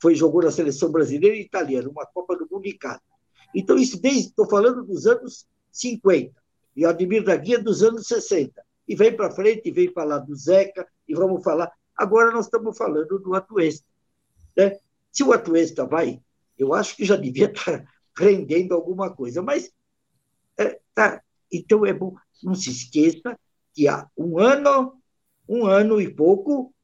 foi 0.00 0.14
jogou 0.14 0.42
na 0.42 0.50
seleção 0.50 0.92
brasileira 0.92 1.34
e 1.34 1.40
italiana, 1.40 1.88
uma 1.88 2.04
Copa 2.04 2.36
do 2.36 2.46
Mundo 2.50 2.66
em 2.66 2.76
casa. 2.76 3.00
Então, 3.54 3.78
isso 3.78 3.98
desde, 4.00 4.28
estou 4.28 4.46
falando 4.46 4.84
dos 4.84 5.06
anos 5.06 5.46
50, 5.72 6.34
e 6.76 6.84
o 6.84 6.88
Ademir 6.88 7.24
da 7.24 7.34
Guia 7.34 7.58
dos 7.58 7.82
anos 7.82 8.06
60. 8.06 8.62
E 8.86 8.94
vem 8.94 9.16
para 9.16 9.30
frente, 9.30 9.62
e 9.64 9.72
vem 9.72 9.90
falar 9.90 10.18
do 10.18 10.36
Zeca, 10.36 10.86
e 11.08 11.14
vamos 11.14 11.42
falar. 11.42 11.72
Agora 11.96 12.30
nós 12.30 12.44
estamos 12.44 12.76
falando 12.76 13.18
do 13.18 13.34
Atuesta. 13.34 13.86
Né? 14.54 14.78
Se 15.10 15.22
o 15.22 15.32
Atuesta 15.32 15.86
vai, 15.86 16.20
eu 16.58 16.74
acho 16.74 16.94
que 16.94 17.06
já 17.06 17.16
devia 17.16 17.46
estar 17.56 17.84
rendendo 18.18 18.74
alguma 18.74 19.10
coisa, 19.14 19.40
mas 19.40 19.72
é, 20.58 20.78
tá. 20.94 21.22
Então 21.50 21.86
é 21.86 21.94
bom, 21.94 22.14
não 22.42 22.54
se 22.54 22.70
esqueça 22.70 23.38
que 23.74 23.88
há 23.88 24.08
um 24.16 24.38
ano, 24.38 24.94
um 25.48 25.66
ano 25.66 26.00
e 26.00 26.12
pouco, 26.12 26.74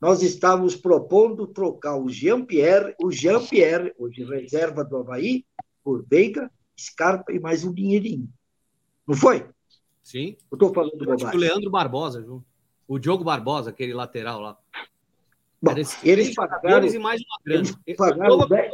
nós 0.00 0.22
estávamos 0.22 0.74
propondo 0.74 1.46
trocar 1.46 1.96
o 1.96 2.08
Jean-Pierre, 2.08 2.94
o 3.02 3.10
Jean-Pierre, 3.10 3.92
hoje 3.98 4.24
reserva 4.24 4.82
do 4.82 4.96
Havaí, 4.96 5.44
por 5.84 6.04
Veiga, 6.06 6.50
Scarpa 6.78 7.32
e 7.32 7.38
mais 7.38 7.64
um 7.64 7.72
dinheirinho. 7.72 8.28
Não 9.06 9.14
foi? 9.14 9.46
Sim. 10.02 10.36
Eu 10.50 10.56
estou 10.56 10.72
falando 10.72 11.04
Eu 11.04 11.12
acho 11.12 11.30
que 11.30 11.36
o 11.36 11.40
Leandro 11.40 11.70
Barbosa, 11.70 12.22
junto. 12.22 12.46
O 12.88 12.98
Diogo 12.98 13.22
Barbosa, 13.22 13.70
aquele 13.70 13.92
lateral 13.92 14.40
lá. 14.40 14.58
Bom, 15.62 15.74
eles 16.02 16.34
pagaram, 16.34 16.86
e 16.86 16.98
mais 16.98 17.20
uma 17.20 17.38
grana. 17.44 17.68
eles 17.86 17.96
pagaram 17.96 18.48
10, 18.48 18.72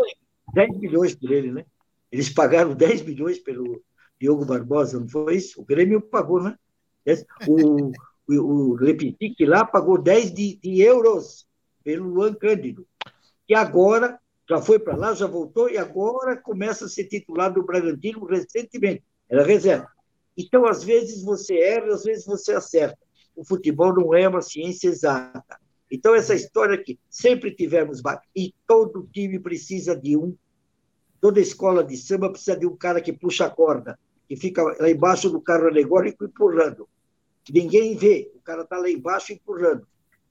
10 0.55 0.79
milhões 0.79 1.17
por 1.17 1.33
ele, 1.33 1.51
né? 1.51 1.67
Eles 2.13 2.31
pagaram 2.31 2.75
10 2.75 3.03
milhões 3.03 3.39
pelo 3.41 3.83
Diogo 4.21 4.45
Barbosa, 4.45 4.99
não 4.99 5.09
foi 5.09 5.37
isso? 5.37 5.61
O 5.61 5.65
Grêmio 5.65 6.01
pagou, 6.01 6.43
né? 6.43 6.57
O, 7.47 7.93
o, 8.29 8.35
o 8.35 8.75
Lepitic 8.75 9.41
lá 9.41 9.65
pagou 9.65 10.01
10 10.01 10.33
de, 10.33 10.57
de 10.57 10.81
euros 10.81 11.47
pelo 11.85 12.09
Luan 12.09 12.35
Cândido. 12.35 12.87
E 13.49 13.55
agora 13.55 14.19
já 14.49 14.61
foi 14.61 14.79
para 14.79 14.97
lá, 14.97 15.15
já 15.15 15.27
voltou, 15.27 15.69
e 15.69 15.77
agora 15.77 16.37
começa 16.37 16.87
a 16.87 16.89
ser 16.89 17.05
titular 17.05 17.53
do 17.53 17.65
Bragantino 17.65 18.25
recentemente. 18.25 19.03
Era 19.29 19.45
reserva. 19.45 19.89
Então, 20.37 20.67
às 20.67 20.85
vezes 20.85 21.23
você 21.23 21.59
erra, 21.59 21.95
às 21.95 22.05
vezes 22.05 22.27
você 22.27 22.53
acerta. 22.53 22.99
O 23.35 23.45
futebol 23.45 23.95
não 23.95 24.15
é 24.15 24.29
uma 24.29 24.43
ciência 24.43 24.89
exata. 24.89 25.59
Então, 25.91 26.15
essa 26.15 26.35
história 26.35 26.77
que 26.79 26.99
sempre 27.09 27.55
tivemos, 27.55 28.01
e 28.35 28.55
todo 28.67 29.09
time 29.13 29.39
precisa 29.39 29.97
de 29.97 30.17
um, 30.17 30.37
toda 31.21 31.41
escola 31.41 31.83
de 31.83 31.97
samba 31.97 32.31
precisa 32.31 32.57
de 32.57 32.67
um 32.67 32.77
cara 32.77 33.01
que 33.01 33.13
puxa 33.13 33.47
a 33.47 33.51
corda, 33.51 33.99
que 34.29 34.37
fica 34.37 34.63
lá 34.63 34.91
embaixo 34.91 35.31
do 35.31 35.41
carro 35.41 35.67
alegórico 35.67 36.25
empurrando. 36.25 36.89
Ninguém 37.49 37.97
vê, 37.97 38.31
o 38.35 38.41
cara 38.41 38.63
está 38.63 38.77
lá 38.77 38.91
embaixo 38.91 39.33
empurrando. 39.33 39.87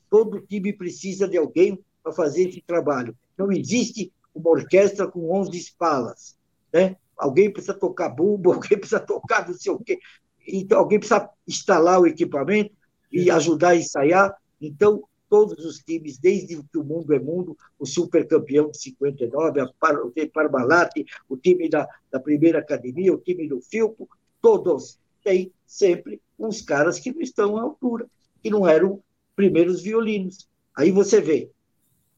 Todo 0.09 0.41
time 0.41 0.73
precisa 0.73 1.27
de 1.27 1.37
alguém 1.37 1.79
para 2.03 2.11
fazer 2.11 2.49
esse 2.49 2.61
trabalho. 2.61 3.15
Não 3.37 3.51
existe 3.51 4.11
uma 4.33 4.49
orquestra 4.49 5.07
com 5.07 5.31
11 5.31 5.57
espalas. 5.57 6.37
Né? 6.71 6.97
Alguém 7.17 7.51
precisa 7.51 7.73
tocar 7.73 8.09
bumbo, 8.09 8.51
alguém 8.53 8.77
precisa 8.77 8.99
tocar 8.99 9.47
não 9.47 9.55
sei 9.55 9.71
o 9.71 9.79
quê. 9.79 9.99
Então, 10.47 10.79
alguém 10.79 10.99
precisa 10.99 11.29
instalar 11.47 11.99
o 11.99 12.07
equipamento 12.07 12.71
e 13.11 13.31
ajudar 13.31 13.69
a 13.69 13.75
ensaiar. 13.77 14.35
Então, 14.61 15.03
todos 15.29 15.65
os 15.65 15.79
times, 15.79 16.17
desde 16.17 16.61
que 16.63 16.77
o 16.77 16.83
mundo 16.83 17.13
é 17.13 17.19
mundo, 17.19 17.57
o 17.79 17.85
supercampeão 17.85 18.69
de 18.69 18.77
59, 18.77 19.59
a 19.59 19.67
Par, 19.79 19.97
o 19.97 20.13
Parmalat, 20.31 20.91
o 21.27 21.37
time 21.37 21.69
da, 21.69 21.87
da 22.11 22.19
primeira 22.19 22.59
academia, 22.59 23.13
o 23.13 23.17
time 23.17 23.47
do 23.47 23.61
Filpo, 23.61 24.09
todos 24.41 24.99
têm 25.23 25.51
sempre 25.65 26.21
uns 26.37 26.61
caras 26.61 26.99
que 26.99 27.11
não 27.11 27.21
estão 27.21 27.57
à 27.57 27.63
altura, 27.63 28.07
que 28.41 28.49
não 28.49 28.67
eram 28.67 29.01
primeiros 29.35 29.81
violinos. 29.81 30.47
Aí 30.75 30.91
você 30.91 31.19
vê, 31.19 31.49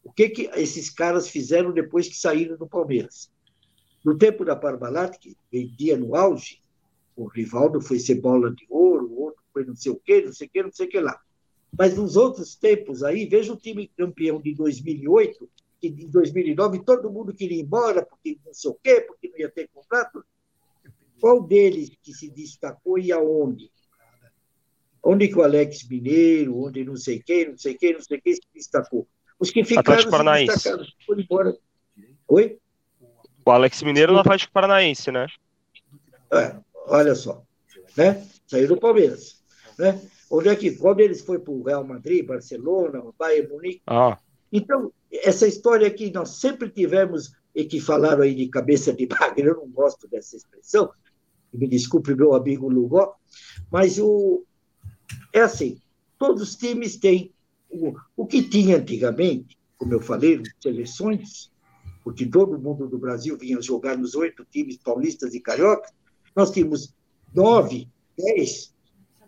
o 0.03 0.11
que, 0.11 0.29
que 0.29 0.49
esses 0.55 0.89
caras 0.89 1.29
fizeram 1.29 1.71
depois 1.71 2.07
que 2.07 2.15
saíram 2.15 2.57
do 2.57 2.67
Palmeiras? 2.67 3.31
No 4.03 4.17
tempo 4.17 4.45
da 4.45 4.55
Parmalat, 4.55 5.17
que 5.17 5.35
vendia 5.51 5.97
no 5.97 6.15
auge, 6.15 6.61
o 7.15 7.25
Rivaldo 7.25 7.81
foi 7.81 7.99
ser 7.99 8.15
bola 8.15 8.53
de 8.53 8.65
ouro, 8.69 9.07
o 9.09 9.21
outro 9.23 9.43
foi 9.51 9.65
não 9.65 9.75
sei 9.75 9.91
o 9.91 9.95
quê, 9.95 10.21
não 10.25 10.33
sei 10.33 10.47
o 10.47 10.49
quê, 10.49 10.63
não 10.63 10.71
sei 10.71 10.85
o 10.85 10.89
que 10.89 10.99
lá. 10.99 11.19
Mas 11.77 11.95
nos 11.95 12.15
outros 12.15 12.55
tempos 12.55 13.03
aí, 13.03 13.25
veja 13.25 13.53
o 13.53 13.57
time 13.57 13.91
campeão 13.95 14.41
de 14.41 14.53
2008, 14.55 15.49
que 15.79 15.87
em 15.87 16.09
2009 16.09 16.83
todo 16.83 17.11
mundo 17.11 17.33
queria 17.33 17.59
ir 17.59 17.61
embora, 17.61 18.03
porque 18.03 18.39
não 18.43 18.53
sei 18.53 18.71
o 18.71 18.79
quê, 18.83 19.01
porque 19.01 19.29
não 19.29 19.37
ia 19.37 19.49
ter 19.49 19.69
contrato. 19.69 20.25
Qual 21.19 21.41
deles 21.43 21.91
que 22.01 22.13
se 22.13 22.29
destacou 22.31 22.97
e 22.97 23.11
aonde? 23.11 23.71
Onde 25.03 25.27
que 25.27 25.37
o 25.37 25.43
Alex 25.43 25.87
Mineiro, 25.87 26.57
onde 26.57 26.83
não 26.83 26.95
sei 26.95 27.21
quem, 27.21 27.49
não 27.49 27.57
sei 27.57 27.75
quem, 27.75 27.93
não 27.93 28.01
sei 28.01 28.19
quem 28.19 28.33
se 28.33 28.41
destacou? 28.53 29.07
Os 29.39 29.51
que 29.51 29.63
ficaram 29.63 29.81
Atlético 29.81 30.11
Paranaense. 30.11 30.69
foram 31.05 31.21
embora. 31.21 31.57
Oi? 32.27 32.59
O 33.45 33.51
Alex 33.51 33.83
Mineiro 33.83 34.13
no 34.13 34.19
Atlético 34.19 34.51
Paranaense, 34.51 35.11
né? 35.11 35.27
É, 36.33 36.55
olha 36.87 37.13
só. 37.15 37.43
Né? 37.95 38.27
Saiu 38.47 38.67
do 38.67 38.77
Palmeiras. 38.77 39.41
Né? 39.77 40.01
Onde 40.29 40.49
é 40.49 40.55
que, 40.55 40.71
qual 40.71 40.93
deles 40.93 41.21
foi 41.21 41.39
para 41.39 41.53
o 41.53 41.63
Real 41.63 41.85
Madrid, 41.85 42.25
Barcelona, 42.25 43.01
Bayern 43.17 43.49
Munique? 43.49 43.81
Ah. 43.87 44.17
Então, 44.51 44.91
essa 45.11 45.47
história 45.47 45.89
que 45.89 46.11
nós 46.11 46.39
sempre 46.39 46.69
tivemos, 46.69 47.33
e 47.55 47.65
que 47.65 47.79
falaram 47.79 48.23
aí 48.23 48.35
de 48.35 48.47
cabeça 48.47 48.93
de 48.93 49.05
bagre, 49.07 49.47
eu 49.47 49.55
não 49.55 49.67
gosto 49.69 50.07
dessa 50.07 50.35
expressão, 50.35 50.91
me 51.53 51.67
desculpe 51.67 52.13
meu 52.13 52.33
amigo 52.33 52.69
Lugó, 52.69 53.15
mas 53.71 53.97
o, 53.97 54.43
é 55.33 55.41
assim, 55.41 55.79
todos 56.19 56.41
os 56.41 56.55
times 56.55 56.97
têm 56.97 57.31
o, 57.69 57.93
o 58.15 58.25
que 58.25 58.43
tinha 58.43 58.77
antigamente, 58.77 59.57
como 59.77 59.93
eu 59.93 60.01
falei, 60.01 60.41
seleções, 60.61 61.51
porque 62.03 62.25
todo 62.25 62.59
mundo 62.59 62.87
do 62.87 62.97
Brasil 62.97 63.37
vinha 63.37 63.61
jogar 63.61 63.97
nos 63.97 64.13
oito 64.15 64.45
times 64.45 64.77
paulistas 64.77 65.33
e 65.33 65.39
cariocas, 65.39 65.91
nós 66.35 66.51
tínhamos 66.51 66.93
nove, 67.33 67.89
dez 68.17 68.73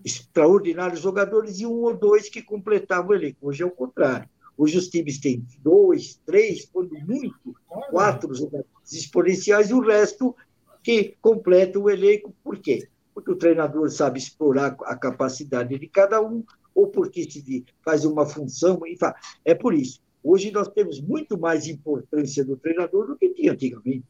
extraordinários 0.04 1.02
jogadores 1.02 1.60
e 1.60 1.66
um 1.66 1.84
ou 1.84 1.96
dois 1.96 2.30
que 2.30 2.42
completavam 2.42 3.12
o 3.12 3.14
elenco. 3.14 3.38
Hoje 3.42 3.64
é 3.64 3.66
o 3.66 3.72
contrário. 3.72 4.30
Hoje 4.58 4.78
os 4.78 4.90
times 4.90 5.20
têm 5.20 5.46
dois, 5.60 6.20
três, 6.26 6.66
quando 6.66 6.94
muito, 7.00 7.56
quatro 7.90 8.34
jogadores 8.34 8.92
exponenciais 8.92 9.70
e 9.70 9.74
o 9.74 9.80
resto 9.80 10.36
que 10.84 11.16
completa 11.22 11.80
o 11.80 11.90
elenco. 11.90 12.36
Por 12.44 12.60
quê? 12.60 12.88
Porque 13.14 13.32
o 13.32 13.38
treinador 13.38 13.90
sabe 13.90 14.20
explorar 14.20 14.76
a 14.84 14.96
capacidade 14.96 15.78
de 15.78 15.88
cada 15.88 16.22
um, 16.22 16.44
ou 16.76 16.88
porque 16.88 17.24
se 17.30 17.66
faz 17.84 18.06
uma 18.06 18.26
função. 18.26 18.82
Enfim, 18.86 19.06
é 19.46 19.56
por 19.56 19.74
isso. 19.74 20.02
Hoje 20.24 20.52
nós 20.52 20.68
temos 20.68 21.00
muito 21.00 21.40
mais 21.40 21.68
importância 21.68 22.44
do 22.44 22.58
treinador 22.58 23.08
do 23.08 23.18
que 23.18 23.30
tinha 23.30 23.54
antigamente. 23.54 24.04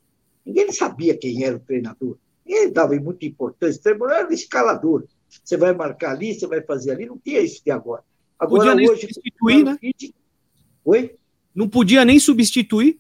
Ninguém 0.46 0.72
sabia 0.72 1.18
quem 1.18 1.44
era 1.44 1.56
o 1.56 1.60
treinador. 1.60 2.18
Ninguém 2.46 2.72
dava 2.72 2.96
muita 2.96 3.26
importância. 3.26 3.80
O 3.80 3.84
treinador 3.84 4.12
era 4.12 4.30
o 4.30 4.34
escalador. 4.34 5.04
Você 5.44 5.58
vai 5.58 5.74
marcar 5.74 6.12
ali, 6.12 6.34
você 6.34 6.48
vai 6.48 6.62
fazer 6.62 6.92
ali. 6.92 7.06
Não 7.06 7.18
tinha 7.18 7.40
isso 7.40 7.64
de 7.64 7.72
agora. 7.72 8.04
Agora, 8.38 8.62
podia 8.62 8.76
nem 8.76 8.90
hoje. 8.90 9.02
substituir, 9.02 9.64
né? 9.64 9.78
Oi? 10.86 11.16
Não 11.54 11.68
podia 11.68 12.06
nem 12.06 12.20
substituir. 12.20 13.00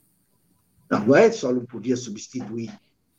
Não, 0.89 1.05
não 1.05 1.15
é 1.15 1.31
só 1.31 1.51
não 1.51 1.65
podia 1.65 1.95
substituir. 1.95 2.71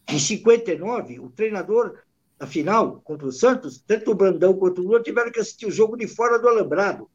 Em 0.09 0.19
59, 0.19 1.21
o 1.21 1.31
treinador, 1.31 1.99
na 2.39 2.47
final, 2.47 3.01
contra 3.03 3.27
o 3.27 3.33
Santos, 3.33 3.83
tanto 3.87 4.11
o 4.11 4.15
Brandão 4.15 4.55
quanto 4.55 4.81
o 4.81 4.85
Lula 4.85 5.03
tiveram 5.03 5.31
que 5.31 5.41
assistir 5.41 5.67
o 5.67 5.71
jogo 5.71 5.97
de 5.97 6.09
fora 6.09 6.39
do 6.39 6.49
alambrado, 6.49 7.09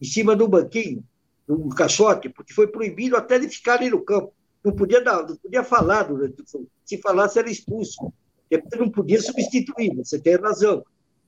em 0.00 0.04
cima 0.04 0.34
do 0.34 0.48
banquinho, 0.48 1.04
no 1.46 1.68
caixote, 1.70 2.28
porque 2.28 2.52
foi 2.52 2.66
proibido 2.66 3.16
até 3.16 3.38
de 3.38 3.48
ficar 3.48 3.74
ali 3.74 3.90
no 3.90 4.02
campo. 4.02 4.34
Não 4.64 4.72
podia 4.72 5.02
dar, 5.02 5.26
não 5.26 5.36
podia 5.36 5.62
falar 5.62 6.04
durante 6.04 6.42
o 6.42 6.44
jogo. 6.46 6.68
Se 6.84 6.98
falasse, 6.98 7.38
era 7.38 7.50
expulso. 7.50 8.12
Depois 8.50 8.80
não 8.80 8.90
podia 8.90 9.20
substituir, 9.20 9.94
você 9.94 10.18
tem 10.18 10.36
razão. 10.36 10.84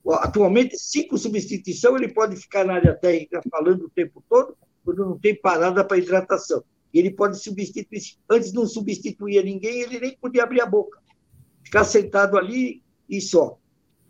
Atualmente, 0.07 0.77
cinco 0.77 1.17
substituição, 1.17 1.95
ele 1.97 2.13
pode 2.13 2.35
ficar 2.35 2.63
na 2.63 2.75
área 2.75 2.93
técnica 2.93 3.41
falando 3.49 3.85
o 3.85 3.89
tempo 3.89 4.23
todo, 4.29 4.55
quando 4.83 5.05
não 5.05 5.17
tem 5.17 5.35
parada 5.35 5.83
para 5.83 5.97
hidratação. 5.97 6.63
Ele 6.93 7.11
pode 7.11 7.41
substituir. 7.41 8.01
Antes 8.29 8.53
não 8.53 8.67
substituía 8.67 9.41
ninguém, 9.41 9.81
ele 9.81 9.99
nem 9.99 10.17
podia 10.17 10.43
abrir 10.43 10.61
a 10.61 10.65
boca. 10.65 10.99
Ficar 11.63 11.83
sentado 11.83 12.37
ali 12.37 12.83
e 13.09 13.19
só. 13.19 13.57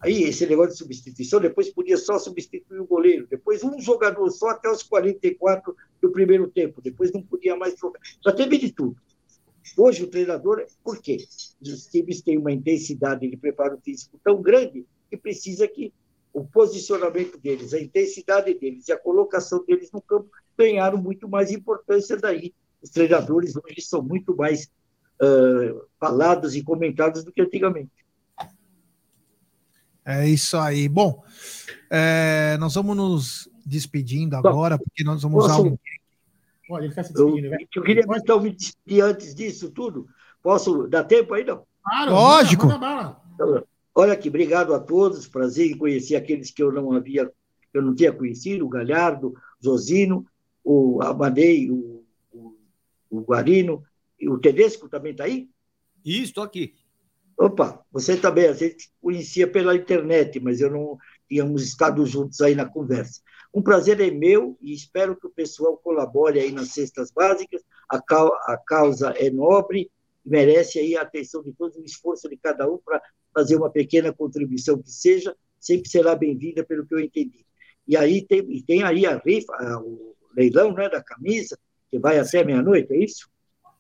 Aí, 0.01 0.24
esse 0.24 0.45
negócio 0.45 0.74
de 0.74 0.77
substituição, 0.77 1.40
depois 1.40 1.69
podia 1.72 1.98
só 1.98 2.19
substituir 2.19 2.80
o 2.80 2.85
goleiro, 2.85 3.25
depois 3.27 3.64
um 3.64 3.80
jogador 3.80 4.30
só 4.30 4.49
até 4.49 4.69
os 4.69 4.83
44 4.83 5.75
do 6.01 6.11
primeiro 6.11 6.48
tempo, 6.48 6.82
depois 6.82 7.11
não 7.11 7.24
podia 7.24 7.56
mais 7.56 7.74
trocar. 7.74 7.99
Já 8.24 8.32
teve 8.33 8.57
de 8.57 8.72
tudo. 8.72 8.98
Hoje, 9.77 10.03
o 10.03 10.07
treinador, 10.07 10.64
por 10.83 11.01
quê? 11.01 11.17
Os 11.59 11.88
times 11.88 12.22
têm 12.22 12.38
uma 12.38 12.51
intensidade 12.51 13.27
de 13.27 13.35
preparo 13.35 13.80
físico 13.83 14.19
tão 14.24 14.41
grande 14.41 14.85
que 15.09 15.17
precisa 15.17 15.67
que 15.67 15.93
o 16.34 16.43
posicionamento 16.43 17.38
deles, 17.38 17.74
a 17.74 17.80
intensidade 17.80 18.53
deles 18.53 18.88
e 18.88 18.92
a 18.92 19.00
colocação 19.00 19.64
deles 19.66 19.90
no 19.92 20.01
campo 20.01 20.30
ganharam 20.58 20.98
muito 20.98 21.30
mais 21.30 21.51
importância 21.51 22.17
daí. 22.17 22.53
Os 22.82 22.90
treinadores 22.90 23.56
hoje 23.56 23.82
são 23.82 24.01
muito 24.01 24.35
mais 24.35 24.69
uh, 25.22 25.82
falados 26.00 26.56
e 26.56 26.61
comentados 26.61 27.24
do 27.24 27.32
que 27.32 27.42
antigamente. 27.42 27.92
É 30.03 30.27
isso 30.27 30.58
aí. 30.58 30.88
Bom, 30.88 31.24
é, 31.90 32.58
nós 32.59 32.75
vamos 32.75 32.95
nos 32.95 33.50
despedindo 33.66 34.35
agora, 34.35 34.77
porque 34.77 35.03
nós 35.03 35.24
vamos 35.24 35.45
usar 35.45 35.59
um. 35.61 35.77
Olha, 36.69 36.84
ele 36.84 36.90
está 36.90 37.03
se 37.03 37.14
despedindo, 37.14 37.50
velho. 37.50 37.67
Eu 37.75 37.84
queria 37.84 38.03
então 38.08 38.40
me 38.40 38.51
despedir 38.51 39.01
antes 39.01 39.34
disso 39.34 39.72
tudo. 39.72 40.08
Posso 40.43 40.88
dar 40.88 41.06
tempo 41.06 41.34
aí, 41.34 41.43
não? 41.43 41.66
Claro, 41.84 42.11
Lógico. 42.11 42.67
Então, 42.67 43.64
olha 43.95 44.14
aqui, 44.14 44.30
obrigado 44.30 44.74
a 44.74 44.80
todos. 44.80 45.27
Prazer 45.27 45.72
em 45.72 45.77
conhecer 45.77 46.15
aqueles 46.15 46.51
que 46.51 46.61
eu 46.61 46.72
não 46.72 46.91
havia, 46.91 47.32
eu 47.74 47.82
não 47.82 47.95
tinha 47.95 48.11
conhecido, 48.11 48.65
o 48.65 48.69
Galhardo, 48.69 49.33
Josino, 49.59 50.25
o 50.64 51.01
Amadei, 51.01 51.72
o, 51.72 52.03
o, 52.32 52.57
o 53.09 53.22
Guarino, 53.22 53.83
e 54.19 54.30
o 54.30 54.38
Tedesco 54.38 54.90
também 54.90 55.14
está 55.14 55.24
aí? 55.24 55.49
Isso, 56.03 56.25
estou 56.25 56.43
aqui. 56.43 56.75
Opa, 57.38 57.83
você 57.91 58.15
também, 58.15 58.48
a 58.48 58.53
gente 58.53 58.90
conhecia 59.01 59.45
pela 59.45 59.75
internet, 59.75 60.40
mas 60.40 60.61
eu 60.61 60.72
não 60.72 60.98
tínhamos 61.27 61.64
estado 61.64 62.06
juntos 62.06 62.40
aí 62.41 62.56
na 62.56 62.65
conversa. 62.65 63.22
Um 63.53 63.61
prazer 63.61 63.99
é 63.99 64.09
meu 64.09 64.57
e 64.61 64.74
espero 64.74 65.15
que 65.15 65.27
o 65.27 65.32
pessoal 65.32 65.77
colabore 65.77 66.40
aí 66.40 66.51
nas 66.51 66.69
cestas 66.69 67.11
básicas. 67.11 67.61
A, 67.91 67.98
a 67.98 68.57
causa 68.57 69.09
é 69.17 69.30
nobre, 69.30 69.91
merece 70.25 70.80
aí 70.80 70.95
a 70.95 71.01
atenção 71.01 71.43
de 71.43 71.53
todos, 71.53 71.77
o 71.77 71.83
esforço 71.83 72.30
de 72.30 72.38
cada 72.38 72.69
um 72.69 72.77
para 72.77 73.01
fazer 73.36 73.58
uma 73.58 73.70
pequena 73.70 74.14
contribuição 74.14 74.82
que 74.82 74.90
seja, 74.90 75.36
sempre 75.60 75.90
será 75.90 76.16
bem-vinda 76.16 76.64
pelo 76.64 76.88
que 76.88 76.96
eu 76.96 77.00
entendi. 77.00 77.46
E 77.86 77.98
aí 77.98 78.26
tem, 78.26 78.64
tem 78.64 78.82
aí 78.82 79.06
a 79.06 79.18
rifa, 79.18 79.54
o 79.84 80.16
leilão 80.36 80.74
né, 80.74 80.90
da 80.90 81.04
camisa, 81.04 81.60
que 81.92 82.00
vai 82.00 82.18
até 82.18 82.44
meia-noite, 82.44 82.94
é 82.94 83.04
isso? 83.04 83.30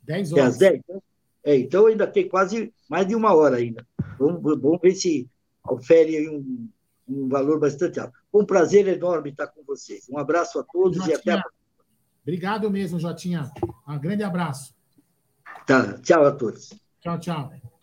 10 0.03 0.33
horas. 0.33 0.43
É 0.43 0.47
às 0.47 0.57
10, 0.57 0.81
né? 0.89 0.99
É, 1.43 1.55
então 1.55 1.85
ainda 1.85 2.05
tem 2.05 2.27
quase 2.27 2.73
mais 2.89 3.07
de 3.07 3.15
uma 3.15 3.33
hora 3.33 3.57
ainda. 3.57 3.87
Vamos, 4.19 4.41
vamos 4.41 4.79
ver 4.81 4.95
se 4.95 5.27
ofere 5.63 6.29
um, 6.29 6.69
um 7.07 7.29
valor 7.29 7.59
bastante 7.59 7.99
alto. 7.99 8.13
Foi 8.31 8.41
um 8.41 8.45
prazer 8.45 8.87
enorme 8.87 9.29
estar 9.29 9.47
com 9.47 9.63
vocês. 9.63 10.07
Um 10.09 10.17
abraço 10.17 10.59
a 10.59 10.63
todos 10.63 10.97
Jotinha, 10.97 11.15
e 11.15 11.19
até 11.19 11.31
a 11.31 11.41
próxima. 11.41 11.65
Obrigado 12.23 12.71
mesmo, 12.71 12.99
Jotinha. 12.99 13.51
Um 13.87 13.99
grande 13.99 14.23
abraço. 14.23 14.75
Tá, 15.65 15.97
tchau 15.99 16.25
a 16.25 16.31
todos. 16.31 16.73
Tchau, 16.99 17.19
tchau. 17.19 17.74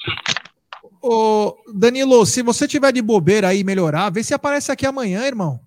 Ô, 1.02 1.56
Danilo, 1.74 2.24
se 2.24 2.42
você 2.42 2.66
tiver 2.68 2.92
de 2.92 3.02
bobeira 3.02 3.48
aí 3.48 3.64
melhorar, 3.64 4.10
vê 4.10 4.22
se 4.22 4.34
aparece 4.34 4.70
aqui 4.70 4.86
amanhã, 4.86 5.26
irmão. 5.26 5.60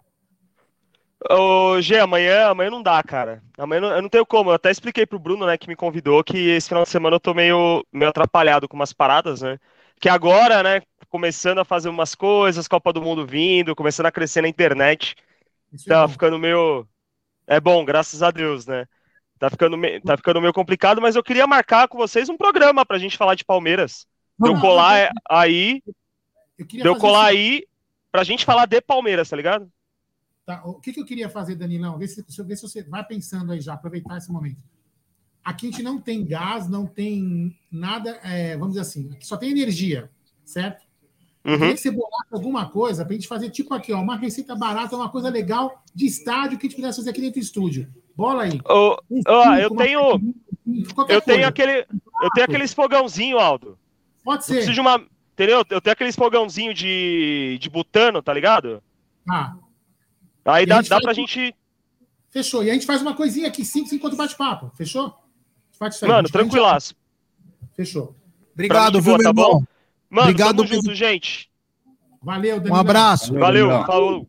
Ô, 1.29 1.81
Gê, 1.81 1.97
amanhã, 1.99 2.47
amanhã 2.49 2.69
não 2.69 2.83
dá, 2.83 3.01
cara. 3.01 3.41
Amanhã 3.57 3.81
não, 3.81 3.89
eu 3.95 4.01
não 4.01 4.09
tenho 4.09 4.25
como. 4.25 4.49
Eu 4.51 4.55
até 4.55 4.69
expliquei 4.71 5.05
pro 5.05 5.19
Bruno, 5.19 5.45
né, 5.45 5.57
que 5.57 5.67
me 5.67 5.75
convidou, 5.75 6.23
que 6.23 6.37
esse 6.49 6.67
final 6.67 6.83
de 6.83 6.89
semana 6.89 7.15
eu 7.15 7.19
tô 7.19 7.33
meio, 7.33 7.83
meio 7.91 8.09
atrapalhado 8.09 8.67
com 8.67 8.75
umas 8.75 8.93
paradas, 8.93 9.41
né? 9.41 9.57
Que 9.99 10.07
agora, 10.09 10.61
né, 10.61 10.81
começando 11.09 11.59
a 11.59 11.65
fazer 11.65 11.89
umas 11.89 12.13
coisas, 12.13 12.67
Copa 12.67 12.93
do 12.93 13.01
Mundo 13.01 13.25
vindo, 13.25 13.75
começando 13.75 14.05
a 14.05 14.11
crescer 14.11 14.41
na 14.41 14.47
internet. 14.47 15.15
Isso 15.73 15.87
tá 15.87 16.03
é 16.03 16.07
ficando 16.07 16.37
meio. 16.37 16.87
É 17.47 17.59
bom, 17.59 17.83
graças 17.85 18.21
a 18.23 18.31
Deus, 18.31 18.67
né? 18.67 18.85
Tá 19.39 19.49
ficando, 19.49 19.77
me... 19.77 19.99
tá 20.01 20.15
ficando 20.17 20.41
meio 20.41 20.53
complicado, 20.53 21.01
mas 21.01 21.15
eu 21.15 21.23
queria 21.23 21.47
marcar 21.47 21.87
com 21.87 21.97
vocês 21.97 22.29
um 22.29 22.37
programa 22.37 22.85
pra 22.85 22.99
gente 22.99 23.17
falar 23.17 23.35
de 23.35 23.43
Palmeiras. 23.45 24.07
De 24.37 24.47
eu 24.49 24.53
Vamos, 24.53 24.61
colar 24.61 25.03
eu- 25.05 25.09
aí. 25.29 25.81
Eu 26.57 26.65
De 26.65 26.65
queria 26.65 26.85
eu 26.85 26.93
fazer 26.93 27.01
colar 27.01 27.27
assim- 27.29 27.37
aí 27.37 27.67
pra 28.11 28.23
gente 28.23 28.45
falar 28.45 28.65
de 28.65 28.81
Palmeiras, 28.81 29.29
tá 29.29 29.35
ligado? 29.35 29.69
Tá, 30.45 30.61
O 30.65 30.75
que, 30.79 30.93
que 30.93 30.99
eu 30.99 31.05
queria 31.05 31.27
fazer, 31.29 31.55
Danilão? 31.55 31.97
Vê 31.97 32.07
se, 32.07 32.23
vê 32.43 32.55
se 32.55 32.61
você 32.61 32.83
vai 32.83 33.03
pensando 33.03 33.51
aí 33.51 33.59
já, 33.61 33.73
aproveitar 33.73 34.17
esse 34.17 34.31
momento. 34.31 34.59
Aqui 35.43 35.67
a 35.67 35.71
gente 35.71 35.83
não 35.83 35.99
tem 35.99 36.25
gás, 36.25 36.67
não 36.69 36.85
tem 36.87 37.55
nada, 37.71 38.19
é, 38.23 38.53
vamos 38.57 38.69
dizer 38.75 38.81
assim, 38.81 39.11
aqui 39.13 39.25
só 39.25 39.37
tem 39.37 39.51
energia, 39.51 40.09
certo? 40.43 40.83
Uhum. 41.45 41.57
Queria 41.59 41.73
que 41.75 41.79
você 41.81 41.91
bolasse 41.91 42.33
alguma 42.33 42.69
coisa 42.69 43.03
para 43.05 43.13
a 43.13 43.15
gente 43.15 43.27
fazer 43.27 43.49
tipo 43.51 43.73
aqui, 43.73 43.93
ó, 43.93 44.01
uma 44.01 44.15
receita 44.17 44.55
barata, 44.55 44.95
uma 44.95 45.09
coisa 45.09 45.29
legal 45.29 45.83
de 45.93 46.05
estádio 46.07 46.57
que 46.57 46.65
a 46.65 46.69
gente 46.69 46.77
pudesse 46.77 46.97
fazer 46.97 47.09
aqui 47.11 47.21
dentro 47.21 47.39
do 47.39 47.43
estúdio. 47.43 47.87
Bola 48.15 48.43
aí. 48.43 48.59
Ô, 48.67 48.97
Um 49.11 49.17
suco, 49.21 49.31
eu 49.59 49.69
tenho. 49.75 50.35
Eu 51.09 51.21
tenho 51.21 51.47
aquele. 51.47 51.85
Eu 52.21 52.29
tenho 52.33 52.45
aqueles 52.45 52.73
fogãozinho, 52.73 53.37
Aldo. 53.37 53.77
Pode 54.25 54.43
ser. 54.43 54.53
preciso 54.55 54.73
de 54.73 54.81
uma. 54.81 55.01
Entendeu? 55.33 55.63
Eu 55.69 55.79
tenho 55.81 55.93
aqueles 55.93 56.15
fogãozinho 56.15 56.73
de, 56.73 57.57
de 57.61 57.69
butano, 57.69 58.21
tá 58.21 58.33
ligado? 58.33 58.81
Ah, 59.29 59.55
Aí 60.45 60.63
E 60.63 60.65
dá, 60.65 60.81
dá 60.81 60.99
pra 60.99 61.13
gente. 61.13 61.55
fechou. 62.29 62.63
E 62.63 62.69
a 62.69 62.73
gente 62.73 62.85
faz 62.85 63.01
uma 63.01 63.13
coisinha 63.15 63.47
aqui, 63.47 63.63
cinco, 63.63 63.85
cinco 63.87 63.95
enquanto 63.97 64.17
bate-papo. 64.17 64.71
Fechou? 64.75 65.13
A 65.79 65.89
Mano, 66.07 66.13
a 66.15 66.21
gente- 66.23 66.31
tranquilaço. 66.31 66.95
Fechou. 67.75 68.15
Obrigado, 68.53 69.01
viu, 69.01 69.13
boa, 69.13 69.17
meu 69.17 69.23
tá 69.23 69.29
irmão? 69.29 69.59
bom? 69.59 69.65
Mano, 70.09 70.29
Obrigado 70.29 70.57
tamo 70.57 70.67
junto, 70.69 70.93
gente. 70.95 71.49
Valeu, 72.21 72.55
Danilão. 72.57 72.77
Um 72.77 72.79
abraço. 72.79 73.33
Valeu, 73.33 73.69
falou. 73.85 74.27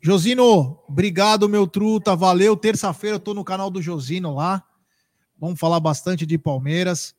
Josino, 0.00 0.78
obrigado, 0.88 1.48
meu 1.48 1.66
truta. 1.66 2.14
Valeu. 2.14 2.56
Terça-feira 2.56 3.16
eu 3.16 3.20
tô 3.20 3.34
no 3.34 3.42
canal 3.44 3.70
do 3.70 3.80
Josino 3.82 4.34
lá. 4.34 4.62
Vamos 5.38 5.58
falar 5.58 5.80
bastante 5.80 6.24
de 6.26 6.38
Palmeiras. 6.38 7.14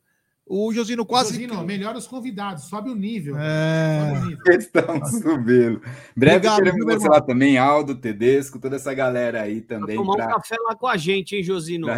O 0.48 0.72
Josino 0.72 1.04
quase. 1.04 1.34
Josino, 1.34 1.64
melhora 1.64 1.98
os 1.98 2.06
convidados, 2.06 2.64
sobe 2.68 2.88
o 2.88 2.94
nível. 2.94 3.36
É. 3.36 4.10
Sobe 4.14 4.20
o 4.20 4.28
nível. 4.30 4.52
Estão 4.58 5.04
subindo. 5.06 5.80
Breve 6.16 6.46
Obrigado, 6.48 6.62
meu 6.76 6.84
você 6.86 6.92
irmão? 7.04 7.08
lá 7.10 7.20
também, 7.20 7.58
Aldo, 7.58 7.96
Tedesco, 7.96 8.60
toda 8.60 8.76
essa 8.76 8.94
galera 8.94 9.42
aí 9.42 9.60
também. 9.60 9.96
Tomar 9.96 10.12
um 10.12 10.16
pra- 10.16 10.28
café 10.28 10.54
lá 10.60 10.76
com 10.76 10.86
a 10.86 10.96
gente, 10.96 11.34
hein, 11.34 11.42
Josino? 11.42 11.88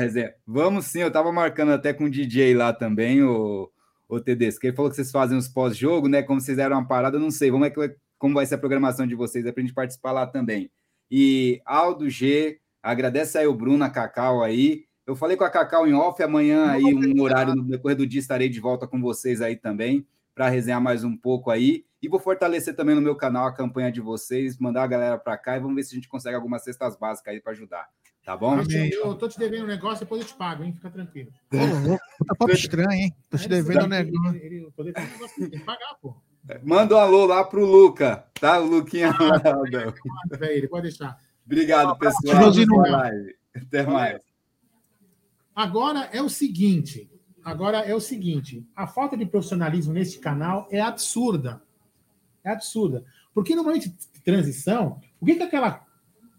Vamos 0.47 0.87
sim, 0.87 1.01
eu 1.01 1.11
tava 1.11 1.31
marcando 1.31 1.73
até 1.73 1.93
com 1.93 2.05
o 2.05 2.11
DJ 2.11 2.55
lá 2.55 2.73
também, 2.73 3.23
o, 3.23 3.71
o 4.09 4.19
Tedesco. 4.19 4.65
Ele 4.67 4.75
falou 4.75 4.89
que 4.91 4.97
vocês 4.97 5.11
fazem 5.11 5.37
os 5.37 5.47
pós-jogo, 5.47 6.09
né? 6.09 6.23
Como 6.23 6.41
vocês 6.41 6.57
deram 6.57 6.79
uma 6.79 6.89
parada, 6.89 7.17
eu 7.19 7.21
não 7.21 7.31
sei. 7.31 7.51
Vamos 7.51 7.69
ver 7.69 7.75
que- 7.91 7.97
como 8.19 8.35
vai 8.35 8.47
ser 8.47 8.55
a 8.55 8.59
programação 8.59 9.07
de 9.07 9.15
vocês, 9.15 9.45
é 9.45 9.53
pra 9.53 9.61
gente 9.63 9.75
participar 9.75 10.13
lá 10.13 10.27
também. 10.27 10.71
E 11.11 11.61
Aldo 11.67 12.09
G, 12.09 12.59
agradece 12.83 13.37
aí 13.37 13.47
o 13.47 13.55
Bruno, 13.55 13.85
a 13.85 13.91
Cacau 13.91 14.43
aí. 14.43 14.88
Eu 15.09 15.17
falei 15.17 15.39
com 15.39 15.45
a 15.45 15.49
Cacau 15.49 15.87
em 15.87 15.95
off, 15.95 16.23
amanhã 16.23 16.71
aí, 16.71 16.83
um 16.85 17.23
horário 17.23 17.55
no 17.55 17.63
decorrer 17.65 17.97
do 17.97 18.07
dia, 18.07 18.21
estarei 18.21 18.47
de 18.51 18.61
volta 18.61 18.87
com 18.87 19.01
vocês 19.01 19.41
aí 19.41 19.57
também, 19.57 20.07
para 20.35 20.51
resenhar 20.51 20.83
mais 20.83 21.03
um 21.03 21.17
pouco 21.17 21.51
aí. 21.51 21.87
E 22.03 22.09
vou 22.09 22.21
fortalecer 22.21 22.77
também 22.77 22.95
no 22.95 23.01
meu 23.01 23.17
canal 23.17 23.47
a 23.47 23.53
campanha 23.55 23.91
de 23.91 24.03
vocês, 24.03 24.59
mandar 24.59 24.83
a 24.83 24.87
galera 24.87 25.17
para 25.19 25.39
cá 25.39 25.57
e 25.57 25.61
vamos 25.61 25.75
ver 25.77 25.83
se 25.85 25.95
a 25.95 25.97
gente 25.97 26.09
consegue 26.11 26.37
algumas 26.37 26.63
cestas 26.63 26.95
básicas 26.95 27.33
aí 27.33 27.41
para 27.41 27.53
ajudar. 27.53 27.89
Tá 28.23 28.37
bom? 28.37 28.59
Eu, 28.59 28.69
te- 28.69 28.91
eu 28.93 29.15
tô 29.15 29.27
te 29.27 29.39
devendo 29.39 29.65
um 29.65 29.67
negócio, 29.67 30.01
depois 30.01 30.21
eu 30.21 30.27
te 30.29 30.35
pago, 30.35 30.63
hein? 30.63 30.75
Fica 30.75 30.91
tranquilo. 30.91 31.31
Tá 31.51 32.35
papo 32.37 32.53
estranho, 32.53 32.93
hein? 32.93 33.15
Tô 33.31 33.39
te 33.39 33.49
devendo 33.49 33.87
um 33.87 33.89
negócio. 33.89 34.37
Ele, 34.37 34.47
ele, 34.57 34.65
eu 34.67 34.71
tô 34.73 34.85
devendo 34.85 35.07
um 35.07 35.11
negócio 35.13 35.35
que 35.35 35.41
tem 35.49 35.59
que 35.59 35.65
pagar, 35.65 35.95
pô. 36.03 36.15
Manda 36.63 36.95
um 36.97 36.99
alô 36.99 37.25
lá 37.25 37.43
pro 37.45 37.65
Luca, 37.65 38.27
tá? 38.39 38.61
O 38.61 38.67
Luquinha. 38.67 39.11
Velho, 40.39 40.53
ele 40.53 40.69
pode 40.69 40.83
deixar. 40.89 41.19
Obrigado, 41.47 41.99
pessoal. 41.99 42.53
Até 43.57 43.83
mais. 43.85 44.21
Agora 45.63 46.09
é 46.13 46.23
o 46.23 46.29
seguinte, 46.29 47.11
agora 47.45 47.79
é 47.79 47.93
o 47.93 47.99
seguinte, 48.01 48.65
a 48.77 48.87
falta 48.87 49.17
de 49.17 49.27
profissionalismo 49.27 49.93
neste 49.93 50.21
canal 50.21 50.69
é 50.71 50.81
absurda. 50.81 51.61
É 52.45 52.51
absurda. 52.51 53.05
Porque 53.35 53.57
normalmente 53.57 53.93
transição, 54.25 55.01
o 55.21 55.27
que, 55.27 55.35
que 55.35 55.43
aquela 55.43 55.85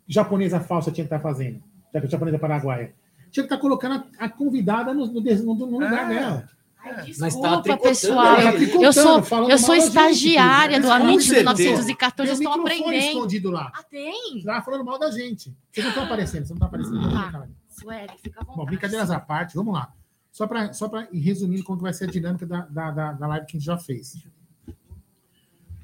japonesa 0.08 0.62
falsa 0.62 0.90
tinha 0.90 1.06
que 1.06 1.14
estar 1.14 1.20
fazendo? 1.20 1.62
Já 1.94 2.00
que 2.00 2.08
a 2.08 2.10
japonesa 2.10 2.40
paraguaia. 2.40 2.94
Tinha 3.30 3.44
que 3.46 3.54
estar 3.54 3.58
colocando 3.58 4.06
a, 4.20 4.26
a 4.26 4.30
convidada 4.30 4.94
no, 4.94 5.06
no, 5.06 5.20
no- 5.22 5.54
no 5.56 5.66
lugar 5.80 6.08
dela. 6.08 6.50
Mas 6.82 7.18
tá 7.18 7.58
Desculpa, 7.58 7.78
pessoal. 7.78 8.36
tá 8.38 8.52
tricotando, 8.54 8.84
Eu 8.86 8.94
sou, 8.94 9.50
eu 9.50 9.58
sou 9.58 9.76
estagiária 9.76 10.78
filho. 10.78 10.88
do 10.88 10.92
Amit 10.94 11.24
certeza. 11.26 11.54
1914, 11.56 12.38
Tem 12.38 12.48
eu 12.48 12.52
um 12.52 12.56
estou 12.56 12.66
aprendendo. 12.78 13.08
escondido 13.18 13.52
lá. 13.52 13.70
Ah, 13.76 13.84
tem? 13.84 14.42
Lá 14.46 14.62
falando 14.62 14.86
mal 14.86 14.98
da 14.98 15.12
gente. 15.12 15.54
Vocês 15.72 15.84
não 15.84 15.90
estão 15.90 16.06
aparecendo, 16.06 16.46
você 16.46 16.54
não 16.54 16.56
está 16.56 16.66
aparecendo. 16.68 17.02
Não, 17.02 17.18
Ah, 17.18 17.48
Sueli, 17.80 18.08
fica 18.22 18.40
à 18.40 18.44
vontade. 18.44 18.58
Bom, 18.58 18.66
brincadeiras 18.66 19.12
à 19.12 19.20
parte, 19.20 19.56
vamos 19.56 19.74
lá. 19.74 19.92
Só 20.32 20.46
para 20.48 20.72
só 20.74 20.88
pra 20.88 21.08
ir 21.12 21.20
resumindo 21.20 21.64
como 21.64 21.82
vai 21.82 21.94
ser 21.94 22.06
a 22.06 22.12
dinâmica 22.12 22.46
da, 22.46 22.62
da, 22.62 22.92
da, 22.92 23.12
da 23.14 23.28
live 23.28 23.46
que 23.48 23.58
a 23.58 23.60
gente 23.60 23.66
já 23.66 23.78
fez. 23.78 24.16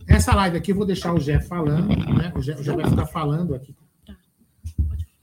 Essa 0.07 0.35
live 0.35 0.57
aqui 0.57 0.71
eu 0.71 0.75
vou 0.75 0.85
deixar 0.85 1.13
o 1.13 1.19
Jé 1.19 1.39
falando, 1.39 1.87
né? 1.87 2.31
O 2.35 2.41
Jé, 2.41 2.55
o 2.55 2.63
Jé 2.63 2.75
vai 2.75 2.87
ficar 2.87 3.07
falando 3.07 3.55
aqui. 3.55 3.75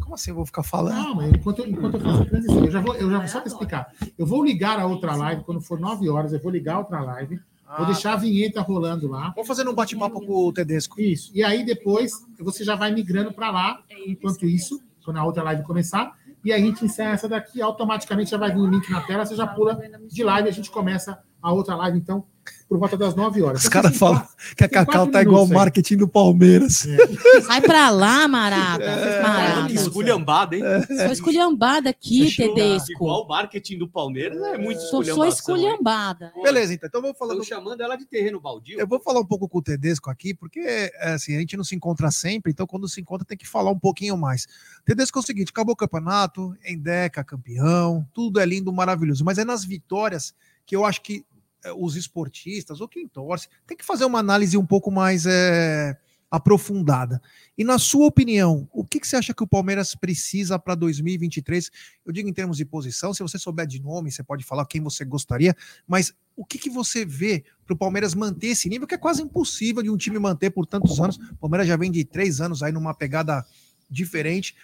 Como 0.01 0.15
assim 0.17 0.31
eu 0.31 0.35
vou 0.37 0.45
ficar 0.45 0.63
falando? 0.65 1.05
Calma, 1.05 1.29
enquanto, 1.29 1.61
eu- 1.61 1.69
enquanto 1.69 1.95
eu 1.95 2.01
faço 2.01 2.23
a 2.23 2.27
transição. 2.27 2.65
Eu 2.65 2.71
já 2.71 2.81
vou, 2.81 2.95
eu 2.97 3.11
já 3.11 3.19
vou 3.19 3.29
só 3.29 3.41
para 3.41 3.49
explicar. 3.49 3.93
Eu 4.19 4.27
vou 4.27 4.45
ligar 4.45 4.79
a 4.81 4.87
outra 4.87 5.15
live, 5.15 5.45
quando 5.45 5.61
for 5.61 5.79
9 5.79 6.09
horas, 6.09 6.33
eu 6.33 6.41
vou 6.41 6.51
ligar 6.51 6.75
a 6.75 6.79
outra 6.81 7.01
live. 7.01 7.41
Vou 7.79 7.87
deixar 7.87 8.13
a 8.13 8.17
vinheta 8.17 8.61
rolando 8.61 9.09
lá. 9.09 9.31
Vamos 9.31 9.49
fazer 9.49 9.67
um 9.67 9.73
bate-papo 9.75 10.21
com 10.27 10.47
o 10.49 10.53
Tedesco. 10.53 11.01
Isso. 11.01 11.31
E 11.35 11.43
aí 11.43 11.65
depois 11.65 12.13
você 12.39 12.65
já 12.65 12.75
vai 12.75 12.93
migrando 12.93 13.33
para 13.33 13.51
lá, 13.51 13.83
enquanto 14.07 14.45
isso, 14.45 14.83
quando 15.05 15.17
a 15.17 15.25
outra 15.25 15.43
live 15.45 15.63
começar. 15.63 16.13
E 16.45 16.53
a 16.53 16.59
gente 16.59 16.85
encerra 16.85 17.13
essa 17.13 17.29
daqui, 17.29 17.63
automaticamente 17.63 18.31
já 18.31 18.37
vai 18.37 18.51
vir 18.51 18.61
o 18.61 18.67
link 18.67 18.91
na 18.91 19.01
tela, 19.03 19.25
você 19.25 19.37
já 19.37 19.47
pula 19.47 19.79
de 20.09 20.25
live 20.25 20.49
a 20.49 20.53
gente 20.53 20.71
começa 20.71 21.23
a 21.41 21.53
outra 21.53 21.75
live, 21.77 21.99
então, 21.99 22.25
por 22.73 22.79
volta 22.79 22.97
das 22.97 23.15
9 23.15 23.43
horas. 23.43 23.65
Os 23.65 23.69
caras 23.69 23.95
falam 23.99 24.27
que 24.57 24.65
a 24.65 24.69
Cacau 24.69 25.07
tá 25.07 25.21
igual 25.21 25.43
o 25.43 25.47
aí. 25.47 25.53
marketing 25.53 25.99
do 25.99 26.09
Palmeiras. 26.09 26.87
Sai 27.47 27.61
pra 27.61 27.91
lá, 27.91 28.27
Marada. 28.27 28.83
É, 28.83 29.23
Marada. 29.23 29.69
que 29.69 29.75
esculhambada, 29.75 30.57
hein? 30.57 30.63
Sou 30.87 31.13
esculhambada 31.13 31.91
aqui, 31.91 32.35
Tedesco. 32.35 32.93
Igual 32.93 33.25
o 33.25 33.29
marketing 33.29 33.77
do 33.77 33.87
Palmeiras, 33.87 34.41
é 34.41 34.57
muito 34.57 34.81
Sou, 34.81 35.03
esculhambação. 35.03 35.17
sou 35.17 35.27
esculhambada. 35.27 36.33
Beleza, 36.43 36.73
então, 36.73 36.89
então 36.89 37.03
vamos 37.03 37.19
falar 37.19 37.35
Estão 37.35 37.45
chamando 37.45 37.79
ela 37.83 37.95
de 37.95 38.07
terreno 38.07 38.41
baldio. 38.41 38.81
Eu 38.81 38.87
vou 38.87 38.99
falar 38.99 39.21
um 39.21 39.27
pouco 39.27 39.47
com 39.47 39.59
o 39.59 39.63
Tedesco 39.63 40.09
aqui, 40.09 40.33
porque 40.33 40.61
é, 40.61 41.13
assim, 41.13 41.37
a 41.37 41.41
gente 41.41 41.59
não 41.59 41.65
se 41.65 41.77
encontra 41.77 42.11
sempre, 42.11 42.53
então 42.53 42.67
quando 42.67 42.89
se 42.89 43.03
encontra 43.03 43.27
tem 43.27 43.37
que 43.37 43.47
falar 43.47 43.71
um 43.71 43.79
pouquinho 43.79 44.17
mais. 44.17 44.47
Tedesco 44.83 45.19
é 45.19 45.21
o 45.21 45.25
seguinte: 45.25 45.51
acabou 45.51 45.75
o 45.75 45.77
campeonato, 45.77 46.57
Endeca, 46.67 47.23
campeão, 47.23 48.09
tudo 48.15 48.41
é 48.41 48.47
lindo, 48.47 48.73
maravilhoso, 48.73 49.23
mas 49.27 49.37
é 49.37 49.45
nas 49.45 49.63
vitórias 49.63 50.35
que 50.65 50.75
eu 50.75 50.87
acho 50.87 51.03
que 51.03 51.23
é, 51.23 51.32
os 51.77 51.97
esportistas 51.97 52.81
ou 52.81 52.89
quem 52.89 53.07
torce 53.07 53.49
tem 53.67 53.77
que 53.77 53.85
fazer 53.85 54.05
uma 54.05 54.19
análise 54.19 54.57
um 54.57 54.67
pouco 54.67 54.91
mais 54.91 55.27
é, 55.27 55.97
aprofundada. 56.33 57.21
E 57.59 57.63
na 57.63 57.79
sua 57.79 58.07
opinião, 58.07 58.67
o 58.73 58.83
que, 58.83 58.99
que 58.99 59.07
você 59.07 59.17
acha 59.17 59.35
que 59.35 59.43
o 59.43 59.47
Palmeiras 59.47 59.95
precisa 59.95 60.59
para 60.59 60.75
2023? 60.75 61.71
Eu 62.07 62.13
digo 62.13 62.27
em 62.27 62.33
termos 62.33 62.57
de 62.57 62.65
posição, 62.65 63.13
se 63.13 63.23
você 63.23 63.39
souber 63.39 63.67
de 63.67 63.83
nome, 63.83 64.11
você 64.11 64.23
pode 64.23 64.43
falar 64.43 64.65
quem 64.65 64.81
você 64.81 65.05
gostaria, 65.05 65.55
mas 65.87 66.15
o 66.35 66.43
que, 66.45 66.57
que 66.57 66.71
você 66.71 67.05
vê 67.05 67.45
para 67.67 67.75
o 67.75 67.77
Palmeiras 67.77 68.15
manter 68.15 68.49
esse 68.49 68.67
nível, 68.69 68.87
que 68.87 68.95
é 68.95 68.99
quase 68.99 69.23
impossível 69.23 69.83
de 69.83 69.91
um 69.91 69.97
time 69.97 70.19
manter 70.19 70.49
por 70.49 70.67
tantos 70.67 70.99
anos? 70.99 71.17
O 71.17 71.37
Palmeiras 71.37 71.69
já 71.69 71.77
vem 71.77 71.91
de 71.91 72.03
três 72.03 72.41
anos 72.41 72.63
aí 72.63 72.73
numa 72.73 72.95
pegada 72.95 73.45
diferente. 73.91 74.57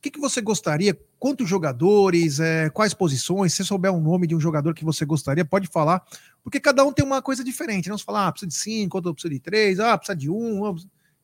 O 0.00 0.02
que, 0.02 0.10
que 0.10 0.18
você 0.18 0.40
gostaria? 0.40 0.98
Quantos 1.18 1.46
jogadores? 1.46 2.40
é, 2.40 2.70
quais 2.70 2.94
posições? 2.94 3.52
Se 3.52 3.62
souber 3.62 3.92
um 3.92 4.00
nome 4.00 4.26
de 4.26 4.34
um 4.34 4.40
jogador 4.40 4.72
que 4.72 4.82
você 4.82 5.04
gostaria, 5.04 5.44
pode 5.44 5.68
falar. 5.68 6.02
Porque 6.42 6.58
cada 6.58 6.82
um 6.82 6.90
tem 6.90 7.04
uma 7.04 7.20
coisa 7.20 7.44
diferente. 7.44 7.90
Não 7.90 7.98
se 7.98 8.04
falar, 8.04 8.26
ah, 8.26 8.32
precisa 8.32 8.48
de 8.48 8.54
cinco, 8.54 8.96
outro 8.96 9.12
precisa 9.12 9.34
de 9.34 9.38
três, 9.38 9.78
ah, 9.78 9.98
precisa 9.98 10.16
de 10.16 10.30
um. 10.30 10.64
ah, 10.64 10.74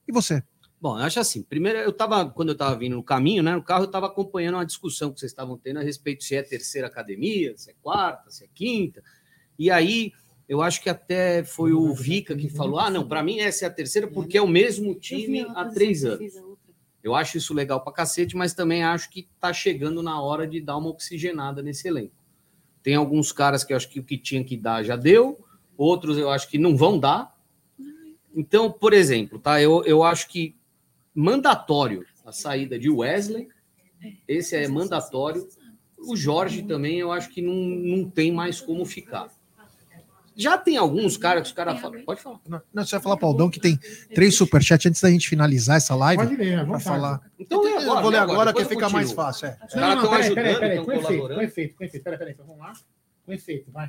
E 0.06 0.12
você? 0.12 0.42
Bom, 0.78 0.98
eu 0.98 1.04
acho 1.04 1.18
assim, 1.18 1.42
primeiro 1.42 1.78
eu 1.78 1.90
tava, 1.90 2.28
quando 2.28 2.50
eu 2.50 2.54
tava 2.54 2.76
vindo 2.76 2.96
no 2.96 3.02
caminho, 3.02 3.42
né, 3.42 3.54
no 3.54 3.62
carro, 3.62 3.84
eu 3.84 3.90
tava 3.90 4.08
acompanhando 4.08 4.56
uma 4.56 4.66
discussão 4.66 5.10
que 5.10 5.18
vocês 5.18 5.32
estavam 5.32 5.56
tendo 5.56 5.78
a 5.78 5.82
respeito 5.82 6.22
se 6.22 6.36
é 6.36 6.42
terceira 6.42 6.86
academia, 6.86 7.56
se 7.56 7.70
é 7.70 7.74
quarta, 7.82 8.30
se 8.30 8.44
é 8.44 8.48
quinta. 8.54 9.02
E 9.58 9.70
aí, 9.70 10.12
eu 10.46 10.60
acho 10.60 10.82
que 10.82 10.90
até 10.90 11.42
foi 11.42 11.72
o 11.72 11.94
Vica 11.94 12.36
que 12.36 12.50
falou: 12.50 12.78
ah, 12.78 12.90
não, 12.90 13.08
para 13.08 13.22
mim 13.22 13.40
essa 13.40 13.64
é 13.64 13.68
a 13.68 13.70
terceira 13.70 14.06
porque 14.06 14.36
é 14.36 14.42
o 14.42 14.46
mesmo 14.46 14.94
time 14.94 15.46
há 15.54 15.64
três 15.64 16.04
anos. 16.04 16.34
Eu 17.06 17.14
acho 17.14 17.38
isso 17.38 17.54
legal 17.54 17.80
pra 17.80 17.92
cacete, 17.92 18.36
mas 18.36 18.52
também 18.52 18.82
acho 18.82 19.08
que 19.10 19.28
tá 19.38 19.52
chegando 19.52 20.02
na 20.02 20.20
hora 20.20 20.44
de 20.44 20.60
dar 20.60 20.76
uma 20.76 20.90
oxigenada 20.90 21.62
nesse 21.62 21.86
elenco. 21.86 22.16
Tem 22.82 22.96
alguns 22.96 23.30
caras 23.30 23.62
que 23.62 23.72
eu 23.72 23.76
acho 23.76 23.88
que 23.88 24.00
o 24.00 24.02
que 24.02 24.18
tinha 24.18 24.42
que 24.42 24.56
dar 24.56 24.82
já 24.82 24.96
deu, 24.96 25.38
outros 25.76 26.18
eu 26.18 26.28
acho 26.28 26.48
que 26.48 26.58
não 26.58 26.76
vão 26.76 26.98
dar. 26.98 27.32
Então, 28.34 28.72
por 28.72 28.92
exemplo, 28.92 29.38
tá? 29.38 29.62
Eu, 29.62 29.84
eu 29.84 30.02
acho 30.02 30.28
que 30.28 30.56
mandatório 31.14 32.04
a 32.24 32.32
saída 32.32 32.76
de 32.76 32.90
Wesley, 32.90 33.46
esse 34.26 34.56
é 34.56 34.66
mandatório. 34.66 35.46
O 35.96 36.16
Jorge 36.16 36.64
também, 36.64 36.98
eu 36.98 37.12
acho 37.12 37.30
que 37.30 37.40
não, 37.40 37.54
não 37.54 38.10
tem 38.10 38.32
mais 38.32 38.60
como 38.60 38.84
ficar. 38.84 39.30
Já 40.36 40.58
tem 40.58 40.76
alguns 40.76 41.16
caras 41.16 41.42
que 41.42 41.48
os 41.48 41.52
caras 41.54 41.80
falam. 41.80 42.04
Pode 42.04 42.20
falar. 42.20 42.38
Não, 42.46 42.60
não, 42.74 42.84
você 42.84 42.90
vai 42.96 43.02
falar 43.02 43.16
para 43.16 43.26
Aldão 43.26 43.48
que 43.48 43.58
tem 43.58 43.78
três 44.14 44.34
superchats 44.34 44.84
antes 44.86 45.00
da 45.00 45.10
gente 45.10 45.26
finalizar 45.28 45.78
essa 45.78 45.94
live. 45.94 46.22
Pode 46.22 46.36
ler, 46.36 46.62
vontade. 46.64 46.84
falar. 46.84 47.22
Então, 47.38 47.60
agora, 47.60 47.80
eu 47.80 47.86
vou 47.86 48.10
ler 48.10 48.10
lê 48.10 48.18
agora, 48.18 48.50
agora, 48.50 48.52
que 48.52 48.64
fica 48.66 48.90
mais 48.90 49.12
fácil. 49.12 49.46
É. 49.46 49.58
Os 49.66 49.72
caras 49.72 49.94
estão 49.94 50.10
peraí, 50.10 50.26
ajudando, 50.26 50.44
peraí, 50.44 50.58
peraí, 50.58 50.84
com 50.84 50.92
efeito, 50.92 51.28
com 51.28 51.40
efeito, 51.40 51.76
com 51.76 51.84
efeito. 51.84 52.04
Peraí, 52.04 52.18
peraí, 52.18 52.34
então 52.34 52.46
vamos 52.46 52.60
lá. 52.60 52.74
Com 53.24 53.32
efeito, 53.32 53.72
vai. 53.72 53.88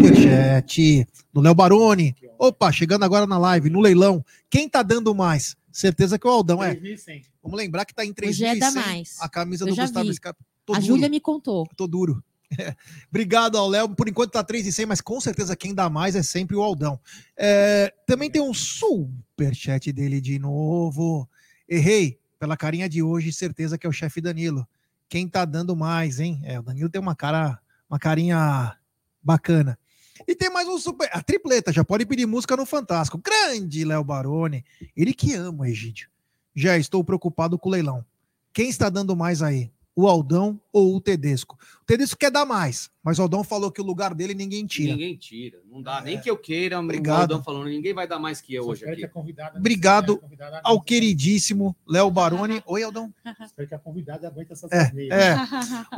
Superchat 0.00 1.06
do 1.32 1.42
Léo 1.42 1.54
Baroni. 1.54 2.16
Opa, 2.38 2.72
chegando 2.72 3.04
agora 3.04 3.26
na 3.26 3.36
live, 3.36 3.68
no 3.68 3.80
leilão. 3.80 4.24
Quem 4.48 4.66
tá 4.66 4.82
dando 4.82 5.14
mais? 5.14 5.54
Certeza 5.70 6.18
que 6.18 6.26
é 6.26 6.30
o 6.30 6.32
Aldão, 6.32 6.64
é. 6.64 6.74
3.100. 6.74 7.24
Vamos 7.42 7.58
lembrar 7.58 7.84
que 7.84 7.94
tá 7.94 8.04
em 8.04 8.14
Hoje 8.26 8.44
é 8.44 8.54
3.100 8.54 8.74
mais. 8.74 9.16
a 9.20 9.28
camisa 9.28 9.64
Eu 9.64 9.68
do 9.68 9.76
Gustavo 9.76 10.06
vi. 10.08 10.14
Scarpa. 10.14 10.42
Tô 10.72 10.78
A. 10.78 10.80
Júlia 10.80 11.08
me 11.08 11.20
contou. 11.20 11.66
Tô 11.76 11.86
duro. 11.86 12.22
Obrigado 13.08 13.56
ao 13.56 13.68
Léo. 13.68 13.88
Por 13.94 14.08
enquanto 14.08 14.32
tá 14.32 14.42
3,100, 14.42 14.86
mas 14.86 15.00
com 15.00 15.20
certeza 15.20 15.56
quem 15.56 15.74
dá 15.74 15.88
mais 15.88 16.16
é 16.16 16.22
sempre 16.22 16.56
o 16.56 16.62
Aldão. 16.62 16.98
É, 17.36 17.92
também 18.06 18.30
tem 18.30 18.42
um 18.42 18.54
superchat 18.54 19.92
dele 19.92 20.20
de 20.20 20.38
novo. 20.38 21.28
Errei 21.68 22.18
pela 22.38 22.56
carinha 22.56 22.88
de 22.88 23.02
hoje, 23.02 23.32
certeza 23.32 23.78
que 23.78 23.86
é 23.86 23.90
o 23.90 23.92
chefe 23.92 24.20
Danilo. 24.20 24.66
Quem 25.08 25.28
tá 25.28 25.44
dando 25.44 25.76
mais, 25.76 26.20
hein? 26.20 26.40
É, 26.44 26.58
o 26.58 26.62
Danilo 26.62 26.88
tem 26.88 27.00
uma 27.00 27.14
cara, 27.14 27.58
uma 27.88 27.98
carinha 27.98 28.76
bacana. 29.22 29.78
E 30.26 30.34
tem 30.34 30.50
mais 30.50 30.68
um 30.68 30.78
super. 30.78 31.08
A 31.12 31.22
tripleta, 31.22 31.72
já 31.72 31.84
pode 31.84 32.06
pedir 32.06 32.26
música 32.26 32.56
no 32.56 32.66
Fantástico. 32.66 33.18
Grande 33.18 33.84
Léo 33.84 34.04
Baroni. 34.04 34.64
Ele 34.96 35.12
que 35.12 35.34
ama 35.34 35.68
Egídio. 35.68 36.08
Já 36.54 36.76
estou 36.76 37.02
preocupado 37.02 37.58
com 37.58 37.68
o 37.68 37.72
leilão. 37.72 38.04
Quem 38.52 38.68
está 38.68 38.88
dando 38.88 39.16
mais 39.16 39.42
aí? 39.42 39.70
O 39.94 40.06
Aldão 40.06 40.60
ou 40.72 40.94
o 40.94 41.00
Tedesco? 41.00 41.58
O 41.82 41.84
Tedesco 41.84 42.18
quer 42.18 42.30
dar 42.30 42.46
mais, 42.46 42.90
mas 43.02 43.18
o 43.18 43.22
Aldão 43.22 43.42
falou 43.42 43.70
que 43.70 43.80
o 43.80 43.84
lugar 43.84 44.14
dele 44.14 44.34
ninguém 44.34 44.64
tira. 44.64 44.92
Ninguém 44.92 45.16
tira. 45.16 45.60
Não 45.66 45.82
dá. 45.82 46.00
Nem 46.00 46.20
que 46.20 46.30
eu 46.30 46.36
queira. 46.36 46.78
Obrigado. 46.78 47.18
O 47.18 47.22
Aldão 47.22 47.42
falando, 47.42 47.68
ninguém 47.68 47.92
vai 47.92 48.06
dar 48.06 48.18
mais 48.18 48.40
que 48.40 48.54
eu 48.54 48.66
hoje 48.66 48.88
aqui. 48.88 49.08
Obrigado 49.56 50.22
ao 50.62 50.80
queridíssimo 50.80 51.76
Léo 51.86 52.10
Baroni. 52.10 52.62
Oi, 52.66 52.82
Aldão. 52.82 53.12
Espero 53.44 53.68
que 53.68 53.74
a 53.74 53.78
convidada 53.78 54.28
aguente 54.28 54.52
essas 54.52 54.70
É, 54.72 54.90
é. 55.10 55.36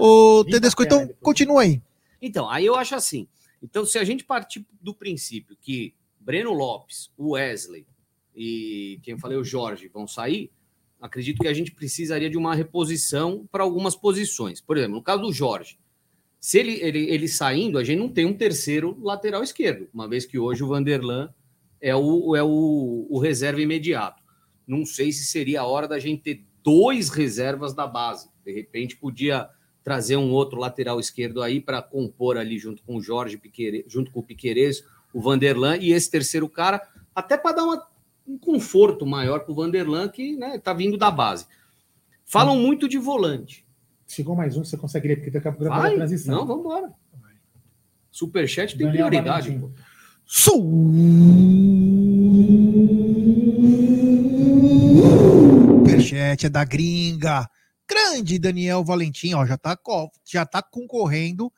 O 0.00 0.44
Tedesco, 0.44 0.82
então, 0.82 1.08
continua 1.20 1.62
aí. 1.62 1.82
Então, 2.20 2.48
aí 2.48 2.64
eu 2.64 2.74
acho 2.74 2.94
assim. 2.94 3.28
Então, 3.62 3.84
se 3.84 3.98
a 3.98 4.04
gente 4.04 4.24
partir 4.24 4.66
do 4.80 4.94
princípio 4.94 5.56
que 5.60 5.94
Breno 6.18 6.52
Lopes, 6.52 7.10
o 7.16 7.30
Wesley 7.30 7.86
e 8.34 8.98
quem 9.02 9.12
eu 9.12 9.18
falei, 9.18 9.36
o 9.36 9.44
Jorge, 9.44 9.88
vão 9.88 10.06
sair, 10.06 10.50
acredito 11.02 11.40
que 11.40 11.48
a 11.48 11.52
gente 11.52 11.72
precisaria 11.72 12.30
de 12.30 12.38
uma 12.38 12.54
reposição 12.54 13.44
para 13.50 13.64
algumas 13.64 13.96
posições. 13.96 14.60
Por 14.60 14.76
exemplo, 14.76 14.94
no 14.94 15.02
caso 15.02 15.22
do 15.22 15.32
Jorge, 15.32 15.76
se 16.40 16.58
ele, 16.58 16.80
ele, 16.80 17.10
ele 17.10 17.28
saindo, 17.28 17.76
a 17.76 17.84
gente 17.84 17.98
não 17.98 18.08
tem 18.08 18.24
um 18.24 18.32
terceiro 18.32 18.96
lateral 19.02 19.42
esquerdo, 19.42 19.88
uma 19.92 20.08
vez 20.08 20.24
que 20.24 20.38
hoje 20.38 20.62
o 20.62 20.68
Vanderlan 20.68 21.28
é 21.80 21.94
o, 21.94 22.36
é 22.36 22.42
o, 22.42 23.06
o 23.10 23.18
reserva 23.18 23.60
imediato. 23.60 24.22
Não 24.66 24.86
sei 24.86 25.10
se 25.10 25.24
seria 25.24 25.62
a 25.62 25.66
hora 25.66 25.88
da 25.88 25.98
gente 25.98 26.22
ter 26.22 26.44
dois 26.62 27.08
reservas 27.08 27.74
da 27.74 27.86
base. 27.86 28.30
De 28.44 28.52
repente, 28.52 28.96
podia 28.96 29.48
trazer 29.82 30.16
um 30.16 30.30
outro 30.30 30.58
lateral 30.60 31.00
esquerdo 31.00 31.42
aí 31.42 31.60
para 31.60 31.82
compor 31.82 32.36
ali 32.36 32.58
junto 32.58 32.82
com 32.84 32.96
o 32.96 33.02
Jorge 33.02 33.36
Piqueires, 33.36 33.84
junto 33.88 34.12
com 34.12 34.20
o 34.20 34.22
Piqueires, 34.22 34.84
o 35.12 35.20
Vanderlan 35.20 35.76
e 35.78 35.92
esse 35.92 36.08
terceiro 36.08 36.48
cara, 36.48 36.80
até 37.12 37.36
para 37.36 37.56
dar 37.56 37.64
uma, 37.64 37.86
um 38.26 38.38
conforto 38.38 39.04
maior 39.06 39.40
para 39.40 39.52
o 39.52 39.54
Vanderlan, 39.54 40.08
que 40.08 40.36
né, 40.36 40.58
tá 40.58 40.72
vindo 40.72 40.96
da 40.96 41.10
base. 41.10 41.46
Falam 42.24 42.56
muito 42.58 42.88
de 42.88 42.98
volante. 42.98 43.64
Chegou 44.06 44.34
mais 44.36 44.56
um, 44.56 44.64
você 44.64 44.76
consegue 44.76 45.08
ler, 45.08 45.16
porque 45.16 45.30
daqui 45.30 45.48
a 45.48 45.52
pouco 45.52 45.68
vai 45.68 45.92
a 45.92 45.96
transição. 45.96 46.34
Não, 46.36 46.46
vamos 46.46 46.64
embora. 46.64 46.92
Superchat 48.10 48.76
tem 48.76 48.86
Daniel 48.86 49.06
prioridade. 49.08 49.48
Valentim. 49.50 49.68
pô. 49.68 49.82
Superchat 55.84 56.46
é 56.46 56.48
da 56.48 56.64
gringa. 56.64 57.48
Grande 57.88 58.38
Daniel 58.38 58.84
Valentim, 58.84 59.34
ó, 59.34 59.44
já 59.44 59.56
tá, 59.58 59.76
co- 59.76 60.10
já 60.24 60.46
tá 60.46 60.62
concorrendo 60.62 61.52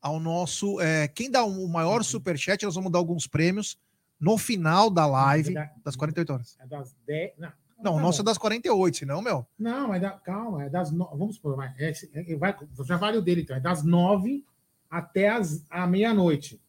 ao 0.00 0.18
nosso. 0.18 0.80
é, 0.80 1.06
quem 1.08 1.30
dá 1.30 1.44
o 1.44 1.68
maior 1.68 2.02
superchat, 2.02 2.64
nós 2.64 2.74
vamos 2.74 2.90
dar 2.90 2.98
alguns 2.98 3.26
prêmios 3.26 3.76
no 4.20 4.38
final 4.38 4.88
da 4.90 5.06
live 5.06 5.54
das 5.84 5.96
48 5.96 6.32
horas. 6.32 6.56
É 6.60 6.66
das 6.66 6.94
10. 7.06 7.32
Não, 7.38 7.52
Não, 7.82 7.92
o 7.92 7.96
tá 7.96 8.02
nosso 8.02 8.20
é 8.22 8.24
das 8.24 8.38
48, 8.38 8.96
senão, 8.98 9.20
meu. 9.20 9.46
Não, 9.58 9.94
é 9.94 10.00
da, 10.00 10.10
calma, 10.12 10.64
é 10.64 10.68
das 10.70 10.90
no, 10.90 11.06
vamos 11.16 11.36
supor, 11.36 11.56
vai, 11.56 11.72
é, 11.78 11.92
é, 12.14 12.36
vai, 12.36 12.56
já 12.84 12.96
vale 12.96 13.18
o 13.18 13.22
dele 13.22 13.42
então, 13.42 13.54
é 13.56 13.60
das 13.60 13.82
9 13.82 14.44
até 14.90 15.28
as, 15.28 15.64
a 15.68 15.86
meia-noite. 15.86 16.60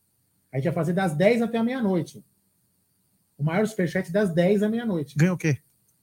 A 0.51 0.58
gente 0.58 0.66
vai 0.66 0.74
fazer 0.74 0.93
das 0.93 1.14
10 1.14 1.42
até 1.43 1.58
a 1.58 1.64
meia-noite. 1.64 2.24
O 3.38 3.43
maior 3.43 3.66
superchat 3.67 4.11
das 4.11 4.34
10 4.34 4.64
à 4.64 4.69
meia-noite. 4.69 5.16
Ganha 5.17 5.34
o 5.34 5.38
quê? 5.38 5.58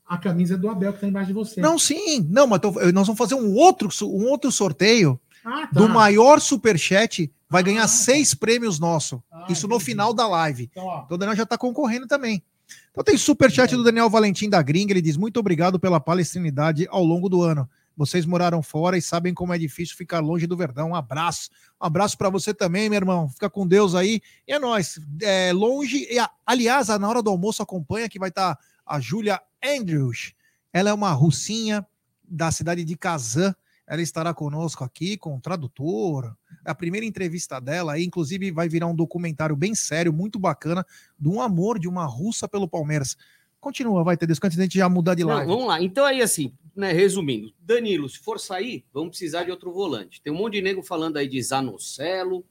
A 0.07 0.17
camisa 0.19 0.57
do 0.57 0.69
Abel 0.69 0.93
que 0.93 1.01
tá 1.01 1.07
embaixo 1.09 1.29
de 1.29 1.33
você. 1.33 1.61
Não, 1.61 1.79
sim. 1.79 2.21
Não, 2.31 2.47
mas 2.47 2.61
tô- 2.61 2.71
nós 2.93 3.07
vamos 3.07 3.19
fazer 3.19 3.35
um 3.35 3.55
outro, 3.55 3.89
um 4.05 4.27
outro 4.29 4.53
sorteio 4.53 5.19
Ah, 5.45 5.67
tá. 5.67 5.81
do 5.81 5.89
maior 5.89 6.41
superchat. 6.41 7.33
Vai 7.55 7.63
ganhar 7.63 7.87
seis 7.87 8.35
prêmios 8.35 8.81
nosso. 8.81 9.23
Isso 9.49 9.69
no 9.69 9.79
final 9.79 10.13
da 10.13 10.27
live. 10.27 10.69
Então, 10.73 10.85
ó. 10.87 11.03
Então 11.05 11.15
o 11.15 11.19
Daniel 11.19 11.37
já 11.37 11.45
está 11.45 11.57
concorrendo 11.57 12.05
também. 12.05 12.43
Então 12.91 13.05
tem 13.05 13.17
superchat 13.17 13.77
do 13.77 13.85
Daniel 13.85 14.11
Valentim 14.11 14.51
da 14.51 14.61
Gringa. 14.61 14.93
Ele 14.93 15.01
diz: 15.01 15.17
Muito 15.17 15.39
obrigado 15.39 15.79
pela 15.79 16.01
palestrinidade 16.01 16.85
ao 16.91 17.05
longo 17.05 17.29
do 17.29 17.43
ano. 17.43 17.71
Vocês 17.97 18.27
moraram 18.27 18.61
fora 18.61 18.99
e 18.99 19.03
sabem 19.03 19.33
como 19.33 19.55
é 19.55 19.59
difícil 19.59 19.97
ficar 19.97 20.19
longe 20.19 20.49
do 20.49 20.57
Verdão. 20.57 20.91
Um 20.91 20.95
abraço. 20.97 21.49
Um 21.81 21.87
abraço 21.87 22.19
para 22.19 22.29
você 22.29 22.53
também, 22.53 22.91
meu 22.91 22.97
irmão. 22.97 23.29
Fica 23.29 23.49
com 23.49 23.65
Deus 23.65 23.95
aí. 23.95 24.21
E 24.49 24.53
é 24.53 24.59
nóis. 24.59 24.99
É, 25.23 25.53
longe. 25.53 26.09
E, 26.11 26.17
aliás, 26.45 26.89
na 26.89 27.09
hora 27.09 27.23
do 27.23 27.31
almoço 27.31 27.63
acompanha 27.63 28.09
que 28.09 28.19
vai 28.19 28.31
estar 28.31 28.59
a 28.85 28.99
Júlia 28.99 29.41
Andrews. 29.65 30.33
Ela 30.73 30.91
é 30.91 30.93
uma 30.93 31.13
russinha 31.13 31.87
da 32.29 32.51
cidade 32.51 32.85
de 32.85 32.97
Kazan. 32.97 33.55
Ela 33.87 34.01
estará 34.01 34.33
conosco 34.33 34.83
aqui 34.83 35.17
com 35.17 35.37
o 35.37 35.41
tradutor. 35.41 36.35
É 36.65 36.71
a 36.71 36.75
primeira 36.75 37.07
entrevista 37.07 37.61
dela 37.61 37.99
inclusive 38.01 38.51
vai 38.51 38.69
virar 38.69 38.87
um 38.87 38.95
documentário 38.95 39.57
bem 39.57 39.75
sério, 39.75 40.13
muito 40.13 40.39
bacana, 40.39 40.85
de 41.19 41.29
um 41.29 41.41
amor 41.41 41.79
de 41.79 41.89
uma 41.89 42.07
russa 42.07 42.49
pelo 42.49 42.69
Palmeiras. 42.69 43.17
Continua, 43.61 44.05
vai 44.05 44.17
ter 44.17 44.27
descanso 44.27 44.49
antes 44.51 44.59
da 44.59 44.65
gente 44.65 44.79
já 44.79 44.89
mudar 44.89 45.15
de 45.15 45.25
live. 45.25 45.47
vamos 45.47 45.67
lá. 45.67 45.83
Então 45.83 46.05
aí, 46.05 46.21
assim, 46.21 46.53
né, 46.77 46.93
resumindo, 46.93 47.53
Danilo, 47.59 48.09
se 48.09 48.19
for 48.19 48.39
sair, 48.39 48.85
vamos 48.93 49.11
precisar 49.11 49.45
de 49.45 49.51
outro 49.51 49.73
volante. 49.73 50.21
Tem 50.21 50.33
um 50.33 50.37
monte 50.37 50.55
de 50.55 50.63
nego 50.63 50.83
falando 50.83 51.17
aí 51.17 51.27
de 51.27 51.43
Zanocelo, 51.43 52.45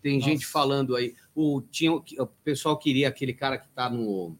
tem 0.00 0.20
gente 0.20 0.44
falando 0.46 0.96
aí. 0.96 1.14
O, 1.34 1.62
tinha, 1.62 1.92
o 1.92 2.26
pessoal 2.44 2.76
queria 2.76 3.08
aquele 3.08 3.32
cara 3.32 3.56
que 3.56 3.68
tá 3.68 3.88
no. 3.88 4.36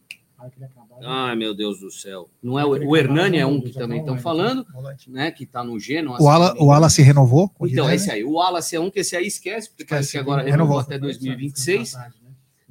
Ai, 1.01 1.35
meu 1.35 1.53
Deus 1.53 1.79
do 1.79 1.89
céu. 1.89 2.29
Não 2.41 2.59
é 2.59 2.65
o, 2.65 2.69
o 2.69 2.97
Hernani 2.97 3.37
é 3.37 3.45
um 3.45 3.61
que 3.61 3.71
também 3.71 3.99
estão 3.99 4.17
falando, 4.17 4.65
né? 5.07 5.31
Que 5.31 5.45
tá 5.45 5.63
no 5.63 5.79
Genoa. 5.79 6.21
O 6.21 6.27
Ala, 6.27 6.55
o 6.59 6.71
Ala 6.71 6.89
se 6.89 7.01
renovou? 7.01 7.51
Então, 7.61 7.89
esse 7.91 8.11
aí. 8.11 8.23
O 8.23 8.33
Wallace 8.33 8.75
é 8.75 8.79
um 8.79 8.89
que 8.89 8.99
esse 8.99 9.15
aí 9.15 9.27
esquece, 9.27 9.69
porque 9.69 9.85
parece 9.85 10.11
que 10.11 10.17
agora 10.17 10.43
renovou. 10.43 10.77
renovou 10.77 10.79
até 10.79 10.99
2026. 10.99 11.95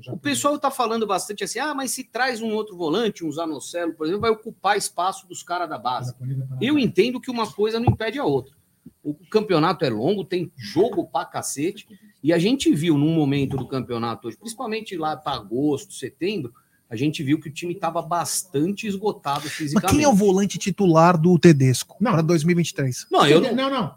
O 0.09 0.17
pessoal 0.17 0.59
tá 0.59 0.71
falando 0.71 1.07
bastante 1.07 1.45
assim, 1.45 1.59
ah, 1.59 1.75
mas 1.75 1.93
se 1.93 2.05
traz 2.05 2.41
um 2.43 2.53
outro 2.53 2.77
volante, 2.77 3.25
um 3.25 3.31
Zanocelo, 3.31 3.93
por 3.95 4.07
exemplo, 4.07 4.23
vai 4.23 4.31
ocupar 4.31 4.77
espaço 4.77 5.29
dos 5.29 5.43
caras 5.43 5.69
da 5.69 5.79
base. 5.79 6.15
Eu 6.61 6.79
entendo 6.79 7.21
que 7.21 7.31
uma 7.31 7.51
coisa 7.51 7.79
não 7.79 7.87
impede 7.87 8.19
a 8.19 8.25
outra. 8.25 8.55
O 9.03 9.15
campeonato 9.31 9.85
é 9.85 9.91
longo, 9.91 10.25
tem 10.25 10.51
jogo 10.57 11.07
pra 11.07 11.25
cacete, 11.25 11.87
e 12.23 12.33
a 12.33 12.39
gente 12.39 12.73
viu 12.75 12.97
num 12.97 13.15
momento 13.15 13.57
do 13.57 13.67
campeonato 13.67 14.29
hoje, 14.29 14.37
principalmente 14.37 14.97
lá 14.97 15.17
para 15.17 15.37
agosto, 15.37 15.93
setembro, 15.93 16.53
a 16.93 16.97
gente 16.97 17.23
viu 17.23 17.41
que 17.41 17.49
o 17.49 17.53
time 17.53 17.73
estava 17.73 18.03
bastante 18.03 18.87
esgotado 18.87 19.45
Mas 19.45 19.53
fisicamente. 19.55 19.95
quem 19.97 20.05
é 20.05 20.09
o 20.09 20.13
volante 20.15 20.59
titular 20.59 21.17
do 21.17 21.39
Tedesco 21.39 21.97
para 21.99 22.21
2023? 22.21 23.07
Não, 23.11 23.27
eu 23.27 23.41
não- 23.41 23.55
Não, 23.55 23.71
não. 23.71 23.95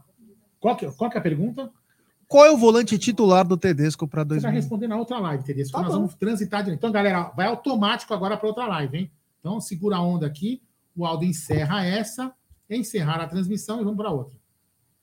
Qual 0.61 0.77
que, 0.77 0.89
qual 0.93 1.09
que 1.11 1.17
é 1.17 1.19
a 1.19 1.23
pergunta? 1.23 1.69
Qual 2.25 2.45
é 2.45 2.51
o 2.51 2.57
volante 2.57 2.97
titular 2.97 3.45
do 3.45 3.57
Tedesco 3.57 4.07
para 4.07 4.21
Você 4.23 4.39
vai 4.39 4.53
2023? 4.53 4.63
responder 4.63 4.87
na 4.87 4.95
outra 4.97 5.19
live, 5.19 5.43
entendeu? 5.43 5.69
Tá 5.69 5.79
nós 5.81 5.87
bom. 5.91 5.97
vamos 5.99 6.15
transitar 6.15 6.63
de 6.63 6.71
Então, 6.71 6.89
galera, 6.89 7.31
vai 7.35 7.47
automático 7.47 8.13
agora 8.13 8.37
para 8.37 8.47
outra 8.47 8.65
live, 8.65 8.97
hein? 8.97 9.11
Então, 9.41 9.59
segura 9.59 9.97
a 9.97 10.01
onda 10.01 10.25
aqui. 10.25 10.61
O 10.95 11.05
Aldo 11.05 11.25
encerra 11.25 11.85
essa, 11.85 12.33
encerrar 12.69 13.19
a 13.19 13.27
transmissão 13.27 13.81
e 13.81 13.83
vamos 13.83 13.97
para 13.97 14.09
outra. 14.09 14.37